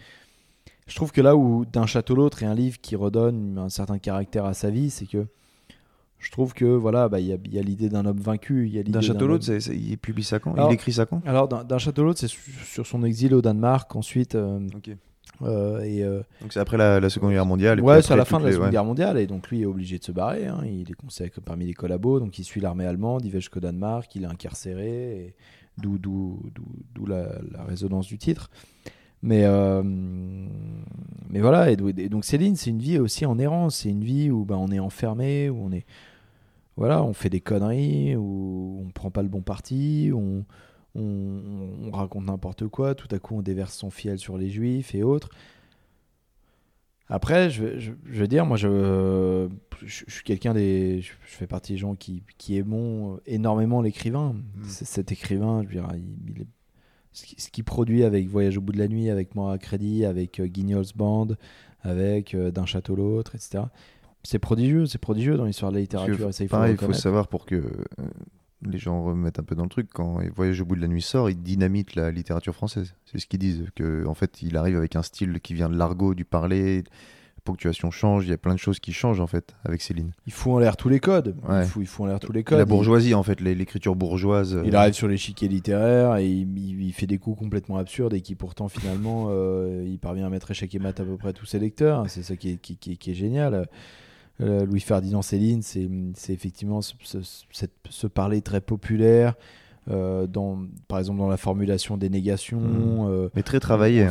je 0.87 0.97
trouve 0.97 1.13
que 1.13 1.21
là 1.21 1.37
où 1.37 1.65
d'un 1.67 1.87
château 1.87 2.15
l'autre 2.15 2.43
est 2.43 2.47
un 2.47 2.55
livre 2.55 2.79
qui 2.81 2.97
redonne 2.97 3.59
un 3.59 3.69
certain 3.69 3.99
caractère 3.99 4.47
à 4.47 4.55
sa 4.55 4.71
vie, 4.71 4.89
c'est 4.91 5.07
que 5.07 5.27
je 6.19 6.31
trouve 6.33 6.53
que 6.55 6.65
voilà, 6.65 7.09
bah, 7.09 7.21
il 7.21 7.27
y 7.27 7.33
a, 7.33 7.37
il 7.45 7.55
y 7.55 7.59
a 7.59 7.63
l'idée 7.63 7.89
d'un 7.89 8.05
homme 8.07 8.19
vaincu. 8.19 8.69
Il 8.69 8.83
D'un 8.91 9.01
château 9.01 9.25
homme- 9.25 9.31
l'autre, 9.33 9.45
c'est- 9.45 9.75
il 9.77 9.97
publie 9.99 10.25
ça 10.25 10.39
quand? 10.39 10.53
Alors- 10.55 10.71
Il 10.71 10.75
écrit 10.75 10.93
ça 10.93 11.07
quand? 11.07 11.23
Alors 11.27 11.49
d'un, 11.49 11.79
château 11.79 12.03
l'autre, 12.05 12.19
c'est 12.21 12.29
sur, 12.29 12.43
sur 12.65 12.87
son 12.87 13.03
exil 13.05 13.35
au 13.35 13.43
Danemark. 13.43 13.95
Ensuite, 13.95 14.35
euh, 14.35 14.59
Ok. 14.77 14.91
euh, 15.43 15.81
et 15.83 16.03
euh, 16.03 16.23
Donc 16.41 16.53
c'est 16.53 16.61
après 16.61 16.77
la, 16.77 16.99
la 17.01 17.09
Seconde 17.11 17.31
Guerre 17.33 17.47
mondiale. 17.47 17.79
et 17.79 17.83
Ouais, 17.83 18.03
c'est 18.03 18.13
à 18.13 18.17
la 18.17 18.25
fin 18.25 18.39
de 18.39 18.45
la 18.45 18.49
les- 18.51 18.57
Seconde. 18.57 18.71
Guerre 18.71 18.85
mondiale, 18.85 19.19
et 19.19 19.27
donc 19.29 19.49
lui 19.49 19.63
est 19.63 19.67
obligé 19.67 19.99
de 19.99 20.05
se 20.05 20.11
barrer. 20.13 20.47
hein. 20.47 20.63
Il 20.67 20.91
est 20.91 20.95
comme 20.95 21.09
parmi 21.45 21.67
les 21.67 21.75
collabos, 21.75 22.19
donc 22.21 22.39
il 22.39 22.45
suit 22.45 22.61
l'armée 22.61 22.85
allemande, 22.87 23.25
il 23.25 23.31
va 23.31 23.39
jusqu'au 23.39 23.61
Danemark, 23.61 24.13
il 24.17 24.25
est 24.25 24.27
incarcéré, 24.27 25.35
d'où, 25.77 25.99
la, 27.07 27.29
la 27.53 27.63
résonance 27.65 28.07
du 28.09 28.19
titre. 28.19 28.51
Mais, 29.23 29.43
euh, 29.45 29.83
mais 29.85 31.41
voilà, 31.41 31.71
et, 31.73 31.77
donc 31.77 32.25
Céline, 32.25 32.55
c'est 32.57 32.71
une 32.71 32.79
vie 32.79 32.99
aussi 32.99 33.27
en 33.27 33.39
errance, 33.39 33.79
c'est 33.79 33.89
une 33.91 34.05
vie 34.05 34.31
où 34.31 34.45
ben, 34.45 34.57
on 34.57 34.69
est 34.71 34.79
enfermé, 34.79 35.51
où 35.51 35.59
on 35.65 35.73
est. 35.73 35.85
Voilà, 36.79 37.03
on 37.03 37.13
fait 37.13 37.29
des 37.31 37.41
conneries, 37.41 38.17
où 38.17 38.83
on 38.87 38.91
prend 38.91 39.11
pas 39.11 39.23
le 39.23 39.29
bon 39.29 39.43
parti, 39.43 40.11
on, 40.15 40.45
on, 40.95 41.03
on 41.83 41.91
raconte 41.91 42.25
n'importe 42.27 42.69
quoi, 42.69 42.95
tout 42.95 43.09
à 43.15 43.19
coup 43.19 43.37
on 43.37 43.43
déverse 43.43 43.75
son 43.77 43.91
fiel 43.91 44.19
sur 44.19 44.39
les 44.39 44.49
juifs 44.49 44.95
et 44.95 45.03
autres. 45.03 45.29
Après, 47.09 47.49
je, 47.51 47.65
vais- 47.65 47.81
je, 47.81 47.93
je 48.11 48.21
veux 48.21 48.29
dire, 48.29 48.45
moi, 48.45 48.57
je, 48.59 49.49
je, 49.83 50.05
je 50.07 50.13
suis 50.13 50.25
quelqu'un 50.25 50.53
des. 50.53 51.01
Je, 51.01 51.13
fais 51.23 51.47
partie 51.47 51.73
des 51.73 51.79
gens 51.79 51.95
qui, 51.95 52.23
qui 52.37 52.57
aimons 52.57 53.19
énormément 53.27 53.81
l'écrivain. 53.81 54.37
C'est- 54.65 54.85
Cet 54.85 55.11
écrivain, 55.11 55.63
je 55.63 55.69
veux 55.69 55.75
dire, 55.81 55.89
il, 55.95 56.33
il 56.37 56.43
est- 56.43 56.47
ce 57.13 57.25
qui- 57.25 57.41
ce 57.41 57.51
qu'il 57.51 57.65
produit 57.65 58.05
avec 58.05 58.29
Voyage 58.29 58.59
au 58.59 58.61
bout 58.61 58.73
de 58.73 58.79
la 58.79 58.89
nuit, 58.89 59.09
avec 59.09 59.35
Moi 59.35 59.53
à 59.53 59.59
crédit, 59.59 60.05
avec 60.05 60.39
euh, 60.39 60.47
Guignol's 60.47 60.93
Band, 60.95 61.29
avec 61.81 62.35
euh, 62.35 62.51
D'un 62.51 62.67
château 62.67 62.95
l'autre, 62.95 63.35
etc. 63.35 63.65
C'est 64.25 64.39
prodigieux, 64.39 64.87
c'est 64.87 64.99
prodigieux 64.99 65.37
dans 65.37 65.45
l'histoire 65.45 65.71
de 65.71 65.77
la 65.77 65.81
littérature. 65.81 66.33
ça, 66.35 66.45
il 66.45 66.49
faut 66.49 66.57
pareil, 66.57 66.71
le 66.71 66.75
il 66.75 66.77
faut 66.79 66.83
reconnaître. 66.87 67.03
savoir 67.03 67.29
pour 67.29 67.47
que 67.47 67.55
euh, 67.55 67.63
les 68.63 68.79
gens 68.79 69.03
remettent 69.05 69.39
un 69.39 69.45
peu 69.45 69.55
dans 69.55 69.63
le 69.63 69.69
truc. 69.69 69.89
Quand 69.95 70.19
Voyage 70.35 70.61
au 70.61 70.65
bout 70.65 70.77
de 70.77 70.81
la 70.81 70.89
nuit 70.89 71.03
sort, 71.03 71.31
il 71.31 71.41
dynamite 71.41 71.95
la 71.95 72.11
littérature 72.11 72.55
française. 72.55 72.95
C'est 73.07 73.19
ce 73.19 73.27
qu'ils 73.27 73.39
disent. 73.39 73.65
Que, 73.75 74.05
en 74.07 74.15
fait, 74.15 74.43
il 74.43 74.57
arrive 74.57 74.77
avec 74.77 74.97
un 74.97 75.03
style 75.03 75.41
qui 75.41 75.55
vient 75.55 75.69
de 75.69 75.77
l'argot, 75.77 76.15
du 76.15 76.25
parler. 76.25 76.83
La 76.83 77.43
ponctuation 77.53 77.91
change. 77.93 78.27
Il 78.27 78.31
y 78.31 78.33
a 78.33 78.37
plein 78.37 78.53
de 78.55 78.59
choses 78.59 78.81
qui 78.81 78.93
changent, 78.93 79.21
en 79.21 79.27
fait, 79.29 79.55
avec 79.65 79.81
Céline. 79.81 80.11
Il 80.27 80.33
fout 80.33 80.53
en 80.53 80.59
l'air 80.59 80.77
tous 80.77 80.89
les 80.91 80.99
codes. 81.01 81.37
Ouais. 81.49 81.63
Il, 81.63 81.67
fout, 81.69 81.83
il 81.83 81.87
fout 81.87 82.05
en 82.05 82.09
l'air 82.09 82.21
tous 82.21 82.33
les 82.33 82.43
codes. 82.43 82.59
La 82.59 82.65
Il- 82.65 82.69
bourgeoisie, 82.69 83.15
en 83.15 83.23
fait, 83.23 83.41
l'écriture 83.41 83.95
bourgeoise. 83.95 84.61
Il 84.67 84.75
euh, 84.75 84.79
arrive 84.79 84.93
sur 84.95 85.07
l'échiquier 85.09 85.49
littéraire 85.49 86.17
et 86.17 86.27
il, 86.29 86.59
il- 86.59 86.83
il 86.83 86.93
fait 86.93 87.07
des 87.07 87.17
coups 87.19 87.39
complètement 87.39 87.79
absurdes 87.79 88.13
et 88.13 88.21
qui 88.21 88.35
pourtant 88.35 88.69
finalement 88.69 89.29
euh, 89.31 89.85
il 89.87 89.99
parvient 90.01 90.27
à 90.27 90.31
mettre 90.31 90.51
échec 90.51 90.75
et 90.75 90.79
mat 90.81 90.99
à 91.01 91.05
peu 91.05 91.17
près 91.17 91.33
tous 91.33 91.47
ses 91.47 91.61
lecteurs. 91.61 92.05
C'est 92.11 92.25
ça 92.25 92.37
qui 92.37 92.51
est, 92.51 92.57
qui, 92.57 92.77
qui- 92.77 92.99
qui 92.99 93.13
est 93.13 93.15
génial. 93.15 93.69
Euh, 94.41 94.65
Louis 94.67 94.81
Ferdinand 94.81 95.23
Céline, 95.23 95.63
c'est 95.63 95.89
c'est 96.15 96.33
effectivement 96.33 96.81
ce, 96.81 96.95
ce- 97.03 97.19
cette- 97.51 97.73
ce 97.91 98.07
parler 98.07 98.41
très 98.43 98.61
populaire. 98.61 99.35
euh, 99.91 100.27
dans, 100.27 100.67
par 100.87 100.99
exemple 100.99 101.19
dans 101.19 101.31
la 101.31 101.39
formulation 101.39 101.97
des 101.97 102.11
négations, 102.11 102.61
Mhm. 102.61 103.07
euh, 103.09 103.29
Mais 103.35 103.43
très 103.43 103.59
travaillé. 103.59 104.03
hein. 104.03 104.11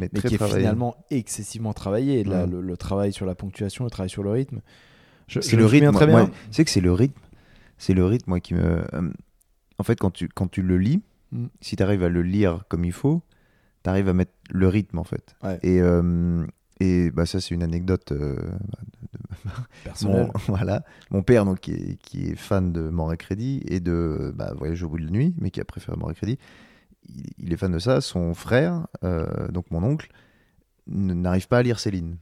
Mais 0.00 0.08
qui 0.30 0.34
est 0.34 0.38
travaillé. 0.38 0.58
finalement 0.62 0.96
excessivement 1.10 1.72
travaillé. 1.72 2.24
Là, 2.24 2.44
Mhm. 2.44 2.50
le, 2.54 2.60
le 2.60 2.76
travail 2.76 3.12
sur 3.12 3.24
la 3.24 3.36
ponctuation, 3.36 3.84
le 3.84 3.90
travail 3.90 4.10
sur 4.10 4.24
le 4.24 4.30
rythme. 4.30 4.62
C'est 5.28 5.54
le 5.54 5.64
rythme. 5.64 5.92
très 5.92 6.06
bien. 6.08 6.16
sais 6.50 6.64
que 6.64 6.70
c'est 6.72 6.80
le 6.80 6.90
rythme. 6.92 7.20
C'est 7.78 7.94
le 7.94 8.04
rythme, 8.04 8.30
moi, 8.30 8.40
qui 8.40 8.54
me. 8.54 8.84
en 9.78 9.82
fait, 9.84 9.94
quand 9.96 10.10
tu, 10.10 10.28
quand 10.28 10.48
tu 10.50 10.62
le 10.62 10.76
lis, 10.76 11.02
Mm. 11.30 11.46
si 11.60 11.76
tu 11.76 11.82
arrives 11.84 12.02
à 12.02 12.08
le 12.08 12.22
lire 12.22 12.64
comme 12.68 12.84
il 12.84 12.90
faut, 12.92 13.22
tu 13.84 13.90
arrives 13.90 14.08
à 14.08 14.12
mettre 14.12 14.32
le 14.50 14.66
rythme, 14.66 14.98
en 14.98 15.04
fait. 15.04 15.36
Ouais. 15.44 15.60
Et, 15.62 15.80
euh, 15.80 16.44
et 16.80 17.10
bah, 17.10 17.26
ça, 17.26 17.40
c'est 17.40 17.54
une 17.54 17.62
anecdote. 17.62 18.12
euh, 18.12 18.36
mon, 20.02 20.28
voilà. 20.48 20.84
Mon 21.10 21.22
père, 21.22 21.44
donc, 21.44 21.60
qui, 21.60 21.72
est, 21.72 21.96
qui 22.02 22.26
est 22.28 22.36
fan 22.36 22.72
de 22.72 22.88
Mort 22.88 23.12
et 23.12 23.16
Crédit 23.16 23.62
et 23.66 23.80
de 23.80 24.32
bah, 24.34 24.52
Voyage 24.56 24.82
au 24.82 24.88
bout 24.88 24.98
de 24.98 25.04
la 25.04 25.10
nuit, 25.10 25.34
mais 25.38 25.50
qui 25.50 25.60
a 25.60 25.64
préféré 25.64 25.96
Mort 25.96 26.10
et 26.10 26.14
Crédit, 26.14 26.38
il, 27.08 27.24
il 27.38 27.52
est 27.52 27.56
fan 27.56 27.72
de 27.72 27.78
ça. 27.78 28.00
Son 28.00 28.34
frère, 28.34 28.86
euh, 29.04 29.48
donc 29.48 29.70
mon 29.70 29.82
oncle, 29.82 30.10
n'arrive 30.86 31.48
pas 31.48 31.58
à 31.58 31.62
lire 31.62 31.78
Céline. 31.80 32.16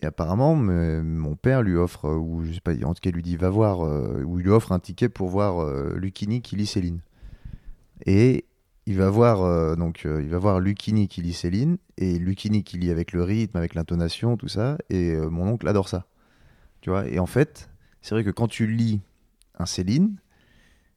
Et 0.00 0.06
apparemment, 0.06 0.54
me- 0.56 1.02
mon 1.02 1.34
père 1.34 1.62
lui 1.62 1.76
offre, 1.76 2.06
euh, 2.06 2.16
ou 2.16 2.44
je 2.44 2.52
sais 2.52 2.60
pas, 2.60 2.72
en 2.84 2.94
tout 2.94 3.00
cas, 3.02 3.10
lui 3.10 3.22
dit 3.22 3.36
va 3.36 3.50
voir, 3.50 3.84
euh, 3.84 4.22
ou 4.24 4.38
il 4.38 4.44
lui 4.44 4.50
offre 4.50 4.72
un 4.72 4.78
ticket 4.78 5.08
pour 5.08 5.28
voir 5.28 5.64
Lucchini 5.94 6.40
qui 6.40 6.56
lit 6.56 6.66
Céline. 6.66 7.00
Et 8.06 8.44
il 8.88 8.96
va 8.96 9.10
voir, 9.10 9.42
euh, 9.42 9.76
donc, 9.76 10.06
euh, 10.06 10.22
il 10.22 10.30
va 10.30 10.38
voir 10.38 10.60
Lucchini 10.60 11.08
qui 11.08 11.20
lit 11.20 11.34
Céline, 11.34 11.76
et 11.98 12.18
Lucchini 12.18 12.64
qui 12.64 12.78
lit 12.78 12.90
avec 12.90 13.12
le 13.12 13.22
rythme, 13.22 13.58
avec 13.58 13.74
l'intonation, 13.74 14.38
tout 14.38 14.48
ça. 14.48 14.78
Et 14.88 15.10
euh, 15.10 15.28
mon 15.28 15.46
oncle 15.46 15.68
adore 15.68 15.90
ça. 15.90 16.06
Tu 16.80 16.88
vois 16.88 17.06
Et 17.06 17.18
en 17.18 17.26
fait, 17.26 17.68
c'est 18.00 18.14
vrai 18.14 18.24
que 18.24 18.30
quand 18.30 18.48
tu 18.48 18.66
lis 18.66 19.00
un 19.58 19.66
Céline, 19.66 20.16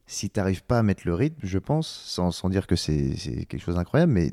si 0.06 0.30
tu 0.30 0.40
n'arrives 0.40 0.64
pas 0.64 0.78
à 0.78 0.82
mettre 0.82 1.02
le 1.04 1.14
rythme, 1.14 1.40
je 1.46 1.58
pense, 1.58 1.86
sans, 1.86 2.30
sans 2.30 2.48
dire 2.48 2.66
que 2.66 2.76
c'est 2.76 3.14
quelque 3.46 3.58
chose 3.60 3.74
d'incroyable, 3.74 4.12
mais 4.12 4.32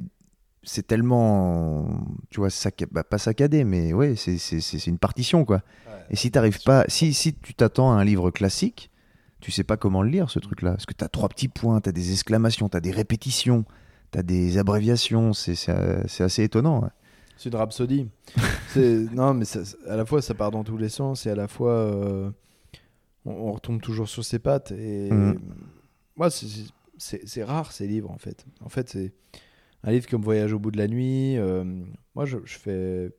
c'est 0.63 0.87
tellement, 0.87 1.87
tu 2.29 2.39
vois, 2.39 2.49
sac, 2.49 2.85
bah, 2.91 3.03
pas 3.03 3.17
saccadé, 3.17 3.63
mais 3.65 3.91
ouais, 3.93 4.15
c'est 4.15 4.37
c'est- 4.37 4.61
c'est- 4.61 4.79
c'est 4.79 4.89
une 4.91 4.97
partition, 4.99 5.43
quoi. 5.45 5.61
Et 6.11 6.15
si 6.15 6.31
t'arrives 6.31 6.61
pas, 6.63 6.85
si, 6.87 7.13
si 7.13 7.33
tu 7.33 7.53
t'attends 7.53 7.91
à 7.91 7.95
un 7.95 8.03
livre 8.05 8.31
classique, 8.31 8.89
tu 9.41 9.51
sais 9.51 9.63
pas 9.63 9.77
comment 9.77 10.01
le 10.03 10.09
lire, 10.09 10.29
ce 10.29 10.39
truc-là. 10.39 10.71
Parce 10.71 10.85
que 10.85 10.93
tu 10.93 11.03
as 11.03 11.07
trois 11.09 11.29
petits 11.29 11.47
points, 11.47 11.79
tu 11.81 11.89
as 11.89 11.91
des 11.91 12.11
exclamations, 12.11 12.67
tu 12.69 12.77
as 12.77 12.81
des 12.81 12.91
répétitions, 12.91 13.63
tu 14.11 14.19
as 14.19 14.23
des 14.23 14.57
abréviations, 14.57 15.33
c'est 15.33 15.55
euh, 15.69 16.03
assez 16.19 16.43
étonnant. 16.43 16.81
ouais. 16.81 16.89
C'est 17.37 17.49
une 17.49 17.55
rhapsodie. 17.55 18.09
Non, 19.13 19.33
mais 19.33 19.45
ça- 19.45 19.61
à 19.87 19.95
la 19.95 20.05
fois 20.05 20.21
ça 20.21 20.33
part 20.33 20.51
dans 20.51 20.63
tous 20.63 20.77
les 20.77 20.89
sens 20.89 21.25
et 21.25 21.29
à 21.29 21.35
la 21.35 21.47
fois 21.47 21.71
euh, 21.71 22.29
on, 23.25 23.31
on 23.31 23.51
retombe 23.53 23.81
toujours 23.81 24.07
sur 24.09 24.23
ses 24.25 24.39
pattes. 24.39 24.71
Et 24.71 25.09
Mhm. 25.11 25.39
moi, 26.17 26.29
c'est- 26.29 27.25
c'est- 27.25 27.43
rare 27.43 27.71
ces 27.71 27.87
livres 27.87 28.11
en 28.11 28.17
fait. 28.17 28.45
En 28.63 28.69
fait, 28.69 28.89
c'est 28.89 29.13
un 29.83 29.91
livre 29.91 30.07
comme 30.07 30.21
Voyage 30.21 30.51
au 30.53 30.59
bout 30.59 30.71
de 30.71 30.77
la 30.77 30.87
nuit. 30.89 31.37
euh, 31.37 31.63
moi, 32.13 32.25
je, 32.25 32.37
je 32.43 32.57
fais. 32.57 33.09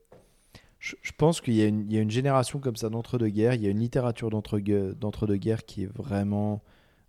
Je, 0.81 0.97
je 1.03 1.13
pense 1.17 1.41
qu'il 1.43 1.55
y, 1.55 1.63
a 1.63 1.67
une- 1.67 1.85
il 1.89 1.95
y 1.95 1.99
a 1.99 2.01
une 2.01 2.11
génération 2.11 2.59
comme 2.59 2.77
ça 2.77 2.89
d'entre-deux-guerres. 2.89 3.55
Il 3.55 3.63
y 3.63 3.67
a 3.67 3.71
une 3.71 3.79
littérature 3.81 4.31
d'entre- 4.31 4.59
d'entre-deux-guerres 4.99 5.65
qui 5.67 5.83
est 5.85 5.93
vraiment, 5.95 6.63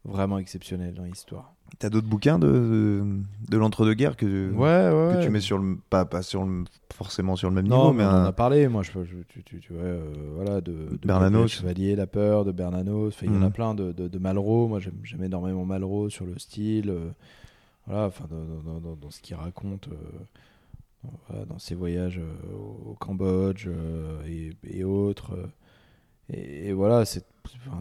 vraiment 0.05 0.37
exceptionnelle 0.37 0.93
dans 0.93 1.03
l'histoire. 1.05 1.53
T'as 1.79 1.89
d'autres 1.89 2.07
bouquins 2.07 2.37
de, 2.37 2.47
de, 2.47 3.03
de 3.49 3.57
l'entre-deux-guerres 3.57 4.17
que, 4.17 4.51
Ouais, 4.51 4.57
ouais. 4.57 5.13
que 5.13 5.17
ouais. 5.19 5.23
tu 5.23 5.29
mets 5.29 5.39
sur 5.39 5.57
le. 5.57 5.77
Pas, 5.89 6.03
pas 6.03 6.21
sur 6.21 6.43
le, 6.43 6.65
forcément 6.93 7.37
sur 7.37 7.47
le 7.49 7.55
même 7.55 7.65
Non, 7.69 7.77
niveau, 7.77 7.93
mais 7.93 8.03
on 8.03 8.09
en 8.09 8.25
a 8.25 8.33
parlé. 8.33 8.67
Moi, 8.67 8.83
je, 8.83 8.91
je- 8.91 9.23
tu, 9.29 9.41
tu, 9.43 9.61
tu 9.61 9.71
vois, 9.71 9.81
euh, 9.83 10.13
voilà, 10.35 10.59
de, 10.59 10.73
de 10.73 11.07
Bernanos. 11.07 11.47
Chevalier, 11.49 11.95
La 11.95 12.07
Peur, 12.07 12.43
de 12.43 12.51
Bernanos. 12.51 13.15
Il 13.21 13.27
y 13.27 13.37
en 13.37 13.41
a 13.41 13.45
Mhm. 13.45 13.51
plein 13.53 13.73
de, 13.73 13.93
de, 13.93 14.09
de 14.09 14.19
Malraux. 14.19 14.67
Moi, 14.67 14.79
j'aime 15.03 15.23
énormément 15.23 15.63
Malraux 15.63 16.09
sur 16.09 16.25
le 16.25 16.37
style. 16.39 16.89
euh, 16.89 17.09
voilà, 17.87 18.07
enfin, 18.07 18.25
dans, 18.29 18.69
dans, 18.73 18.79
dans, 18.81 18.95
dans 18.97 19.09
ce 19.09 19.21
qu'il 19.21 19.37
raconte, 19.37 19.87
euh, 19.87 19.95
voilà, 21.27 21.45
dans 21.45 21.59
ses 21.59 21.75
voyages 21.75 22.19
euh, 22.19 22.53
au 22.53 22.95
Cambodge 22.99 23.65
euh, 23.67 24.21
et, 24.27 24.51
et 24.63 24.83
autres. 24.83 25.33
euh, 25.35 25.47
et, 26.29 26.69
et 26.69 26.73
voilà, 26.73 27.05
c'est 27.05 27.25
enfin, 27.45 27.79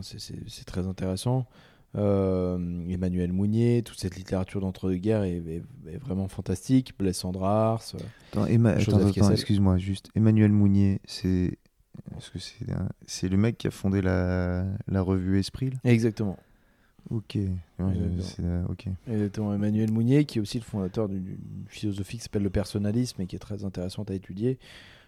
très 0.67 0.87
intéressant. 0.87 1.47
Euh, 1.97 2.57
Emmanuel 2.89 3.33
Mounier, 3.33 3.83
toute 3.83 3.99
cette 3.99 4.17
littérature 4.17 4.61
d'entre-deux-guerres 4.61 5.25
est, 5.25 5.39
est- 5.39 5.63
est 5.93 5.97
vraiment 5.99 6.29
fantastique. 6.29 6.95
Attends, 8.33 8.47
Emma- 8.47 8.71
attends, 8.71 8.81
attends, 8.99 9.13
Kessel. 9.13 9.33
excuse-moi, 9.33 9.77
juste. 9.79 10.09
Emmanuel 10.15 10.53
Mounier, 10.53 11.01
c'est. 11.05 11.59
Est-ce 12.17 12.31
que 12.31 12.39
c'est 12.39 12.71
un- 12.73 12.89
le 13.29 13.37
mec 13.37 13.59
qui 13.59 13.67
a 13.67 13.71
fondé 13.71 14.01
la, 14.03 14.65
la 14.87 15.03
revue 15.03 15.39
Esprit 15.39 15.71
là? 15.71 15.77
Exactement. 15.85 16.39
Ok. 17.11 17.35
Ouais, 17.35 17.49
euh, 18.41 18.65
ok. 18.69 18.87
Exactement. 19.09 19.53
Emmanuel 19.53 19.91
Mounier, 19.91 20.25
qui 20.25 20.39
est 20.39 20.41
aussi 20.41 20.59
le 20.59 20.65
fondateur 20.65 21.09
d'une 21.09 21.39
philosophie 21.67 22.19
qui 22.19 22.23
s'appelle 22.23 22.45
le 22.45 22.51
personnalisme 22.51 23.21
et 23.21 23.27
qui 23.27 23.35
est 23.35 23.41
très 23.41 23.65
intéressante 23.65 24.11
à 24.11 24.15
étudier. 24.15 24.59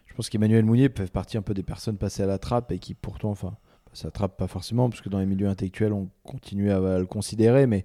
Je 0.07 0.15
pense 0.15 0.29
qu'Emmanuel 0.29 0.65
Mounier 0.65 0.91
fait 0.95 1.11
partie 1.11 1.39
un 1.39 1.43
peu 1.43 1.55
des 1.55 1.63
personnes 1.63 1.97
passées 1.97 2.23
à 2.23 2.27
la 2.27 2.39
trappe 2.39 2.73
et 2.73 2.79
qui 2.79 2.95
pourtant, 2.95 3.31
enfin, 3.31 3.57
la 4.03 4.11
trappe 4.11 4.37
pas 4.37 4.49
forcément, 4.49 4.91
parce 4.91 5.01
que 5.01 5.09
dans 5.09 5.21
les 5.21 5.27
milieux 5.27 5.49
intellectuels, 5.49 5.93
on 5.93 6.09
continue 6.25 6.71
à, 6.71 6.77
à 6.77 6.99
le 6.99 7.07
considérer, 7.07 7.67
mais, 7.67 7.85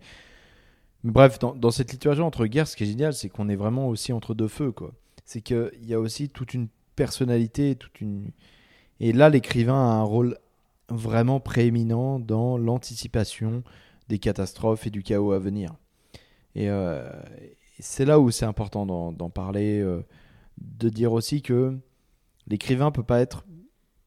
mais 1.04 1.12
bref, 1.12 1.38
dans, 1.38 1.54
dans 1.54 1.72
cette 1.72 1.92
littérature 1.92 2.26
entre 2.26 2.48
guerres, 2.48 2.68
ce 2.68 2.76
qui 2.76 2.84
est 2.84 2.88
génial, 2.88 3.14
c'est 3.14 3.30
qu'on 3.30 3.50
est 3.50 3.56
vraiment 3.56 3.88
aussi 3.88 4.14
entre 4.14 4.34
deux 4.34 4.48
feux, 4.48 4.72
quoi. 4.72 4.94
C'est 5.26 5.42
qu'il 5.42 5.70
y 5.84 5.94
a 5.94 6.00
aussi 6.00 6.30
toute 6.30 6.54
une 6.54 6.70
personnalité, 6.96 7.76
toute 7.76 8.02
une... 8.02 8.32
Et 9.00 9.14
là, 9.14 9.30
l'écrivain 9.30 9.76
a 9.76 9.94
un 9.94 10.04
rôle 10.04 10.38
vraiment 10.90 11.40
prééminent 11.40 12.20
dans 12.20 12.58
l'anticipation 12.58 13.64
des 14.10 14.20
catastrophes 14.20 14.88
et 14.88 14.90
du 14.90 15.04
chaos 15.04 15.32
à 15.32 15.40
venir. 15.40 15.76
Et 16.56 16.70
euh, 16.70 17.08
c'est 17.80 18.06
là 18.06 18.20
où 18.20 18.32
c'est 18.32 18.46
important 18.46 18.86
d'en 19.12 19.30
parler, 19.30 19.80
euh, 19.80 20.04
de 20.58 20.90
dire 20.90 21.14
aussi 21.14 21.42
que 21.42 21.78
l'écrivain 22.48 22.92
peut 22.92 23.04
pas 23.04 23.20
être 23.20 23.46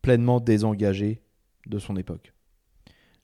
pleinement 0.03 0.41
désengagé 0.41 1.23
de 1.67 1.79
son 1.79 1.97
époque. 1.97 2.33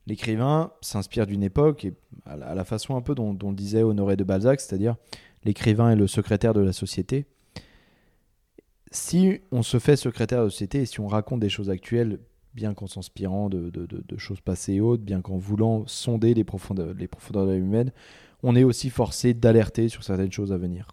L'écrivain 0.07 0.73
s'inspire 0.83 1.27
d'une 1.27 1.43
époque, 1.43 1.85
et 1.85 1.95
à 2.27 2.37
la, 2.37 2.47
à 2.47 2.55
la 2.55 2.65
façon 2.65 2.97
un 2.97 3.01
peu 3.01 3.15
dont, 3.15 3.35
dont 3.35 3.51
le 3.51 3.57
disait 3.57 3.83
Honoré 3.83 4.17
de 4.17 4.23
Balzac, 4.23 4.61
c'est-à-dire 4.61 4.97
l'écrivain 5.45 5.91
est 5.91 5.97
le 5.97 6.07
secrétaire 6.07 6.55
de 6.55 6.61
la 6.61 6.73
société. 6.73 7.27
Si 8.93 9.41
on 9.51 9.63
se 9.63 9.81
fait 9.81 9.97
secrétaire 9.97 10.41
de 10.41 10.45
la 10.45 10.51
société 10.51 10.83
et 10.83 10.87
si 10.87 11.01
on 11.01 11.09
raconte 11.09 11.41
des 11.41 11.49
choses 11.49 11.71
actuelles, 11.71 12.21
bien 12.57 12.75
qu'en 12.75 12.89
s'inspirant 12.89 13.49
de, 13.49 14.17
choses 14.17 14.41
passées 14.41 14.75
et 14.75 14.81
autres, 14.81 15.03
bien 15.03 15.21
qu'en 15.21 15.37
voulant 15.37 15.87
sonder 15.87 16.35
les 16.35 16.43
profondeurs, 16.43 16.95
les 16.95 17.07
profondeurs 17.07 17.47
de 17.47 17.53
l'âme 17.53 17.65
humaine, 17.65 17.93
on 18.43 18.57
est 18.57 18.65
aussi 18.65 18.91
forcé 18.91 19.35
d'alerter 19.35 19.89
sur 19.89 20.03
certaines 20.03 20.33
choses 20.33 20.53
à 20.53 20.57
venir. 20.57 20.89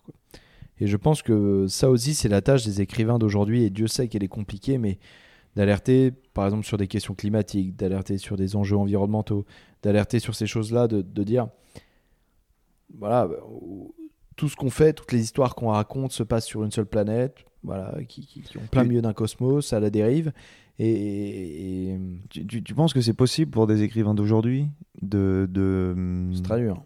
Et 0.79 0.87
je 0.87 0.97
pense 0.97 1.21
que 1.21 1.65
ça 1.67 1.89
aussi, 1.89 2.13
c'est 2.13 2.29
la 2.29 2.41
tâche 2.41 2.65
des 2.65 2.81
écrivains 2.81 3.17
d'aujourd'hui, 3.17 3.63
et 3.63 3.69
Dieu 3.69 3.87
sait 3.87 4.07
qu'elle 4.07 4.23
est 4.23 4.27
compliquée, 4.27 4.77
mais 4.77 4.99
d'alerter, 5.55 6.11
par 6.33 6.45
exemple, 6.45 6.65
sur 6.65 6.77
des 6.77 6.87
questions 6.87 7.15
climatiques, 7.15 7.75
d'alerter 7.75 8.17
sur 8.17 8.35
des 8.35 8.55
enjeux 8.55 8.77
environnementaux, 8.77 9.45
d'alerter 9.81 10.19
sur 10.19 10.35
ces 10.35 10.47
choses-là, 10.47 10.87
de, 10.87 11.01
de 11.01 11.23
dire, 11.23 11.47
voilà, 12.97 13.27
bah, 13.27 13.37
tout 14.35 14.49
ce 14.49 14.55
qu'on 14.55 14.69
fait, 14.69 14.93
toutes 14.93 15.11
les 15.11 15.21
histoires 15.21 15.55
qu'on 15.55 15.69
raconte 15.69 16.11
se 16.11 16.23
passent 16.23 16.45
sur 16.45 16.63
une 16.63 16.71
seule 16.71 16.85
planète, 16.85 17.45
voilà, 17.63 17.95
qui, 18.07 18.25
qui, 18.25 18.41
qui 18.41 18.57
ont 18.57 18.65
plein 18.69 18.83
milieu 18.83 19.01
d'un 19.01 19.13
cosmos, 19.13 19.71
à 19.73 19.79
la 19.79 19.89
dérive, 19.89 20.31
et- 20.79 20.89
et, 20.89 21.93
et 21.93 21.99
Tu, 22.29 22.45
tu- 22.47 22.63
tu 22.63 22.73
penses 22.73 22.93
que 22.93 23.01
c'est 23.01 23.13
possible 23.13 23.51
pour 23.51 23.67
des 23.67 23.83
écrivains 23.83 24.13
d'aujourd'hui 24.15 24.67
de. 25.01 25.47
de 25.49 25.93
hum, 25.95 26.33
dur. 26.57 26.83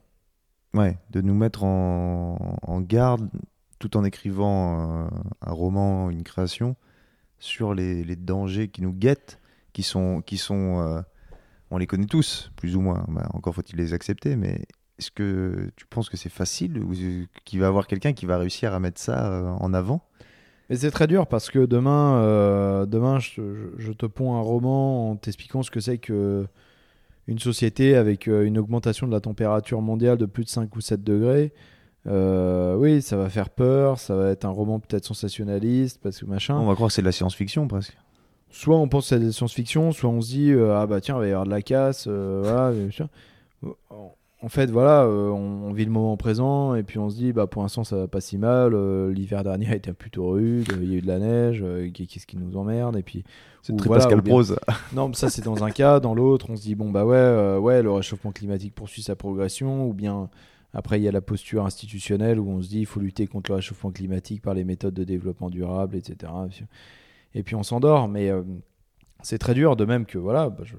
Ouais, 0.73 0.97
de 1.11 1.21
nous 1.21 1.33
mettre 1.33 1.63
en, 1.63 2.57
en 2.61 2.81
garde 2.81 3.29
tout 3.79 3.95
en 3.95 4.03
écrivant 4.03 5.07
un 5.41 5.51
roman, 5.51 6.09
une 6.09 6.23
création, 6.23 6.75
sur 7.39 7.73
les, 7.73 8.03
les 8.03 8.15
dangers 8.15 8.67
qui 8.67 8.81
nous 8.81 8.91
guettent, 8.91 9.39
qui 9.73 9.83
sont, 9.83 10.21
qui 10.21 10.37
sont 10.37 10.79
euh, 10.81 11.01
on 11.71 11.77
les 11.77 11.87
connaît 11.87 12.05
tous, 12.07 12.51
plus 12.55 12.75
ou 12.75 12.81
moins. 12.81 13.05
Bah, 13.07 13.29
encore 13.33 13.53
faut-il 13.55 13.77
les 13.77 13.93
accepter, 13.93 14.35
mais 14.35 14.65
est-ce 14.99 15.11
que 15.11 15.71
tu 15.75 15.85
penses 15.85 16.09
que 16.09 16.17
c'est 16.17 16.29
facile 16.29 16.79
ou 16.79 16.93
qu'il 17.45 17.59
va 17.59 17.65
y 17.65 17.67
avoir 17.67 17.87
quelqu'un 17.87 18.13
qui 18.13 18.25
va 18.25 18.37
réussir 18.37 18.73
à 18.73 18.79
mettre 18.79 18.99
ça 18.99 19.31
euh, 19.31 19.49
en 19.59 19.73
avant? 19.73 20.03
Mais 20.69 20.75
c'est 20.75 20.91
très 20.91 21.07
dur 21.07 21.27
parce 21.27 21.49
que 21.49 21.65
demain, 21.65 22.21
euh, 22.21 22.85
demain 22.85 23.19
je, 23.19 23.91
te 23.93 24.05
ponds 24.05 24.35
un 24.35 24.41
roman 24.41 25.11
en 25.11 25.15
t'expliquant 25.15 25.63
ce 25.63 25.71
que 25.71 25.79
c'est 25.79 25.97
que 25.97 26.45
une 27.27 27.39
société 27.39 27.95
avec 27.95 28.27
euh, 28.27 28.45
une 28.45 28.57
augmentation 28.57 29.07
de 29.07 29.11
la 29.11 29.19
température 29.19 29.81
mondiale 29.81 30.17
de 30.17 30.25
plus 30.25 30.43
de 30.43 30.49
5 30.49 30.75
ou 30.75 30.81
7 30.81 31.03
degrés. 31.03 31.53
Euh, 32.07 32.75
oui, 32.75 33.01
ça 33.01 33.17
va 33.17 33.29
faire 33.29 33.49
peur, 33.49 33.99
ça 33.99 34.15
va 34.15 34.29
être 34.29 34.45
un 34.45 34.49
roman 34.49 34.79
peut-être 34.79 35.03
sensationnaliste, 35.05 35.99
parce 36.01 36.19
que 36.19 36.25
machin. 36.25 36.55
On 36.55 36.65
va 36.65 36.73
croire 36.75 36.87
que 36.87 36.93
c'est 36.93 37.01
de 37.01 37.07
la 37.07 37.11
science-fiction 37.11 37.67
presque. 37.67 37.97
Soit 38.49 38.77
on 38.77 38.87
pense 38.87 39.03
que 39.03 39.09
c'est 39.09 39.19
de 39.19 39.25
la 39.25 39.31
science-fiction, 39.33 39.91
soit 39.91 40.09
on 40.09 40.21
se 40.21 40.29
dit, 40.29 40.51
euh, 40.51 40.77
ah 40.77 40.87
bah 40.87 41.01
tiens, 41.01 41.15
il 41.15 41.19
va 41.19 41.27
y 41.27 41.31
avoir 41.31 41.45
de 41.45 41.49
la 41.49 41.61
casse, 41.61 42.07
voilà, 42.07 42.71
bien 42.71 42.89
sûr. 42.91 43.09
En 44.43 44.49
fait, 44.49 44.69
voilà, 44.69 45.01
euh, 45.03 45.29
on, 45.29 45.67
on 45.69 45.73
vit 45.73 45.85
le 45.85 45.89
moment 45.91 46.15
présent 46.15 46.75
et 46.75 46.83
puis 46.83 46.99
on 46.99 47.09
se 47.09 47.15
dit, 47.15 47.33
bah 47.33 47.47
pour 47.47 47.63
l'instant 47.63 47.83
ça 47.83 47.95
va 47.97 48.07
pas 48.07 48.21
si 48.21 48.37
mal. 48.37 48.73
euh, 48.75 49.11
L'hiver 49.11 49.43
dernier 49.43 49.67
a 49.71 49.75
été 49.75 49.91
plutôt 49.93 50.29
rude, 50.29 50.67
il 50.79 50.91
y 50.91 50.93
a 50.93 50.97
eu 50.97 51.01
de 51.01 51.07
la 51.07 51.17
neige, 51.17 51.61
euh, 51.63 51.89
qu'est-ce 51.91 52.27
qui 52.27 52.37
nous 52.37 52.55
emmerde 52.55 52.95
Et 52.97 53.01
puis, 53.03 53.23
C'est 53.63 53.75
très 53.75 53.87
voilà, 53.87 54.03
Pascal 54.03 54.21
bien- 54.21 54.31
Prose. 54.33 54.59
non, 54.93 55.07
mais 55.09 55.15
ça 55.15 55.29
c'est 55.31 55.43
dans 55.43 55.63
un 55.63 55.71
cas, 55.71 55.99
dans 55.99 56.13
l'autre, 56.13 56.47
on 56.51 56.55
se 56.55 56.61
dit 56.61 56.75
bon 56.75 56.91
bah 56.91 57.03
ouais, 57.03 57.57
ouais, 57.57 57.81
le 57.81 57.91
réchauffement 57.91 58.31
climatique 58.31 58.75
poursuit 58.75 59.01
sa 59.01 59.15
progression, 59.15 59.87
ou 59.89 59.93
bien 59.93 60.29
après 60.73 60.99
il 60.99 61.03
y 61.03 61.07
a 61.07 61.11
la 61.11 61.21
posture 61.21 61.65
institutionnelle 61.65 62.39
où 62.39 62.47
on 62.47 62.61
se 62.61 62.69
dit 62.69 62.81
il 62.81 62.85
faut 62.85 62.99
lutter 62.99 63.25
contre 63.25 63.49
le 63.49 63.55
réchauffement 63.55 63.89
climatique 63.91 64.43
par 64.43 64.53
les 64.53 64.63
méthodes 64.65 64.93
de 64.93 65.03
développement 65.03 65.49
durable, 65.49 65.95
etc. 65.95 66.31
Et 67.33 67.41
puis 67.41 67.55
on 67.55 67.63
s'endort, 67.63 68.07
mais 68.07 68.29
c'est 69.23 69.39
très 69.39 69.55
dur, 69.55 69.75
de 69.75 69.85
même 69.85 70.05
que 70.05 70.19
voilà, 70.19 70.49
bah, 70.51 70.63
je- 70.63 70.75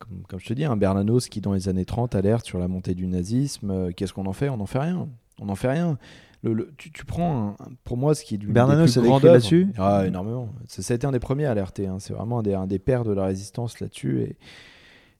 comme, 0.00 0.22
comme 0.28 0.40
je 0.40 0.46
te 0.46 0.52
dis, 0.54 0.64
un 0.64 0.76
Bernanos 0.76 1.28
qui 1.28 1.40
dans 1.40 1.52
les 1.52 1.68
années 1.68 1.84
30 1.84 2.14
alerte 2.16 2.44
sur 2.44 2.58
la 2.58 2.66
montée 2.66 2.94
du 2.96 3.06
nazisme, 3.06 3.70
euh, 3.70 3.90
qu'est-ce 3.96 4.12
qu'on 4.12 4.26
en 4.26 4.32
fait? 4.32 4.48
On 4.48 4.56
n'en 4.56 4.66
fait 4.66 4.80
rien, 4.80 5.08
on 5.40 5.44
n'en 5.46 5.54
fait 5.54 5.68
rien. 5.70 5.96
Le- 6.42 6.54
le- 6.54 6.72
tu, 6.78 6.90
tu 6.90 7.04
prends, 7.04 7.48
un- 7.50 7.56
pour 7.84 7.96
moi, 7.98 8.14
ce 8.14 8.24
qui 8.24 8.34
est 8.34 8.38
du 8.38 8.48
Bernanos 8.48 8.90
plus 8.92 8.98
œuvres- 9.00 9.24
là-dessus? 9.26 9.68
Ah, 9.78 10.04
énormément. 10.06 10.48
Ça, 10.66 10.82
ça 10.82 10.94
a 10.94 10.96
été 10.96 11.06
un 11.06 11.12
des 11.12 11.20
premiers 11.20 11.44
à 11.44 11.50
alerter. 11.52 11.86
hein. 11.86 11.98
C'est 12.00 12.14
vraiment 12.14 12.38
un 12.38 12.42
des, 12.42 12.54
un 12.54 12.66
des 12.66 12.78
pères 12.78 13.04
de 13.04 13.12
la 13.12 13.26
résistance 13.26 13.78
là-dessus. 13.78 14.22
Et 14.22 14.36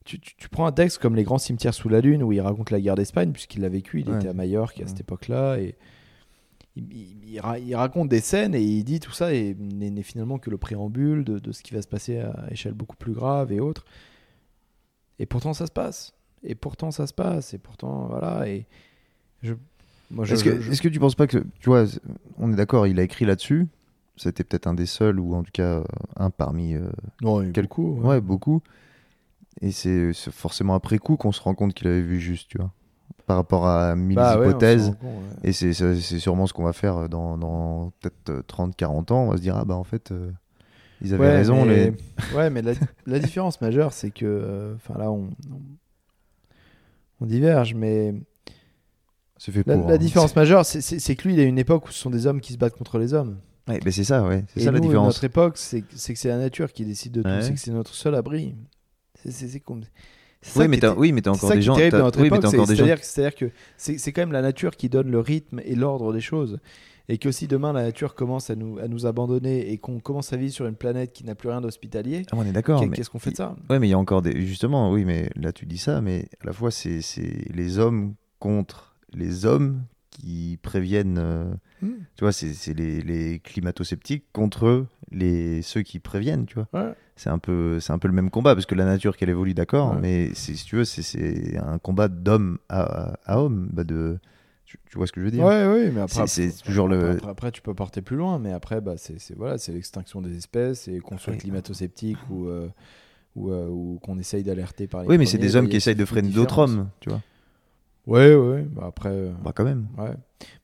tu, 0.03 0.19
tu- 0.19 0.35
tu 0.35 0.49
prends 0.49 0.65
un 0.65 0.71
texte 0.71 0.97
comme 0.97 1.15
Les 1.15 1.23
grands 1.23 1.37
cimetières 1.37 1.75
sous 1.75 1.87
la 1.89 2.01
lune 2.01 2.23
où 2.23 2.31
il 2.31 2.41
raconte 2.41 2.71
la 2.71 2.81
guerre 2.81 2.95
d'Espagne, 2.95 3.31
puisqu'il 3.31 3.61
l'a 3.61 3.69
vécu. 3.69 4.01
Il 4.01 4.09
Ouais. 4.09 4.15
était 4.17 4.29
à 4.29 4.33
Majorque 4.33 4.77
à 4.79 4.81
Ouais. 4.81 4.87
cette 4.87 5.01
époque-là. 5.01 5.59
Et 5.59 5.75
il, 6.75 6.91
il- 6.91 7.17
il 7.33 7.39
ra- 7.39 7.59
il 7.59 7.75
raconte 7.75 8.09
des 8.09 8.19
scènes 8.21 8.55
et 8.55 8.61
il 8.63 8.83
dit 8.83 8.99
tout 8.99 9.11
ça 9.11 9.31
et 9.31 9.53
n'est 9.59 9.91
n'est 9.91 10.01
finalement 10.03 10.39
que 10.39 10.49
le 10.49 10.57
préambule 10.57 11.23
de, 11.23 11.37
de 11.37 11.51
ce 11.51 11.61
qui 11.61 11.75
va 11.75 11.83
se 11.83 11.87
passer 11.87 12.17
à 12.19 12.47
échelle 12.49 12.73
beaucoup 12.73 12.95
plus 12.95 13.13
grave 13.13 13.51
et 13.51 13.59
autres. 13.59 13.85
Et 15.21 15.25
pourtant, 15.27 15.53
ça 15.53 15.67
se 15.67 15.71
passe. 15.71 16.13
Et 16.43 16.55
pourtant, 16.55 16.89
ça 16.91 17.05
se 17.05 17.13
passe. 17.13 17.53
Et 17.53 17.57
pourtant, 17.59 18.07
voilà. 18.09 18.47
Et 18.47 18.65
je, 19.43 19.53
moi, 20.09 20.25
je, 20.25 20.33
Est-ce 20.33 20.43
que, 20.43 20.59
je- 20.59 20.71
est-ce 20.71 20.81
que 20.81 20.87
tu 20.89 20.99
penses 20.99 21.13
pas 21.15 21.27
que, 21.27 21.37
tu 21.59 21.69
vois, 21.69 21.85
on 22.39 22.51
est 22.51 22.55
d'accord, 22.55 22.87
il 22.87 22.99
a 22.99 23.03
écrit 23.03 23.25
là-dessus. 23.25 23.67
C'était 24.17 24.43
peut-être 24.43 24.65
un 24.67 24.73
des 24.73 24.87
seuls, 24.87 25.19
ou 25.19 25.35
en 25.35 25.43
tout 25.43 25.51
cas 25.53 25.63
euh, 25.79 25.83
un 26.17 26.29
parmi 26.31 26.73
euh, 26.73 26.89
non, 27.21 27.41
il 27.41 27.43
y 27.43 27.47
a 27.47 27.49
eu 27.49 27.53
quel- 27.53 27.65
beaucoup. 27.67 28.01
ouais. 28.01 28.19
beaucoup. 28.19 28.61
Et 29.61 29.71
c'est 29.71 30.11
c'est 30.13 30.31
forcément 30.31 30.73
après 30.75 30.97
coup 30.97 31.17
qu'on 31.17 31.31
se 31.31 31.41
rend 31.41 31.53
compte 31.55 31.73
qu'il 31.73 31.87
avait 31.87 32.01
vu 32.01 32.19
juste, 32.19 32.49
tu 32.49 32.57
vois, 32.57 32.71
par 33.27 33.37
rapport 33.37 33.67
à 33.67 33.95
mille 33.95 34.15
Bah 34.17 34.37
ouais, 34.39 34.49
hypothèses. 34.49 34.89
compte, 34.99 35.01
ouais. 35.03 35.49
Et 35.49 35.53
c'est 35.53 35.73
c'est 35.73 35.95
c'est 35.99 36.19
sûrement 36.19 36.47
ce 36.47 36.53
qu'on 36.53 36.63
va 36.63 36.73
faire 36.73 37.07
dans, 37.09 37.37
dans 37.37 37.91
peut-être 37.99 38.43
30-40 38.47 39.11
ans. 39.13 39.23
On 39.25 39.29
va 39.31 39.37
se 39.37 39.41
dire, 39.41 39.55
ah 39.57 39.65
bah 39.65 39.75
en 39.75 39.83
fait, 39.83 40.11
euh, 40.11 40.31
ils 41.01 41.13
avaient 41.13 41.23
Ouais, 41.23 41.35
raison. 41.37 41.65
mais... 41.65 41.91
Les... 41.91 41.93
ouais, 42.35 42.49
mais 42.49 42.61
la, 42.61 42.73
la 43.05 43.19
différence 43.19 43.59
majeure, 43.61 43.93
c'est 43.93 44.11
que, 44.11 44.25
euh, 44.25 44.75
enfin 44.75 44.97
là, 44.99 45.11
on, 45.11 45.29
on, 47.19 47.25
diverge, 47.25 47.73
mais 47.75 48.13
fait 49.39 49.65
la, 49.67 49.77
pour. 49.77 49.87
la 49.87 49.95
hein. 49.95 49.97
différence 49.97 50.35
majeure, 50.35 50.65
c'est- 50.65 51.15
que 51.15 51.27
lui, 51.27 51.33
il 51.35 51.39
a 51.39 51.43
une 51.43 51.57
époque 51.59 51.87
où 51.87 51.91
ce 51.91 51.99
sont 51.99 52.09
des 52.09 52.27
hommes 52.27 52.41
qui 52.41 52.53
se 52.53 52.57
battent 52.57 52.75
contre 52.77 52.97
les 52.99 53.13
hommes. 53.13 53.37
Ouais, 53.67 53.79
mais 53.85 53.91
c'est 53.91 54.03
ça, 54.03 54.23
ouais. 54.23 54.43
C'est 54.53 54.61
ça 54.61 54.71
la 54.71 54.79
nous, 54.79 54.85
différence. 54.85 55.07
notre 55.07 55.23
époque, 55.23 55.57
c'est 55.57 55.81
que 55.81 55.87
c'est 55.97 56.27
la 56.29 56.37
nature 56.37 56.73
qui 56.73 56.83
décide 56.85 57.13
de 57.13 57.21
tout, 57.21 57.29
Ouais. 57.29 57.41
c'est 57.41 57.53
que 57.53 57.59
c'est 57.59 57.71
notre 57.71 57.93
seul 57.93 58.15
abri. 58.15 58.55
C'est- 59.23 59.59
comme. 59.59 59.81
Oui, 60.55 60.67
mais 60.67 60.83
oui, 60.97 61.11
mais 61.11 61.21
t'as 61.21 61.33
c'est 61.35 61.45
encore 61.45 61.55
des 61.55 61.61
gens. 61.61 61.75
c'est-à-dire 61.75 63.35
que- 63.35 63.51
c'est 63.77 64.11
quand 64.11 64.21
même 64.23 64.31
la 64.31 64.41
nature 64.41 64.75
qui 64.75 64.89
donne 64.89 65.11
le 65.11 65.19
rythme 65.19 65.61
et 65.63 65.75
l'ordre 65.75 66.11
des 66.13 66.21
choses. 66.21 66.59
Et 67.09 67.17
que 67.17 67.31
si 67.31 67.47
demain 67.47 67.73
la 67.73 67.83
nature 67.83 68.15
commence 68.15 68.49
à 68.49 68.55
nous, 68.55 68.77
à 68.79 68.87
nous 68.87 69.05
abandonner 69.05 69.71
et 69.71 69.77
qu'on 69.77 69.99
commence 69.99 70.31
à 70.33 70.37
vivre 70.37 70.53
sur 70.53 70.65
une 70.67 70.75
planète 70.75 71.11
qui 71.13 71.23
n'a 71.25 71.35
plus 71.35 71.49
rien 71.49 71.61
d'hospitalier, 71.61 72.23
Ah, 72.31 72.35
on 72.37 72.43
est 72.43 72.51
d'accord. 72.51 72.83
qu'est-ce 72.91 73.09
qu'on 73.09 73.19
fait 73.19 73.31
de 73.31 73.35
ça? 73.37 73.55
Ouais, 73.69 73.79
mais 73.79 73.87
il 73.87 73.91
y 73.91 73.93
a 73.93 73.99
encore 73.99 74.21
des. 74.21 74.45
Justement, 74.45 74.91
oui, 74.91 75.03
mais 75.05 75.29
là 75.35 75.51
tu 75.51 75.65
dis 75.65 75.77
ça, 75.77 76.01
mais 76.01 76.29
à 76.41 76.45
la 76.47 76.53
fois 76.53 76.71
c'est 76.71 77.01
c'est 77.01 77.45
les 77.53 77.79
hommes 77.79 78.13
contre 78.39 78.95
les 79.13 79.45
hommes 79.45 79.83
qui 80.09 80.57
préviennent. 80.61 81.17
euh, 81.19 81.51
Hmm. 81.83 81.93
Tu 82.15 82.23
vois, 82.23 82.31
c'est 82.31 82.53
c'est 82.53 82.75
les, 82.75 83.01
les 83.01 83.39
climato-sceptiques 83.39 84.25
contre 84.33 84.85
les 85.09 85.63
ceux 85.63 85.81
qui 85.81 85.97
préviennent, 85.97 86.45
tu 86.45 86.53
vois. 86.53 86.67
Ouais. 86.73 86.93
C'est 87.15 87.31
un 87.31 87.39
peu 87.39 87.79
c'est 87.79 87.91
un 87.91 87.97
peu 87.97 88.07
le 88.07 88.13
même 88.13 88.29
combat 88.29 88.53
parce 88.53 88.67
que 88.67 88.75
la 88.75 88.85
nature 88.85 89.17
qu'elle 89.17 89.29
évolue, 89.31 89.55
d'accord, 89.55 89.93
Ouais. 89.93 89.99
mais 89.99 90.29
c'est- 90.35 90.53
si 90.53 90.63
tu 90.65 90.75
veux, 90.75 90.85
c'est- 90.85 91.01
c'est 91.01 91.57
un 91.57 91.79
combat 91.79 92.07
d'homme 92.07 92.59
à, 92.69 93.17
à 93.25 93.39
homme, 93.41 93.69
bah 93.73 93.83
de. 93.83 94.19
Tu, 94.71 94.77
tu 94.89 94.97
vois 94.97 95.05
ce 95.05 95.11
que 95.11 95.19
je 95.19 95.25
veux 95.25 95.31
dire 95.31 95.43
Ouais, 95.43 95.65
oui, 95.67 95.91
mais 95.93 95.99
après, 95.99 96.27
C'est- 96.27 96.63
toujours 96.63 96.87
le- 96.87 97.11
Après, 97.17 97.29
après, 97.29 97.51
tu 97.51 97.61
peux 97.61 97.73
porter 97.73 98.01
plus 98.01 98.15
loin, 98.15 98.39
mais 98.39 98.53
après, 98.53 98.79
bah, 98.79 98.93
c'est 98.95 99.17
voilà, 99.35 99.57
c'est 99.57 99.73
l'extinction 99.73 100.21
des 100.21 100.37
espèces 100.37 100.87
et 100.87 100.99
qu'on 100.99 101.17
soit 101.17 101.35
climato-sceptique 101.35 102.17
ou, 102.29 102.47
euh, 102.47 102.69
ou, 103.35 103.51
euh, 103.51 103.67
ou 103.67 103.99
qu'on 104.01 104.17
essaye 104.17 104.43
d'alerter 104.43 104.87
par 104.87 105.01
les. 105.01 105.09
Oui, 105.09 105.17
mais 105.17 105.25
c'est 105.25 105.37
des 105.37 105.57
hommes 105.57 105.67
qui 105.67 105.75
essayent 105.75 105.95
de 105.95 106.05
freiner 106.05 106.29
d'autres 106.29 106.57
hommes, 106.59 106.89
tu 107.01 107.09
vois. 107.09 107.21
Ouais, 108.07 108.33
ouais, 108.33 108.61
bah 108.61 108.85
après. 108.87 109.09
euh, 109.09 109.31
Bah 109.43 109.51
quand 109.53 109.65
même. 109.65 109.87
Ouais. 109.97 110.13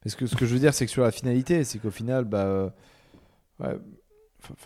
Parce 0.02 0.16
que 0.16 0.24
ce 0.26 0.34
que 0.36 0.46
je 0.46 0.54
veux 0.54 0.58
dire, 0.60 0.72
c'est 0.72 0.86
que 0.86 0.90
sur 0.90 1.02
la 1.02 1.10
finalité, 1.10 1.62
c'est 1.64 1.78
qu'au 1.78 1.90
final, 1.90 2.24
bah, 2.24 2.72
ouais, 3.60 3.76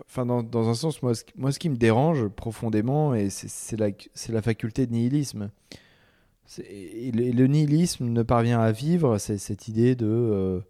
enfin, 0.07 0.25
dans, 0.25 0.45
dans 0.45 0.69
un 0.69 0.75
sens, 0.75 1.03
moi 1.03 1.15
ce, 1.17 1.25
qui- 1.25 1.33
moi, 1.37 1.51
ce 1.51 1.59
qui 1.59 1.69
me 1.69 1.77
dérange 1.77 2.29
profondément, 2.29 3.13
et 3.15 3.29
c'est- 3.29 3.77
la, 3.77 3.89
c'est 4.15 4.33
la 4.33 4.41
faculté 4.43 4.87
de 4.87 4.93
nihilisme. 4.93 5.51
Le, 6.59 7.33
le 7.33 7.47
nihilisme 7.47 8.07
ne 8.07 8.23
parvient 8.23 8.61
à 8.61 8.73
vivre 8.73 9.19
c'est 9.19 9.39
cette 9.39 9.69
idée 9.69 9.95
de, 9.95 10.07
euh, 10.07 10.61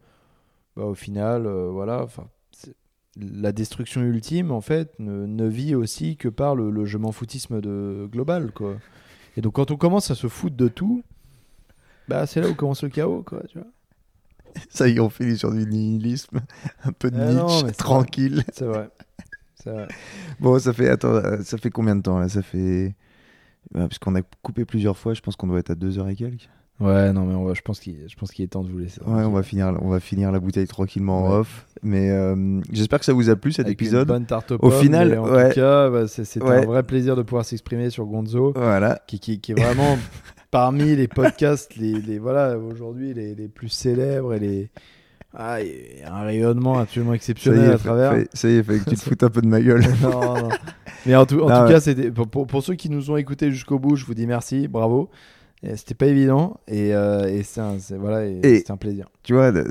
bah, 0.77 0.85
au 0.85 0.95
final, 0.95 1.47
euh, 1.47 1.71
voilà, 1.71 2.07
la 3.17 3.53
destruction 3.53 4.03
ultime, 4.03 4.51
en 4.51 4.61
fait, 4.61 4.99
ne, 4.99 5.27
ne 5.27 5.47
vit 5.47 5.75
aussi 5.75 6.17
que 6.17 6.29
par 6.29 6.55
le, 6.55 6.71
le 6.71 6.85
je 6.85 6.99
m'en 6.99 7.13
foutisme 7.13 7.61
de, 7.61 8.09
global, 8.11 8.53
quoi. 8.53 8.77
Et 9.37 9.41
donc, 9.41 9.55
quand 9.55 9.71
on 9.71 9.77
commence 9.77 10.11
à 10.11 10.15
se 10.15 10.29
foutre 10.29 10.57
de 10.57 10.69
tout, 10.69 11.03
bah, 12.09 12.27
c'est 12.27 12.41
là 12.41 12.49
où 12.49 12.55
commence 12.55 12.83
le 12.83 12.91
chaos, 12.91 13.23
quoi, 13.23 13.43
tu 13.49 13.59
vois. 13.59 13.69
Ça 14.69 14.89
y 14.89 14.97
est, 14.97 15.01
on 15.01 15.09
finit 15.09 15.39
sur 15.39 15.51
du 15.51 15.67
nihilisme, 15.67 16.41
un 16.85 16.93
peu 16.93 17.11
de 17.11 17.19
Ah 17.19 17.33
Nietzsche, 17.33 17.73
tranquille. 17.77 18.45
C'est 18.53 18.67
vrai. 18.67 18.91
Bon, 20.41 20.59
ça 20.59 20.73
fait 20.73 20.89
attends, 20.89 21.15
euh, 21.15 21.43
ça 21.43 21.57
fait 21.57 21.71
combien 21.71 21.97
de 21.97 22.03
temps 22.03 22.19
là? 22.19 22.29
Ça 22.29 22.43
fait 22.43 22.95
parce 23.73 23.99
qu'on 23.99 24.15
a 24.15 24.23
coupé 24.43 24.65
plusieurs 24.65 24.97
fois. 24.97 25.15
Je 25.15 25.21
pense 25.21 25.37
qu'on 25.37 25.47
doit 25.47 25.59
être 25.59 25.71
à 25.71 25.75
deux 25.75 25.99
heures 25.99 26.09
et 26.09 26.15
quelques. 26.17 26.49
Ouais, 26.81 27.13
non, 27.13 27.27
mais 27.27 27.35
on 27.35 27.45
va, 27.45 27.55
je 27.55 27.61
pense 27.61 27.79
qu'il 27.79 27.97
qu'il 28.33 28.45
est 28.45 28.49
temps 28.49 28.65
de 28.65 28.69
vous 28.71 28.79
laisser. 28.79 29.01
Ouais, 29.03 29.23
on 29.25 29.31
va 29.31 29.43
finir, 29.45 29.73
on 29.83 29.89
va 29.89 30.01
finir 30.01 30.33
la 30.33 30.41
bouteille 30.41 30.67
tranquillement 30.67 31.25
en 31.27 31.31
Ouais. 31.31 31.37
off. 31.37 31.67
Mais 31.83 32.11
euh, 32.11 32.61
j'espère 32.73 32.99
que 32.99 33.05
ça 33.05 33.13
vous 33.13 33.31
a 33.31 33.37
plu 33.37 33.53
cet 33.53 33.67
Avec 33.67 33.81
une 33.81 33.87
épisode. 33.87 34.09
bonne 34.09 34.27
tarte 34.27 34.51
aux 34.51 34.57
Au 34.57 34.59
pommes, 34.71 34.73
final, 34.81 35.11
mais 35.11 35.17
en 35.19 35.31
ouais. 35.31 35.51
tout 35.51 35.55
cas, 35.57 35.91
bah, 35.91 36.09
c'est- 36.09 36.25
c'était 36.25 36.45
Ouais. 36.47 36.63
un 36.63 36.67
vrai 36.67 36.83
plaisir 36.83 37.15
de 37.15 37.23
pouvoir 37.23 37.45
s'exprimer 37.45 37.91
sur 37.91 38.07
Gonzo, 38.07 38.53
Voilà. 38.57 39.01
qui, 39.07 39.21
qui, 39.21 39.39
qui 39.41 39.53
est 39.53 39.61
vraiment 39.61 39.97
parmi 40.51 40.97
les 40.97 41.07
podcasts, 41.07 41.77
les, 41.77 41.93
les 42.01 42.19
voilà, 42.19 42.59
aujourd'hui 42.59 43.15
les, 43.15 43.35
les 43.37 43.49
plus 43.49 43.69
célèbres 43.69 44.35
et 44.35 44.41
les. 44.41 44.71
Ah, 45.35 45.63
il 45.63 46.01
y 46.01 46.03
a 46.03 46.15
un 46.15 46.23
rayonnement 46.25 46.79
absolument 46.79 47.15
exceptionnel 47.15 47.71
est, 47.71 47.75
à 47.75 47.79
travers. 47.79 48.13
fa- 48.13 48.25
ça 48.35 48.49
y 48.49 48.57
est, 48.57 48.63
fallait 48.63 48.81
que 48.81 48.91
tu 48.91 48.97
te 48.97 49.03
foutes 49.03 49.23
un 49.23 49.31
peu 49.31 49.41
de 49.41 49.47
ma 49.47 49.61
gueule. 49.63 49.83
non, 50.03 50.43
non. 50.43 50.49
Mais 51.07 51.17
en 51.17 51.25
tout, 51.27 51.41
en 51.41 51.49
Non, 51.49 51.67
tout 51.67 51.73
ouais. 51.73 52.11
cas, 52.13 52.25
pour, 52.47 52.63
ceux 52.63 52.75
qui 52.75 52.91
nous 52.91 53.11
ont 53.11 53.17
écoutés 53.17 53.51
jusqu'au 53.51 53.79
bout, 53.79 53.97
je 53.97 54.05
vous 54.05 54.15
dis 54.15 54.27
merci, 54.27 54.69
bravo. 54.69 55.09
C'était 55.77 55.95
pas 55.95 56.07
évident 56.07 56.59
et, 56.67 56.93
euh, 56.93 57.29
et 57.29 57.45
c'est 57.45 57.61
un, 57.61 57.79
c'est- 57.79 57.97
voilà, 57.97 58.27
et 58.27 58.41
Et- 58.43 58.59
c'était 58.59 58.73
un 58.73 58.77
plaisir. 58.77 59.09
tu 59.23 59.33
vois, 59.33 59.53
le- 59.53 59.71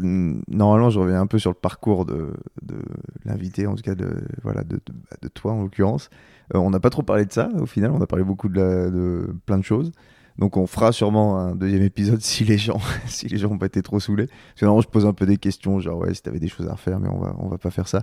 normalement, 0.49 0.89
je 0.89 0.97
reviens 0.99 1.19
un 1.19 1.27
peu 1.27 1.37
sur 1.37 1.51
le 1.51 1.55
parcours 1.55 2.05
de, 2.05 2.29
de 2.61 2.77
l'invité, 3.25 3.67
en 3.67 3.75
tout 3.75 3.83
cas 3.83 3.93
de, 3.95 4.07
voilà, 4.41 4.63
de, 4.63 4.77
de, 4.77 4.93
de 5.21 5.27
toi 5.27 5.51
en 5.51 5.63
l'occurrence. 5.63 6.09
Euh, 6.55 6.59
on 6.59 6.69
n'a 6.69 6.79
pas 6.79 6.89
trop 6.89 7.03
parlé 7.03 7.25
de 7.25 7.33
ça 7.33 7.49
au 7.59 7.65
final, 7.65 7.91
on 7.91 7.99
a 8.01 8.07
parlé 8.07 8.23
beaucoup 8.23 8.47
de, 8.47 8.59
la- 8.59 8.89
de 8.89 9.35
plein 9.45 9.57
de 9.57 9.63
choses. 9.65 9.91
Donc 10.37 10.57
on 10.57 10.65
fera 10.67 10.91
sûrement 10.91 11.37
un 11.37 11.55
deuxième 11.55 11.83
épisode 11.83 12.21
si 12.21 12.43
les 12.43 12.57
gens 12.57 12.79
si 13.07 13.27
les 13.27 13.37
gens 13.37 13.49
n'ont 13.49 13.57
pas 13.57 13.65
été 13.67 13.81
trop 13.81 13.99
saoulés. 13.99 14.27
Parce 14.27 14.59
que 14.61 14.65
normalement 14.65 14.81
je 14.81 14.87
pose 14.89 15.05
un 15.05 15.13
peu 15.13 15.25
des 15.25 15.37
questions, 15.37 15.79
genre 15.79 15.99
ouais 15.99 16.13
si 16.13 16.21
t'avais 16.21 16.39
des 16.39 16.47
choses 16.47 16.67
à 16.67 16.73
refaire, 16.73 16.99
mais 16.99 17.09
on 17.09 17.19
va 17.19 17.35
on 17.39 17.47
va 17.47 17.57
pas 17.57 17.71
faire 17.71 17.87
ça. 17.87 18.01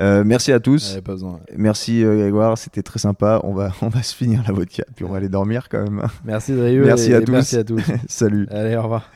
Euh, 0.00 0.24
merci 0.24 0.52
à 0.52 0.60
tous. 0.60 0.94
Ouais, 0.94 1.00
pas 1.02 1.12
besoin. 1.12 1.40
Merci 1.56 2.04
euh, 2.04 2.18
Grégoire, 2.18 2.58
c'était 2.58 2.82
très 2.82 2.98
sympa. 2.98 3.40
On 3.44 3.54
va 3.54 3.72
on 3.82 3.88
va 3.88 4.02
se 4.02 4.14
finir 4.14 4.42
la 4.46 4.52
vodka, 4.52 4.84
puis 4.94 5.04
on 5.04 5.08
va 5.08 5.18
aller 5.18 5.28
dormir 5.28 5.68
quand 5.70 5.82
même. 5.82 6.02
Merci 6.24 6.52
Drieux. 6.54 6.84
Merci 6.84 7.12
et- 7.12 7.14
à 7.14 7.20
et. 7.20 7.24
Merci 7.28 7.56
à 7.56 7.64
tous. 7.64 7.82
Salut. 8.08 8.46
Allez, 8.50 8.76
au 8.76 8.82
revoir. 8.82 9.10